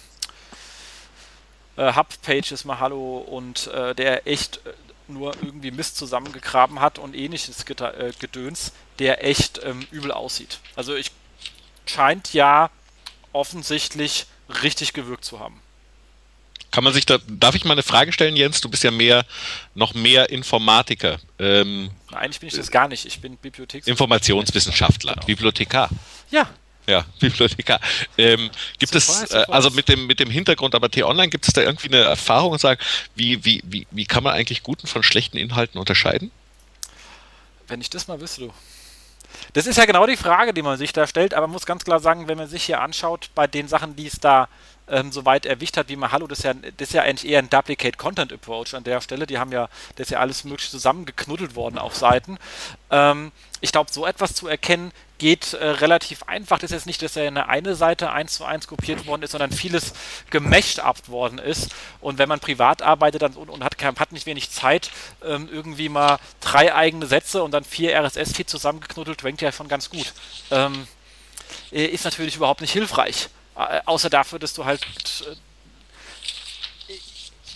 äh, 1.77 1.93
Hub-Pages 1.93 2.65
mal 2.65 2.79
Hallo 2.79 3.17
und 3.17 3.67
äh, 3.67 3.95
der 3.95 4.27
echt 4.27 4.57
äh, 4.65 4.73
nur 5.07 5.35
irgendwie 5.41 5.71
Mist 5.71 5.97
zusammengegraben 5.97 6.81
hat 6.81 6.99
und 6.99 7.15
ähnliches 7.15 7.63
äh, 7.69 8.11
Gedöns, 8.19 8.71
der 8.99 9.23
echt 9.23 9.61
ähm, 9.63 9.85
übel 9.91 10.11
aussieht. 10.11 10.59
Also 10.75 10.95
ich 10.95 11.11
scheint 11.85 12.33
ja 12.33 12.69
offensichtlich 13.33 14.25
richtig 14.63 14.93
gewirkt 14.93 15.25
zu 15.25 15.39
haben. 15.39 15.61
Kann 16.75 16.83
man 16.83 16.91
sich 16.91 17.05
da, 17.05 17.19
darf 17.29 17.55
ich 17.55 17.63
mal 17.63 17.71
eine 17.71 17.83
Frage 17.83 18.11
stellen, 18.11 18.35
Jens? 18.35 18.59
Du 18.59 18.67
bist 18.67 18.83
ja 18.83 18.91
mehr, 18.91 19.23
noch 19.75 19.93
mehr 19.93 20.29
Informatiker. 20.29 21.19
Ähm, 21.39 21.89
Eigentlich 22.11 22.41
bin 22.41 22.49
ich 22.49 22.55
das 22.55 22.69
gar 22.69 22.89
nicht. 22.89 23.05
Ich 23.05 23.21
bin 23.21 23.37
Bibliotheks... 23.37 23.87
Informationswissenschaftler, 23.87 25.13
genau. 25.13 25.25
Bibliothekar. 25.25 25.89
Ja. 26.31 26.49
Ja, 26.85 27.05
Bibliothekar. 27.21 27.79
Ähm, 28.17 28.49
gibt 28.77 28.93
es, 28.93 29.31
äh, 29.31 29.45
also 29.47 29.69
mit 29.69 29.87
dem, 29.87 30.05
mit 30.05 30.19
dem 30.19 30.29
Hintergrund, 30.29 30.75
aber 30.75 30.91
T-Online, 30.91 31.29
gibt 31.29 31.47
es 31.47 31.53
da 31.53 31.61
irgendwie 31.61 31.87
eine 31.87 32.01
Erfahrung 32.01 32.51
und 32.51 32.59
sagen, 32.59 32.81
wie, 33.15 33.45
wie, 33.45 33.63
wie, 33.63 33.87
wie 33.91 34.05
kann 34.05 34.23
man 34.23 34.33
eigentlich 34.33 34.61
guten 34.61 34.85
von 34.85 35.01
schlechten 35.01 35.37
Inhalten 35.37 35.79
unterscheiden? 35.79 36.29
Wenn 37.69 37.79
ich 37.79 37.89
das 37.89 38.09
mal 38.09 38.19
wüsste, 38.19 38.41
du. 38.41 38.53
Das 39.53 39.65
ist 39.65 39.77
ja 39.77 39.85
genau 39.85 40.05
die 40.07 40.17
Frage, 40.17 40.53
die 40.53 40.61
man 40.61 40.77
sich 40.77 40.91
da 40.91 41.07
stellt, 41.07 41.33
aber 41.33 41.47
man 41.47 41.53
muss 41.53 41.65
ganz 41.65 41.85
klar 41.85 42.01
sagen, 42.01 42.27
wenn 42.27 42.37
man 42.37 42.49
sich 42.49 42.65
hier 42.65 42.81
anschaut, 42.81 43.29
bei 43.33 43.47
den 43.47 43.69
Sachen, 43.69 43.95
die 43.95 44.07
es 44.07 44.19
da 44.19 44.49
ähm, 44.87 45.11
so 45.11 45.25
weit 45.25 45.45
erwischt 45.45 45.77
hat, 45.77 45.89
wie 45.89 45.95
man 45.95 46.11
Hallo, 46.11 46.27
das 46.27 46.39
ist 46.39 46.45
ja, 46.45 46.53
das 46.53 46.89
ist 46.89 46.93
ja 46.93 47.03
eigentlich 47.03 47.31
eher 47.31 47.39
ein 47.39 47.49
Duplicate 47.49 47.97
Content 47.97 48.31
Approach 48.31 48.73
an 48.73 48.83
der 48.83 49.01
Stelle. 49.01 49.25
Die 49.27 49.39
haben 49.39 49.51
ja, 49.51 49.69
das 49.95 50.07
ist 50.07 50.11
ja 50.11 50.19
alles 50.19 50.43
möglich 50.43 50.69
zusammengeknuddelt 50.69 51.55
worden 51.55 51.77
auf 51.77 51.95
Seiten. 51.95 52.37
Ähm, 52.91 53.31
ich 53.61 53.71
glaube, 53.71 53.91
so 53.91 54.05
etwas 54.05 54.35
zu 54.35 54.47
erkennen 54.47 54.91
geht 55.17 55.53
äh, 55.53 55.65
relativ 55.65 56.23
einfach. 56.23 56.59
Das 56.59 56.71
ist 56.71 56.75
jetzt 56.75 56.85
nicht, 56.85 57.01
dass 57.01 57.15
er 57.15 57.27
eine 57.27 57.47
eine 57.47 57.75
Seite 57.75 58.11
eins 58.11 58.33
zu 58.33 58.45
eins 58.45 58.67
kopiert 58.67 59.07
worden 59.07 59.23
ist, 59.23 59.31
sondern 59.31 59.51
vieles 59.51 59.93
gemescht 60.29 60.79
up 60.79 61.07
worden 61.07 61.39
ist. 61.39 61.73
Und 62.01 62.17
wenn 62.17 62.29
man 62.29 62.39
privat 62.39 62.81
arbeitet 62.81 63.21
dann, 63.21 63.33
und, 63.33 63.49
und 63.49 63.63
hat, 63.63 63.81
hat 63.81 64.11
nicht 64.11 64.25
wenig 64.25 64.51
Zeit, 64.51 64.91
ähm, 65.23 65.49
irgendwie 65.51 65.89
mal 65.89 66.19
drei 66.41 66.75
eigene 66.75 67.07
Sätze 67.07 67.43
und 67.43 67.51
dann 67.51 67.63
vier 67.63 67.97
RSS-Feed 67.99 68.49
zusammengeknuddelt, 68.49 69.23
rankt 69.23 69.41
ja 69.41 69.51
schon 69.51 69.67
ganz 69.67 69.89
gut. 69.89 70.13
Ähm, 70.51 70.87
äh, 71.71 71.85
ist 71.85 72.05
natürlich 72.05 72.35
überhaupt 72.35 72.61
nicht 72.61 72.73
hilfreich. 72.73 73.29
Äh, 73.55 73.81
außer 73.85 74.09
dafür, 74.09 74.39
dass 74.39 74.53
du 74.53 74.65
halt. 74.65 74.81
Äh, 75.29 75.35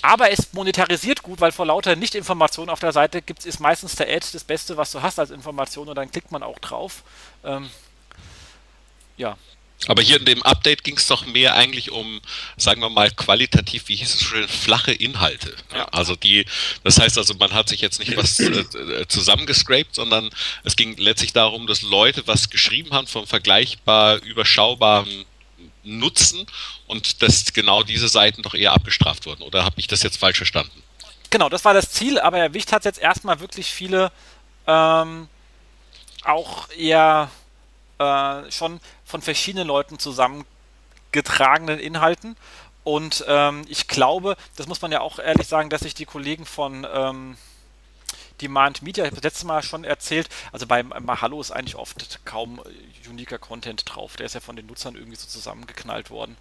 aber 0.02 0.32
es 0.32 0.54
monetarisiert 0.54 1.24
gut, 1.24 1.41
weil 1.41 1.52
vor 1.52 1.66
lauter 1.66 1.95
Nicht-Informationen 1.97 2.70
auf 2.70 2.80
der 2.80 2.93
Seite 2.93 3.22
gibt 3.22 3.45
ist 3.45 3.60
meistens 3.60 3.95
der 3.95 4.08
Ad 4.08 4.26
das 4.32 4.45
Beste, 4.45 4.78
was 4.78 4.91
du 4.91 5.02
hast 5.02 5.20
als 5.20 5.30
Information 5.30 5.89
und 5.89 5.95
dann 5.95 6.10
klickt 6.10 6.32
man 6.32 6.41
auch 6.41 6.58
drauf. 6.60 7.04
Ähm, 7.43 7.70
ja. 9.18 9.38
Aber 9.88 10.02
hier 10.02 10.18
in 10.18 10.26
dem 10.26 10.43
Update 10.43 10.84
ging 10.84 10.97
es 10.97 11.08
doch 11.08 11.26
mehr 11.26 11.56
eigentlich 11.56 11.91
um, 11.91 12.22
sagen 12.58 12.82
wir 12.82 12.89
mal, 12.89 13.12
qualitativ, 13.12 13.88
wie 13.88 13.95
hieß 13.95 14.14
es 14.14 14.22
schon, 14.22 14.47
flache 14.47 14.91
Inhalte. 14.91 15.54
Ja. 15.74 15.86
Also 15.86 16.16
die, 16.16 16.45
das 16.84 17.00
heißt 17.00 17.18
also, 17.18 17.34
man 17.36 17.54
hat 17.54 17.70
sich 17.70 17.82
jetzt 17.82 18.00
nicht 18.00 18.16
was 18.16 18.39
äh, 18.39 19.08
zusammengescrapt, 19.08 19.95
sondern 19.95 20.30
es 20.64 20.76
ging 20.76 20.97
letztlich 20.97 21.34
darum, 21.34 21.68
dass 21.68 21.82
Leute 21.82 22.26
was 22.26 22.50
geschrieben 22.50 22.91
haben 22.91 23.08
vom 23.08 23.28
vergleichbar 23.28 24.22
überschaubaren 24.24 25.26
nutzen 25.84 26.46
und 26.88 27.22
dass 27.22 27.54
genau 27.54 27.84
diese 27.84 28.08
Seiten 28.08 28.42
doch 28.42 28.54
eher 28.54 28.74
abgestraft 28.74 29.26
wurden. 29.26 29.44
Oder 29.44 29.64
habe 29.64 29.80
ich 29.80 29.88
das 29.88 30.04
jetzt 30.04 30.18
falsch 30.18 30.38
verstanden? 30.38 30.84
Genau, 31.30 31.50
das 31.50 31.64
war 31.66 31.74
das 31.74 31.92
Ziel, 31.92 32.20
aber 32.20 32.40
erwischt 32.40 32.72
hat 32.72 32.86
jetzt 32.86 33.00
erstmal 33.00 33.40
wirklich 33.40 33.68
viele 33.68 34.12
ähm, 34.66 35.28
auch 36.24 36.70
eher 36.72 37.30
äh, 38.00 38.52
schon 38.52 38.80
von 39.06 39.22
verschiedenen 39.22 39.68
Leuten 39.68 40.00
zusammengetragenen 40.00 41.80
Inhalten. 41.80 42.36
Und 42.84 43.24
ähm, 43.28 43.66
ich 43.68 43.88
glaube, 43.88 44.36
das 44.56 44.68
muss 44.68 44.82
man 44.82 44.92
ja 44.92 45.02
auch 45.02 45.20
ehrlich 45.20 45.48
sagen, 45.48 45.70
dass 45.70 45.82
sich 45.82 45.94
die 45.94 46.06
Kollegen 46.06 46.46
von 46.46 46.88
ähm, 46.92 47.38
Demand 48.42 48.82
Media, 48.82 49.04
ich 49.04 49.12
habe 49.12 49.22
das 49.22 49.34
letzte 49.34 49.48
Mal 49.48 49.64
schon 49.64 49.84
erzählt, 49.84 50.30
also 50.52 50.68
bei 50.68 50.84
Mahalo 50.84 51.40
ist 51.42 51.52
eigentlich 51.52 51.76
oft 51.76 52.26
kaum 52.26 52.60
äh, 52.60 53.10
uniker 53.10 53.38
Content 53.38 53.84
drauf. 53.86 54.16
Der 54.16 54.26
ist 54.26 54.36
ja 54.36 54.40
von 54.40 54.56
den 54.56 54.66
Nutzern 54.68 54.96
irgendwie 54.96 55.18
so 55.18 55.28
zusammengeknallt 55.28 56.10
worden. 56.10 56.38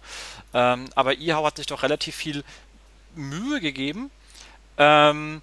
Ähm, 0.53 0.89
aber 0.95 1.15
Ihau 1.15 1.45
hat 1.45 1.57
sich 1.57 1.67
doch 1.67 1.83
relativ 1.83 2.15
viel 2.15 2.43
Mühe 3.15 3.59
gegeben, 3.59 4.11
ähm, 4.77 5.41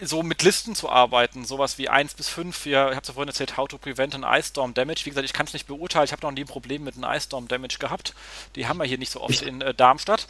so 0.00 0.22
mit 0.22 0.42
Listen 0.42 0.74
zu 0.74 0.90
arbeiten, 0.90 1.44
sowas 1.44 1.78
wie 1.78 1.88
1 1.88 2.14
bis 2.14 2.28
5. 2.28 2.66
Ja, 2.66 2.88
ich 2.88 2.96
habe 2.96 3.02
es 3.02 3.08
ja 3.08 3.14
vorhin 3.14 3.28
erzählt, 3.28 3.56
How 3.56 3.68
to 3.68 3.78
Prevent 3.78 4.14
an 4.14 4.24
Ice 4.24 4.48
Storm 4.48 4.74
Damage. 4.74 5.04
Wie 5.04 5.10
gesagt, 5.10 5.24
ich 5.24 5.32
kann 5.32 5.46
es 5.46 5.52
nicht 5.52 5.66
beurteilen, 5.66 6.04
ich 6.04 6.12
habe 6.12 6.22
noch 6.22 6.32
nie 6.32 6.42
ein 6.42 6.48
Problem 6.48 6.84
mit 6.84 6.96
einem 6.96 7.04
Ice 7.14 7.26
Storm 7.26 7.48
Damage 7.48 7.78
gehabt. 7.78 8.12
Die 8.56 8.66
haben 8.66 8.78
wir 8.78 8.84
hier 8.84 8.98
nicht 8.98 9.12
so 9.12 9.20
oft 9.20 9.42
in 9.42 9.60
äh, 9.60 9.72
Darmstadt. 9.72 10.26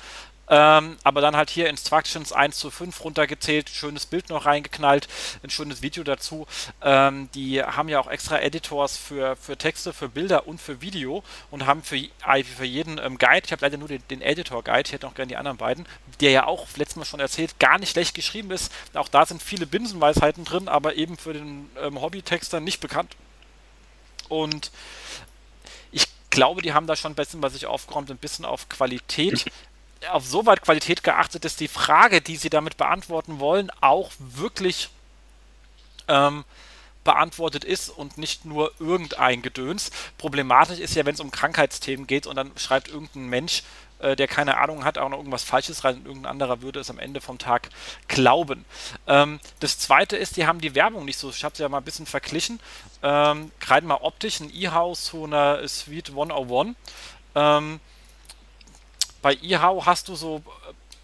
Ähm, 0.49 0.97
aber 1.05 1.21
dann 1.21 1.37
halt 1.37 1.51
hier 1.51 1.69
Instructions 1.69 2.33
1 2.33 2.57
zu 2.57 2.71
5 2.71 3.03
runtergezählt, 3.03 3.71
schönes 3.71 4.07
Bild 4.07 4.29
noch 4.29 4.47
reingeknallt, 4.47 5.09
ein 5.43 5.51
schönes 5.51 5.81
Video 5.81 6.05
dazu. 6.05 6.47
Ähm, 6.83 7.31
die 7.35 7.63
haben 7.63 7.89
ja 7.89 7.99
auch 8.01 8.09
extra 8.09 8.41
Editors 8.41 8.97
für, 8.97 9.37
für 9.37 9.57
Texte, 9.57 9.93
für 9.93 10.09
Bilder 10.09 10.47
und 10.47 10.61
für 10.61 10.81
Video 10.81 11.23
und 11.51 11.67
haben 11.67 11.83
für, 11.83 11.99
für 12.57 12.65
jeden 12.65 12.99
ähm, 12.99 13.19
Guide, 13.19 13.43
ich 13.47 13.53
habe 13.53 13.63
leider 13.63 13.79
nur 13.79 13.89
den, 13.89 14.03
den 14.11 14.21
Editor-Guide, 14.21 14.83
ich 14.87 14.93
hätte 14.93 15.07
noch 15.07 15.15
gerne 15.15 15.29
die 15.29 15.37
anderen 15.37 15.57
beiden, 15.57 15.87
der 16.21 16.31
ja 16.31 16.47
auch 16.47 16.67
letztes 16.77 16.97
Mal 16.97 17.05
schon 17.05 17.21
erzählt, 17.21 17.59
gar 17.59 17.79
nicht 17.79 17.91
schlecht 17.91 18.15
geschrieben 18.15 18.51
ist. 18.51 18.71
Auch 18.93 19.09
da 19.09 19.25
sind 19.25 19.43
viele 19.43 19.67
Binsenweisheiten 19.67 20.45
drin, 20.45 20.69
aber 20.69 20.97
eben 20.97 21.17
für 21.17 21.33
den 21.33 21.71
ähm, 21.81 22.01
Hobbytexter 22.01 22.61
nicht 22.61 22.81
bekannt. 22.81 23.17
Und 24.29 24.71
ich 25.91 26.07
glaube, 26.31 26.63
die 26.63 26.73
haben 26.73 26.87
da 26.87 26.97
schon 26.97 27.13
ein 27.13 27.17
bisschen 27.17 27.41
bei 27.41 27.49
sich 27.49 27.67
aufgeräumt, 27.67 28.11
ein 28.11 28.19
bisschen 28.19 28.45
auf 28.45 28.69
Qualität 28.69 29.47
auf 30.11 30.27
so 30.27 30.47
weit 30.47 30.63
Qualität 30.63 31.03
geachtet, 31.03 31.45
dass 31.45 31.57
die 31.57 31.69
Frage, 31.69 32.21
die 32.21 32.37
sie 32.37 32.51
damit 32.51 32.77
beantworten 32.77 33.41
wollen, 33.41 33.71
auch 33.81 34.11
wirklich 34.19 34.91
ähm, 36.09 36.45
beantwortet 37.05 37.65
ist 37.65 37.91
und 37.91 38.19
nicht 38.19 38.45
nur 38.45 38.73
irgendein 38.79 39.43
Gedöns. 39.43 39.91
Problematisch 40.17 40.79
ist 40.79 40.95
ja, 40.95 41.05
wenn 41.05 41.15
es 41.15 41.21
um 41.21 41.31
Krankheitsthemen 41.31 42.07
geht 42.07 42.27
und 42.27 42.37
dann 42.37 42.51
schreibt 42.57 42.89
irgendein 42.89 43.29
Mensch 43.29 43.63
äh, 44.05 44.17
der 44.17 44.29
keine 44.29 44.59
Ahnung 44.59 44.85
hat, 44.85 44.99
auch 44.99 45.09
noch 45.09 45.19
irgendwas 45.19 45.45
Falsches 45.45 45.85
rein 45.85 45.97
und 45.97 46.07
irgendein 46.07 46.33
anderer 46.33 46.63
würde 46.63 46.81
es 46.81 46.91
am 46.91 46.99
Ende 46.99 47.21
vom 47.21 47.39
Tag 47.39 47.71
glauben. 48.09 48.65
Ähm, 49.07 49.41
das 49.61 49.79
zweite 49.79 50.17
ist, 50.17 50.37
die 50.37 50.47
haben 50.47 50.61
die 50.61 50.75
Werbung 50.75 51.05
nicht 51.05 51.19
so, 51.19 51.31
ich 51.31 51.45
habe 51.45 51.57
sie 51.57 51.63
ja 51.63 51.69
mal 51.69 51.79
ein 51.79 51.85
bisschen 51.85 52.07
verglichen, 52.07 52.61
ähm, 53.03 53.51
gerade 53.61 53.87
mal 53.87 53.99
optisch, 54.03 54.41
ein 54.41 54.55
E-House 54.55 55.05
zu 55.05 55.25
einer 55.25 55.67
Suite 55.69 56.11
101. 56.11 56.77
Ähm, 57.37 57.81
bei 59.25 59.39
eHow 59.41 59.87
hast 59.87 60.09
du 60.09 60.17
so 60.17 60.43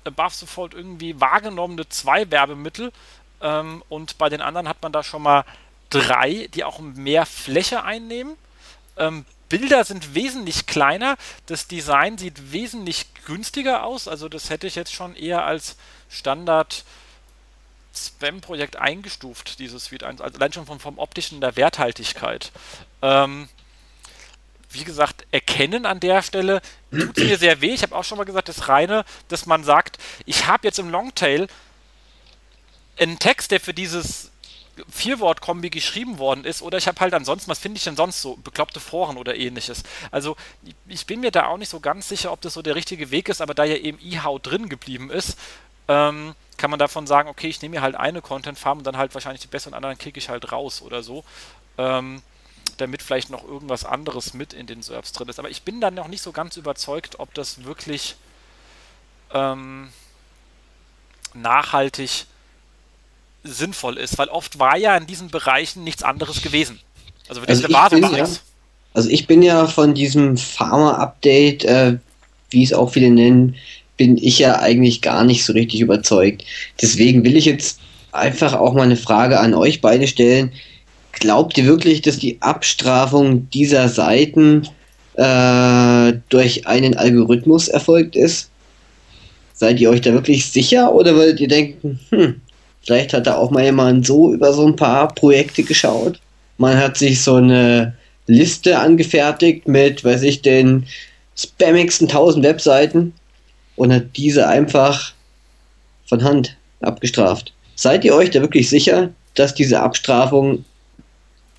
äh, 0.05 0.09
above 0.09 0.35
sofort 0.35 0.75
irgendwie 0.75 1.19
wahrgenommene 1.19 1.89
zwei 1.89 2.31
Werbemittel 2.31 2.93
ähm, 3.41 3.83
und 3.89 4.19
bei 4.19 4.29
den 4.29 4.43
anderen 4.43 4.69
hat 4.69 4.83
man 4.83 4.93
da 4.93 5.03
schon 5.03 5.23
mal 5.23 5.47
drei, 5.89 6.47
die 6.53 6.65
auch 6.65 6.81
mehr 6.81 7.25
Fläche 7.25 7.83
einnehmen. 7.83 8.37
Ähm, 8.99 9.25
Bilder 9.49 9.85
sind 9.85 10.15
wesentlich 10.15 10.67
kleiner, 10.67 11.17
das 11.47 11.67
Design 11.67 12.19
sieht 12.19 12.53
wesentlich 12.53 13.07
günstiger 13.25 13.85
aus, 13.85 14.07
also 14.07 14.29
das 14.29 14.51
hätte 14.51 14.67
ich 14.67 14.75
jetzt 14.75 14.93
schon 14.93 15.17
eher 15.17 15.47
als 15.47 15.77
Standard 16.11 16.85
Spam-Projekt 17.95 18.77
eingestuft, 18.77 19.59
dieses 19.59 19.87
Suite 19.87 20.05
1, 20.05 20.21
also 20.21 20.37
allein 20.37 20.53
schon 20.53 20.67
vom, 20.67 20.79
vom 20.79 20.99
optischen 20.99 21.41
der 21.41 21.57
Werthaltigkeit. 21.57 22.53
Ähm, 23.01 23.49
wie 24.71 24.85
gesagt, 24.85 25.27
erkennen 25.31 25.87
an 25.87 26.01
der 26.01 26.23
Stelle 26.23 26.61
tut 26.91 27.17
mir 27.19 27.39
sehr 27.39 27.61
weh. 27.61 27.75
Ich 27.75 27.83
habe 27.83 27.95
auch 27.97 28.05
schon 28.05 28.19
mal 28.19 28.25
gesagt, 28.25 28.49
das 28.49 28.69
reine, 28.69 29.05
dass 29.29 29.47
man 29.47 29.65
sagt, 29.65 29.99
ich 30.27 30.47
habe 30.47 30.67
jetzt 30.67 30.79
im 30.79 30.91
Longtail 30.91 31.49
einen 32.99 33.19
Text, 33.19 33.51
der 33.51 33.61
für 33.61 33.75
dieses 33.75 34.31
Vier-Wort-Kombi 34.89 35.71
geschrieben 35.71 36.19
worden 36.19 36.45
ist, 36.45 36.63
oder 36.63 36.79
ich 36.79 36.87
habe 36.87 37.01
halt 37.01 37.15
ansonsten, 37.15 37.51
was 37.51 37.59
finde 37.59 37.79
ich 37.79 37.85
denn 37.85 37.97
sonst 37.97 38.23
so, 38.23 38.37
bekloppte 38.37 38.81
Foren 38.81 39.17
oder 39.17 39.37
ähnliches. 39.37 39.83
Also 40.11 40.37
ich 40.87 41.07
bin 41.07 41.21
mir 41.21 41.31
da 41.31 41.47
auch 41.47 41.59
nicht 41.59 41.69
so 41.69 41.81
ganz 41.81 42.09
sicher, 42.09 42.33
ob 42.33 42.41
das 42.41 42.55
so 42.55 42.63
der 42.63 42.77
richtige 42.77 43.11
Weg 43.11 43.29
ist, 43.29 43.41
aber 43.41 43.55
da 43.55 43.65
ja 43.65 43.77
eben 43.77 43.99
eHow 44.01 44.41
drin 44.41 44.69
geblieben 44.69 45.11
ist, 45.11 45.37
ähm, 45.89 46.35
kann 46.57 46.71
man 46.71 46.79
davon 46.79 47.07
sagen, 47.07 47.29
okay, 47.29 47.49
ich 47.49 47.61
nehme 47.63 47.77
mir 47.77 47.83
halt 47.83 47.97
eine 47.97 48.23
Content-Farm 48.23 48.79
und 48.79 48.87
dann 48.87 48.97
halt 48.97 49.15
wahrscheinlich 49.15 49.41
die 49.41 49.49
besseren 49.49 49.75
anderen 49.75 49.99
kicke 49.99 50.19
ich 50.19 50.29
halt 50.29 50.53
raus 50.53 50.83
oder 50.83 51.03
so. 51.03 51.25
Ähm, 51.79 52.23
damit 52.81 53.03
vielleicht 53.03 53.31
noch 53.31 53.47
irgendwas 53.47 53.85
anderes 53.85 54.35
mit 54.35 54.53
in 54.53 54.67
den 54.67 54.83
Serbs 54.83 55.13
drin 55.13 55.29
ist. 55.29 55.39
Aber 55.39 55.51
ich 55.51 55.63
bin 55.63 55.81
dann 55.81 55.95
noch 55.95 56.09
nicht 56.09 56.23
so 56.23 56.33
ganz 56.33 56.57
überzeugt, 56.57 57.19
ob 57.19 57.35
das 57.35 57.65
wirklich 57.65 58.17
ähm, 59.33 59.89
nachhaltig 61.35 62.27
sinnvoll 63.43 63.97
ist, 63.97 64.19
weil 64.19 64.29
oft 64.29 64.59
war 64.59 64.77
ja 64.77 64.97
in 64.97 65.07
diesen 65.07 65.29
Bereichen 65.29 65.85
nichts 65.85 66.03
anderes 66.03 66.43
gewesen. 66.43 66.81
Also, 67.29 67.41
also 67.43 67.67
ich 67.67 67.73
Basis 67.73 68.01
bin, 68.01 68.17
ja, 68.17 68.29
also 68.93 69.09
ich 69.09 69.27
bin 69.27 69.43
ja 69.43 69.67
von 69.67 69.95
diesem 69.95 70.37
Pharma-Update, 70.37 71.65
äh, 71.65 71.99
wie 72.51 72.65
es 72.65 72.73
auch 72.73 72.93
viele 72.93 73.11
nennen, 73.11 73.57
bin 73.97 74.17
ich 74.17 74.39
ja 74.39 74.59
eigentlich 74.59 75.03
gar 75.03 75.25
nicht 75.25 75.45
so 75.45 75.53
richtig 75.53 75.81
überzeugt. 75.81 76.45
Deswegen 76.81 77.25
will 77.25 77.37
ich 77.37 77.45
jetzt 77.45 77.81
einfach 78.13 78.55
auch 78.55 78.75
mal 78.75 78.83
eine 78.83 78.97
Frage 78.97 79.39
an 79.39 79.55
euch 79.55 79.81
beide 79.81 80.09
stellen. 80.09 80.53
Glaubt 81.21 81.57
ihr 81.57 81.65
wirklich, 81.65 82.03
dass 82.03 82.19
die 82.19 82.41
Abstrafung 82.43 83.49
dieser 83.51 83.89
Seiten 83.89 84.67
äh, 85.15 86.13
durch 86.29 86.67
einen 86.67 86.97
Algorithmus 86.97 87.69
erfolgt 87.69 88.17
ist? 88.17 88.51
Seid 89.55 89.81
ihr 89.81 89.91
euch 89.91 90.01
da 90.01 90.13
wirklich 90.13 90.51
sicher 90.51 90.93
oder 90.93 91.15
würdet 91.15 91.41
ihr 91.41 91.49
denken, 91.49 92.01
hm, 92.11 92.41
Vielleicht 92.83 93.13
hat 93.13 93.27
da 93.27 93.37
auch 93.37 93.51
mal 93.51 93.65
jemand 93.65 94.07
so 94.07 94.33
über 94.33 94.53
so 94.53 94.67
ein 94.67 94.77
paar 94.77 95.15
Projekte 95.15 95.63
geschaut. 95.63 96.19
Man 96.59 96.77
hat 96.79 96.97
sich 96.97 97.23
so 97.23 97.37
eine 97.37 97.95
Liste 98.27 98.79
angefertigt 98.79 99.69
mit, 99.69 100.05
weiß 100.05 100.23
ich, 100.23 100.43
den 100.43 100.87
spammigsten 101.37 102.09
1000 102.09 102.45
Webseiten 102.45 103.13
und 103.77 103.93
hat 103.93 104.17
diese 104.17 104.47
einfach 104.47 105.13
von 106.07 106.23
Hand 106.23 106.57
abgestraft. 106.81 107.53
Seid 107.77 108.05
ihr 108.05 108.15
euch 108.15 108.31
da 108.31 108.41
wirklich 108.41 108.69
sicher, 108.69 109.11
dass 109.35 109.55
diese 109.55 109.81
Abstrafung 109.81 110.65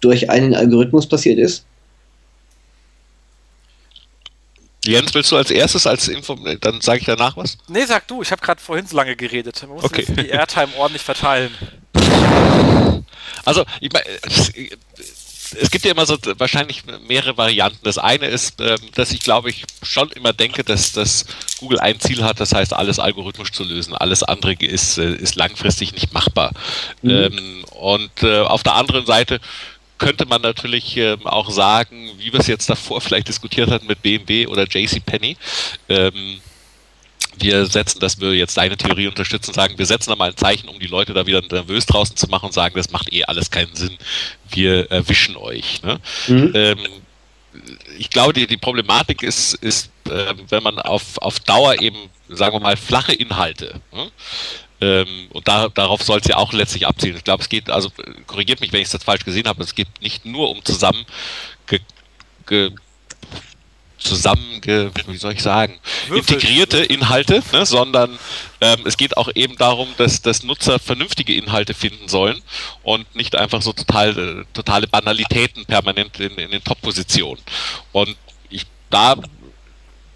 durch 0.02 0.30
einen 0.30 0.54
Algorithmus 0.54 1.08
passiert 1.08 1.40
ist? 1.40 1.66
Jens, 4.84 5.14
willst 5.14 5.32
du 5.32 5.38
als 5.38 5.52
erstes 5.52 5.86
als 5.86 6.08
Info, 6.08 6.36
dann 6.60 6.82
sage 6.82 7.00
ich 7.00 7.06
danach 7.06 7.38
was? 7.38 7.58
Nee, 7.68 7.86
sag 7.86 8.08
du, 8.08 8.24
ich 8.24 8.32
habe 8.32 8.42
gerade 8.42 8.60
vorhin 8.60 8.88
so 8.88 8.98
lange 8.98 9.16
geredet. 9.16 9.62
Man 9.62 9.76
muss 9.76 9.84
okay. 9.84 10.06
die 10.10 10.30
Airtime 10.30 10.70
ordentlich 10.78 11.04
verteilen. 11.04 11.52
Also, 13.46 13.66
ich 13.80 13.92
meine, 13.92 14.06
es 15.60 15.72
gibt 15.72 15.86
ja 15.86 15.92
immer 15.92 16.06
so 16.06 16.18
wahrscheinlich 16.38 16.84
mehrere 17.08 17.38
Varianten. 17.38 17.80
Das 17.84 17.98
eine 17.98 18.28
ist, 18.28 18.60
ähm, 18.62 18.78
dass 18.96 19.12
ich 19.12 19.22
glaube 19.22 19.50
ich 19.50 19.66
schon 19.84 20.10
immer 20.12 20.34
denke, 20.34 20.64
dass, 20.64 20.92
dass 20.92 21.26
Google 21.60 21.80
ein 21.80 22.00
Ziel 22.00 22.24
hat, 22.24 22.40
das 22.40 22.54
heißt, 22.54 22.74
alles 22.74 23.00
algorithmisch 23.00 23.52
zu 23.52 23.64
lösen. 23.64 23.96
Alles 23.96 24.24
andere 24.24 24.54
ist, 24.54 24.98
äh, 24.98 25.14
ist 25.14 25.36
langfristig 25.36 25.94
nicht 25.94 26.14
machbar. 26.14 26.52
Mhm. 27.02 27.10
Ähm, 27.10 27.66
und 27.72 28.24
äh, 28.24 28.40
auf 28.42 28.64
der 28.64 28.76
anderen 28.76 29.06
Seite 29.06 29.40
könnte 30.02 30.26
man 30.26 30.42
natürlich 30.42 30.98
ähm, 30.98 31.28
auch 31.28 31.52
sagen, 31.52 32.10
wie 32.18 32.34
wir 32.34 32.40
es 32.40 32.48
jetzt 32.48 32.68
davor 32.68 33.02
vielleicht 33.02 33.28
diskutiert 33.28 33.70
hatten 33.70 33.86
mit 33.86 34.02
BMW 34.02 34.48
oder 34.48 34.66
JCPenney. 34.68 35.38
Ähm, 35.90 36.42
wir 37.38 37.68
setzen, 37.68 38.00
dass 38.00 38.20
wir 38.20 38.34
jetzt 38.34 38.58
deine 38.58 38.78
Theorie 38.78 39.08
unterstützen, 39.08 39.54
sagen, 39.54 39.78
wir 39.78 39.86
setzen 39.86 40.10
da 40.10 40.16
mal 40.16 40.32
ein 40.32 40.38
Zeichen, 40.38 40.70
um 40.70 40.80
die 40.80 40.88
Leute 40.88 41.14
da 41.14 41.28
wieder 41.28 41.42
nervös 41.42 41.86
draußen 41.86 42.16
zu 42.16 42.28
machen 42.28 42.48
und 42.48 42.52
sagen, 42.52 42.76
das 42.76 42.90
macht 42.90 43.14
eh 43.14 43.24
alles 43.26 43.52
keinen 43.52 43.76
Sinn. 43.76 43.96
Wir 44.50 44.90
erwischen 44.90 45.38
euch. 45.38 45.84
Ne? 45.84 46.00
Mhm. 46.28 46.52
Ähm, 46.56 46.80
ich 48.00 48.10
glaube, 48.10 48.34
die, 48.34 48.48
die 48.48 48.58
Problematik 48.58 49.22
ist, 49.22 49.54
ist 49.54 49.92
äh, 50.10 50.34
wenn 50.50 50.64
man 50.64 50.80
auf, 50.80 51.20
auf 51.20 51.40
Dauer 51.42 51.80
eben, 51.80 52.10
sagen 52.28 52.56
wir 52.56 52.60
mal, 52.60 52.76
flache 52.76 53.14
Inhalte, 53.14 53.80
ne? 53.94 54.10
Ähm, 54.82 55.28
und 55.32 55.48
da, 55.48 55.70
darauf 55.70 56.02
soll 56.02 56.20
es 56.20 56.28
ja 56.28 56.38
auch 56.38 56.54
letztlich 56.54 56.88
abzielen. 56.88 57.16
Ich 57.16 57.24
glaube, 57.24 57.44
es 57.44 57.50
geht, 57.50 57.70
also 57.70 57.92
korrigiert 58.26 58.62
mich, 58.62 58.74
wenn 58.74 58.82
ich 58.82 58.90
das 58.90 59.04
falsch 59.04 59.24
gesehen 59.24 59.48
habe, 59.48 59.64
es 59.64 59.76
geht 59.76 59.88
nicht 60.02 60.26
nur 60.26 60.50
um 60.50 60.66
zusammen 60.66 61.06
ge, 61.68 61.80
ge, 62.48 62.72
zusammen, 64.02 64.62
wie 64.64 65.18
soll 65.18 65.34
ich 65.34 65.44
sagen, 65.44 65.80
integrierte 66.10 66.80
Inhalte, 66.80 67.44
ne, 67.54 67.66
sondern 67.66 68.18
ähm, 68.60 68.80
es 68.86 68.98
geht 68.98 69.16
auch 69.16 69.30
eben 69.36 69.56
darum, 69.58 69.90
dass, 69.98 70.22
dass 70.22 70.44
Nutzer 70.44 70.80
vernünftige 70.80 71.36
Inhalte 71.36 71.74
finden 71.74 72.08
sollen 72.08 72.42
und 72.84 73.16
nicht 73.16 73.36
einfach 73.36 73.62
so 73.62 73.74
total, 73.74 74.18
äh, 74.18 74.46
totale 74.54 74.88
Banalitäten 74.88 75.66
permanent 75.66 76.20
in, 76.20 76.32
in 76.32 76.52
den 76.52 76.64
Top-Positionen. 76.64 77.42
Und 77.92 78.16
ich, 78.50 78.66
da 78.90 79.16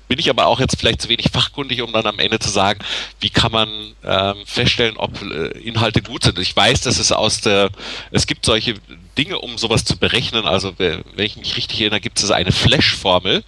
bin 0.07 0.19
ich 0.19 0.29
aber 0.29 0.47
auch 0.47 0.59
jetzt 0.59 0.79
vielleicht 0.79 1.01
zu 1.01 1.09
wenig 1.09 1.29
fachkundig, 1.31 1.81
um 1.81 1.91
dann 1.91 2.05
am 2.05 2.19
Ende 2.19 2.39
zu 2.39 2.49
sagen, 2.49 2.79
wie 3.19 3.29
kann 3.29 3.51
man 3.51 3.69
ähm, 4.03 4.35
feststellen, 4.45 4.97
ob 4.97 5.21
äh, 5.21 5.57
Inhalte 5.59 6.01
gut 6.01 6.23
sind. 6.23 6.39
Ich 6.39 6.55
weiß, 6.55 6.81
dass 6.81 6.99
es 6.99 7.11
aus 7.11 7.41
der, 7.41 7.69
es 8.11 8.27
gibt 8.27 8.45
solche 8.45 8.75
Dinge, 9.17 9.39
um 9.39 9.57
sowas 9.57 9.85
zu 9.85 9.97
berechnen. 9.97 10.45
Also 10.45 10.73
wenn 10.77 11.03
ich 11.17 11.37
mich 11.37 11.57
richtig 11.57 11.81
erinnere, 11.81 12.01
gibt 12.01 12.21
es 12.21 12.31
eine 12.31 12.51
Flash-Formel, 12.51 13.43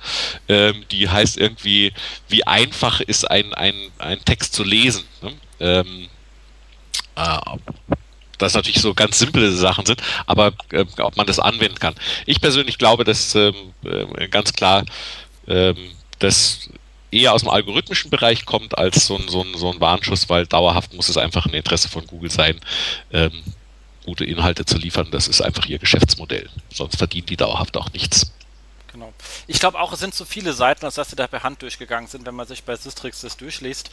ähm, 0.48 0.84
die 0.92 1.10
heißt 1.10 1.38
irgendwie, 1.38 1.94
wie 2.30 2.46
einfach 2.46 3.02
ist 3.02 3.30
ein, 3.30 3.54
ein, 3.54 3.76
ein 4.00 4.24
Text 4.26 4.54
zu 4.54 4.64
lesen. 4.64 5.04
Ne? 5.22 5.34
Ähm, 5.60 6.08
äh, 7.16 7.40
das 8.38 8.54
natürlich 8.54 8.82
so 8.82 8.94
ganz 8.94 9.18
simple 9.20 9.52
Sachen 9.52 9.86
sind, 9.86 10.02
aber 10.26 10.54
äh, 10.72 10.86
ob 11.00 11.18
man 11.18 11.26
das 11.26 11.40
anwenden 11.40 11.80
kann. 11.80 11.96
Ich 12.26 12.40
persönlich 12.40 12.78
glaube, 12.78 13.04
dass 13.04 13.34
ähm, 13.36 13.56
äh, 13.84 14.28
ganz 14.28 14.54
klar 14.54 14.86
ähm, 15.48 15.78
das 16.20 16.70
eher 17.12 17.34
aus 17.34 17.42
dem 17.42 17.50
algorithmischen 17.50 18.12
Bereich 18.12 18.46
kommt 18.46 18.78
als 18.78 19.08
so 19.08 19.18
ein, 19.18 19.28
so 19.28 19.44
ein, 19.44 19.56
so 19.56 19.72
ein 19.72 19.80
Warnschuss, 19.80 20.30
weil 20.30 20.46
dauerhaft 20.46 20.94
muss 20.94 21.10
es 21.10 21.18
einfach 21.18 21.46
ein 21.46 21.54
Interesse 21.54 21.90
von 21.90 22.06
Google 22.06 22.32
sein, 22.32 22.60
ähm, 23.12 23.44
gute 24.06 24.26
Inhalte 24.26 24.66
zu 24.66 24.78
liefern. 24.78 25.10
Das 25.12 25.28
ist 25.28 25.42
einfach 25.42 25.66
ihr 25.66 25.80
Geschäftsmodell. 25.80 26.50
Sonst 26.74 26.98
verdienen 26.98 27.28
die 27.28 27.38
dauerhaft 27.38 27.78
auch 27.78 27.92
nichts. 27.94 28.34
Genau. 28.92 29.14
Ich 29.48 29.60
glaube 29.60 29.80
auch, 29.80 29.94
es 29.94 30.00
sind 30.00 30.14
zu 30.14 30.26
viele 30.26 30.54
Seiten, 30.54 30.86
als 30.86 30.96
dass 30.96 31.10
sie 31.10 31.16
da 31.16 31.28
per 31.28 31.44
Hand 31.44 31.62
durchgegangen 31.62 32.08
sind, 32.08 32.26
wenn 32.26 32.36
man 32.36 32.48
sich 32.48 32.64
bei 32.64 32.76
Systrix 32.76 33.22
das 33.22 33.38
durchliest. 33.38 33.92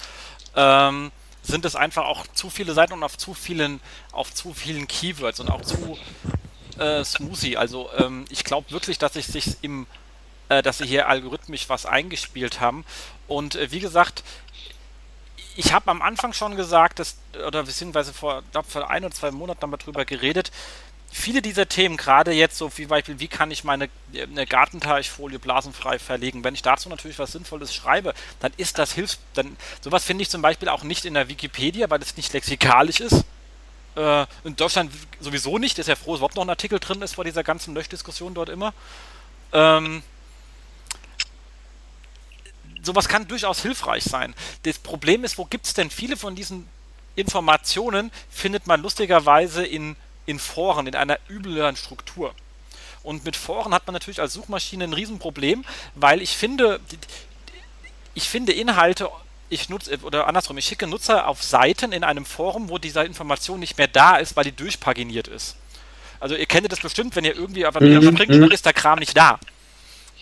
Ähm, 0.57 1.11
sind 1.43 1.65
es 1.65 1.77
einfach 1.77 2.07
auch 2.07 2.27
zu 2.29 2.49
viele 2.49 2.73
Seiten 2.73 2.95
und 2.95 3.03
auf 3.03 3.19
zu 3.19 3.35
vielen, 3.35 3.81
auf 4.13 4.33
zu 4.33 4.55
vielen 4.55 4.89
Keywords 4.89 5.41
und 5.41 5.51
auch 5.51 5.63
zu 5.63 5.99
äh, 6.79 7.05
smoothie. 7.05 7.57
Also 7.57 7.91
ähm, 7.99 8.25
ich 8.31 8.45
glaube 8.45 8.71
wirklich, 8.71 8.99
dass 8.99 9.15
ich 9.17 9.27
sich 9.27 9.59
im 9.63 9.87
äh, 10.49 10.63
dass 10.63 10.79
sie 10.79 10.87
hier 10.87 11.09
algorithmisch 11.09 11.69
was 11.69 11.87
eingespielt 11.87 12.61
haben. 12.61 12.85
Und 13.29 13.55
äh, 13.55 13.71
wie 13.71 13.81
gesagt, 13.81 14.23
ich 15.57 15.73
habe 15.73 15.91
am 15.91 16.03
Anfang 16.03 16.33
schon 16.33 16.57
gesagt, 16.57 16.99
dass, 16.99 17.17
oder 17.47 17.63
beziehungsweise 17.63 18.13
vor, 18.13 18.43
glaub, 18.53 18.71
vor 18.71 18.91
ein 18.91 19.05
oder 19.05 19.15
zwei 19.15 19.31
Monaten 19.31 19.63
haben 19.63 19.71
wir 19.71 19.79
darüber 19.79 20.05
geredet, 20.05 20.51
viele 21.15 21.43
dieser 21.43 21.69
Themen, 21.69 21.97
gerade 21.97 22.33
jetzt 22.33 22.59
so 22.59 22.77
wie 22.77 22.87
Beispiel, 22.87 23.21
wie 23.21 23.29
kann 23.29 23.53
ich 23.53 23.63
meine 23.63 23.89
eine 24.13 24.47
Gartenteichfolie 24.47 25.39
blasenfrei 25.39 26.01
verlegen, 26.01 26.43
wenn 26.43 26.55
ich 26.55 26.63
dazu 26.63 26.89
natürlich 26.89 27.21
was 27.21 27.33
Sinnvolles 27.33 27.73
schreibe, 27.73 28.15
dann 28.41 28.53
ist 28.57 28.79
das 28.79 28.93
hilfs, 28.93 29.21
dann 29.35 29.57
sowas 29.81 30.05
finde 30.05 30.23
ich 30.23 30.31
zum 30.31 30.43
Beispiel 30.43 30.69
auch 30.69 30.83
nicht 30.83 31.05
in 31.05 31.15
der 31.15 31.29
Wikipedia, 31.29 31.89
weil 31.89 32.03
es 32.03 32.17
nicht 32.17 32.33
lexikalisch 32.33 32.99
ist. 32.99 33.25
Äh, 33.95 34.27
in 34.43 34.57
Deutschland 34.57 34.91
sowieso 35.21 35.59
nicht, 35.59 35.79
ist 35.79 35.87
ja 35.87 35.95
froh, 35.95 36.13
dass 36.13 36.19
überhaupt 36.19 36.35
noch 36.35 36.45
ein 36.45 36.51
Artikel 36.51 36.81
drin 36.81 37.01
ist 37.01 37.15
vor 37.15 37.25
dieser 37.25 37.45
ganzen 37.45 37.75
Löschdiskussion 37.75 38.35
dort 38.35 38.49
immer. 38.49 38.75
Ähm, 39.53 40.03
sowas 42.87 43.09
kann 43.09 43.29
durchaus 43.29 43.63
hilfreich 43.63 44.05
sein. 44.05 44.35
Das 44.63 44.79
Problem 44.79 45.25
ist, 45.25 45.39
wo 45.39 45.45
gibt 45.45 45.67
es 45.67 45.75
denn 45.75 45.91
viele 45.91 46.17
von 46.17 46.35
diesen 46.35 46.69
Informationen, 47.17 48.11
findet 48.31 48.67
man 48.67 48.83
lustigerweise 48.83 49.65
in, 49.65 49.97
in 50.27 50.39
Foren, 50.39 50.87
in 50.87 50.97
einer 50.97 51.19
übleren 51.29 51.77
Struktur. 51.77 52.35
Und 53.03 53.25
mit 53.25 53.37
Foren 53.37 53.75
hat 53.75 53.87
man 53.87 53.93
natürlich 53.93 54.21
als 54.21 54.33
Suchmaschine 54.33 54.85
ein 54.85 54.93
Riesenproblem, 54.93 55.65
weil 55.95 56.23
ich 56.23 56.37
finde, 56.37 56.81
ich 58.15 58.29
finde 58.29 58.53
Inhalte, 58.53 59.11
ich 59.51 59.69
nutze, 59.69 59.99
oder 60.03 60.27
andersrum, 60.27 60.57
ich 60.59 60.65
schicke 60.65 60.87
Nutzer 60.87 61.29
auf 61.29 61.43
Seiten 61.43 61.93
in 61.93 62.03
einem 62.03 62.25
Forum, 62.25 62.71
wo 62.71 62.79
diese 62.79 63.05
Information 63.05 63.61
nicht 63.61 63.77
mehr 63.77 63.89
da 63.89 64.17
ist, 64.17 64.37
weil 64.37 64.45
die 64.45 64.53
durchpaginiert 64.57 65.29
ist. 65.29 65.57
Also 66.19 66.35
ihr 66.35 66.47
kennt 66.47 66.71
das 66.73 66.81
bestimmt, 66.81 67.15
wenn 67.17 67.25
ihr 67.25 67.37
irgendwie 67.37 67.67
auf 67.67 67.77
einem 67.77 68.03
mhm. 68.03 68.15
springt 68.15 68.33
und 68.33 68.41
dann 68.41 68.51
ist 68.51 68.65
der 68.65 68.73
Kram 68.73 68.99
nicht 68.99 69.17
da. 69.17 69.39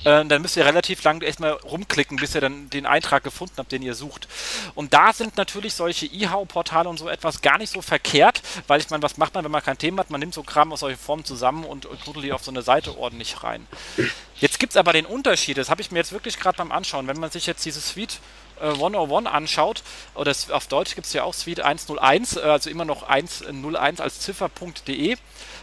Äh, 0.05 0.25
dann 0.25 0.43
müsst 0.43 0.57
ihr 0.57 0.65
relativ 0.65 1.03
lang 1.05 1.23
erstmal 1.23 1.53
rumklicken, 1.53 2.17
bis 2.17 2.35
ihr 2.35 2.41
dann 2.41 2.71
den 2.71 2.87
Eintrag 2.87 3.23
gefunden 3.23 3.55
habt, 3.59 3.73
den 3.73 3.83
ihr 3.83 3.95
sucht. 3.95 4.29
Und 4.75 4.93
da 4.93 5.13
sind 5.13 5.37
natürlich 5.37 5.75
solche 5.75 6.07
eHow-Portale 6.07 6.89
und 6.89 6.99
so 6.99 7.09
etwas 7.09 7.43
gar 7.43 7.59
nicht 7.59 7.73
so 7.73 7.83
verkehrt, 7.83 8.43
weil 8.67 8.81
ich 8.81 8.91
meine, 8.91 9.03
was 9.03 9.17
macht 9.17 9.35
man, 9.35 9.45
wenn 9.45 9.51
man 9.51 9.63
kein 9.63 9.79
Thema 9.79 10.01
hat? 10.01 10.11
Man 10.11 10.21
nimmt 10.21 10.35
so 10.35 10.43
Kram 10.43 10.73
aus 10.73 10.81
solchen 10.81 10.99
Formen 10.99 11.25
zusammen 11.25 11.65
und 11.65 11.89
knuddelt 12.03 12.25
die 12.25 12.33
auf 12.33 12.45
so 12.45 12.51
eine 12.51 12.63
Seite 12.63 12.99
ordentlich 12.99 13.43
rein. 13.43 13.67
Jetzt 14.41 14.59
gibt 14.59 14.73
es 14.73 14.77
aber 14.77 14.93
den 14.93 15.07
Unterschied, 15.07 15.57
das 15.57 15.71
habe 15.71 15.83
ich 15.83 15.91
mir 15.91 15.99
jetzt 15.99 16.13
wirklich 16.13 16.39
gerade 16.39 16.57
beim 16.57 16.73
Anschauen, 16.73 17.07
wenn 17.07 17.21
man 17.21 17.31
sich 17.31 17.47
jetzt 17.47 17.65
diese 17.65 17.81
Suite 17.81 18.19
101 18.61 19.27
äh, 19.27 19.29
anschaut, 19.29 19.83
oder 20.15 20.33
auf 20.51 20.67
Deutsch 20.67 20.95
gibt 20.95 21.07
es 21.07 21.13
ja 21.13 21.25
auch 21.25 21.35
Suite 21.35 21.61
101, 21.61 22.37
äh, 22.37 22.41
also 22.41 22.71
immer 22.71 22.85
noch 22.85 23.05
101 23.05 24.01
als 24.01 24.21
Ziffer.de. 24.21 25.17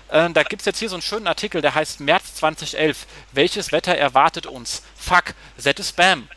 Äh, 0.10 0.30
da 0.32 0.44
gibt 0.44 0.62
es 0.62 0.66
jetzt 0.66 0.80
hier 0.80 0.90
so 0.90 0.96
einen 0.96 1.02
schönen 1.02 1.28
Artikel, 1.28 1.62
der 1.62 1.76
heißt 1.76 2.00
März 2.00 2.36
2011. 2.36 3.06
Welches 3.32 3.72
Wetter 3.72 3.96
erwartet 3.96 4.46
uns? 4.46 4.84
Fuck, 4.96 5.34
that 5.64 5.80
is 5.80 5.90
Spam. 5.90 6.28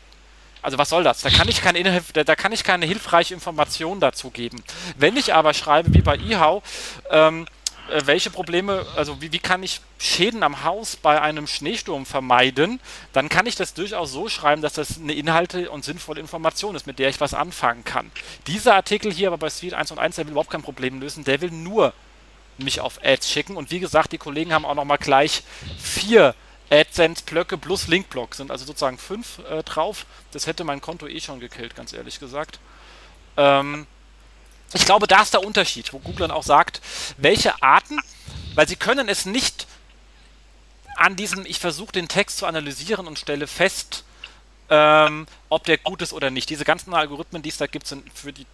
Also 0.61 0.77
was 0.77 0.89
soll 0.89 1.03
das? 1.03 1.21
Da 1.21 1.29
kann 1.29 1.49
ich 1.49 1.61
keine, 1.61 2.01
da 2.13 2.35
kann 2.35 2.53
ich 2.53 2.63
keine 2.63 2.85
hilfreiche 2.85 3.33
Information 3.33 3.99
dazu 3.99 4.29
geben. 4.29 4.63
Wenn 4.97 5.17
ich 5.17 5.33
aber 5.33 5.53
schreibe, 5.53 5.93
wie 5.93 6.01
bei 6.01 6.15
eHow, 6.15 6.63
ähm, 7.09 7.45
äh, 7.89 8.01
welche 8.05 8.29
Probleme, 8.29 8.85
also 8.95 9.21
wie, 9.21 9.33
wie 9.33 9.39
kann 9.39 9.61
ich 9.61 9.81
Schäden 9.99 10.41
am 10.41 10.63
Haus 10.63 10.95
bei 10.95 11.21
einem 11.21 11.47
Schneesturm 11.47 12.05
vermeiden, 12.05 12.79
dann 13.11 13.27
kann 13.27 13.45
ich 13.45 13.55
das 13.55 13.73
durchaus 13.73 14.13
so 14.13 14.29
schreiben, 14.29 14.61
dass 14.61 14.73
das 14.73 14.99
eine 14.99 15.13
Inhalte 15.13 15.69
und 15.69 15.83
sinnvolle 15.83 16.21
Information 16.21 16.75
ist, 16.75 16.87
mit 16.87 16.97
der 16.97 17.09
ich 17.09 17.19
was 17.19 17.33
anfangen 17.33 17.83
kann. 17.83 18.09
Dieser 18.47 18.75
Artikel 18.75 19.11
hier 19.11 19.27
aber 19.27 19.37
bei 19.37 19.49
Suite 19.49 19.73
1 19.73 19.91
und 19.91 19.99
1, 19.99 20.15
der 20.15 20.25
will 20.25 20.31
überhaupt 20.31 20.51
kein 20.51 20.61
Problem 20.61 21.01
lösen, 21.01 21.25
der 21.25 21.41
will 21.41 21.51
nur 21.51 21.93
mich 22.57 22.79
auf 22.79 22.99
Ads 23.03 23.29
schicken. 23.29 23.55
Und 23.57 23.71
wie 23.71 23.79
gesagt, 23.79 24.11
die 24.11 24.17
Kollegen 24.17 24.53
haben 24.53 24.65
auch 24.65 24.75
nochmal 24.75 24.97
gleich 24.97 25.43
vier 25.79 26.35
AdSense-Blöcke 26.69 27.57
plus 27.57 27.87
Linkblock. 27.87 28.35
Sind 28.35 28.51
also 28.51 28.65
sozusagen 28.65 28.97
fünf 28.97 29.39
äh, 29.49 29.63
drauf. 29.63 30.05
Das 30.31 30.47
hätte 30.47 30.63
mein 30.63 30.81
Konto 30.81 31.07
eh 31.07 31.19
schon 31.19 31.39
gekillt, 31.39 31.75
ganz 31.75 31.93
ehrlich 31.93 32.19
gesagt. 32.19 32.59
Ähm, 33.37 33.87
ich 34.73 34.85
glaube, 34.85 35.07
da 35.07 35.21
ist 35.21 35.33
der 35.33 35.43
Unterschied, 35.43 35.93
wo 35.93 35.99
Google 35.99 36.27
dann 36.27 36.31
auch 36.31 36.43
sagt, 36.43 36.81
welche 37.17 37.61
Arten, 37.61 37.99
weil 38.55 38.67
sie 38.67 38.75
können 38.75 39.07
es 39.07 39.25
nicht 39.25 39.67
an 40.95 41.15
diesem, 41.15 41.45
ich 41.45 41.59
versuche 41.59 41.91
den 41.91 42.07
Text 42.07 42.37
zu 42.37 42.45
analysieren 42.45 43.07
und 43.07 43.19
stelle 43.19 43.47
fest, 43.47 44.03
ähm, 44.69 45.27
ob 45.49 45.65
der 45.65 45.77
gut 45.77 46.01
ist 46.01 46.13
oder 46.13 46.31
nicht. 46.31 46.49
Diese 46.49 46.65
ganzen 46.65 46.93
Algorithmen, 46.93 47.41
die 47.41 47.49
es 47.49 47.57
da 47.57 47.67
gibt, 47.67 47.87
sind 47.87 48.03
für 48.13 48.33
die 48.33 48.47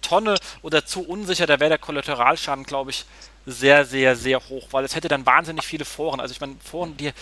Tonne 0.00 0.36
oder 0.62 0.84
zu 0.86 1.02
unsicher, 1.02 1.46
da 1.46 1.60
wäre 1.60 1.70
der 1.70 1.78
Kollateralschaden, 1.78 2.64
glaube 2.64 2.90
ich, 2.90 3.04
sehr, 3.46 3.84
sehr, 3.84 4.16
sehr 4.16 4.40
hoch, 4.48 4.68
weil 4.70 4.84
es 4.84 4.94
hätte 4.94 5.08
dann 5.08 5.24
wahnsinnig 5.26 5.64
viele 5.64 5.84
Foren. 5.84 6.20
Also 6.20 6.32
ich 6.32 6.40
meine, 6.40 6.56
Foren, 6.62 6.96
die, 6.96 7.12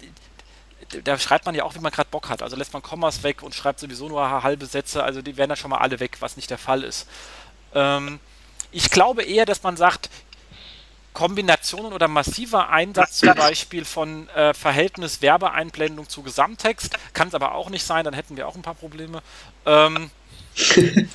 die 0.00 0.12
da 1.04 1.18
schreibt 1.18 1.44
man 1.46 1.54
ja 1.54 1.64
auch, 1.64 1.74
wie 1.74 1.80
man 1.80 1.92
gerade 1.92 2.08
Bock 2.10 2.28
hat. 2.28 2.42
Also 2.42 2.56
lässt 2.56 2.72
man 2.72 2.82
Kommas 2.82 3.22
weg 3.22 3.42
und 3.42 3.54
schreibt 3.54 3.80
sowieso 3.80 4.08
nur 4.08 4.42
halbe 4.42 4.66
Sätze. 4.66 5.04
Also 5.04 5.22
die 5.22 5.36
werden 5.36 5.50
dann 5.50 5.56
schon 5.56 5.70
mal 5.70 5.78
alle 5.78 6.00
weg, 6.00 6.16
was 6.20 6.36
nicht 6.36 6.50
der 6.50 6.58
Fall 6.58 6.82
ist. 6.82 7.06
Ähm, 7.74 8.20
ich 8.70 8.90
glaube 8.90 9.22
eher, 9.22 9.44
dass 9.44 9.62
man 9.62 9.76
sagt, 9.76 10.08
Kombinationen 11.12 11.92
oder 11.92 12.06
massiver 12.06 12.68
Einsatz 12.70 13.18
zum 13.18 13.34
Beispiel 13.34 13.84
von 13.84 14.28
äh, 14.30 14.54
Verhältnis 14.54 15.20
Werbeeinblendung 15.20 16.08
zu 16.08 16.22
Gesamttext, 16.22 16.96
kann 17.12 17.28
es 17.28 17.34
aber 17.34 17.54
auch 17.54 17.70
nicht 17.70 17.84
sein, 17.84 18.04
dann 18.04 18.14
hätten 18.14 18.36
wir 18.36 18.46
auch 18.46 18.54
ein 18.54 18.62
paar 18.62 18.74
Probleme. 18.74 19.22
Ähm, 19.66 20.10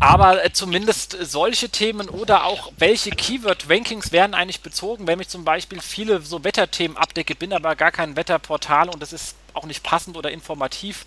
Aber 0.00 0.44
äh, 0.44 0.52
zumindest 0.52 1.16
solche 1.20 1.68
Themen 1.68 2.08
oder 2.08 2.44
auch 2.44 2.72
welche 2.76 3.10
Keyword-Rankings 3.10 4.10
werden 4.10 4.34
eigentlich 4.34 4.60
bezogen, 4.60 5.06
wenn 5.06 5.20
ich 5.20 5.28
zum 5.28 5.44
Beispiel 5.44 5.80
viele 5.80 6.20
so 6.22 6.42
Wetterthemen 6.42 6.96
abdecke, 6.96 7.34
bin 7.34 7.52
aber 7.52 7.76
gar 7.76 7.92
kein 7.92 8.16
Wetterportal 8.16 8.88
und 8.88 9.00
das 9.00 9.12
ist 9.12 9.36
auch 9.54 9.64
nicht 9.64 9.82
passend 9.82 10.16
oder 10.16 10.30
informativ. 10.30 11.04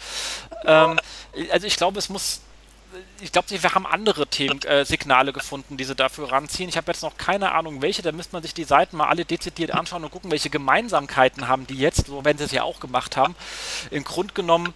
Ähm, 0.66 1.00
also 1.52 1.68
ich 1.68 1.76
glaube, 1.76 2.00
es 2.00 2.10
muss 2.10 2.42
ich 3.20 3.32
glaube, 3.32 3.50
wir 3.50 3.62
haben 3.74 3.86
andere 3.86 4.28
Themen, 4.28 4.62
äh, 4.64 4.86
Signale 4.86 5.34
gefunden, 5.34 5.78
die 5.78 5.84
sie 5.84 5.96
dafür 5.96 6.32
ranziehen. 6.32 6.70
Ich 6.70 6.78
habe 6.78 6.92
jetzt 6.92 7.02
noch 7.02 7.18
keine 7.18 7.52
Ahnung, 7.52 7.82
welche. 7.82 8.02
Da 8.02 8.12
müsste 8.12 8.34
man 8.34 8.44
sich 8.44 8.54
die 8.54 8.64
Seiten 8.64 8.98
mal 8.98 9.08
alle 9.08 9.26
dezidiert 9.26 9.72
anschauen 9.72 10.04
und 10.04 10.12
gucken, 10.12 10.32
welche 10.32 10.50
Gemeinsamkeiten 10.50 11.48
haben 11.48 11.68
die 11.68 11.76
jetzt, 11.76 12.08
so 12.08 12.24
wenn 12.24 12.38
sie 12.38 12.46
es 12.46 12.52
ja 12.52 12.64
auch 12.64 12.80
gemacht 12.80 13.18
haben. 13.18 13.36
Im 13.92 14.04
Grunde 14.04 14.34
genommen 14.34 14.74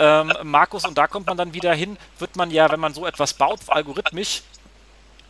ähm, 0.00 0.32
Markus, 0.44 0.86
und 0.86 0.96
da 0.96 1.06
kommt 1.06 1.26
man 1.26 1.36
dann 1.36 1.52
wieder 1.52 1.74
hin, 1.74 1.98
wird 2.18 2.34
man 2.34 2.50
ja, 2.50 2.70
wenn 2.72 2.80
man 2.80 2.94
so 2.94 3.06
etwas 3.06 3.34
baut, 3.34 3.60
algorithmisch 3.68 4.42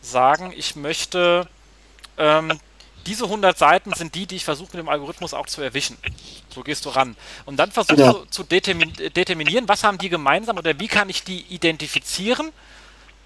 sagen, 0.01 0.53
ich 0.55 0.77
möchte, 0.77 1.45
ähm, 2.17 2.57
diese 3.05 3.25
100 3.25 3.57
Seiten 3.57 3.93
sind 3.93 4.15
die, 4.15 4.25
die 4.25 4.37
ich 4.37 4.45
versuche 4.45 4.69
mit 4.77 4.85
dem 4.85 4.87
Algorithmus 4.87 5.33
auch 5.33 5.47
zu 5.47 5.61
erwischen. 5.61 5.97
So 6.53 6.61
gehst 6.61 6.85
du 6.85 6.89
ran. 6.89 7.17
Und 7.45 7.57
dann 7.57 7.69
versuchst 7.69 7.99
ja. 7.99 8.13
du 8.13 8.25
zu 8.29 8.43
determin 8.43 8.93
determinieren, 8.93 9.67
was 9.67 9.83
haben 9.83 9.97
die 9.97 10.09
gemeinsam 10.09 10.57
oder 10.57 10.79
wie 10.79 10.87
kann 10.87 11.09
ich 11.09 11.25
die 11.25 11.41
identifizieren. 11.49 12.51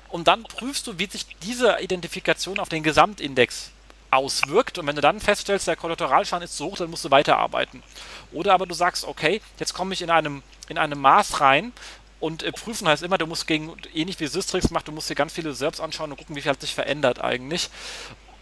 Und 0.09 0.27
dann 0.27 0.43
prüfst 0.43 0.87
du, 0.87 0.97
wie 0.97 1.05
sich 1.05 1.27
diese 1.43 1.77
Identifikation 1.79 2.57
auf 2.57 2.69
den 2.69 2.81
Gesamtindex 2.81 3.71
auswirkt. 4.11 4.77
Und 4.77 4.87
wenn 4.87 4.95
du 4.95 5.01
dann 5.01 5.19
feststellst, 5.19 5.67
der 5.67 5.75
Kollateralschaden 5.75 6.45
ist 6.45 6.57
so 6.57 6.65
hoch, 6.65 6.77
dann 6.77 6.89
musst 6.89 7.05
du 7.05 7.11
weiterarbeiten. 7.11 7.83
Oder 8.31 8.53
aber 8.53 8.65
du 8.65 8.73
sagst, 8.73 9.05
okay, 9.05 9.41
jetzt 9.59 9.73
komme 9.73 9.93
ich 9.93 10.01
in 10.01 10.09
einem, 10.09 10.43
in 10.67 10.77
einem 10.77 10.99
Maß 10.99 11.41
rein 11.41 11.73
und 12.19 12.43
äh, 12.43 12.51
prüfen 12.51 12.87
heißt 12.87 13.03
immer, 13.03 13.17
du 13.17 13.27
musst 13.27 13.47
gegen, 13.47 13.75
ähnlich 13.93 14.19
wie 14.19 14.27
Systrix 14.27 14.71
macht, 14.71 14.87
du 14.87 14.91
musst 14.91 15.09
dir 15.09 15.15
ganz 15.15 15.33
viele 15.33 15.53
selbst 15.53 15.79
anschauen 15.79 16.11
und 16.11 16.17
gucken, 16.17 16.35
wie 16.35 16.41
viel 16.41 16.51
hat 16.51 16.61
sich 16.61 16.73
verändert 16.73 17.21
eigentlich. 17.21 17.69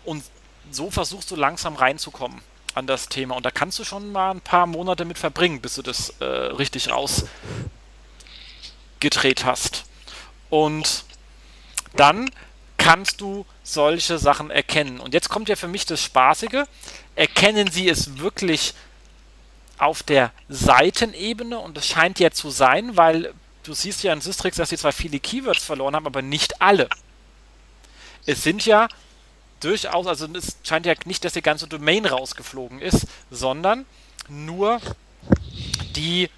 Und 0.06 0.23
so 0.72 0.91
versuchst 0.91 1.31
du 1.31 1.35
langsam 1.35 1.76
reinzukommen 1.76 2.41
an 2.76 2.88
das 2.88 3.10
Thema. 3.10 3.35
Und 3.35 3.45
da 3.45 3.52
kannst 3.52 3.80
du 3.80 3.84
schon 3.84 4.11
mal 4.11 4.31
ein 4.31 4.41
paar 4.41 4.68
Monate 4.68 5.06
mit 5.06 5.18
verbringen, 5.18 5.61
bis 5.61 5.76
du 5.76 5.81
das 5.81 6.10
äh, 6.19 6.26
richtig 6.26 6.90
rausgedreht 6.90 9.45
hast. 9.45 9.85
Und 10.49 11.06
dann 11.95 12.30
kannst 12.77 13.22
du 13.22 13.45
solche 13.64 14.18
Sachen 14.19 14.52
erkennen. 14.52 14.99
Und 14.99 15.14
jetzt 15.14 15.30
kommt 15.30 15.49
ja 15.49 15.56
für 15.56 15.68
mich 15.68 15.85
das 15.85 16.03
Spaßige. 16.03 16.65
Erkennen 17.15 17.72
Sie 17.72 17.88
es 17.88 18.18
wirklich 18.19 18.73
auf 19.77 20.03
der 20.03 20.31
Seitenebene? 20.49 21.57
Und 21.57 21.77
es 21.77 21.88
scheint 21.88 22.19
ja 22.19 22.31
zu 22.31 22.49
sein, 22.49 22.98
weil 22.98 23.34
du 23.64 23.73
siehst 23.73 24.03
ja 24.03 24.14
in 24.14 24.22
Systrix, 24.22 24.57
dass 24.57 24.69
sie 24.69 24.77
zwar 24.77 24.91
viele 24.91 25.19
Keywords 25.19 25.64
verloren 25.64 25.95
haben, 25.95 26.06
aber 26.06 26.22
nicht 26.22 26.61
alle. 26.61 26.90
Es 28.26 28.44
sind 28.44 28.65
ja 28.65 28.88
durchaus, 29.60 30.07
also 30.07 30.27
es 30.34 30.57
scheint 30.64 30.85
ja 30.85 30.94
nicht, 31.06 31.23
dass 31.23 31.34
die 31.34 31.41
ganze 31.41 31.68
Domain 31.68 32.06
rausgeflogen 32.06 32.81
ist, 32.81 33.07
sondern 33.31 33.85
nur 34.27 34.81
die 35.95 36.30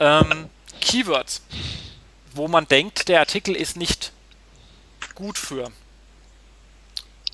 ähm, 0.00 0.48
Keywords, 0.80 1.42
wo 2.34 2.48
man 2.48 2.66
denkt, 2.66 3.08
der 3.08 3.20
Artikel 3.20 3.54
ist 3.54 3.76
nicht 3.76 4.12
gut 5.14 5.38
für. 5.38 5.70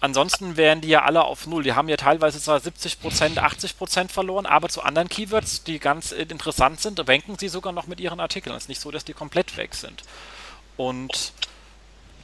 Ansonsten 0.00 0.56
wären 0.56 0.80
die 0.80 0.88
ja 0.88 1.02
alle 1.02 1.24
auf 1.24 1.46
Null. 1.46 1.64
Die 1.64 1.72
haben 1.72 1.88
ja 1.88 1.96
teilweise 1.96 2.40
zwar 2.40 2.58
70%, 2.58 3.38
80% 3.38 4.08
verloren, 4.08 4.46
aber 4.46 4.68
zu 4.68 4.82
anderen 4.82 5.08
Keywords, 5.08 5.64
die 5.64 5.80
ganz 5.80 6.12
interessant 6.12 6.80
sind, 6.80 7.08
ranken 7.08 7.36
sie 7.36 7.48
sogar 7.48 7.72
noch 7.72 7.88
mit 7.88 7.98
ihren 7.98 8.20
Artikeln. 8.20 8.54
Es 8.54 8.64
ist 8.64 8.68
nicht 8.68 8.80
so, 8.80 8.92
dass 8.92 9.04
die 9.04 9.12
komplett 9.12 9.56
weg 9.56 9.74
sind. 9.74 10.04
Und 10.76 11.32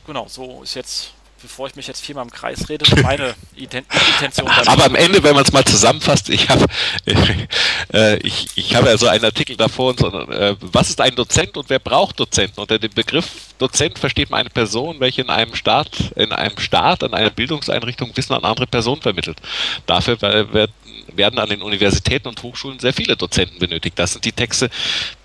genau, 0.06 0.28
so 0.28 0.62
ist 0.62 0.74
jetzt 0.74 1.14
bevor 1.44 1.66
ich 1.66 1.76
mich 1.76 1.86
jetzt 1.86 2.00
viermal 2.00 2.24
im 2.24 2.30
Kreis 2.30 2.70
rede, 2.70 2.84
meine 3.02 3.34
Intention. 3.54 4.48
Aber 4.48 4.84
am 4.84 4.94
Ende, 4.94 5.22
wenn 5.22 5.34
man 5.34 5.44
es 5.44 5.52
mal 5.52 5.64
zusammenfasst, 5.64 6.30
ich 6.30 6.48
habe 6.48 6.64
äh, 7.92 8.16
ich, 8.26 8.48
ich 8.54 8.74
habe 8.74 8.88
also 8.88 9.06
einen 9.08 9.24
Artikel 9.24 9.56
davor, 9.56 9.94
sondern 9.96 10.32
äh, 10.32 10.56
was 10.60 10.88
ist 10.88 11.02
ein 11.02 11.14
Dozent 11.14 11.56
und 11.58 11.68
wer 11.68 11.78
braucht 11.78 12.18
Dozenten? 12.18 12.60
Unter 12.60 12.78
dem 12.78 12.92
Begriff 12.92 13.28
Dozent 13.58 13.98
versteht 13.98 14.30
man 14.30 14.40
eine 14.40 14.50
Person, 14.50 15.00
welche 15.00 15.20
in 15.20 15.30
einem 15.30 15.54
Staat, 15.54 16.12
in 16.16 16.32
einem 16.32 16.58
Staat, 16.58 17.04
an 17.04 17.12
einer 17.12 17.30
Bildungseinrichtung 17.30 18.16
Wissen 18.16 18.32
an 18.32 18.44
andere 18.44 18.66
Personen 18.66 19.02
vermittelt. 19.02 19.38
Dafür 19.84 20.20
werden 20.22 21.38
an 21.38 21.48
den 21.50 21.60
Universitäten 21.60 22.26
und 22.26 22.42
Hochschulen 22.42 22.78
sehr 22.78 22.94
viele 22.94 23.16
Dozenten 23.16 23.58
benötigt. 23.58 23.98
Das 23.98 24.14
sind 24.14 24.24
die 24.24 24.32
Texte, 24.32 24.70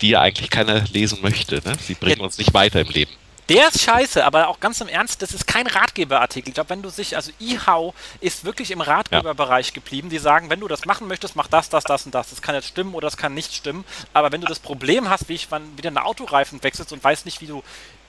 die 0.02 0.10
ja 0.10 0.20
eigentlich 0.20 0.50
keiner 0.50 0.84
lesen 0.92 1.18
möchte. 1.22 1.62
Ne? 1.64 1.72
Sie 1.80 1.94
bringen 1.94 2.18
ja. 2.18 2.24
uns 2.24 2.36
nicht 2.36 2.52
weiter 2.52 2.80
im 2.80 2.90
Leben 2.90 3.10
Der 3.50 3.68
ist 3.68 3.82
scheiße, 3.82 4.24
aber 4.24 4.48
auch 4.48 4.60
ganz 4.60 4.80
im 4.80 4.88
Ernst, 4.88 5.22
das 5.22 5.34
ist 5.34 5.46
kein 5.46 5.66
Ratgeberartikel. 5.66 6.50
Ich 6.50 6.54
glaube, 6.54 6.70
wenn 6.70 6.82
du 6.82 6.88
sich, 6.88 7.16
also 7.16 7.32
eHow 7.40 7.94
ist 8.20 8.44
wirklich 8.44 8.70
im 8.70 8.80
Ratgeberbereich 8.80 9.68
ja. 9.68 9.74
geblieben. 9.74 10.08
Die 10.08 10.18
sagen, 10.18 10.50
wenn 10.50 10.60
du 10.60 10.68
das 10.68 10.84
machen 10.84 11.08
möchtest, 11.08 11.34
mach 11.34 11.48
das, 11.48 11.68
das, 11.68 11.84
das 11.84 12.06
und 12.06 12.14
das. 12.14 12.30
Das 12.30 12.42
kann 12.42 12.54
jetzt 12.54 12.68
stimmen 12.68 12.94
oder 12.94 13.08
das 13.08 13.16
kann 13.16 13.34
nicht 13.34 13.52
stimmen. 13.52 13.84
Aber 14.12 14.30
wenn 14.30 14.40
du 14.40 14.46
das 14.46 14.60
Problem 14.60 15.10
hast, 15.10 15.28
wie 15.28 15.34
ich 15.34 15.50
wann 15.50 15.76
wieder 15.76 15.90
eine 15.90 16.04
Autoreifen 16.04 16.62
wechselst 16.62 16.92
und 16.92 17.02
weißt 17.02 17.24
nicht, 17.24 17.40
wie 17.40 17.48
du 17.48 17.62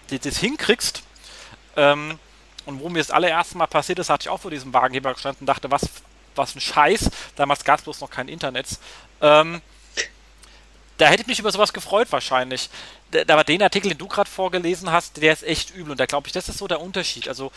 das 0.09 0.37
hinkriegst, 0.37 1.03
ähm, 1.75 2.19
und 2.65 2.79
wo 2.79 2.89
mir 2.89 2.99
das 2.99 3.11
allererste 3.11 3.57
Mal 3.57 3.67
passiert 3.67 3.99
ist, 3.99 4.09
hatte 4.09 4.23
ich 4.23 4.29
auch 4.29 4.39
vor 4.39 4.51
diesem 4.51 4.73
Wagenheber 4.73 5.13
gestanden 5.13 5.41
und 5.41 5.47
dachte, 5.47 5.71
was, 5.71 5.89
was 6.35 6.55
ein 6.55 6.61
Scheiß. 6.61 7.09
Damals 7.35 7.63
gab 7.63 7.79
es 7.79 7.83
bloß 7.83 8.01
noch 8.01 8.09
kein 8.09 8.27
Internet. 8.27 8.67
Ähm, 9.21 9.61
da 11.01 11.07
hätte 11.07 11.23
ich 11.23 11.27
mich 11.27 11.39
über 11.39 11.51
sowas 11.51 11.73
gefreut 11.73 12.11
wahrscheinlich. 12.11 12.69
Aber 13.27 13.43
den 13.43 13.63
Artikel, 13.63 13.89
den 13.89 13.97
du 13.97 14.07
gerade 14.07 14.29
vorgelesen 14.29 14.91
hast, 14.91 15.17
der 15.17 15.33
ist 15.33 15.41
echt 15.41 15.71
übel. 15.71 15.91
Und 15.91 15.99
da 15.99 16.05
glaube 16.05 16.27
ich, 16.27 16.33
das 16.33 16.47
ist 16.47 16.59
so 16.59 16.67
der 16.67 16.79
Unterschied. 16.79 17.27
Also, 17.27 17.51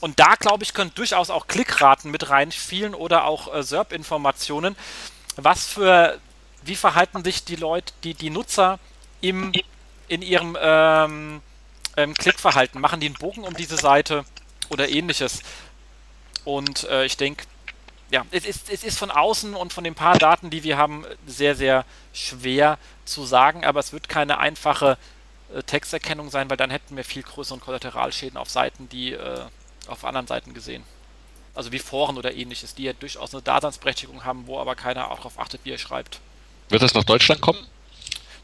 und 0.00 0.20
da 0.20 0.36
glaube 0.36 0.62
ich, 0.62 0.72
können 0.72 0.92
durchaus 0.94 1.28
auch 1.28 1.48
Klickraten 1.48 2.08
mit 2.10 2.30
reinspielen 2.30 2.94
oder 2.94 3.24
auch 3.24 3.52
äh, 3.52 3.64
SERP-Informationen. 3.64 4.76
Was 5.34 5.66
für, 5.66 6.20
wie 6.62 6.76
verhalten 6.76 7.24
sich 7.24 7.44
die 7.44 7.56
Leute, 7.56 7.92
die, 8.04 8.14
die 8.14 8.30
Nutzer 8.30 8.78
im, 9.20 9.50
in 10.06 10.22
ihrem 10.22 10.56
ähm, 10.60 11.42
ähm, 11.96 12.14
Klickverhalten? 12.14 12.80
Machen 12.80 13.00
die 13.00 13.06
einen 13.06 13.16
Bogen 13.16 13.42
um 13.42 13.54
diese 13.54 13.76
Seite 13.76 14.24
oder 14.68 14.88
ähnliches? 14.88 15.40
Und 16.44 16.84
äh, 16.84 17.04
ich 17.04 17.16
denke, 17.16 17.44
ja, 18.10 18.26
es 18.30 18.44
ist, 18.44 18.70
es 18.70 18.82
ist 18.82 18.98
von 18.98 19.10
außen 19.10 19.54
und 19.54 19.72
von 19.72 19.84
den 19.84 19.94
paar 19.94 20.18
Daten, 20.18 20.50
die 20.50 20.64
wir 20.64 20.76
haben, 20.76 21.04
sehr, 21.26 21.54
sehr 21.54 21.84
schwer 22.12 22.78
zu 23.04 23.24
sagen, 23.24 23.64
aber 23.64 23.80
es 23.80 23.92
wird 23.92 24.08
keine 24.08 24.38
einfache 24.38 24.98
äh, 25.54 25.62
Texterkennung 25.62 26.30
sein, 26.30 26.50
weil 26.50 26.56
dann 26.56 26.70
hätten 26.70 26.96
wir 26.96 27.04
viel 27.04 27.22
größeren 27.22 27.60
Kollateralschäden 27.60 28.36
auf 28.36 28.50
Seiten, 28.50 28.88
die 28.88 29.12
äh, 29.12 29.40
auf 29.86 30.04
anderen 30.04 30.26
Seiten 30.26 30.54
gesehen. 30.54 30.82
Also 31.54 31.72
wie 31.72 31.78
Foren 31.78 32.16
oder 32.16 32.34
ähnliches, 32.34 32.74
die 32.74 32.84
ja 32.84 32.92
durchaus 32.92 33.34
eine 33.34 33.42
Daseinsberechtigung 33.42 34.24
haben, 34.24 34.46
wo 34.46 34.58
aber 34.58 34.74
keiner 34.74 35.10
auch 35.10 35.16
darauf 35.16 35.38
achtet, 35.38 35.60
wie 35.64 35.70
er 35.70 35.78
schreibt. 35.78 36.20
Wird 36.68 36.82
das 36.82 36.94
nach 36.94 37.04
Deutschland 37.04 37.40
kommen? 37.40 37.58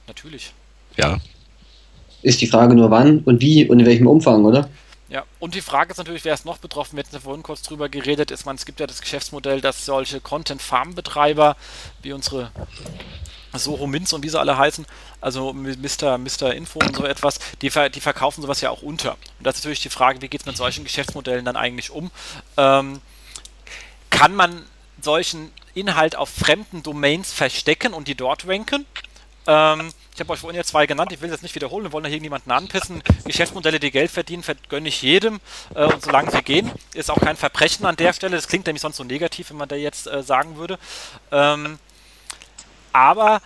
Natürlich. 0.06 0.52
Ja. 0.96 1.18
Ist 2.22 2.40
die 2.40 2.46
Frage 2.46 2.74
nur 2.74 2.90
wann 2.90 3.20
und 3.20 3.40
wie 3.40 3.68
und 3.68 3.78
in 3.80 3.86
welchem 3.86 4.06
Umfang, 4.06 4.44
oder? 4.44 4.68
Ja, 5.08 5.24
und 5.38 5.54
die 5.54 5.60
Frage 5.60 5.92
ist 5.92 5.98
natürlich, 5.98 6.24
wer 6.24 6.34
ist 6.34 6.44
noch 6.44 6.58
betroffen? 6.58 6.96
Wir 6.96 7.04
hatten 7.04 7.20
vorhin 7.20 7.44
kurz 7.44 7.62
drüber 7.62 7.88
geredet. 7.88 8.32
Ist 8.32 8.44
man, 8.44 8.56
es 8.56 8.66
gibt 8.66 8.80
ja 8.80 8.86
das 8.88 9.00
Geschäftsmodell, 9.00 9.60
dass 9.60 9.84
solche 9.84 10.20
Content-Farm-Betreiber 10.20 11.56
wie 12.02 12.12
unsere 12.12 12.50
Soho 13.54 13.86
Minz 13.86 14.12
und 14.12 14.22
wie 14.22 14.28
sie 14.28 14.38
alle 14.38 14.58
heißen, 14.58 14.86
also 15.20 15.52
Mr. 15.52 16.18
Mr. 16.18 16.52
Info 16.54 16.78
und 16.80 16.96
so 16.96 17.04
etwas, 17.04 17.38
die, 17.62 17.70
die 17.70 18.00
verkaufen 18.00 18.42
sowas 18.42 18.60
ja 18.60 18.70
auch 18.70 18.82
unter. 18.82 19.12
Und 19.12 19.46
das 19.46 19.56
ist 19.56 19.64
natürlich 19.64 19.82
die 19.82 19.90
Frage, 19.90 20.20
wie 20.20 20.28
geht 20.28 20.40
es 20.40 20.46
mit 20.46 20.56
solchen 20.56 20.84
Geschäftsmodellen 20.84 21.44
dann 21.44 21.56
eigentlich 21.56 21.90
um? 21.90 22.10
Ähm, 22.56 23.00
kann 24.10 24.34
man 24.34 24.64
solchen 25.00 25.52
Inhalt 25.74 26.16
auf 26.16 26.28
fremden 26.28 26.82
Domains 26.82 27.32
verstecken 27.32 27.94
und 27.94 28.08
die 28.08 28.14
dort 28.14 28.46
ranken? 28.46 28.86
Ähm, 29.46 29.92
ich 30.16 30.20
habe 30.20 30.32
euch 30.32 30.40
vorhin 30.40 30.56
ja 30.56 30.64
zwei 30.64 30.86
genannt, 30.86 31.12
ich 31.12 31.20
will 31.20 31.28
das 31.28 31.42
nicht 31.42 31.54
wiederholen, 31.54 31.84
wir 31.84 31.92
wollen 31.92 32.06
ja 32.06 32.10
hier 32.10 32.22
niemanden 32.22 32.50
anpissen. 32.50 33.02
Geschäftsmodelle, 33.26 33.78
die 33.78 33.90
Geld 33.90 34.10
verdienen, 34.10 34.42
gönne 34.70 34.88
ich 34.88 35.02
jedem 35.02 35.40
äh, 35.74 35.84
und 35.84 36.02
solange 36.02 36.30
sie 36.30 36.42
gehen, 36.42 36.72
ist 36.94 37.10
auch 37.10 37.20
kein 37.20 37.36
Verbrechen 37.36 37.84
an 37.84 37.96
der 37.96 38.14
Stelle. 38.14 38.34
Das 38.34 38.48
klingt 38.48 38.64
nämlich 38.64 38.80
sonst 38.80 38.96
so 38.96 39.04
negativ, 39.04 39.50
wenn 39.50 39.58
man 39.58 39.68
da 39.68 39.76
jetzt 39.76 40.06
äh, 40.06 40.22
sagen 40.22 40.56
würde. 40.56 40.78
Ähm, 41.30 41.78
aber 42.94 43.42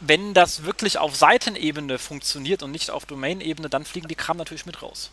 wenn 0.00 0.32
das 0.32 0.64
wirklich 0.64 0.96
auf 0.96 1.14
Seitenebene 1.14 1.98
funktioniert 1.98 2.62
und 2.62 2.70
nicht 2.70 2.90
auf 2.90 3.04
Domain-Ebene, 3.04 3.68
dann 3.68 3.84
fliegen 3.84 4.08
die 4.08 4.14
Kram 4.14 4.38
natürlich 4.38 4.64
mit 4.64 4.80
raus. 4.80 5.10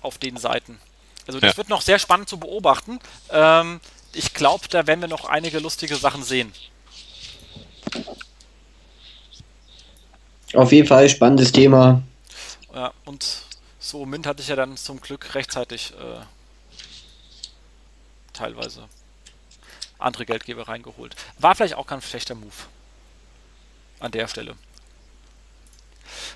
Auf 0.00 0.18
den 0.18 0.38
Seiten. 0.38 0.80
Also 1.28 1.38
das 1.38 1.52
ja. 1.52 1.56
wird 1.56 1.68
noch 1.68 1.82
sehr 1.82 2.00
spannend 2.00 2.28
zu 2.28 2.36
beobachten. 2.36 2.98
Ähm, 3.30 3.80
ich 4.12 4.34
glaube, 4.34 4.66
da 4.68 4.88
werden 4.88 5.02
wir 5.02 5.08
noch 5.08 5.26
einige 5.26 5.60
lustige 5.60 5.94
Sachen 5.94 6.24
sehen. 6.24 6.52
Auf 10.54 10.72
jeden 10.72 10.86
Fall 10.86 11.08
spannendes 11.08 11.52
Thema. 11.52 12.02
Ja, 12.74 12.92
und 13.04 13.42
so 13.78 14.06
Mint 14.06 14.26
hatte 14.26 14.42
ich 14.42 14.48
ja 14.48 14.56
dann 14.56 14.76
zum 14.76 15.00
Glück 15.00 15.34
rechtzeitig 15.34 15.92
äh, 15.92 16.20
teilweise 18.32 18.88
andere 19.98 20.26
Geldgeber 20.26 20.68
reingeholt. 20.68 21.14
War 21.38 21.54
vielleicht 21.54 21.74
auch 21.74 21.86
kein 21.86 22.02
schlechter 22.02 22.34
Move. 22.34 22.52
An 24.00 24.10
der 24.10 24.26
Stelle. 24.26 24.56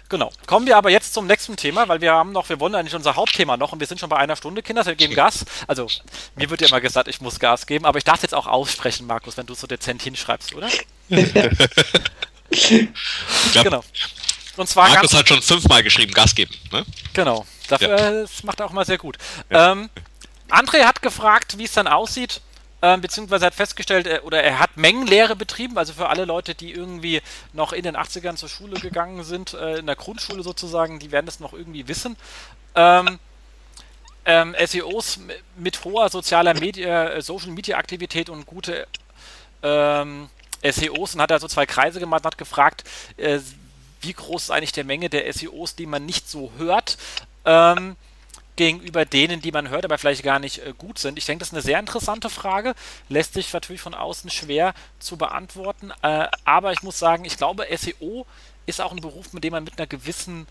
Genau. 0.08 0.30
Kommen 0.46 0.66
wir 0.66 0.76
aber 0.76 0.90
jetzt 0.90 1.12
zum 1.12 1.26
nächsten 1.26 1.56
Thema, 1.56 1.88
weil 1.88 2.00
wir 2.00 2.12
haben 2.12 2.32
noch, 2.32 2.48
wir 2.48 2.60
wollen 2.60 2.74
eigentlich 2.74 2.94
unser 2.94 3.16
Hauptthema 3.16 3.56
noch 3.56 3.72
und 3.72 3.80
wir 3.80 3.86
sind 3.86 3.98
schon 3.98 4.08
bei 4.08 4.16
einer 4.16 4.36
Stunde, 4.36 4.62
Kinder, 4.62 4.86
wir 4.86 4.94
geben 4.94 5.14
Gas. 5.14 5.44
Also, 5.66 5.88
mir 6.36 6.48
wird 6.48 6.60
ja 6.60 6.68
immer 6.68 6.80
gesagt, 6.80 7.08
ich 7.08 7.20
muss 7.20 7.40
Gas 7.40 7.66
geben, 7.66 7.84
aber 7.84 7.98
ich 7.98 8.04
darf 8.04 8.22
jetzt 8.22 8.34
auch 8.34 8.46
aussprechen, 8.46 9.06
Markus, 9.06 9.36
wenn 9.36 9.46
du 9.46 9.54
so 9.54 9.66
dezent 9.66 10.02
hinschreibst, 10.02 10.54
oder? 10.54 10.68
glaub, 13.52 13.64
genau. 13.64 13.84
Und 14.56 14.68
zwar 14.68 14.88
Markus 14.88 15.14
hat 15.14 15.28
schon 15.28 15.42
fünfmal 15.42 15.82
geschrieben, 15.82 16.12
Gas 16.12 16.34
geben. 16.34 16.54
Ne? 16.72 16.84
Genau. 17.12 17.46
Dafür, 17.68 17.88
ja. 17.88 18.10
das 18.22 18.42
macht 18.42 18.60
er 18.60 18.66
auch 18.66 18.72
mal 18.72 18.86
sehr 18.86 18.98
gut. 18.98 19.18
Ja. 19.50 19.72
Ähm, 19.72 19.90
André 20.48 20.84
hat 20.84 21.02
gefragt, 21.02 21.58
wie 21.58 21.64
es 21.64 21.72
dann 21.72 21.88
aussieht, 21.88 22.40
äh, 22.80 22.96
beziehungsweise 22.98 23.46
hat 23.46 23.54
festgestellt, 23.54 24.06
äh, 24.06 24.20
oder 24.22 24.42
er 24.42 24.58
hat 24.58 24.76
Mengenlehre 24.76 25.34
betrieben, 25.34 25.76
also 25.76 25.92
für 25.92 26.08
alle 26.08 26.24
Leute, 26.24 26.54
die 26.54 26.72
irgendwie 26.72 27.22
noch 27.52 27.72
in 27.72 27.82
den 27.82 27.96
80ern 27.96 28.36
zur 28.36 28.48
Schule 28.48 28.78
gegangen 28.80 29.24
sind, 29.24 29.54
äh, 29.54 29.78
in 29.78 29.86
der 29.86 29.96
Grundschule 29.96 30.42
sozusagen, 30.42 30.98
die 30.98 31.10
werden 31.10 31.26
das 31.26 31.40
noch 31.40 31.52
irgendwie 31.52 31.88
wissen. 31.88 32.16
Ähm, 32.74 33.18
ähm, 34.24 34.54
SEOs 34.64 35.20
mit 35.56 35.84
hoher 35.84 36.08
sozialer 36.08 36.54
Media, 36.54 37.10
äh, 37.10 37.22
Social 37.22 37.50
Media 37.50 37.78
Aktivität 37.78 38.28
und 38.28 38.44
gute 38.46 38.86
ähm, 39.62 40.28
SEOs 40.62 41.14
und 41.14 41.20
hat 41.20 41.30
da 41.30 41.38
so 41.38 41.48
zwei 41.48 41.66
Kreise 41.66 42.00
gemacht 42.00 42.22
und 42.22 42.26
hat 42.26 42.38
gefragt, 42.38 42.84
äh, 43.16 43.40
wie 44.00 44.12
groß 44.12 44.44
ist 44.44 44.50
eigentlich 44.50 44.72
der 44.72 44.84
Menge 44.84 45.08
der 45.08 45.32
SEOs, 45.32 45.74
die 45.74 45.86
man 45.86 46.06
nicht 46.06 46.28
so 46.28 46.52
hört, 46.58 46.96
ähm, 47.44 47.96
gegenüber 48.56 49.04
denen, 49.04 49.40
die 49.40 49.52
man 49.52 49.68
hört, 49.68 49.84
aber 49.84 49.98
vielleicht 49.98 50.22
gar 50.22 50.38
nicht 50.38 50.58
äh, 50.58 50.72
gut 50.76 50.98
sind. 50.98 51.18
Ich 51.18 51.26
denke, 51.26 51.40
das 51.40 51.48
ist 51.48 51.54
eine 51.54 51.62
sehr 51.62 51.78
interessante 51.78 52.30
Frage, 52.30 52.74
lässt 53.08 53.34
sich 53.34 53.52
natürlich 53.52 53.82
von 53.82 53.94
außen 53.94 54.30
schwer 54.30 54.74
zu 54.98 55.16
beantworten, 55.16 55.92
äh, 56.02 56.26
aber 56.44 56.72
ich 56.72 56.82
muss 56.82 56.98
sagen, 56.98 57.24
ich 57.24 57.36
glaube, 57.36 57.66
SEO 57.76 58.26
ist 58.64 58.80
auch 58.80 58.92
ein 58.92 59.00
Beruf, 59.00 59.32
mit 59.32 59.44
dem 59.44 59.52
man 59.52 59.64
mit 59.64 59.78
einer 59.78 59.86
gewissen 59.86 60.46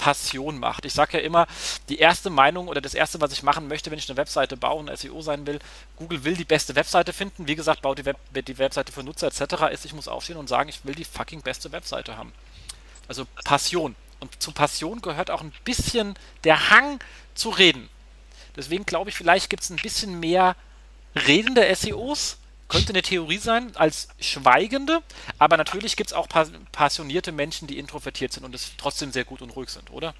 Passion 0.00 0.58
macht. 0.58 0.86
Ich 0.86 0.94
sage 0.94 1.18
ja 1.18 1.24
immer, 1.24 1.46
die 1.90 1.98
erste 1.98 2.30
Meinung 2.30 2.68
oder 2.68 2.80
das 2.80 2.94
erste, 2.94 3.20
was 3.20 3.32
ich 3.32 3.42
machen 3.42 3.68
möchte, 3.68 3.90
wenn 3.90 3.98
ich 3.98 4.08
eine 4.08 4.16
Webseite 4.16 4.56
baue 4.56 4.80
und 4.80 4.98
SEO 4.98 5.20
sein 5.20 5.46
will, 5.46 5.58
Google 5.96 6.24
will 6.24 6.34
die 6.34 6.46
beste 6.46 6.74
Webseite 6.74 7.12
finden. 7.12 7.46
Wie 7.46 7.54
gesagt, 7.54 7.82
baut 7.82 7.98
die, 7.98 8.06
Web 8.06 8.16
die 8.32 8.56
Webseite 8.56 8.92
für 8.92 9.02
Nutzer 9.02 9.26
etc. 9.26 9.70
ist, 9.70 9.84
ich 9.84 9.92
muss 9.92 10.08
aufstehen 10.08 10.38
und 10.38 10.48
sagen, 10.48 10.70
ich 10.70 10.82
will 10.86 10.94
die 10.94 11.04
fucking 11.04 11.42
beste 11.42 11.70
Webseite 11.70 12.16
haben. 12.16 12.32
Also 13.08 13.26
Passion. 13.44 13.94
Und 14.20 14.42
zu 14.42 14.52
Passion 14.52 15.02
gehört 15.02 15.30
auch 15.30 15.42
ein 15.42 15.52
bisschen 15.64 16.14
der 16.44 16.70
Hang 16.70 16.98
zu 17.34 17.50
reden. 17.50 17.90
Deswegen 18.56 18.86
glaube 18.86 19.10
ich, 19.10 19.16
vielleicht 19.16 19.50
gibt 19.50 19.62
es 19.62 19.70
ein 19.70 19.76
bisschen 19.76 20.18
mehr 20.18 20.56
redende 21.14 21.74
SEOs 21.74 22.38
könnte 22.70 22.90
eine 22.90 23.02
Theorie 23.02 23.38
sein, 23.38 23.72
als 23.74 24.08
Schweigende, 24.20 25.00
aber 25.38 25.56
natürlich 25.58 25.96
gibt 25.96 26.10
es 26.10 26.14
auch 26.14 26.28
passionierte 26.72 27.32
Menschen, 27.32 27.68
die 27.68 27.78
introvertiert 27.78 28.32
sind 28.32 28.44
und 28.44 28.54
es 28.54 28.72
trotzdem 28.78 29.12
sehr 29.12 29.24
gut 29.24 29.42
und 29.42 29.54
ruhig 29.56 29.68
sind, 29.68 29.90
oder? 29.90 30.14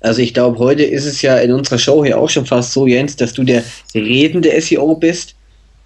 Also 0.00 0.22
ich 0.22 0.32
glaube, 0.32 0.58
heute 0.58 0.84
ist 0.84 1.06
es 1.06 1.22
ja 1.22 1.38
in 1.38 1.52
unserer 1.52 1.78
Show 1.78 2.04
hier 2.04 2.18
auch 2.18 2.30
schon 2.30 2.46
fast 2.46 2.72
so, 2.72 2.86
Jens, 2.86 3.16
dass 3.16 3.32
du 3.32 3.42
der 3.42 3.64
redende 3.94 4.60
SEO 4.60 4.94
bist 4.94 5.34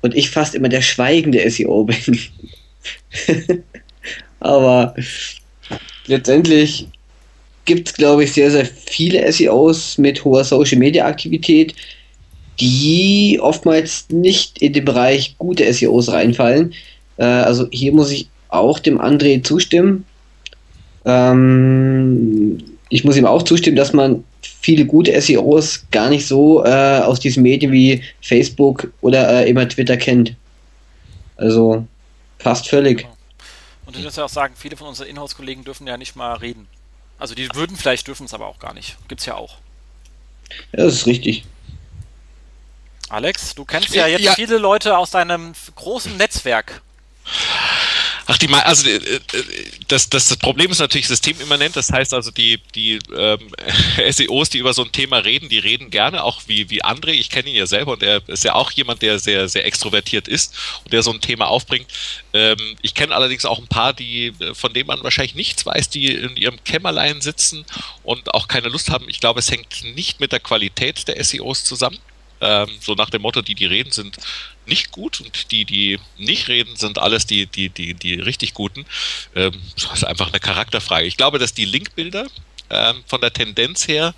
und 0.02 0.14
ich 0.14 0.28
fast 0.28 0.54
immer 0.54 0.68
der 0.68 0.82
schweigende 0.82 1.48
SEO 1.48 1.84
bin. 1.84 2.20
aber 4.40 4.94
letztendlich 6.06 6.88
gibt 7.64 7.88
es, 7.88 7.94
glaube 7.94 8.24
ich, 8.24 8.32
sehr, 8.32 8.50
sehr 8.50 8.66
viele 8.66 9.32
SEOs 9.32 9.96
mit 9.98 10.24
hoher 10.24 10.44
Social-Media-Aktivität, 10.44 11.74
die 12.60 13.38
oftmals 13.40 14.06
nicht 14.10 14.60
in 14.60 14.72
den 14.72 14.84
Bereich 14.84 15.36
gute 15.38 15.70
SEOs 15.72 16.10
reinfallen. 16.10 16.74
Äh, 17.16 17.24
also 17.24 17.66
hier 17.70 17.92
muss 17.92 18.10
ich 18.10 18.28
auch 18.48 18.78
dem 18.78 19.00
André 19.00 19.42
zustimmen. 19.42 20.04
Ähm, 21.04 22.62
ich 22.88 23.04
muss 23.04 23.16
ihm 23.16 23.26
auch 23.26 23.42
zustimmen, 23.42 23.76
dass 23.76 23.92
man 23.92 24.24
viele 24.60 24.84
gute 24.84 25.18
SEOs 25.20 25.86
gar 25.90 26.08
nicht 26.08 26.26
so 26.26 26.64
äh, 26.64 27.00
aus 27.00 27.20
diesen 27.20 27.42
Medien 27.42 27.72
wie 27.72 28.02
Facebook 28.20 28.92
oder 29.00 29.44
äh, 29.44 29.50
immer 29.50 29.68
Twitter 29.68 29.96
kennt. 29.96 30.34
Also 31.36 31.86
fast 32.38 32.68
völlig. 32.68 32.98
Genau. 32.98 33.16
Und 33.86 33.96
ich 33.96 34.04
muss 34.04 34.16
ja 34.16 34.24
auch 34.24 34.28
sagen, 34.28 34.54
viele 34.56 34.76
von 34.76 34.88
unseren 34.88 35.08
Inhouse-Kollegen 35.08 35.64
dürfen 35.64 35.86
ja 35.86 35.96
nicht 35.96 36.14
mal 36.14 36.34
reden. 36.34 36.68
Also 37.18 37.34
die 37.34 37.48
würden 37.54 37.76
vielleicht, 37.76 38.06
dürfen 38.06 38.26
es 38.26 38.34
aber 38.34 38.46
auch 38.46 38.58
gar 38.58 38.74
nicht. 38.74 38.96
Gibt's 39.08 39.26
ja 39.26 39.34
auch. 39.34 39.56
Ja, 40.72 40.84
das 40.84 40.94
ist 40.94 41.06
richtig. 41.06 41.44
Alex, 43.12 43.54
du 43.54 43.66
kennst 43.66 43.94
ja 43.94 44.06
jetzt 44.06 44.22
ja. 44.22 44.34
viele 44.34 44.56
Leute 44.56 44.96
aus 44.96 45.10
deinem 45.10 45.52
großen 45.74 46.16
Netzwerk. 46.16 46.80
Ach, 48.26 48.38
die 48.38 48.48
also 48.48 48.88
äh, 48.88 48.96
äh, 48.96 49.20
das, 49.88 50.08
das, 50.08 50.28
das 50.28 50.38
Problem 50.38 50.70
ist 50.70 50.78
natürlich 50.78 51.08
systemimmanent. 51.08 51.76
Das 51.76 51.92
heißt 51.92 52.14
also, 52.14 52.30
die, 52.30 52.58
die 52.74 53.00
ähm, 53.14 53.50
SEOs, 54.10 54.48
die 54.48 54.58
über 54.58 54.72
so 54.72 54.82
ein 54.82 54.92
Thema 54.92 55.18
reden, 55.18 55.50
die 55.50 55.58
reden 55.58 55.90
gerne, 55.90 56.24
auch 56.24 56.40
wie, 56.46 56.70
wie 56.70 56.82
André. 56.82 57.10
Ich 57.10 57.28
kenne 57.28 57.50
ihn 57.50 57.56
ja 57.56 57.66
selber 57.66 57.92
und 57.92 58.02
er 58.02 58.26
ist 58.28 58.44
ja 58.44 58.54
auch 58.54 58.70
jemand, 58.70 59.02
der 59.02 59.18
sehr, 59.18 59.46
sehr 59.46 59.66
extrovertiert 59.66 60.26
ist 60.26 60.56
und 60.84 60.94
der 60.94 61.02
so 61.02 61.12
ein 61.12 61.20
Thema 61.20 61.48
aufbringt. 61.48 61.88
Ähm, 62.32 62.76
ich 62.80 62.94
kenne 62.94 63.14
allerdings 63.14 63.44
auch 63.44 63.58
ein 63.58 63.68
paar, 63.68 63.92
die, 63.92 64.32
von 64.54 64.72
denen 64.72 64.86
man 64.86 65.02
wahrscheinlich 65.02 65.34
nichts 65.34 65.66
weiß, 65.66 65.90
die 65.90 66.14
in 66.14 66.36
ihrem 66.36 66.64
Kämmerlein 66.64 67.20
sitzen 67.20 67.66
und 68.04 68.32
auch 68.32 68.48
keine 68.48 68.68
Lust 68.68 68.88
haben. 68.88 69.06
Ich 69.10 69.20
glaube, 69.20 69.40
es 69.40 69.50
hängt 69.50 69.84
nicht 69.84 70.18
mit 70.18 70.32
der 70.32 70.40
Qualität 70.40 71.08
der 71.08 71.22
SEOs 71.22 71.64
zusammen. 71.64 71.98
Ähm, 72.42 72.68
so 72.80 72.94
nach 72.94 73.08
dem 73.08 73.22
Motto, 73.22 73.40
die, 73.40 73.54
die 73.54 73.66
reden, 73.66 73.92
sind 73.92 74.16
nicht 74.66 74.90
gut 74.90 75.20
und 75.20 75.52
die, 75.52 75.64
die 75.64 75.98
nicht 76.18 76.48
reden, 76.48 76.76
sind 76.76 76.98
alles 76.98 77.24
die, 77.24 77.46
die, 77.46 77.68
die, 77.68 77.94
die 77.94 78.14
richtig 78.14 78.52
guten. 78.52 78.84
Ähm, 79.34 79.52
das 79.76 79.92
ist 79.92 80.04
einfach 80.04 80.28
eine 80.28 80.40
Charakterfrage. 80.40 81.06
Ich 81.06 81.16
glaube, 81.16 81.38
dass 81.38 81.54
die 81.54 81.64
Linkbilder 81.64 82.26
ähm, 82.70 83.04
von 83.06 83.20
der 83.20 83.32
Tendenz 83.32 83.86
her 83.86 84.14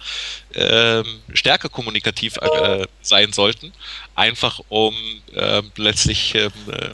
ähm, 0.55 1.21
stärker 1.35 1.69
kommunikativ 1.69 2.39
äh, 2.39 2.87
sein 3.03 3.33
sollten, 3.33 3.73
einfach 4.15 4.61
um 4.69 4.95
äh, 5.35 5.63
letztlich 5.77 6.35
ähm, 6.35 6.53
äh, 6.71 6.91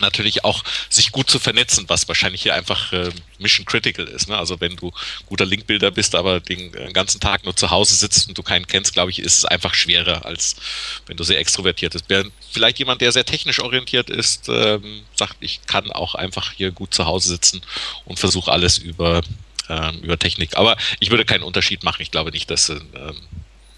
natürlich 0.00 0.44
auch 0.44 0.62
sich 0.88 1.12
gut 1.12 1.30
zu 1.30 1.38
vernetzen, 1.38 1.84
was 1.88 2.08
wahrscheinlich 2.08 2.42
hier 2.42 2.54
einfach 2.54 2.92
äh, 2.92 3.10
mission 3.38 3.66
critical 3.66 4.06
ist. 4.06 4.28
Ne? 4.28 4.36
Also 4.36 4.60
wenn 4.60 4.76
du 4.76 4.92
guter 5.26 5.46
Linkbilder 5.46 5.90
bist, 5.90 6.14
aber 6.14 6.40
den 6.40 6.74
äh, 6.74 6.92
ganzen 6.92 7.20
Tag 7.20 7.44
nur 7.44 7.56
zu 7.56 7.70
Hause 7.70 7.94
sitzt 7.94 8.28
und 8.28 8.38
du 8.38 8.42
keinen 8.42 8.66
kennst, 8.66 8.92
glaube 8.92 9.10
ich, 9.10 9.18
ist 9.18 9.38
es 9.38 9.44
einfach 9.44 9.74
schwerer, 9.74 10.24
als 10.24 10.56
wenn 11.06 11.16
du 11.16 11.24
sehr 11.24 11.38
extrovertiert 11.38 11.92
bist. 11.92 12.06
Während 12.08 12.32
vielleicht 12.50 12.78
jemand, 12.78 13.00
der 13.00 13.12
sehr 13.12 13.24
technisch 13.24 13.60
orientiert 13.60 14.10
ist, 14.10 14.48
ähm, 14.48 15.02
sagt, 15.14 15.36
ich 15.40 15.60
kann 15.66 15.90
auch 15.90 16.14
einfach 16.14 16.52
hier 16.52 16.70
gut 16.70 16.94
zu 16.94 17.06
Hause 17.06 17.28
sitzen 17.28 17.62
und 18.04 18.18
versuche 18.18 18.50
alles 18.50 18.78
über, 18.78 19.22
ähm, 19.68 20.00
über 20.00 20.18
Technik. 20.18 20.56
Aber 20.56 20.76
ich 20.98 21.10
würde 21.10 21.24
keinen 21.24 21.42
Unterschied 21.44 21.82
machen. 21.82 22.02
Ich 22.02 22.10
glaube 22.10 22.30
nicht, 22.30 22.50
dass 22.50 22.68
ähm, 22.68 22.82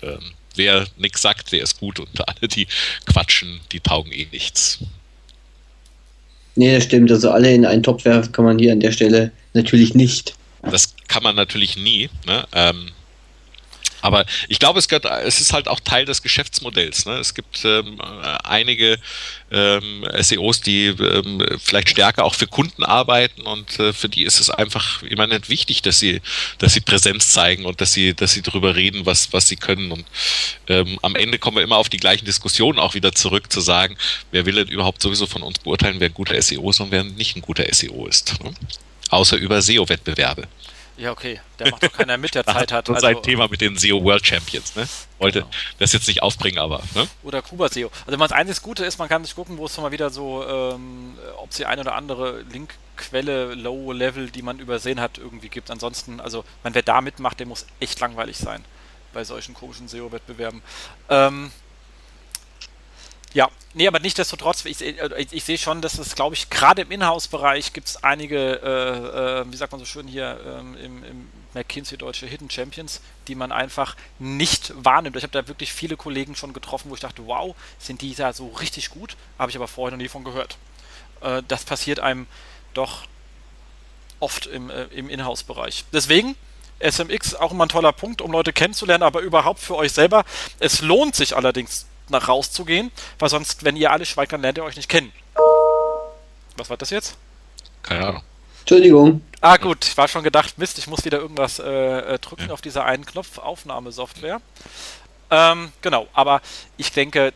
ähm, 0.02 0.32
wer 0.54 0.86
nichts 0.96 1.22
sagt, 1.22 1.52
der 1.52 1.62
ist 1.62 1.78
gut 1.78 2.00
und 2.00 2.28
alle, 2.28 2.48
die 2.48 2.66
quatschen, 3.06 3.60
die 3.72 3.80
taugen 3.80 4.12
eh 4.12 4.26
nichts. 4.30 4.78
Nee, 6.54 6.74
das 6.74 6.84
stimmt. 6.84 7.10
Also 7.10 7.30
alle 7.30 7.52
in 7.52 7.64
einen 7.64 7.82
Topf 7.82 8.04
werfen 8.04 8.32
kann 8.32 8.44
man 8.44 8.58
hier 8.58 8.72
an 8.72 8.80
der 8.80 8.92
Stelle 8.92 9.32
natürlich 9.54 9.94
nicht. 9.94 10.34
Das 10.62 10.94
kann 11.08 11.22
man 11.22 11.34
natürlich 11.34 11.76
nie. 11.76 12.08
Ne? 12.26 12.44
Ähm, 12.52 12.90
aber 14.02 14.26
ich 14.48 14.58
glaube, 14.58 14.78
es, 14.78 14.88
gehört, 14.88 15.06
es 15.24 15.40
ist 15.40 15.52
halt 15.52 15.68
auch 15.68 15.80
Teil 15.80 16.04
des 16.04 16.22
Geschäftsmodells. 16.22 17.06
Ne? 17.06 17.14
Es 17.14 17.34
gibt 17.34 17.64
ähm, 17.64 18.00
einige 18.44 18.98
ähm, 19.50 20.04
SEOs, 20.18 20.60
die 20.60 20.86
ähm, 20.86 21.46
vielleicht 21.62 21.90
stärker 21.90 22.24
auch 22.24 22.34
für 22.34 22.48
Kunden 22.48 22.84
arbeiten 22.84 23.42
und 23.42 23.78
äh, 23.78 23.92
für 23.92 24.08
die 24.08 24.24
ist 24.24 24.40
es 24.40 24.50
einfach 24.50 25.02
immanent 25.02 25.48
wichtig, 25.48 25.82
dass 25.82 26.00
sie, 26.00 26.20
dass 26.58 26.74
sie 26.74 26.80
Präsenz 26.80 27.30
zeigen 27.30 27.64
und 27.64 27.80
dass 27.80 27.92
sie, 27.92 28.12
dass 28.12 28.32
sie 28.32 28.42
darüber 28.42 28.74
reden, 28.74 29.06
was, 29.06 29.32
was 29.32 29.46
sie 29.46 29.56
können. 29.56 29.92
Und 29.92 30.04
ähm, 30.68 30.98
am 31.02 31.14
Ende 31.14 31.38
kommen 31.38 31.56
wir 31.56 31.64
immer 31.64 31.76
auf 31.76 31.88
die 31.88 31.98
gleichen 31.98 32.24
Diskussionen 32.24 32.80
auch 32.80 32.94
wieder 32.94 33.12
zurück, 33.12 33.52
zu 33.52 33.60
sagen, 33.60 33.96
wer 34.32 34.46
will 34.46 34.56
denn 34.56 34.68
überhaupt 34.68 35.00
sowieso 35.00 35.26
von 35.26 35.42
uns 35.42 35.60
beurteilen, 35.60 36.00
wer 36.00 36.08
ein 36.08 36.14
guter 36.14 36.40
SEO 36.42 36.70
ist 36.70 36.80
und 36.80 36.90
wer 36.90 37.04
nicht 37.04 37.36
ein 37.36 37.42
guter 37.42 37.64
SEO 37.72 38.06
ist. 38.08 38.42
Ne? 38.42 38.52
Außer 39.10 39.36
über 39.36 39.62
SEO-Wettbewerbe. 39.62 40.48
Ja, 41.02 41.10
okay. 41.10 41.40
Der 41.58 41.68
macht 41.68 41.82
doch 41.82 41.92
keiner 41.92 42.16
mit, 42.16 42.36
der 42.36 42.44
Zeit 42.46 42.70
hat. 42.70 42.88
Das 42.88 42.98
ist 42.98 43.04
also, 43.04 43.18
ein 43.18 43.24
Thema 43.24 43.48
mit 43.48 43.60
den 43.60 43.76
SEO 43.76 44.04
World 44.04 44.24
Champions, 44.24 44.76
ne? 44.76 44.86
Wollte 45.18 45.40
genau. 45.40 45.50
das 45.80 45.92
jetzt 45.92 46.06
nicht 46.06 46.22
aufbringen, 46.22 46.60
aber. 46.60 46.80
Ne? 46.94 47.08
Oder 47.24 47.42
Kuba 47.42 47.68
SEO. 47.68 47.90
Also, 48.06 48.16
das 48.16 48.30
einzige 48.30 48.60
Gute 48.60 48.84
ist, 48.84 48.98
man 49.00 49.08
kann 49.08 49.24
sich 49.24 49.34
gucken, 49.34 49.58
wo 49.58 49.66
es 49.66 49.76
mal 49.78 49.90
wieder 49.90 50.10
so, 50.10 50.46
ähm, 50.46 51.18
ob 51.38 51.50
es 51.50 51.56
die 51.56 51.66
eine 51.66 51.80
oder 51.80 51.96
andere 51.96 52.42
Linkquelle, 52.42 53.54
Low-Level, 53.54 54.30
die 54.30 54.42
man 54.42 54.60
übersehen 54.60 55.00
hat, 55.00 55.18
irgendwie 55.18 55.48
gibt. 55.48 55.72
Ansonsten, 55.72 56.20
also, 56.20 56.44
man, 56.62 56.72
wer 56.76 56.82
da 56.82 57.00
mitmacht, 57.00 57.40
der 57.40 57.48
muss 57.48 57.66
echt 57.80 57.98
langweilig 57.98 58.36
sein 58.36 58.64
bei 59.12 59.24
solchen 59.24 59.54
komischen 59.54 59.88
SEO-Wettbewerben. 59.88 60.62
Ähm, 61.08 61.50
ja, 63.34 63.48
nee, 63.74 63.86
aber 63.88 63.98
nichtsdestotrotz, 63.98 64.64
ich, 64.66 64.80
ich, 64.80 65.32
ich 65.32 65.44
sehe 65.44 65.58
schon, 65.58 65.80
dass 65.80 65.98
es, 65.98 66.14
glaube 66.14 66.34
ich, 66.34 66.50
gerade 66.50 66.82
im 66.82 66.90
Inhouse-Bereich 66.90 67.72
gibt 67.72 67.88
es 67.88 68.04
einige, 68.04 68.60
äh, 68.62 69.40
äh, 69.40 69.44
wie 69.50 69.56
sagt 69.56 69.72
man 69.72 69.78
so 69.78 69.86
schön 69.86 70.06
hier 70.06 70.38
ähm, 70.46 70.76
im, 70.76 71.04
im 71.04 71.28
McKinsey 71.54 71.96
deutsche 71.96 72.26
Hidden 72.26 72.50
Champions, 72.50 73.00
die 73.28 73.34
man 73.34 73.50
einfach 73.50 73.96
nicht 74.18 74.72
wahrnimmt. 74.76 75.16
Ich 75.16 75.22
habe 75.22 75.32
da 75.32 75.48
wirklich 75.48 75.72
viele 75.72 75.96
Kollegen 75.96 76.36
schon 76.36 76.52
getroffen, 76.52 76.90
wo 76.90 76.94
ich 76.94 77.00
dachte, 77.00 77.26
wow, 77.26 77.54
sind 77.78 78.02
die 78.02 78.14
da 78.14 78.32
so 78.32 78.48
richtig 78.48 78.90
gut, 78.90 79.16
habe 79.38 79.50
ich 79.50 79.56
aber 79.56 79.68
vorher 79.68 79.96
noch 79.96 80.02
nie 80.02 80.08
von 80.08 80.24
gehört. 80.24 80.58
Äh, 81.22 81.42
das 81.48 81.64
passiert 81.64 82.00
einem 82.00 82.26
doch 82.74 83.04
oft 84.20 84.46
im, 84.46 84.68
äh, 84.70 84.84
im 84.84 85.08
Inhouse-Bereich. 85.08 85.84
Deswegen, 85.92 86.36
SMX 86.80 87.34
auch 87.34 87.52
immer 87.52 87.66
ein 87.66 87.68
toller 87.68 87.92
Punkt, 87.92 88.20
um 88.20 88.32
Leute 88.32 88.52
kennenzulernen, 88.52 89.04
aber 89.04 89.20
überhaupt 89.20 89.60
für 89.60 89.76
euch 89.76 89.92
selber. 89.92 90.24
Es 90.58 90.80
lohnt 90.80 91.14
sich 91.14 91.36
allerdings 91.36 91.86
nach 92.12 92.28
rauszugehen, 92.28 92.92
weil 93.18 93.28
sonst, 93.28 93.64
wenn 93.64 93.76
ihr 93.76 93.90
alle 93.90 94.06
schweigt, 94.06 94.32
dann 94.32 94.42
lernt 94.42 94.58
ihr 94.58 94.64
euch 94.64 94.76
nicht 94.76 94.88
kennen. 94.88 95.12
Was 96.56 96.70
war 96.70 96.76
das 96.76 96.90
jetzt? 96.90 97.16
Keine 97.82 98.06
Ahnung. 98.06 98.22
Entschuldigung. 98.60 99.22
Ah 99.40 99.56
gut, 99.56 99.84
ich 99.84 99.96
war 99.96 100.06
schon 100.06 100.22
gedacht, 100.22 100.56
Mist, 100.58 100.78
ich 100.78 100.86
muss 100.86 101.04
wieder 101.04 101.18
irgendwas 101.18 101.58
äh, 101.58 101.64
äh, 102.14 102.18
drücken 102.20 102.46
ja. 102.46 102.52
auf 102.52 102.60
dieser 102.60 102.84
einen 102.84 103.04
Knopf, 103.04 103.38
Aufnahmesoftware. 103.38 104.40
Ähm, 105.30 105.72
genau, 105.80 106.06
aber 106.12 106.40
ich 106.76 106.92
denke, 106.92 107.32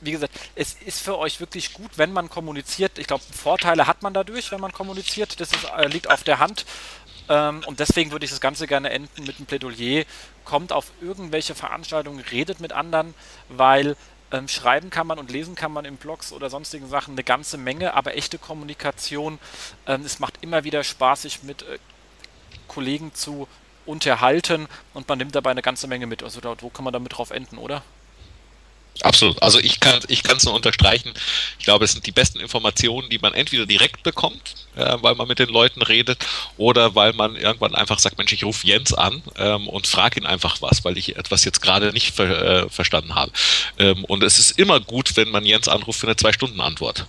wie 0.00 0.10
gesagt, 0.10 0.34
es 0.56 0.74
ist 0.84 1.00
für 1.00 1.16
euch 1.16 1.38
wirklich 1.38 1.74
gut, 1.74 1.90
wenn 1.96 2.12
man 2.12 2.28
kommuniziert. 2.28 2.98
Ich 2.98 3.06
glaube, 3.06 3.22
Vorteile 3.32 3.86
hat 3.86 4.02
man 4.02 4.12
dadurch, 4.12 4.50
wenn 4.50 4.60
man 4.60 4.72
kommuniziert. 4.72 5.40
Das 5.40 5.52
ist, 5.52 5.64
äh, 5.76 5.86
liegt 5.86 6.10
auf 6.10 6.24
der 6.24 6.40
Hand. 6.40 6.66
Ähm, 7.28 7.62
und 7.66 7.80
deswegen 7.80 8.10
würde 8.10 8.24
ich 8.24 8.30
das 8.30 8.40
Ganze 8.40 8.66
gerne 8.66 8.90
enden 8.90 9.24
mit 9.24 9.36
einem 9.36 9.46
Plädoyer. 9.46 10.04
Kommt 10.44 10.72
auf 10.72 10.90
irgendwelche 11.00 11.54
Veranstaltungen, 11.54 12.20
redet 12.20 12.60
mit 12.60 12.72
anderen, 12.72 13.14
weil 13.48 13.96
ähm, 14.32 14.48
schreiben 14.48 14.90
kann 14.90 15.06
man 15.06 15.18
und 15.18 15.30
lesen 15.30 15.54
kann 15.54 15.72
man 15.72 15.84
in 15.84 15.96
Blogs 15.96 16.32
oder 16.32 16.50
sonstigen 16.50 16.88
Sachen 16.88 17.12
eine 17.12 17.24
ganze 17.24 17.58
Menge, 17.58 17.94
aber 17.94 18.16
echte 18.16 18.38
Kommunikation, 18.38 19.38
ähm, 19.86 20.02
es 20.04 20.18
macht 20.18 20.38
immer 20.40 20.64
wieder 20.64 20.82
Spaß, 20.82 21.22
sich 21.22 21.42
mit 21.42 21.62
äh, 21.62 21.78
Kollegen 22.66 23.14
zu 23.14 23.46
unterhalten 23.84 24.68
und 24.94 25.08
man 25.08 25.18
nimmt 25.18 25.34
dabei 25.34 25.50
eine 25.50 25.62
ganze 25.62 25.86
Menge 25.86 26.06
mit. 26.06 26.22
Also 26.22 26.40
da, 26.40 26.54
wo 26.60 26.70
kann 26.70 26.84
man 26.84 26.92
damit 26.92 27.16
drauf 27.16 27.30
enden, 27.30 27.58
oder? 27.58 27.82
Absolut. 29.00 29.42
Also 29.42 29.58
ich 29.58 29.80
kann 29.80 30.00
ich 30.08 30.22
kann 30.22 30.36
es 30.36 30.44
nur 30.44 30.54
unterstreichen. 30.54 31.12
Ich 31.58 31.64
glaube, 31.64 31.84
es 31.84 31.92
sind 31.92 32.06
die 32.06 32.12
besten 32.12 32.38
Informationen, 32.40 33.08
die 33.08 33.18
man 33.18 33.34
entweder 33.34 33.66
direkt 33.66 34.02
bekommt, 34.02 34.54
äh, 34.76 34.96
weil 35.00 35.14
man 35.14 35.26
mit 35.28 35.38
den 35.38 35.48
Leuten 35.48 35.82
redet, 35.82 36.24
oder 36.56 36.94
weil 36.94 37.12
man 37.12 37.36
irgendwann 37.36 37.74
einfach 37.74 37.98
sagt, 37.98 38.18
Mensch, 38.18 38.32
ich 38.32 38.44
rufe 38.44 38.66
Jens 38.66 38.92
an 38.92 39.22
ähm, 39.36 39.68
und 39.68 39.86
frage 39.86 40.20
ihn 40.20 40.26
einfach 40.26 40.60
was, 40.60 40.84
weil 40.84 40.98
ich 40.98 41.16
etwas 41.16 41.44
jetzt 41.44 41.62
gerade 41.62 41.92
nicht 41.92 42.14
ver, 42.14 42.64
äh, 42.64 42.68
verstanden 42.68 43.14
habe. 43.14 43.32
Ähm, 43.78 44.04
und 44.04 44.22
es 44.22 44.38
ist 44.38 44.58
immer 44.58 44.78
gut, 44.78 45.16
wenn 45.16 45.30
man 45.30 45.44
Jens 45.44 45.68
anruft 45.68 46.00
für 46.00 46.06
eine 46.06 46.16
zwei 46.16 46.32
Stunden 46.32 46.60
Antwort. 46.60 47.06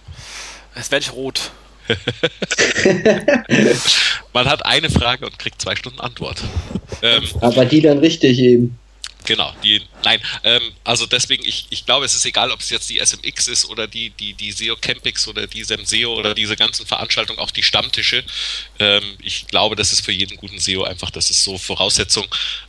Es 0.76 0.89
werde 0.89 1.05
ich 1.05 1.11
rot. 1.11 1.51
man 4.34 4.49
hat 4.49 4.65
eine 4.65 4.89
Frage 4.89 5.26
und 5.26 5.38
kriegt 5.38 5.61
zwei 5.61 5.76
Stunden 5.76 5.99
Antwort. 5.99 6.41
Ähm, 7.01 7.23
Aber 7.41 7.65
die 7.65 7.81
dann 7.81 7.97
richtig 7.97 8.39
eben. 8.39 8.80
Genau, 9.25 9.53
die, 9.63 9.81
nein, 10.03 10.19
ähm, 10.43 10.61
also 10.83 11.05
deswegen, 11.05 11.45
ich, 11.45 11.67
ich 11.69 11.85
glaube, 11.85 12.05
es 12.05 12.13
ist 12.13 12.25
egal, 12.25 12.51
ob 12.51 12.59
es 12.59 12.69
jetzt 12.69 12.89
die 12.89 12.99
SMX 12.99 13.47
ist 13.47 13.65
oder 13.65 13.87
die, 13.87 14.09
die, 14.09 14.33
die 14.33 14.51
SEO 14.51 14.75
Campix 14.75 15.27
oder 15.27 15.47
die 15.47 15.63
SEMSEO 15.63 16.13
oder 16.13 16.33
diese 16.33 16.57
ganzen 16.57 16.85
Veranstaltungen, 16.85 17.39
auch 17.39 17.51
die 17.51 17.63
Stammtische. 17.63 18.23
Ähm, 18.79 19.03
ich 19.21 19.47
glaube, 19.47 19.75
das 19.77 19.93
ist 19.93 20.03
für 20.03 20.11
jeden 20.11 20.35
guten 20.37 20.59
SEO 20.59 20.83
einfach, 20.83 21.09
das 21.09 21.29
ist 21.29 21.43
so 21.43 21.57
Voraussetzung, 21.57 22.25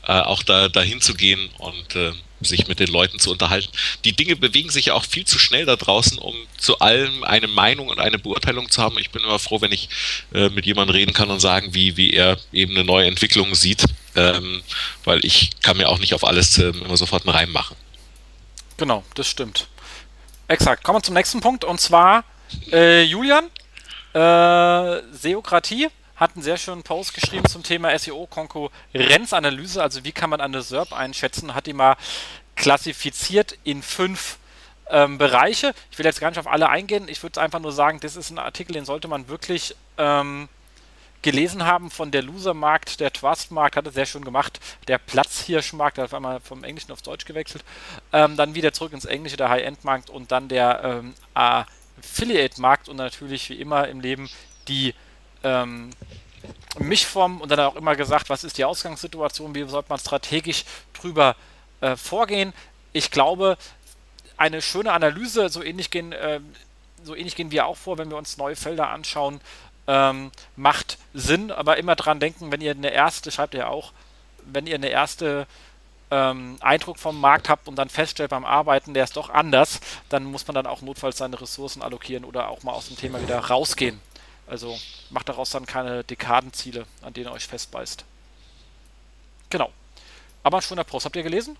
äh, 0.06 0.12
auch 0.12 0.44
da 0.44 0.68
dahin 0.68 1.01
zu 1.01 1.14
gehen 1.14 1.51
und 1.59 1.97
äh, 1.97 2.12
sich 2.40 2.68
mit 2.68 2.78
den 2.78 2.89
Leuten 2.89 3.18
zu 3.18 3.31
unterhalten. 3.31 3.70
Die 4.05 4.12
Dinge 4.12 4.36
bewegen 4.36 4.70
sich 4.70 4.86
ja 4.86 4.94
auch 4.94 5.05
viel 5.05 5.24
zu 5.24 5.39
schnell 5.39 5.64
da 5.66 5.76
draußen, 5.76 6.18
um 6.18 6.35
zu 6.59 6.78
allem 6.78 7.24
eine 7.24 7.48
Meinung 7.48 7.89
und 7.89 7.98
eine 7.98 8.18
Beurteilung 8.18 8.70
zu 8.70 8.82
haben. 8.82 8.98
Ich 8.98 9.10
bin 9.10 9.22
immer 9.22 9.39
froh, 9.39 9.60
wenn 9.60 9.72
ich 9.72 9.89
äh, 10.32 10.51
mit 10.51 10.66
jemandem 10.66 10.94
reden 10.94 11.12
kann 11.12 11.31
und 11.31 11.40
sagen, 11.40 11.74
wie, 11.74 11.97
wie 11.97 12.12
er 12.12 12.39
eben 12.52 12.74
eine 12.74 12.85
neue 12.85 13.06
Entwicklung 13.06 13.55
sieht, 13.55 13.85
ähm, 14.16 14.62
weil 15.05 15.24
ich 15.24 15.61
kann 15.61 15.77
mir 15.77 15.89
auch 15.89 15.99
nicht 15.99 16.15
auf 16.15 16.24
alles 16.24 16.59
äh, 16.59 16.69
immer 16.69 16.97
sofort 16.97 17.27
einen 17.27 17.36
Reim 17.36 17.53
machen. 17.53 17.77
Genau, 18.77 19.05
das 19.15 19.28
stimmt. 19.28 19.69
Exakt. 20.49 20.85
Kommen 20.85 20.99
wir 20.99 21.03
zum 21.03 21.15
nächsten 21.15 21.41
Punkt 21.41 21.65
und 21.65 21.81
zwar 21.81 22.24
äh, 22.70 23.03
Julian, 23.03 23.51
äh, 24.12 25.03
Seokratie 25.12 25.89
hat 26.16 26.35
einen 26.35 26.43
sehr 26.43 26.57
schönen 26.57 26.82
Post 26.82 27.15
geschrieben 27.15 27.47
zum 27.47 27.62
Thema 27.62 27.97
SEO-Konkurrenzanalyse, 27.99 29.82
also 29.82 30.05
wie 30.05 30.12
kann 30.12 30.31
man 30.31 30.41
eine 30.41 30.62
SERP 30.62 30.93
einschätzen, 30.93 31.55
hat 31.55 31.66
die 31.66 31.73
mal 31.73 31.97
klassifiziert 32.55 33.59
in 33.65 33.82
fünf 33.82 34.39
ähm, 34.91 35.19
Bereiche. 35.19 35.74
Ich 35.91 35.99
will 35.99 36.07
jetzt 36.07 36.20
gar 36.20 36.31
nicht 36.31 36.39
auf 36.39 36.47
alle 36.47 36.69
eingehen, 36.69 37.09
ich 37.09 37.23
würde 37.23 37.41
einfach 37.41 37.59
nur 37.59 37.73
sagen, 37.73 37.99
das 38.01 38.16
ist 38.16 38.31
ein 38.31 38.39
Artikel, 38.39 38.74
den 38.74 38.85
sollte 38.85 39.09
man 39.09 39.28
wirklich 39.28 39.74
ähm, 39.99 40.49
gelesen 41.24 41.64
haben 41.64 41.90
von 41.90 42.10
der 42.10 42.22
Loser-Markt, 42.22 43.01
der 43.01 43.10
Trust-Markt, 43.10 43.76
hat 43.76 43.86
es 43.86 43.94
sehr 43.94 44.05
schön 44.05 44.24
gemacht, 44.24 44.60
der 44.88 44.98
Platzhirsch-Markt, 44.98 45.96
hat 45.96 46.05
auf 46.05 46.14
einmal 46.14 46.38
vom 46.38 46.62
Englischen 46.64 46.92
aufs 46.92 47.02
Deutsch 47.02 47.24
gewechselt, 47.24 47.64
ähm, 48.12 48.36
dann 48.36 48.55
wieder 48.55 48.74
zurück 48.74 48.92
ins 48.92 49.06
Englische, 49.06 49.38
der 49.38 49.48
High-End-Markt 49.48 50.10
und 50.10 50.30
dann 50.30 50.48
der 50.48 50.84
ähm, 50.84 51.14
Affiliate-Markt 51.32 52.90
und 52.90 52.96
natürlich 52.96 53.48
wie 53.48 53.55
immer 53.55 53.88
im 53.88 54.01
Leben 54.01 54.28
die 54.68 54.94
ähm, 55.42 55.90
Mischform 56.78 57.40
und 57.40 57.51
dann 57.51 57.60
auch 57.60 57.76
immer 57.76 57.96
gesagt, 57.96 58.28
was 58.28 58.44
ist 58.44 58.59
die 58.59 58.66
Ausgangssituation, 58.66 59.55
wie 59.55 59.66
sollte 59.66 59.88
man 59.88 59.98
strategisch 59.98 60.64
drüber 60.92 61.36
äh, 61.80 61.96
vorgehen. 61.96 62.52
Ich 62.92 63.10
glaube, 63.10 63.56
eine 64.36 64.60
schöne 64.60 64.92
Analyse, 64.92 65.48
so 65.48 65.62
ähnlich 65.62 65.90
gehen, 65.90 66.12
äh, 66.12 66.40
so 67.02 67.14
ähnlich 67.14 67.34
gehen 67.34 67.51
wir 67.51 67.64
auch 67.64 67.78
vor, 67.78 67.96
wenn 67.96 68.10
wir 68.10 68.18
uns 68.18 68.36
neue 68.36 68.56
Felder 68.56 68.90
anschauen, 68.90 69.40
ähm, 69.86 70.31
macht 70.56 70.98
Sinn, 71.12 71.51
aber 71.51 71.77
immer 71.77 71.97
dran 71.97 72.20
denken, 72.20 72.52
wenn 72.52 72.61
ihr 72.61 72.73
eine 72.73 72.90
erste, 72.90 73.31
schreibt 73.31 73.55
ihr 73.55 73.69
auch, 73.69 73.93
wenn 74.47 74.66
ihr 74.66 74.74
eine 74.74 74.89
erste 74.89 75.47
ähm, 76.11 76.56
Eindruck 76.61 76.98
vom 76.98 77.20
Markt 77.20 77.48
habt 77.48 77.69
und 77.69 77.77
dann 77.77 77.89
feststellt 77.89 78.31
beim 78.31 78.44
Arbeiten, 78.44 78.94
der 78.94 79.05
ist 79.05 79.16
doch 79.16 79.31
anders, 79.31 79.81
dann 80.09 80.24
muss 80.24 80.47
man 80.47 80.55
dann 80.55 80.66
auch 80.66 80.82
notfalls 80.82 81.19
seine 81.19 81.40
Ressourcen 81.40 81.82
allokieren 81.82 82.24
oder 82.24 82.48
auch 82.48 82.62
mal 82.62 82.73
aus 82.73 82.89
dem 82.89 82.97
Thema 82.97 83.20
wieder 83.20 83.39
rausgehen. 83.39 84.01
Also 84.47 84.78
macht 85.11 85.28
daraus 85.28 85.51
dann 85.51 85.66
keine 85.66 86.05
Dekadenziele, 86.05 86.86
an 87.02 87.15
denen 87.15 87.27
ihr 87.27 87.32
euch 87.32 87.47
festbeißt. 87.47 88.05
Genau. 89.51 89.70
Aber 90.43 90.59
ein 90.59 90.62
schöner 90.62 90.85
Post. 90.85 91.06
Habt 91.06 91.16
ihr 91.16 91.23
gelesen? 91.23 91.56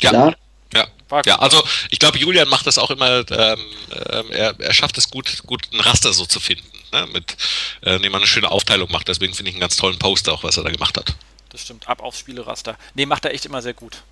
Ja. 0.00 0.12
ja. 0.12 0.34
Ja, 0.74 0.86
ja, 1.26 1.38
also 1.38 1.62
ich 1.90 1.98
glaube, 1.98 2.18
Julian 2.18 2.48
macht 2.48 2.66
das 2.66 2.78
auch 2.78 2.90
immer, 2.90 3.30
ähm, 3.30 3.60
ähm, 4.08 4.30
er, 4.30 4.58
er 4.58 4.72
schafft 4.72 4.96
es 4.96 5.10
gut, 5.10 5.42
gut 5.44 5.68
ein 5.70 5.80
Raster 5.80 6.14
so 6.14 6.24
zu 6.24 6.40
finden, 6.40 6.66
ne? 6.92 7.06
mit, 7.12 7.36
äh, 7.82 7.96
indem 7.96 8.12
man 8.12 8.20
eine 8.20 8.28
schöne 8.28 8.50
Aufteilung 8.50 8.90
macht. 8.90 9.08
Deswegen 9.08 9.34
finde 9.34 9.50
ich 9.50 9.56
einen 9.56 9.60
ganz 9.60 9.76
tollen 9.76 9.98
Post 9.98 10.28
auch, 10.28 10.44
was 10.44 10.56
er 10.56 10.64
da 10.64 10.70
gemacht 10.70 10.96
hat. 10.96 11.14
Das 11.48 11.62
stimmt, 11.62 11.88
ab 11.88 12.02
aufs 12.02 12.18
Spieleraster. 12.18 12.76
Ne, 12.94 13.06
macht 13.06 13.24
er 13.24 13.34
echt 13.34 13.44
immer 13.44 13.62
sehr 13.62 13.74
gut. 13.74 14.02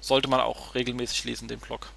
Sollte 0.00 0.28
man 0.28 0.40
auch 0.40 0.74
regelmäßig 0.74 1.24
lesen, 1.24 1.48
den 1.48 1.60
Blog. 1.60 1.88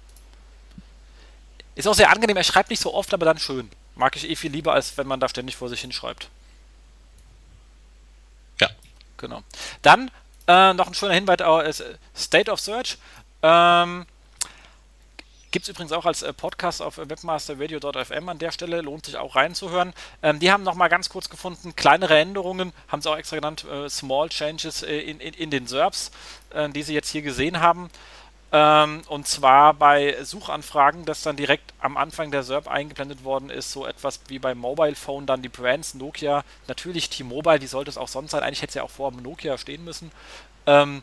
Ist 1.74 1.86
auch 1.86 1.94
sehr 1.94 2.10
angenehm, 2.10 2.36
er 2.36 2.44
schreibt 2.44 2.70
nicht 2.70 2.80
so 2.80 2.94
oft, 2.94 3.12
aber 3.12 3.26
dann 3.26 3.38
schön. 3.38 3.70
Mag 3.94 4.16
ich 4.16 4.28
eh 4.28 4.36
viel 4.36 4.50
lieber, 4.50 4.72
als 4.72 4.96
wenn 4.96 5.06
man 5.06 5.20
da 5.20 5.28
ständig 5.28 5.56
vor 5.56 5.68
sich 5.68 5.80
hinschreibt. 5.80 6.28
Ja. 8.60 8.70
Genau. 9.16 9.42
Dann 9.82 10.10
äh, 10.46 10.72
noch 10.72 10.86
ein 10.86 10.94
schöner 10.94 11.14
Hinweis 11.14 11.80
äh, 11.80 11.96
State 12.16 12.50
of 12.50 12.60
Search. 12.60 12.96
Ähm, 13.42 14.06
Gibt 15.50 15.64
es 15.64 15.70
übrigens 15.70 15.92
auch 15.92 16.04
als 16.04 16.22
äh, 16.22 16.32
Podcast 16.32 16.82
auf 16.82 16.98
webmasterradio.fm 16.98 18.28
an 18.28 18.38
der 18.38 18.52
Stelle, 18.52 18.82
lohnt 18.82 19.06
sich 19.06 19.16
auch 19.16 19.34
reinzuhören. 19.34 19.94
Ähm, 20.22 20.40
die 20.40 20.52
haben 20.52 20.62
nochmal 20.62 20.90
ganz 20.90 21.08
kurz 21.08 21.30
gefunden, 21.30 21.74
kleinere 21.74 22.18
Änderungen, 22.18 22.72
haben 22.88 23.00
sie 23.00 23.10
auch 23.10 23.16
extra 23.16 23.36
genannt, 23.36 23.64
äh, 23.64 23.88
Small 23.88 24.28
Changes 24.28 24.82
äh, 24.82 24.98
in, 24.98 25.20
in, 25.20 25.32
in, 25.32 25.50
den 25.50 25.66
SERPs, 25.66 26.10
äh, 26.50 26.68
die 26.68 26.82
sie 26.82 26.92
jetzt 26.92 27.08
hier 27.08 27.22
gesehen 27.22 27.60
haben. 27.60 27.88
Ähm, 28.52 29.02
und 29.08 29.26
zwar 29.26 29.74
bei 29.74 30.22
Suchanfragen, 30.22 31.04
dass 31.04 31.22
dann 31.22 31.36
direkt 31.36 31.72
am 31.80 31.96
Anfang 31.96 32.30
der 32.30 32.42
SERP 32.42 32.68
eingeblendet 32.68 33.24
worden 33.24 33.48
ist, 33.48 33.72
so 33.72 33.86
etwas 33.86 34.20
wie 34.28 34.38
beim 34.38 34.58
Mobile 34.58 34.94
Phone, 34.94 35.26
dann 35.26 35.42
die 35.42 35.50
Brands 35.50 35.94
Nokia, 35.94 36.44
natürlich 36.66 37.10
T-Mobile, 37.10 37.60
wie 37.60 37.66
sollte 37.66 37.90
es 37.90 37.98
auch 37.98 38.08
sonst 38.08 38.30
sein? 38.32 38.42
Eigentlich 38.42 38.62
hätte 38.62 38.70
es 38.70 38.74
ja 38.74 38.82
auch 38.82 38.90
vor 38.90 39.12
Nokia 39.12 39.56
stehen 39.58 39.84
müssen. 39.84 40.10
Ähm, 40.66 41.02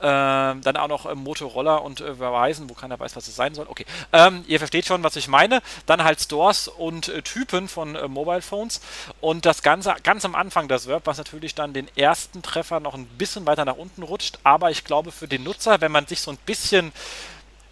ähm, 0.00 0.60
dann 0.62 0.76
auch 0.76 0.88
noch 0.88 1.06
äh, 1.06 1.14
Motorola 1.14 1.76
und 1.76 2.00
äh, 2.00 2.16
Verizon, 2.16 2.68
wo 2.68 2.74
keiner 2.74 2.98
weiß, 2.98 3.16
was 3.16 3.28
es 3.28 3.36
sein 3.36 3.54
soll. 3.54 3.66
Okay, 3.68 3.86
ähm, 4.12 4.44
ihr 4.46 4.58
versteht 4.58 4.86
schon, 4.86 5.02
was 5.02 5.16
ich 5.16 5.28
meine. 5.28 5.62
Dann 5.86 6.04
halt 6.04 6.20
Stores 6.20 6.68
und 6.68 7.08
äh, 7.08 7.22
Typen 7.22 7.68
von 7.68 7.94
äh, 7.94 8.08
Mobile 8.08 8.42
Phones 8.42 8.80
und 9.20 9.46
das 9.46 9.62
Ganze 9.62 9.94
ganz 10.02 10.24
am 10.24 10.34
Anfang 10.34 10.68
das 10.68 10.86
Verb, 10.86 11.06
was 11.06 11.18
natürlich 11.18 11.54
dann 11.54 11.72
den 11.72 11.88
ersten 11.96 12.42
Treffer 12.42 12.80
noch 12.80 12.94
ein 12.94 13.06
bisschen 13.06 13.46
weiter 13.46 13.64
nach 13.64 13.76
unten 13.76 14.02
rutscht. 14.02 14.38
Aber 14.42 14.70
ich 14.70 14.84
glaube 14.84 15.12
für 15.12 15.28
den 15.28 15.44
Nutzer, 15.44 15.80
wenn 15.80 15.92
man 15.92 16.06
sich 16.06 16.20
so 16.20 16.30
ein 16.30 16.38
bisschen 16.44 16.92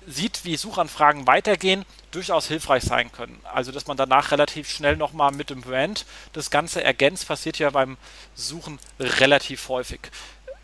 sieht, 0.06 0.44
wie 0.44 0.56
Suchanfragen 0.56 1.26
weitergehen, 1.26 1.84
durchaus 2.10 2.48
hilfreich 2.48 2.82
sein 2.82 3.12
können. 3.12 3.40
Also, 3.52 3.72
dass 3.72 3.86
man 3.86 3.96
danach 3.96 4.32
relativ 4.32 4.68
schnell 4.68 4.96
nochmal 4.96 5.32
mit 5.32 5.50
dem 5.50 5.60
Brand 5.60 6.06
das 6.32 6.50
Ganze 6.50 6.82
ergänzt, 6.82 7.28
passiert 7.28 7.58
ja 7.58 7.70
beim 7.70 7.96
Suchen 8.34 8.78
relativ 8.98 9.68
häufig 9.68 10.00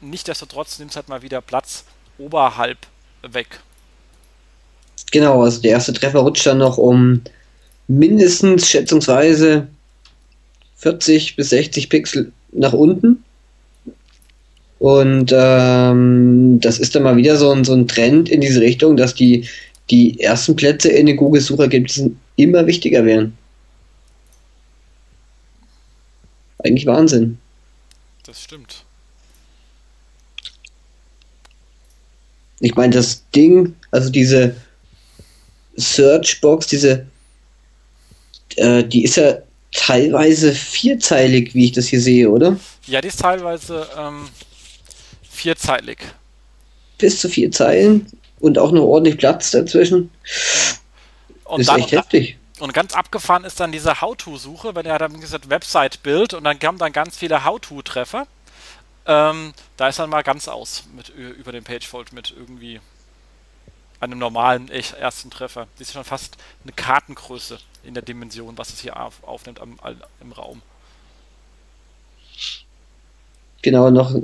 nichtsdestotrotz 0.00 0.78
nimmt 0.78 0.90
es 0.90 0.96
halt 0.96 1.08
mal 1.08 1.22
wieder 1.22 1.40
Platz 1.40 1.84
oberhalb 2.18 2.78
weg. 3.22 3.60
Genau, 5.10 5.42
also 5.42 5.60
der 5.60 5.72
erste 5.72 5.92
Treffer 5.92 6.20
rutscht 6.20 6.46
dann 6.46 6.58
noch 6.58 6.76
um 6.76 7.22
mindestens 7.86 8.68
schätzungsweise 8.68 9.68
40 10.76 11.36
bis 11.36 11.50
60 11.50 11.88
Pixel 11.88 12.32
nach 12.52 12.72
unten. 12.72 13.24
Und 14.78 15.32
ähm, 15.34 16.60
das 16.60 16.78
ist 16.78 16.94
dann 16.94 17.02
mal 17.02 17.16
wieder 17.16 17.36
so 17.36 17.50
ein, 17.50 17.64
so 17.64 17.74
ein 17.74 17.88
Trend 17.88 18.28
in 18.28 18.40
diese 18.40 18.60
Richtung, 18.60 18.96
dass 18.96 19.14
die, 19.14 19.48
die 19.90 20.20
ersten 20.20 20.54
Plätze 20.54 20.88
in 20.90 21.06
den 21.06 21.16
Google-Suchergebnissen 21.16 22.20
immer 22.36 22.66
wichtiger 22.66 23.04
werden. 23.04 23.36
Eigentlich 26.62 26.86
Wahnsinn. 26.86 27.38
Das 28.24 28.42
stimmt. 28.42 28.84
Ich 32.60 32.74
meine, 32.74 32.94
das 32.94 33.28
Ding, 33.30 33.74
also 33.90 34.10
diese 34.10 34.56
Searchbox, 35.76 36.66
diese, 36.66 37.06
äh, 38.56 38.82
die 38.84 39.04
ist 39.04 39.16
ja 39.16 39.38
teilweise 39.72 40.52
vierzeilig, 40.52 41.54
wie 41.54 41.66
ich 41.66 41.72
das 41.72 41.86
hier 41.86 42.00
sehe, 42.00 42.30
oder? 42.30 42.58
Ja, 42.86 43.00
die 43.00 43.08
ist 43.08 43.20
teilweise 43.20 43.86
ähm, 43.96 44.28
vierzeilig. 45.30 45.98
Bis 46.98 47.20
zu 47.20 47.28
vier 47.28 47.50
Zeilen 47.52 48.06
und 48.40 48.58
auch 48.58 48.72
noch 48.72 48.82
ordentlich 48.82 49.18
Platz 49.18 49.52
dazwischen. 49.52 50.10
Und 51.44 51.60
ist 51.60 51.68
dann, 51.68 51.80
echt 51.80 51.92
heftig. 51.92 52.38
Und 52.58 52.74
ganz 52.74 52.94
abgefahren 52.94 53.44
ist 53.44 53.60
dann 53.60 53.70
diese 53.70 54.00
How-To-Suche, 54.00 54.74
wenn 54.74 54.86
er 54.86 54.98
dann 54.98 55.20
gesagt 55.20 55.48
Website-Bild 55.48 56.34
und 56.34 56.44
dann 56.44 56.58
kamen 56.58 56.78
dann 56.78 56.92
ganz 56.92 57.16
viele 57.16 57.44
How-To-Treffer. 57.44 58.26
Ähm, 59.08 59.54
da 59.78 59.88
ist 59.88 59.98
dann 59.98 60.10
mal 60.10 60.22
ganz 60.22 60.48
aus 60.48 60.84
mit 60.94 61.08
über 61.08 61.50
den 61.50 61.64
Pagefold 61.64 62.12
mit 62.12 62.32
irgendwie 62.36 62.78
einem 64.00 64.18
normalen 64.18 64.68
ersten 64.68 65.30
Treffer. 65.30 65.66
Das 65.78 65.88
ist 65.88 65.94
schon 65.94 66.04
fast 66.04 66.36
eine 66.62 66.72
Kartengröße 66.72 67.58
in 67.82 67.94
der 67.94 68.02
Dimension, 68.02 68.58
was 68.58 68.68
es 68.68 68.80
hier 68.80 69.00
auf, 69.00 69.24
aufnimmt 69.24 69.60
am, 69.60 69.78
im 70.20 70.32
Raum. 70.32 70.60
Genau, 73.62 73.90
noch, 73.90 74.14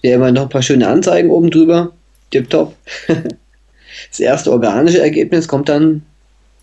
ja, 0.00 0.14
immer 0.14 0.32
noch 0.32 0.42
ein 0.42 0.48
paar 0.48 0.62
schöne 0.62 0.88
Anzeigen 0.88 1.30
oben 1.30 1.50
drüber. 1.50 1.92
Tipptopp. 2.30 2.74
das 3.06 4.18
erste 4.18 4.50
organische 4.50 5.00
Ergebnis 5.00 5.46
kommt 5.46 5.68
dann, 5.68 6.06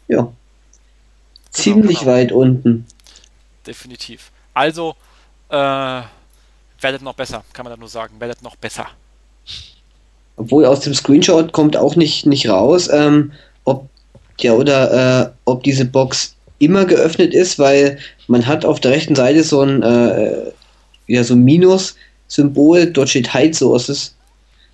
ja, 0.07 0.17
genau, 0.17 0.35
ziemlich 1.51 1.99
genau. 1.99 2.11
weit 2.11 2.31
unten. 2.31 2.87
Definitiv. 3.65 4.31
Also, 4.53 4.95
äh, 5.49 6.01
werdet 6.81 7.01
noch 7.01 7.14
besser, 7.14 7.43
kann 7.53 7.65
man 7.65 7.73
da 7.73 7.77
nur 7.77 7.89
sagen, 7.89 8.19
werdet 8.19 8.41
noch 8.41 8.56
besser. 8.56 8.88
Obwohl 10.38 10.65
aus 10.65 10.81
dem 10.81 10.93
Screenshot 10.93 11.51
kommt 11.51 11.76
auch 11.76 11.95
nicht, 11.95 12.26
nicht 12.26 12.47
raus, 12.47 12.89
ähm, 12.91 13.34
ob 13.65 13.89
ja 14.39 14.53
oder 14.53 15.26
äh, 15.26 15.31
ob 15.45 15.64
diese 15.64 15.85
Box 15.85 16.35
immer 16.60 16.85
geöffnet 16.85 17.34
ist, 17.34 17.60
weil 17.60 17.99
man 18.27 18.45
hat 18.45 18.64
auf 18.64 18.80
der 18.80 18.91
rechten 18.91 19.15
Seite 19.15 19.43
so 19.43 19.61
ein 19.61 19.84
äh, 19.84 20.51
ja 21.07 21.23
so 21.23 21.34
ein 21.34 21.43
Minus-Symbol, 21.43 22.91
dort 22.91 23.10
steht 23.10 23.34
Hide 23.34 23.53
Sources. 23.53 24.15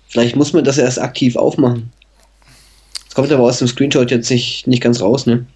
Vielleicht 0.08 0.36
muss 0.36 0.52
man 0.52 0.64
das 0.64 0.78
erst 0.78 1.00
aktiv 1.00 1.36
aufmachen. 1.36 1.92
Das 3.06 3.14
kommt 3.14 3.32
aber 3.32 3.44
aus 3.44 3.58
dem 3.58 3.68
Screenshot 3.68 4.10
jetzt 4.10 4.30
nicht, 4.30 4.66
nicht 4.66 4.82
ganz 4.82 5.00
raus, 5.00 5.26
ne? 5.26 5.46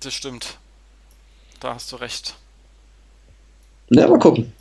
Das 0.00 0.14
stimmt. 0.14 0.56
Da 1.58 1.74
hast 1.74 1.92
du 1.92 1.96
recht. 1.96 2.34
Na, 3.90 4.06
mal 4.08 4.18
gucken. 4.18 4.52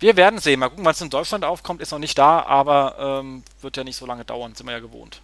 Wir 0.00 0.16
werden 0.16 0.40
sehen. 0.40 0.58
Mal 0.58 0.70
gucken, 0.70 0.84
wann 0.84 0.92
es 0.92 1.00
in 1.00 1.10
Deutschland 1.10 1.44
aufkommt. 1.44 1.80
Ist 1.80 1.92
noch 1.92 1.98
nicht 1.98 2.18
da, 2.18 2.40
aber 2.42 3.20
ähm, 3.20 3.44
wird 3.60 3.76
ja 3.76 3.84
nicht 3.84 3.96
so 3.96 4.06
lange 4.06 4.24
dauern. 4.24 4.54
Sind 4.54 4.66
wir 4.66 4.72
ja 4.72 4.80
gewohnt. 4.80 5.20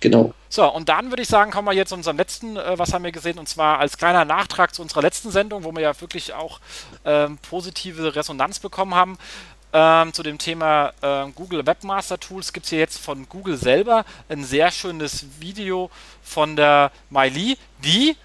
Genau. 0.00 0.32
So, 0.48 0.66
und 0.72 0.88
dann 0.88 1.10
würde 1.10 1.22
ich 1.22 1.28
sagen, 1.28 1.50
kommen 1.50 1.68
wir 1.68 1.74
jetzt 1.74 1.90
zu 1.90 1.94
unserem 1.94 2.16
letzten, 2.16 2.56
äh, 2.56 2.78
was 2.78 2.94
haben 2.94 3.04
wir 3.04 3.12
gesehen, 3.12 3.38
und 3.38 3.48
zwar 3.48 3.78
als 3.78 3.98
kleiner 3.98 4.24
Nachtrag 4.24 4.74
zu 4.74 4.80
unserer 4.80 5.02
letzten 5.02 5.30
Sendung, 5.30 5.62
wo 5.64 5.72
wir 5.72 5.82
ja 5.82 6.00
wirklich 6.00 6.32
auch 6.32 6.60
ähm, 7.04 7.38
positive 7.38 8.16
Resonanz 8.16 8.60
bekommen 8.60 8.94
haben. 8.94 9.18
Ähm, 9.72 10.12
zu 10.12 10.22
dem 10.24 10.38
Thema 10.38 10.92
äh, 11.00 11.30
Google 11.32 11.64
Webmaster 11.64 12.18
Tools 12.18 12.52
gibt 12.52 12.64
es 12.64 12.70
hier 12.70 12.80
jetzt 12.80 12.98
von 12.98 13.28
Google 13.28 13.56
selber 13.56 14.04
ein 14.28 14.42
sehr 14.42 14.72
schönes 14.72 15.26
Video 15.38 15.90
von 16.24 16.56
der 16.56 16.90
Miley, 17.10 17.56
die 17.84 18.16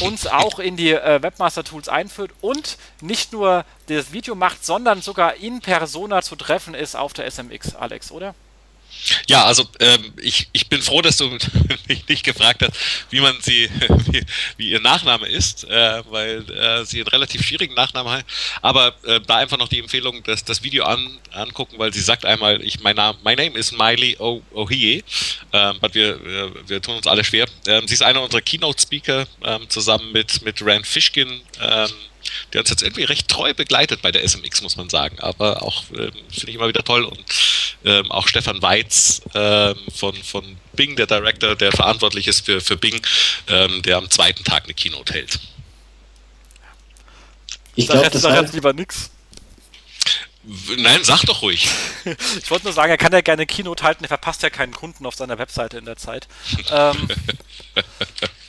uns 0.00 0.26
auch 0.26 0.58
in 0.58 0.76
die 0.76 0.92
äh, 0.92 1.22
Webmaster 1.22 1.64
Tools 1.64 1.88
einführt 1.88 2.30
und 2.40 2.78
nicht 3.00 3.32
nur 3.32 3.64
das 3.88 4.12
Video 4.12 4.34
macht, 4.34 4.64
sondern 4.64 5.02
sogar 5.02 5.34
in 5.34 5.60
Persona 5.60 6.22
zu 6.22 6.36
treffen 6.36 6.74
ist 6.74 6.94
auf 6.94 7.12
der 7.12 7.30
SMX, 7.30 7.74
Alex, 7.74 8.12
oder? 8.12 8.34
Ja, 9.28 9.44
also 9.44 9.64
ähm, 9.78 10.12
ich, 10.20 10.48
ich 10.52 10.68
bin 10.68 10.82
froh, 10.82 11.02
dass 11.02 11.16
du 11.16 11.30
mich 11.88 12.06
nicht 12.08 12.24
gefragt 12.24 12.62
hast, 12.62 12.72
wie 13.10 13.20
man 13.20 13.40
sie, 13.40 13.68
wie, 14.10 14.22
wie 14.56 14.70
ihr 14.70 14.80
Nachname 14.80 15.26
ist, 15.26 15.64
äh, 15.64 16.02
weil 16.10 16.50
äh, 16.50 16.84
sie 16.84 16.98
einen 16.98 17.08
relativ 17.08 17.42
schwierigen 17.46 17.74
Nachnamen 17.74 18.12
hat. 18.12 18.24
Aber 18.62 18.94
äh, 19.04 19.20
da 19.26 19.36
einfach 19.36 19.58
noch 19.58 19.68
die 19.68 19.78
Empfehlung, 19.78 20.22
dass 20.24 20.44
das 20.44 20.62
Video 20.62 20.84
an, 20.84 21.18
angucken, 21.32 21.78
weil 21.78 21.92
sie 21.92 22.00
sagt 22.00 22.24
einmal, 22.24 22.62
ich 22.62 22.80
mein 22.80 22.96
Name, 22.96 23.18
my 23.24 23.34
name 23.34 23.58
is 23.58 23.72
Miley 23.72 24.16
Ohie, 24.18 25.04
ähm, 25.52 25.76
aber 25.80 25.94
wir, 25.94 26.24
wir, 26.24 26.68
wir, 26.68 26.82
tun 26.82 26.96
uns 26.96 27.06
alle 27.06 27.24
schwer. 27.24 27.46
Ähm, 27.66 27.86
sie 27.88 27.94
ist 27.94 28.02
einer 28.02 28.22
unserer 28.22 28.40
Keynote-Speaker 28.40 29.26
ähm, 29.44 29.68
zusammen 29.68 30.12
mit 30.12 30.42
mit 30.42 30.60
Rand 30.62 30.86
Fishkin. 30.86 31.42
Ähm, 31.60 31.90
der 32.52 32.60
uns 32.60 32.70
jetzt 32.70 32.82
irgendwie 32.82 33.04
recht 33.04 33.28
treu 33.28 33.54
begleitet 33.54 34.02
bei 34.02 34.12
der 34.12 34.26
SMX, 34.26 34.62
muss 34.62 34.76
man 34.76 34.88
sagen. 34.88 35.18
Aber 35.20 35.62
auch 35.62 35.84
ähm, 35.90 36.12
finde 36.30 36.50
ich 36.50 36.54
immer 36.54 36.68
wieder 36.68 36.84
toll. 36.84 37.04
Und 37.04 37.24
ähm, 37.84 38.10
auch 38.10 38.28
Stefan 38.28 38.62
Weitz 38.62 39.22
ähm, 39.34 39.76
von, 39.94 40.14
von 40.14 40.56
Bing, 40.74 40.96
der 40.96 41.06
Director, 41.06 41.56
der 41.56 41.72
verantwortlich 41.72 42.26
ist 42.28 42.46
für, 42.46 42.60
für 42.60 42.76
Bing, 42.76 43.00
ähm, 43.48 43.82
der 43.82 43.96
am 43.96 44.10
zweiten 44.10 44.44
Tag 44.44 44.64
eine 44.64 44.74
Keynote 44.74 45.12
hält. 45.12 45.40
Ich 47.76 47.88
glaube, 47.88 48.10
das 48.10 48.22
sagt 48.22 48.52
lieber 48.52 48.72
nichts. 48.72 49.10
Nein, 50.78 51.00
sag 51.02 51.22
doch 51.22 51.42
ruhig. 51.42 51.68
ich 52.42 52.50
wollte 52.50 52.64
nur 52.64 52.72
sagen, 52.72 52.90
er 52.90 52.96
kann 52.96 53.12
ja 53.12 53.20
gerne 53.20 53.46
Keynote 53.46 53.84
halten, 53.84 54.04
er 54.04 54.08
verpasst 54.08 54.42
ja 54.42 54.50
keinen 54.50 54.72
Kunden 54.72 55.04
auf 55.04 55.14
seiner 55.14 55.38
Webseite 55.38 55.78
in 55.78 55.84
der 55.84 55.96
Zeit. 55.96 56.28
ähm, 56.70 57.08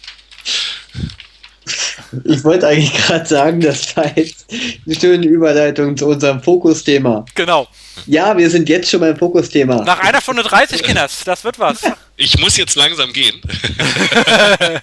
Ich 2.25 2.43
wollte 2.43 2.67
eigentlich 2.67 2.93
gerade 2.93 3.25
sagen, 3.25 3.61
das 3.61 3.95
war 3.95 4.17
jetzt 4.17 4.45
eine 4.85 4.95
schöne 4.95 5.25
Überleitung 5.25 5.95
zu 5.95 6.07
unserem 6.07 6.41
Fokusthema. 6.41 7.25
Genau. 7.35 7.67
Ja, 8.05 8.37
wir 8.37 8.49
sind 8.49 8.69
jetzt 8.69 8.89
schon 8.89 9.01
beim 9.01 9.17
Fokusthema. 9.17 9.83
Nach 9.83 9.99
einer 9.99 10.21
Stunde 10.21 10.43
30, 10.43 10.83
Kinders, 10.83 11.23
das 11.25 11.43
wird 11.43 11.59
was. 11.59 11.81
Ich 12.15 12.39
muss 12.39 12.57
jetzt 12.57 12.75
langsam 12.75 13.11
gehen. 13.13 13.41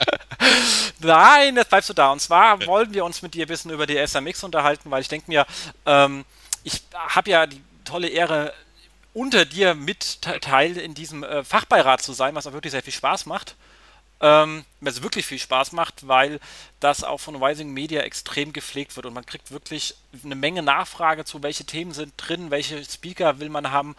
Nein, 1.01 1.57
jetzt 1.57 1.69
bleibst 1.69 1.89
du 1.89 1.95
da. 1.95 2.13
Und 2.13 2.21
zwar 2.21 2.65
wollen 2.67 2.93
wir 2.93 3.05
uns 3.05 3.23
mit 3.23 3.35
dir 3.35 3.47
ein 3.47 3.49
bisschen 3.49 3.71
über 3.71 3.87
die 3.87 3.97
SMX 3.97 4.45
unterhalten, 4.45 4.91
weil 4.91 5.03
ich 5.03 5.09
denke 5.09 5.25
mir, 5.29 5.47
ähm, 5.87 6.25
ich 6.65 6.83
habe 6.93 7.31
ja 7.31 7.47
die 7.47 7.61
tolle 7.85 8.09
Ehre, 8.09 8.53
unter 9.15 9.45
dir 9.45 9.75
mit 9.75 10.23
Teil 10.23 10.77
in 10.77 10.95
diesem 10.95 11.25
äh, 11.25 11.43
Fachbeirat 11.43 12.03
zu 12.03 12.13
sein, 12.13 12.35
was 12.35 12.47
auch 12.47 12.53
wirklich 12.53 12.73
sehr 12.73 12.83
viel 12.83 12.93
Spaß 12.93 13.27
macht 13.27 13.57
ähm, 14.21 14.65
es 14.81 15.03
wirklich 15.03 15.27
viel 15.27 15.39
Spaß 15.39 15.73
macht, 15.73 16.07
weil 16.09 16.41
das 16.81 17.05
auch 17.05 17.19
von 17.19 17.43
Rising 17.43 17.73
Media 17.73 18.03
extrem 18.03 18.53
gepflegt 18.53 18.97
wird 18.97 19.07
und 19.07 19.15
man 19.15 19.27
kriegt 19.27 19.51
wirklich 19.51 19.97
eine 20.25 20.35
Menge 20.35 20.63
Nachfrage 20.63 21.25
zu, 21.25 21.43
welche 21.43 21.65
Themen 21.65 21.93
sind 21.93 22.15
drin, 22.17 22.51
welche 22.51 22.85
Speaker 22.85 23.41
will 23.41 23.49
man 23.49 23.71
haben. 23.71 23.97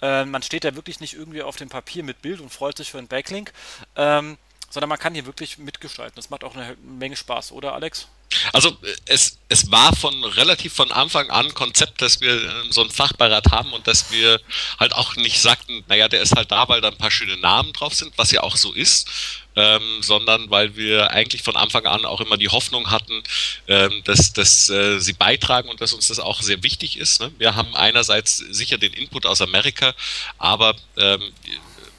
Äh, 0.00 0.24
man 0.24 0.42
steht 0.42 0.64
da 0.64 0.74
wirklich 0.74 1.00
nicht 1.00 1.14
irgendwie 1.14 1.42
auf 1.42 1.56
dem 1.56 1.68
Papier 1.68 2.02
mit 2.02 2.22
Bild 2.22 2.40
und 2.40 2.50
freut 2.50 2.76
sich 2.76 2.90
für 2.90 2.98
einen 2.98 3.08
Backlink, 3.08 3.52
ähm, 3.96 4.38
sondern 4.70 4.88
man 4.88 4.98
kann 4.98 5.14
hier 5.14 5.26
wirklich 5.26 5.58
mitgestalten. 5.58 6.16
Das 6.16 6.30
macht 6.30 6.44
auch 6.44 6.56
eine 6.56 6.76
Menge 6.82 7.16
Spaß, 7.16 7.52
oder 7.52 7.74
Alex? 7.74 8.08
Also 8.52 8.76
es, 9.06 9.38
es 9.48 9.70
war 9.70 9.94
von 9.94 10.24
relativ 10.24 10.72
von 10.72 10.90
Anfang 10.92 11.30
an 11.30 11.52
Konzept, 11.54 12.02
dass 12.02 12.20
wir 12.20 12.34
äh, 12.34 12.48
so 12.70 12.80
einen 12.80 12.90
Fachbeirat 12.90 13.50
haben 13.50 13.72
und 13.72 13.86
dass 13.86 14.10
wir 14.10 14.40
halt 14.78 14.94
auch 14.94 15.16
nicht 15.16 15.40
sagten, 15.40 15.84
naja, 15.88 16.08
der 16.08 16.22
ist 16.22 16.34
halt 16.34 16.50
da, 16.50 16.68
weil 16.68 16.80
da 16.80 16.88
ein 16.88 16.96
paar 16.96 17.10
schöne 17.10 17.36
Namen 17.36 17.72
drauf 17.72 17.94
sind, 17.94 18.12
was 18.16 18.30
ja 18.30 18.42
auch 18.42 18.56
so 18.56 18.72
ist, 18.72 19.08
ähm, 19.56 20.02
sondern 20.02 20.50
weil 20.50 20.76
wir 20.76 21.10
eigentlich 21.10 21.42
von 21.42 21.56
Anfang 21.56 21.86
an 21.86 22.04
auch 22.04 22.20
immer 22.20 22.36
die 22.36 22.48
Hoffnung 22.48 22.90
hatten, 22.90 23.22
ähm, 23.68 24.02
dass, 24.04 24.32
dass 24.32 24.68
äh, 24.70 24.98
sie 24.98 25.12
beitragen 25.12 25.68
und 25.68 25.80
dass 25.80 25.92
uns 25.92 26.08
das 26.08 26.18
auch 26.18 26.42
sehr 26.42 26.62
wichtig 26.62 26.96
ist. 26.96 27.20
Ne? 27.20 27.32
Wir 27.38 27.54
haben 27.54 27.74
einerseits 27.76 28.38
sicher 28.38 28.78
den 28.78 28.92
Input 28.92 29.26
aus 29.26 29.42
Amerika, 29.42 29.94
aber 30.38 30.74
ähm, 30.96 31.32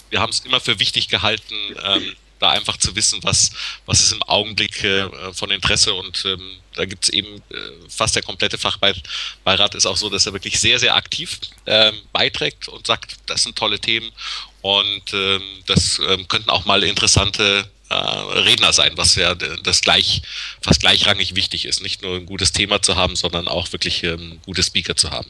wir 0.10 0.20
haben 0.20 0.32
es 0.32 0.42
immer 0.42 0.60
für 0.60 0.80
wichtig 0.80 1.08
gehalten, 1.08 1.56
ähm, 1.84 2.16
da 2.44 2.52
einfach 2.52 2.78
zu 2.78 2.96
wissen, 2.96 3.20
was, 3.24 3.52
was 3.86 4.02
ist 4.02 4.12
im 4.12 4.22
Augenblick 4.24 4.84
äh, 4.84 5.10
von 5.34 5.50
Interesse. 5.50 5.94
Und 5.94 6.24
ähm, 6.26 6.58
da 6.76 6.86
gibt 6.86 7.06
es 7.06 7.10
eben 7.10 7.38
äh, 7.38 7.56
fast 7.90 8.16
der 8.16 8.24
komplette 8.24 8.58
Fachbeirat 8.58 9.76
ist 9.76 9.86
auch 9.86 9.98
so, 9.98 10.10
dass 10.10 10.26
er 10.26 10.34
wirklich 10.34 10.60
sehr, 10.60 10.80
sehr 10.80 10.96
aktiv 10.96 11.40
ähm, 11.66 11.96
beiträgt 12.12 12.68
und 12.68 12.86
sagt, 12.86 13.16
das 13.28 13.44
sind 13.44 13.56
tolle 13.56 13.80
Themen. 13.80 14.12
Und 14.62 15.14
ähm, 15.14 15.42
das 15.66 16.00
ähm, 16.08 16.28
könnten 16.28 16.50
auch 16.50 16.66
mal 16.66 16.84
interessante 16.84 17.70
äh, 17.90 17.96
Redner 17.96 18.74
sein, 18.74 18.94
was 18.96 19.16
ja 19.16 19.36
das 19.36 19.82
gleich, 19.82 20.22
fast 20.62 20.82
gleichrangig 20.82 21.36
wichtig 21.36 21.66
ist, 21.66 21.82
nicht 21.82 22.02
nur 22.02 22.16
ein 22.16 22.26
gutes 22.26 22.52
Thema 22.52 22.82
zu 22.82 22.96
haben, 22.96 23.16
sondern 23.16 23.48
auch 23.48 23.72
wirklich 23.72 24.04
ähm, 24.04 24.40
gute 24.46 24.64
Speaker 24.64 24.96
zu 24.96 25.12
haben. 25.12 25.30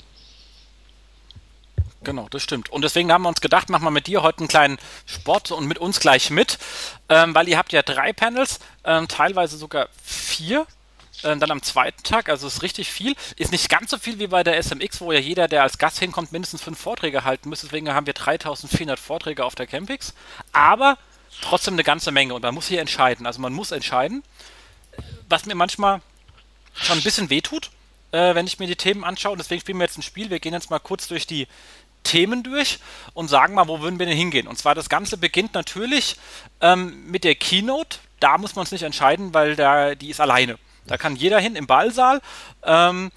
Genau, 2.03 2.27
das 2.29 2.43
stimmt. 2.43 2.69
Und 2.69 2.83
deswegen 2.83 3.11
haben 3.11 3.23
wir 3.23 3.29
uns 3.29 3.41
gedacht, 3.41 3.69
machen 3.69 3.83
wir 3.83 3.91
mit 3.91 4.07
dir 4.07 4.23
heute 4.23 4.39
einen 4.39 4.47
kleinen 4.47 4.77
Sport 5.05 5.51
und 5.51 5.67
mit 5.67 5.77
uns 5.77 5.99
gleich 5.99 6.29
mit, 6.29 6.57
ähm, 7.09 7.33
weil 7.33 7.47
ihr 7.47 7.57
habt 7.57 7.71
ja 7.71 7.81
drei 7.81 8.13
Panels, 8.13 8.59
ähm, 8.83 9.07
teilweise 9.07 9.57
sogar 9.57 9.87
vier. 10.03 10.67
Ähm, 11.23 11.39
dann 11.39 11.51
am 11.51 11.61
zweiten 11.61 12.03
Tag, 12.03 12.27
also 12.27 12.47
ist 12.47 12.63
richtig 12.63 12.91
viel. 12.91 13.15
Ist 13.37 13.51
nicht 13.51 13.69
ganz 13.69 13.91
so 13.91 13.97
viel 13.97 14.19
wie 14.19 14.27
bei 14.27 14.43
der 14.43 14.61
SMX, 14.61 14.99
wo 14.99 15.11
ja 15.11 15.19
jeder, 15.19 15.47
der 15.47 15.63
als 15.63 15.77
Gast 15.77 15.99
hinkommt, 15.99 16.31
mindestens 16.31 16.61
fünf 16.61 16.79
Vorträge 16.79 17.23
halten 17.23 17.49
muss. 17.49 17.61
Deswegen 17.61 17.93
haben 17.93 18.07
wir 18.07 18.13
3400 18.13 18.99
Vorträge 18.99 19.45
auf 19.45 19.55
der 19.55 19.67
Campix. 19.67 20.13
Aber 20.51 20.97
trotzdem 21.41 21.75
eine 21.75 21.83
ganze 21.83 22.11
Menge 22.11 22.33
und 22.33 22.41
man 22.41 22.53
muss 22.53 22.67
hier 22.67 22.81
entscheiden. 22.81 23.25
Also 23.25 23.39
man 23.39 23.53
muss 23.53 23.71
entscheiden, 23.71 24.23
was 25.29 25.45
mir 25.45 25.55
manchmal 25.55 26.01
schon 26.73 26.97
ein 26.97 27.03
bisschen 27.03 27.29
wehtut, 27.29 27.69
äh, 28.11 28.35
wenn 28.35 28.47
ich 28.47 28.59
mir 28.59 28.67
die 28.67 28.75
Themen 28.75 29.03
anschaue. 29.03 29.33
Und 29.33 29.37
deswegen 29.37 29.61
spielen 29.61 29.77
wir 29.77 29.85
jetzt 29.85 29.97
ein 29.97 30.03
Spiel. 30.03 30.29
Wir 30.29 30.39
gehen 30.39 30.53
jetzt 30.53 30.71
mal 30.71 30.79
kurz 30.79 31.07
durch 31.07 31.27
die 31.27 31.47
Themen 32.03 32.43
durch 32.43 32.79
und 33.13 33.27
sagen 33.27 33.55
mal, 33.55 33.67
wo 33.67 33.81
würden 33.81 33.99
wir 33.99 34.05
denn 34.05 34.17
hingehen? 34.17 34.47
Und 34.47 34.57
zwar 34.57 34.75
das 34.75 34.89
Ganze 34.89 35.17
beginnt 35.17 35.53
natürlich 35.53 36.17
ähm, 36.61 37.09
mit 37.09 37.23
der 37.23 37.35
Keynote. 37.35 37.97
Da 38.19 38.37
muss 38.37 38.55
man 38.55 38.63
es 38.63 38.71
nicht 38.71 38.83
entscheiden, 38.83 39.33
weil 39.33 39.55
da, 39.55 39.95
die 39.95 40.09
ist 40.09 40.21
alleine. 40.21 40.57
Da 40.85 40.97
kann 40.97 41.15
jeder 41.15 41.39
hin 41.39 41.55
im 41.55 41.67
Ballsaal. 41.67 42.21
Ähm, 42.63 43.11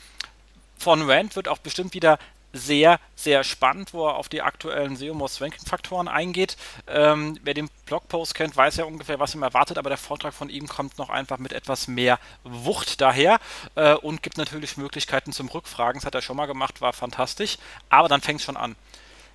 von 0.79 1.09
Rand 1.09 1.37
wird 1.37 1.49
auch 1.49 1.59
bestimmt 1.59 1.95
wieder 1.95 2.19
sehr, 2.57 2.99
sehr 3.15 3.45
spannend, 3.45 3.93
wo 3.95 4.07
er 4.07 4.17
auf 4.17 4.29
die 4.29 4.43
aktuellen 4.43 4.97
SEO-Most-Ranking-Faktoren 4.97 6.09
eingeht. 6.09 6.57
Ähm, 6.87 7.39
wer 7.43 7.55
den 7.55 7.69
Blogpost 7.87 8.35
kennt, 8.35 8.57
weiß 8.57 8.77
ja 8.77 8.85
ungefähr, 8.85 9.19
was 9.21 9.35
ihm 9.35 9.43
erwartet, 9.43 9.79
aber 9.79 9.91
der 9.91 9.99
Vortrag 9.99 10.35
von 10.35 10.49
ihm 10.49 10.67
kommt 10.67 10.99
noch 10.99 11.11
einfach 11.11 11.39
mit 11.39 11.53
etwas 11.53 11.89
mehr 11.89 12.19
Wucht 12.45 13.01
daher 13.01 13.39
äh, 13.75 13.95
und 13.95 14.23
gibt 14.23 14.39
natürlich 14.39 14.77
Möglichkeiten 14.77 15.33
zum 15.33 15.49
Rückfragen. 15.49 16.01
Das 16.01 16.07
hat 16.07 16.15
er 16.15 16.23
schon 16.23 16.37
mal 16.37 16.47
gemacht, 16.47 16.81
war 16.81 16.93
fantastisch. 16.93 17.59
Aber 17.89 18.09
dann 18.09 18.21
fängt 18.21 18.41
es 18.41 18.47
schon 18.47 18.57
an. 18.57 18.77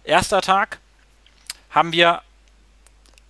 Erster 0.03 0.41
Tag 0.41 0.79
haben 1.69 1.91
wir 1.93 2.21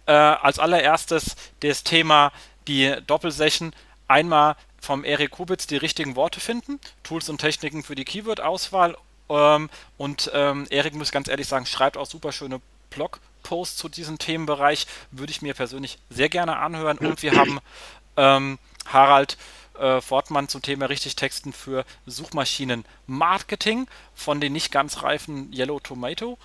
äh, 0.06 0.12
als 0.12 0.60
allererstes 0.60 1.36
das 1.60 1.84
Thema 1.84 2.32
die 2.68 2.96
Doppelsession. 3.08 3.74
Einmal 4.08 4.56
vom 4.82 5.06
Erik 5.06 5.32
Kubitz 5.32 5.68
die 5.68 5.78
richtigen 5.78 6.16
Worte 6.16 6.40
finden, 6.40 6.80
Tools 7.04 7.30
und 7.30 7.38
Techniken 7.38 7.84
für 7.84 7.96
die 7.96 8.04
Keyword-Auswahl 8.04 8.98
ähm, 9.32 9.70
und 9.98 10.32
ähm, 10.34 10.68
Erik 10.70 10.94
muss 10.94 11.12
ganz 11.12 11.28
ehrlich 11.28 11.48
sagen, 11.48 11.66
schreibt 11.66 11.98
auch 11.98 12.06
super 12.06 12.32
schöne 12.32 12.62
Blogposts 12.90 13.78
zu 13.78 13.90
diesem 13.90 14.18
Themenbereich. 14.18 14.88
Würde 15.12 15.32
ich 15.32 15.42
mir 15.42 15.54
persönlich 15.54 15.98
sehr 16.10 16.30
gerne 16.30 16.58
anhören. 16.58 16.98
Und 16.98 17.24
wir 17.24 17.34
haben 17.34 17.60
ähm, 18.18 18.60
Harald 18.86 19.38
äh, 19.80 20.02
Fortmann 20.02 20.48
zum 20.48 20.62
Thema 20.62 20.88
richtig 20.88 21.16
Texten 21.16 21.54
für 21.54 21.86
Suchmaschinen-Marketing 22.06 23.88
von 24.14 24.42
den 24.42 24.54
nicht 24.54 24.72
ganz 24.72 25.02
reifen 25.02 25.52
Yellow 25.54 25.80
Tomato. 25.80 26.38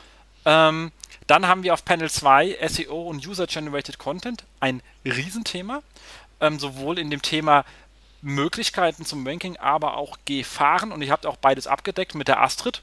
Ähm, 0.45 0.93
dann 1.27 1.47
haben 1.49 1.65
wir 1.65 1.75
auf 1.75 1.85
Panel 1.85 2.09
2 2.09 2.59
SEO 2.69 3.09
und 3.09 3.27
User-Generated 3.27 3.99
Content, 3.99 4.45
ein 4.61 4.81
Riesenthema, 5.05 5.83
ähm, 6.41 6.61
sowohl 6.61 7.01
in 7.01 7.11
dem 7.11 7.21
Thema 7.21 7.65
Möglichkeiten 8.27 9.05
zum 9.05 9.27
Ranking, 9.27 9.57
aber 9.57 9.97
auch 9.97 10.19
Gefahren. 10.25 10.91
Und 10.91 11.01
ihr 11.01 11.13
habt 11.13 11.27
auch 11.27 11.37
beides 11.37 11.67
abgedeckt 11.69 12.15
mit 12.15 12.27
der 12.27 12.43
Astrid. 12.43 12.83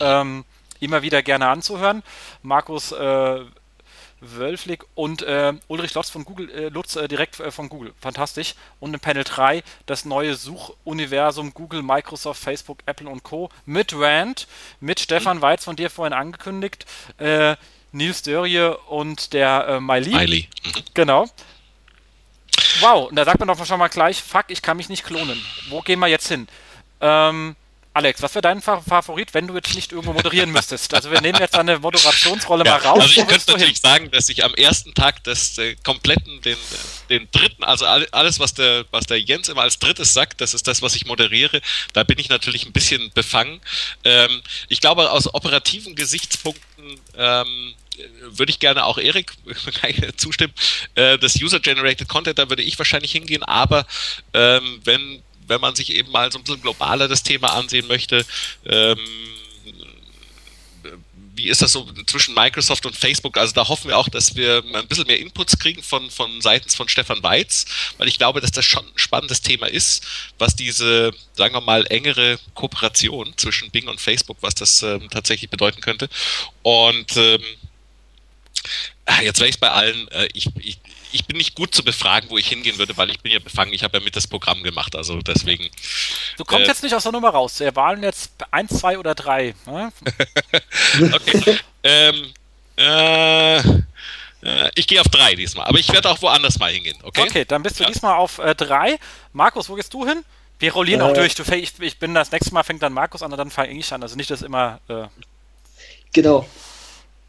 Ähm, 0.00 0.44
immer 0.80 1.02
wieder 1.02 1.22
gerne 1.22 1.48
anzuhören. 1.48 2.02
Markus 2.42 2.90
äh, 2.90 3.40
Wölflik 4.20 4.84
und 4.94 5.22
äh, 5.22 5.52
Ulrich 5.68 5.94
Lutz 5.94 6.10
von 6.10 6.24
Google, 6.24 6.50
äh, 6.50 6.68
Lutz 6.68 6.96
äh, 6.96 7.06
direkt 7.06 7.38
äh, 7.38 7.52
von 7.52 7.68
Google. 7.68 7.94
Fantastisch. 8.00 8.54
Und 8.80 8.92
in 8.92 8.98
Panel 8.98 9.22
3 9.22 9.62
das 9.86 10.04
neue 10.04 10.34
Suchuniversum 10.34 11.54
Google, 11.54 11.82
Microsoft, 11.82 12.42
Facebook, 12.42 12.78
Apple 12.86 13.08
und 13.08 13.22
Co. 13.22 13.50
mit 13.64 13.94
Rand, 13.94 14.48
mit 14.80 14.98
Stefan 14.98 15.36
mhm. 15.36 15.42
Weiz 15.42 15.64
von 15.64 15.76
dir 15.76 15.90
vorhin 15.90 16.12
angekündigt, 16.12 16.86
äh, 17.18 17.54
Nils 17.92 18.22
Dörrie 18.22 18.74
und 18.88 19.32
der 19.32 19.66
äh, 19.68 19.80
Miley. 19.80 20.14
Miley. 20.14 20.48
Mhm. 20.64 20.70
Genau. 20.94 21.28
Wow, 22.82 23.08
und 23.08 23.16
da 23.16 23.24
sagt 23.24 23.38
man 23.38 23.48
doch 23.48 23.64
schon 23.64 23.78
mal 23.78 23.88
gleich, 23.88 24.22
fuck, 24.22 24.46
ich 24.48 24.62
kann 24.62 24.76
mich 24.76 24.88
nicht 24.88 25.04
klonen. 25.04 25.42
Wo 25.68 25.80
gehen 25.80 25.98
wir 26.00 26.08
jetzt 26.08 26.28
hin? 26.28 26.48
Ähm, 27.00 27.56
Alex, 27.94 28.22
was 28.22 28.34
wäre 28.34 28.40
dein 28.40 28.62
Favorit, 28.62 29.34
wenn 29.34 29.46
du 29.46 29.54
jetzt 29.54 29.74
nicht 29.74 29.92
irgendwo 29.92 30.14
moderieren 30.14 30.50
müsstest? 30.50 30.94
Also 30.94 31.10
wir 31.10 31.20
nehmen 31.20 31.38
jetzt 31.38 31.54
deine 31.54 31.78
Moderationsrolle 31.78 32.64
ja, 32.64 32.78
mal 32.78 32.80
raus. 32.80 33.00
Also 33.00 33.20
ich 33.20 33.28
könnte 33.28 33.50
natürlich 33.50 33.80
hin? 33.80 33.82
sagen, 33.82 34.10
dass 34.10 34.30
ich 34.30 34.44
am 34.44 34.54
ersten 34.54 34.94
Tag 34.94 35.22
des 35.24 35.58
äh, 35.58 35.76
kompletten, 35.84 36.40
den, 36.40 36.56
den 37.10 37.28
dritten, 37.32 37.64
also 37.64 37.84
alles, 37.84 38.40
was 38.40 38.54
der, 38.54 38.86
was 38.92 39.04
der 39.04 39.20
Jens 39.20 39.50
immer 39.50 39.60
als 39.60 39.78
drittes 39.78 40.14
sagt, 40.14 40.40
das 40.40 40.54
ist 40.54 40.66
das, 40.68 40.80
was 40.80 40.96
ich 40.96 41.04
moderiere. 41.04 41.60
Da 41.92 42.02
bin 42.02 42.18
ich 42.18 42.30
natürlich 42.30 42.64
ein 42.64 42.72
bisschen 42.72 43.10
befangen. 43.12 43.60
Ähm, 44.04 44.40
ich 44.68 44.80
glaube, 44.80 45.10
aus 45.10 45.32
operativen 45.34 45.94
Gesichtspunkten 45.94 46.98
ähm, 47.18 47.74
würde 48.20 48.50
ich 48.50 48.58
gerne 48.58 48.84
auch 48.84 48.98
Erik 48.98 49.32
zustimmen. 50.16 50.54
Äh, 50.94 51.18
das 51.18 51.40
User-Generated 51.40 52.08
Content, 52.08 52.38
da 52.38 52.48
würde 52.48 52.62
ich 52.62 52.78
wahrscheinlich 52.78 53.12
hingehen, 53.12 53.42
aber 53.42 53.86
ähm, 54.32 54.80
wenn, 54.84 55.22
wenn 55.46 55.60
man 55.60 55.74
sich 55.74 55.94
eben 55.94 56.10
mal 56.10 56.30
so 56.32 56.38
ein 56.38 56.44
bisschen 56.44 56.62
globaler 56.62 57.08
das 57.08 57.22
Thema 57.22 57.54
ansehen 57.54 57.86
möchte, 57.86 58.24
ähm, 58.66 58.98
wie 61.34 61.48
ist 61.48 61.62
das 61.62 61.72
so 61.72 61.88
zwischen 62.06 62.34
Microsoft 62.34 62.84
und 62.84 62.94
Facebook? 62.94 63.38
Also 63.38 63.54
da 63.54 63.66
hoffen 63.66 63.88
wir 63.88 63.96
auch, 63.96 64.08
dass 64.08 64.36
wir 64.36 64.62
ein 64.74 64.86
bisschen 64.86 65.06
mehr 65.06 65.18
Inputs 65.18 65.58
kriegen 65.58 65.82
von, 65.82 66.10
von 66.10 66.40
seitens 66.40 66.74
von 66.74 66.88
Stefan 66.88 67.22
Weiz, 67.22 67.64
weil 67.98 68.08
ich 68.08 68.18
glaube, 68.18 68.40
dass 68.40 68.52
das 68.52 68.64
schon 68.64 68.84
ein 68.84 68.92
spannendes 68.96 69.40
Thema 69.40 69.66
ist, 69.66 70.06
was 70.38 70.54
diese, 70.54 71.10
sagen 71.32 71.54
wir 71.54 71.60
mal, 71.60 71.86
engere 71.86 72.38
Kooperation 72.54 73.32
zwischen 73.36 73.70
Bing 73.70 73.88
und 73.88 74.00
Facebook, 74.00 74.36
was 74.40 74.54
das 74.54 74.82
ähm, 74.82 75.08
tatsächlich 75.10 75.50
bedeuten 75.50 75.80
könnte. 75.80 76.08
Und 76.62 77.16
ähm, 77.16 77.42
jetzt 79.22 79.40
wäre 79.40 79.50
ich 79.50 79.60
bei 79.60 79.70
allen, 79.70 80.08
äh, 80.08 80.28
ich, 80.32 80.48
ich, 80.58 80.78
ich 81.12 81.26
bin 81.26 81.36
nicht 81.36 81.54
gut 81.54 81.74
zu 81.74 81.84
befragen, 81.84 82.30
wo 82.30 82.38
ich 82.38 82.48
hingehen 82.48 82.78
würde, 82.78 82.96
weil 82.96 83.10
ich 83.10 83.20
bin 83.20 83.32
ja 83.32 83.38
befangen, 83.38 83.72
ich 83.72 83.82
habe 83.84 83.98
ja 83.98 84.04
mit 84.04 84.16
das 84.16 84.26
Programm 84.26 84.62
gemacht, 84.62 84.96
also 84.96 85.20
deswegen. 85.20 85.68
Du 86.36 86.44
kommst 86.44 86.66
äh, 86.66 86.68
jetzt 86.68 86.82
nicht 86.82 86.94
aus 86.94 87.02
der 87.02 87.12
Nummer 87.12 87.30
raus. 87.30 87.60
Wir 87.60 87.74
Wahlen 87.76 88.02
jetzt 88.02 88.32
1, 88.50 88.78
2 88.78 88.98
oder 88.98 89.14
3. 89.14 89.54
Ne? 89.66 89.92
okay. 91.12 91.58
ähm, 91.82 92.32
äh, 92.76 93.58
äh, 93.58 94.70
ich 94.74 94.86
gehe 94.86 95.00
auf 95.00 95.08
3 95.08 95.34
diesmal, 95.34 95.66
aber 95.66 95.78
ich 95.78 95.92
werde 95.92 96.10
auch 96.10 96.20
woanders 96.22 96.58
mal 96.58 96.72
hingehen, 96.72 96.98
okay? 97.02 97.22
Okay, 97.22 97.44
dann 97.44 97.62
bist 97.62 97.78
du 97.78 97.84
ja. 97.84 97.90
diesmal 97.90 98.14
auf 98.14 98.36
3. 98.36 98.92
Äh, 98.92 98.98
Markus, 99.32 99.68
wo 99.68 99.74
gehst 99.74 99.92
du 99.92 100.06
hin? 100.06 100.24
Wir 100.58 100.72
rollieren 100.72 101.00
äh, 101.00 101.04
auch 101.04 101.12
durch. 101.12 101.34
Du, 101.34 101.42
ich, 101.54 101.72
ich, 101.80 101.98
bin 101.98 102.14
das 102.14 102.30
nächste 102.30 102.54
Mal 102.54 102.62
fängt 102.62 102.82
dann 102.82 102.92
Markus 102.92 103.22
an 103.22 103.32
und 103.32 103.38
dann 103.38 103.50
fange 103.50 103.72
ich 103.72 103.92
an. 103.92 104.02
Also 104.02 104.16
nicht, 104.16 104.30
dass 104.30 104.42
immer. 104.42 104.78
Äh, 104.88 105.06
genau. 106.12 106.46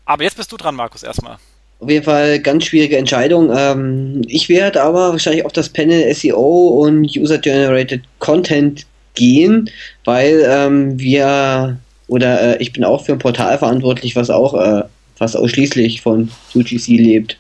Aber 0.05 0.23
jetzt 0.23 0.38
bist 0.38 0.51
du 0.51 0.57
dran, 0.57 0.75
Markus, 0.75 1.03
erstmal. 1.03 1.38
Auf 1.80 1.89
jeden 1.89 2.05
Fall 2.05 2.39
ganz 2.39 2.65
schwierige 2.65 2.97
Entscheidung. 2.97 3.51
Ähm, 3.55 4.21
ich 4.27 4.47
werde 4.49 4.81
aber 4.81 5.11
wahrscheinlich 5.11 5.45
auf 5.45 5.51
das 5.51 5.69
Panel 5.69 6.13
SEO 6.13 6.84
und 6.85 7.05
User-Generated 7.15 8.01
Content 8.19 8.85
gehen, 9.15 9.69
weil 10.05 10.43
ähm, 10.47 10.99
wir 10.99 11.77
oder 12.07 12.41
äh, 12.41 12.61
ich 12.61 12.73
bin 12.73 12.84
auch 12.84 13.05
für 13.05 13.13
ein 13.13 13.19
Portal 13.19 13.57
verantwortlich, 13.57 14.15
was 14.15 14.30
auch 14.30 14.53
äh, 14.53 14.84
fast 15.15 15.35
ausschließlich 15.35 16.01
von 16.01 16.31
UGC 16.55 16.88
lebt. 16.88 17.38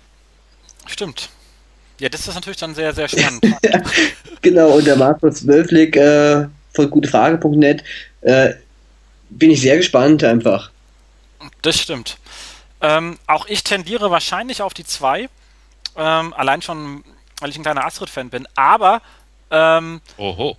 Stimmt. 0.85 1.29
Ja, 1.99 2.09
das 2.09 2.27
ist 2.27 2.33
natürlich 2.33 2.57
dann 2.59 2.75
sehr, 2.75 2.93
sehr 2.93 3.07
spannend. 3.07 3.45
genau, 4.41 4.71
und 4.71 4.87
der 4.87 4.95
Markus 4.95 5.45
Wölflik 5.47 5.95
äh, 5.95 6.45
von 6.73 6.89
gutefrage.net 6.89 7.83
äh, 8.21 8.53
bin 9.29 9.51
ich 9.51 9.61
sehr 9.61 9.77
gespannt 9.77 10.23
einfach. 10.23 10.71
Das 11.61 11.79
stimmt. 11.79 12.17
Ähm, 12.83 13.17
auch 13.27 13.45
ich 13.45 13.63
tendiere 13.63 14.11
wahrscheinlich 14.11 14.61
auf 14.61 14.73
die 14.73 14.83
2. 14.83 15.29
Ähm, 15.95 16.33
allein 16.33 16.61
schon, 16.61 17.03
weil 17.39 17.49
ich 17.49 17.55
ein 17.55 17.63
kleiner 17.63 17.85
Astrid-Fan 17.85 18.29
bin. 18.29 18.47
Aber. 18.55 19.01
Ähm, 19.49 20.01
Oho. 20.17 20.57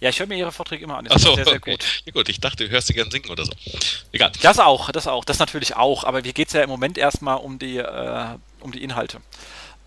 Ja, 0.00 0.10
ich 0.10 0.20
höre 0.20 0.26
mir 0.26 0.36
ihre 0.36 0.52
Vorträge 0.52 0.84
immer 0.84 0.98
an. 0.98 1.06
Das 1.06 1.14
Achso, 1.14 1.34
sehr, 1.34 1.46
sehr 1.46 1.54
okay. 1.54 1.72
gut. 1.72 2.02
Ja, 2.04 2.12
gut, 2.12 2.28
ich 2.28 2.38
dachte, 2.38 2.64
du 2.64 2.70
hörst 2.70 2.88
sie 2.88 2.92
gern 2.92 3.10
singen 3.10 3.30
oder 3.30 3.46
so. 3.46 3.52
Egal. 4.12 4.30
Das 4.42 4.58
auch, 4.58 4.90
das 4.90 5.06
auch, 5.06 5.24
das 5.24 5.38
natürlich 5.38 5.76
auch. 5.76 6.04
Aber 6.04 6.20
hier 6.20 6.34
geht 6.34 6.48
es 6.48 6.52
ja 6.52 6.62
im 6.62 6.68
Moment 6.68 6.98
erstmal 6.98 7.38
um 7.38 7.58
die, 7.58 7.78
äh, 7.78 8.26
um 8.60 8.72
die 8.72 8.82
Inhalte. 8.82 9.22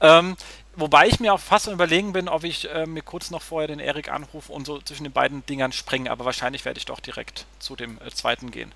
Ähm, 0.02 0.38
wobei 0.76 1.07
ich 1.07 1.20
mir 1.20 1.36
auch 1.36 1.40
fast 1.40 1.68
überlegen 1.68 2.14
bin, 2.14 2.28
ob 2.28 2.44
ich 2.44 2.68
äh, 2.68 2.88
mir 2.88 3.03
kurz 3.03 3.30
noch 3.30 3.44
vorher 3.44 3.68
den 3.68 3.80
Erik 3.80 4.10
anrufe 4.11 4.52
und 4.52 4.66
so 4.66 4.80
zwischen 4.82 5.03
den 5.03 5.14
beiden 5.14 5.45
Dingern 5.45 5.72
springe. 5.72 6.10
Aber 6.10 6.26
wahrscheinlich 6.26 6.66
werde 6.66 6.80
ich 6.80 6.86
doch 6.86 6.99
direkt 6.99 7.45
zu 7.60 7.76
dem 7.76 7.99
äh, 8.03 8.10
zweiten 8.10 8.49
gehen 8.49 8.72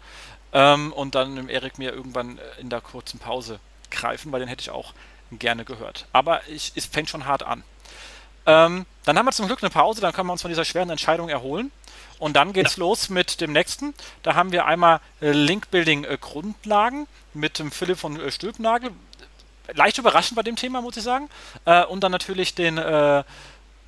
ähm, 0.54 0.94
und 0.94 1.16
dann 1.16 1.36
dem 1.36 1.50
Erik 1.50 1.78
mir 1.78 1.92
irgendwann 1.92 2.38
äh, 2.38 2.62
in 2.62 2.70
der 2.70 2.82
kurzen 2.82 3.20
Pause 3.20 3.60
greifen, 3.92 4.32
weil 4.32 4.40
den 4.40 4.50
hätte 4.50 4.62
ich 4.62 4.70
auch 4.70 4.94
gerne 5.32 5.66
gehört. 5.66 6.06
Aber 6.14 6.48
ich, 6.48 6.72
es 6.76 6.86
fängt 6.86 7.10
schon 7.10 7.26
hart 7.26 7.44
an. 7.44 7.64
Ähm, 8.46 8.86
dann 9.06 9.18
haben 9.18 9.26
wir 9.26 9.32
zum 9.32 9.48
Glück 9.48 9.64
eine 9.64 9.70
Pause, 9.70 10.02
dann 10.02 10.14
können 10.14 10.28
wir 10.28 10.34
uns 10.34 10.42
von 10.42 10.50
dieser 10.50 10.66
schweren 10.66 10.90
Entscheidung 10.90 11.30
erholen. 11.30 11.72
Und 12.20 12.36
dann 12.36 12.54
geht's 12.54 12.78
ja. 12.78 12.82
los 12.82 13.10
mit 13.10 13.42
dem 13.42 13.52
nächsten. 13.52 13.94
Da 14.22 14.36
haben 14.36 14.52
wir 14.52 14.66
einmal 14.66 15.02
äh, 15.22 15.32
Link-Building 15.32 16.06
äh, 16.06 16.18
Grundlagen 16.20 17.08
mit 17.34 17.60
dem 17.60 17.72
Philipp 17.72 17.98
von 17.98 18.20
äh, 18.20 18.32
Stülpnagel. 18.32 18.92
Leicht 19.74 19.98
überraschend 19.98 20.36
bei 20.36 20.44
dem 20.44 20.56
Thema, 20.56 20.82
muss 20.82 20.98
ich 20.98 21.04
sagen. 21.04 21.30
Äh, 21.66 21.84
und 21.86 22.02
dann 22.02 22.12
natürlich 22.12 22.54
den 22.54 22.76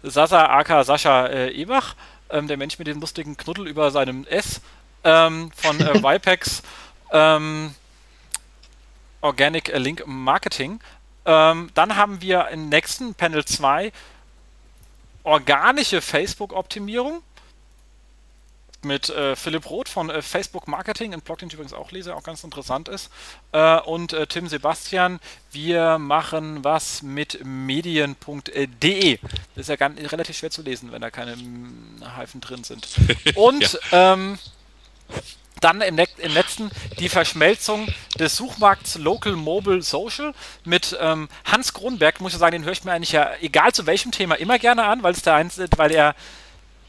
Sasa 0.04 0.46
aka 0.46 0.84
Sascha 0.84 1.48
Ebach, 1.48 1.96
ähm, 2.30 2.48
der 2.48 2.58
Mensch 2.58 2.78
mit 2.78 2.88
dem 2.88 3.00
lustigen 3.00 3.38
Knuddel 3.38 3.68
über 3.68 3.92
seinem 3.92 4.26
S 4.26 4.62
ähm, 5.06 5.52
von 5.56 5.80
äh, 5.80 5.94
Vipex 6.03 6.61
ähm, 7.11 7.73
Organic 9.22 9.72
Link 9.76 10.03
Marketing. 10.06 10.82
Ähm, 11.26 11.69
dann 11.73 11.95
haben 11.95 12.22
wir 12.22 12.49
im 12.49 12.69
nächsten 12.69 13.15
Panel 13.15 13.45
2 13.45 13.91
organische 15.23 16.02
Facebook-Optimierung 16.02 17.23
mit 18.86 19.10
äh, 19.10 19.36
Philipp 19.36 19.69
Roth 19.69 19.90
von 19.90 20.10
äh, 20.10 20.22
Facebook 20.22 20.68
Marketing, 20.68 21.14
ein 21.14 21.22
Blog, 21.22 21.40
den 21.40 21.48
ich 21.48 21.56
übrigens 21.56 21.73
auch 21.73 21.91
lese, 21.91 22.15
auch 22.15 22.23
ganz 22.23 22.44
interessant 22.44 22.88
ist. 22.88 23.10
Äh, 23.52 23.80
und 23.82 24.14
äh, 24.14 24.27
Tim 24.27 24.48
Sebastian, 24.48 25.19
wir 25.52 25.98
machen 25.98 26.64
was 26.64 27.02
mit 27.02 27.44
medien.de. 27.44 29.18
Das 29.18 29.30
ist 29.56 29.69
ja 29.69 29.76
ganz, 29.76 29.99
relativ 30.11 30.38
schwer 30.38 30.52
zu 30.52 30.61
lesen, 30.61 30.91
wenn 30.91 31.02
da 31.02 31.10
keine 31.10 31.36
Hyphen 32.15 32.41
drin 32.41 32.64
sind. 32.64 32.88
Und 33.36 33.80
ja. 33.91 34.14
ähm, 34.14 34.38
dann 35.61 35.82
im, 35.82 35.98
im, 35.98 36.34
letzten 36.34 36.69
die 36.99 37.10
Verschmelzung 37.10 37.88
des 38.19 38.36
Suchmarkts 38.36 38.95
Local 38.95 39.34
Mobile 39.34 39.82
Social 39.82 40.34
mit 40.64 40.95
ähm, 40.99 41.30
Hans 41.45 41.73
Kronberg, 41.73 42.22
muss 42.22 42.34
ich 42.34 42.40
sagen, 42.40 42.52
den 42.52 42.65
höre 42.65 42.73
ich 42.73 42.84
mir 42.84 42.91
eigentlich 42.91 43.14
ja, 43.14 43.32
egal 43.41 43.73
zu 43.73 43.86
welchem 43.86 44.11
Thema, 44.11 44.36
immer 44.36 44.60
gerne 44.60 44.86
an, 44.86 45.02
weil 45.02 45.14
es 45.14 45.22
der 45.22 45.36
einzige, 45.36 45.69
weil 45.77 45.91
er 45.91 46.15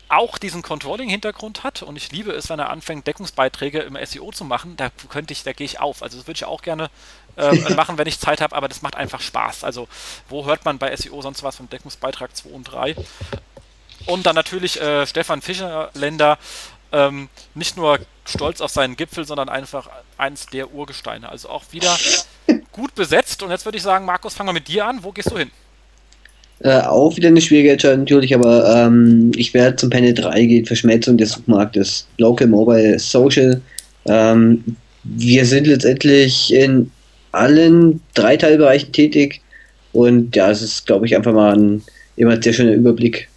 auch 0.08 0.38
diesen 0.38 0.62
Controlling-Hintergrund 0.62 1.64
hat 1.64 1.82
und 1.82 1.96
ich 1.96 2.12
liebe 2.12 2.32
es, 2.32 2.48
wenn 2.48 2.58
er 2.58 2.70
anfängt, 2.70 3.06
Deckungsbeiträge 3.06 3.80
im 3.80 3.98
SEO 4.04 4.30
zu 4.30 4.44
machen, 4.44 4.76
da 4.76 4.90
könnte 5.08 5.32
ich, 5.32 5.42
da 5.42 5.52
gehe 5.52 5.64
ich 5.64 5.80
auf. 5.80 6.02
Also 6.02 6.16
das 6.16 6.26
würde 6.26 6.36
ich 6.36 6.44
auch 6.44 6.62
gerne 6.62 6.90
äh, 7.36 7.52
machen, 7.74 7.98
wenn 7.98 8.06
ich 8.06 8.20
Zeit 8.20 8.40
habe, 8.40 8.54
aber 8.54 8.68
das 8.68 8.82
macht 8.82 8.94
einfach 8.94 9.20
Spaß. 9.20 9.64
Also 9.64 9.88
wo 10.28 10.44
hört 10.44 10.64
man 10.64 10.78
bei 10.78 10.94
SEO 10.94 11.22
sonst 11.22 11.42
was 11.42 11.56
von 11.56 11.68
Deckungsbeitrag 11.68 12.36
2 12.36 12.50
und 12.50 12.64
3? 12.64 12.94
Und 14.06 14.26
dann 14.26 14.36
natürlich 14.36 14.80
äh, 14.80 15.06
Stefan 15.06 15.42
Fischerländer, 15.42 16.38
ähm, 16.92 17.28
nicht 17.54 17.76
nur 17.76 17.98
stolz 18.24 18.60
auf 18.60 18.70
seinen 18.70 18.96
Gipfel, 18.96 19.24
sondern 19.24 19.48
einfach 19.48 19.88
eins 20.18 20.46
der 20.46 20.72
Urgesteine. 20.72 21.28
Also 21.28 21.48
auch 21.48 21.64
wieder 21.72 21.96
gut 22.72 22.94
besetzt. 22.94 23.42
Und 23.42 23.50
jetzt 23.50 23.64
würde 23.64 23.78
ich 23.78 23.82
sagen, 23.82 24.04
Markus, 24.04 24.34
fangen 24.34 24.48
wir 24.48 24.54
mit 24.54 24.68
dir 24.68 24.86
an. 24.86 25.00
Wo 25.02 25.12
gehst 25.12 25.30
du 25.30 25.38
hin? 25.38 25.50
Äh, 26.60 26.80
auch 26.80 27.16
wieder 27.16 27.28
eine 27.28 27.40
schwierige 27.40 27.72
Entscheidung 27.72 28.00
natürlich, 28.00 28.34
aber 28.34 28.74
ähm, 28.74 29.30
ich 29.36 29.52
werde 29.52 29.76
zum 29.76 29.90
Panel 29.90 30.14
3 30.14 30.46
gehen, 30.46 30.66
Verschmelzung 30.66 31.18
des 31.18 31.32
Suchmarktes, 31.32 32.06
Local, 32.16 32.46
Mobile, 32.46 32.98
Social. 32.98 33.60
Ähm, 34.06 34.64
wir 35.04 35.44
sind 35.44 35.66
letztendlich 35.66 36.52
in 36.54 36.90
allen 37.32 38.00
drei 38.14 38.38
Teilbereichen 38.38 38.92
tätig 38.92 39.42
und 39.92 40.34
ja, 40.34 40.50
es 40.50 40.62
ist, 40.62 40.86
glaube 40.86 41.04
ich, 41.04 41.14
einfach 41.14 41.34
mal 41.34 41.54
ein 41.54 41.82
immer 42.16 42.40
sehr 42.42 42.54
schöner 42.54 42.72
Überblick 42.72 43.28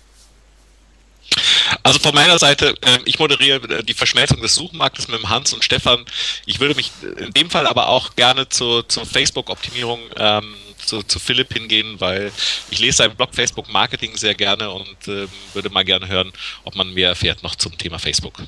also 1.83 1.99
von 1.99 2.15
meiner 2.15 2.39
Seite, 2.39 2.75
äh, 2.81 2.99
ich 3.05 3.19
moderiere 3.19 3.79
äh, 3.79 3.83
die 3.83 3.93
Verschmelzung 3.93 4.41
des 4.41 4.55
Suchmarktes 4.55 5.07
mit 5.07 5.23
Hans 5.27 5.53
und 5.53 5.63
Stefan. 5.63 6.05
Ich 6.45 6.59
würde 6.59 6.75
mich 6.75 6.91
in 7.17 7.31
dem 7.31 7.49
Fall 7.49 7.67
aber 7.67 7.89
auch 7.89 8.15
gerne 8.15 8.49
zur, 8.49 8.87
zur 8.87 9.05
Facebook-Optimierung 9.05 9.99
ähm, 10.17 10.55
zu, 10.77 11.03
zu 11.03 11.19
Philipp 11.19 11.53
hingehen, 11.53 11.99
weil 11.99 12.31
ich 12.69 12.79
lese 12.79 12.97
seinen 12.97 13.15
Blog 13.15 13.33
Facebook 13.33 13.69
Marketing 13.69 14.15
sehr 14.17 14.35
gerne 14.35 14.71
und 14.71 15.07
äh, 15.07 15.27
würde 15.53 15.69
mal 15.69 15.85
gerne 15.85 16.07
hören, 16.07 16.33
ob 16.63 16.75
man 16.75 16.93
mehr 16.93 17.09
erfährt 17.09 17.43
noch 17.43 17.55
zum 17.55 17.77
Thema 17.77 17.99
Facebook. 17.99 18.41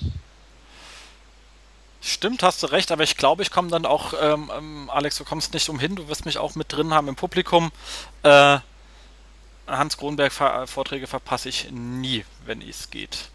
Stimmt, 2.03 2.41
hast 2.41 2.63
du 2.63 2.67
recht, 2.67 2.91
aber 2.91 3.03
ich 3.03 3.15
glaube, 3.15 3.43
ich 3.43 3.51
komme 3.51 3.69
dann 3.69 3.85
auch, 3.85 4.13
ähm, 4.19 4.51
ähm 4.57 4.89
Alex, 4.89 5.17
du 5.17 5.23
kommst 5.23 5.53
nicht 5.53 5.69
umhin, 5.69 5.95
du 5.95 6.07
wirst 6.07 6.25
mich 6.25 6.39
auch 6.39 6.55
mit 6.55 6.73
drin 6.73 6.93
haben 6.95 7.07
im 7.07 7.15
Publikum. 7.15 7.71
Äh, 8.23 8.57
Hans 9.77 9.97
Kronberg-Vorträge 9.97 11.07
verpasse 11.07 11.49
ich 11.49 11.69
nie, 11.71 12.25
wenn 12.45 12.61
es 12.61 12.89
geht. 12.89 13.29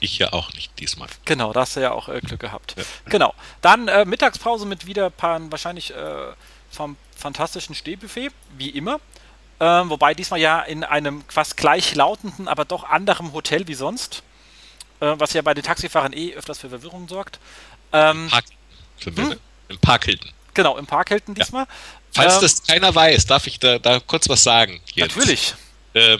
Ich 0.00 0.18
ja 0.18 0.32
auch 0.32 0.52
nicht 0.52 0.78
diesmal. 0.78 1.08
Genau, 1.24 1.52
da 1.52 1.60
hast 1.60 1.76
du 1.76 1.80
ja 1.80 1.92
auch 1.92 2.08
äh, 2.08 2.20
Glück 2.20 2.40
gehabt. 2.40 2.74
Ja. 2.76 2.84
Genau. 3.06 3.34
Dann 3.60 3.88
äh, 3.88 4.04
Mittagspause 4.04 4.66
mit 4.66 4.86
wieder 4.86 5.06
ein 5.06 5.12
paar 5.12 5.40
wahrscheinlich 5.50 5.94
äh, 5.94 6.32
vom 6.70 6.96
fantastischen 7.16 7.74
Stehbuffet, 7.74 8.30
wie 8.58 8.70
immer. 8.70 9.00
Ähm, 9.60 9.88
wobei 9.88 10.14
diesmal 10.14 10.40
ja 10.40 10.60
in 10.60 10.84
einem 10.84 11.24
fast 11.28 11.56
gleichlautenden, 11.56 12.48
aber 12.48 12.64
doch 12.64 12.84
anderem 12.84 13.32
Hotel 13.32 13.68
wie 13.68 13.74
sonst. 13.74 14.22
Äh, 15.00 15.14
was 15.18 15.32
ja 15.32 15.42
bei 15.42 15.54
den 15.54 15.64
Taxifahrern 15.64 16.12
eh 16.12 16.34
öfters 16.34 16.58
für 16.58 16.68
Verwirrung 16.68 17.08
sorgt. 17.08 17.38
Ähm, 17.92 18.24
Im 18.24 18.30
Park, 18.30 18.44
hm? 19.04 19.36
Im 19.68 19.78
Park 19.78 20.04
Hilton. 20.04 20.30
Genau, 20.54 20.76
im 20.76 20.86
Park 20.86 21.08
Hilton 21.08 21.34
diesmal. 21.34 21.64
Ja. 21.64 21.70
Falls 22.12 22.34
ähm, 22.34 22.40
das 22.42 22.62
keiner 22.62 22.94
weiß, 22.94 23.26
darf 23.26 23.46
ich 23.46 23.58
da, 23.58 23.78
da 23.78 24.00
kurz 24.00 24.28
was 24.28 24.42
sagen. 24.42 24.80
Jetzt. 24.94 25.16
Natürlich 25.16 25.54
ähm, 25.94 26.18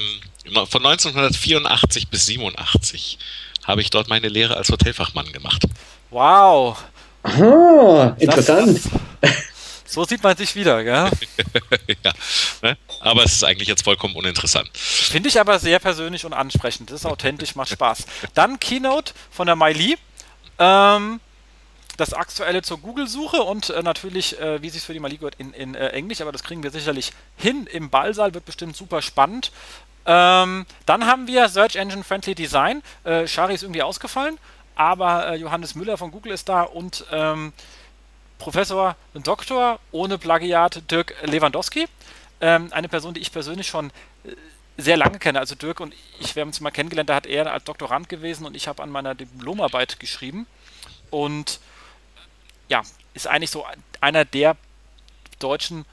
von 0.66 0.86
1984 0.86 2.09
bis 2.09 2.26
87 2.26 3.18
habe 3.64 3.80
ich 3.80 3.90
dort 3.90 4.09
meine 4.09 4.28
Lehre 4.28 4.56
als 4.56 4.70
Hotelfachmann 4.70 5.32
gemacht. 5.32 5.64
Wow. 6.10 6.76
Oh, 7.40 8.12
interessant. 8.18 8.80
Das, 9.20 9.32
So 9.94 10.05
sieht 10.05 10.24
man 10.24 10.36
sich 10.36 10.56
wieder, 10.56 10.82
gell? 10.82 11.09
ja, 12.05 12.12
ne? 12.62 12.76
aber 12.98 13.22
es 13.22 13.34
ist 13.34 13.44
eigentlich 13.44 13.68
jetzt 13.68 13.84
vollkommen 13.84 14.16
uninteressant. 14.16 14.68
Finde 14.74 15.28
ich 15.28 15.38
aber 15.38 15.60
sehr 15.60 15.78
persönlich 15.78 16.24
und 16.24 16.32
ansprechend. 16.32 16.90
Das 16.90 17.01
ist 17.01 17.06
authentisch, 17.06 17.55
macht 17.55 17.68
Spaß. 17.68 18.05
Dann 18.34 18.59
Keynote 18.59 19.12
von 19.30 19.46
der 19.46 19.55
Miley. 19.55 19.96
Ähm, 20.59 21.20
das 21.96 22.12
Aktuelle 22.12 22.62
zur 22.62 22.78
Google-Suche 22.78 23.42
und 23.42 23.70
äh, 23.70 23.82
natürlich, 23.82 24.38
äh, 24.40 24.60
wie 24.62 24.70
sich 24.70 24.82
für 24.82 24.92
die 24.92 25.00
Mali 25.00 25.16
gehört, 25.16 25.36
in, 25.36 25.52
in 25.52 25.74
äh, 25.74 25.88
Englisch, 25.88 26.20
aber 26.20 26.32
das 26.32 26.42
kriegen 26.42 26.62
wir 26.62 26.70
sicherlich 26.70 27.12
hin 27.36 27.66
im 27.70 27.90
Ballsaal, 27.90 28.34
wird 28.34 28.44
bestimmt 28.44 28.76
super 28.76 29.02
spannend. 29.02 29.52
Ähm, 30.06 30.66
dann 30.86 31.06
haben 31.06 31.26
wir 31.26 31.48
Search 31.48 31.76
Engine 31.76 32.04
Friendly 32.04 32.34
Design. 32.34 32.82
Äh, 33.04 33.26
Shari 33.26 33.54
ist 33.54 33.62
irgendwie 33.62 33.82
ausgefallen, 33.82 34.38
aber 34.74 35.28
äh, 35.28 35.36
Johannes 35.36 35.74
Müller 35.74 35.96
von 35.96 36.10
Google 36.10 36.32
ist 36.32 36.48
da 36.48 36.62
und 36.62 37.04
ähm, 37.10 37.52
Professor 38.38 38.96
Doktor 39.14 39.78
ohne 39.92 40.18
Plagiat 40.18 40.90
Dirk 40.90 41.14
Lewandowski. 41.22 41.86
Ähm, 42.40 42.68
eine 42.72 42.88
Person, 42.88 43.14
die 43.14 43.20
ich 43.20 43.32
persönlich 43.32 43.66
schon 43.66 43.90
äh, 44.24 44.32
sehr 44.76 44.96
lange 44.96 45.18
kenne. 45.18 45.38
Also 45.38 45.54
Dirk 45.54 45.80
und 45.80 45.94
ich, 46.20 46.34
wir 46.34 46.42
haben 46.42 46.48
uns 46.48 46.60
mal 46.60 46.70
kennengelernt, 46.70 47.08
da 47.08 47.14
hat 47.14 47.26
er 47.26 47.50
als 47.50 47.64
Doktorand 47.64 48.08
gewesen 48.08 48.44
und 48.44 48.56
ich 48.56 48.68
habe 48.68 48.82
an 48.82 48.90
meiner 48.90 49.14
Diplomarbeit 49.14 50.00
geschrieben. 50.00 50.46
Und 51.10 51.60
ja, 52.68 52.82
ist 53.14 53.26
eigentlich 53.26 53.50
so 53.50 53.64
einer 54.00 54.24
der 54.24 54.56
deutschen, 55.38 55.84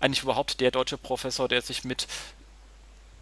eigentlich 0.00 0.22
überhaupt 0.22 0.60
der 0.60 0.70
deutsche 0.70 0.98
Professor, 0.98 1.48
der 1.48 1.62
sich 1.62 1.84
mit 1.84 2.06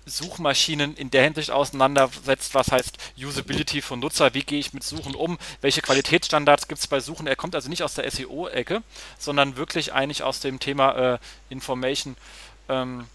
Suchmaschinen 0.04 0.96
in 0.96 1.10
der 1.10 1.22
Hinsicht 1.22 1.50
auseinandersetzt, 1.50 2.54
was 2.54 2.72
heißt 2.72 2.98
Usability 3.16 3.82
von 3.82 4.00
Nutzer, 4.00 4.34
wie 4.34 4.42
gehe 4.42 4.58
ich 4.58 4.72
mit 4.72 4.82
Suchen 4.82 5.14
um, 5.14 5.38
welche 5.60 5.80
Qualitätsstandards 5.80 6.66
gibt 6.66 6.80
es 6.80 6.88
bei 6.88 6.98
Suchen. 6.98 7.28
Er 7.28 7.36
kommt 7.36 7.54
also 7.54 7.68
nicht 7.68 7.84
aus 7.84 7.94
der 7.94 8.10
SEO-Ecke, 8.10 8.82
sondern 9.18 9.56
wirklich 9.56 9.92
eigentlich 9.92 10.24
aus 10.24 10.40
dem 10.40 10.58
Thema 10.58 11.14
äh, 11.14 11.18
Information 11.50 12.16
ähm, 12.68 13.06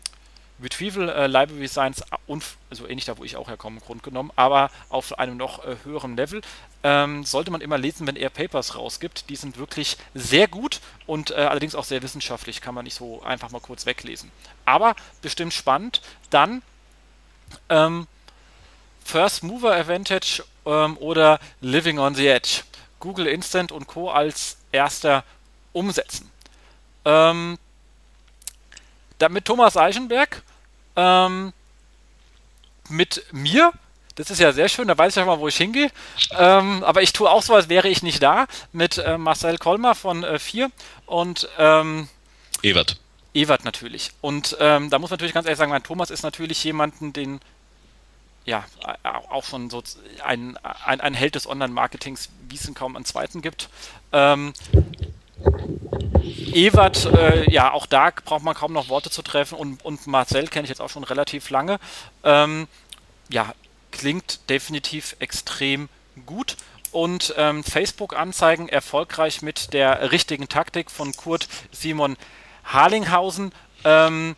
Retrieval 0.62 1.10
äh, 1.10 1.28
Library 1.28 1.68
Science 1.68 2.04
und 2.26 2.44
also 2.70 2.88
ähnlich 2.88 3.06
da, 3.06 3.18
wo 3.18 3.24
ich 3.24 3.36
auch 3.36 3.48
herkomme, 3.48 3.80
Grund 3.80 4.04
genommen, 4.04 4.32
aber 4.36 4.72
auf 4.90 5.18
einem 5.20 5.38
noch 5.38 5.64
äh, 5.64 5.76
höheren 5.84 6.16
Level. 6.16 6.42
Ähm, 6.84 7.24
sollte 7.24 7.52
man 7.52 7.62
immer 7.62 7.78
lesen, 7.78 8.08
wenn 8.08 8.16
er 8.16 8.30
Papers 8.30 8.76
rausgibt. 8.76 9.30
Die 9.30 9.36
sind 9.36 9.58
wirklich 9.58 9.98
sehr 10.14 10.48
gut 10.48 10.80
und 11.06 11.32
äh, 11.32 11.36
allerdings 11.36 11.76
auch 11.76 11.84
sehr 11.84 12.02
wissenschaftlich, 12.02 12.62
kann 12.62 12.76
man 12.76 12.86
nicht 12.86 12.96
so 12.96 13.22
einfach 13.24 13.52
mal 13.52 13.62
kurz 13.62 13.86
weglesen. 13.86 14.32
Aber 14.66 14.96
bestimmt 15.22 15.54
spannend. 15.54 16.02
Dann 16.30 16.62
ähm, 17.70 18.08
First 19.04 19.44
Mover 19.44 19.76
Advantage 19.76 20.44
ähm, 20.66 20.98
oder 20.98 21.40
Living 21.62 22.00
on 22.00 22.16
the 22.16 22.28
Edge. 22.28 22.64
Google 23.00 23.28
Instant 23.28 23.72
und 23.72 23.88
Co. 23.88 24.10
als 24.10 24.58
erster 24.72 25.24
umsetzen. 25.72 26.32
Ähm, 27.06 27.58
mit 29.30 29.45
Thomas 29.45 29.77
Eichenberg, 29.77 30.44
ähm, 30.95 31.53
mit 32.89 33.26
mir, 33.31 33.72
das 34.15 34.31
ist 34.31 34.39
ja 34.39 34.52
sehr 34.52 34.69
schön, 34.69 34.88
da 34.88 34.98
weiß 34.98 35.14
ich 35.14 35.18
ja 35.18 35.26
mal, 35.26 35.39
wo 35.39 35.48
ich 35.48 35.57
hingehe. 35.57 35.91
Ähm, 36.31 36.84
aber 36.84 37.02
ich 37.02 37.14
tue 37.14 37.30
auch 37.30 37.44
so, 37.44 37.53
als 37.53 37.69
wäre 37.69 37.88
ich 37.88 38.02
nicht 38.02 38.23
da, 38.23 38.48
mit 38.72 38.98
äh, 38.98 39.18
Marcel 39.18 39.57
Kolmer 39.57 39.95
von 39.95 40.23
äh, 40.23 40.39
4 40.39 40.72
und 41.06 41.48
ähm, 41.57 42.07
Ewert. 42.64 42.98
Ewert 43.34 43.65
natürlich. 43.65 44.11
Und 44.22 44.57
ähm, 44.60 44.89
da 44.89 44.98
muss 44.98 45.11
man 45.11 45.18
natürlich 45.18 45.34
ganz 45.34 45.45
ehrlich 45.45 45.60
sagen, 45.60 45.72
mein 45.72 45.84
Thomas 45.84 46.10
ist 46.10 46.23
natürlich 46.23 46.64
jemanden, 46.64 47.14
den 47.14 47.39
ja, 48.45 48.64
auch 49.30 49.44
schon 49.44 49.69
so 49.69 49.84
ein, 50.23 50.57
ein, 50.85 51.02
ein 51.02 51.14
Held 51.14 51.35
des 51.35 51.48
Online-Marketings, 51.48 52.30
wie 52.48 52.56
es 52.56 52.65
ihn 52.65 52.73
kaum 52.73 52.95
einen 52.95 53.03
zweiten 53.03 53.41
gibt. 53.41 53.69
Ähm, 54.14 54.53
Ewert, 56.53 57.05
äh, 57.05 57.49
ja, 57.51 57.72
auch 57.72 57.85
da 57.85 58.11
braucht 58.26 58.43
man 58.43 58.55
kaum 58.55 58.73
noch 58.73 58.89
Worte 58.89 59.09
zu 59.09 59.22
treffen 59.22 59.57
und, 59.57 59.84
und 59.85 60.07
Marcel 60.07 60.47
kenne 60.47 60.64
ich 60.64 60.69
jetzt 60.69 60.81
auch 60.81 60.89
schon 60.89 61.03
relativ 61.03 61.49
lange. 61.49 61.80
Ähm, 62.23 62.68
ja, 63.30 63.53
klingt 63.91 64.49
definitiv 64.49 65.15
extrem 65.19 65.89
gut. 66.26 66.57
Und 66.91 67.34
ähm, 67.38 67.64
Facebook-Anzeigen 67.64 68.69
erfolgreich 68.69 69.41
mit 69.41 69.73
der 69.73 70.11
richtigen 70.11 70.47
Taktik 70.47 70.89
von 70.89 71.15
Kurt 71.15 71.47
Simon 71.72 72.15
Harlinghausen. 72.64 73.51
Ähm, 73.84 74.35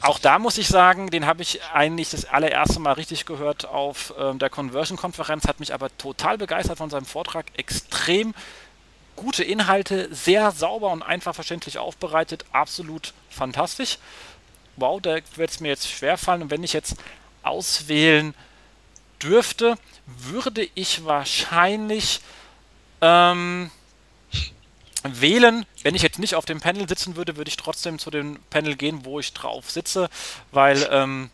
auch 0.00 0.18
da 0.18 0.38
muss 0.38 0.58
ich 0.58 0.68
sagen, 0.68 1.10
den 1.10 1.26
habe 1.26 1.42
ich 1.42 1.62
eigentlich 1.72 2.10
das 2.10 2.24
allererste 2.24 2.80
Mal 2.80 2.92
richtig 2.92 3.26
gehört 3.26 3.66
auf 3.66 4.12
ähm, 4.18 4.38
der 4.38 4.50
Conversion-Konferenz, 4.50 5.46
hat 5.46 5.60
mich 5.60 5.72
aber 5.72 5.96
total 5.96 6.36
begeistert 6.38 6.78
von 6.78 6.90
seinem 6.90 7.06
Vortrag. 7.06 7.46
Extrem 7.56 8.34
gute 9.16 9.44
Inhalte, 9.44 10.08
sehr 10.14 10.50
sauber 10.52 10.90
und 10.90 11.02
einfach 11.02 11.34
verständlich 11.34 11.78
aufbereitet, 11.78 12.44
absolut 12.52 13.12
fantastisch. 13.30 13.98
Wow, 14.76 15.00
da 15.00 15.18
wird 15.36 15.50
es 15.50 15.60
mir 15.60 15.68
jetzt 15.68 15.88
schwerfallen. 15.88 16.42
Und 16.42 16.50
wenn 16.50 16.64
ich 16.64 16.72
jetzt 16.72 16.96
auswählen 17.42 18.34
dürfte, 19.22 19.76
würde 20.06 20.68
ich 20.74 21.04
wahrscheinlich 21.04 22.20
ähm, 23.00 23.70
wählen. 25.04 25.66
Wenn 25.82 25.94
ich 25.94 26.02
jetzt 26.02 26.18
nicht 26.18 26.34
auf 26.34 26.44
dem 26.44 26.60
Panel 26.60 26.88
sitzen 26.88 27.16
würde, 27.16 27.36
würde 27.36 27.48
ich 27.48 27.56
trotzdem 27.56 27.98
zu 27.98 28.10
dem 28.10 28.38
Panel 28.50 28.76
gehen, 28.76 29.04
wo 29.04 29.20
ich 29.20 29.32
drauf 29.32 29.70
sitze, 29.70 30.08
weil 30.50 30.88
ähm, 30.90 31.30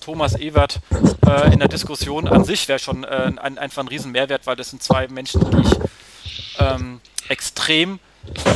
Thomas 0.00 0.34
Ewert 0.38 0.80
äh, 1.26 1.52
in 1.52 1.60
der 1.60 1.68
Diskussion 1.68 2.26
an 2.26 2.44
sich 2.44 2.66
wäre 2.68 2.80
schon 2.80 3.04
äh, 3.04 3.32
ein, 3.36 3.58
einfach 3.58 3.82
ein 3.82 3.88
Riesenmehrwert, 3.88 4.46
weil 4.46 4.56
das 4.56 4.70
sind 4.70 4.82
zwei 4.82 5.06
Menschen, 5.08 5.48
die 5.50 5.60
ich 5.60 5.78
ähm, 6.58 7.00
extrem 7.28 7.98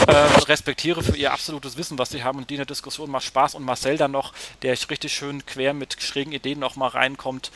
äh, 0.07 0.13
respektiere 0.13 1.03
für 1.03 1.17
ihr 1.17 1.33
absolutes 1.33 1.77
Wissen, 1.77 1.99
was 1.99 2.11
sie 2.11 2.23
haben 2.23 2.39
und 2.39 2.51
die 2.51 2.55
in 2.55 2.59
der 2.61 2.67
Diskussion 2.67 3.11
macht 3.11 3.25
Spaß 3.25 3.57
und 3.57 3.65
Marcel 3.65 3.97
dann 3.97 4.13
noch, 4.13 4.33
der 4.63 4.77
richtig 4.91 5.13
schön 5.13 5.45
quer 5.45 5.75
mit 5.75 6.01
schrägen 6.01 6.33
Ideen 6.33 6.61
noch 6.61 6.77
mal 6.77 6.89
reinkommt, 6.89 7.51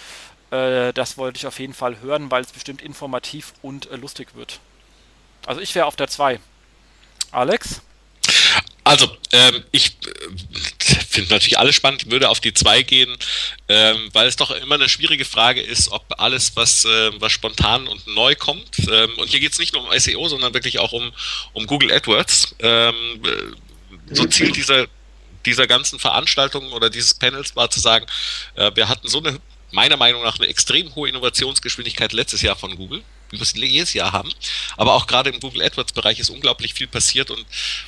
äh, 0.50 0.92
das 0.92 1.18
wollte 1.18 1.38
ich 1.38 1.46
auf 1.46 1.58
jeden 1.60 1.74
Fall 1.74 2.00
hören, 2.00 2.30
weil 2.30 2.42
es 2.42 2.52
bestimmt 2.52 2.82
informativ 2.82 3.54
und 3.62 3.90
äh, 3.90 3.96
lustig 3.96 4.34
wird. 4.34 4.60
Also 5.46 5.60
ich 5.60 5.74
wäre 5.74 5.86
auf 5.86 5.96
der 5.96 6.08
2. 6.08 6.40
Alex? 7.30 7.82
Also, 8.90 9.08
ähm, 9.30 9.62
ich 9.70 9.92
äh, 10.04 10.94
finde 11.08 11.30
natürlich 11.30 11.60
alles 11.60 11.76
spannend, 11.76 12.10
würde 12.10 12.28
auf 12.28 12.40
die 12.40 12.52
2 12.52 12.82
gehen, 12.82 13.16
ähm, 13.68 14.08
weil 14.12 14.26
es 14.26 14.34
doch 14.34 14.50
immer 14.50 14.74
eine 14.74 14.88
schwierige 14.88 15.24
Frage 15.24 15.60
ist, 15.60 15.92
ob 15.92 16.04
alles, 16.18 16.56
was, 16.56 16.84
äh, 16.86 17.12
was 17.20 17.30
spontan 17.30 17.86
und 17.86 18.04
neu 18.08 18.34
kommt, 18.34 18.80
ähm, 18.90 19.10
und 19.16 19.28
hier 19.30 19.38
geht 19.38 19.52
es 19.52 19.60
nicht 19.60 19.74
nur 19.74 19.84
um 19.84 19.96
SEO, 19.96 20.26
sondern 20.26 20.54
wirklich 20.54 20.80
auch 20.80 20.90
um, 20.90 21.12
um 21.52 21.68
Google 21.68 21.92
AdWords, 21.92 22.56
ähm, 22.58 22.94
äh, 23.24 24.12
so 24.12 24.24
Ziel 24.24 24.50
dieser, 24.50 24.88
dieser 25.46 25.68
ganzen 25.68 26.00
Veranstaltung 26.00 26.72
oder 26.72 26.90
dieses 26.90 27.14
Panels 27.14 27.54
war 27.54 27.70
zu 27.70 27.78
sagen, 27.78 28.06
äh, 28.56 28.72
wir 28.74 28.88
hatten 28.88 29.06
so 29.06 29.18
eine, 29.18 29.38
meiner 29.70 29.98
Meinung 29.98 30.24
nach, 30.24 30.36
eine 30.40 30.48
extrem 30.48 30.92
hohe 30.96 31.08
Innovationsgeschwindigkeit 31.08 32.12
letztes 32.12 32.42
Jahr 32.42 32.56
von 32.56 32.74
Google 32.74 33.04
wir 33.38 33.42
es 33.42 33.54
jedes 33.54 33.94
Jahr 33.94 34.12
haben. 34.12 34.30
Aber 34.76 34.94
auch 34.94 35.06
gerade 35.06 35.30
im 35.30 35.40
Google 35.40 35.62
AdWords-Bereich 35.62 36.18
ist 36.18 36.30
unglaublich 36.30 36.74
viel 36.74 36.86
passiert 36.86 37.30
und 37.30 37.44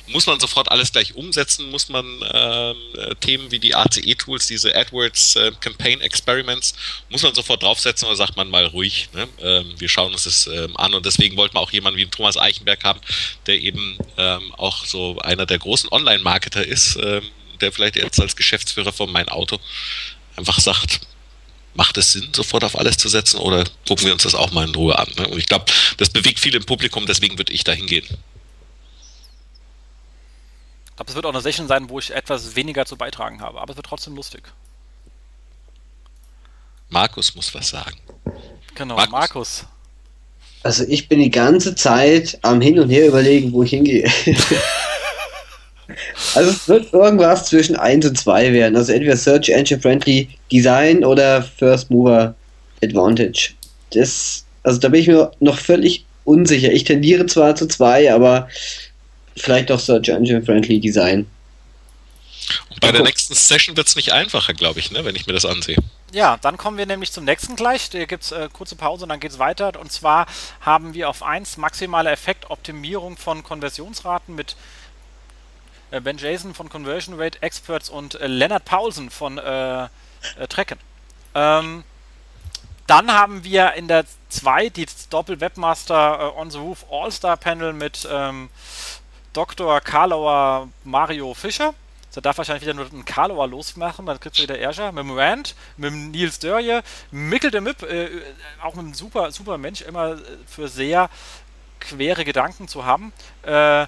muss 0.07 0.25
man 0.25 0.39
sofort 0.39 0.71
alles 0.71 0.91
gleich 0.91 1.15
umsetzen, 1.15 1.69
muss 1.69 1.89
man 1.89 2.21
äh, 2.21 2.75
Themen 3.19 3.51
wie 3.51 3.59
die 3.59 3.75
ACE-Tools, 3.75 4.47
diese 4.47 4.75
AdWords 4.75 5.35
äh, 5.35 5.51
Campaign 5.59 6.01
Experiments, 6.01 6.73
muss 7.09 7.23
man 7.23 7.33
sofort 7.35 7.63
draufsetzen 7.63 8.07
oder 8.07 8.15
sagt 8.15 8.37
man 8.37 8.49
mal 8.49 8.65
ruhig, 8.65 9.09
ne? 9.13 9.27
ähm, 9.41 9.73
wir 9.77 9.89
schauen 9.89 10.13
uns 10.13 10.23
das 10.23 10.47
ähm, 10.47 10.75
an 10.77 10.93
und 10.93 11.05
deswegen 11.05 11.37
wollten 11.37 11.55
wir 11.55 11.61
auch 11.61 11.71
jemanden 11.71 11.97
wie 11.97 12.05
Thomas 12.05 12.37
Eichenberg 12.37 12.83
haben, 12.83 12.99
der 13.47 13.59
eben 13.59 13.97
ähm, 14.17 14.53
auch 14.55 14.85
so 14.85 15.19
einer 15.19 15.45
der 15.45 15.59
großen 15.59 15.89
Online-Marketer 15.91 16.65
ist, 16.65 16.97
ähm, 17.01 17.29
der 17.61 17.71
vielleicht 17.71 17.95
jetzt 17.95 18.19
als 18.19 18.35
Geschäftsführer 18.35 18.91
von 18.91 19.11
Mein 19.11 19.29
Auto 19.29 19.59
einfach 20.35 20.59
sagt, 20.59 21.01
macht 21.75 21.97
es 21.97 22.13
Sinn, 22.13 22.29
sofort 22.33 22.63
auf 22.63 22.77
alles 22.77 22.97
zu 22.97 23.09
setzen 23.09 23.37
oder 23.37 23.63
gucken 23.87 24.05
wir 24.05 24.13
uns 24.13 24.23
das 24.23 24.35
auch 24.35 24.51
mal 24.51 24.67
in 24.67 24.75
Ruhe 24.75 24.97
an? 24.97 25.07
Ne? 25.17 25.27
Und 25.27 25.39
ich 25.39 25.47
glaube, 25.47 25.65
das 25.97 26.09
bewegt 26.09 26.39
viel 26.39 26.55
im 26.55 26.65
Publikum, 26.65 27.05
deswegen 27.05 27.37
würde 27.37 27.53
ich 27.53 27.63
da 27.63 27.71
hingehen. 27.71 28.05
Ich 30.85 30.95
glaube, 30.95 31.09
es 31.09 31.15
wird 31.15 31.25
auch 31.25 31.33
eine 31.33 31.41
Session 31.41 31.67
sein, 31.67 31.89
wo 31.89 31.99
ich 31.99 32.11
etwas 32.11 32.55
weniger 32.55 32.85
zu 32.85 32.95
beitragen 32.95 33.41
habe, 33.41 33.59
aber 33.59 33.71
es 33.71 33.77
wird 33.77 33.87
trotzdem 33.87 34.15
lustig. 34.15 34.43
Markus 36.89 37.33
muss 37.33 37.53
was 37.55 37.69
sagen. 37.69 37.97
Genau, 38.75 38.95
Markus. 38.95 39.11
Markus. 39.11 39.65
Also 40.61 40.85
ich 40.87 41.09
bin 41.09 41.19
die 41.19 41.31
ganze 41.31 41.75
Zeit 41.75 42.39
am 42.43 42.61
Hin 42.61 42.79
und 42.79 42.89
Her 42.89 43.07
überlegen, 43.07 43.51
wo 43.51 43.63
ich 43.63 43.71
hingehe. 43.71 44.09
Also 46.35 46.49
es 46.49 46.67
wird 46.67 46.93
irgendwas 46.93 47.45
zwischen 47.45 47.75
1 47.75 48.05
und 48.05 48.17
2 48.17 48.53
werden. 48.53 48.75
Also 48.75 48.93
entweder 48.93 49.17
Search 49.17 49.49
Engine 49.49 49.81
Friendly 49.81 50.29
Design 50.51 51.03
oder 51.03 51.43
First 51.43 51.89
Mover 51.89 52.35
Advantage. 52.83 53.51
Das, 53.91 54.45
also 54.63 54.79
da 54.79 54.89
bin 54.89 55.01
ich 55.01 55.07
mir 55.07 55.31
noch 55.39 55.57
völlig 55.57 56.05
unsicher. 56.25 56.71
Ich 56.71 56.83
tendiere 56.83 57.25
zwar 57.25 57.55
zu 57.55 57.67
2, 57.67 58.13
aber 58.13 58.47
vielleicht 59.35 59.71
auch 59.71 59.79
Search 59.79 60.09
Engine 60.09 60.43
Friendly 60.43 60.79
Design. 60.79 61.25
Und 62.69 62.81
bei 62.81 62.91
der 62.91 63.03
nächsten 63.03 63.33
Session 63.33 63.77
wird 63.77 63.87
es 63.87 63.95
nicht 63.95 64.11
einfacher, 64.11 64.53
glaube 64.53 64.79
ich, 64.79 64.91
ne, 64.91 65.05
wenn 65.05 65.15
ich 65.15 65.27
mir 65.27 65.33
das 65.33 65.45
ansehe. 65.45 65.77
Ja, 66.11 66.37
dann 66.41 66.57
kommen 66.57 66.77
wir 66.77 66.85
nämlich 66.85 67.11
zum 67.11 67.25
nächsten 67.25 67.55
gleich. 67.55 67.89
Da 67.89 68.05
gibt 68.05 68.23
es 68.23 68.31
äh, 68.31 68.47
kurze 68.51 68.75
Pause 68.75 69.03
und 69.03 69.09
dann 69.09 69.19
geht 69.19 69.31
es 69.31 69.39
weiter. 69.39 69.71
Und 69.79 69.91
zwar 69.91 70.27
haben 70.61 70.93
wir 70.93 71.09
auf 71.09 71.23
1 71.23 71.57
maximale 71.57 72.11
Effektoptimierung 72.11 73.17
von 73.17 73.43
Konversionsraten 73.43 74.35
mit 74.35 74.55
Ben 75.99 76.17
Jason 76.17 76.53
von 76.53 76.69
Conversion 76.69 77.19
Rate 77.19 77.41
Experts 77.41 77.89
und 77.89 78.15
äh, 78.15 78.27
Leonard 78.27 78.65
Paulsen 78.65 79.09
von 79.09 79.37
äh, 79.37 79.83
äh 79.83 79.87
Trecken. 80.49 80.79
Ähm, 81.35 81.83
dann 82.87 83.11
haben 83.11 83.43
wir 83.43 83.73
in 83.73 83.87
der 83.87 84.05
2 84.29 84.69
die 84.69 84.85
Doppel-Webmaster 85.09 86.33
äh, 86.35 86.39
on 86.39 86.51
the 86.51 86.57
Roof 86.57 86.85
All-Star 86.91 87.37
Panel 87.37 87.73
mit 87.73 88.07
ähm, 88.11 88.49
Dr. 89.31 89.81
Karlauer 89.81 90.69
Mario 90.83 91.33
Fischer. 91.33 91.73
Da 92.13 92.21
darf 92.21 92.37
wahrscheinlich 92.37 92.61
wieder 92.61 92.75
nur 92.75 92.85
einen 92.85 93.05
Karlauer 93.05 93.47
losmachen, 93.47 94.05
dann 94.05 94.19
kriegt 94.19 94.39
wieder 94.39 94.59
Erger. 94.59 94.91
Mit 94.91 95.03
dem 95.03 95.11
Rand, 95.17 95.55
mit 95.77 95.91
dem 95.91 96.11
Nils 96.11 96.37
Dörje, 96.37 96.83
Mikkel 97.09 97.49
de 97.49 97.59
Mipp, 97.59 97.81
äh, 97.81 98.09
auch 98.61 98.75
mit 98.75 98.85
einem 98.85 98.93
super, 98.93 99.31
super 99.31 99.57
Mensch, 99.57 99.81
immer 99.81 100.17
für 100.45 100.67
sehr 100.67 101.09
quere 101.79 102.23
Gedanken 102.23 102.67
zu 102.67 102.85
haben. 102.85 103.11
Äh, 103.41 103.87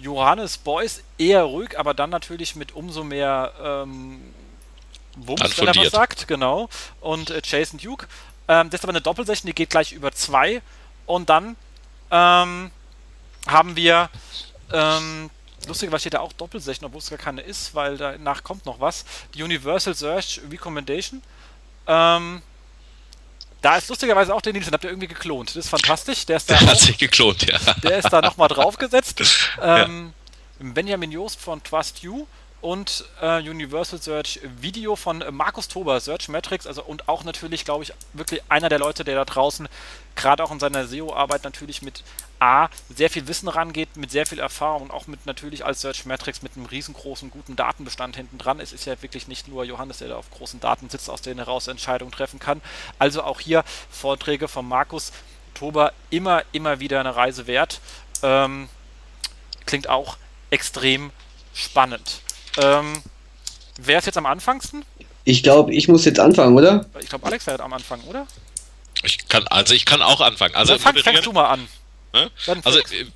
Johannes 0.00 0.58
Beuys 0.58 1.02
eher 1.18 1.42
ruhig, 1.42 1.78
aber 1.78 1.94
dann 1.94 2.10
natürlich 2.10 2.56
mit 2.56 2.72
umso 2.74 3.04
mehr 3.04 3.52
ähm, 3.62 4.20
Wumms, 5.16 5.58
wenn 5.58 5.68
er 5.68 5.76
was 5.76 5.90
sagt, 5.90 6.28
genau. 6.28 6.68
Und 7.00 7.30
äh, 7.30 7.42
Jason 7.44 7.78
Duke. 7.78 8.06
Ähm, 8.48 8.70
das 8.70 8.80
ist 8.80 8.84
aber 8.84 8.92
eine 8.92 9.00
Doppelsession, 9.00 9.46
die 9.46 9.54
geht 9.54 9.70
gleich 9.70 9.92
über 9.92 10.12
zwei. 10.12 10.62
Und 11.06 11.28
dann 11.28 11.56
ähm, 12.10 12.70
haben 13.46 13.76
wir, 13.76 14.10
ähm, 14.72 15.30
lustigerweise 15.66 16.00
steht 16.00 16.14
da 16.14 16.20
auch 16.20 16.32
Doppelsession, 16.32 16.86
obwohl 16.86 17.00
es 17.00 17.10
gar 17.10 17.18
keine 17.18 17.42
ist, 17.42 17.74
weil 17.74 17.96
danach 17.96 18.42
kommt 18.42 18.66
noch 18.66 18.80
was. 18.80 19.04
Die 19.34 19.42
Universal 19.42 19.94
Search 19.94 20.40
Recommendation. 20.50 21.22
Ähm, 21.86 22.42
da 23.60 23.76
ist 23.76 23.88
lustigerweise 23.88 24.34
auch 24.34 24.40
der 24.40 24.52
Nielsen, 24.52 24.72
habt 24.72 24.84
ihr 24.84 24.90
irgendwie 24.90 25.08
geklont. 25.08 25.50
Das 25.50 25.56
ist 25.56 25.68
fantastisch. 25.68 26.26
Der 26.26 26.38
ist 26.38 26.50
da 26.50 26.56
der 26.56 26.68
hat 26.68 26.78
sich 26.78 26.98
geklont, 26.98 27.46
ja. 27.50 27.58
Der 27.82 27.98
ist 27.98 28.10
da 28.10 28.20
nochmal 28.20 28.48
draufgesetzt. 28.48 29.20
Ähm, 29.62 30.12
ja. 30.60 30.72
Benjamin 30.72 31.12
Joost 31.12 31.40
von 31.40 31.62
Trust 31.62 32.00
You 32.00 32.26
und 32.60 33.04
äh, 33.20 33.38
Universal 33.38 34.00
Search 34.00 34.40
Video 34.60 34.96
von 34.96 35.24
Markus 35.30 35.68
Tober, 35.68 35.98
Search 36.00 36.28
Metrics, 36.28 36.66
also 36.66 36.82
und 36.82 37.08
auch 37.08 37.24
natürlich, 37.24 37.64
glaube 37.64 37.84
ich, 37.84 37.92
wirklich 38.12 38.42
einer 38.48 38.68
der 38.68 38.78
Leute, 38.78 39.04
der 39.04 39.14
da 39.14 39.24
draußen 39.24 39.68
gerade 40.14 40.44
auch 40.44 40.50
in 40.50 40.60
seiner 40.60 40.86
SEO-Arbeit 40.86 41.44
natürlich 41.44 41.80
mit 41.82 42.04
A, 42.38 42.68
sehr 42.88 43.10
viel 43.10 43.26
Wissen 43.28 43.48
rangeht, 43.48 43.96
mit 43.96 44.10
sehr 44.10 44.26
viel 44.26 44.38
Erfahrung 44.38 44.82
und 44.82 44.90
auch 44.90 45.06
mit 45.06 45.26
natürlich 45.26 45.64
als 45.64 45.80
Search 45.80 46.04
Metrics 46.04 46.42
mit 46.42 46.56
einem 46.56 46.66
riesengroßen, 46.66 47.30
guten 47.30 47.56
Datenbestand 47.56 48.16
hinten 48.16 48.38
dran. 48.38 48.60
Es 48.60 48.72
ist 48.72 48.84
ja 48.84 49.00
wirklich 49.02 49.28
nicht 49.28 49.48
nur 49.48 49.64
Johannes, 49.64 49.98
der 49.98 50.08
da 50.08 50.16
auf 50.16 50.30
großen 50.30 50.60
Daten 50.60 50.90
sitzt, 50.90 51.08
aus 51.08 51.22
denen 51.22 51.38
heraus 51.38 51.68
Entscheidungen 51.68 52.12
treffen 52.12 52.38
kann. 52.38 52.60
Also 52.98 53.22
auch 53.22 53.40
hier 53.40 53.64
Vorträge 53.90 54.48
von 54.48 54.66
Markus 54.66 55.12
Tober 55.54 55.92
immer, 56.10 56.42
immer 56.52 56.80
wieder 56.80 57.00
eine 57.00 57.16
Reise 57.16 57.46
wert. 57.46 57.80
Ähm, 58.22 58.68
klingt 59.66 59.88
auch 59.88 60.16
extrem 60.50 61.10
spannend. 61.54 62.22
Ähm, 62.58 63.02
wer 63.78 63.98
ist 63.98 64.06
jetzt 64.06 64.18
am 64.18 64.26
anfangsten? 64.26 64.84
Ich 65.24 65.42
glaube, 65.42 65.74
ich 65.74 65.88
muss 65.88 66.04
jetzt 66.04 66.18
anfangen, 66.18 66.56
oder? 66.56 66.86
Ich 67.00 67.08
glaube, 67.08 67.26
Alex 67.26 67.46
wäre 67.46 67.62
am 67.62 67.72
Anfang, 67.72 68.00
oder? 68.02 68.26
Ich 69.02 69.28
kann, 69.28 69.46
also 69.48 69.74
ich 69.74 69.84
kann 69.84 70.02
auch 70.02 70.20
anfangen. 70.20 70.54
Also 70.54 70.72
Dann 70.74 70.82
fang, 70.82 70.96
fängst 70.96 71.26
du 71.26 71.32
mal 71.32 71.46
an. 71.46 71.68
Ne? 72.12 72.30
Also, 72.64 72.80
äh, 72.80 73.06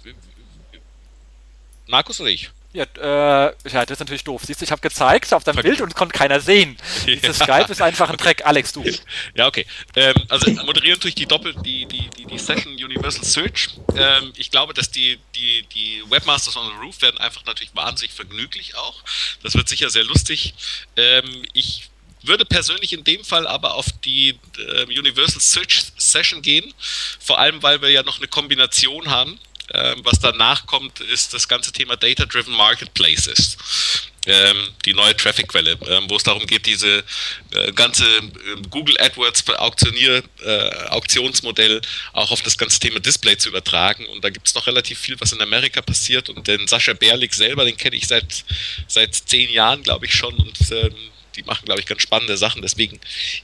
Markus 1.87 2.21
oder 2.21 2.31
ich? 2.31 2.51
Ja, 2.75 2.87
äh, 2.97 3.55
ja, 3.71 3.87
das 3.87 3.93
ist 3.93 4.01
natürlich 4.01 4.25
doof. 4.25 4.43
Siehst 4.45 4.61
du, 4.61 4.65
ich 4.65 4.73
habe 4.73 4.83
gezeigt 4.83 5.33
auf 5.33 5.45
deinem 5.45 5.63
Bild 5.63 5.81
und 5.81 5.95
konnte 5.95 6.13
keiner 6.13 6.41
sehen. 6.41 6.77
Ja. 7.07 7.15
Dieses 7.15 7.39
Skype 7.39 7.71
ist 7.71 7.81
einfach 7.81 8.11
ein 8.11 8.17
Dreck. 8.19 8.45
Alex, 8.45 8.73
du. 8.73 8.85
Ja, 9.37 9.47
okay. 9.47 9.65
Ähm, 9.95 10.15
also 10.29 10.51
moderieren 10.65 10.99
durch 10.99 11.15
die 11.15 11.27
Doppel, 11.27 11.55
die, 11.65 11.87
die, 11.87 12.11
die, 12.11 12.25
die 12.25 12.39
Session 12.39 12.73
Universal 12.73 13.25
Search. 13.25 13.69
Ähm, 13.97 14.33
ich 14.37 14.51
glaube, 14.51 14.75
dass 14.75 14.91
die, 14.91 15.21
die, 15.37 15.65
die 15.73 16.03
Webmasters 16.09 16.57
on 16.57 16.67
the 16.67 16.85
Roof 16.85 17.01
werden 17.01 17.19
einfach 17.19 17.45
natürlich 17.45 17.75
wahnsinnig 17.77 18.13
vergnüglich 18.13 18.77
auch. 18.77 19.05
Das 19.45 19.55
wird 19.55 19.69
sicher 19.69 19.89
sehr 19.89 20.05
lustig. 20.05 20.55
Ähm, 20.97 21.45
ich 21.53 21.91
würde 22.23 22.45
persönlich 22.45 22.93
in 22.93 23.05
dem 23.05 23.25
Fall 23.25 23.47
aber 23.47 23.75
auf 23.75 23.87
die 24.05 24.39
äh, 24.59 24.85
Universal 24.87 25.41
Search 25.41 25.93
Session 25.97 26.43
gehen, 26.43 26.75
vor 27.21 27.39
allem 27.39 27.63
weil 27.63 27.83
wir 27.83 27.91
ja 27.91 28.03
noch 28.03 28.19
eine 28.19 28.27
Kombination 28.27 29.11
haben 29.11 29.39
ähm, 29.75 30.01
was 30.05 30.21
danach 30.21 30.67
kommt, 30.67 31.01
ist 31.01 31.35
das 31.35 31.49
ganze 31.49 31.73
Thema 31.73 31.97
Data-Driven 31.97 32.55
Marketplaces. 32.55 33.57
Ähm, 34.27 34.69
die 34.87 34.95
neue 34.95 35.15
Traffic-Quelle, 35.17 35.77
ähm, 35.87 36.05
wo 36.09 36.17
es 36.17 36.23
darum 36.23 36.47
geht, 36.47 36.65
diese 36.65 37.05
äh, 37.51 37.73
ganze 37.73 38.05
äh, 38.07 38.63
Google 38.71 38.97
AdWords 38.99 39.47
Auktionier, 39.51 40.23
äh, 40.43 40.71
Auktionsmodell 40.89 41.83
auch 42.15 42.31
auf 42.31 42.41
das 42.41 42.57
ganze 42.57 42.79
Thema 42.79 43.01
Display 43.01 43.37
zu 43.37 43.51
übertragen. 43.51 44.07
Und 44.07 44.25
da 44.25 44.31
gibt 44.31 44.47
es 44.47 44.55
noch 44.55 44.67
relativ 44.67 44.99
viel, 44.99 45.21
was 45.21 45.33
in 45.33 45.43
Amerika 45.43 45.83
passiert. 45.83 46.31
Und 46.31 46.47
den 46.47 46.67
Sascha 46.69 46.95
Berlik 46.95 47.35
selber, 47.35 47.67
den 47.67 47.77
kenne 47.77 47.97
ich 47.97 48.07
seit, 48.07 48.45
seit 48.89 49.15
zehn 49.15 49.51
Jahren, 49.51 49.83
glaube 49.83 50.07
ich 50.07 50.15
schon. 50.15 50.35
Und 50.35 50.59
ähm, 50.71 50.95
die 51.37 51.43
machen, 51.43 51.67
glaube 51.67 51.81
ich, 51.81 51.87
ganz 51.87 52.01
spannende 52.01 52.39
Sachen. 52.39 52.63
Deswegen, 52.63 53.01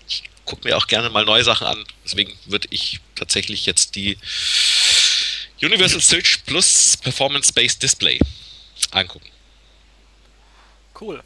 ich 0.09 0.23
gucke 0.47 0.67
mir 0.67 0.77
auch 0.77 0.87
gerne 0.87 1.11
mal 1.11 1.25
neue 1.25 1.45
Sachen 1.45 1.67
an. 1.67 1.85
Deswegen 2.05 2.33
würde 2.47 2.69
ich 2.71 3.01
tatsächlich 3.17 3.67
jetzt 3.67 3.97
die 3.97 4.17
Universal 5.63 6.01
Search 6.01 6.45
plus 6.47 6.97
Performance-Based 6.97 7.83
Display 7.83 8.19
angucken. 8.93 9.29
Cool. 10.99 11.23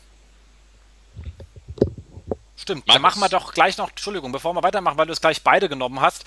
Stimmt, 2.57 2.89
dann 2.89 3.03
machen 3.03 3.21
wir 3.21 3.29
doch 3.29 3.53
gleich 3.53 3.77
noch, 3.77 3.91
Entschuldigung, 3.91 4.33
bevor 4.33 4.55
wir 4.55 4.63
weitermachen, 4.63 4.97
weil 4.97 5.07
du 5.07 5.13
es 5.13 5.21
gleich 5.21 5.43
beide 5.43 5.69
genommen 5.69 6.01
hast. 6.01 6.25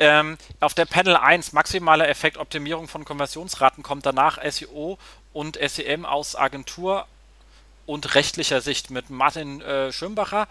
Ähm, 0.00 0.38
auf 0.60 0.74
der 0.74 0.86
Panel 0.86 1.16
1 1.16 1.52
maximale 1.52 2.06
Effekt 2.06 2.38
Optimierung 2.38 2.88
von 2.88 3.04
Konversionsraten 3.04 3.82
kommt 3.84 4.04
danach 4.04 4.38
SEO 4.50 4.98
und 5.32 5.58
SEM 5.62 6.04
aus 6.04 6.34
Agentur 6.34 7.06
und 7.86 8.14
rechtlicher 8.14 8.60
Sicht 8.60 8.90
mit 8.90 9.10
Martin 9.10 9.60
äh, 9.60 9.92
Schirmbacher, 9.92 10.48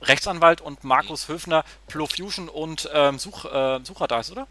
Rechtsanwalt 0.00 0.60
und 0.60 0.84
Markus 0.84 1.28
Höfner, 1.28 1.64
Plofusion 1.88 2.48
und 2.48 2.88
ähm, 2.94 3.18
Such, 3.18 3.44
äh, 3.44 3.80
Suchradar, 3.84 4.24
oder? 4.30 4.46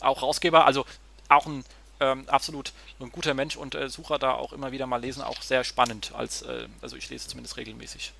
Auch 0.00 0.22
Rausgeber, 0.22 0.66
also 0.66 0.84
auch 1.28 1.46
ein 1.46 1.64
ähm, 2.00 2.24
absolut 2.28 2.72
ein 2.98 3.12
guter 3.12 3.34
Mensch 3.34 3.56
und 3.56 3.74
äh, 3.74 3.88
Sucher 3.88 4.18
da 4.18 4.32
auch 4.32 4.52
immer 4.52 4.72
wieder 4.72 4.86
mal 4.86 5.00
lesen, 5.00 5.22
auch 5.22 5.40
sehr 5.42 5.64
spannend, 5.64 6.12
als, 6.16 6.42
äh, 6.42 6.66
also 6.82 6.96
ich 6.96 7.08
lese 7.10 7.28
zumindest 7.28 7.56
regelmäßig. 7.56 8.12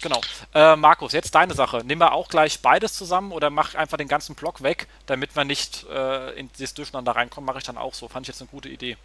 Genau. 0.00 0.20
Äh, 0.54 0.76
Markus, 0.76 1.12
jetzt 1.12 1.34
deine 1.34 1.54
Sache. 1.54 1.82
Nehmen 1.84 2.00
wir 2.00 2.12
auch 2.12 2.28
gleich 2.28 2.60
beides 2.60 2.92
zusammen 2.92 3.32
oder 3.32 3.50
mach 3.50 3.74
einfach 3.74 3.96
den 3.96 4.06
ganzen 4.06 4.36
Block 4.36 4.62
weg, 4.62 4.86
damit 5.06 5.34
wir 5.34 5.44
nicht 5.44 5.86
äh, 5.92 6.38
in 6.38 6.50
das 6.58 6.72
Durcheinander 6.74 7.12
reinkommen, 7.12 7.46
mache 7.46 7.58
ich 7.58 7.64
dann 7.64 7.76
auch 7.76 7.94
so. 7.94 8.06
Fand 8.06 8.24
ich 8.24 8.28
jetzt 8.28 8.40
eine 8.40 8.48
gute 8.48 8.68
Idee. 8.68 8.96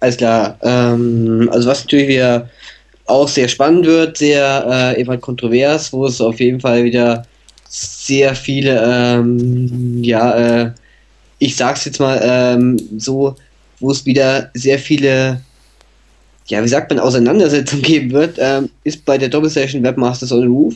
Alles 0.00 0.16
klar. 0.16 0.58
Ähm, 0.62 1.48
also 1.52 1.68
was 1.68 1.84
natürlich 1.84 2.08
wieder 2.08 2.50
auch 3.06 3.28
sehr 3.28 3.46
spannend 3.46 3.86
wird, 3.86 4.18
sehr 4.18 4.94
äh, 4.96 5.00
eben 5.00 5.20
kontrovers, 5.20 5.92
wo 5.92 6.06
es 6.06 6.20
auf 6.20 6.40
jeden 6.40 6.60
Fall 6.60 6.82
wieder 6.84 7.24
sehr 7.68 8.34
viele 8.34 8.80
ähm, 8.82 10.02
ja, 10.02 10.62
äh, 10.62 10.72
ich 11.38 11.56
sag's 11.56 11.84
jetzt 11.84 12.00
mal 12.00 12.20
ähm, 12.22 12.78
so, 12.98 13.36
wo 13.80 13.90
es 13.90 14.04
wieder 14.06 14.50
sehr 14.54 14.78
viele, 14.78 15.40
ja, 16.46 16.62
wie 16.62 16.68
sagt 16.68 16.90
man, 16.90 16.98
Auseinandersetzungen 16.98 17.82
geben 17.82 18.10
wird, 18.12 18.36
ähm, 18.38 18.70
ist 18.84 19.04
bei 19.04 19.18
der 19.18 19.28
Doppelsession 19.28 19.82
Webmasters 19.82 20.32
on 20.32 20.40
the 20.40 20.46
Roof. 20.46 20.74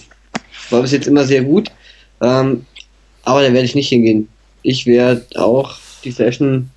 War 0.70 0.82
bis 0.82 0.92
jetzt 0.92 1.08
immer 1.08 1.24
sehr 1.24 1.42
gut. 1.42 1.70
Ähm, 2.20 2.64
aber 3.24 3.42
da 3.42 3.52
werde 3.52 3.64
ich 3.64 3.74
nicht 3.74 3.88
hingehen. 3.88 4.28
Ich 4.62 4.86
werde 4.86 5.24
auch 5.36 5.76
die 6.04 6.10
Session 6.10 6.70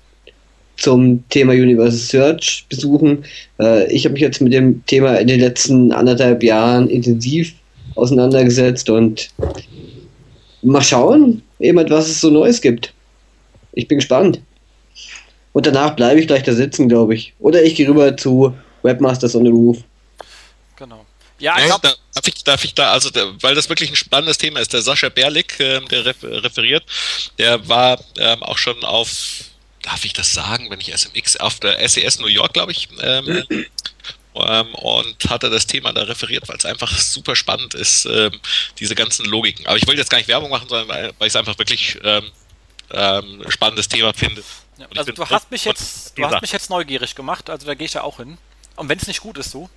zum 0.76 1.24
Thema 1.30 1.52
Universal 1.52 1.98
Search 1.98 2.66
besuchen. 2.68 3.24
Äh, 3.58 3.90
ich 3.92 4.04
habe 4.04 4.14
mich 4.14 4.22
jetzt 4.22 4.40
mit 4.40 4.52
dem 4.52 4.84
Thema 4.86 5.16
in 5.16 5.28
den 5.28 5.40
letzten 5.40 5.92
anderthalb 5.92 6.42
Jahren 6.42 6.88
intensiv 6.88 7.54
auseinandergesetzt 7.94 8.90
und 8.90 9.30
mal 10.62 10.82
schauen, 10.82 11.42
eben 11.60 11.78
was 11.88 12.08
es 12.08 12.20
so 12.20 12.30
Neues 12.30 12.60
gibt 12.60 12.92
ich 13.76 13.86
bin 13.86 13.98
gespannt. 13.98 14.40
Und 15.52 15.66
danach 15.66 15.94
bleibe 15.94 16.18
ich 16.18 16.26
gleich 16.26 16.42
da 16.42 16.52
sitzen, 16.52 16.88
glaube 16.88 17.14
ich. 17.14 17.34
Oder 17.38 17.62
ich 17.62 17.76
gehe 17.76 17.88
rüber 17.88 18.16
zu 18.16 18.56
Webmasters 18.82 19.36
on 19.36 19.44
the 19.44 19.50
Roof. 19.50 19.78
Genau. 20.76 21.06
Ja, 21.38 21.58
ich 21.58 21.66
glaub, 21.66 21.82
da, 21.82 21.94
darf, 22.14 22.26
ich, 22.26 22.44
darf 22.44 22.64
ich 22.64 22.74
da, 22.74 22.92
also 22.92 23.10
der, 23.10 23.30
weil 23.42 23.54
das 23.54 23.68
wirklich 23.68 23.90
ein 23.90 23.96
spannendes 23.96 24.38
Thema 24.38 24.60
ist, 24.60 24.72
der 24.72 24.80
Sascha 24.80 25.10
Berlik, 25.10 25.60
äh, 25.60 25.80
der 25.80 26.06
referiert, 26.22 26.84
der 27.38 27.68
war 27.68 28.00
ähm, 28.18 28.42
auch 28.42 28.56
schon 28.56 28.82
auf, 28.84 29.44
darf 29.82 30.04
ich 30.06 30.14
das 30.14 30.32
sagen, 30.32 30.70
wenn 30.70 30.80
ich 30.80 30.96
SMX, 30.96 31.36
auf 31.36 31.60
der 31.60 31.86
SES 31.86 32.18
e 32.18 32.22
New 32.22 32.28
York, 32.28 32.54
glaube 32.54 32.72
ich, 32.72 32.88
ähm, 33.02 33.44
ähm, 34.34 34.74
und 34.74 35.16
hatte 35.28 35.50
das 35.50 35.66
Thema 35.66 35.92
da 35.92 36.04
referiert, 36.04 36.48
weil 36.48 36.56
es 36.56 36.64
einfach 36.64 36.90
super 36.98 37.36
spannend 37.36 37.74
ist, 37.74 38.06
ähm, 38.06 38.32
diese 38.78 38.94
ganzen 38.94 39.26
Logiken. 39.26 39.66
Aber 39.66 39.76
ich 39.76 39.86
wollte 39.86 40.00
jetzt 40.00 40.10
gar 40.10 40.18
nicht 40.18 40.28
Werbung 40.28 40.50
machen, 40.50 40.68
sondern 40.68 40.88
weil, 40.88 41.12
weil 41.18 41.28
ich 41.28 41.32
es 41.32 41.36
einfach 41.36 41.58
wirklich 41.58 41.98
ähm, 42.90 43.44
spannendes 43.48 43.88
Thema 43.88 44.12
finde. 44.14 44.42
Ja, 44.78 44.86
also 44.96 45.12
du 45.12 45.28
hast 45.28 45.50
mich 45.50 45.64
jetzt, 45.64 46.18
du 46.18 46.24
hast 46.24 46.42
mich 46.42 46.52
jetzt 46.52 46.70
neugierig 46.70 47.14
gemacht, 47.14 47.48
also 47.50 47.66
da 47.66 47.74
gehe 47.74 47.86
ich 47.86 47.94
ja 47.94 48.02
auch 48.02 48.18
hin. 48.18 48.38
Und 48.76 48.88
wenn 48.88 48.98
es 48.98 49.06
nicht 49.06 49.20
gut 49.20 49.38
ist, 49.38 49.50
so, 49.50 49.70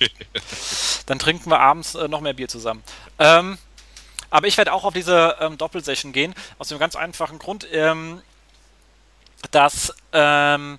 dann 1.06 1.18
trinken 1.18 1.50
wir 1.50 1.60
abends 1.60 1.94
äh, 1.94 2.08
noch 2.08 2.20
mehr 2.20 2.32
Bier 2.32 2.48
zusammen. 2.48 2.82
Ähm, 3.18 3.58
aber 4.30 4.46
ich 4.46 4.56
werde 4.56 4.72
auch 4.72 4.84
auf 4.84 4.94
diese 4.94 5.36
ähm, 5.40 5.58
Doppelsession 5.58 6.12
gehen, 6.12 6.34
aus 6.58 6.68
dem 6.68 6.78
ganz 6.78 6.96
einfachen 6.96 7.38
Grund, 7.38 7.66
ähm, 7.70 8.22
dass 9.50 9.94
ähm, 10.12 10.78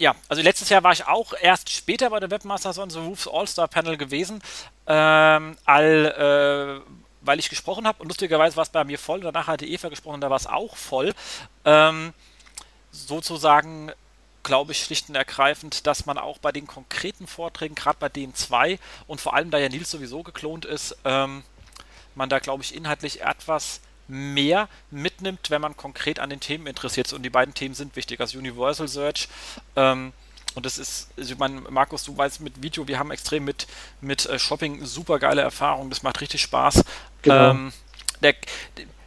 ja, 0.00 0.14
also 0.28 0.42
letztes 0.42 0.70
Jahr 0.70 0.82
war 0.82 0.92
ich 0.92 1.06
auch 1.06 1.34
erst 1.38 1.68
später 1.68 2.08
bei 2.08 2.20
der 2.20 2.30
Webmasters 2.30 2.78
on 2.78 2.88
the 2.88 2.98
Roofs 2.98 3.28
All-Star 3.28 3.68
Panel 3.68 3.98
gewesen, 3.98 4.40
ähm, 4.86 5.58
all, 5.66 6.82
äh, 6.82 6.99
weil 7.20 7.38
ich 7.38 7.50
gesprochen 7.50 7.86
habe 7.86 8.02
und 8.02 8.08
lustigerweise 8.08 8.56
war 8.56 8.62
es 8.62 8.70
bei 8.70 8.84
mir 8.84 8.98
voll. 8.98 9.20
Danach 9.20 9.46
hatte 9.46 9.66
Eva 9.66 9.88
gesprochen, 9.88 10.20
da 10.20 10.30
war 10.30 10.36
es 10.36 10.46
auch 10.46 10.76
voll. 10.76 11.14
Ähm, 11.64 12.12
sozusagen 12.90 13.92
glaube 14.42 14.72
ich 14.72 14.82
schlicht 14.82 15.08
und 15.08 15.14
ergreifend, 15.14 15.86
dass 15.86 16.06
man 16.06 16.18
auch 16.18 16.38
bei 16.38 16.50
den 16.50 16.66
konkreten 16.66 17.26
Vorträgen, 17.26 17.74
gerade 17.74 17.98
bei 18.00 18.08
den 18.08 18.34
zwei 18.34 18.78
und 19.06 19.20
vor 19.20 19.34
allem 19.34 19.50
da 19.50 19.58
ja 19.58 19.68
Nils 19.68 19.90
sowieso 19.90 20.22
geklont 20.22 20.64
ist, 20.64 20.96
ähm, 21.04 21.42
man 22.14 22.28
da 22.28 22.38
glaube 22.38 22.62
ich 22.62 22.74
inhaltlich 22.74 23.20
etwas 23.20 23.80
mehr 24.08 24.68
mitnimmt, 24.90 25.50
wenn 25.50 25.60
man 25.60 25.76
konkret 25.76 26.18
an 26.18 26.30
den 26.30 26.40
Themen 26.40 26.66
interessiert 26.66 27.06
ist. 27.06 27.12
Und 27.12 27.22
die 27.22 27.30
beiden 27.30 27.54
Themen 27.54 27.74
sind 27.74 27.94
wichtig. 27.96 28.20
Also 28.20 28.38
Universal 28.38 28.88
Search 28.88 29.28
ähm, 29.76 30.12
und 30.54 30.66
das 30.66 30.78
ist, 30.78 31.08
also 31.16 31.32
ich 31.32 31.38
meine, 31.38 31.60
Markus, 31.60 32.04
du 32.04 32.16
weißt 32.16 32.40
mit 32.40 32.62
Video, 32.62 32.86
wir 32.88 32.98
haben 32.98 33.10
extrem 33.10 33.44
mit, 33.44 33.66
mit 34.00 34.26
äh, 34.26 34.38
Shopping 34.38 34.84
super 34.84 35.18
geile 35.18 35.42
Erfahrungen, 35.42 35.90
das 35.90 36.02
macht 36.02 36.20
richtig 36.20 36.42
Spaß. 36.42 36.84
Genau. 37.22 37.50
Ähm, 37.50 37.72
der, 38.22 38.34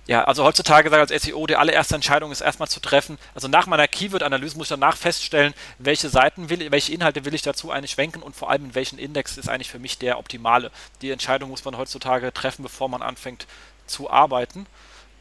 ja, 0.06 0.26
also 0.26 0.44
heutzutage 0.44 0.90
sage 0.90 1.04
ich 1.04 1.12
als 1.14 1.24
SEO, 1.24 1.48
die 1.48 1.56
allererste 1.56 1.96
Entscheidung 1.96 2.32
ist 2.32 2.42
erstmal 2.42 2.68
zu 2.68 2.82
treffen. 2.82 3.18
Also 3.34 3.48
nach 3.48 3.68
meiner 3.68 3.88
Keyword-Analyse 3.88 4.58
muss 4.58 4.66
ich 4.66 4.70
danach 4.70 4.98
feststellen, 4.98 5.54
welche 5.78 6.10
Seiten 6.10 6.50
will, 6.50 6.72
welche 6.72 6.92
Inhalte 6.92 7.24
will 7.24 7.34
ich 7.34 7.42
dazu 7.42 7.72
eigentlich 7.72 7.92
schwenken 7.92 8.22
und 8.22 8.36
vor 8.36 8.50
allem 8.50 8.66
in 8.66 8.76
welchen 8.76 9.00
Index 9.00 9.38
ist 9.38 9.48
eigentlich 9.48 9.72
für 9.72 9.80
mich 9.80 9.98
der 9.98 10.20
optimale. 10.20 10.72
Die 11.02 11.12
Entscheidung 11.12 11.50
muss 11.50 11.64
man 11.64 11.78
heutzutage 11.78 12.34
treffen, 12.34 12.64
bevor 12.64 12.90
man 12.90 13.02
anfängt 13.02 13.48
zu 13.88 14.10
arbeiten. 14.10 14.66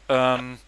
Ähm, 0.09 0.59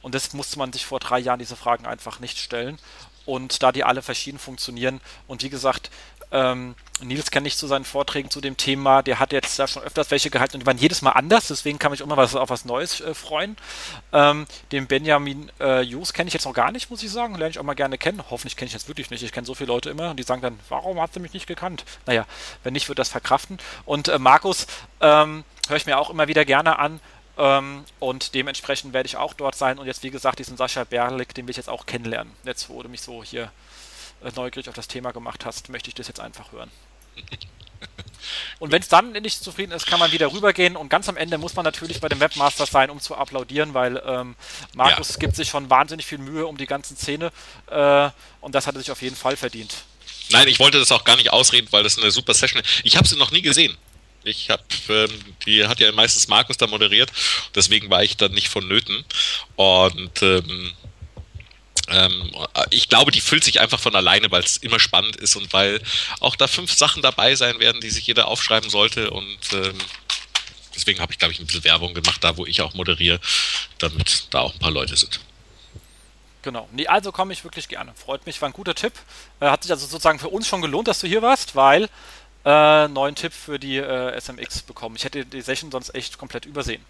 und 0.00 0.14
das 0.14 0.32
musste 0.32 0.58
man 0.58 0.72
sich 0.72 0.86
vor 0.86 0.98
drei 0.98 1.18
Jahren 1.18 1.38
diese 1.38 1.56
Fragen 1.56 1.84
einfach 1.84 2.18
nicht 2.18 2.38
stellen. 2.38 2.78
Und 3.26 3.62
da 3.62 3.72
die 3.72 3.84
alle 3.84 4.02
verschieden 4.02 4.38
funktionieren 4.38 5.00
und 5.26 5.42
wie 5.42 5.50
gesagt, 5.50 5.90
ähm, 6.32 6.74
Nils 7.02 7.30
kenne 7.30 7.48
ich 7.48 7.56
zu 7.56 7.66
seinen 7.66 7.84
Vorträgen 7.84 8.30
zu 8.30 8.40
dem 8.40 8.56
Thema. 8.56 9.02
Der 9.02 9.18
hat 9.18 9.32
jetzt 9.32 9.58
da 9.58 9.66
schon 9.66 9.82
öfters 9.82 10.10
welche 10.10 10.30
gehalten 10.30 10.56
und 10.56 10.60
die 10.60 10.66
waren 10.66 10.78
jedes 10.78 11.02
Mal 11.02 11.12
anders, 11.12 11.48
deswegen 11.48 11.78
kann 11.78 11.90
mich 11.90 12.00
immer 12.00 12.16
was 12.16 12.36
auf 12.36 12.50
was 12.50 12.64
Neues 12.64 13.00
äh, 13.00 13.14
freuen. 13.14 13.56
Ähm, 14.12 14.46
den 14.70 14.86
Benjamin 14.86 15.50
äh, 15.60 15.80
Jus 15.80 16.12
kenne 16.12 16.28
ich 16.28 16.34
jetzt 16.34 16.44
noch 16.44 16.52
gar 16.52 16.72
nicht, 16.72 16.90
muss 16.90 17.02
ich 17.02 17.10
sagen. 17.10 17.34
Lerne 17.34 17.50
ich 17.50 17.58
auch 17.58 17.64
mal 17.64 17.74
gerne 17.74 17.98
kennen. 17.98 18.22
Hoffentlich 18.30 18.56
kenne 18.56 18.68
ich 18.68 18.74
jetzt 18.74 18.88
wirklich 18.88 19.10
nicht. 19.10 19.22
Ich 19.22 19.32
kenne 19.32 19.46
so 19.46 19.54
viele 19.54 19.68
Leute 19.68 19.90
immer 19.90 20.10
und 20.10 20.18
die 20.18 20.22
sagen 20.22 20.42
dann, 20.42 20.58
warum 20.68 21.00
hat 21.00 21.14
sie 21.14 21.20
mich 21.20 21.32
nicht 21.32 21.46
gekannt? 21.46 21.84
Naja, 22.06 22.26
wenn 22.62 22.74
nicht, 22.74 22.88
wird 22.88 22.98
das 22.98 23.08
verkraften. 23.08 23.58
Und 23.84 24.08
äh, 24.08 24.18
Markus 24.18 24.66
ähm, 25.00 25.44
höre 25.68 25.76
ich 25.76 25.86
mir 25.86 25.98
auch 25.98 26.10
immer 26.10 26.28
wieder 26.28 26.44
gerne 26.44 26.78
an. 26.78 27.00
Ähm, 27.40 27.84
und 27.98 28.34
dementsprechend 28.34 28.92
werde 28.92 29.06
ich 29.06 29.16
auch 29.16 29.32
dort 29.32 29.56
sein. 29.56 29.78
Und 29.78 29.86
jetzt, 29.86 30.02
wie 30.02 30.10
gesagt, 30.10 30.38
diesen 30.38 30.58
Sascha 30.58 30.84
Berlik, 30.84 31.34
den 31.34 31.46
will 31.46 31.52
ich 31.52 31.56
jetzt 31.56 31.70
auch 31.70 31.86
kennenlernen. 31.86 32.32
Jetzt, 32.44 32.68
wo 32.68 32.82
du 32.82 32.90
mich 32.90 33.00
so 33.00 33.24
hier 33.24 33.50
äh, 34.22 34.30
neugierig 34.36 34.68
auf 34.68 34.74
das 34.74 34.88
Thema 34.88 35.12
gemacht 35.12 35.46
hast, 35.46 35.70
möchte 35.70 35.88
ich 35.88 35.94
das 35.94 36.06
jetzt 36.06 36.20
einfach 36.20 36.52
hören. 36.52 36.70
Und 38.58 38.70
wenn 38.70 38.82
es 38.82 38.88
dann 38.88 39.12
nicht 39.12 39.42
zufrieden 39.42 39.72
ist, 39.72 39.86
kann 39.86 39.98
man 39.98 40.12
wieder 40.12 40.30
rübergehen 40.30 40.76
und 40.76 40.90
ganz 40.90 41.08
am 41.08 41.16
Ende 41.16 41.38
muss 41.38 41.54
man 41.54 41.64
natürlich 41.64 42.00
bei 42.00 42.08
dem 42.10 42.20
Webmaster 42.20 42.66
sein, 42.66 42.90
um 42.90 43.00
zu 43.00 43.16
applaudieren, 43.16 43.72
weil 43.72 44.00
ähm, 44.04 44.36
Markus 44.74 45.14
ja. 45.14 45.20
gibt 45.20 45.36
sich 45.36 45.48
schon 45.48 45.70
wahnsinnig 45.70 46.04
viel 46.04 46.18
Mühe 46.18 46.46
um 46.46 46.58
die 46.58 46.66
ganzen 46.66 46.98
Szene 46.98 47.32
äh, 47.70 48.10
und 48.42 48.54
das 48.54 48.66
hat 48.66 48.74
er 48.74 48.80
sich 48.80 48.90
auf 48.90 49.00
jeden 49.00 49.16
Fall 49.16 49.38
verdient. 49.38 49.74
Nein, 50.30 50.46
ich 50.48 50.58
wollte 50.60 50.78
das 50.78 50.92
auch 50.92 51.04
gar 51.04 51.16
nicht 51.16 51.32
ausreden, 51.32 51.68
weil 51.70 51.82
das 51.82 51.96
eine 51.96 52.10
super 52.10 52.34
Session 52.34 52.60
ist. 52.60 52.82
Ich 52.84 52.98
habe 52.98 53.08
sie 53.08 53.16
noch 53.16 53.30
nie 53.30 53.40
gesehen. 53.40 53.76
Ich 54.24 54.50
habe, 54.50 54.62
ähm, 54.88 55.10
die 55.46 55.66
hat 55.66 55.80
ja 55.80 55.92
meistens 55.92 56.28
Markus 56.28 56.56
da 56.56 56.66
moderiert, 56.66 57.10
deswegen 57.54 57.88
war 57.88 58.02
ich 58.02 58.16
dann 58.16 58.32
nicht 58.32 58.48
vonnöten. 58.48 59.04
Und 59.56 60.22
ähm, 60.22 60.74
ähm, 61.90 62.30
ich 62.70 62.88
glaube, 62.88 63.10
die 63.10 63.20
füllt 63.20 63.44
sich 63.44 63.60
einfach 63.60 63.80
von 63.80 63.94
alleine, 63.94 64.30
weil 64.30 64.42
es 64.42 64.56
immer 64.58 64.78
spannend 64.78 65.16
ist 65.16 65.36
und 65.36 65.52
weil 65.52 65.80
auch 66.20 66.36
da 66.36 66.46
fünf 66.46 66.72
Sachen 66.72 67.02
dabei 67.02 67.34
sein 67.34 67.58
werden, 67.58 67.80
die 67.80 67.90
sich 67.90 68.06
jeder 68.06 68.28
aufschreiben 68.28 68.70
sollte. 68.70 69.10
Und 69.10 69.38
ähm, 69.52 69.76
deswegen 70.74 71.00
habe 71.00 71.12
ich, 71.12 71.18
glaube 71.18 71.32
ich, 71.32 71.40
ein 71.40 71.46
bisschen 71.46 71.64
Werbung 71.64 71.94
gemacht, 71.94 72.22
da 72.22 72.36
wo 72.36 72.46
ich 72.46 72.62
auch 72.62 72.74
moderiere, 72.74 73.20
damit 73.78 74.28
da 74.30 74.40
auch 74.40 74.52
ein 74.52 74.60
paar 74.60 74.70
Leute 74.70 74.96
sind. 74.96 75.20
Genau. 76.42 76.68
Nee, 76.72 76.86
also 76.86 77.12
komme 77.12 77.32
ich 77.32 77.44
wirklich 77.44 77.68
gerne. 77.68 77.92
Freut 77.94 78.24
mich, 78.24 78.40
war 78.40 78.48
ein 78.48 78.54
guter 78.54 78.74
Tipp. 78.74 78.94
Äh, 79.40 79.46
hat 79.46 79.62
sich 79.62 79.72
also 79.72 79.86
sozusagen 79.86 80.18
für 80.18 80.28
uns 80.28 80.48
schon 80.48 80.62
gelohnt, 80.62 80.88
dass 80.88 81.00
du 81.00 81.06
hier 81.06 81.22
warst, 81.22 81.54
weil 81.54 81.88
äh, 82.44 82.88
neuen 82.88 83.14
Tipp 83.14 83.32
für 83.32 83.58
die 83.58 83.76
äh, 83.76 84.18
SMX 84.18 84.62
bekommen. 84.62 84.96
Ich 84.96 85.04
hätte 85.04 85.24
die 85.24 85.42
Session 85.42 85.70
sonst 85.70 85.94
echt 85.94 86.18
komplett 86.18 86.46
übersehen. 86.46 86.84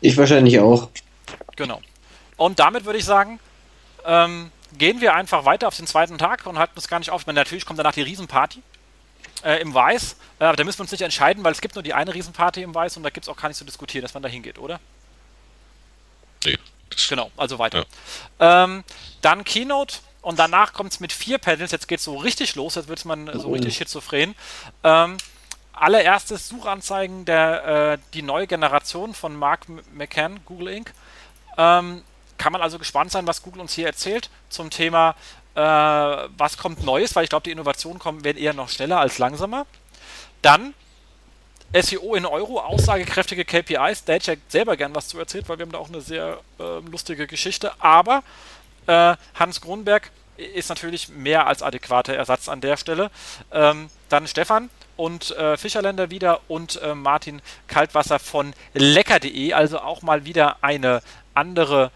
Ich 0.00 0.16
wahrscheinlich 0.16 0.58
auch. 0.60 0.88
Genau. 1.56 1.80
Und 2.36 2.58
damit 2.58 2.84
würde 2.84 2.98
ich 2.98 3.04
sagen, 3.04 3.38
ähm, 4.04 4.50
gehen 4.76 5.00
wir 5.00 5.14
einfach 5.14 5.44
weiter 5.44 5.68
auf 5.68 5.76
den 5.76 5.86
zweiten 5.86 6.18
Tag 6.18 6.46
und 6.46 6.58
halten 6.58 6.74
uns 6.76 6.88
gar 6.88 6.98
nicht 6.98 7.10
auf. 7.10 7.26
Meine, 7.26 7.40
natürlich 7.40 7.64
kommt 7.64 7.78
danach 7.78 7.92
die 7.94 8.02
Riesenparty 8.02 8.62
äh, 9.44 9.60
im 9.60 9.72
Weiß, 9.72 10.16
äh, 10.40 10.44
aber 10.44 10.56
da 10.56 10.64
müssen 10.64 10.78
wir 10.78 10.82
uns 10.82 10.92
nicht 10.92 11.02
entscheiden, 11.02 11.44
weil 11.44 11.52
es 11.52 11.60
gibt 11.60 11.74
nur 11.74 11.82
die 11.82 11.94
eine 11.94 12.12
Riesenparty 12.12 12.62
im 12.62 12.74
Weiß 12.74 12.96
und 12.96 13.02
da 13.02 13.10
gibt 13.10 13.24
es 13.24 13.28
auch 13.28 13.36
gar 13.36 13.48
nicht 13.48 13.58
zu 13.58 13.64
diskutieren, 13.64 14.02
dass 14.02 14.14
man 14.14 14.22
da 14.22 14.28
hingeht, 14.28 14.58
oder? 14.58 14.80
Nee. 16.44 16.58
Genau, 17.08 17.30
also 17.36 17.58
weiter. 17.58 17.86
Ja. 18.38 18.64
Ähm, 18.64 18.84
dann 19.20 19.44
Keynote 19.44 19.98
und 20.24 20.38
danach 20.38 20.72
kommt 20.72 20.92
es 20.92 21.00
mit 21.00 21.12
vier 21.12 21.38
Panels. 21.38 21.70
Jetzt 21.70 21.86
geht 21.86 21.98
es 21.98 22.04
so 22.04 22.16
richtig 22.16 22.54
los, 22.54 22.74
jetzt 22.74 22.88
wird 22.88 23.04
man 23.04 23.30
so 23.38 23.52
richtig 23.52 23.76
schizophren. 23.76 24.34
Ähm, 24.82 25.16
allererstes 25.72 26.48
Suchanzeigen 26.48 27.24
der 27.24 27.92
äh, 27.92 27.98
die 28.14 28.22
neue 28.22 28.46
Generation 28.46 29.14
von 29.14 29.36
Mark 29.36 29.66
McCann, 29.92 30.40
Google 30.46 30.68
Inc. 30.68 30.92
Ähm, 31.58 32.02
kann 32.38 32.52
man 32.52 32.62
also 32.62 32.78
gespannt 32.78 33.10
sein, 33.10 33.26
was 33.26 33.42
Google 33.42 33.60
uns 33.60 33.74
hier 33.74 33.86
erzählt 33.86 34.30
zum 34.48 34.70
Thema, 34.70 35.14
äh, 35.54 35.60
was 35.60 36.56
kommt 36.56 36.84
Neues, 36.84 37.14
weil 37.14 37.24
ich 37.24 37.30
glaube, 37.30 37.44
die 37.44 37.52
Innovationen 37.52 37.98
kommen, 37.98 38.24
werden 38.24 38.38
eher 38.38 38.54
noch 38.54 38.68
schneller 38.68 38.98
als 38.98 39.18
langsamer. 39.18 39.66
Dann 40.42 40.74
SEO 41.74 42.14
in 42.14 42.24
Euro, 42.24 42.60
aussagekräftige 42.60 43.44
KPIs. 43.44 44.04
Da 44.04 44.14
hätte 44.14 44.32
ich 44.32 44.38
ja 44.38 44.42
selber 44.48 44.76
gern 44.76 44.94
was 44.94 45.08
zu 45.08 45.18
erzählt, 45.18 45.48
weil 45.48 45.58
wir 45.58 45.66
haben 45.66 45.72
da 45.72 45.78
auch 45.78 45.88
eine 45.88 46.00
sehr 46.00 46.38
äh, 46.58 46.78
lustige 46.90 47.26
Geschichte. 47.26 47.72
Aber 47.80 48.22
äh, 48.86 49.16
Hans 49.34 49.60
Grunberg 49.60 50.10
ist 50.36 50.68
natürlich 50.68 51.08
mehr 51.08 51.46
als 51.46 51.62
adäquater 51.62 52.14
Ersatz 52.14 52.48
an 52.48 52.60
der 52.60 52.76
Stelle. 52.76 53.10
Ähm, 53.52 53.88
dann 54.08 54.26
Stefan 54.26 54.70
und 54.96 55.30
äh, 55.32 55.56
Fischerländer 55.56 56.10
wieder 56.10 56.40
und 56.48 56.80
äh, 56.82 56.94
Martin 56.94 57.40
Kaltwasser 57.66 58.18
von 58.18 58.54
lecker.de, 58.74 59.52
also 59.52 59.80
auch 59.80 60.02
mal 60.02 60.24
wieder 60.24 60.58
eine 60.62 61.02
andere 61.34 61.90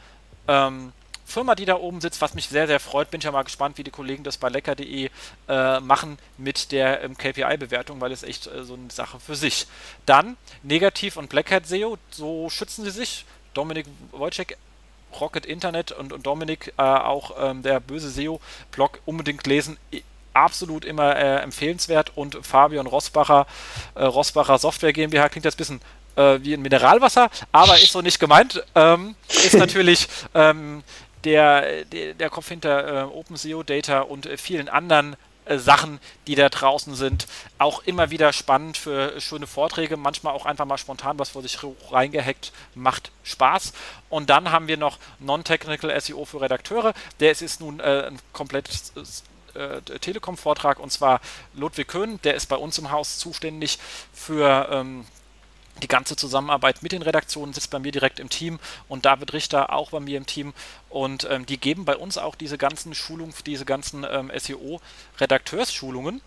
ähm, 0.47 0.93
Firma, 1.25 1.55
die 1.55 1.67
da 1.67 1.77
oben 1.77 2.01
sitzt, 2.01 2.23
was 2.23 2.35
mich 2.35 2.49
sehr, 2.49 2.67
sehr 2.67 2.81
freut. 2.81 3.11
Bin 3.11 3.19
ich 3.21 3.25
ja 3.25 3.33
mal 3.33 3.43
gespannt, 3.43 3.77
wie 3.77 3.85
die 3.85 3.91
Kollegen 3.91 4.25
das 4.25 4.39
bei 4.39 4.49
lecker.de 4.49 5.11
äh, 5.49 5.81
machen 5.81 6.19
mit 6.39 6.73
der 6.73 7.05
ähm, 7.05 7.19
KPI-Bewertung, 7.19 8.01
weil 8.01 8.13
es 8.13 8.23
echt 8.23 8.47
äh, 8.47 8.65
so 8.65 8.75
eine 8.75 8.91
Sache 8.91 9.21
für 9.21 9.37
sich. 9.37 9.67
Dann 10.07 10.39
Negativ 10.63 11.19
und 11.19 11.29
Black 11.29 11.51
Hat 11.51 11.67
SEO, 11.67 11.99
so 12.11 12.49
schützen 12.49 12.85
sie 12.85 12.91
sich. 12.91 13.27
Dominik 13.53 13.87
Wojcik, 14.13 14.57
Rocket 15.21 15.47
Internet 15.47 15.93
und, 15.93 16.13
und 16.13 16.27
Dominik, 16.27 16.73
äh, 16.79 16.83
auch 16.83 17.33
ähm, 17.41 17.63
der 17.63 17.81
böse 17.81 18.11
SEO-Blog, 18.11 19.01
unbedingt 19.07 19.47
lesen 19.47 19.79
absolut 20.35 20.85
immer 20.85 21.17
äh, 21.17 21.43
empfehlenswert 21.43 22.13
und 22.15 22.39
Fabian 22.47 22.87
Rossbacher, 22.87 23.47
äh, 23.95 24.05
Rossbacher 24.05 24.59
Software 24.59 24.93
GmbH 24.93 25.29
klingt 25.29 25.45
jetzt 25.45 25.57
ein 25.57 25.59
bisschen 25.59 25.81
äh, 26.17 26.39
wie 26.43 26.55
ein 26.55 26.63
Mineralwasser, 26.63 27.31
aber 27.53 27.77
ist 27.77 27.93
so 27.93 28.03
nicht 28.03 28.21
gemeint. 28.21 28.63
Ähm, 28.75 29.15
ist 29.29 29.55
natürlich 29.59 30.09
ähm, 30.35 30.83
der, 31.25 31.85
der, 31.85 32.15
der, 32.15 32.31
Kopf 32.31 32.49
hinter 32.49 33.03
äh, 33.03 33.05
OpenSEO 33.05 33.63
Data 33.63 34.01
und 34.01 34.27
äh, 34.27 34.37
vielen 34.37 34.69
anderen 34.69 35.17
Sachen, 35.57 36.01
die 36.27 36.35
da 36.35 36.49
draußen 36.49 36.95
sind. 36.95 37.27
Auch 37.59 37.83
immer 37.85 38.11
wieder 38.11 38.33
spannend 38.33 38.77
für 38.77 39.21
schöne 39.21 39.47
Vorträge, 39.47 39.97
manchmal 39.97 40.35
auch 40.35 40.47
einfach 40.47 40.67
mal 40.67 40.79
spontan 40.79 41.19
was 41.19 41.31
vor 41.31 41.43
sich 41.43 41.59
reingehackt, 41.91 42.53
macht 42.75 43.11
Spaß. 43.23 43.73
Und 44.11 44.31
dann 44.31 44.51
haben 44.51 44.69
wir 44.69 44.77
noch 44.77 44.99
Non-Technical 45.21 45.99
SEO 46.01 46.25
für 46.25 46.41
Redakteure. 46.41 46.93
Der 47.21 47.31
ist, 47.31 47.43
ist 47.43 47.61
nun 47.61 47.81
äh, 47.81 48.09
ein 48.09 48.19
komplett 48.33 48.69
äh, 49.55 49.81
Telekom-Vortrag 49.81 50.79
und 50.79 50.93
zwar 50.93 51.21
Ludwig 51.55 51.89
Köhn, 51.89 52.21
der 52.23 52.35
ist 52.35 52.47
bei 52.47 52.57
uns 52.57 52.79
im 52.79 52.91
Haus 52.91 53.19
zuständig 53.19 53.79
für 54.13 54.69
ähm, 54.71 55.07
die 55.83 55.89
ganze 55.89 56.17
Zusammenarbeit 56.17 56.83
mit 56.83 56.93
den 56.93 57.03
Redaktionen 57.03 57.53
sitzt 57.53 57.71
bei 57.71 57.79
mir 57.79 57.93
direkt 57.93 58.21
im 58.21 58.29
Team 58.29 58.59
und 58.89 59.05
David 59.05 59.33
Richter 59.33 59.73
auch 59.73 59.91
bei 59.91 60.01
mir 60.01 60.19
im 60.19 60.27
Team 60.27 60.53
und 60.89 61.27
ähm, 61.31 61.47
die 61.47 61.59
geben 61.59 61.85
bei 61.85 61.97
uns 61.97 62.19
auch 62.19 62.35
diese 62.35 62.59
ganzen 62.59 62.95
Schulungen, 62.95 63.35
diese 63.47 63.65
ganzen 63.65 64.07
ähm, 64.11 64.31
SEO-Redakteursschulungen. 64.35 66.21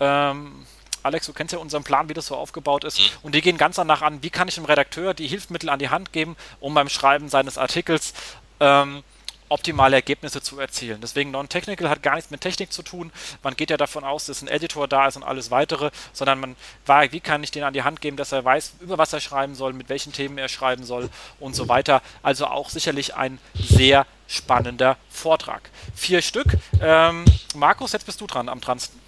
Ähm, 0.00 0.66
Alex, 1.02 1.26
du 1.26 1.32
kennst 1.32 1.52
ja 1.52 1.60
unseren 1.60 1.84
Plan, 1.84 2.08
wie 2.08 2.14
das 2.14 2.26
so 2.26 2.36
aufgebaut 2.36 2.82
ist. 2.82 2.98
Mhm. 2.98 3.04
Und 3.22 3.34
die 3.34 3.40
gehen 3.40 3.58
ganz 3.58 3.76
danach 3.76 4.02
an, 4.02 4.22
wie 4.22 4.30
kann 4.30 4.48
ich 4.48 4.56
dem 4.56 4.64
Redakteur 4.64 5.14
die 5.14 5.28
Hilfsmittel 5.28 5.70
an 5.70 5.78
die 5.78 5.88
Hand 5.88 6.12
geben, 6.12 6.36
um 6.58 6.74
beim 6.74 6.88
Schreiben 6.88 7.28
seines 7.28 7.58
Artikels 7.58 8.12
ähm, 8.58 9.04
optimale 9.48 9.96
Ergebnisse 9.96 10.40
zu 10.40 10.58
erzielen. 10.58 10.98
Deswegen 11.00 11.30
Non-Technical 11.30 11.88
hat 11.88 12.02
gar 12.02 12.16
nichts 12.16 12.30
mit 12.30 12.40
Technik 12.40 12.72
zu 12.72 12.82
tun. 12.82 13.12
Man 13.42 13.54
geht 13.54 13.70
ja 13.70 13.76
davon 13.76 14.04
aus, 14.04 14.26
dass 14.26 14.42
ein 14.42 14.48
Editor 14.48 14.88
da 14.88 15.06
ist 15.06 15.16
und 15.16 15.22
alles 15.22 15.50
weitere, 15.50 15.90
sondern 16.12 16.40
man 16.40 16.56
war, 16.84 17.10
wie 17.12 17.20
kann 17.20 17.42
ich 17.42 17.50
den 17.50 17.62
an 17.62 17.74
die 17.74 17.82
Hand 17.82 18.00
geben, 18.00 18.16
dass 18.16 18.32
er 18.32 18.44
weiß, 18.44 18.74
über 18.80 18.98
was 18.98 19.12
er 19.12 19.20
schreiben 19.20 19.54
soll, 19.54 19.72
mit 19.72 19.88
welchen 19.88 20.12
Themen 20.12 20.38
er 20.38 20.48
schreiben 20.48 20.84
soll 20.84 21.08
und 21.40 21.54
so 21.54 21.68
weiter. 21.68 22.02
Also 22.22 22.46
auch 22.46 22.70
sicherlich 22.70 23.14
ein 23.14 23.38
sehr 23.54 24.06
spannender 24.26 24.96
Vortrag. 25.08 25.70
Vier 25.94 26.22
Stück. 26.22 26.56
Ähm, 26.82 27.24
Markus, 27.54 27.92
jetzt 27.92 28.06
bist 28.06 28.20
du 28.20 28.26
dran 28.26 28.48
am 28.48 28.60
dransten. 28.60 29.00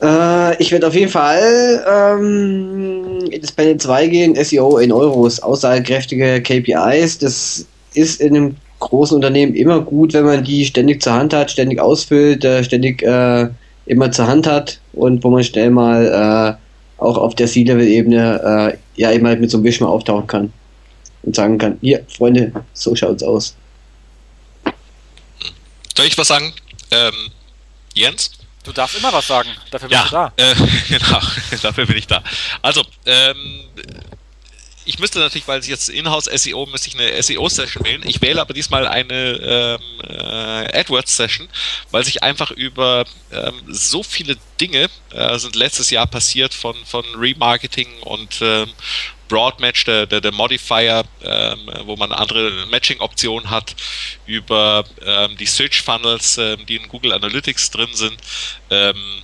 Äh, 0.00 0.56
ich 0.62 0.70
werde 0.70 0.86
auf 0.86 0.94
jeden 0.94 1.10
Fall 1.10 1.84
ähm, 1.88 3.26
in 3.30 3.40
das 3.40 3.52
Panel 3.52 3.76
2 3.76 4.06
gehen, 4.06 4.44
SEO 4.44 4.78
in 4.78 4.92
Euros, 4.92 5.40
aussagekräftige 5.40 6.40
KPIs. 6.40 7.18
Das 7.18 7.66
ist 7.94 8.20
in 8.20 8.36
einem 8.36 8.56
großen 8.78 9.16
Unternehmen 9.16 9.54
immer 9.54 9.80
gut, 9.80 10.12
wenn 10.12 10.24
man 10.24 10.44
die 10.44 10.64
ständig 10.64 11.02
zur 11.02 11.14
Hand 11.14 11.32
hat, 11.34 11.50
ständig 11.50 11.80
ausfüllt, 11.80 12.44
äh, 12.44 12.62
ständig 12.64 13.02
äh, 13.02 13.48
immer 13.86 14.10
zur 14.12 14.26
Hand 14.26 14.46
hat 14.46 14.80
und 14.92 15.24
wo 15.24 15.30
man 15.30 15.44
schnell 15.44 15.70
mal 15.70 16.58
äh, 16.58 17.02
auch 17.02 17.16
auf 17.16 17.34
der 17.34 17.46
C-Level-Ebene 17.46 18.72
äh, 18.74 19.00
ja 19.00 19.12
eben 19.12 19.26
halt 19.26 19.40
mit 19.40 19.50
so 19.50 19.58
einem 19.58 19.64
Wisch 19.64 19.80
mal 19.80 19.88
auftauchen 19.88 20.26
kann 20.26 20.52
und 21.22 21.34
sagen 21.34 21.58
kann, 21.58 21.78
hier, 21.80 22.04
Freunde, 22.08 22.52
so 22.74 22.94
schaut's 22.94 23.22
aus. 23.22 23.56
Soll 25.96 26.06
ich 26.06 26.16
was 26.16 26.28
sagen? 26.28 26.52
Ähm, 26.90 27.30
Jens? 27.94 28.32
Du 28.64 28.72
darfst 28.72 28.98
immer 28.98 29.12
was 29.12 29.26
sagen, 29.26 29.48
dafür 29.70 29.88
bist 29.88 30.10
ja, 30.12 30.30
du 30.34 30.42
da. 30.42 30.50
Äh, 30.50 30.54
genau, 30.88 31.20
dafür 31.62 31.86
bin 31.86 31.96
ich 31.96 32.06
da. 32.06 32.22
Also, 32.60 32.82
ähm, 33.06 33.62
ich 34.88 34.98
müsste 34.98 35.18
natürlich, 35.18 35.46
weil 35.46 35.60
es 35.60 35.68
jetzt 35.68 35.90
Inhouse 35.90 36.24
SEO, 36.24 36.64
müsste 36.64 36.88
ich 36.88 36.98
eine 36.98 37.22
SEO-Session 37.22 37.84
wählen. 37.84 38.02
Ich 38.06 38.22
wähle 38.22 38.40
aber 38.40 38.54
diesmal 38.54 38.88
eine 38.88 39.14
ähm, 39.14 39.80
äh, 40.08 40.80
AdWords-Session, 40.80 41.46
weil 41.90 42.04
sich 42.04 42.22
einfach 42.22 42.50
über 42.50 43.04
ähm, 43.30 43.54
so 43.66 44.02
viele 44.02 44.38
Dinge 44.58 44.88
äh, 45.10 45.38
sind 45.38 45.56
letztes 45.56 45.90
Jahr 45.90 46.06
passiert 46.06 46.54
von, 46.54 46.74
von 46.86 47.04
Remarketing 47.14 47.88
und 48.00 48.38
ähm, 48.40 48.70
Broadmatch, 49.28 49.84
der, 49.84 50.06
der, 50.06 50.22
der 50.22 50.32
Modifier, 50.32 51.04
ähm, 51.22 51.70
wo 51.84 51.94
man 51.96 52.10
andere 52.12 52.66
Matching-Optionen 52.70 53.50
hat, 53.50 53.76
über 54.24 54.84
ähm, 55.04 55.36
die 55.36 55.44
Search-Funnels, 55.44 56.38
ähm, 56.38 56.64
die 56.64 56.76
in 56.76 56.88
Google 56.88 57.12
Analytics 57.12 57.70
drin 57.70 57.90
sind. 57.92 58.16
Ähm, 58.70 59.22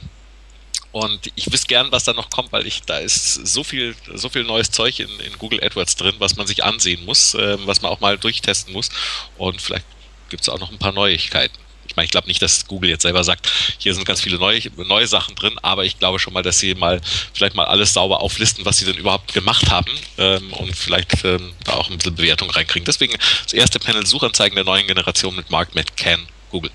und 0.95 1.33
ich 1.35 1.53
wüsste 1.53 1.67
gern, 1.67 1.91
was 1.91 2.05
da 2.05 2.13
noch 2.13 2.31
kommt, 2.31 2.53
weil 2.53 2.69
ich 2.69 2.83
da 2.83 2.99
ist 2.99 3.35
so 3.49 3.65
viel, 3.65 3.97
so 4.15 4.29
viel 4.29 4.45
neues 4.45 4.71
Zeug 4.71 5.01
in, 5.01 5.09
in 5.19 5.37
Google 5.39 5.61
AdWords 5.61 5.97
drin, 5.97 6.15
was 6.21 6.37
man 6.37 6.47
sich 6.47 6.63
ansehen 6.63 7.05
muss, 7.05 7.35
äh, 7.35 7.57
was 7.67 7.83
man 7.83 7.91
auch 7.91 7.99
mal 7.99 8.17
durchtesten 8.17 8.73
muss. 8.73 8.91
Und 9.37 9.61
vielleicht 9.61 9.87
gibt 10.31 10.45
es 10.45 10.49
auch 10.49 10.61
noch 10.61 10.71
ein 10.71 10.79
paar 10.79 10.93
Neuigkeiten. 10.93 11.59
Ich 11.89 11.97
meine, 11.97 12.05
ich 12.05 12.13
glaube 12.13 12.29
nicht, 12.29 12.41
dass 12.41 12.69
Google 12.69 12.91
jetzt 12.91 13.03
selber 13.03 13.25
sagt, 13.25 13.51
hier 13.79 13.93
sind 13.93 14.05
ganz 14.05 14.21
viele 14.21 14.39
neue, 14.39 14.61
neue 14.77 15.09
Sachen 15.09 15.35
drin, 15.35 15.59
aber 15.63 15.85
ich 15.85 15.99
glaube 15.99 16.21
schon 16.21 16.33
mal, 16.33 16.45
dass 16.45 16.61
sie 16.61 16.77
mal 16.77 17.01
vielleicht 17.33 17.57
mal 17.57 17.67
alles 17.67 17.93
sauber 17.93 18.21
auflisten, 18.21 18.65
was 18.65 18.79
sie 18.79 18.85
denn 18.85 18.97
überhaupt 18.97 19.35
gemacht 19.35 19.73
haben 19.73 19.91
ähm, 20.19 20.53
und 20.53 20.77
vielleicht 20.77 21.25
ähm, 21.25 21.55
da 21.65 21.73
auch 21.73 21.91
ein 21.91 21.99
bisschen 21.99 22.15
Bewertung 22.15 22.51
reinkriegen. 22.51 22.85
Deswegen 22.85 23.15
das 23.43 23.53
erste 23.53 23.81
Panel 23.81 24.07
Suchanzeigen 24.07 24.55
der 24.55 24.65
neuen 24.65 24.87
Generation 24.87 25.35
mit 25.35 25.51
Mark 25.51 25.75
Metcan, 25.75 26.25
Google. 26.53 26.71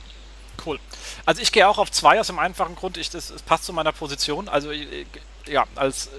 Also 1.30 1.44
ich 1.44 1.52
gehe 1.52 1.68
auch 1.68 1.78
auf 1.78 1.92
zwei 1.92 2.20
aus 2.20 2.26
dem 2.26 2.40
einfachen 2.40 2.76
Grund, 2.76 2.98
ich, 2.98 3.12
das, 3.12 3.28
das 3.28 3.44
passt 3.44 3.66
zu 3.66 3.72
meiner 3.72 3.92
Position. 3.92 4.50
Also 4.50 4.72
äh, 4.72 5.06
ja, 5.46 5.66
als 5.76 6.10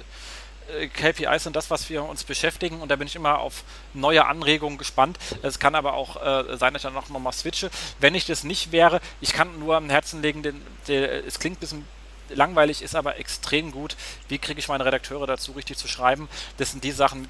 äh, 0.79 0.87
KPIs 0.87 1.43
sind 1.43 1.57
das, 1.57 1.69
was 1.69 1.91
wir 1.91 2.05
uns 2.05 2.23
beschäftigen 2.23 2.81
und 2.81 2.91
da 2.93 2.95
bin 2.95 3.09
ich 3.09 3.17
immer 3.17 3.41
auf 3.41 3.65
neue 3.93 4.25
Anregungen 4.25 4.79
gespannt. 4.79 5.19
Es 5.43 5.59
kann 5.59 5.75
aber 5.75 5.95
auch 5.95 6.15
äh, 6.15 6.57
sein, 6.57 6.75
dass 6.75 6.83
ich 6.83 6.85
dann 6.85 6.95
noch, 6.95 7.09
noch 7.09 7.19
mal 7.19 7.33
switche. 7.33 7.73
Wenn 7.99 8.15
ich 8.15 8.25
das 8.25 8.45
nicht 8.45 8.71
wäre, 8.71 9.01
ich 9.21 9.33
kann 9.33 9.59
nur 9.59 9.75
am 9.75 9.91
Herzen 9.91 10.23
legen, 10.23 10.45
den, 10.45 10.63
den, 10.87 11.03
es 11.27 11.41
klingt 11.41 11.57
ein 11.57 11.61
bisschen 11.61 11.89
langweilig, 12.29 12.81
ist 12.81 12.95
aber 12.95 13.19
extrem 13.19 13.73
gut. 13.73 13.97
Wie 14.29 14.39
kriege 14.39 14.61
ich 14.61 14.69
meine 14.69 14.85
Redakteure 14.85 15.27
dazu, 15.27 15.51
richtig 15.51 15.77
zu 15.77 15.89
schreiben? 15.89 16.29
Das 16.59 16.71
sind 16.71 16.85
die 16.85 16.93
Sachen, 16.93 17.29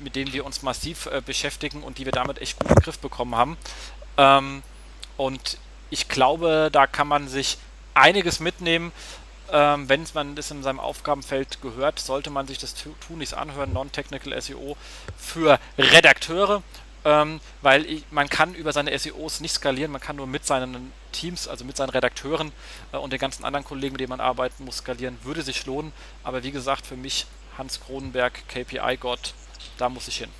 mit 0.00 0.16
denen 0.16 0.34
wir 0.34 0.44
uns 0.44 0.60
massiv 0.60 1.06
äh, 1.06 1.22
beschäftigen 1.24 1.82
und 1.82 1.96
die 1.96 2.04
wir 2.04 2.12
damit 2.12 2.42
echt 2.42 2.58
gut 2.58 2.72
im 2.72 2.82
Griff 2.82 2.98
bekommen 2.98 3.34
haben. 3.34 3.56
Ähm, 4.18 4.62
und 5.16 5.56
ich 5.90 6.08
glaube, 6.08 6.68
da 6.72 6.86
kann 6.86 7.08
man 7.08 7.28
sich 7.28 7.58
einiges 7.94 8.40
mitnehmen. 8.40 8.92
Ähm, 9.52 9.88
wenn 9.88 10.04
man 10.14 10.34
das 10.34 10.50
in 10.50 10.62
seinem 10.62 10.80
Aufgabenfeld 10.80 11.62
gehört, 11.62 12.00
sollte 12.00 12.30
man 12.30 12.48
sich 12.48 12.58
das 12.58 12.74
tunlichst 13.06 13.34
anhören, 13.34 13.72
Non-Technical 13.72 14.40
SEO 14.40 14.76
für 15.16 15.60
Redakteure, 15.78 16.62
ähm, 17.04 17.40
weil 17.62 17.86
ich, 17.86 18.04
man 18.10 18.28
kann 18.28 18.54
über 18.54 18.72
seine 18.72 18.98
SEOs 18.98 19.40
nicht 19.40 19.54
skalieren, 19.54 19.92
man 19.92 20.00
kann 20.00 20.16
nur 20.16 20.26
mit 20.26 20.44
seinen 20.44 20.92
Teams, 21.12 21.46
also 21.46 21.64
mit 21.64 21.76
seinen 21.76 21.90
Redakteuren 21.90 22.50
äh, 22.92 22.96
und 22.96 23.12
den 23.12 23.20
ganzen 23.20 23.44
anderen 23.44 23.64
Kollegen, 23.64 23.92
mit 23.92 24.00
denen 24.00 24.10
man 24.10 24.20
arbeiten 24.20 24.64
muss, 24.64 24.78
skalieren, 24.78 25.16
würde 25.22 25.42
sich 25.42 25.64
lohnen. 25.64 25.92
Aber 26.24 26.42
wie 26.42 26.50
gesagt, 26.50 26.84
für 26.84 26.96
mich 26.96 27.26
Hans 27.56 27.80
Kronenberg, 27.80 28.48
KPI-Gott, 28.48 29.34
da 29.78 29.88
muss 29.88 30.08
ich 30.08 30.18
hin. 30.18 30.30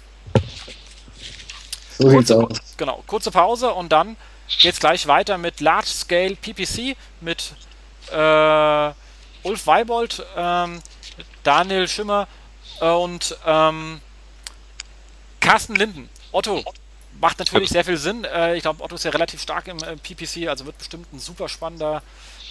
So 1.98 2.08
kurze, 2.10 2.48
genau, 2.76 3.04
kurze 3.06 3.30
Pause 3.30 3.72
und 3.72 3.92
dann 3.92 4.16
geht 4.48 4.74
es 4.74 4.80
gleich 4.80 5.06
weiter 5.06 5.38
mit 5.38 5.60
Large 5.60 5.88
Scale 5.88 6.36
PPC 6.36 6.96
mit 7.20 7.54
äh, 8.10 8.92
Ulf 9.42 9.66
Weibold, 9.66 10.24
ähm, 10.36 10.82
Daniel 11.42 11.88
Schimmer 11.88 12.28
äh, 12.80 12.88
und 12.88 13.36
ähm, 13.46 14.00
Carsten 15.40 15.76
Linden. 15.76 16.08
Otto 16.32 16.64
macht 17.20 17.38
natürlich 17.38 17.70
sehr 17.70 17.84
viel 17.84 17.96
Sinn. 17.96 18.24
Äh, 18.24 18.56
ich 18.56 18.62
glaube, 18.62 18.82
Otto 18.82 18.94
ist 18.94 19.04
ja 19.04 19.10
relativ 19.10 19.40
stark 19.40 19.68
im 19.68 19.78
äh, 19.78 19.96
PPC, 19.96 20.48
also 20.48 20.66
wird 20.66 20.78
bestimmt 20.78 21.12
ein 21.12 21.18
super 21.18 21.48
spannender 21.48 22.02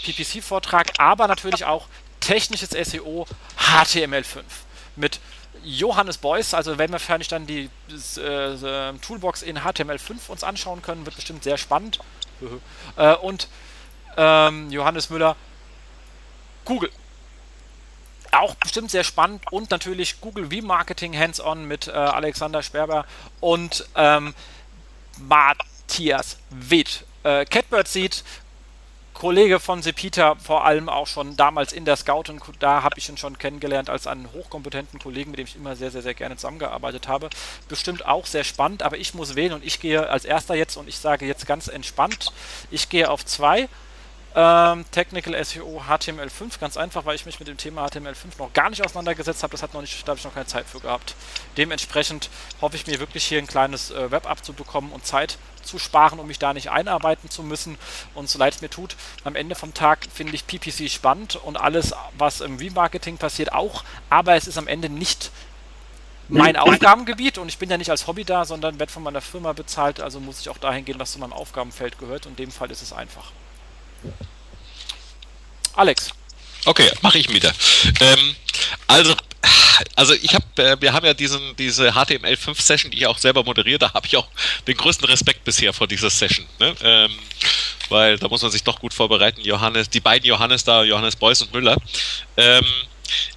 PPC-Vortrag, 0.03 0.93
aber 0.99 1.27
natürlich 1.27 1.65
auch 1.65 1.87
technisches 2.19 2.69
SEO 2.69 3.27
HTML5 3.57 4.43
mit 4.95 5.19
Johannes 5.65 6.17
Beuys, 6.19 6.53
also 6.53 6.77
wenn 6.77 6.89
wir 6.89 6.93
wahrscheinlich 6.93 7.27
dann 7.27 7.47
die 7.47 7.69
äh, 8.17 8.93
Toolbox 9.01 9.41
in 9.41 9.59
HTML5 9.59 10.29
uns 10.29 10.43
anschauen 10.43 10.81
können, 10.81 11.05
wird 11.05 11.15
bestimmt 11.15 11.43
sehr 11.43 11.57
spannend. 11.57 11.99
äh, 12.95 13.15
und 13.15 13.47
ähm, 14.15 14.69
Johannes 14.71 15.09
Müller, 15.09 15.35
Google. 16.63 16.91
Auch 18.31 18.55
bestimmt 18.55 18.91
sehr 18.91 19.03
spannend 19.03 19.43
und 19.51 19.71
natürlich 19.71 20.19
Google 20.21 20.51
V-Marketing 20.51 21.17
Hands-on 21.17 21.65
mit 21.65 21.87
äh, 21.87 21.91
Alexander 21.91 22.61
Sperber 22.61 23.05
und 23.39 23.87
ähm, 23.95 24.33
Matthias 25.17 26.37
Witt. 26.49 27.05
Äh, 27.23 27.45
Catbird 27.45 27.87
sieht 27.87 28.23
Kollege 29.25 29.59
von 29.59 29.81
Sepita 29.81 30.35
vor 30.35 30.65
allem 30.65 30.87
auch 30.87 31.07
schon 31.07 31.35
damals 31.35 31.73
in 31.73 31.83
der 31.83 31.95
Scout 31.95 32.25
und 32.29 32.43
da 32.59 32.83
habe 32.83 32.99
ich 32.99 33.09
ihn 33.09 33.17
schon 33.17 33.39
kennengelernt 33.39 33.89
als 33.89 34.05
einen 34.05 34.31
hochkompetenten 34.31 34.99
Kollegen, 34.99 35.31
mit 35.31 35.39
dem 35.39 35.47
ich 35.47 35.55
immer 35.55 35.75
sehr, 35.75 35.89
sehr, 35.89 36.03
sehr 36.03 36.13
gerne 36.13 36.35
zusammengearbeitet 36.35 37.07
habe. 37.07 37.31
Bestimmt 37.67 38.05
auch 38.05 38.27
sehr 38.27 38.43
spannend, 38.43 38.83
aber 38.83 38.99
ich 38.99 39.15
muss 39.15 39.35
wählen 39.35 39.53
und 39.53 39.65
ich 39.65 39.79
gehe 39.79 40.07
als 40.11 40.25
erster 40.25 40.53
jetzt 40.53 40.77
und 40.77 40.87
ich 40.87 40.99
sage 40.99 41.25
jetzt 41.25 41.47
ganz 41.47 41.67
entspannt, 41.67 42.33
ich 42.69 42.87
gehe 42.87 43.09
auf 43.09 43.25
zwei 43.25 43.67
ähm, 44.35 44.83
Technical 44.91 45.43
SEO 45.45 45.81
HTML5, 45.87 46.59
ganz 46.59 46.75
einfach, 46.75 47.05
weil 47.05 47.15
ich 47.15 47.25
mich 47.25 47.39
mit 47.39 47.47
dem 47.47 47.55
Thema 47.55 47.87
HTML5 47.87 48.37
noch 48.37 48.51
gar 48.51 48.69
nicht 48.69 48.83
auseinandergesetzt 48.83 49.43
habe. 49.43 49.51
Das 49.51 49.63
hat 49.63 49.73
noch 49.73 49.79
nicht, 49.79 50.05
da 50.05 50.09
habe 50.09 50.19
ich 50.19 50.25
noch 50.25 50.33
keine 50.33 50.45
Zeit 50.45 50.65
für 50.65 50.81
gehabt. 50.81 51.15
Dementsprechend 51.55 52.29
hoffe 52.59 52.75
ich 52.75 52.85
mir 52.85 52.99
wirklich 52.99 53.23
hier 53.23 53.39
ein 53.39 53.47
kleines 53.47 53.91
äh, 53.91 54.11
Web 54.11 54.29
abzubekommen 54.29 54.91
und 54.91 55.05
Zeit 55.05 55.37
zu 55.63 55.79
sparen, 55.79 56.19
um 56.19 56.27
mich 56.27 56.37
da 56.37 56.53
nicht 56.53 56.69
einarbeiten 56.69 57.29
zu 57.29 57.43
müssen. 57.43 57.77
Und 58.13 58.29
so 58.29 58.37
leid 58.37 58.55
es 58.55 58.61
mir 58.61 58.69
tut, 58.69 58.97
am 59.23 59.35
Ende 59.35 59.55
vom 59.55 59.73
Tag 59.73 60.05
finde 60.13 60.35
ich 60.35 60.45
PPC 60.45 60.91
spannend 60.91 61.37
und 61.37 61.55
alles, 61.55 61.93
was 62.17 62.41
im 62.41 62.57
Remarketing 62.57 63.17
passiert, 63.17 63.53
auch. 63.53 63.85
Aber 64.09 64.35
es 64.35 64.47
ist 64.47 64.57
am 64.57 64.67
Ende 64.67 64.89
nicht 64.89 65.31
mein 66.27 66.57
Aufgabengebiet 66.57 67.37
und 67.37 67.47
ich 67.47 67.57
bin 67.57 67.69
ja 67.69 67.77
nicht 67.77 67.91
als 67.91 68.07
Hobby 68.07 68.25
da, 68.25 68.43
sondern 68.43 68.79
werde 68.79 68.91
von 68.91 69.03
meiner 69.03 69.21
Firma 69.21 69.53
bezahlt, 69.53 70.01
also 70.01 70.19
muss 70.19 70.39
ich 70.41 70.49
auch 70.49 70.57
dahin 70.57 70.83
gehen, 70.83 70.99
was 70.99 71.11
zu 71.11 71.19
meinem 71.19 71.33
Aufgabenfeld 71.33 71.99
gehört 71.99 72.25
und 72.25 72.31
in 72.31 72.47
dem 72.47 72.51
Fall 72.51 72.71
ist 72.71 72.81
es 72.81 72.91
einfach. 72.91 73.31
Alex. 75.75 76.09
Okay, 76.65 76.89
mache 77.01 77.19
ich 77.19 77.31
wieder. 77.31 77.53
Ähm, 77.99 78.35
also, 78.87 79.15
also 79.95 80.13
ich 80.13 80.33
habe, 80.33 80.45
äh, 80.57 80.77
wir 80.79 80.93
haben 80.93 81.05
ja 81.05 81.13
diesen, 81.13 81.55
diese 81.57 81.91
HTML5-Session, 81.91 82.91
die 82.91 82.99
ich 82.99 83.07
auch 83.07 83.17
selber 83.17 83.43
moderiere, 83.43 83.79
da 83.79 83.93
habe 83.93 84.07
ich 84.07 84.17
auch 84.17 84.27
den 84.67 84.75
größten 84.77 85.07
Respekt 85.07 85.43
bisher 85.43 85.73
vor 85.73 85.87
dieser 85.87 86.09
Session. 86.09 86.45
Ne? 86.59 86.75
Ähm, 86.81 87.11
weil 87.89 88.17
da 88.17 88.27
muss 88.27 88.41
man 88.41 88.51
sich 88.51 88.63
doch 88.63 88.79
gut 88.79 88.93
vorbereiten. 88.93 89.41
Johannes, 89.41 89.89
die 89.89 89.99
beiden 89.99 90.27
Johannes 90.27 90.63
da, 90.63 90.83
Johannes 90.83 91.15
Beuys 91.15 91.41
und 91.41 91.53
Müller. 91.53 91.77
Ähm, 92.37 92.65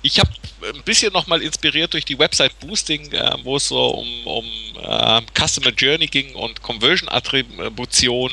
ich 0.03 0.19
habe 0.19 0.31
ein 0.63 0.83
bisschen 0.83 1.13
nochmal 1.13 1.43
inspiriert 1.43 1.93
durch 1.93 2.05
die 2.05 2.19
Website 2.19 2.59
Boosting, 2.61 3.13
äh, 3.13 3.37
wo 3.43 3.57
es 3.57 3.69
so 3.69 3.89
um, 3.89 4.27
um 4.27 4.45
äh, 4.83 5.21
Customer 5.39 5.71
Journey 5.71 6.07
ging 6.07 6.35
und 6.35 6.63
Conversion 6.63 7.09
Attribution 7.09 8.33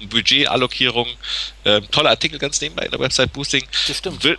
und 0.00 0.10
Budgetallokierung. 0.10 1.08
Äh, 1.64 1.80
toller 1.90 2.10
Artikel 2.10 2.38
ganz 2.38 2.60
nebenbei 2.60 2.84
in 2.84 2.90
der 2.90 3.00
Website 3.00 3.32
Boosting. 3.32 3.64
Das 3.88 3.98
stimmt. 3.98 4.22
Will, 4.22 4.38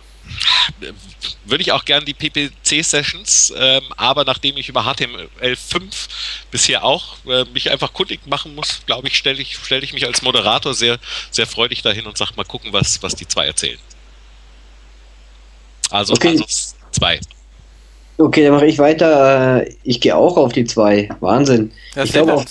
würde 1.44 1.62
ich 1.62 1.72
auch 1.72 1.84
gerne 1.84 2.04
die 2.04 2.14
PPC-Sessions, 2.14 3.54
ähm, 3.56 3.84
aber 3.96 4.24
nachdem 4.24 4.56
ich 4.56 4.68
über 4.68 4.82
HTML5 4.82 6.08
bisher 6.50 6.84
auch 6.84 7.16
äh, 7.26 7.44
mich 7.52 7.70
einfach 7.70 7.92
kundig 7.92 8.26
machen 8.26 8.54
muss, 8.54 8.82
glaube 8.86 9.08
ich, 9.08 9.16
stelle 9.16 9.40
ich, 9.40 9.56
stell 9.62 9.84
ich 9.84 9.92
mich 9.92 10.04
als 10.04 10.22
Moderator 10.22 10.74
sehr, 10.74 10.98
sehr 11.30 11.46
freudig 11.46 11.82
dahin 11.82 12.06
und 12.06 12.18
sage 12.18 12.32
mal 12.36 12.44
gucken, 12.44 12.72
was, 12.72 13.02
was 13.02 13.14
die 13.14 13.28
zwei 13.28 13.46
erzählen. 13.46 13.78
Also, 15.90 16.14
okay. 16.14 16.30
also 16.30 16.75
zwei. 16.96 17.20
Okay, 18.18 18.44
dann 18.44 18.54
mache 18.54 18.66
ich 18.66 18.78
weiter. 18.78 19.64
Ich 19.82 20.00
gehe 20.00 20.16
auch 20.16 20.36
auf 20.36 20.52
die 20.52 20.64
zwei. 20.64 21.08
Wahnsinn. 21.20 21.70
Das 21.94 22.06
ich 22.06 22.12
glaube, 22.12 22.34
auf, 22.34 22.44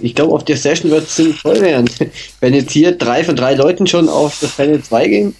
Ich 0.00 0.14
glaube, 0.14 0.34
auf 0.34 0.44
der 0.44 0.56
Session 0.56 0.90
wird 0.90 1.04
es 1.04 1.14
ziemlich 1.14 1.40
voll 1.40 1.60
werden. 1.60 1.88
Wenn 2.40 2.54
jetzt 2.54 2.72
hier 2.72 2.92
drei 2.92 3.22
von 3.22 3.36
drei 3.36 3.54
Leuten 3.54 3.86
schon 3.86 4.08
auf 4.08 4.38
das 4.40 4.52
Panel 4.52 4.82
2 4.82 5.08
gehen. 5.08 5.36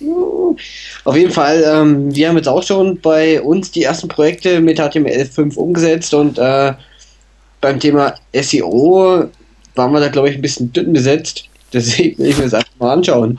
Auf 1.04 1.16
jeden 1.16 1.32
Fall, 1.32 1.64
ähm, 1.66 2.14
wir 2.14 2.28
haben 2.28 2.36
jetzt 2.36 2.48
auch 2.48 2.62
schon 2.62 3.00
bei 3.00 3.40
uns 3.42 3.70
die 3.70 3.82
ersten 3.82 4.08
Projekte 4.08 4.60
mit 4.60 4.80
HTML5 4.80 5.56
umgesetzt 5.56 6.14
und 6.14 6.38
äh, 6.38 6.72
beim 7.60 7.80
Thema 7.80 8.14
SEO 8.32 9.28
waren 9.74 9.92
wir 9.92 10.00
da, 10.00 10.08
glaube 10.08 10.30
ich, 10.30 10.36
ein 10.36 10.42
bisschen 10.42 10.72
dünn 10.72 10.92
besetzt. 10.92 11.48
Deswegen 11.72 12.18
will 12.18 12.30
ich 12.30 12.36
mir 12.38 12.44
das 12.44 12.54
einfach 12.54 12.78
mal 12.78 12.92
anschauen. 12.92 13.38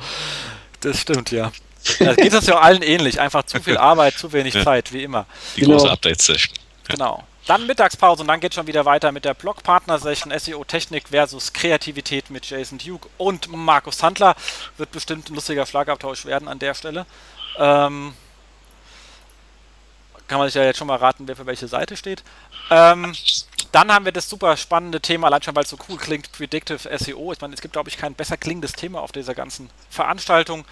Das 0.82 1.00
stimmt, 1.00 1.32
ja. 1.32 1.52
Das 2.00 2.16
geht 2.16 2.34
uns 2.34 2.48
ja 2.48 2.60
allen 2.60 2.82
ähnlich. 2.82 3.20
Einfach 3.20 3.44
zu 3.44 3.62
viel 3.62 3.78
Arbeit, 3.78 4.18
zu 4.18 4.32
wenig 4.34 4.54
ja. 4.54 4.64
Zeit, 4.64 4.94
wie 4.94 5.04
immer. 5.04 5.26
Die 5.56 5.62
genau. 5.62 5.78
große 5.78 5.92
Update-Session. 5.92 6.56
Ja. 6.56 6.96
Genau. 6.96 7.24
Dann 7.48 7.66
Mittagspause 7.66 8.22
und 8.22 8.28
dann 8.28 8.42
geht 8.42 8.54
schon 8.54 8.68
wieder 8.68 8.84
weiter 8.84 9.14
mit 9.14 9.24
der 9.24 9.34
Blog-Partner-Session 9.34 10.38
SEO 10.38 10.66
Technik 10.66 11.10
versus 11.10 11.54
Kreativität 11.54 12.30
mit 12.30 12.50
Jason 12.50 12.78
Duke 12.78 13.08
und 13.18 13.48
Markus 13.50 14.04
Handler. 14.04 14.36
Wird 14.76 14.92
bestimmt 14.92 15.30
ein 15.30 15.36
lustiger 15.36 15.66
Schlagabtausch 15.66 16.26
werden 16.26 16.50
an 16.50 16.60
der 16.60 16.74
Stelle. 16.74 17.06
Ähm, 17.58 18.14
kann 20.28 20.40
man 20.40 20.50
sich 20.50 20.56
ja 20.56 20.64
jetzt 20.64 20.78
schon 20.78 20.88
mal 20.88 20.98
raten, 20.98 21.28
wer 21.28 21.38
für 21.38 21.46
welche 21.46 21.70
Seite 21.70 21.96
steht. 21.96 22.22
Ähm, 22.70 23.16
dann 23.72 23.94
haben 23.94 24.06
wir 24.06 24.12
das 24.12 24.30
super 24.30 24.58
spannende 24.58 25.00
Thema, 25.00 25.28
allein 25.28 25.42
schon 25.42 25.56
weil 25.56 25.64
es 25.64 25.70
so 25.70 25.78
cool 25.88 25.98
klingt, 25.98 26.32
Predictive 26.32 26.98
SEO. 26.98 27.32
Ich 27.32 27.42
meine, 27.42 27.54
es 27.54 27.62
gibt, 27.62 27.74
glaube 27.74 27.90
ich, 27.90 27.98
kein 27.98 28.14
besser 28.14 28.36
klingendes 28.36 28.74
Thema 28.74 29.02
auf 29.02 29.12
dieser 29.12 29.36
ganzen 29.36 29.70
Veranstaltung. 29.90 30.66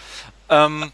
Ähm, 0.49 0.91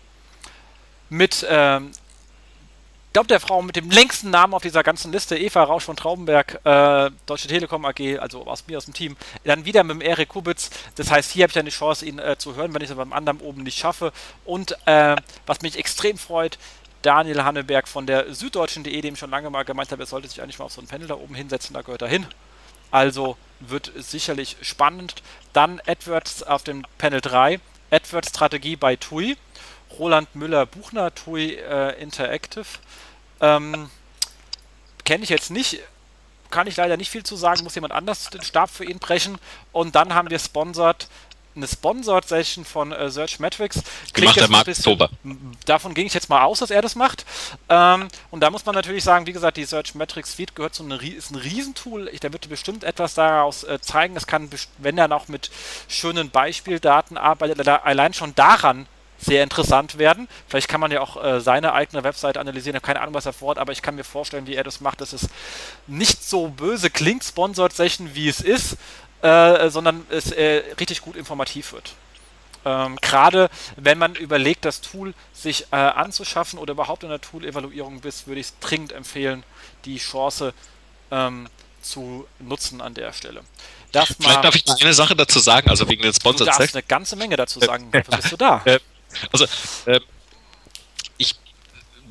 mit, 1.09 1.45
ähm, 1.49 1.91
ich 1.91 3.13
glaube, 3.13 3.27
der 3.27 3.41
Frau 3.41 3.61
mit 3.61 3.75
dem 3.75 3.91
längsten 3.91 4.29
Namen 4.29 4.53
auf 4.53 4.61
dieser 4.61 4.83
ganzen 4.83 5.11
Liste, 5.11 5.37
Eva 5.37 5.63
Rausch 5.63 5.83
von 5.83 5.97
Traubenberg, 5.97 6.61
äh, 6.63 7.11
Deutsche 7.25 7.49
Telekom 7.49 7.83
AG, 7.83 8.19
also 8.19 8.47
aus 8.47 8.65
mir 8.67 8.77
aus 8.77 8.85
dem 8.85 8.93
Team. 8.93 9.17
Dann 9.43 9.65
wieder 9.65 9.83
mit 9.83 9.95
dem 9.95 10.01
Erik 10.01 10.29
Kubitz. 10.29 10.69
Das 10.95 11.11
heißt, 11.11 11.31
hier 11.31 11.43
habe 11.43 11.51
ich 11.51 11.59
eine 11.59 11.69
Chance, 11.69 12.05
ihn 12.05 12.19
äh, 12.19 12.37
zu 12.37 12.55
hören, 12.55 12.73
wenn 12.73 12.81
ich 12.81 12.89
es 12.89 12.95
beim 12.95 13.11
anderen 13.11 13.41
oben 13.41 13.63
nicht 13.63 13.77
schaffe. 13.77 14.13
Und 14.45 14.77
äh, 14.85 15.17
was 15.45 15.61
mich 15.61 15.77
extrem 15.77 16.17
freut, 16.17 16.57
Daniel 17.01 17.43
Hanneberg 17.43 17.87
von 17.87 18.05
der 18.05 18.33
Süddeutschen.de, 18.33 19.01
dem 19.01 19.15
schon 19.15 19.31
lange 19.31 19.49
mal 19.49 19.63
gemeint 19.63 19.91
habe, 19.91 20.03
er 20.03 20.07
sollte 20.07 20.29
sich 20.29 20.41
eigentlich 20.41 20.59
mal 20.59 20.65
auf 20.65 20.73
so 20.73 20.81
ein 20.81 20.87
Panel 20.87 21.07
da 21.07 21.15
oben 21.15 21.35
hinsetzen, 21.35 21.73
da 21.73 21.81
gehört 21.81 22.03
er 22.03 22.07
hin. 22.07 22.25
Also 22.91 23.37
wird 23.59 23.91
sicherlich 23.97 24.57
spannend. 24.61 25.15
Dann 25.53 25.81
AdWords 25.85 26.43
auf 26.43 26.63
dem 26.63 26.85
Panel 26.97 27.21
3, 27.21 27.59
AdWords-Strategie 27.91 28.75
bei 28.75 28.95
TUI. 28.95 29.37
Roland 29.99 30.33
Müller-Buchner, 30.35 31.13
TUI 31.13 31.55
äh, 31.55 32.01
Interactive. 32.01 32.65
Ähm, 33.41 33.89
Kenne 35.03 35.23
ich 35.23 35.29
jetzt 35.29 35.51
nicht, 35.51 35.79
kann 36.51 36.67
ich 36.67 36.77
leider 36.77 36.95
nicht 36.95 37.09
viel 37.09 37.23
zu 37.23 37.35
sagen, 37.35 37.63
muss 37.63 37.75
jemand 37.75 37.93
anders 37.93 38.29
den 38.29 38.43
Stab 38.43 38.69
für 38.69 38.85
ihn 38.85 38.99
brechen. 38.99 39.37
Und 39.71 39.95
dann 39.95 40.13
haben 40.13 40.29
wir 40.29 40.39
sponsert 40.39 41.07
eine 41.55 41.67
Sponsored 41.67 42.27
Session 42.27 42.65
von 42.65 42.91
äh, 42.91 43.09
Search 43.09 43.39
Metrics. 43.39 43.81
Gemacht 44.13 44.37
der 44.37 44.49
Marc 44.49 44.67
Oktober. 44.67 45.09
Davon 45.65 45.93
ging 45.93 46.05
ich 46.05 46.13
jetzt 46.13 46.29
mal 46.29 46.43
aus, 46.43 46.59
dass 46.59 46.71
er 46.71 46.81
das 46.81 46.95
macht. 46.95 47.25
Ähm, 47.69 48.07
und 48.29 48.41
da 48.41 48.49
muss 48.49 48.65
man 48.65 48.75
natürlich 48.75 49.03
sagen, 49.03 49.25
wie 49.25 49.33
gesagt, 49.33 49.57
die 49.57 49.65
Search 49.65 49.95
Metrics 49.95 50.33
Suite 50.33 50.55
gehört 50.55 50.75
zu 50.75 50.83
einem 50.83 50.99
ist 50.99 51.31
ein 51.31 51.35
Riesentool. 51.35 52.05
Der 52.21 52.33
wird 52.33 52.49
bestimmt 52.49 52.83
etwas 52.83 53.13
daraus 53.15 53.63
äh, 53.63 53.79
zeigen. 53.81 54.15
Es 54.15 54.27
kann, 54.27 54.49
wenn 54.77 54.97
er 54.97 55.07
noch 55.07 55.27
mit 55.27 55.51
schönen 55.87 56.29
Beispieldaten 56.29 57.17
arbeitet, 57.17 57.67
allein 57.67 58.13
schon 58.13 58.35
daran 58.35 58.87
sehr 59.21 59.43
interessant 59.43 59.97
werden. 59.97 60.27
Vielleicht 60.47 60.67
kann 60.67 60.81
man 60.81 60.91
ja 60.91 61.01
auch 61.01 61.23
äh, 61.23 61.39
seine 61.39 61.73
eigene 61.73 62.03
Webseite 62.03 62.39
analysieren. 62.39 62.75
Ich 62.75 62.81
habe 62.81 62.87
keine 62.87 63.01
Ahnung, 63.01 63.13
was 63.13 63.27
er 63.27 63.33
vorhat, 63.33 63.59
aber 63.59 63.71
ich 63.71 63.81
kann 63.81 63.95
mir 63.95 64.03
vorstellen, 64.03 64.47
wie 64.47 64.55
er 64.55 64.63
das 64.63 64.81
macht, 64.81 64.99
dass 64.99 65.13
es 65.13 65.29
nicht 65.87 66.23
so 66.23 66.47
böse 66.47 66.89
klingt, 66.89 67.23
Sponsored 67.23 67.71
Session, 67.71 68.15
wie 68.15 68.27
es 68.27 68.41
ist, 68.41 68.77
äh, 69.21 69.69
sondern 69.69 70.05
es 70.09 70.31
äh, 70.31 70.63
richtig 70.79 71.01
gut 71.01 71.15
informativ 71.15 71.73
wird. 71.73 71.93
Ähm, 72.63 72.97
Gerade 73.01 73.49
wenn 73.75 73.97
man 73.97 74.15
überlegt, 74.15 74.65
das 74.65 74.81
Tool 74.81 75.13
sich 75.33 75.67
äh, 75.71 75.75
anzuschaffen 75.75 76.59
oder 76.59 76.73
überhaupt 76.73 77.03
in 77.03 77.09
der 77.09 77.21
Tool-Evaluierung 77.21 78.01
bist, 78.01 78.27
würde 78.27 78.41
ich 78.41 78.47
es 78.47 78.59
dringend 78.59 78.91
empfehlen, 78.91 79.43
die 79.85 79.97
Chance 79.97 80.53
ähm, 81.09 81.47
zu 81.81 82.27
nutzen 82.39 82.81
an 82.81 82.93
der 82.93 83.13
Stelle. 83.13 83.41
Das 83.91 84.15
Vielleicht 84.19 84.43
darf 84.43 84.55
ich 84.55 84.65
noch 84.67 84.79
eine 84.79 84.93
Sache 84.93 85.15
dazu 85.15 85.39
sagen, 85.39 85.69
also 85.69 85.89
wegen 85.89 86.01
den 86.01 86.13
Sponsor. 86.13 86.45
Du 86.45 86.51
darfst 86.51 86.75
eine 86.75 86.83
ganze 86.83 87.15
Menge 87.15 87.35
dazu 87.35 87.59
sagen. 87.59 87.91
Dafür 87.91 88.15
bist 88.15 88.31
du 88.31 88.37
da. 88.37 88.61
Äh, 88.65 88.79
also, 89.31 89.45
äh, 89.85 89.99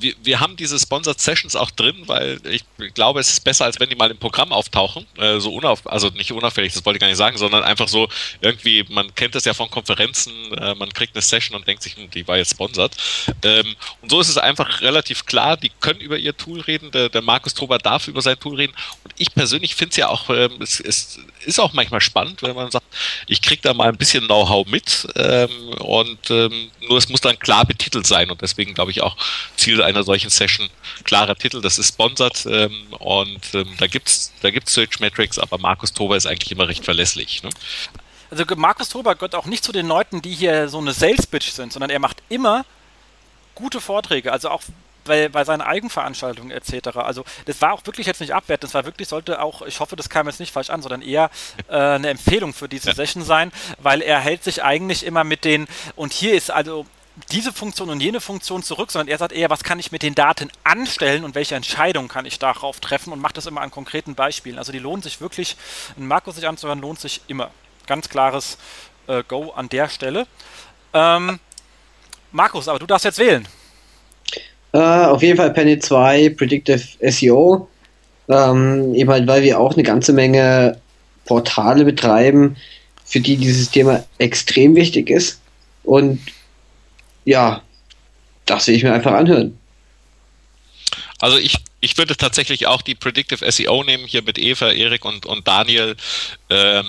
wir, 0.00 0.14
wir 0.22 0.40
haben 0.40 0.56
diese 0.56 0.78
Sponsored 0.78 1.20
Sessions 1.20 1.54
auch 1.54 1.70
drin, 1.70 1.96
weil 2.06 2.40
ich 2.46 2.64
glaube, 2.94 3.20
es 3.20 3.30
ist 3.30 3.44
besser, 3.44 3.66
als 3.66 3.78
wenn 3.78 3.88
die 3.88 3.96
mal 3.96 4.10
im 4.10 4.18
Programm 4.18 4.52
auftauchen. 4.52 5.06
Äh, 5.16 5.38
so 5.40 5.54
unauf, 5.54 5.86
also 5.86 6.08
nicht 6.08 6.32
unauffällig, 6.32 6.72
das 6.72 6.84
wollte 6.84 6.96
ich 6.96 7.00
gar 7.00 7.08
nicht 7.08 7.16
sagen, 7.16 7.36
sondern 7.38 7.62
einfach 7.62 7.88
so 7.88 8.08
irgendwie, 8.40 8.84
man 8.88 9.14
kennt 9.14 9.34
das 9.34 9.44
ja 9.44 9.54
von 9.54 9.70
Konferenzen, 9.70 10.32
äh, 10.54 10.74
man 10.74 10.92
kriegt 10.92 11.14
eine 11.14 11.22
Session 11.22 11.56
und 11.56 11.66
denkt 11.66 11.82
sich, 11.82 11.96
hm, 11.96 12.10
die 12.10 12.26
war 12.26 12.36
jetzt 12.36 12.52
sponsored. 12.52 12.96
Ähm, 13.44 13.76
und 14.00 14.10
so 14.10 14.20
ist 14.20 14.28
es 14.28 14.38
einfach 14.38 14.80
relativ 14.80 15.26
klar, 15.26 15.56
die 15.56 15.70
können 15.80 16.00
über 16.00 16.16
ihr 16.18 16.36
Tool 16.36 16.60
reden, 16.60 16.90
der, 16.90 17.08
der 17.08 17.22
Markus 17.22 17.54
Trober 17.54 17.78
darf 17.78 18.08
über 18.08 18.22
sein 18.22 18.38
Tool 18.38 18.56
reden. 18.56 18.72
Und 19.04 19.14
ich 19.18 19.34
persönlich 19.34 19.74
finde 19.74 19.90
es 19.90 19.96
ja 19.96 20.08
auch, 20.08 20.30
ähm, 20.30 20.60
es, 20.60 20.80
es, 20.80 21.18
ist 21.44 21.58
auch 21.58 21.72
manchmal 21.72 22.00
spannend, 22.00 22.42
wenn 22.42 22.54
man 22.54 22.70
sagt, 22.70 22.86
ich 23.26 23.42
kriege 23.42 23.62
da 23.62 23.74
mal 23.74 23.88
ein 23.88 23.96
bisschen 23.96 24.24
Know-how 24.24 24.66
mit 24.66 25.06
ähm, 25.16 25.50
und 25.78 26.30
ähm, 26.30 26.70
nur 26.86 26.98
es 26.98 27.08
muss 27.08 27.20
dann 27.20 27.38
klar 27.38 27.64
betitelt 27.64 28.06
sein 28.06 28.30
und 28.30 28.42
deswegen 28.42 28.74
glaube 28.74 28.90
ich 28.90 29.00
auch 29.00 29.16
Ziel 29.56 29.82
einer 29.90 30.02
solchen 30.02 30.30
Session 30.30 30.68
klarer 31.04 31.36
Titel. 31.36 31.60
Das 31.60 31.78
ist 31.78 31.88
sponsored 31.88 32.46
ähm, 32.46 32.86
und 32.98 33.54
ähm, 33.54 33.74
da 33.78 33.86
gibt 33.86 34.08
es 34.08 34.32
da 34.42 34.50
gibt's 34.50 34.74
Search 34.74 35.00
Metrics, 35.00 35.38
aber 35.38 35.58
Markus 35.58 35.92
Tober 35.92 36.16
ist 36.16 36.26
eigentlich 36.26 36.52
immer 36.52 36.68
recht 36.68 36.84
verlässlich. 36.84 37.42
Ne? 37.42 37.50
Also 38.30 38.44
Markus 38.56 38.88
Tober 38.88 39.14
gehört 39.14 39.34
auch 39.34 39.46
nicht 39.46 39.64
zu 39.64 39.72
den 39.72 39.86
Leuten, 39.88 40.22
die 40.22 40.32
hier 40.32 40.68
so 40.68 40.78
eine 40.78 40.92
Sales-Bitch 40.92 41.50
sind, 41.50 41.72
sondern 41.72 41.90
er 41.90 41.98
macht 41.98 42.22
immer 42.28 42.64
gute 43.54 43.80
Vorträge. 43.80 44.32
Also 44.32 44.50
auch 44.50 44.62
bei, 45.04 45.28
bei 45.28 45.44
seinen 45.44 45.62
Eigenveranstaltungen 45.62 46.50
etc. 46.50 46.96
Also 46.98 47.24
das 47.46 47.60
war 47.60 47.72
auch 47.72 47.84
wirklich 47.86 48.06
jetzt 48.06 48.20
nicht 48.20 48.34
abwertend, 48.34 48.64
das 48.64 48.74
war 48.74 48.84
wirklich, 48.84 49.08
sollte 49.08 49.42
auch, 49.42 49.62
ich 49.62 49.80
hoffe, 49.80 49.96
das 49.96 50.08
kam 50.08 50.26
jetzt 50.26 50.40
nicht 50.40 50.52
falsch 50.52 50.70
an, 50.70 50.82
sondern 50.82 51.02
eher 51.02 51.30
äh, 51.68 51.76
eine 51.76 52.10
Empfehlung 52.10 52.52
für 52.52 52.68
diese 52.68 52.88
ja. 52.88 52.94
Session 52.94 53.24
sein, 53.24 53.52
weil 53.78 54.02
er 54.02 54.20
hält 54.20 54.44
sich 54.44 54.62
eigentlich 54.62 55.04
immer 55.04 55.24
mit 55.24 55.44
den, 55.44 55.66
und 55.96 56.12
hier 56.12 56.34
ist 56.34 56.50
also 56.50 56.86
diese 57.30 57.52
Funktion 57.52 57.90
und 57.90 58.00
jene 58.00 58.20
Funktion 58.20 58.62
zurück, 58.62 58.90
sondern 58.90 59.08
er 59.08 59.18
sagt 59.18 59.32
eher, 59.32 59.50
was 59.50 59.64
kann 59.64 59.78
ich 59.78 59.92
mit 59.92 60.02
den 60.02 60.14
Daten 60.14 60.50
anstellen 60.64 61.24
und 61.24 61.34
welche 61.34 61.54
Entscheidung 61.54 62.08
kann 62.08 62.26
ich 62.26 62.38
darauf 62.38 62.80
treffen 62.80 63.12
und 63.12 63.20
macht 63.20 63.36
das 63.36 63.46
immer 63.46 63.60
an 63.60 63.70
konkreten 63.70 64.14
Beispielen. 64.14 64.58
Also 64.58 64.72
die 64.72 64.78
lohnt 64.78 65.04
sich 65.04 65.20
wirklich, 65.20 65.56
einen 65.96 66.06
Markus 66.06 66.36
sich 66.36 66.46
anzuhören, 66.46 66.80
lohnt 66.80 67.00
sich 67.00 67.20
immer. 67.28 67.50
Ganz 67.86 68.08
klares 68.08 68.58
äh, 69.06 69.22
Go 69.26 69.50
an 69.50 69.68
der 69.68 69.88
Stelle. 69.88 70.26
Ähm, 70.92 71.38
Markus, 72.32 72.68
aber 72.68 72.78
du 72.78 72.86
darfst 72.86 73.04
jetzt 73.04 73.18
wählen. 73.18 73.46
Uh, 74.72 74.78
auf 74.78 75.22
jeden 75.22 75.36
Fall 75.36 75.52
Penny 75.52 75.78
2, 75.78 76.30
Predictive 76.30 76.82
SEO. 77.10 77.68
Ähm, 78.28 78.94
eben 78.94 79.10
halt, 79.10 79.26
weil 79.26 79.42
wir 79.42 79.58
auch 79.58 79.74
eine 79.74 79.82
ganze 79.82 80.12
Menge 80.12 80.80
Portale 81.24 81.84
betreiben, 81.84 82.56
für 83.04 83.18
die 83.18 83.36
dieses 83.36 83.70
Thema 83.70 84.04
extrem 84.18 84.76
wichtig 84.76 85.10
ist. 85.10 85.40
Und 85.82 86.20
ja, 87.24 87.62
das 88.46 88.66
will 88.66 88.74
ich 88.74 88.82
mir 88.82 88.92
einfach 88.92 89.12
anhören. 89.12 89.58
Also 91.20 91.36
ich, 91.36 91.56
ich 91.80 91.98
würde 91.98 92.16
tatsächlich 92.16 92.66
auch 92.66 92.82
die 92.82 92.94
Predictive 92.94 93.50
SEO 93.50 93.84
nehmen, 93.84 94.06
hier 94.06 94.22
mit 94.22 94.38
Eva, 94.38 94.70
Erik 94.70 95.04
und, 95.04 95.26
und 95.26 95.46
Daniel, 95.46 95.96
ähm, 96.48 96.86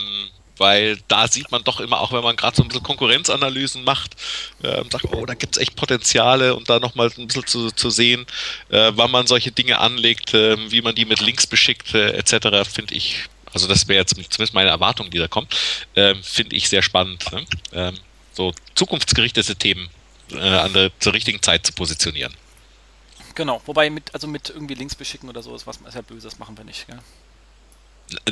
weil 0.58 1.00
da 1.08 1.28
sieht 1.28 1.52
man 1.52 1.64
doch 1.64 1.80
immer, 1.80 2.00
auch 2.00 2.14
wenn 2.14 2.24
man 2.24 2.36
gerade 2.36 2.56
so 2.56 2.62
ein 2.62 2.68
bisschen 2.68 2.84
Konkurrenzanalysen 2.84 3.84
macht, 3.84 4.16
äh, 4.64 4.84
sagt, 4.90 5.06
oh, 5.12 5.26
da 5.26 5.34
gibt 5.34 5.56
es 5.56 5.62
echt 5.62 5.76
Potenziale 5.76 6.56
und 6.56 6.70
da 6.70 6.80
nochmal 6.80 7.12
ein 7.18 7.28
bisschen 7.28 7.46
zu, 7.48 7.72
zu 7.72 7.90
sehen, 7.90 8.26
äh, 8.70 8.92
wann 8.96 9.12
man 9.12 9.28
solche 9.28 9.52
Dinge 9.52 9.80
anlegt, 9.80 10.34
äh, 10.34 10.56
wie 10.72 10.82
man 10.82 10.96
die 10.96 11.06
mit 11.06 11.20
Links 11.20 11.48
beschickt, 11.48 11.94
äh, 11.94 12.12
etc., 12.12 12.70
finde 12.70 12.94
ich, 12.94 13.26
also 13.54 13.68
das 13.68 13.88
wäre 13.88 14.00
jetzt 14.00 14.12
zumindest 14.12 14.54
meine 14.54 14.70
Erwartung, 14.70 15.10
die 15.10 15.18
da 15.18 15.28
kommt, 15.28 15.54
ähm, 15.96 16.24
finde 16.24 16.56
ich 16.56 16.70
sehr 16.70 16.84
spannend. 16.84 17.26
Ne? 17.32 17.46
Ähm, 17.74 17.96
so 18.34 18.54
zukunftsgerichtete 18.76 19.56
Themen 19.56 19.90
äh, 20.34 20.40
an 20.40 20.74
der, 20.74 20.92
zur 21.00 21.14
richtigen 21.14 21.42
Zeit 21.42 21.66
zu 21.66 21.74
positionieren. 21.74 22.34
Genau, 23.36 23.62
wobei 23.66 23.90
mit, 23.90 24.14
also 24.14 24.28
mit 24.28 24.50
irgendwie 24.50 24.74
Links 24.74 24.96
beschicken 24.96 25.30
oder 25.30 25.42
so 25.42 25.56
ist 25.56 25.66
was 25.66 25.78
ist 25.78 25.96
ja 25.96 26.02
böse, 26.02 26.28
das 26.28 26.40
machen 26.40 26.58
wir 26.58 26.66
nicht, 26.66 26.88
gell? 26.88 27.00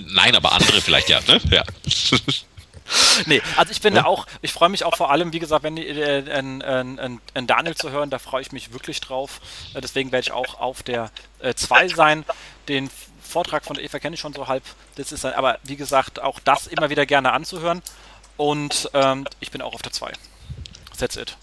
Nein, 0.07 0.35
aber 0.35 0.51
andere 0.51 0.81
vielleicht 0.81 1.09
ja, 1.09 1.21
ne? 1.27 1.39
Ja. 1.49 1.63
nee, 3.25 3.41
also 3.55 3.71
ich 3.71 3.81
bin 3.81 3.95
ja. 3.95 4.01
da 4.01 4.07
auch, 4.07 4.27
ich 4.41 4.51
freue 4.51 4.69
mich 4.69 4.83
auch 4.83 4.97
vor 4.97 5.11
allem, 5.11 5.31
wie 5.31 5.39
gesagt, 5.39 5.63
wenn 5.63 5.77
äh, 5.77 6.23
ein, 6.31 6.61
ein, 6.61 7.21
ein 7.33 7.47
Daniel 7.47 7.75
zu 7.75 7.91
hören, 7.91 8.09
da 8.09 8.19
freue 8.19 8.41
ich 8.41 8.51
mich 8.51 8.73
wirklich 8.73 8.99
drauf. 8.99 9.39
Äh, 9.73 9.81
deswegen 9.81 10.11
werde 10.11 10.21
ich 10.21 10.31
auch 10.31 10.59
auf 10.59 10.83
der 10.83 11.11
2 11.55 11.85
äh, 11.85 11.89
sein. 11.89 12.25
Den 12.67 12.89
Vortrag 13.21 13.63
von 13.63 13.75
der 13.75 13.85
Eva 13.85 13.99
kenne 13.99 14.15
ich 14.15 14.19
schon 14.19 14.33
so 14.33 14.47
halb. 14.47 14.63
Das 14.95 15.11
ist, 15.11 15.23
aber 15.23 15.59
wie 15.63 15.75
gesagt, 15.75 16.19
auch 16.19 16.39
das 16.39 16.67
immer 16.67 16.89
wieder 16.89 17.05
gerne 17.05 17.31
anzuhören. 17.31 17.81
Und 18.37 18.89
ähm, 18.93 19.25
ich 19.39 19.51
bin 19.51 19.61
auch 19.61 19.73
auf 19.73 19.81
der 19.81 19.91
2. 19.91 20.11
That's 20.97 21.15
it. 21.15 21.37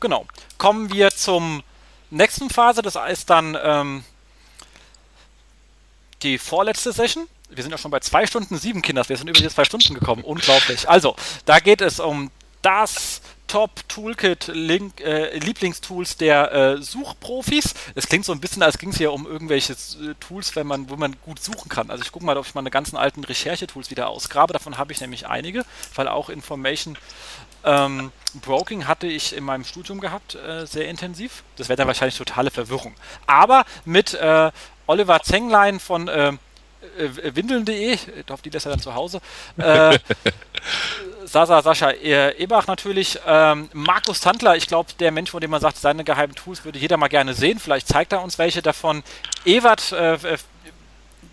Genau. 0.00 0.26
Kommen 0.58 0.92
wir 0.92 1.10
zum 1.10 1.62
nächsten 2.10 2.50
Phase. 2.50 2.82
Das 2.82 2.96
ist 3.10 3.30
dann 3.30 3.56
ähm, 3.62 4.04
die 6.22 6.38
vorletzte 6.38 6.92
Session. 6.92 7.28
wir 7.48 7.62
sind 7.62 7.72
ja 7.72 7.78
schon 7.78 7.90
bei 7.90 8.00
zwei 8.00 8.26
Stunden 8.26 8.56
sieben 8.58 8.82
Kinders, 8.82 9.08
wir 9.08 9.16
sind 9.16 9.28
über 9.28 9.40
die 9.40 9.48
zwei 9.48 9.64
Stunden 9.64 9.94
gekommen. 9.94 10.24
Unglaublich. 10.24 10.88
Also, 10.88 11.16
da 11.44 11.60
geht 11.60 11.80
es 11.80 12.00
um 12.00 12.30
das 12.62 13.22
Top-Toolkit, 13.46 14.48
äh, 14.48 15.38
Lieblingstools 15.38 16.16
der 16.18 16.52
äh, 16.52 16.82
Suchprofis. 16.82 17.74
Es 17.96 18.06
klingt 18.06 18.24
so 18.24 18.32
ein 18.32 18.40
bisschen, 18.40 18.62
als 18.62 18.78
ging 18.78 18.90
es 18.90 18.98
hier 18.98 19.12
um 19.12 19.26
irgendwelche 19.26 19.72
äh, 19.72 20.14
Tools, 20.20 20.54
wenn 20.54 20.68
man, 20.68 20.88
wo 20.88 20.96
man 20.96 21.16
gut 21.24 21.42
suchen 21.42 21.68
kann. 21.68 21.90
Also 21.90 22.04
ich 22.04 22.12
gucke 22.12 22.24
mal, 22.24 22.36
ob 22.36 22.46
ich 22.46 22.54
meine 22.54 22.70
ganzen 22.70 22.96
alten 22.96 23.24
Recherchetools 23.24 23.90
wieder 23.90 24.08
ausgrabe. 24.08 24.52
Davon 24.52 24.78
habe 24.78 24.92
ich 24.92 25.00
nämlich 25.00 25.26
einige, 25.26 25.64
weil 25.96 26.06
auch 26.06 26.28
Information 26.28 26.96
ähm, 27.64 28.12
Broking 28.34 28.86
hatte 28.86 29.06
ich 29.06 29.36
in 29.36 29.44
meinem 29.44 29.64
Studium 29.64 30.00
gehabt, 30.00 30.34
äh, 30.34 30.66
sehr 30.66 30.88
intensiv. 30.88 31.42
Das 31.56 31.68
wäre 31.68 31.76
dann 31.76 31.86
wahrscheinlich 31.86 32.16
totale 32.16 32.50
Verwirrung. 32.50 32.94
Aber 33.26 33.64
mit 33.84 34.14
äh, 34.14 34.50
Oliver 34.86 35.20
Zenglein 35.22 35.80
von 35.80 36.08
äh, 36.08 36.32
äh, 36.98 37.34
windeln.de, 37.34 37.92
ich 37.92 38.08
hoffe, 38.28 38.42
die 38.42 38.50
lässt 38.50 38.66
er 38.66 38.70
dann 38.70 38.80
zu 38.80 38.94
Hause. 38.94 39.20
Äh, 39.58 39.98
Sasa 41.24 41.62
Sascha 41.62 41.92
Ebach 41.92 42.66
natürlich. 42.66 43.18
Ähm, 43.26 43.68
Markus 43.72 44.20
Tandler, 44.20 44.56
ich 44.56 44.66
glaube, 44.66 44.90
der 44.98 45.12
Mensch, 45.12 45.30
von 45.30 45.40
dem 45.40 45.50
man 45.50 45.60
sagt, 45.60 45.76
seine 45.76 46.04
geheimen 46.04 46.34
Tools 46.34 46.64
würde 46.64 46.78
jeder 46.78 46.96
mal 46.96 47.08
gerne 47.08 47.34
sehen. 47.34 47.58
Vielleicht 47.58 47.88
zeigt 47.88 48.12
er 48.12 48.22
uns 48.22 48.38
welche 48.38 48.62
davon. 48.62 49.02
Ewart, 49.44 49.92
äh, 49.92 50.18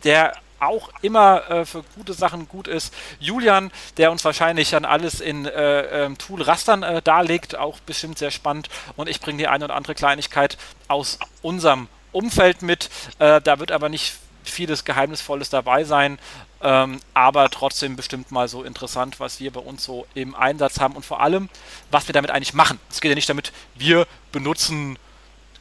der 0.04 0.34
auch 0.60 0.90
immer 1.02 1.50
äh, 1.50 1.66
für 1.66 1.84
gute 1.96 2.14
Sachen 2.14 2.48
gut 2.48 2.68
ist. 2.68 2.94
Julian, 3.20 3.72
der 3.98 4.12
uns 4.12 4.26
wahrscheinlich 4.26 4.72
dann 4.72 4.86
alles 4.86 5.22
in 5.22 5.46
äh, 5.46 6.06
ähm, 6.06 6.18
Tool-Rastern 6.18 6.84
äh, 6.84 7.02
darlegt, 7.02 7.56
auch 7.56 7.80
bestimmt 7.82 8.18
sehr 8.18 8.32
spannend. 8.32 8.70
Und 8.96 9.10
ich 9.10 9.22
bringe 9.22 9.38
die 9.38 9.48
eine 9.48 9.66
oder 9.66 9.76
andere 9.76 9.96
Kleinigkeit 9.96 10.58
aus 10.88 11.20
unserem 11.42 11.88
Umfeld 12.12 12.62
mit. 12.62 12.90
Äh, 13.20 13.42
da 13.42 13.60
wird 13.60 13.72
aber 13.72 13.90
nicht 13.90 14.16
vieles 14.44 14.86
Geheimnisvolles 14.86 15.50
dabei 15.50 15.84
sein, 15.84 16.18
ähm, 16.62 17.00
aber 17.14 17.50
trotzdem 17.50 17.96
bestimmt 17.96 18.32
mal 18.32 18.48
so 18.48 18.64
interessant, 18.64 19.20
was 19.20 19.40
wir 19.40 19.52
bei 19.52 19.60
uns 19.60 19.84
so 19.84 20.08
im 20.14 20.36
Einsatz 20.36 20.80
haben 20.80 20.96
und 20.96 21.06
vor 21.06 21.22
allem, 21.22 21.50
was 21.92 22.08
wir 22.08 22.14
damit 22.14 22.32
eigentlich 22.32 22.54
machen. 22.54 22.80
Es 22.90 23.02
geht 23.02 23.10
ja 23.10 23.16
nicht 23.16 23.30
damit, 23.30 23.52
wir 23.76 24.08
benutzen 24.32 24.98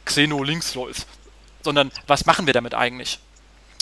Xeno 0.05 0.43
Linksläuf, 0.43 1.05
sondern 1.63 1.91
was 2.07 2.25
machen 2.25 2.47
wir 2.47 2.53
damit 2.53 2.73
eigentlich? 2.73 3.19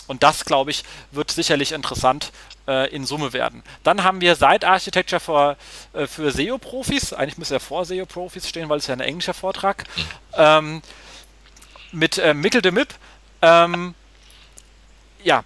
Und 0.07 0.23
das, 0.23 0.45
glaube 0.45 0.72
ich, 0.72 0.84
wird 1.11 1.32
sicherlich 1.32 1.72
interessant 1.72 2.32
äh, 2.68 2.90
in 2.94 3.06
Summe 3.06 3.34
werden. 3.34 3.64
Dann 3.84 4.03
haben 4.03 4.22
wir 4.22 4.36
Site 4.36 4.68
Architecture 4.68 5.19
for, 5.19 5.57
äh, 5.94 6.07
für 6.07 6.32
SEO-Profis. 6.32 7.14
Eigentlich 7.14 7.38
müsste 7.38 7.56
er 7.56 7.60
vor 7.60 7.86
SEO-Profis 7.86 8.48
stehen, 8.48 8.69
weil 8.69 8.77
es 8.77 8.88
ja 8.88 8.94
ein 8.94 9.02
englischer 9.02 9.34
Vortrag. 9.34 9.84
Ähm, 10.34 10.82
mit 11.91 12.18
äh, 12.18 12.34
Mikkel 12.34 12.61
de 12.61 12.72
Mip. 12.72 12.94
Ähm, 13.41 13.95
ja, 15.23 15.44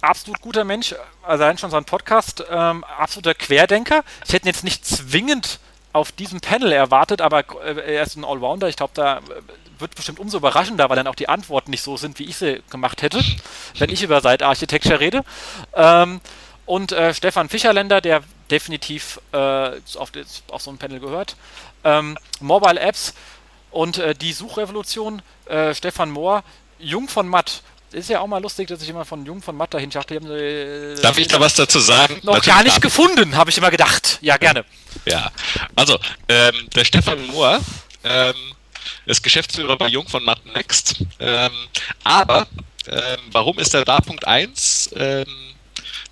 absolut 0.00 0.40
guter 0.40 0.64
Mensch, 0.64 0.94
allein 1.22 1.58
schon 1.58 1.70
sein 1.70 1.84
Podcast, 1.84 2.44
ähm, 2.50 2.84
absoluter 2.84 3.34
Querdenker. 3.34 4.04
Ich 4.26 4.32
hätte 4.32 4.46
ihn 4.46 4.52
jetzt 4.52 4.64
nicht 4.64 4.86
zwingend 4.86 5.60
auf 5.92 6.12
diesem 6.12 6.40
Panel 6.40 6.72
erwartet, 6.72 7.20
aber 7.20 7.44
äh, 7.64 7.94
er 7.94 8.02
ist 8.02 8.16
ein 8.16 8.24
Allrounder. 8.24 8.68
Ich 8.68 8.76
glaube, 8.76 8.92
da 8.94 9.18
äh, 9.18 9.20
wird 9.78 9.94
bestimmt 9.94 10.18
umso 10.18 10.38
überraschender, 10.38 10.88
weil 10.88 10.96
dann 10.96 11.06
auch 11.06 11.14
die 11.14 11.28
Antworten 11.28 11.70
nicht 11.70 11.82
so 11.82 11.96
sind, 11.96 12.18
wie 12.18 12.24
ich 12.24 12.36
sie 12.36 12.62
gemacht 12.70 13.02
hätte, 13.02 13.22
wenn 13.78 13.90
ich 13.90 14.02
über 14.02 14.20
Site 14.20 14.44
Architecture 14.44 15.00
rede. 15.00 15.24
Ähm, 15.74 16.20
und 16.66 16.92
äh, 16.92 17.12
Stefan 17.12 17.48
Fischerländer, 17.48 18.00
der 18.00 18.22
definitiv 18.50 19.20
äh, 19.32 19.36
auf, 19.36 20.12
auf, 20.50 20.62
so 20.62 20.70
ein 20.70 20.78
Panel 20.78 21.00
gehört. 21.00 21.36
Ähm, 21.84 22.16
Mobile 22.40 22.78
Apps 22.78 23.14
und 23.70 23.98
äh, 23.98 24.14
die 24.14 24.32
Suchrevolution, 24.32 25.22
äh, 25.46 25.74
Stefan 25.74 26.10
Mohr, 26.10 26.44
Jung 26.78 27.08
von 27.08 27.28
Matt 27.28 27.62
ist 27.92 28.08
ja 28.08 28.20
auch 28.20 28.26
mal 28.26 28.40
lustig, 28.40 28.68
dass 28.68 28.82
ich 28.82 28.88
immer 28.88 29.04
von 29.04 29.26
Jung 29.26 29.42
von 29.42 29.56
Matt 29.56 29.74
dahin 29.74 29.92
schachte. 29.92 30.14
Äh, 30.14 31.00
Darf 31.00 31.18
ich 31.18 31.28
da 31.28 31.40
was 31.40 31.54
dazu 31.54 31.78
sagen? 31.78 32.14
Noch 32.22 32.34
Natürlich 32.34 32.46
gar 32.46 32.62
nicht 32.62 32.80
gefunden, 32.80 33.36
habe 33.36 33.50
ich 33.50 33.58
immer 33.58 33.70
gedacht. 33.70 34.18
Ja, 34.22 34.36
gerne. 34.36 34.64
Ja, 35.04 35.30
also 35.76 35.98
ähm, 36.28 36.54
der 36.74 36.84
Stefan 36.84 37.26
Mohr 37.26 37.60
ähm, 38.04 38.34
ist 39.06 39.22
Geschäftsführer 39.22 39.76
bei 39.76 39.88
Jung 39.88 40.08
von 40.08 40.24
Matt 40.24 40.44
Next. 40.54 41.04
Ähm, 41.18 41.50
aber 42.04 42.46
ähm, 42.86 43.18
warum 43.30 43.58
ist 43.58 43.74
er 43.74 43.84
da 43.84 44.00
Punkt 44.00 44.26
1? 44.26 44.90
Ähm, 44.96 45.26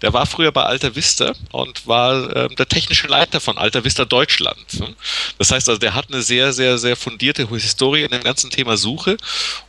der 0.03 0.13
war 0.13 0.27
früher 0.27 0.53
bei 0.53 0.63
Alta 0.63 0.95
Vista 0.95 1.33
und 1.53 1.87
war 1.87 2.35
äh, 2.35 2.49
der 2.55 2.69
technische 2.69 3.07
Leiter 3.07 3.41
von 3.41 3.59
Alta 3.59 3.85
Vista 3.85 4.05
Deutschland. 4.05 4.81
Ne? 4.81 4.95
Das 5.39 5.51
heißt 5.51 5.69
also, 5.69 5.79
der 5.79 5.95
hat 5.95 6.07
eine 6.09 6.23
sehr, 6.23 6.53
sehr, 6.53 6.79
sehr 6.79 6.97
fundierte 6.97 7.49
Historie 7.49 8.03
in 8.03 8.11
dem 8.11 8.23
ganzen 8.23 8.51
Thema 8.51 8.77
Suche 8.77 9.17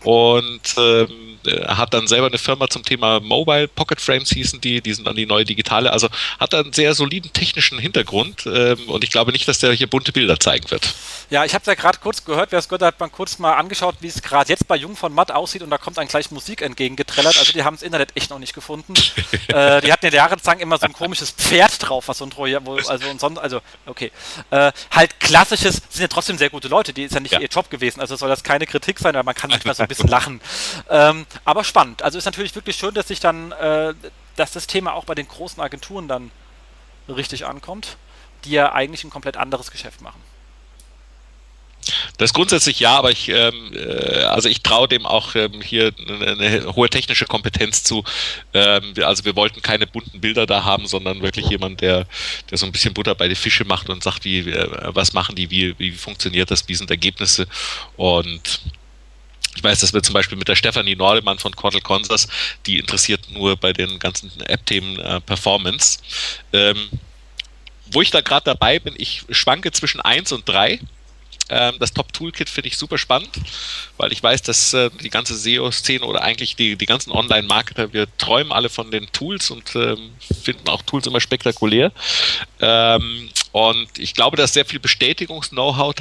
und 0.04 0.62
ähm, 0.78 1.32
er 1.44 1.78
hat 1.78 1.94
dann 1.94 2.08
selber 2.08 2.28
eine 2.28 2.38
Firma 2.38 2.68
zum 2.70 2.84
Thema 2.84 3.20
Mobile, 3.20 3.68
Pocket 3.68 4.00
Frames 4.00 4.30
hießen 4.30 4.62
die, 4.62 4.82
die 4.82 4.94
sind 4.94 5.08
dann 5.08 5.16
die 5.16 5.26
neue 5.26 5.46
digitale, 5.46 5.92
also 5.92 6.08
hat 6.40 6.54
einen 6.54 6.74
sehr 6.74 6.94
soliden 6.94 7.34
technischen 7.34 7.80
Hintergrund 7.80 8.46
ähm, 8.46 8.78
und 8.88 9.04
ich 9.04 9.12
glaube 9.12 9.32
nicht, 9.32 9.48
dass 9.48 9.60
der 9.60 9.74
hier 9.74 9.88
bunte 9.88 10.12
Bilder 10.12 10.40
zeigen 10.40 10.70
wird. 10.70 10.94
Ja, 11.30 11.46
ich 11.46 11.54
habe 11.54 11.62
es 11.62 11.68
ja 11.68 11.74
gerade 11.74 12.00
kurz 12.00 12.24
gehört, 12.26 12.52
wer 12.52 12.60
es 12.60 12.68
gehört 12.68 12.84
hat, 12.84 13.00
man 13.00 13.12
kurz 13.12 13.40
mal 13.40 13.54
angeschaut, 13.54 13.96
wie 14.02 14.08
es 14.08 14.22
gerade 14.22 14.50
jetzt 14.50 14.68
bei 14.68 14.76
Jung 14.76 14.96
von 14.96 15.14
Matt 15.14 15.32
aussieht 15.32 15.64
und 15.64 15.70
da 15.70 15.78
kommt 15.78 15.98
dann 15.98 16.08
gleich 16.08 16.32
Musik 16.32 16.62
entgegengetrellert, 16.62 17.38
also 17.38 17.52
die 17.52 17.64
haben 17.64 17.76
das 17.76 17.84
Internet 17.84 18.10
echt 18.16 18.30
noch 18.30 18.40
nicht 18.40 18.54
gefunden. 18.54 18.94
äh, 19.48 19.82
die 19.82 19.92
hatten 19.92 20.06
ja 20.06 20.12
jahrelang 20.22 20.60
immer 20.60 20.78
so 20.78 20.86
ein 20.86 20.94
komisches 20.94 21.32
Pferd 21.32 21.88
drauf, 21.88 22.08
was 22.08 22.18
so 22.20 22.26
ein 22.26 22.32
Troja, 22.32 22.60
also 22.88 23.10
und 23.10 23.20
sonst, 23.20 23.40
also 23.40 23.62
okay. 23.86 24.12
Äh, 24.52 24.72
halt 24.92 25.20
klassisches, 25.20 25.82
sind 25.90 26.02
ja 26.02 26.08
trotzdem 26.08 26.38
sehr 26.38 26.50
gute 26.50 26.68
Leute, 26.68 26.94
die 26.94 27.04
ist 27.04 27.14
ja 27.14 27.20
nicht 27.20 27.34
ja. 27.34 27.40
ihr 27.40 27.48
Job 27.48 27.70
gewesen, 27.70 28.00
also 28.02 28.16
soll 28.16 28.30
das 28.30 28.44
keine 28.44 28.66
Kritik 28.66 29.00
sein, 29.00 29.16
aber 29.16 29.24
man 29.24 29.36
kann 29.36 29.50
manchmal 29.50 29.76
so 29.76 29.84
ein 29.84 29.90
bisschen 29.90 30.08
lachen. 30.18 30.42
Ähm, 30.90 31.26
aber 31.46 31.64
spannend. 31.64 32.04
Also 32.04 32.18
ist 32.18 32.26
natürlich 32.26 32.56
wirklich 32.56 32.76
schön, 32.76 32.94
dass 32.94 33.08
sich 33.08 33.20
dann, 33.20 33.52
äh, 33.54 33.94
dass 34.36 34.52
das 34.52 34.68
Thema 34.68 34.94
auch 34.94 35.06
bei 35.06 35.16
den 35.16 35.28
großen 35.28 35.62
Agenturen 35.62 36.08
dann 36.08 36.32
richtig 37.08 37.46
ankommt, 37.46 37.98
die 38.46 38.52
ja 38.52 38.74
eigentlich 38.74 39.04
ein 39.04 39.10
komplett 39.10 39.38
anderes 39.38 39.72
Geschäft 39.72 40.02
machen. 40.02 40.22
Das 42.18 42.34
grundsätzlich 42.34 42.80
ja, 42.80 42.98
aber 42.98 43.12
ich, 43.12 43.30
ähm, 43.30 43.72
äh, 43.74 44.24
also 44.24 44.48
ich 44.48 44.62
traue 44.62 44.88
dem 44.88 45.06
auch 45.06 45.36
ähm, 45.36 45.62
hier 45.62 45.92
eine, 46.08 46.28
eine, 46.32 46.76
hohe 46.76 46.90
technische 46.90 47.26
Kompetenz 47.26 47.84
zu. 47.84 48.04
Ähm, 48.54 48.94
also 49.04 49.26
wir 49.26 49.36
wollten 49.36 49.62
keine 49.62 49.88
bunten 49.88 50.22
Bilder 50.22 50.46
da 50.46 50.64
haben, 50.64 50.86
sondern 50.86 51.22
wirklich 51.22 51.48
jemand, 51.50 51.82
der, 51.82 52.06
der 52.50 52.58
so 52.58 52.66
ein 52.66 52.72
bisschen 52.72 52.94
Butter 52.94 53.16
bei 53.16 53.28
den 53.28 53.36
Fische 53.36 53.66
macht 53.66 53.90
und 53.90 54.04
sagt, 54.04 54.26
wie, 54.26 54.40
äh, 54.40 54.70
was 54.94 55.14
machen 55.14 55.36
die, 55.36 55.50
wie, 55.50 55.78
wie 55.80 55.92
funktioniert 55.92 56.52
das, 56.52 56.68
wie 56.68 56.76
sind 56.76 56.92
Ergebnisse 56.92 57.48
und 57.98 58.62
ich 59.56 59.64
weiß, 59.64 59.82
dass 59.82 59.94
wir 59.94 60.02
zum 60.02 60.14
Beispiel 60.14 60.38
mit 60.38 60.48
der 60.48 60.56
Stefanie 60.56 60.96
Nordemann 60.96 61.38
von 61.38 61.54
Cortel 61.56 61.82
Consors, 61.82 62.28
die 62.66 62.80
interessiert 62.80 63.30
nur 63.32 63.58
bei 63.58 63.74
den 63.74 64.00
ganzen 64.00 64.32
App-Themen 64.42 64.98
äh, 65.00 65.20
Performance. 65.20 66.00
Ähm, 66.54 66.90
wo 67.92 68.02
ich 68.02 68.12
da 68.12 68.22
gerade 68.22 68.46
dabei 68.46 68.80
bin, 68.80 68.94
ich 68.98 69.24
schwanke 69.30 69.72
zwischen 69.72 70.00
1 70.00 70.32
und 70.32 70.48
3. 70.48 70.80
Ähm, 71.52 71.76
das 71.80 71.94
Top-Toolkit 71.94 72.50
finde 72.50 72.70
ich 72.70 72.78
super 72.78 72.98
spannend, 72.98 73.30
weil 73.98 74.14
ich 74.14 74.24
weiß, 74.24 74.42
dass 74.44 74.74
äh, 74.74 74.90
die 75.02 75.10
ganze 75.10 75.36
SEO-Szene 75.36 76.06
oder 76.06 76.22
eigentlich 76.22 76.56
die, 76.56 76.78
die 76.78 76.86
ganzen 76.86 77.12
Online-Marketer, 77.12 77.92
wir 77.92 78.08
träumen 78.18 78.54
alle 78.54 78.70
von 78.70 78.90
den 78.90 79.12
Tools 79.12 79.52
und 79.52 79.76
ähm, 79.76 80.12
finden 80.44 80.70
auch 80.70 80.82
Tools 80.82 81.08
immer 81.08 81.20
spektakulär. 81.20 81.92
Ähm, 82.62 83.30
und 83.52 84.00
ich 84.00 84.14
glaube, 84.14 84.38
dass 84.38 84.54
sehr 84.54 84.66
viel 84.66 84.80
Bestätigungs-Know-how 84.80 85.94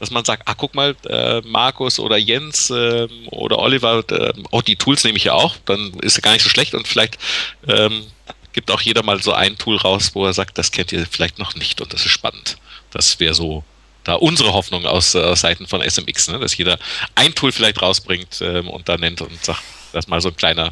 dass 0.00 0.10
man 0.10 0.24
sagt, 0.24 0.42
ah, 0.46 0.54
guck 0.54 0.74
mal, 0.74 0.94
äh, 1.08 1.40
Markus 1.40 1.98
oder 1.98 2.18
Jens 2.18 2.70
äh, 2.70 3.08
oder 3.30 3.58
Oliver, 3.58 4.04
äh, 4.10 4.32
oh, 4.50 4.60
die 4.60 4.76
Tools 4.76 5.02
nehme 5.02 5.16
ich 5.16 5.24
ja 5.24 5.32
auch, 5.32 5.56
dann 5.64 5.94
ist 6.02 6.16
ja 6.16 6.20
gar 6.20 6.32
nicht 6.32 6.44
so 6.44 6.50
schlecht 6.50 6.74
und 6.74 6.86
vielleicht 6.86 7.18
ähm, 7.66 8.06
gibt 8.52 8.70
auch 8.70 8.82
jeder 8.82 9.02
mal 9.02 9.20
so 9.22 9.32
ein 9.32 9.56
Tool 9.56 9.76
raus, 9.76 10.10
wo 10.14 10.26
er 10.26 10.34
sagt, 10.34 10.58
das 10.58 10.70
kennt 10.70 10.92
ihr 10.92 11.06
vielleicht 11.10 11.38
noch 11.38 11.54
nicht 11.54 11.80
und 11.80 11.92
das 11.92 12.04
ist 12.04 12.12
spannend. 12.12 12.58
Das 12.90 13.18
wäre 13.18 13.34
so 13.34 13.64
da 14.08 14.14
unsere 14.14 14.52
Hoffnung 14.52 14.86
aus, 14.86 15.14
äh, 15.14 15.36
Seiten 15.36 15.66
von 15.66 15.82
SMX, 15.82 16.28
ne? 16.28 16.38
dass 16.38 16.56
jeder 16.56 16.78
ein 17.14 17.34
Tool 17.34 17.52
vielleicht 17.52 17.80
rausbringt 17.82 18.40
ähm, 18.40 18.68
und 18.68 18.88
da 18.88 18.96
nennt 18.96 19.20
und 19.20 19.44
sagt, 19.44 19.62
das 19.92 20.06
ist 20.06 20.08
mal 20.08 20.20
so 20.20 20.28
ein 20.28 20.36
kleiner 20.36 20.70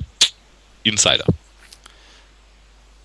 Insider. 0.82 1.24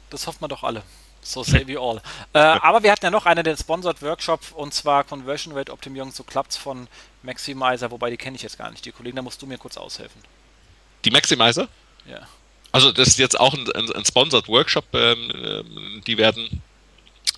Das 0.09 0.27
hoffen 0.27 0.41
wir 0.41 0.47
doch 0.47 0.63
alle. 0.63 0.83
So 1.21 1.43
say 1.43 1.67
we 1.67 1.79
all. 1.79 2.01
Äh, 2.33 2.39
aber 2.39 2.81
wir 2.81 2.91
hatten 2.91 3.05
ja 3.05 3.11
noch 3.11 3.25
einen, 3.25 3.43
den 3.43 3.55
Sponsored 3.55 4.01
Workshop, 4.01 4.53
und 4.53 4.73
zwar 4.73 5.03
Conversion 5.03 5.55
Rate 5.55 5.71
Optimierung, 5.71 6.11
so 6.11 6.23
klappt's 6.23 6.57
von 6.57 6.87
Maximizer, 7.21 7.91
wobei 7.91 8.09
die 8.09 8.17
kenne 8.17 8.35
ich 8.35 8.41
jetzt 8.41 8.57
gar 8.57 8.71
nicht. 8.71 8.85
Die 8.85 8.91
Kollegen, 8.91 9.17
da 9.17 9.21
musst 9.21 9.41
du 9.41 9.45
mir 9.45 9.57
kurz 9.57 9.77
aushelfen. 9.77 10.21
Die 11.05 11.11
Maximizer? 11.11 11.67
Ja. 12.07 12.27
Also 12.71 12.91
das 12.91 13.09
ist 13.09 13.19
jetzt 13.19 13.39
auch 13.39 13.53
ein, 13.53 13.69
ein, 13.73 13.91
ein 13.91 14.05
Sponsored 14.05 14.47
Workshop. 14.47 14.85
Ähm, 14.93 15.31
ähm, 15.35 16.01
die 16.07 16.17
werden 16.17 16.61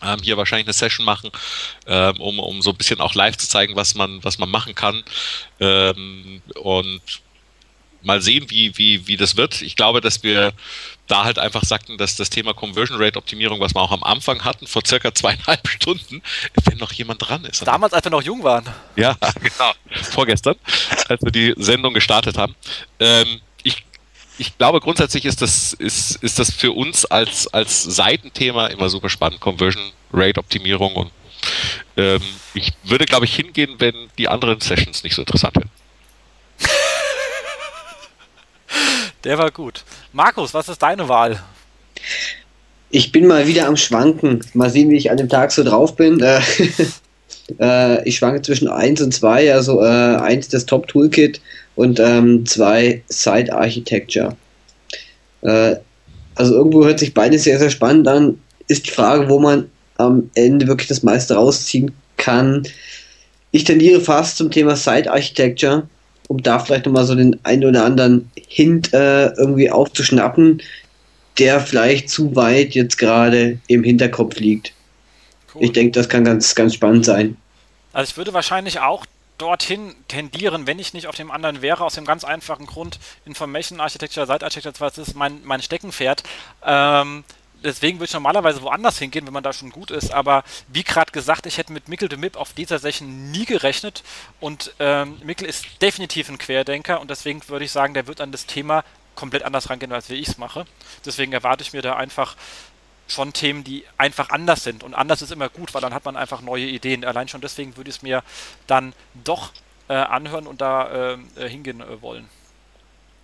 ähm, 0.03 0.19
hier 0.21 0.37
wahrscheinlich 0.37 0.67
eine 0.67 0.73
Session 0.73 1.05
machen, 1.05 1.31
ähm, 1.87 2.19
um, 2.19 2.39
um 2.39 2.61
so 2.61 2.71
ein 2.71 2.77
bisschen 2.77 3.01
auch 3.01 3.15
live 3.15 3.37
zu 3.37 3.47
zeigen, 3.47 3.75
was 3.75 3.95
man, 3.95 4.23
was 4.23 4.37
man 4.37 4.49
machen 4.49 4.75
kann. 4.75 5.03
Ähm, 5.59 6.41
und 6.55 7.01
mal 8.03 8.21
sehen, 8.21 8.45
wie, 8.49 8.77
wie, 8.77 9.07
wie 9.07 9.17
das 9.17 9.37
wird. 9.37 9.61
Ich 9.61 9.75
glaube, 9.75 10.01
dass 10.01 10.23
wir 10.23 10.53
da 11.07 11.23
halt 11.23 11.39
einfach 11.39 11.63
sagten, 11.63 11.97
dass 11.97 12.15
das 12.15 12.29
Thema 12.29 12.53
Conversion 12.53 13.01
Rate 13.01 13.17
Optimierung, 13.17 13.59
was 13.59 13.73
wir 13.73 13.81
auch 13.81 13.91
am 13.91 14.03
Anfang 14.03 14.43
hatten, 14.43 14.67
vor 14.67 14.81
circa 14.85 15.13
zweieinhalb 15.13 15.67
Stunden, 15.67 16.21
wenn 16.65 16.77
noch 16.77 16.91
jemand 16.93 17.27
dran 17.27 17.45
ist. 17.45 17.65
Damals, 17.65 17.93
als 17.93 18.05
wir 18.05 18.11
noch 18.11 18.21
jung 18.21 18.43
waren. 18.43 18.65
Ja, 18.95 19.15
genau. 19.41 19.73
Vorgestern, 20.11 20.55
als 21.07 21.21
wir 21.21 21.31
die 21.31 21.53
Sendung 21.57 21.93
gestartet 21.93 22.37
haben. 22.37 22.55
Ähm, 22.99 23.41
ich 24.37 24.57
glaube 24.57 24.79
grundsätzlich 24.79 25.25
ist 25.25 25.41
das, 25.41 25.73
ist, 25.73 26.15
ist 26.23 26.39
das 26.39 26.51
für 26.51 26.71
uns 26.71 27.05
als, 27.05 27.47
als 27.53 27.83
Seitenthema 27.83 28.67
immer 28.67 28.89
super 28.89 29.09
spannend. 29.09 29.39
Conversion 29.39 29.91
Rate 30.11 30.39
Optimierung 30.39 30.95
und 30.95 31.11
ähm, 31.97 32.21
ich 32.53 32.73
würde, 32.83 33.05
glaube 33.05 33.25
ich, 33.25 33.35
hingehen, 33.35 33.75
wenn 33.79 33.95
die 34.17 34.27
anderen 34.27 34.61
Sessions 34.61 35.03
nicht 35.03 35.15
so 35.15 35.21
interessant 35.21 35.55
wären. 35.55 35.69
Der 39.23 39.37
war 39.37 39.51
gut. 39.51 39.83
Markus, 40.11 40.53
was 40.53 40.69
ist 40.69 40.81
deine 40.81 41.07
Wahl? 41.09 41.41
Ich 42.89 43.11
bin 43.11 43.27
mal 43.27 43.47
wieder 43.47 43.67
am 43.67 43.77
Schwanken. 43.77 44.45
Mal 44.53 44.69
sehen, 44.69 44.89
wie 44.89 44.97
ich 44.97 45.11
an 45.11 45.17
dem 45.17 45.29
Tag 45.29 45.51
so 45.51 45.63
drauf 45.63 45.95
bin. 45.95 46.19
Äh, 46.21 46.41
äh, 47.59 48.07
ich 48.07 48.17
schwanke 48.17 48.41
zwischen 48.41 48.67
1 48.67 49.01
und 49.01 49.13
2, 49.13 49.53
also 49.53 49.81
äh, 49.81 50.17
1 50.17 50.49
das 50.49 50.65
Top 50.65 50.87
Toolkit 50.87 51.41
und 51.75 51.97
2 51.97 52.85
ähm, 52.85 53.01
Site 53.09 53.53
Architecture. 53.53 54.35
Äh, 55.41 55.75
also 56.35 56.55
irgendwo 56.55 56.85
hört 56.85 56.99
sich 56.99 57.13
beides 57.13 57.43
sehr, 57.43 57.59
sehr 57.59 57.69
spannend 57.69 58.07
an. 58.07 58.39
Ist 58.67 58.87
die 58.87 58.91
Frage, 58.91 59.29
wo 59.29 59.39
man 59.39 59.69
am 59.97 60.29
Ende 60.35 60.67
wirklich 60.67 60.87
das 60.87 61.03
meiste 61.03 61.35
rausziehen 61.35 61.91
kann. 62.17 62.63
Ich 63.51 63.63
tendiere 63.63 64.01
fast 64.01 64.37
zum 64.37 64.49
Thema 64.49 64.75
Site 64.75 65.11
Architecture, 65.11 65.87
um 66.27 66.41
da 66.41 66.59
vielleicht 66.59 66.85
nochmal 66.85 67.05
so 67.05 67.15
den 67.15 67.39
einen 67.43 67.65
oder 67.65 67.85
anderen 67.85 68.31
Hint 68.47 68.93
äh, 68.93 69.27
irgendwie 69.33 69.69
aufzuschnappen, 69.69 70.61
der 71.37 71.59
vielleicht 71.59 72.09
zu 72.09 72.35
weit 72.35 72.73
jetzt 72.73 72.97
gerade 72.97 73.59
im 73.67 73.83
Hinterkopf 73.83 74.39
liegt. 74.39 74.73
Cool. 75.53 75.65
Ich 75.65 75.71
denke, 75.71 75.91
das 75.91 76.09
kann 76.09 76.23
ganz, 76.23 76.55
ganz 76.55 76.73
spannend 76.73 77.05
sein. 77.05 77.37
Also 77.91 78.11
ich 78.11 78.17
würde 78.17 78.33
wahrscheinlich 78.33 78.79
auch 78.79 79.05
dorthin 79.43 79.93
tendieren, 80.07 80.67
wenn 80.67 80.79
ich 80.79 80.93
nicht 80.93 81.07
auf 81.07 81.15
dem 81.15 81.29
anderen 81.29 81.61
wäre, 81.61 81.83
aus 81.83 81.95
dem 81.95 82.05
ganz 82.05 82.23
einfachen 82.23 82.65
Grund, 82.65 82.97
Information 83.25 83.81
Architecture, 83.81 84.25
Site 84.25 84.45
Architecture, 84.45 84.89
das 84.89 84.97
ist 84.97 85.15
mein, 85.15 85.41
mein 85.43 85.61
Steckenpferd. 85.61 86.23
Ähm, 86.63 87.25
deswegen 87.61 87.97
würde 87.97 88.05
ich 88.05 88.13
normalerweise 88.13 88.61
woanders 88.61 88.99
hingehen, 88.99 89.25
wenn 89.25 89.33
man 89.33 89.43
da 89.43 89.51
schon 89.51 89.69
gut 89.69 89.91
ist. 89.91 90.13
Aber 90.13 90.45
wie 90.69 90.85
gerade 90.85 91.11
gesagt, 91.11 91.45
ich 91.45 91.57
hätte 91.57 91.73
mit 91.73 91.89
Mikkel 91.89 92.07
de 92.07 92.17
Mip 92.17 92.37
auf 92.37 92.53
dieser 92.53 92.79
Session 92.79 93.31
nie 93.31 93.43
gerechnet. 93.43 94.01
Und 94.39 94.73
ähm, 94.79 95.19
Mikkel 95.25 95.45
ist 95.49 95.65
definitiv 95.81 96.29
ein 96.29 96.37
Querdenker 96.37 97.01
und 97.01 97.09
deswegen 97.09 97.45
würde 97.49 97.65
ich 97.65 97.71
sagen, 97.73 97.93
der 97.93 98.07
wird 98.07 98.21
an 98.21 98.31
das 98.31 98.45
Thema 98.45 98.85
komplett 99.13 99.43
anders 99.43 99.69
rangehen, 99.69 99.91
als 99.91 100.09
wie 100.09 100.15
ich 100.15 100.29
es 100.29 100.37
mache. 100.37 100.65
Deswegen 101.05 101.33
erwarte 101.33 101.63
ich 101.63 101.73
mir 101.73 101.81
da 101.81 101.97
einfach 101.97 102.37
schon 103.07 103.33
Themen, 103.33 103.63
die 103.63 103.85
einfach 103.97 104.29
anders 104.29 104.63
sind. 104.63 104.83
Und 104.83 104.93
anders 104.93 105.21
ist 105.21 105.31
immer 105.31 105.49
gut, 105.49 105.73
weil 105.73 105.81
dann 105.81 105.93
hat 105.93 106.05
man 106.05 106.15
einfach 106.15 106.41
neue 106.41 106.65
Ideen. 106.65 107.05
Allein 107.05 107.27
schon 107.27 107.41
deswegen 107.41 107.75
würde 107.77 107.89
ich 107.89 107.97
es 107.97 108.01
mir 108.01 108.23
dann 108.67 108.93
doch 109.23 109.51
äh, 109.89 109.93
anhören 109.93 110.47
und 110.47 110.61
da 110.61 111.15
äh, 111.35 111.49
hingehen 111.49 111.81
äh, 111.81 112.01
wollen. 112.01 112.29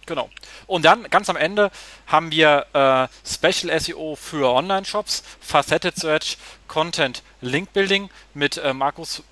Genau. 0.06 0.30
Und 0.66 0.86
dann 0.86 1.04
ganz 1.04 1.30
am 1.30 1.36
Ende 1.36 1.70
haben 2.08 2.32
wir 2.32 2.66
äh, 2.74 3.08
Special 3.28 3.80
SEO 3.80 4.16
für 4.16 4.52
Online-Shops, 4.52 5.24
Faceted 5.40 5.96
Search, 5.98 6.38
Content 6.68 7.22
Link 7.42 7.74
Building 7.74 8.10
mit 8.34 8.58
äh, 8.58 8.74
Markus 8.74 9.24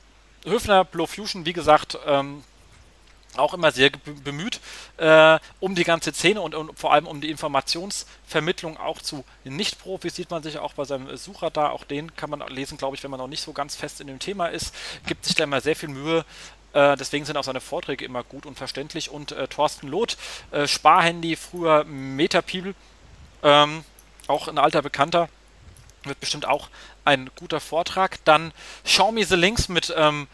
Höfner, 0.45 0.85
Blow 0.85 1.07
Fusion, 1.07 1.45
wie 1.45 1.53
gesagt, 1.53 1.97
ähm, 2.05 2.43
auch 3.39 3.53
immer 3.53 3.71
sehr 3.71 3.91
bemüht, 4.23 4.59
äh, 4.97 5.39
um 5.59 5.75
die 5.75 5.83
ganze 5.83 6.13
Szene 6.13 6.41
und, 6.41 6.55
und, 6.55 6.77
vor 6.77 6.93
allem 6.93 7.07
um 7.07 7.21
die 7.21 7.29
Informationsvermittlung 7.29 8.77
auch 8.77 9.01
zu 9.01 9.23
Nicht-Profis, 9.43 10.15
sieht 10.15 10.31
man 10.31 10.43
sich 10.43 10.57
auch 10.57 10.73
bei 10.73 10.85
seinem 10.85 11.15
Sucher 11.17 11.49
da, 11.49 11.69
auch 11.69 11.83
den 11.83 12.15
kann 12.15 12.29
man 12.29 12.41
lesen, 12.47 12.77
glaube 12.77 12.95
ich, 12.95 13.03
wenn 13.03 13.11
man 13.11 13.19
noch 13.19 13.27
nicht 13.27 13.41
so 13.41 13.53
ganz 13.53 13.75
fest 13.75 14.01
in 14.01 14.07
dem 14.07 14.19
Thema 14.19 14.47
ist, 14.47 14.73
gibt 15.05 15.25
sich 15.25 15.35
da 15.35 15.43
immer 15.43 15.61
sehr 15.61 15.75
viel 15.75 15.89
Mühe, 15.89 16.25
äh, 16.73 16.95
deswegen 16.95 17.25
sind 17.25 17.37
auch 17.37 17.43
seine 17.43 17.61
Vorträge 17.61 18.05
immer 18.05 18.23
gut 18.23 18.45
und 18.45 18.57
verständlich. 18.57 19.09
Und 19.09 19.31
äh, 19.31 19.47
Thorsten 19.47 19.87
Loth, 19.87 20.17
äh, 20.51 20.67
Sparhandy, 20.67 21.35
früher 21.35 21.83
Metapeople, 21.85 22.75
ähm, 23.43 23.83
auch 24.27 24.47
ein 24.47 24.57
alter 24.57 24.81
Bekannter, 24.81 25.29
wird 26.03 26.19
bestimmt 26.19 26.47
auch 26.47 26.69
ein 27.05 27.29
guter 27.35 27.59
Vortrag. 27.59 28.23
Dann 28.25 28.53
Xiaomi 28.83 29.23
The 29.23 29.35
Links 29.35 29.69
mit 29.69 29.93
ähm, 29.97 30.27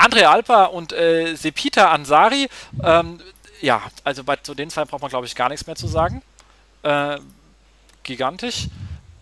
André 0.00 0.24
Alpa 0.24 0.64
und 0.64 0.92
äh, 0.92 1.34
Sepita 1.34 1.90
Ansari. 1.90 2.48
Ähm, 2.82 3.20
ja, 3.60 3.82
also 4.02 4.24
bei 4.24 4.36
zu 4.36 4.54
den 4.54 4.70
zwei 4.70 4.84
braucht 4.86 5.02
man, 5.02 5.10
glaube 5.10 5.26
ich, 5.26 5.34
gar 5.34 5.50
nichts 5.50 5.66
mehr 5.66 5.76
zu 5.76 5.86
sagen. 5.86 6.22
Äh, 6.82 7.18
gigantisch. 8.02 8.68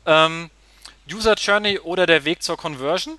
Ähm, 0.06 0.50
User 1.10 1.34
Journey 1.34 1.78
oder 1.80 2.06
der 2.06 2.24
Weg 2.24 2.42
zur 2.42 2.56
Conversion. 2.56 3.18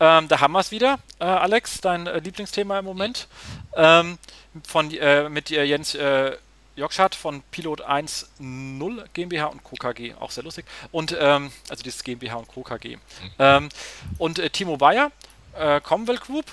Ähm, 0.00 0.28
da 0.28 0.40
haben 0.40 0.52
wir 0.52 0.60
es 0.60 0.70
wieder, 0.72 0.98
äh, 1.20 1.24
Alex, 1.24 1.80
dein 1.80 2.06
äh, 2.06 2.18
Lieblingsthema 2.18 2.78
im 2.80 2.84
Moment. 2.84 3.28
Ähm, 3.74 4.18
von, 4.66 4.92
äh, 4.92 5.28
mit 5.28 5.50
äh, 5.50 5.62
Jens 5.64 5.94
äh, 5.94 6.36
Jokschat 6.74 7.14
von 7.14 7.42
Pilot 7.50 7.82
1.0 7.88 9.04
GmbH 9.14 9.46
und 9.46 9.64
Co. 9.64 9.76
KG, 9.76 10.14
auch 10.20 10.30
sehr 10.30 10.44
lustig. 10.44 10.66
Und 10.92 11.16
ähm, 11.18 11.50
also 11.70 11.82
dieses 11.82 12.04
GmbH 12.04 12.36
und 12.36 12.48
Co. 12.48 12.62
KG. 12.62 12.96
Mhm. 12.96 13.00
Ähm, 13.38 13.68
und 14.18 14.38
äh, 14.38 14.50
Timo 14.50 14.76
Bayer, 14.76 15.10
äh, 15.54 15.80
Comwell 15.80 16.18
Group, 16.18 16.44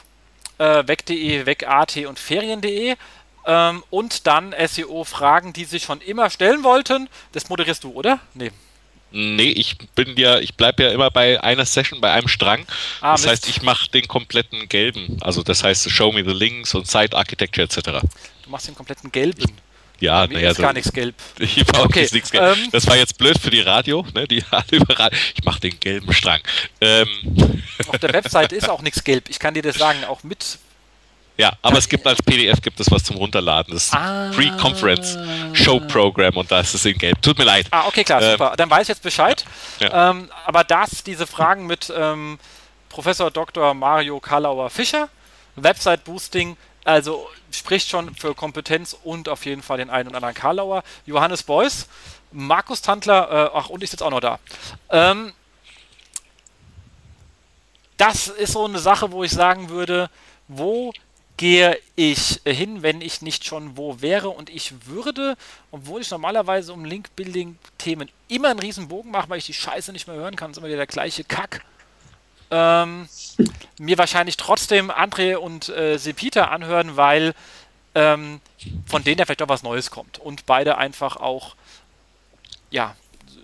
äh, 0.58 0.88
weg.de, 0.88 1.46
weg.at 1.46 1.98
und 1.98 2.20
ferien.de. 2.20 2.96
Ähm, 3.46 3.84
und 3.90 4.26
dann 4.28 4.56
SEO-Fragen, 4.58 5.54
die 5.54 5.66
sich 5.66 5.84
schon 5.84 6.02
immer 6.02 6.30
stellen 6.30 6.64
wollten. 6.64 7.10
Das 7.34 7.50
moderierst 7.50 7.84
du, 7.84 7.92
oder? 7.92 8.20
Nee. 8.34 8.52
Nee, 9.16 9.50
ich 9.50 9.78
bin 9.94 10.18
ja, 10.18 10.40
ich 10.40 10.56
bleibe 10.56 10.84
ja 10.84 10.92
immer 10.92 11.12
bei 11.12 11.42
einer 11.44 11.66
Session, 11.66 12.02
bei 12.02 12.12
einem 12.12 12.28
Strang. 12.28 12.66
Ah, 13.00 13.12
das 13.12 13.22
Mist. 13.22 13.32
heißt, 13.32 13.50
ich 13.50 13.62
mache 13.62 13.92
den 13.92 14.08
kompletten 14.08 14.68
gelben. 14.70 15.18
Also 15.22 15.44
das 15.44 15.64
heißt, 15.64 15.90
Show 15.92 16.12
Me 16.12 16.24
the 16.26 16.34
Links 16.34 16.74
und 16.74 16.88
Site 16.88 17.16
Architecture 17.16 17.66
etc. 17.66 18.02
Du 18.44 18.50
machst 18.50 18.68
den 18.68 18.74
kompletten 18.74 19.12
gelben. 19.12 19.44
Ja, 20.04 20.28
naja, 20.28 20.52
ist 20.52 20.60
gar 20.60 20.74
nichts 20.74 20.92
gelb. 20.92 21.16
Ich 21.40 21.64
okay. 21.80 22.10
nichts 22.12 22.30
gelb. 22.30 22.58
Ähm, 22.58 22.68
das 22.74 22.86
war 22.88 22.98
jetzt 22.98 23.18
blöd 23.18 23.40
für 23.40 23.50
die 23.50 23.62
Radio, 23.62 24.06
ne? 24.14 24.28
Die 24.28 24.44
Ich 25.36 25.44
mache 25.46 25.62
den 25.62 25.80
gelben 25.80 26.12
Strang. 26.14 26.42
Ähm. 26.82 27.08
Auf 27.88 28.00
der 28.00 28.12
Webseite 28.12 28.54
ist 28.54 28.70
auch 28.70 28.82
nichts 28.82 29.02
gelb. 29.06 29.30
Ich 29.30 29.40
kann 29.40 29.54
dir 29.54 29.64
das 29.64 29.78
sagen, 29.78 30.04
auch 30.04 30.24
mit 30.24 30.60
ja, 31.36 31.52
aber 31.64 31.80
es 31.80 31.90
gibt 31.90 32.06
als 32.06 32.22
PDF 32.22 32.62
gibt 32.62 32.80
es 32.80 32.92
was 32.92 33.06
zum 33.06 33.16
Runterladen. 33.16 33.74
Das 33.74 33.86
ist 33.86 33.94
ah. 33.96 34.30
Pre-Conference 34.36 35.18
Show 35.54 35.80
Program 35.80 36.38
und 36.38 36.52
da 36.52 36.60
ist 36.60 36.76
es 36.76 36.86
in 36.86 36.96
Gelb. 36.96 37.20
Tut 37.24 37.40
mir 37.40 37.46
leid. 37.46 37.66
Ah, 37.72 37.86
okay, 37.88 38.04
klar, 38.04 38.22
ähm, 38.22 38.32
super. 38.32 38.54
Dann 38.56 38.70
weiß 38.70 38.84
ich 38.84 38.90
jetzt 38.90 39.02
Bescheid. 39.02 39.44
Ja. 39.80 40.12
Ähm, 40.12 40.30
aber 40.46 40.64
das, 40.64 41.04
diese 41.04 41.26
Fragen 41.26 41.66
mit 41.66 41.92
ähm, 41.96 42.38
Professor 42.90 43.32
Dr. 43.32 43.74
Mario 43.74 44.20
Kalauer 44.20 44.70
Fischer, 44.70 45.10
Website 45.56 46.04
Boosting, 46.04 46.56
also 46.84 47.30
spricht 47.52 47.90
schon 47.90 48.14
für 48.16 48.36
Kompetenz 48.36 48.98
und 49.04 49.30
auf 49.30 49.46
jeden 49.46 49.62
Fall 49.62 49.78
den 49.78 49.90
einen 49.90 50.10
und 50.10 50.16
anderen 50.16 50.36
Karlauer. 50.36 50.84
Johannes 51.06 51.44
Beuys, 51.44 51.88
Markus 52.32 52.82
Tandler, 52.82 53.30
äh, 53.30 53.50
ach, 53.54 53.70
und 53.70 53.84
ich 53.84 53.92
sitze 53.92 54.06
auch 54.06 54.12
noch 54.12 54.20
da. 54.20 54.40
Ähm, 54.90 55.34
das 57.98 58.28
ist 58.28 58.54
so 58.54 58.66
eine 58.66 58.80
Sache, 58.80 59.12
wo 59.12 59.24
ich 59.24 59.32
sagen 59.32 59.70
würde, 59.70 60.10
wo 60.48 60.92
gehe 61.38 61.80
ich 61.96 62.42
hin, 62.46 62.84
wenn 62.84 63.02
ich 63.02 63.22
nicht 63.22 63.46
schon 63.46 63.78
wo 63.78 64.02
wäre. 64.02 64.30
Und 64.30 64.50
ich 64.50 64.86
würde, 64.86 65.36
obwohl 65.72 66.02
ich 66.02 66.12
normalerweise 66.12 66.74
um 66.74 66.86
Link-Building-Themen 66.86 68.10
immer 68.28 68.50
einen 68.50 68.60
riesen 68.60 68.88
Bogen 68.88 69.12
mache, 69.12 69.30
weil 69.30 69.40
ich 69.40 69.46
die 69.46 69.54
Scheiße 69.54 69.92
nicht 69.92 70.08
mehr 70.08 70.16
hören 70.16 70.36
kann, 70.36 70.52
ist 70.52 70.58
immer 70.58 70.68
wieder 70.68 70.78
der 70.78 70.88
gleiche 70.88 71.24
Kack, 71.24 71.64
ähm, 72.54 73.10
mir 73.80 73.98
wahrscheinlich 73.98 74.38
trotzdem 74.38 74.92
André 74.92 75.36
und 75.36 75.70
äh, 75.70 75.98
Sepita 75.98 76.46
anhören, 76.46 76.96
weil 76.96 77.34
ähm, 77.96 78.42
von 78.86 79.04
denen 79.04 79.18
ja 79.18 79.26
vielleicht 79.26 79.42
doch 79.42 79.50
was 79.50 79.64
Neues 79.64 79.90
kommt. 79.90 80.20
Und 80.20 80.46
beide 80.46 80.78
einfach 80.78 81.18
auch, 81.18 81.56
ja, 82.70 82.96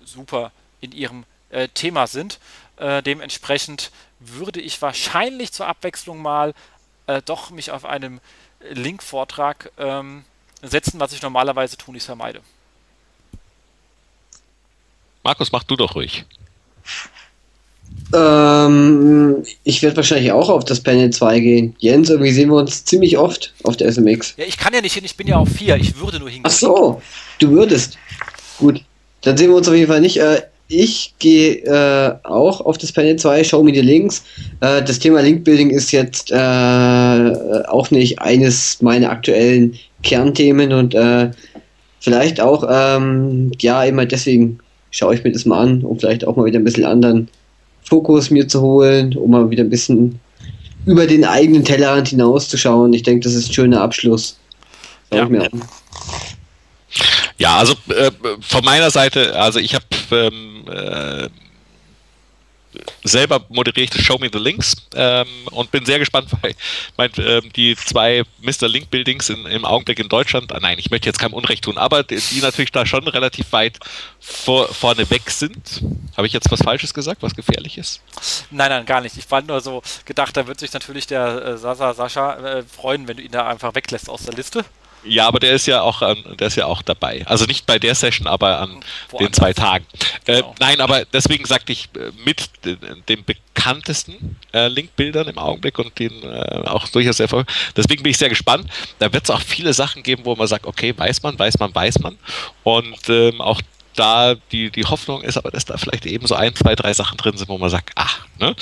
super 0.06 0.52
in 0.80 0.92
ihrem 0.92 1.26
äh, 1.50 1.68
Thema 1.70 2.08
sind. 2.08 2.40
Äh, 2.78 3.02
dementsprechend 3.02 3.92
würde 4.20 4.62
ich 4.62 4.82
wahrscheinlich 4.82 5.52
zur 5.52 5.68
Abwechslung 5.68 6.22
mal 6.22 6.54
äh, 7.08 7.22
doch 7.24 7.50
mich 7.50 7.72
auf 7.72 7.86
einem 7.86 8.20
Link-Vortrag 8.70 9.72
ähm, 9.78 10.24
setzen, 10.62 11.00
was 11.00 11.14
ich 11.14 11.22
normalerweise 11.22 11.78
tun, 11.78 11.96
ich 11.96 12.04
vermeide. 12.04 12.42
Markus, 15.24 15.52
mach 15.52 15.64
du 15.64 15.76
doch 15.76 15.96
ruhig. 15.96 16.26
Ähm, 18.14 19.44
ich 19.64 19.82
werde 19.82 19.98
wahrscheinlich 19.98 20.32
auch 20.32 20.50
auf 20.50 20.66
das 20.66 20.80
Panel 20.80 21.10
2 21.10 21.40
gehen. 21.40 21.76
Jens, 21.80 22.10
irgendwie 22.10 22.32
sehen 22.32 22.50
wir 22.50 22.58
uns 22.58 22.86
ziemlich 22.86 23.18
oft 23.18 23.54
auf 23.64 23.78
der 23.78 23.92
SMX. 23.92 24.34
Ja, 24.38 24.46
ich 24.48 24.58
kann 24.58 24.74
ja 24.74 24.82
nicht 24.82 24.94
hin, 24.94 25.06
ich 25.06 25.16
bin 25.16 25.28
ja 25.28 25.38
auf 25.38 25.50
4, 25.50 25.78
ich 25.78 26.00
würde 26.00 26.20
nur 26.20 26.30
hingehen. 26.30 26.46
Ach 26.48 26.52
so, 26.52 27.02
du 27.40 27.52
würdest. 27.52 27.98
Gut, 28.58 28.84
dann 29.22 29.38
sehen 29.38 29.50
wir 29.50 29.58
uns 29.58 29.68
auf 29.68 29.76
jeden 29.76 29.88
Fall 29.88 30.02
nicht. 30.02 30.18
Äh, 30.18 30.42
ich 30.68 31.16
gehe 31.18 31.64
äh, 31.64 32.16
auch 32.24 32.62
auf 32.62 32.78
das 32.78 32.92
Panel 32.92 33.16
2, 33.16 33.44
Show 33.44 33.64
Me 33.64 33.74
the 33.74 33.82
Links. 33.82 34.24
Äh, 34.62 34.84
das 34.84 35.00
Thema 35.00 35.22
Linkbuilding 35.22 35.72
ist 35.72 35.92
jetzt 35.92 36.32
äh, 36.32 36.36
auch 36.36 37.90
nicht 37.92 38.20
eines 38.20 38.82
meiner 38.82 39.10
aktuellen 39.10 39.78
Kernthemen 40.04 40.72
und 40.72 40.94
äh, 40.94 41.32
vielleicht 42.00 42.40
auch, 42.40 42.64
ähm, 42.70 43.52
ja, 43.60 43.84
immer 43.84 44.06
deswegen 44.06 44.60
schaue 44.92 45.16
ich 45.16 45.24
mir 45.24 45.32
das 45.32 45.46
mal 45.46 45.60
an, 45.60 45.84
um 45.84 46.00
vielleicht 46.00 46.26
auch 46.26 46.36
mal 46.36 46.46
wieder 46.46 46.60
ein 46.60 46.64
bisschen 46.64 46.86
anderen 46.86 47.30
Fokus 47.90 48.30
mir 48.30 48.48
zu 48.48 48.62
holen, 48.62 49.16
um 49.18 49.32
mal 49.32 49.50
wieder 49.50 49.64
ein 49.64 49.70
bisschen 49.70 50.20
über 50.86 51.08
den 51.08 51.26
eigenen 51.26 51.66
Tellerrand 51.66 52.10
hinauszuschauen. 52.10 52.94
Ich 52.94 53.04
denke, 53.04 53.24
das 53.24 53.34
ist 53.34 53.50
ein 53.50 53.54
schöner 53.54 53.82
Abschluss. 53.82 54.38
Ja. 55.12 55.28
Ja, 57.38 57.58
also 57.58 57.74
äh, 57.90 58.12
von 58.42 58.66
meiner 58.66 58.92
Seite, 58.92 59.36
also 59.36 59.60
ich 59.60 59.74
habe 59.74 59.86
ähm, 60.12 60.66
äh, 60.70 61.30
selber 63.04 63.46
moderiere 63.50 63.86
ich 63.86 63.90
das 63.90 64.02
Show 64.02 64.18
Me 64.20 64.30
the 64.32 64.40
Links 64.40 64.76
ähm, 64.96 65.28
und 65.52 65.72
bin 65.72 65.86
sehr 65.86 66.00
gespannt, 66.00 66.30
weil 66.42 66.56
mein, 66.98 67.12
ähm, 67.18 67.52
die 67.54 67.76
zwei 67.76 68.24
Mr. 68.42 68.68
Link 68.68 68.90
Buildings 68.90 69.30
in, 69.30 69.46
im 69.46 69.66
Augenblick 69.66 70.00
in 70.00 70.10
Deutschland, 70.10 70.52
ah, 70.52 70.60
nein, 70.60 70.78
ich 70.80 70.92
möchte 70.92 71.08
jetzt 71.08 71.20
keinem 71.20 71.34
Unrecht 71.34 71.64
tun, 71.64 71.78
aber 71.78 72.04
die, 72.04 72.18
die 72.18 72.42
natürlich 72.42 72.72
da 72.72 72.86
schon 72.86 73.08
relativ 73.08 73.52
weit 73.52 73.80
vor, 74.20 74.68
vorne 74.74 75.10
weg 75.10 75.30
sind. 75.30 75.84
Habe 76.16 76.28
ich 76.28 76.34
jetzt 76.34 76.52
was 76.52 76.62
Falsches 76.62 76.94
gesagt, 76.94 77.24
was 77.24 77.36
gefährlich 77.36 77.78
ist? 77.78 78.02
Nein, 78.52 78.70
nein, 78.70 78.86
gar 78.86 79.02
nicht. 79.02 79.18
Ich 79.18 79.26
fand 79.26 79.48
nur 79.48 79.62
so 79.62 79.82
gedacht, 80.06 80.36
da 80.38 80.48
wird 80.48 80.60
sich 80.60 80.74
natürlich 80.74 81.08
der 81.08 81.46
äh, 81.46 81.58
Sasa 81.58 81.94
Sascha 81.94 82.36
äh, 82.36 82.64
freuen, 82.64 83.08
wenn 83.08 83.18
du 83.18 83.24
ihn 83.24 83.32
da 83.32 83.48
einfach 83.48 83.74
weglässt 83.76 84.10
aus 84.10 84.24
der 84.24 84.34
Liste. 84.34 84.66
Ja, 85.04 85.28
aber 85.28 85.40
der 85.40 85.54
ist 85.54 85.66
ja 85.66 85.82
auch 85.82 86.02
an, 86.02 86.18
der 86.40 86.48
ist 86.48 86.56
ja 86.56 86.66
auch 86.66 86.82
dabei. 86.82 87.26
Also 87.26 87.46
nicht 87.46 87.66
bei 87.66 87.80
der 87.80 87.96
Session, 87.96 88.28
aber 88.28 88.60
an 88.60 88.80
Woanders. 89.10 89.32
den 89.32 89.34
zwei 89.34 89.54
Tagen. 89.54 89.86
Äh, 90.26 90.36
genau. 90.36 90.52
Äh, 90.52 90.56
nein, 90.60 90.82
aber 90.82 91.06
deswegen 91.06 91.46
sagte 91.46 91.72
ich 91.72 91.90
äh, 91.96 92.12
mit 92.26 92.50
den 93.08 93.24
bekanntesten 93.24 94.38
äh, 94.54 94.68
Link-Bildern 94.68 95.28
im 95.28 95.38
Augenblick 95.38 95.80
und 95.80 95.98
den 96.00 96.24
äh, 96.24 96.64
auch 96.66 96.88
durchaus 96.90 97.18
sehr 97.18 97.28
voll. 97.28 97.46
Deswegen 97.76 98.04
bin 98.04 98.12
ich 98.12 98.18
sehr 98.18 98.30
gespannt. 98.30 98.70
Da 99.00 99.12
wird 99.12 99.24
es 99.24 99.30
auch 99.30 99.42
viele 99.42 99.74
Sachen 99.74 100.04
geben, 100.04 100.26
wo 100.26 100.36
man 100.36 100.48
sagt, 100.48 100.66
okay, 100.66 100.94
weiß 100.96 101.24
man, 101.24 101.40
weiß 101.40 101.60
man, 101.60 101.74
weiß 101.74 102.00
man. 102.00 102.18
Und 102.64 103.10
ähm, 103.10 103.42
auch 103.42 103.62
da 104.00 104.36
die, 104.52 104.72
die 104.72 104.86
Hoffnung 104.86 105.22
ist 105.22 105.38
aber, 105.38 105.52
dass 105.52 105.66
da 105.66 105.78
vielleicht 105.78 106.06
eben 106.06 106.26
so 106.26 106.34
ein, 106.34 106.56
zwei, 106.56 106.74
drei 106.76 106.94
Sachen 106.94 107.18
drin 107.18 107.36
sind, 107.36 107.50
wo 107.50 107.58
man 107.58 107.70
sagt, 107.70 107.92
ach, 107.96 108.26
ne? 108.40 108.56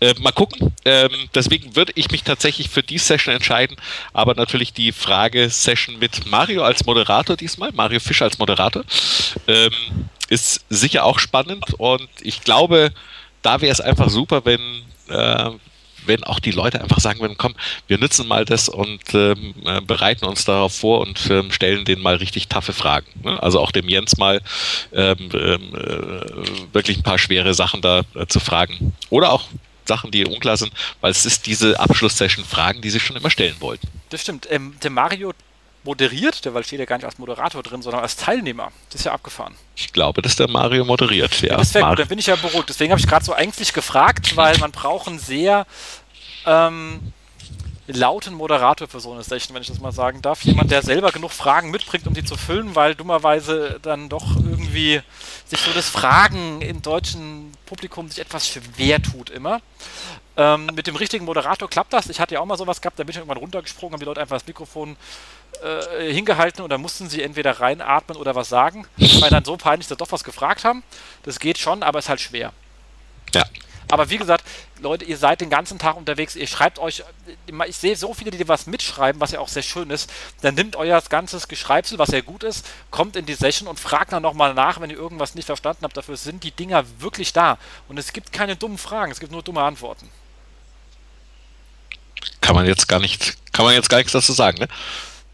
Äh, 0.00 0.14
mal 0.20 0.30
gucken. 0.30 0.72
Ähm, 0.84 1.10
deswegen 1.34 1.74
würde 1.74 1.92
ich 1.96 2.10
mich 2.12 2.22
tatsächlich 2.22 2.68
für 2.68 2.82
die 2.82 2.98
Session 2.98 3.34
entscheiden, 3.34 3.76
aber 4.12 4.34
natürlich 4.34 4.72
die 4.72 4.92
Frage-Session 4.92 5.98
mit 5.98 6.26
Mario 6.26 6.62
als 6.62 6.86
Moderator 6.86 7.36
diesmal, 7.36 7.72
Mario 7.72 7.98
Fischer 7.98 8.26
als 8.26 8.38
Moderator, 8.38 8.84
ähm, 9.48 9.72
ist 10.28 10.64
sicher 10.70 11.04
auch 11.04 11.18
spannend 11.18 11.74
und 11.78 12.08
ich 12.20 12.42
glaube, 12.42 12.92
da 13.42 13.60
wäre 13.60 13.72
es 13.72 13.80
einfach 13.80 14.08
super, 14.08 14.44
wenn, 14.44 14.60
äh, 15.08 15.50
wenn 16.06 16.24
auch 16.24 16.40
die 16.40 16.50
Leute 16.50 16.80
einfach 16.80 17.00
sagen 17.00 17.20
würden, 17.20 17.36
komm, 17.38 17.54
wir 17.86 17.98
nutzen 17.98 18.26
mal 18.26 18.44
das 18.44 18.68
und 18.68 19.02
ähm, 19.14 19.54
äh, 19.64 19.80
bereiten 19.80 20.24
uns 20.24 20.44
darauf 20.44 20.74
vor 20.74 21.00
und 21.00 21.30
ähm, 21.30 21.50
stellen 21.50 21.84
denen 21.84 22.02
mal 22.02 22.16
richtig 22.16 22.48
taffe 22.48 22.72
Fragen. 22.72 23.06
Ne? 23.22 23.42
Also 23.42 23.60
auch 23.60 23.70
dem 23.70 23.88
Jens 23.88 24.16
mal 24.16 24.40
ähm, 24.92 25.16
ähm 25.32 25.74
äh, 25.74 26.74
wirklich 26.74 26.98
ein 26.98 27.02
paar 27.02 27.18
schwere 27.18 27.54
Sachen 27.54 27.80
da 27.80 28.02
äh, 28.14 28.26
zu 28.26 28.40
fragen. 28.40 28.92
Oder 29.10 29.32
auch 29.32 29.48
Sachen, 29.86 30.10
die 30.10 30.24
unklar 30.24 30.56
sind, 30.56 30.72
weil 31.00 31.10
es 31.10 31.26
ist 31.26 31.46
diese 31.46 31.78
Abschlusssession 31.78 32.44
Fragen, 32.44 32.80
die 32.80 32.90
sie 32.90 33.00
schon 33.00 33.16
immer 33.16 33.30
stellen 33.30 33.56
wollten. 33.60 33.88
Das 34.10 34.22
stimmt. 34.22 34.46
Ähm, 34.50 34.76
der 34.82 34.90
Mario 34.90 35.32
moderiert, 35.84 36.44
der 36.44 36.54
weil 36.54 36.64
steht 36.64 36.80
ja 36.80 36.86
gar 36.86 36.96
nicht 36.96 37.04
als 37.04 37.18
Moderator 37.18 37.62
drin, 37.62 37.82
sondern 37.82 38.02
als 38.02 38.16
Teilnehmer. 38.16 38.72
Das 38.88 39.00
ist 39.00 39.04
ja 39.04 39.12
abgefahren. 39.12 39.54
Ich 39.76 39.92
glaube, 39.92 40.22
dass 40.22 40.36
der 40.36 40.48
Mario 40.48 40.84
moderiert, 40.84 41.40
ja. 41.42 41.56
Das 41.56 41.74
wäre 41.74 41.88
gut, 41.88 41.98
dann 41.98 42.08
bin 42.08 42.18
ich 42.18 42.26
ja 42.26 42.36
beruhigt. 42.36 42.68
Deswegen 42.68 42.90
habe 42.90 43.00
ich 43.00 43.06
gerade 43.06 43.24
so 43.24 43.32
ängstlich 43.32 43.72
gefragt, 43.72 44.36
weil 44.36 44.56
man 44.58 44.72
braucht 44.72 45.08
einen 45.08 45.18
sehr 45.18 45.66
ähm, 46.46 47.12
lauten 47.86 48.34
Moderator 48.34 48.88
für 48.88 49.00
so 49.00 49.12
eine 49.12 49.22
Session, 49.22 49.54
wenn 49.54 49.62
ich 49.62 49.68
das 49.68 49.80
mal 49.80 49.92
sagen 49.92 50.22
darf. 50.22 50.42
Jemand, 50.42 50.70
der 50.70 50.82
selber 50.82 51.12
genug 51.12 51.32
Fragen 51.32 51.70
mitbringt, 51.70 52.06
um 52.06 52.14
sie 52.14 52.24
zu 52.24 52.36
füllen, 52.36 52.74
weil 52.74 52.94
dummerweise 52.94 53.78
dann 53.82 54.08
doch 54.08 54.36
irgendwie 54.36 55.02
sich 55.44 55.60
so 55.60 55.70
das 55.72 55.88
Fragen 55.88 56.62
im 56.62 56.80
deutschen 56.80 57.52
Publikum 57.66 58.08
sich 58.08 58.20
etwas 58.20 58.48
schwer 58.48 59.02
tut 59.02 59.30
immer. 59.30 59.60
Ähm, 60.36 60.66
mit 60.74 60.86
dem 60.86 60.96
richtigen 60.96 61.24
Moderator 61.26 61.68
klappt 61.68 61.92
das. 61.92 62.08
Ich 62.08 62.20
hatte 62.20 62.34
ja 62.34 62.40
auch 62.40 62.46
mal 62.46 62.56
sowas 62.56 62.80
gehabt, 62.80 62.98
da 62.98 63.04
bin 63.04 63.10
ich 63.10 63.18
irgendwann 63.18 63.38
runtergesprungen, 63.38 63.92
haben 63.92 64.00
die 64.00 64.06
Leute 64.06 64.20
einfach 64.20 64.36
das 64.36 64.46
Mikrofon 64.46 64.96
äh, 65.62 66.12
hingehalten 66.12 66.62
und 66.62 66.70
dann 66.70 66.80
mussten 66.80 67.08
sie 67.08 67.22
entweder 67.22 67.60
reinatmen 67.60 68.16
oder 68.16 68.34
was 68.34 68.48
sagen, 68.48 68.86
weil 68.96 69.30
dann 69.30 69.44
so 69.44 69.56
peinlich, 69.56 69.88
dass 69.88 69.96
sie 69.96 70.04
doch 70.04 70.12
was 70.12 70.24
gefragt 70.24 70.64
haben. 70.64 70.82
Das 71.22 71.38
geht 71.38 71.58
schon, 71.58 71.82
aber 71.82 71.98
ist 71.98 72.08
halt 72.08 72.20
schwer. 72.20 72.52
Ja. 73.32 73.44
Aber 73.90 74.10
wie 74.10 74.16
gesagt, 74.16 74.44
Leute, 74.80 75.04
ihr 75.04 75.18
seid 75.18 75.40
den 75.40 75.50
ganzen 75.50 75.78
Tag 75.78 75.96
unterwegs, 75.96 76.36
ihr 76.36 76.46
schreibt 76.46 76.78
euch, 76.78 77.04
ich 77.68 77.76
sehe 77.76 77.96
so 77.96 78.14
viele, 78.14 78.30
die 78.30 78.48
was 78.48 78.66
mitschreiben, 78.66 79.20
was 79.20 79.32
ja 79.32 79.40
auch 79.40 79.48
sehr 79.48 79.62
schön 79.62 79.90
ist, 79.90 80.10
dann 80.40 80.54
nimmt 80.54 80.76
euer 80.76 81.00
ganzes 81.02 81.48
Geschreibsel, 81.48 81.98
was 81.98 82.10
ja 82.10 82.20
gut 82.20 82.42
ist, 82.44 82.66
kommt 82.90 83.16
in 83.16 83.26
die 83.26 83.34
Session 83.34 83.68
und 83.68 83.78
fragt 83.78 84.12
dann 84.12 84.22
nochmal 84.22 84.54
nach, 84.54 84.80
wenn 84.80 84.90
ihr 84.90 84.96
irgendwas 84.96 85.34
nicht 85.34 85.46
verstanden 85.46 85.84
habt. 85.84 85.96
Dafür 85.96 86.16
sind 86.16 86.44
die 86.44 86.50
Dinger 86.50 86.84
wirklich 86.98 87.32
da. 87.32 87.58
Und 87.88 87.98
es 87.98 88.12
gibt 88.12 88.32
keine 88.32 88.56
dummen 88.56 88.78
Fragen, 88.78 89.12
es 89.12 89.20
gibt 89.20 89.32
nur 89.32 89.42
dumme 89.42 89.62
Antworten. 89.62 90.10
Kann 92.40 92.56
man 92.56 92.66
jetzt 92.66 92.88
gar 92.88 93.00
nicht, 93.00 93.36
kann 93.52 93.64
man 93.64 93.74
jetzt 93.74 93.90
gar 93.90 93.98
nichts 93.98 94.12
dazu 94.12 94.32
sagen, 94.32 94.58
ne? 94.58 94.68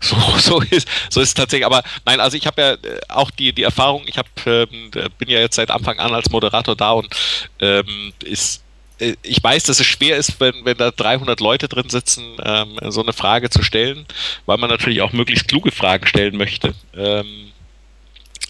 So, 0.00 0.16
so 0.38 0.60
ist 0.60 0.88
so 1.10 1.20
ist 1.20 1.28
es 1.28 1.34
tatsächlich. 1.34 1.66
Aber 1.66 1.82
nein, 2.04 2.20
also 2.20 2.36
ich 2.36 2.46
habe 2.46 2.62
ja 2.62 2.72
äh, 2.72 3.00
auch 3.08 3.30
die 3.30 3.52
die 3.52 3.62
Erfahrung. 3.62 4.04
Ich 4.06 4.18
habe 4.18 4.28
ähm, 4.46 4.90
bin 4.90 5.28
ja 5.28 5.40
jetzt 5.40 5.56
seit 5.56 5.70
Anfang 5.70 5.98
an 5.98 6.14
als 6.14 6.30
Moderator 6.30 6.74
da 6.74 6.92
und 6.92 7.14
ähm, 7.60 8.12
ist 8.24 8.62
äh, 9.00 9.16
ich 9.22 9.42
weiß, 9.42 9.64
dass 9.64 9.80
es 9.80 9.86
schwer 9.86 10.16
ist, 10.16 10.40
wenn, 10.40 10.64
wenn 10.64 10.76
da 10.76 10.90
300 10.90 11.40
Leute 11.40 11.68
drin 11.68 11.88
sitzen, 11.88 12.36
ähm, 12.44 12.78
so 12.88 13.02
eine 13.02 13.12
Frage 13.12 13.50
zu 13.50 13.62
stellen, 13.62 14.06
weil 14.46 14.58
man 14.58 14.70
natürlich 14.70 15.02
auch 15.02 15.12
möglichst 15.12 15.48
kluge 15.48 15.72
Fragen 15.72 16.06
stellen 16.06 16.36
möchte. 16.36 16.74
Ähm, 16.96 17.52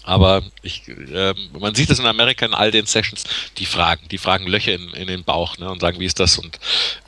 aber 0.03 0.43
ich, 0.63 0.87
äh, 0.87 1.33
man 1.57 1.75
sieht 1.75 1.89
es 1.89 1.99
in 1.99 2.05
Amerika 2.05 2.45
in 2.45 2.53
all 2.53 2.71
den 2.71 2.85
Sessions, 2.85 3.23
die 3.57 3.65
fragen, 3.65 4.07
die 4.09 4.17
fragen 4.17 4.47
Löcher 4.47 4.73
in, 4.73 4.89
in 4.93 5.07
den 5.07 5.23
Bauch 5.23 5.57
ne, 5.57 5.69
und 5.69 5.79
sagen, 5.79 5.99
wie 5.99 6.05
ist 6.05 6.19
das? 6.19 6.37
Und 6.37 6.59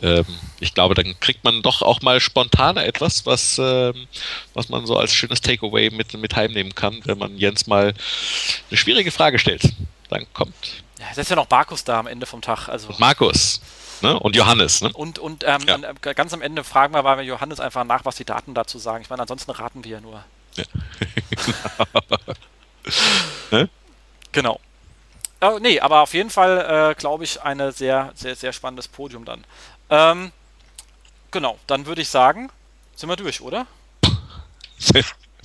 ähm, 0.01 0.25
ich 0.59 0.73
glaube, 0.73 0.93
dann 0.93 1.19
kriegt 1.19 1.43
man 1.43 1.61
doch 1.61 1.81
auch 1.81 2.01
mal 2.01 2.19
spontaner 2.19 2.85
etwas, 2.85 3.25
was, 3.25 3.57
ähm, 3.59 4.07
was 4.53 4.69
man 4.69 4.85
so 4.85 4.97
als 4.97 5.13
schönes 5.13 5.41
Takeaway 5.41 5.89
mit, 5.89 6.13
mit 6.13 6.35
heimnehmen 6.35 6.75
kann, 6.75 7.01
wenn 7.05 7.17
man 7.17 7.37
Jens 7.37 7.65
mal 7.67 7.93
eine 8.69 8.77
schwierige 8.77 9.11
Frage 9.11 9.39
stellt. 9.39 9.73
Dann 10.09 10.25
kommt. 10.33 10.53
Ja, 10.99 11.07
es 11.11 11.17
ist 11.17 11.29
ja 11.29 11.35
noch 11.35 11.49
Markus 11.49 11.83
da 11.83 11.99
am 11.99 12.07
Ende 12.07 12.25
vom 12.25 12.41
Tag. 12.41 12.69
Also. 12.69 12.89
Und 12.89 12.99
Markus. 12.99 13.59
Ne? 14.01 14.19
Und 14.19 14.35
Johannes. 14.35 14.81
Ne? 14.81 14.91
Und, 14.93 15.17
und 15.17 15.43
ähm, 15.47 15.61
ja. 15.65 15.77
Äh, 15.77 16.13
ganz 16.13 16.33
am 16.33 16.41
Ende 16.41 16.63
fragen 16.63 16.93
wir 16.93 17.01
mal 17.01 17.23
Johannes 17.23 17.59
einfach 17.59 17.83
nach, 17.85 18.05
was 18.05 18.17
die 18.17 18.25
Daten 18.25 18.53
dazu 18.53 18.77
sagen. 18.77 19.01
Ich 19.01 19.09
meine, 19.09 19.21
ansonsten 19.21 19.51
raten 19.51 19.83
wir 19.83 19.91
ja 19.91 20.01
nur. 20.01 20.23
Ja. 20.55 20.65
ne? 23.51 23.69
Genau. 24.31 24.59
Oh, 25.41 25.59
nee, 25.61 25.79
aber 25.79 26.01
auf 26.01 26.13
jeden 26.13 26.29
Fall, 26.29 26.91
äh, 26.91 26.95
glaube 26.95 27.25
ich, 27.25 27.41
ein 27.41 27.71
sehr, 27.71 28.11
sehr, 28.15 28.35
sehr 28.35 28.53
spannendes 28.53 28.87
Podium 28.87 29.25
dann. 29.25 29.43
Ähm, 29.89 30.31
genau, 31.31 31.59
dann 31.67 31.85
würde 31.85 32.01
ich 32.01 32.09
sagen, 32.09 32.49
sind 32.95 33.09
wir 33.09 33.15
durch, 33.15 33.41
oder? 33.41 33.67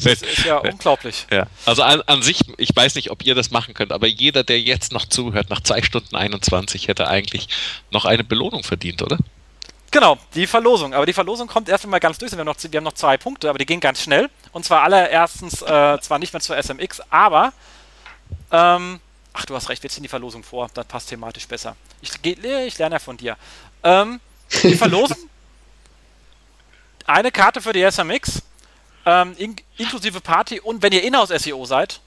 Das 0.01 0.23
ist 0.23 0.45
ja 0.45 0.59
unglaublich. 0.59 1.27
Ja. 1.31 1.49
Also 1.67 1.83
an, 1.83 2.03
an, 2.03 2.23
sich, 2.23 2.41
ich 2.57 2.71
weiß 2.75 2.95
nicht, 2.95 3.11
ob 3.11 3.25
ihr 3.25 3.35
das 3.35 3.51
machen 3.51 3.75
könnt, 3.75 3.93
aber 3.93 4.07
jeder, 4.07 4.45
der 4.45 4.61
jetzt 4.61 4.93
noch 4.93 5.07
zuhört, 5.07 5.51
nach 5.51 5.61
2 5.61 5.83
Stunden 5.83 6.15
21, 6.15 6.87
hätte 6.87 7.09
eigentlich 7.09 7.49
noch 7.91 8.05
eine 8.05 8.23
Belohnung 8.23 8.63
verdient, 8.63 9.03
oder? 9.03 9.19
Genau, 9.91 10.19
die 10.35 10.47
Verlosung. 10.47 10.93
Aber 10.93 11.07
die 11.07 11.13
Verlosung 11.13 11.49
kommt 11.49 11.69
erst 11.69 11.85
einmal 11.85 12.01
ganz 12.01 12.19
durch. 12.19 12.33
Wir 12.33 12.39
haben, 12.39 12.47
noch, 12.47 12.57
wir 12.61 12.77
haben 12.77 12.85
noch 12.85 12.93
zwei 12.93 13.17
Punkte, 13.17 13.49
aber 13.49 13.59
die 13.59 13.67
gehen 13.67 13.81
ganz 13.81 14.03
schnell. 14.03 14.29
Und 14.53 14.65
zwar 14.65 14.83
allererstens, 14.83 15.63
äh, 15.63 15.99
zwar 16.01 16.19
nicht 16.19 16.33
mehr 16.33 16.41
zur 16.41 16.63
SMX, 16.63 17.01
aber 17.11 17.53
ähm, 18.51 19.01
ach, 19.33 19.47
du 19.47 19.55
hast 19.55 19.69
recht, 19.69 19.83
wir 19.83 19.91
ziehen 19.91 20.03
die 20.03 20.09
Verlosung 20.09 20.43
vor. 20.43 20.69
Das 20.75 20.87
passt 20.87 21.09
thematisch 21.09 21.47
besser. 21.49 21.77
Ich, 22.03 22.11
ich 22.23 22.79
lerne 22.79 22.97
ja 22.97 22.99
von 22.99 23.17
dir. 23.17 23.37
Ähm, 23.83 24.21
wir 24.63 24.77
verlosen 24.77 25.17
eine 27.07 27.33
Karte 27.33 27.63
für 27.63 27.73
die 27.73 27.83
SMX, 27.91 28.43
ähm, 29.07 29.35
in, 29.39 29.57
inklusive 29.79 30.21
Party. 30.21 30.61
Und 30.61 30.83
wenn 30.83 30.93
ihr 30.93 31.03
Inhouse-SEO 31.03 31.65
seid, 31.65 32.01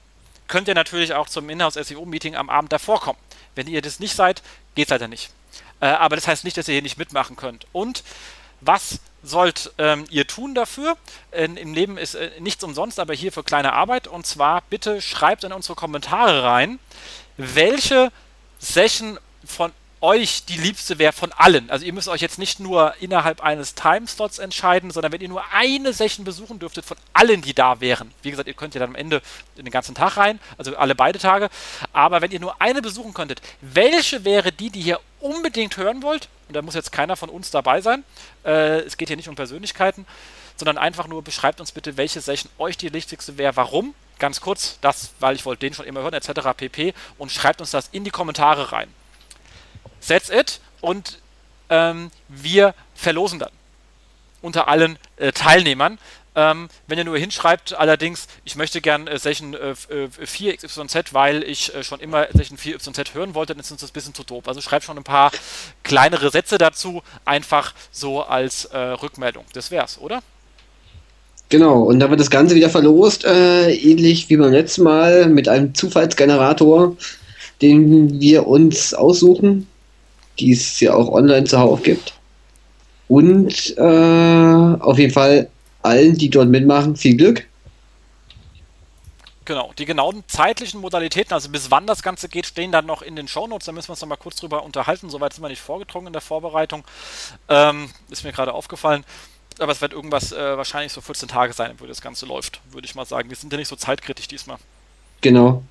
könnt 0.46 0.68
ihr 0.68 0.74
natürlich 0.74 1.14
auch 1.14 1.28
zum 1.28 1.48
Inhouse-SEO-Meeting 1.50 2.36
am 2.36 2.48
Abend 2.48 2.72
davor 2.72 3.00
kommen. 3.00 3.18
Wenn 3.54 3.66
ihr 3.66 3.82
das 3.82 4.00
nicht 4.00 4.16
seid, 4.16 4.42
geht 4.74 4.86
es 4.86 4.90
leider 4.90 5.08
nicht. 5.08 5.30
Äh, 5.80 5.86
aber 5.86 6.16
das 6.16 6.28
heißt 6.28 6.44
nicht, 6.44 6.56
dass 6.56 6.68
ihr 6.68 6.74
hier 6.74 6.82
nicht 6.82 6.98
mitmachen 6.98 7.36
könnt. 7.36 7.66
Und 7.72 8.02
was 8.60 9.00
sollt 9.22 9.72
ähm, 9.78 10.04
ihr 10.10 10.26
tun 10.26 10.54
dafür? 10.54 10.96
Äh, 11.30 11.44
Im 11.44 11.74
Leben 11.74 11.98
ist 11.98 12.14
äh, 12.14 12.30
nichts 12.40 12.64
umsonst, 12.64 13.00
aber 13.00 13.14
hier 13.14 13.32
für 13.32 13.42
kleine 13.42 13.72
Arbeit. 13.72 14.06
Und 14.08 14.26
zwar 14.26 14.62
bitte 14.70 15.00
schreibt 15.00 15.44
in 15.44 15.52
unsere 15.52 15.74
Kommentare 15.74 16.42
rein, 16.42 16.78
welche 17.36 18.12
Session 18.58 19.18
von 19.44 19.72
euch 20.02 20.44
die 20.44 20.58
liebste 20.58 20.98
wäre 20.98 21.12
von 21.12 21.32
allen. 21.32 21.70
Also 21.70 21.86
ihr 21.86 21.92
müsst 21.92 22.08
euch 22.08 22.20
jetzt 22.20 22.38
nicht 22.38 22.60
nur 22.60 22.94
innerhalb 23.00 23.40
eines 23.40 23.74
Timeslots 23.74 24.38
entscheiden, 24.38 24.90
sondern 24.90 25.12
wenn 25.12 25.20
ihr 25.20 25.28
nur 25.28 25.44
eine 25.52 25.92
Session 25.92 26.24
besuchen 26.24 26.58
dürftet 26.58 26.84
von 26.84 26.96
allen, 27.12 27.40
die 27.40 27.54
da 27.54 27.80
wären. 27.80 28.12
Wie 28.22 28.30
gesagt, 28.30 28.48
ihr 28.48 28.54
könnt 28.54 28.74
ja 28.74 28.80
dann 28.80 28.90
am 28.90 28.96
Ende 28.96 29.22
den 29.56 29.70
ganzen 29.70 29.94
Tag 29.94 30.16
rein, 30.16 30.40
also 30.58 30.76
alle 30.76 30.94
beide 30.94 31.18
Tage. 31.18 31.48
Aber 31.92 32.20
wenn 32.20 32.32
ihr 32.32 32.40
nur 32.40 32.60
eine 32.60 32.82
besuchen 32.82 33.14
könntet, 33.14 33.40
welche 33.60 34.24
wäre 34.24 34.50
die, 34.50 34.70
die 34.70 34.80
ihr 34.80 35.00
unbedingt 35.20 35.76
hören 35.76 36.02
wollt? 36.02 36.28
Und 36.48 36.56
da 36.56 36.62
muss 36.62 36.74
jetzt 36.74 36.90
keiner 36.90 37.16
von 37.16 37.30
uns 37.30 37.50
dabei 37.50 37.80
sein. 37.80 38.02
Äh, 38.44 38.80
es 38.80 38.96
geht 38.96 39.08
hier 39.08 39.16
nicht 39.16 39.28
um 39.28 39.36
Persönlichkeiten, 39.36 40.04
sondern 40.56 40.78
einfach 40.78 41.06
nur 41.06 41.22
beschreibt 41.22 41.60
uns 41.60 41.70
bitte, 41.70 41.96
welche 41.96 42.20
Session 42.20 42.50
euch 42.58 42.76
die 42.76 42.92
wichtigste 42.92 43.38
wäre, 43.38 43.56
warum. 43.56 43.94
Ganz 44.18 44.40
kurz, 44.40 44.78
das, 44.80 45.12
weil 45.20 45.36
ich 45.36 45.44
wollte 45.46 45.60
den 45.60 45.74
schon 45.74 45.86
immer 45.86 46.02
hören, 46.02 46.14
etc. 46.14 46.30
pp. 46.56 46.92
Und 47.18 47.30
schreibt 47.30 47.60
uns 47.60 47.70
das 47.70 47.88
in 47.92 48.04
die 48.04 48.10
Kommentare 48.10 48.72
rein. 48.72 48.88
That's 50.06 50.30
it. 50.30 50.60
Und 50.80 51.18
ähm, 51.70 52.10
wir 52.28 52.74
verlosen 52.94 53.38
dann 53.38 53.50
unter 54.42 54.68
allen 54.68 54.98
äh, 55.16 55.32
Teilnehmern 55.32 55.98
Ähm, 56.34 56.68
wenn 56.86 56.96
ihr 56.96 57.04
nur 57.04 57.18
hinschreibt, 57.18 57.74
allerdings, 57.74 58.26
ich 58.44 58.56
möchte 58.56 58.80
gern 58.80 59.06
äh, 59.06 59.18
Session 59.18 59.52
äh, 59.52 59.74
4 59.74 60.54
äh, 60.54 60.58
weil 61.10 61.42
ich 61.42 61.74
äh, 61.74 61.84
schon 61.84 62.00
immer 62.00 62.26
Session 62.32 62.56
4 62.56 62.76
YZ 62.76 63.14
hören 63.14 63.34
wollte, 63.34 63.52
dann 63.52 63.60
ist 63.60 63.70
uns 63.70 63.82
das 63.82 63.90
ein 63.90 63.92
bisschen 63.92 64.14
zu 64.14 64.24
doof. 64.24 64.48
Also 64.48 64.62
schreibt 64.62 64.86
schon 64.86 64.96
ein 64.96 65.04
paar 65.04 65.30
kleinere 65.82 66.30
Sätze 66.30 66.56
dazu, 66.56 67.02
einfach 67.26 67.74
so 67.90 68.22
als 68.22 68.64
äh, 68.64 68.78
Rückmeldung. 68.78 69.44
Das 69.52 69.70
wär's, 69.70 69.98
oder? 69.98 70.22
Genau, 71.50 71.82
und 71.82 72.00
da 72.00 72.08
wird 72.08 72.18
das 72.18 72.30
Ganze 72.30 72.54
wieder 72.54 72.70
verlost, 72.70 73.26
äh, 73.26 73.70
ähnlich 73.70 74.30
wie 74.30 74.38
beim 74.38 74.52
letzten 74.52 74.84
Mal, 74.84 75.26
mit 75.26 75.48
einem 75.48 75.74
Zufallsgenerator, 75.74 76.96
den 77.60 78.22
wir 78.22 78.46
uns 78.46 78.94
aussuchen, 78.94 79.68
die 80.38 80.52
es 80.52 80.80
ja 80.80 80.94
auch 80.94 81.08
online 81.08 81.44
zuhauf 81.44 81.82
gibt. 81.82 82.14
Und 83.08 83.76
äh, 83.76 84.76
auf 84.80 84.98
jeden 84.98 85.12
Fall 85.12 85.48
allen, 85.82 86.16
die 86.16 86.30
dort 86.30 86.48
mitmachen, 86.48 86.96
viel 86.96 87.16
Glück. 87.16 87.46
Genau, 89.44 89.72
die 89.76 89.86
genauen 89.86 90.22
zeitlichen 90.28 90.80
Modalitäten, 90.80 91.34
also 91.34 91.48
bis 91.48 91.70
wann 91.70 91.86
das 91.86 92.02
Ganze 92.02 92.28
geht, 92.28 92.46
stehen 92.46 92.70
dann 92.70 92.86
noch 92.86 93.02
in 93.02 93.16
den 93.16 93.26
Shownotes. 93.26 93.66
Da 93.66 93.72
müssen 93.72 93.88
wir 93.88 93.92
uns 93.92 94.00
noch 94.00 94.08
mal 94.08 94.16
kurz 94.16 94.36
drüber 94.36 94.62
unterhalten. 94.62 95.10
Soweit 95.10 95.32
sind 95.32 95.42
wir 95.42 95.48
nicht 95.48 95.60
vorgedrungen 95.60 96.06
in 96.08 96.12
der 96.12 96.22
Vorbereitung. 96.22 96.84
Ähm, 97.48 97.90
ist 98.08 98.22
mir 98.24 98.32
gerade 98.32 98.54
aufgefallen. 98.54 99.04
Aber 99.58 99.72
es 99.72 99.80
wird 99.80 99.92
irgendwas 99.92 100.32
äh, 100.32 100.56
wahrscheinlich 100.56 100.92
so 100.92 101.00
14 101.00 101.28
Tage 101.28 101.52
sein, 101.52 101.74
wo 101.78 101.86
das 101.86 102.00
Ganze 102.00 102.24
läuft, 102.24 102.60
würde 102.70 102.86
ich 102.86 102.94
mal 102.94 103.04
sagen. 103.04 103.28
Wir 103.28 103.36
sind 103.36 103.52
ja 103.52 103.58
nicht 103.58 103.68
so 103.68 103.76
zeitkritisch 103.76 104.28
diesmal. 104.28 104.58
Genau. 105.20 105.62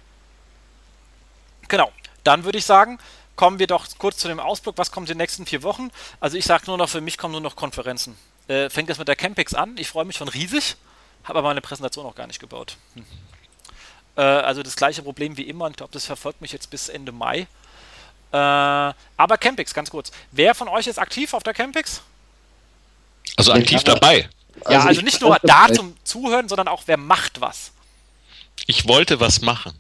Genau. 1.68 1.92
Dann 2.24 2.44
würde 2.44 2.58
ich 2.58 2.66
sagen, 2.66 3.00
kommen 3.36 3.60
wir 3.60 3.68
doch 3.68 3.88
kurz 3.98 4.18
zu 4.18 4.28
dem 4.28 4.40
Ausblick. 4.40 4.78
Was 4.78 4.92
kommt 4.92 5.10
in 5.10 5.16
den 5.16 5.22
nächsten 5.22 5.46
vier 5.46 5.64
Wochen? 5.64 5.90
Also 6.20 6.38
ich 6.38 6.46
sage 6.46 6.64
nur 6.68 6.78
noch, 6.78 6.90
für 6.90 7.02
mich 7.02 7.18
kommen 7.18 7.32
nur 7.32 7.42
noch 7.42 7.56
Konferenzen. 7.56 8.18
Äh, 8.48 8.70
fängt 8.70 8.90
das 8.90 8.98
mit 8.98 9.08
der 9.08 9.16
Campix 9.16 9.54
an. 9.54 9.76
Ich 9.78 9.88
freue 9.88 10.06
mich 10.06 10.18
schon 10.18 10.28
riesig, 10.28 10.76
habe 11.24 11.40
aber 11.40 11.50
meine 11.50 11.62
Präsentation 11.62 12.06
noch 12.06 12.16
gar 12.16 12.28
nicht 12.28 12.40
gebaut. 12.40 12.78
Hm. 12.96 13.06
Äh, 14.18 14.22
also 14.22 14.64
das 14.64 14.76
gleiche 14.76 15.04
Problem 15.04 15.38
wie 15.38 15.44
immer 15.44 15.66
und 15.66 15.72
ich 15.72 15.78
glaube, 15.78 15.94
das 15.94 16.06
verfolgt 16.06 16.42
mich 16.42 16.52
jetzt 16.52 16.70
bis 16.70 16.90
Ende 16.90 17.12
Mai. 17.12 17.48
Äh, 18.32 18.38
aber 18.38 19.38
Campix, 19.40 19.74
ganz 19.74 19.90
kurz. 19.90 20.12
Wer 20.32 20.56
von 20.56 20.68
euch 20.68 20.88
ist 20.88 21.00
aktiv 21.00 21.34
auf 21.34 21.44
der 21.44 21.54
Campix? 21.54 22.02
Also 23.38 23.54
aktiv 23.54 23.84
dabei. 23.84 24.30
Ja, 24.64 24.78
also, 24.78 24.88
also 24.90 25.02
nicht 25.02 25.22
nur 25.22 25.38
da 25.44 25.72
zum 25.72 25.96
Zuhören, 26.04 26.50
sondern 26.50 26.68
auch 26.68 26.84
wer 26.86 26.98
macht 26.98 27.42
was. 27.42 27.72
Ich 28.68 28.88
wollte 28.88 29.20
was 29.20 29.42
machen. 29.42 29.74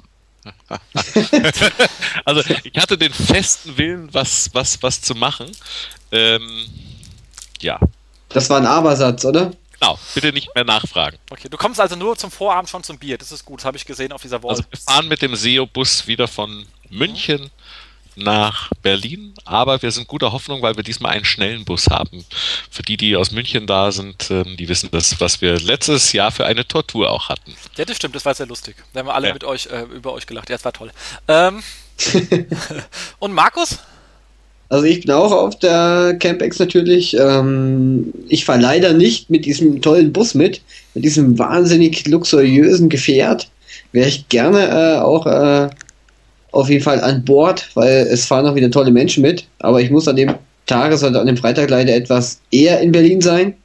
also 2.25 2.41
ich 2.63 2.77
hatte 2.81 2.97
den 2.97 3.13
festen 3.13 3.77
Willen, 3.77 4.13
was, 4.13 4.49
was, 4.53 4.81
was 4.81 5.01
zu 5.01 5.13
machen. 5.15 5.51
Ähm, 6.11 6.65
ja. 7.61 7.79
Das 8.29 8.49
war 8.49 8.57
ein 8.57 8.65
Abersatz, 8.65 9.23
oder? 9.25 9.51
Genau, 9.79 9.99
bitte 10.13 10.31
nicht 10.31 10.53
mehr 10.55 10.63
nachfragen. 10.63 11.17
Okay, 11.29 11.49
du 11.49 11.57
kommst 11.57 11.79
also 11.79 11.95
nur 11.95 12.15
zum 12.17 12.31
Vorabend 12.31 12.69
schon 12.69 12.83
zum 12.83 12.97
Bier. 12.97 13.17
Das 13.17 13.31
ist 13.31 13.45
gut, 13.45 13.65
habe 13.65 13.77
ich 13.77 13.85
gesehen 13.85 14.11
auf 14.11 14.21
dieser 14.21 14.41
Wall. 14.43 14.51
Also 14.51 14.63
wir 14.69 14.79
fahren 14.79 15.07
mit 15.07 15.21
dem 15.21 15.35
SEO-Bus 15.35 16.07
wieder 16.07 16.27
von 16.27 16.65
München 16.89 17.41
mhm 17.41 17.51
nach 18.23 18.71
Berlin, 18.81 19.33
aber 19.45 19.81
wir 19.81 19.91
sind 19.91 20.07
guter 20.07 20.31
Hoffnung, 20.31 20.61
weil 20.61 20.75
wir 20.75 20.83
diesmal 20.83 21.13
einen 21.13 21.25
schnellen 21.25 21.65
Bus 21.65 21.87
haben. 21.87 22.25
Für 22.69 22.83
die, 22.83 22.97
die 22.97 23.15
aus 23.15 23.31
München 23.31 23.67
da 23.67 23.91
sind, 23.91 24.29
ähm, 24.31 24.57
die 24.57 24.69
wissen 24.69 24.89
das, 24.91 25.19
was 25.19 25.41
wir 25.41 25.59
letztes 25.59 26.13
Jahr 26.13 26.31
für 26.31 26.45
eine 26.45 26.67
Tortur 26.67 27.09
auch 27.09 27.29
hatten. 27.29 27.53
Ja, 27.77 27.85
das 27.85 27.97
stimmt, 27.97 28.15
das 28.15 28.25
war 28.25 28.33
sehr 28.33 28.47
lustig. 28.47 28.75
Da 28.93 28.99
haben 28.99 29.07
wir 29.07 29.15
alle 29.15 29.27
ja. 29.27 29.33
mit 29.33 29.43
euch 29.43 29.67
äh, 29.67 29.83
über 29.95 30.13
euch 30.13 30.25
gelacht. 30.25 30.49
Ja, 30.49 30.55
das 30.55 30.65
war 30.65 30.73
toll. 30.73 30.91
Ähm, 31.27 31.61
und 33.19 33.33
Markus? 33.33 33.79
Also 34.69 34.85
ich 34.85 35.01
bin 35.01 35.11
auch 35.11 35.33
auf 35.33 35.59
der 35.59 36.15
CampX 36.17 36.59
natürlich. 36.59 37.17
Ähm, 37.17 38.13
ich 38.29 38.45
fahre 38.45 38.61
leider 38.61 38.93
nicht 38.93 39.29
mit 39.29 39.45
diesem 39.45 39.81
tollen 39.81 40.13
Bus 40.13 40.33
mit, 40.33 40.61
mit 40.93 41.03
diesem 41.03 41.37
wahnsinnig 41.37 42.07
luxuriösen 42.07 42.87
Gefährt. 42.87 43.49
Wäre 43.91 44.07
ich 44.07 44.29
gerne 44.29 44.69
äh, 44.69 44.99
auch 44.99 45.25
äh, 45.25 45.69
auf 46.51 46.69
jeden 46.69 46.83
Fall 46.83 46.99
an 46.99 47.23
Bord, 47.23 47.69
weil 47.75 48.07
es 48.11 48.25
fahren 48.25 48.45
auch 48.45 48.55
wieder 48.55 48.71
tolle 48.71 48.91
Menschen 48.91 49.21
mit. 49.21 49.45
Aber 49.59 49.81
ich 49.81 49.89
muss 49.89 50.07
an 50.07 50.15
dem 50.15 50.35
Tag, 50.65 50.95
sollte 50.97 51.19
an 51.19 51.27
dem 51.27 51.37
Freitag 51.37 51.69
leider 51.69 51.95
etwas 51.95 52.39
eher 52.51 52.79
in 52.81 52.91
Berlin 52.91 53.21
sein, 53.21 53.55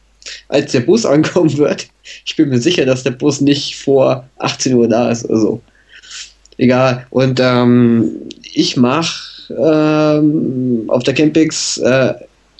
als 0.49 0.73
der 0.73 0.81
Bus 0.81 1.05
ankommen 1.07 1.57
wird. 1.59 1.89
Ich 2.25 2.37
bin 2.37 2.49
mir 2.49 2.61
sicher, 2.61 2.87
dass 2.87 3.03
der 3.03 3.11
Bus 3.13 3.41
nicht 3.41 3.77
vor 3.77 4.29
18 4.39 4.75
Uhr 4.75 4.89
da 4.89 5.11
ist 5.11 5.25
oder 5.25 5.39
so. 5.39 5.61
Egal. 6.59 7.07
Und 7.11 7.41
ähm, 7.43 8.13
ich 8.55 8.77
mache 8.77 9.15
ähm, 9.51 10.85
auf 10.89 11.03
der 11.03 11.15
Campix 11.15 11.79
äh, 11.79 12.15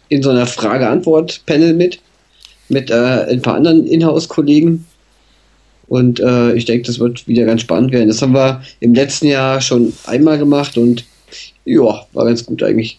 in 0.09 0.23
so 0.23 0.31
einer 0.31 0.47
Frage-Antwort-Panel 0.47 1.73
mit, 1.73 1.99
mit 2.69 2.91
äh, 2.91 3.27
ein 3.31 3.43
paar 3.43 3.55
anderen 3.55 3.87
Inhouse-Kollegen. 3.87 4.87
Und 5.89 6.21
äh, 6.21 6.55
ich 6.55 6.65
denke, 6.65 6.87
das 6.87 6.99
wird 6.99 7.27
wieder 7.29 7.45
ganz 7.45 7.61
spannend 7.61 7.93
werden. 7.93 8.09
Das 8.09 8.23
haben 8.23 8.35
wir 8.35 8.63
im 8.81 8.95
letzten 8.95 9.27
Jahr 9.27 9.61
schon 9.61 9.93
einmal 10.05 10.39
gemacht 10.39 10.77
und 10.77 11.05
ja, 11.65 12.07
war 12.13 12.25
ganz 12.25 12.45
gut 12.45 12.63
eigentlich. 12.63 12.99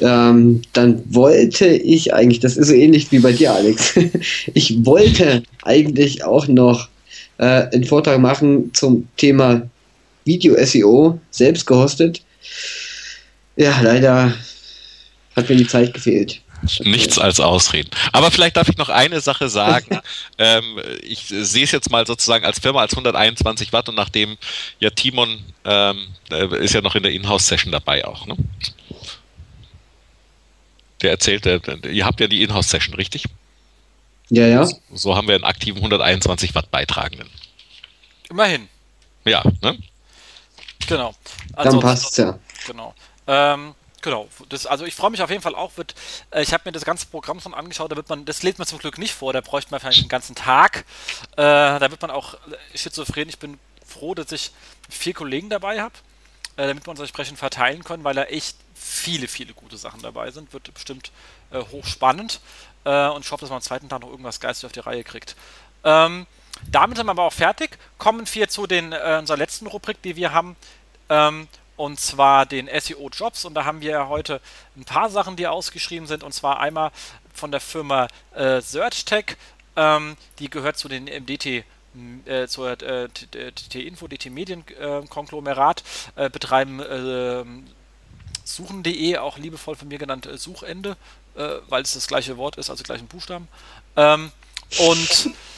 Ähm, 0.00 0.62
dann 0.72 1.02
wollte 1.08 1.68
ich 1.68 2.12
eigentlich, 2.12 2.40
das 2.40 2.56
ist 2.56 2.68
so 2.68 2.74
ähnlich 2.74 3.10
wie 3.12 3.18
bei 3.18 3.32
dir, 3.32 3.52
Alex, 3.52 3.94
ich 4.54 4.84
wollte 4.84 5.42
eigentlich 5.62 6.24
auch 6.24 6.48
noch 6.48 6.88
äh, 7.38 7.68
einen 7.72 7.84
Vortrag 7.84 8.20
machen 8.20 8.70
zum 8.74 9.08
Thema 9.16 9.62
Video-SEO, 10.24 11.18
selbst 11.30 11.66
gehostet. 11.66 12.22
Ja, 13.56 13.80
leider 13.80 14.34
hat 15.34 15.48
mir 15.48 15.56
die 15.56 15.66
Zeit 15.66 15.94
gefehlt. 15.94 16.42
Nichts 16.84 17.18
als 17.18 17.40
Ausreden. 17.40 17.90
Aber 18.12 18.30
vielleicht 18.30 18.56
darf 18.56 18.68
ich 18.68 18.76
noch 18.76 18.88
eine 18.88 19.20
Sache 19.20 19.48
sagen. 19.48 20.00
ähm, 20.38 20.80
ich 21.02 21.24
sehe 21.26 21.64
es 21.64 21.72
jetzt 21.72 21.90
mal 21.90 22.06
sozusagen 22.06 22.44
als 22.44 22.58
Firma 22.58 22.80
als 22.80 22.92
121 22.92 23.72
Watt 23.72 23.88
und 23.88 23.94
nachdem 23.94 24.36
ja 24.78 24.90
Timon 24.90 25.42
ähm, 25.64 26.08
ist 26.60 26.74
ja 26.74 26.80
noch 26.80 26.94
in 26.94 27.02
der 27.02 27.12
Inhouse-Session 27.12 27.72
dabei 27.72 28.04
auch. 28.04 28.26
Ne? 28.26 28.36
Der 31.02 31.10
erzählt, 31.10 31.44
der, 31.44 31.60
ihr 31.84 32.06
habt 32.06 32.20
ja 32.20 32.26
die 32.26 32.42
Inhouse-Session, 32.42 32.94
richtig? 32.94 33.24
Ja, 34.28 34.46
ja. 34.46 34.68
So 34.92 35.14
haben 35.14 35.28
wir 35.28 35.36
einen 35.36 35.44
aktiven 35.44 35.78
121 35.78 36.54
Watt 36.54 36.70
Beitragenden. 36.70 37.28
Immerhin. 38.28 38.68
Ja, 39.24 39.42
ne? 39.62 39.78
Genau. 40.88 41.14
Also, 41.52 41.72
Dann 41.72 41.80
passt's 41.80 42.16
ja. 42.16 42.38
Genau. 42.66 42.94
Ähm, 43.26 43.74
Genau, 44.06 44.28
das, 44.50 44.66
also 44.66 44.84
ich 44.84 44.94
freue 44.94 45.10
mich 45.10 45.20
auf 45.20 45.30
jeden 45.30 45.42
Fall 45.42 45.56
auch. 45.56 45.76
Wird, 45.76 45.96
äh, 46.30 46.40
ich 46.40 46.52
habe 46.52 46.62
mir 46.64 46.70
das 46.70 46.84
ganze 46.84 47.06
Programm 47.06 47.40
schon 47.40 47.54
angeschaut, 47.54 47.90
da 47.90 47.96
wird 47.96 48.08
man, 48.08 48.24
das 48.24 48.44
lädt 48.44 48.56
man 48.56 48.64
zum 48.64 48.78
Glück 48.78 48.98
nicht 48.98 49.12
vor, 49.12 49.32
da 49.32 49.40
bräuchte 49.40 49.72
man 49.72 49.80
vielleicht 49.80 49.98
einen 49.98 50.08
ganzen 50.08 50.36
Tag. 50.36 50.84
Äh, 51.32 51.42
da 51.42 51.90
wird 51.90 52.00
man 52.00 52.12
auch 52.12 52.38
schizophren. 52.72 53.28
Ich 53.28 53.40
bin 53.40 53.58
froh, 53.84 54.14
dass 54.14 54.30
ich 54.30 54.52
vier 54.88 55.12
Kollegen 55.12 55.50
dabei 55.50 55.82
habe, 55.82 55.94
äh, 56.56 56.68
damit 56.68 56.86
wir 56.86 56.92
uns 56.92 57.00
entsprechend 57.00 57.36
verteilen 57.36 57.82
können, 57.82 58.04
weil 58.04 58.14
da 58.14 58.22
echt 58.22 58.56
viele, 58.76 59.26
viele 59.26 59.54
gute 59.54 59.76
Sachen 59.76 60.00
dabei 60.02 60.30
sind. 60.30 60.52
Wird 60.52 60.72
bestimmt 60.72 61.10
äh, 61.50 61.58
hochspannend. 61.58 62.40
Äh, 62.84 63.08
und 63.08 63.24
ich 63.24 63.32
hoffe, 63.32 63.40
dass 63.40 63.50
man 63.50 63.56
am 63.56 63.62
zweiten 63.62 63.88
Tag 63.88 64.02
noch 64.02 64.10
irgendwas 64.10 64.38
geistig 64.38 64.66
auf 64.66 64.72
die 64.72 64.78
Reihe 64.78 65.02
kriegt. 65.02 65.34
Ähm, 65.82 66.28
damit 66.70 66.96
sind 66.96 67.06
wir 67.06 67.10
aber 67.10 67.24
auch 67.24 67.32
fertig. 67.32 67.76
Kommen 67.98 68.24
wir 68.32 68.48
zu 68.48 68.68
den, 68.68 68.92
äh, 68.92 69.16
unserer 69.18 69.36
letzten 69.36 69.66
Rubrik, 69.66 70.00
die 70.02 70.14
wir 70.14 70.30
haben. 70.30 70.54
Ähm, 71.08 71.48
und 71.76 72.00
zwar 72.00 72.46
den 72.46 72.68
SEO 72.80 73.08
Jobs. 73.10 73.44
Und 73.44 73.54
da 73.54 73.64
haben 73.64 73.80
wir 73.80 73.90
ja 73.90 74.08
heute 74.08 74.40
ein 74.76 74.84
paar 74.84 75.10
Sachen, 75.10 75.36
die 75.36 75.46
ausgeschrieben 75.46 76.06
sind. 76.06 76.22
Und 76.22 76.32
zwar 76.32 76.60
einmal 76.60 76.90
von 77.32 77.50
der 77.50 77.60
Firma 77.60 78.08
äh, 78.34 78.60
SearchTech, 78.60 79.36
ähm, 79.76 80.16
die 80.38 80.50
gehört 80.50 80.78
zu 80.78 80.88
den 80.88 81.04
MDT 81.04 81.64
äh, 82.26 82.46
zur 82.46 82.80
äh, 82.82 83.08
TT-Info, 83.08 84.06
DT-Medien-Konglomerat, 84.08 85.82
äh, 86.16 86.28
betreiben 86.28 86.80
äh, 86.80 87.44
suchen.de, 88.44 89.16
auch 89.18 89.38
liebevoll 89.38 89.76
von 89.76 89.88
mir 89.88 89.98
genannt 89.98 90.26
äh, 90.26 90.36
Suchende, 90.36 90.96
äh, 91.36 91.56
weil 91.68 91.82
es 91.82 91.94
das 91.94 92.06
gleiche 92.06 92.36
Wort 92.36 92.56
ist, 92.56 92.70
also 92.70 92.84
gleichen 92.84 93.06
Buchstaben. 93.06 93.48
Ähm, 93.96 94.30
und 94.78 95.30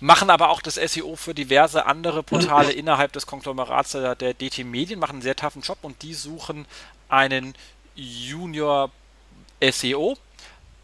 machen 0.00 0.30
aber 0.30 0.50
auch 0.50 0.60
das 0.60 0.74
SEO 0.74 1.16
für 1.16 1.34
diverse 1.34 1.86
andere 1.86 2.22
Portale 2.22 2.72
innerhalb 2.72 3.12
des 3.12 3.26
Konglomerats 3.26 3.92
der, 3.92 4.14
der 4.14 4.34
DT 4.34 4.64
Medien, 4.64 5.00
machen 5.00 5.14
einen 5.16 5.22
sehr 5.22 5.36
toughen 5.36 5.62
Job 5.62 5.78
und 5.82 6.02
die 6.02 6.14
suchen 6.14 6.66
einen 7.08 7.54
Junior 7.94 8.90
SEO. 9.62 10.16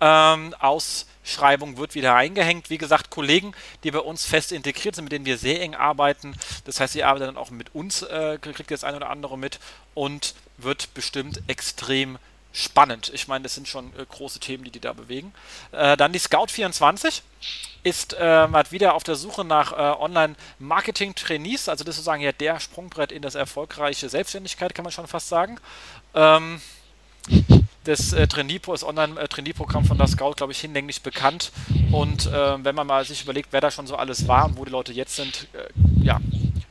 Ähm, 0.01 0.55
Ausschreibung 0.59 1.77
wird 1.77 1.95
wieder 1.95 2.15
eingehängt. 2.17 2.71
Wie 2.71 2.79
gesagt, 2.79 3.11
Kollegen, 3.11 3.55
die 3.85 3.91
bei 3.91 4.01
uns 4.01 4.25
fest 4.25 4.51
integriert 4.51 4.97
sind, 4.97 5.05
mit 5.05 5.13
denen 5.13 5.27
wir 5.27 5.39
sehr 5.39 5.61
eng 5.61 5.75
arbeiten. 5.75 6.35
Das 6.65 6.81
heißt, 6.81 6.95
sie 6.95 7.05
arbeiten 7.05 7.27
dann 7.27 7.37
auch 7.37 7.51
mit 7.51 7.75
uns, 7.75 8.03
äh, 8.03 8.39
kriegt 8.41 8.71
das 8.71 8.83
ein 8.83 8.97
oder 8.97 9.11
andere 9.11 9.39
mit 9.39 9.61
und 9.95 10.35
wird 10.57 10.95
bestimmt 10.95 11.43
extrem 11.47 12.19
spannend. 12.53 13.11
Ich 13.15 13.29
meine, 13.29 13.43
das 13.45 13.55
sind 13.55 13.67
schon 13.67 13.87
äh, 13.99 14.05
große 14.07 14.41
Themen, 14.41 14.65
die 14.65 14.71
die 14.71 14.81
da 14.81 14.93
bewegen. 14.93 15.33
Äh, 15.73 15.97
dann 15.97 16.13
die 16.13 16.19
Scout 16.19 16.49
24 16.49 17.23
ist 17.83 18.15
äh, 18.19 18.47
mal 18.47 18.71
wieder 18.71 18.95
auf 18.95 19.03
der 19.03 19.17
Suche 19.17 19.45
nach 19.45 19.73
äh, 19.73 20.01
Online-Marketing-Trainees. 20.01 21.69
Also 21.69 21.85
das 21.85 21.95
ist 21.95 22.05
sozusagen 22.05 22.23
ja 22.23 22.33
der 22.33 22.61
Sprungbrett 22.61 23.11
in 23.11 23.23
das 23.23 23.35
erfolgreiche 23.35 24.09
Selbstständigkeit, 24.09 24.75
kann 24.75 24.85
man 24.85 24.93
schon 24.93 25.07
fast 25.07 25.29
sagen. 25.29 25.59
Ähm, 26.15 26.61
das 27.85 28.13
äh, 28.13 28.29
Online-Trainee-Programm 28.29 29.85
von 29.85 29.99
der 29.99 30.07
Scout, 30.07 30.35
glaube 30.35 30.53
ich, 30.53 30.61
hinlänglich 30.61 31.03
bekannt. 31.03 31.51
Und 31.91 32.27
äh, 32.27 32.65
wenn 32.65 32.75
man 32.75 32.87
mal 32.87 33.05
sich 33.05 33.23
überlegt, 33.23 33.49
wer 33.53 33.61
da 33.61 33.71
schon 33.71 33.87
so 33.87 33.97
alles 33.97 34.29
war 34.29 34.47
und 34.47 34.57
wo 34.57 34.65
die 34.65 34.71
Leute 34.71 34.93
jetzt 34.93 35.17
sind, 35.17 35.49
äh, 35.53 35.69
ja, 36.05 36.21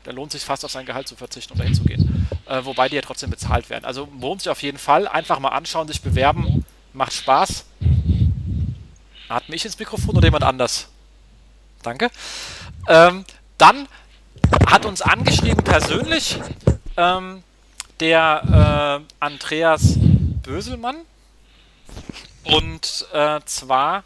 da 0.04 0.12
lohnt 0.12 0.32
sich 0.32 0.44
fast 0.44 0.64
auf 0.64 0.72
sein 0.72 0.86
Gehalt 0.86 1.08
zu 1.08 1.16
verzichten, 1.16 1.54
um 1.54 1.60
dahin 1.60 1.76
zu 1.76 1.84
gehen. 1.84 2.28
Äh, 2.52 2.66
wobei 2.66 2.90
die 2.90 2.98
ja 2.98 3.02
trotzdem 3.02 3.30
bezahlt 3.30 3.70
werden. 3.70 3.86
Also 3.86 4.10
lohnt 4.20 4.42
sich 4.42 4.50
auf 4.50 4.62
jeden 4.62 4.78
Fall. 4.78 5.08
Einfach 5.08 5.40
mal 5.40 5.50
anschauen, 5.50 5.88
sich 5.88 6.02
bewerben. 6.02 6.66
Macht 6.92 7.14
Spaß. 7.14 7.64
Hat 9.30 9.48
mich 9.48 9.64
ins 9.64 9.80
Mikrofon 9.80 10.18
oder 10.18 10.28
jemand 10.28 10.44
anders? 10.44 10.90
Danke. 11.82 12.12
Ähm, 12.90 13.24
dann 13.58 13.88
hat 14.68 14.86
uns 14.86 15.02
angeschrieben 15.02 15.64
persönlich 15.64 16.40
ähm, 16.98 17.42
der 18.02 19.00
äh, 19.08 19.14
Andreas 19.22 19.96
Böselmann. 20.44 20.98
Und 22.44 23.08
äh, 23.14 23.40
zwar 23.46 24.04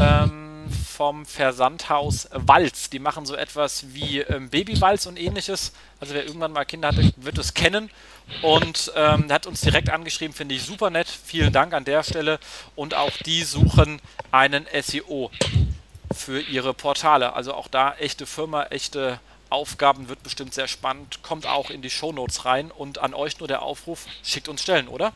ähm, 0.00 0.53
vom 0.94 1.26
Versandhaus 1.26 2.28
Walz. 2.32 2.88
Die 2.88 3.00
machen 3.00 3.26
so 3.26 3.34
etwas 3.34 3.94
wie 3.94 4.20
ähm, 4.20 4.48
Babywalz 4.48 5.06
und 5.06 5.18
ähnliches. 5.18 5.72
Also 6.00 6.14
wer 6.14 6.24
irgendwann 6.24 6.52
mal 6.52 6.64
Kinder 6.64 6.88
hatte, 6.88 7.12
wird 7.16 7.38
es 7.38 7.54
kennen. 7.54 7.90
Und 8.42 8.92
ähm, 8.94 9.30
hat 9.30 9.46
uns 9.46 9.60
direkt 9.60 9.90
angeschrieben, 9.90 10.34
finde 10.34 10.54
ich 10.54 10.62
super 10.62 10.90
nett. 10.90 11.08
Vielen 11.08 11.52
Dank 11.52 11.74
an 11.74 11.84
der 11.84 12.04
Stelle. 12.04 12.38
Und 12.76 12.94
auch 12.94 13.10
die 13.26 13.42
suchen 13.42 14.00
einen 14.30 14.66
SEO 14.80 15.30
für 16.14 16.40
ihre 16.40 16.72
Portale. 16.74 17.32
Also 17.34 17.54
auch 17.54 17.68
da 17.68 17.94
echte 17.94 18.24
Firma, 18.24 18.64
echte 18.64 19.18
Aufgaben, 19.50 20.08
wird 20.08 20.22
bestimmt 20.22 20.54
sehr 20.54 20.68
spannend. 20.68 21.22
Kommt 21.22 21.46
auch 21.46 21.70
in 21.70 21.82
die 21.82 21.90
Shownotes 21.90 22.44
rein. 22.44 22.70
Und 22.70 22.98
an 22.98 23.14
euch 23.14 23.40
nur 23.40 23.48
der 23.48 23.62
Aufruf, 23.62 24.06
schickt 24.22 24.48
uns 24.48 24.62
Stellen, 24.62 24.86
oder? 24.86 25.12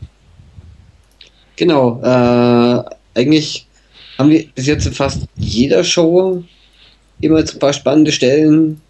Genau. 1.55 2.03
Äh, 2.03 2.85
eigentlich 3.15 3.68
haben 4.19 4.31
wir 4.31 4.45
bis 4.55 4.67
jetzt 4.67 4.87
in 4.87 4.93
fast 4.93 5.23
jeder 5.37 5.85
Show 5.85 6.43
immer 7.21 7.39
ein 7.39 7.59
paar 7.59 7.73
spannende 7.73 8.13
Stellen 8.13 8.81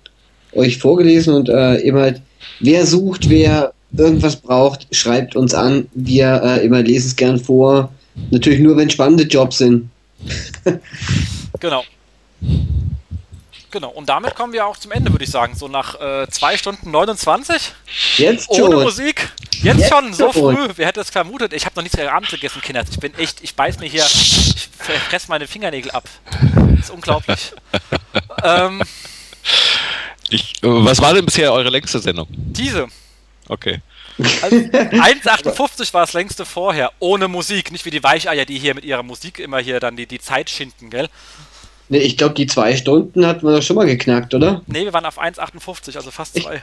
euch 0.52 0.78
vorgelesen 0.78 1.34
und 1.34 1.48
äh, 1.48 1.76
immer 1.76 2.00
halt, 2.00 2.22
wer 2.60 2.86
sucht, 2.86 3.28
wer 3.28 3.72
irgendwas 3.96 4.36
braucht, 4.36 4.86
schreibt 4.94 5.36
uns 5.36 5.54
an. 5.54 5.88
Wir 5.94 6.42
äh, 6.42 6.64
immer 6.64 6.82
lesen 6.82 7.08
es 7.08 7.16
gern 7.16 7.38
vor. 7.38 7.92
Natürlich 8.30 8.60
nur, 8.60 8.76
wenn 8.76 8.90
spannende 8.90 9.24
Jobs 9.24 9.58
sind. 9.58 9.88
genau. 11.60 11.82
Genau, 13.70 13.90
und 13.90 14.08
damit 14.08 14.34
kommen 14.34 14.52
wir 14.52 14.66
auch 14.66 14.78
zum 14.78 14.92
Ende, 14.92 15.12
würde 15.12 15.24
ich 15.24 15.30
sagen. 15.30 15.54
So 15.54 15.68
nach 15.68 16.00
äh, 16.00 16.26
2 16.28 16.56
Stunden 16.56 16.90
29. 16.90 17.72
Jetzt 18.16 18.54
schon. 18.54 18.72
Ohne 18.72 18.84
Musik. 18.84 19.30
Jetzt, 19.62 19.80
Jetzt 19.80 19.90
schon, 19.90 20.12
so 20.14 20.32
früh. 20.32 20.68
Wer 20.76 20.86
hätte 20.86 21.00
es 21.00 21.10
vermutet? 21.10 21.52
Ich 21.52 21.66
habe 21.66 21.76
noch 21.76 21.82
nichts 21.82 21.98
Abend 21.98 22.30
gegessen, 22.30 22.62
Kinder. 22.62 22.84
Ich 22.88 22.98
bin 22.98 23.14
echt, 23.18 23.42
ich 23.42 23.54
beiß 23.54 23.78
mir 23.78 23.88
hier, 23.88 24.04
ich 24.04 24.68
fresse 24.78 25.28
meine 25.28 25.46
Fingernägel 25.46 25.90
ab. 25.90 26.08
Das 26.76 26.86
ist 26.86 26.90
unglaublich. 26.90 27.52
ähm, 28.44 28.82
ich, 30.30 30.54
was 30.62 31.00
war 31.00 31.12
denn 31.12 31.24
bisher 31.24 31.52
eure 31.52 31.70
längste 31.70 31.98
Sendung? 31.98 32.28
Diese. 32.30 32.86
Okay. 33.48 33.80
Also 34.42 34.56
1,58 34.56 35.92
war 35.94 36.02
das 36.02 36.12
längste 36.12 36.44
vorher, 36.44 36.92
ohne 36.98 37.28
Musik. 37.28 37.72
Nicht 37.72 37.84
wie 37.84 37.90
die 37.90 38.02
Weicheier, 38.02 38.44
die 38.44 38.58
hier 38.58 38.74
mit 38.74 38.84
ihrer 38.84 39.02
Musik 39.02 39.38
immer 39.38 39.58
hier 39.58 39.80
dann 39.80 39.96
die, 39.96 40.06
die 40.06 40.18
Zeit 40.18 40.50
schinden, 40.50 40.90
gell? 40.90 41.08
Nee, 41.88 41.98
ich 41.98 42.16
glaube, 42.16 42.34
die 42.34 42.46
zwei 42.46 42.76
Stunden 42.76 43.26
hatten 43.26 43.46
wir 43.46 43.56
doch 43.56 43.62
schon 43.62 43.76
mal 43.76 43.86
geknackt, 43.86 44.34
oder? 44.34 44.62
Nee, 44.66 44.84
wir 44.84 44.92
waren 44.92 45.06
auf 45.06 45.20
1,58, 45.20 45.96
also 45.96 46.10
fast 46.10 46.40
zwei. 46.40 46.62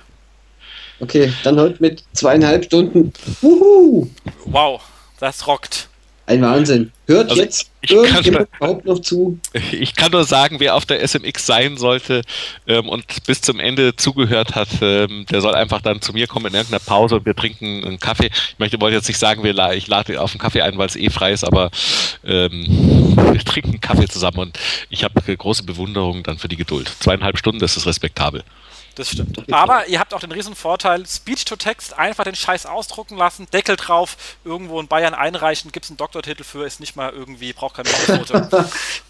Okay, 0.99 1.33
dann 1.43 1.59
heute 1.59 1.77
mit 1.81 2.03
zweieinhalb 2.13 2.65
Stunden. 2.65 3.11
Wuhu! 3.41 4.07
Wow, 4.45 4.81
das 5.19 5.45
rockt. 5.47 5.89
Ein 6.27 6.41
Wahnsinn. 6.41 6.91
Hört 7.07 7.29
also 7.29 7.41
jetzt 7.41 7.69
ich 7.81 7.91
irgendjemand 7.91 8.49
überhaupt 8.57 8.85
noch 8.85 8.99
zu? 8.99 9.39
Ich 9.71 9.95
kann 9.95 10.11
nur 10.11 10.23
sagen, 10.23 10.59
wer 10.59 10.75
auf 10.75 10.85
der 10.85 11.05
SMX 11.07 11.45
sein 11.45 11.77
sollte 11.77 12.21
ähm, 12.67 12.89
und 12.89 13.05
bis 13.25 13.41
zum 13.41 13.59
Ende 13.59 13.95
zugehört 13.95 14.55
hat, 14.55 14.69
ähm, 14.81 15.25
der 15.29 15.41
soll 15.41 15.53
einfach 15.53 15.81
dann 15.81 16.01
zu 16.01 16.13
mir 16.13 16.27
kommen 16.27 16.47
in 16.47 16.53
irgendeiner 16.55 16.79
Pause 16.79 17.17
und 17.17 17.25
wir 17.25 17.35
trinken 17.35 17.83
einen 17.83 17.99
Kaffee. 17.99 18.27
Ich 18.27 18.59
möchte, 18.59 18.79
wollte 18.81 18.95
jetzt 18.95 19.07
nicht 19.07 19.19
sagen, 19.19 19.43
wir, 19.43 19.55
ich 19.73 19.87
lade 19.87 20.19
auf 20.19 20.31
einen 20.31 20.39
Kaffee 20.39 20.61
ein, 20.61 20.77
weil 20.77 20.87
es 20.87 20.95
eh 20.95 21.09
frei 21.09 21.31
ist, 21.31 21.43
aber 21.43 21.69
ähm, 22.25 23.15
wir 23.31 23.43
trinken 23.43 23.71
einen 23.71 23.81
Kaffee 23.81 24.07
zusammen 24.07 24.39
und 24.39 24.59
ich 24.89 25.03
habe 25.03 25.35
große 25.35 25.63
Bewunderung 25.63 26.23
dann 26.23 26.37
für 26.37 26.47
die 26.47 26.57
Geduld. 26.57 26.91
Zweieinhalb 26.99 27.37
Stunden, 27.37 27.59
das 27.59 27.77
ist 27.77 27.85
respektabel. 27.85 28.43
Das 28.95 29.09
stimmt. 29.11 29.51
Aber 29.51 29.87
ihr 29.87 29.99
habt 29.99 30.13
auch 30.13 30.21
den 30.21 30.31
riesen 30.31 30.55
Vorteil, 30.55 31.05
Speech-to-Text, 31.05 31.97
einfach 31.99 32.23
den 32.23 32.35
Scheiß 32.35 32.65
ausdrucken 32.65 33.17
lassen, 33.17 33.45
Deckel 33.51 33.75
drauf, 33.75 34.15
irgendwo 34.45 34.79
in 34.79 34.87
Bayern 34.87 35.13
einreichen, 35.13 35.73
gibt 35.73 35.85
es 35.85 35.91
einen 35.91 35.97
Doktortitel 35.97 36.45
für, 36.45 36.65
ist 36.65 36.79
nicht 36.79 36.95
mal 36.95 37.11
irgendwie, 37.11 37.51
braucht 37.51 37.75
keine 37.75 37.89
Foto. 37.89 38.39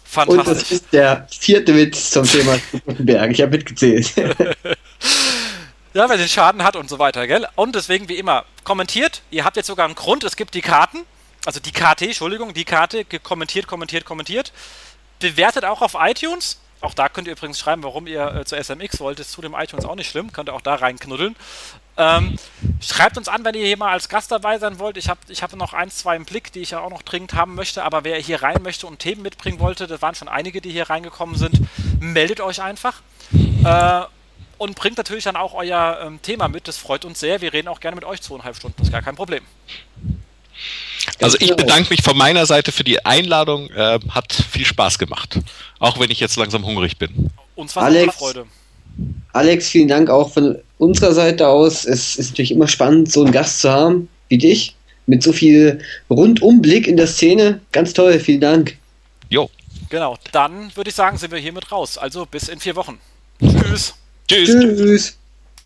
Fantastisch. 0.04 0.26
Und 0.26 0.46
das 0.48 0.72
ist 0.72 0.92
der 0.92 1.28
vierte 1.30 1.74
Witz 1.76 2.10
zum 2.10 2.24
Thema 2.24 2.58
Gutenberg. 2.72 3.30
Ich 3.30 3.40
habe 3.40 3.52
mitgezählt. 3.52 4.12
ja, 5.94 6.08
wer 6.08 6.16
den 6.16 6.28
Schaden 6.28 6.64
hat 6.64 6.74
und 6.74 6.88
so 6.88 6.98
weiter, 6.98 7.28
gell? 7.28 7.46
Und 7.54 7.76
deswegen, 7.76 8.08
wie 8.08 8.16
immer, 8.16 8.44
kommentiert. 8.64 9.22
Ihr 9.30 9.44
habt 9.44 9.56
jetzt 9.56 9.68
sogar 9.68 9.86
einen 9.86 9.94
Grund, 9.94 10.24
es 10.24 10.34
gibt 10.34 10.54
die 10.54 10.62
Karten, 10.62 11.04
also 11.44 11.60
die 11.60 11.70
KT, 11.70 12.02
Entschuldigung, 12.02 12.54
die 12.54 12.64
Karte, 12.64 13.04
kommentiert, 13.22 13.68
kommentiert, 13.68 14.04
kommentiert. 14.04 14.52
Bewertet 15.20 15.64
auch 15.64 15.80
auf 15.80 15.96
iTunes 15.98 16.58
auch 16.86 16.94
da 16.94 17.08
könnt 17.08 17.26
ihr 17.26 17.32
übrigens 17.32 17.58
schreiben, 17.58 17.82
warum 17.82 18.06
ihr 18.06 18.34
äh, 18.34 18.44
zur 18.44 18.62
SMX 18.62 19.00
wollt. 19.00 19.20
Ist 19.20 19.32
zu 19.32 19.42
dem 19.42 19.54
iTunes 19.54 19.84
auch 19.84 19.94
nicht 19.96 20.08
schlimm. 20.08 20.32
Könnt 20.32 20.48
ihr 20.48 20.54
auch 20.54 20.60
da 20.60 20.76
reinknuddeln. 20.76 21.36
Ähm, 21.98 22.36
schreibt 22.80 23.18
uns 23.18 23.28
an, 23.28 23.44
wenn 23.44 23.54
ihr 23.54 23.66
hier 23.66 23.76
mal 23.76 23.92
als 23.92 24.08
Gast 24.08 24.30
dabei 24.30 24.58
sein 24.58 24.78
wollt. 24.78 24.96
Ich 24.96 25.08
habe 25.08 25.20
ich 25.28 25.42
hab 25.42 25.54
noch 25.56 25.72
ein, 25.72 25.90
zwei 25.90 26.16
im 26.16 26.24
Blick, 26.24 26.52
die 26.52 26.60
ich 26.60 26.70
ja 26.70 26.80
auch 26.80 26.90
noch 26.90 27.02
dringend 27.02 27.34
haben 27.34 27.54
möchte. 27.54 27.82
Aber 27.82 28.04
wer 28.04 28.18
hier 28.18 28.42
rein 28.42 28.62
möchte 28.62 28.86
und 28.86 29.00
Themen 29.00 29.22
mitbringen 29.22 29.60
wollte, 29.60 29.86
das 29.86 30.00
waren 30.00 30.14
schon 30.14 30.28
einige, 30.28 30.60
die 30.60 30.70
hier 30.70 30.88
reingekommen 30.88 31.36
sind, 31.36 31.60
meldet 32.00 32.40
euch 32.40 32.62
einfach. 32.62 33.02
Äh, 33.64 34.02
und 34.58 34.74
bringt 34.74 34.96
natürlich 34.96 35.24
dann 35.24 35.36
auch 35.36 35.54
euer 35.54 35.98
ähm, 36.02 36.22
Thema 36.22 36.48
mit. 36.48 36.68
Das 36.68 36.78
freut 36.78 37.04
uns 37.04 37.20
sehr. 37.20 37.40
Wir 37.40 37.52
reden 37.52 37.68
auch 37.68 37.80
gerne 37.80 37.96
mit 37.96 38.04
euch 38.04 38.22
zweieinhalb 38.22 38.56
Stunden. 38.56 38.76
Das 38.78 38.88
ist 38.88 38.92
gar 38.92 39.02
kein 39.02 39.16
Problem. 39.16 39.42
Also 41.20 41.36
ich 41.40 41.54
bedanke 41.54 41.90
mich 41.90 42.02
von 42.02 42.16
meiner 42.16 42.46
Seite 42.46 42.72
für 42.72 42.84
die 42.84 43.04
Einladung. 43.04 43.70
Äh, 43.70 43.98
hat 44.10 44.32
viel 44.32 44.64
Spaß 44.64 44.98
gemacht. 44.98 45.38
Auch 45.78 45.98
wenn 45.98 46.10
ich 46.10 46.20
jetzt 46.20 46.36
langsam 46.36 46.64
hungrig 46.64 46.98
bin. 46.98 47.30
Uns 47.54 47.74
war 47.74 47.84
Alex, 47.84 48.14
Freude. 48.16 48.46
Alex, 49.32 49.68
vielen 49.68 49.88
Dank 49.88 50.10
auch 50.10 50.32
von 50.32 50.58
unserer 50.78 51.12
Seite 51.12 51.48
aus. 51.48 51.84
Es 51.84 52.16
ist 52.16 52.30
natürlich 52.30 52.52
immer 52.52 52.68
spannend, 52.68 53.10
so 53.10 53.22
einen 53.22 53.32
Gast 53.32 53.60
zu 53.60 53.70
haben 53.70 54.08
wie 54.28 54.38
dich. 54.38 54.74
Mit 55.06 55.22
so 55.22 55.32
viel 55.32 55.80
Rundumblick 56.10 56.88
in 56.88 56.96
der 56.96 57.06
Szene. 57.06 57.60
Ganz 57.70 57.92
toll, 57.92 58.18
vielen 58.18 58.40
Dank. 58.40 58.76
Jo. 59.28 59.48
Genau, 59.88 60.16
dann 60.32 60.74
würde 60.74 60.90
ich 60.90 60.96
sagen, 60.96 61.16
sind 61.16 61.30
wir 61.32 61.38
hiermit 61.38 61.70
raus. 61.70 61.96
Also 61.96 62.26
bis 62.26 62.48
in 62.48 62.58
vier 62.58 62.74
Wochen. 62.74 62.98
Tschüss. 63.40 63.94
Tschüss. 64.26 64.48
Tschüss. 64.48 65.16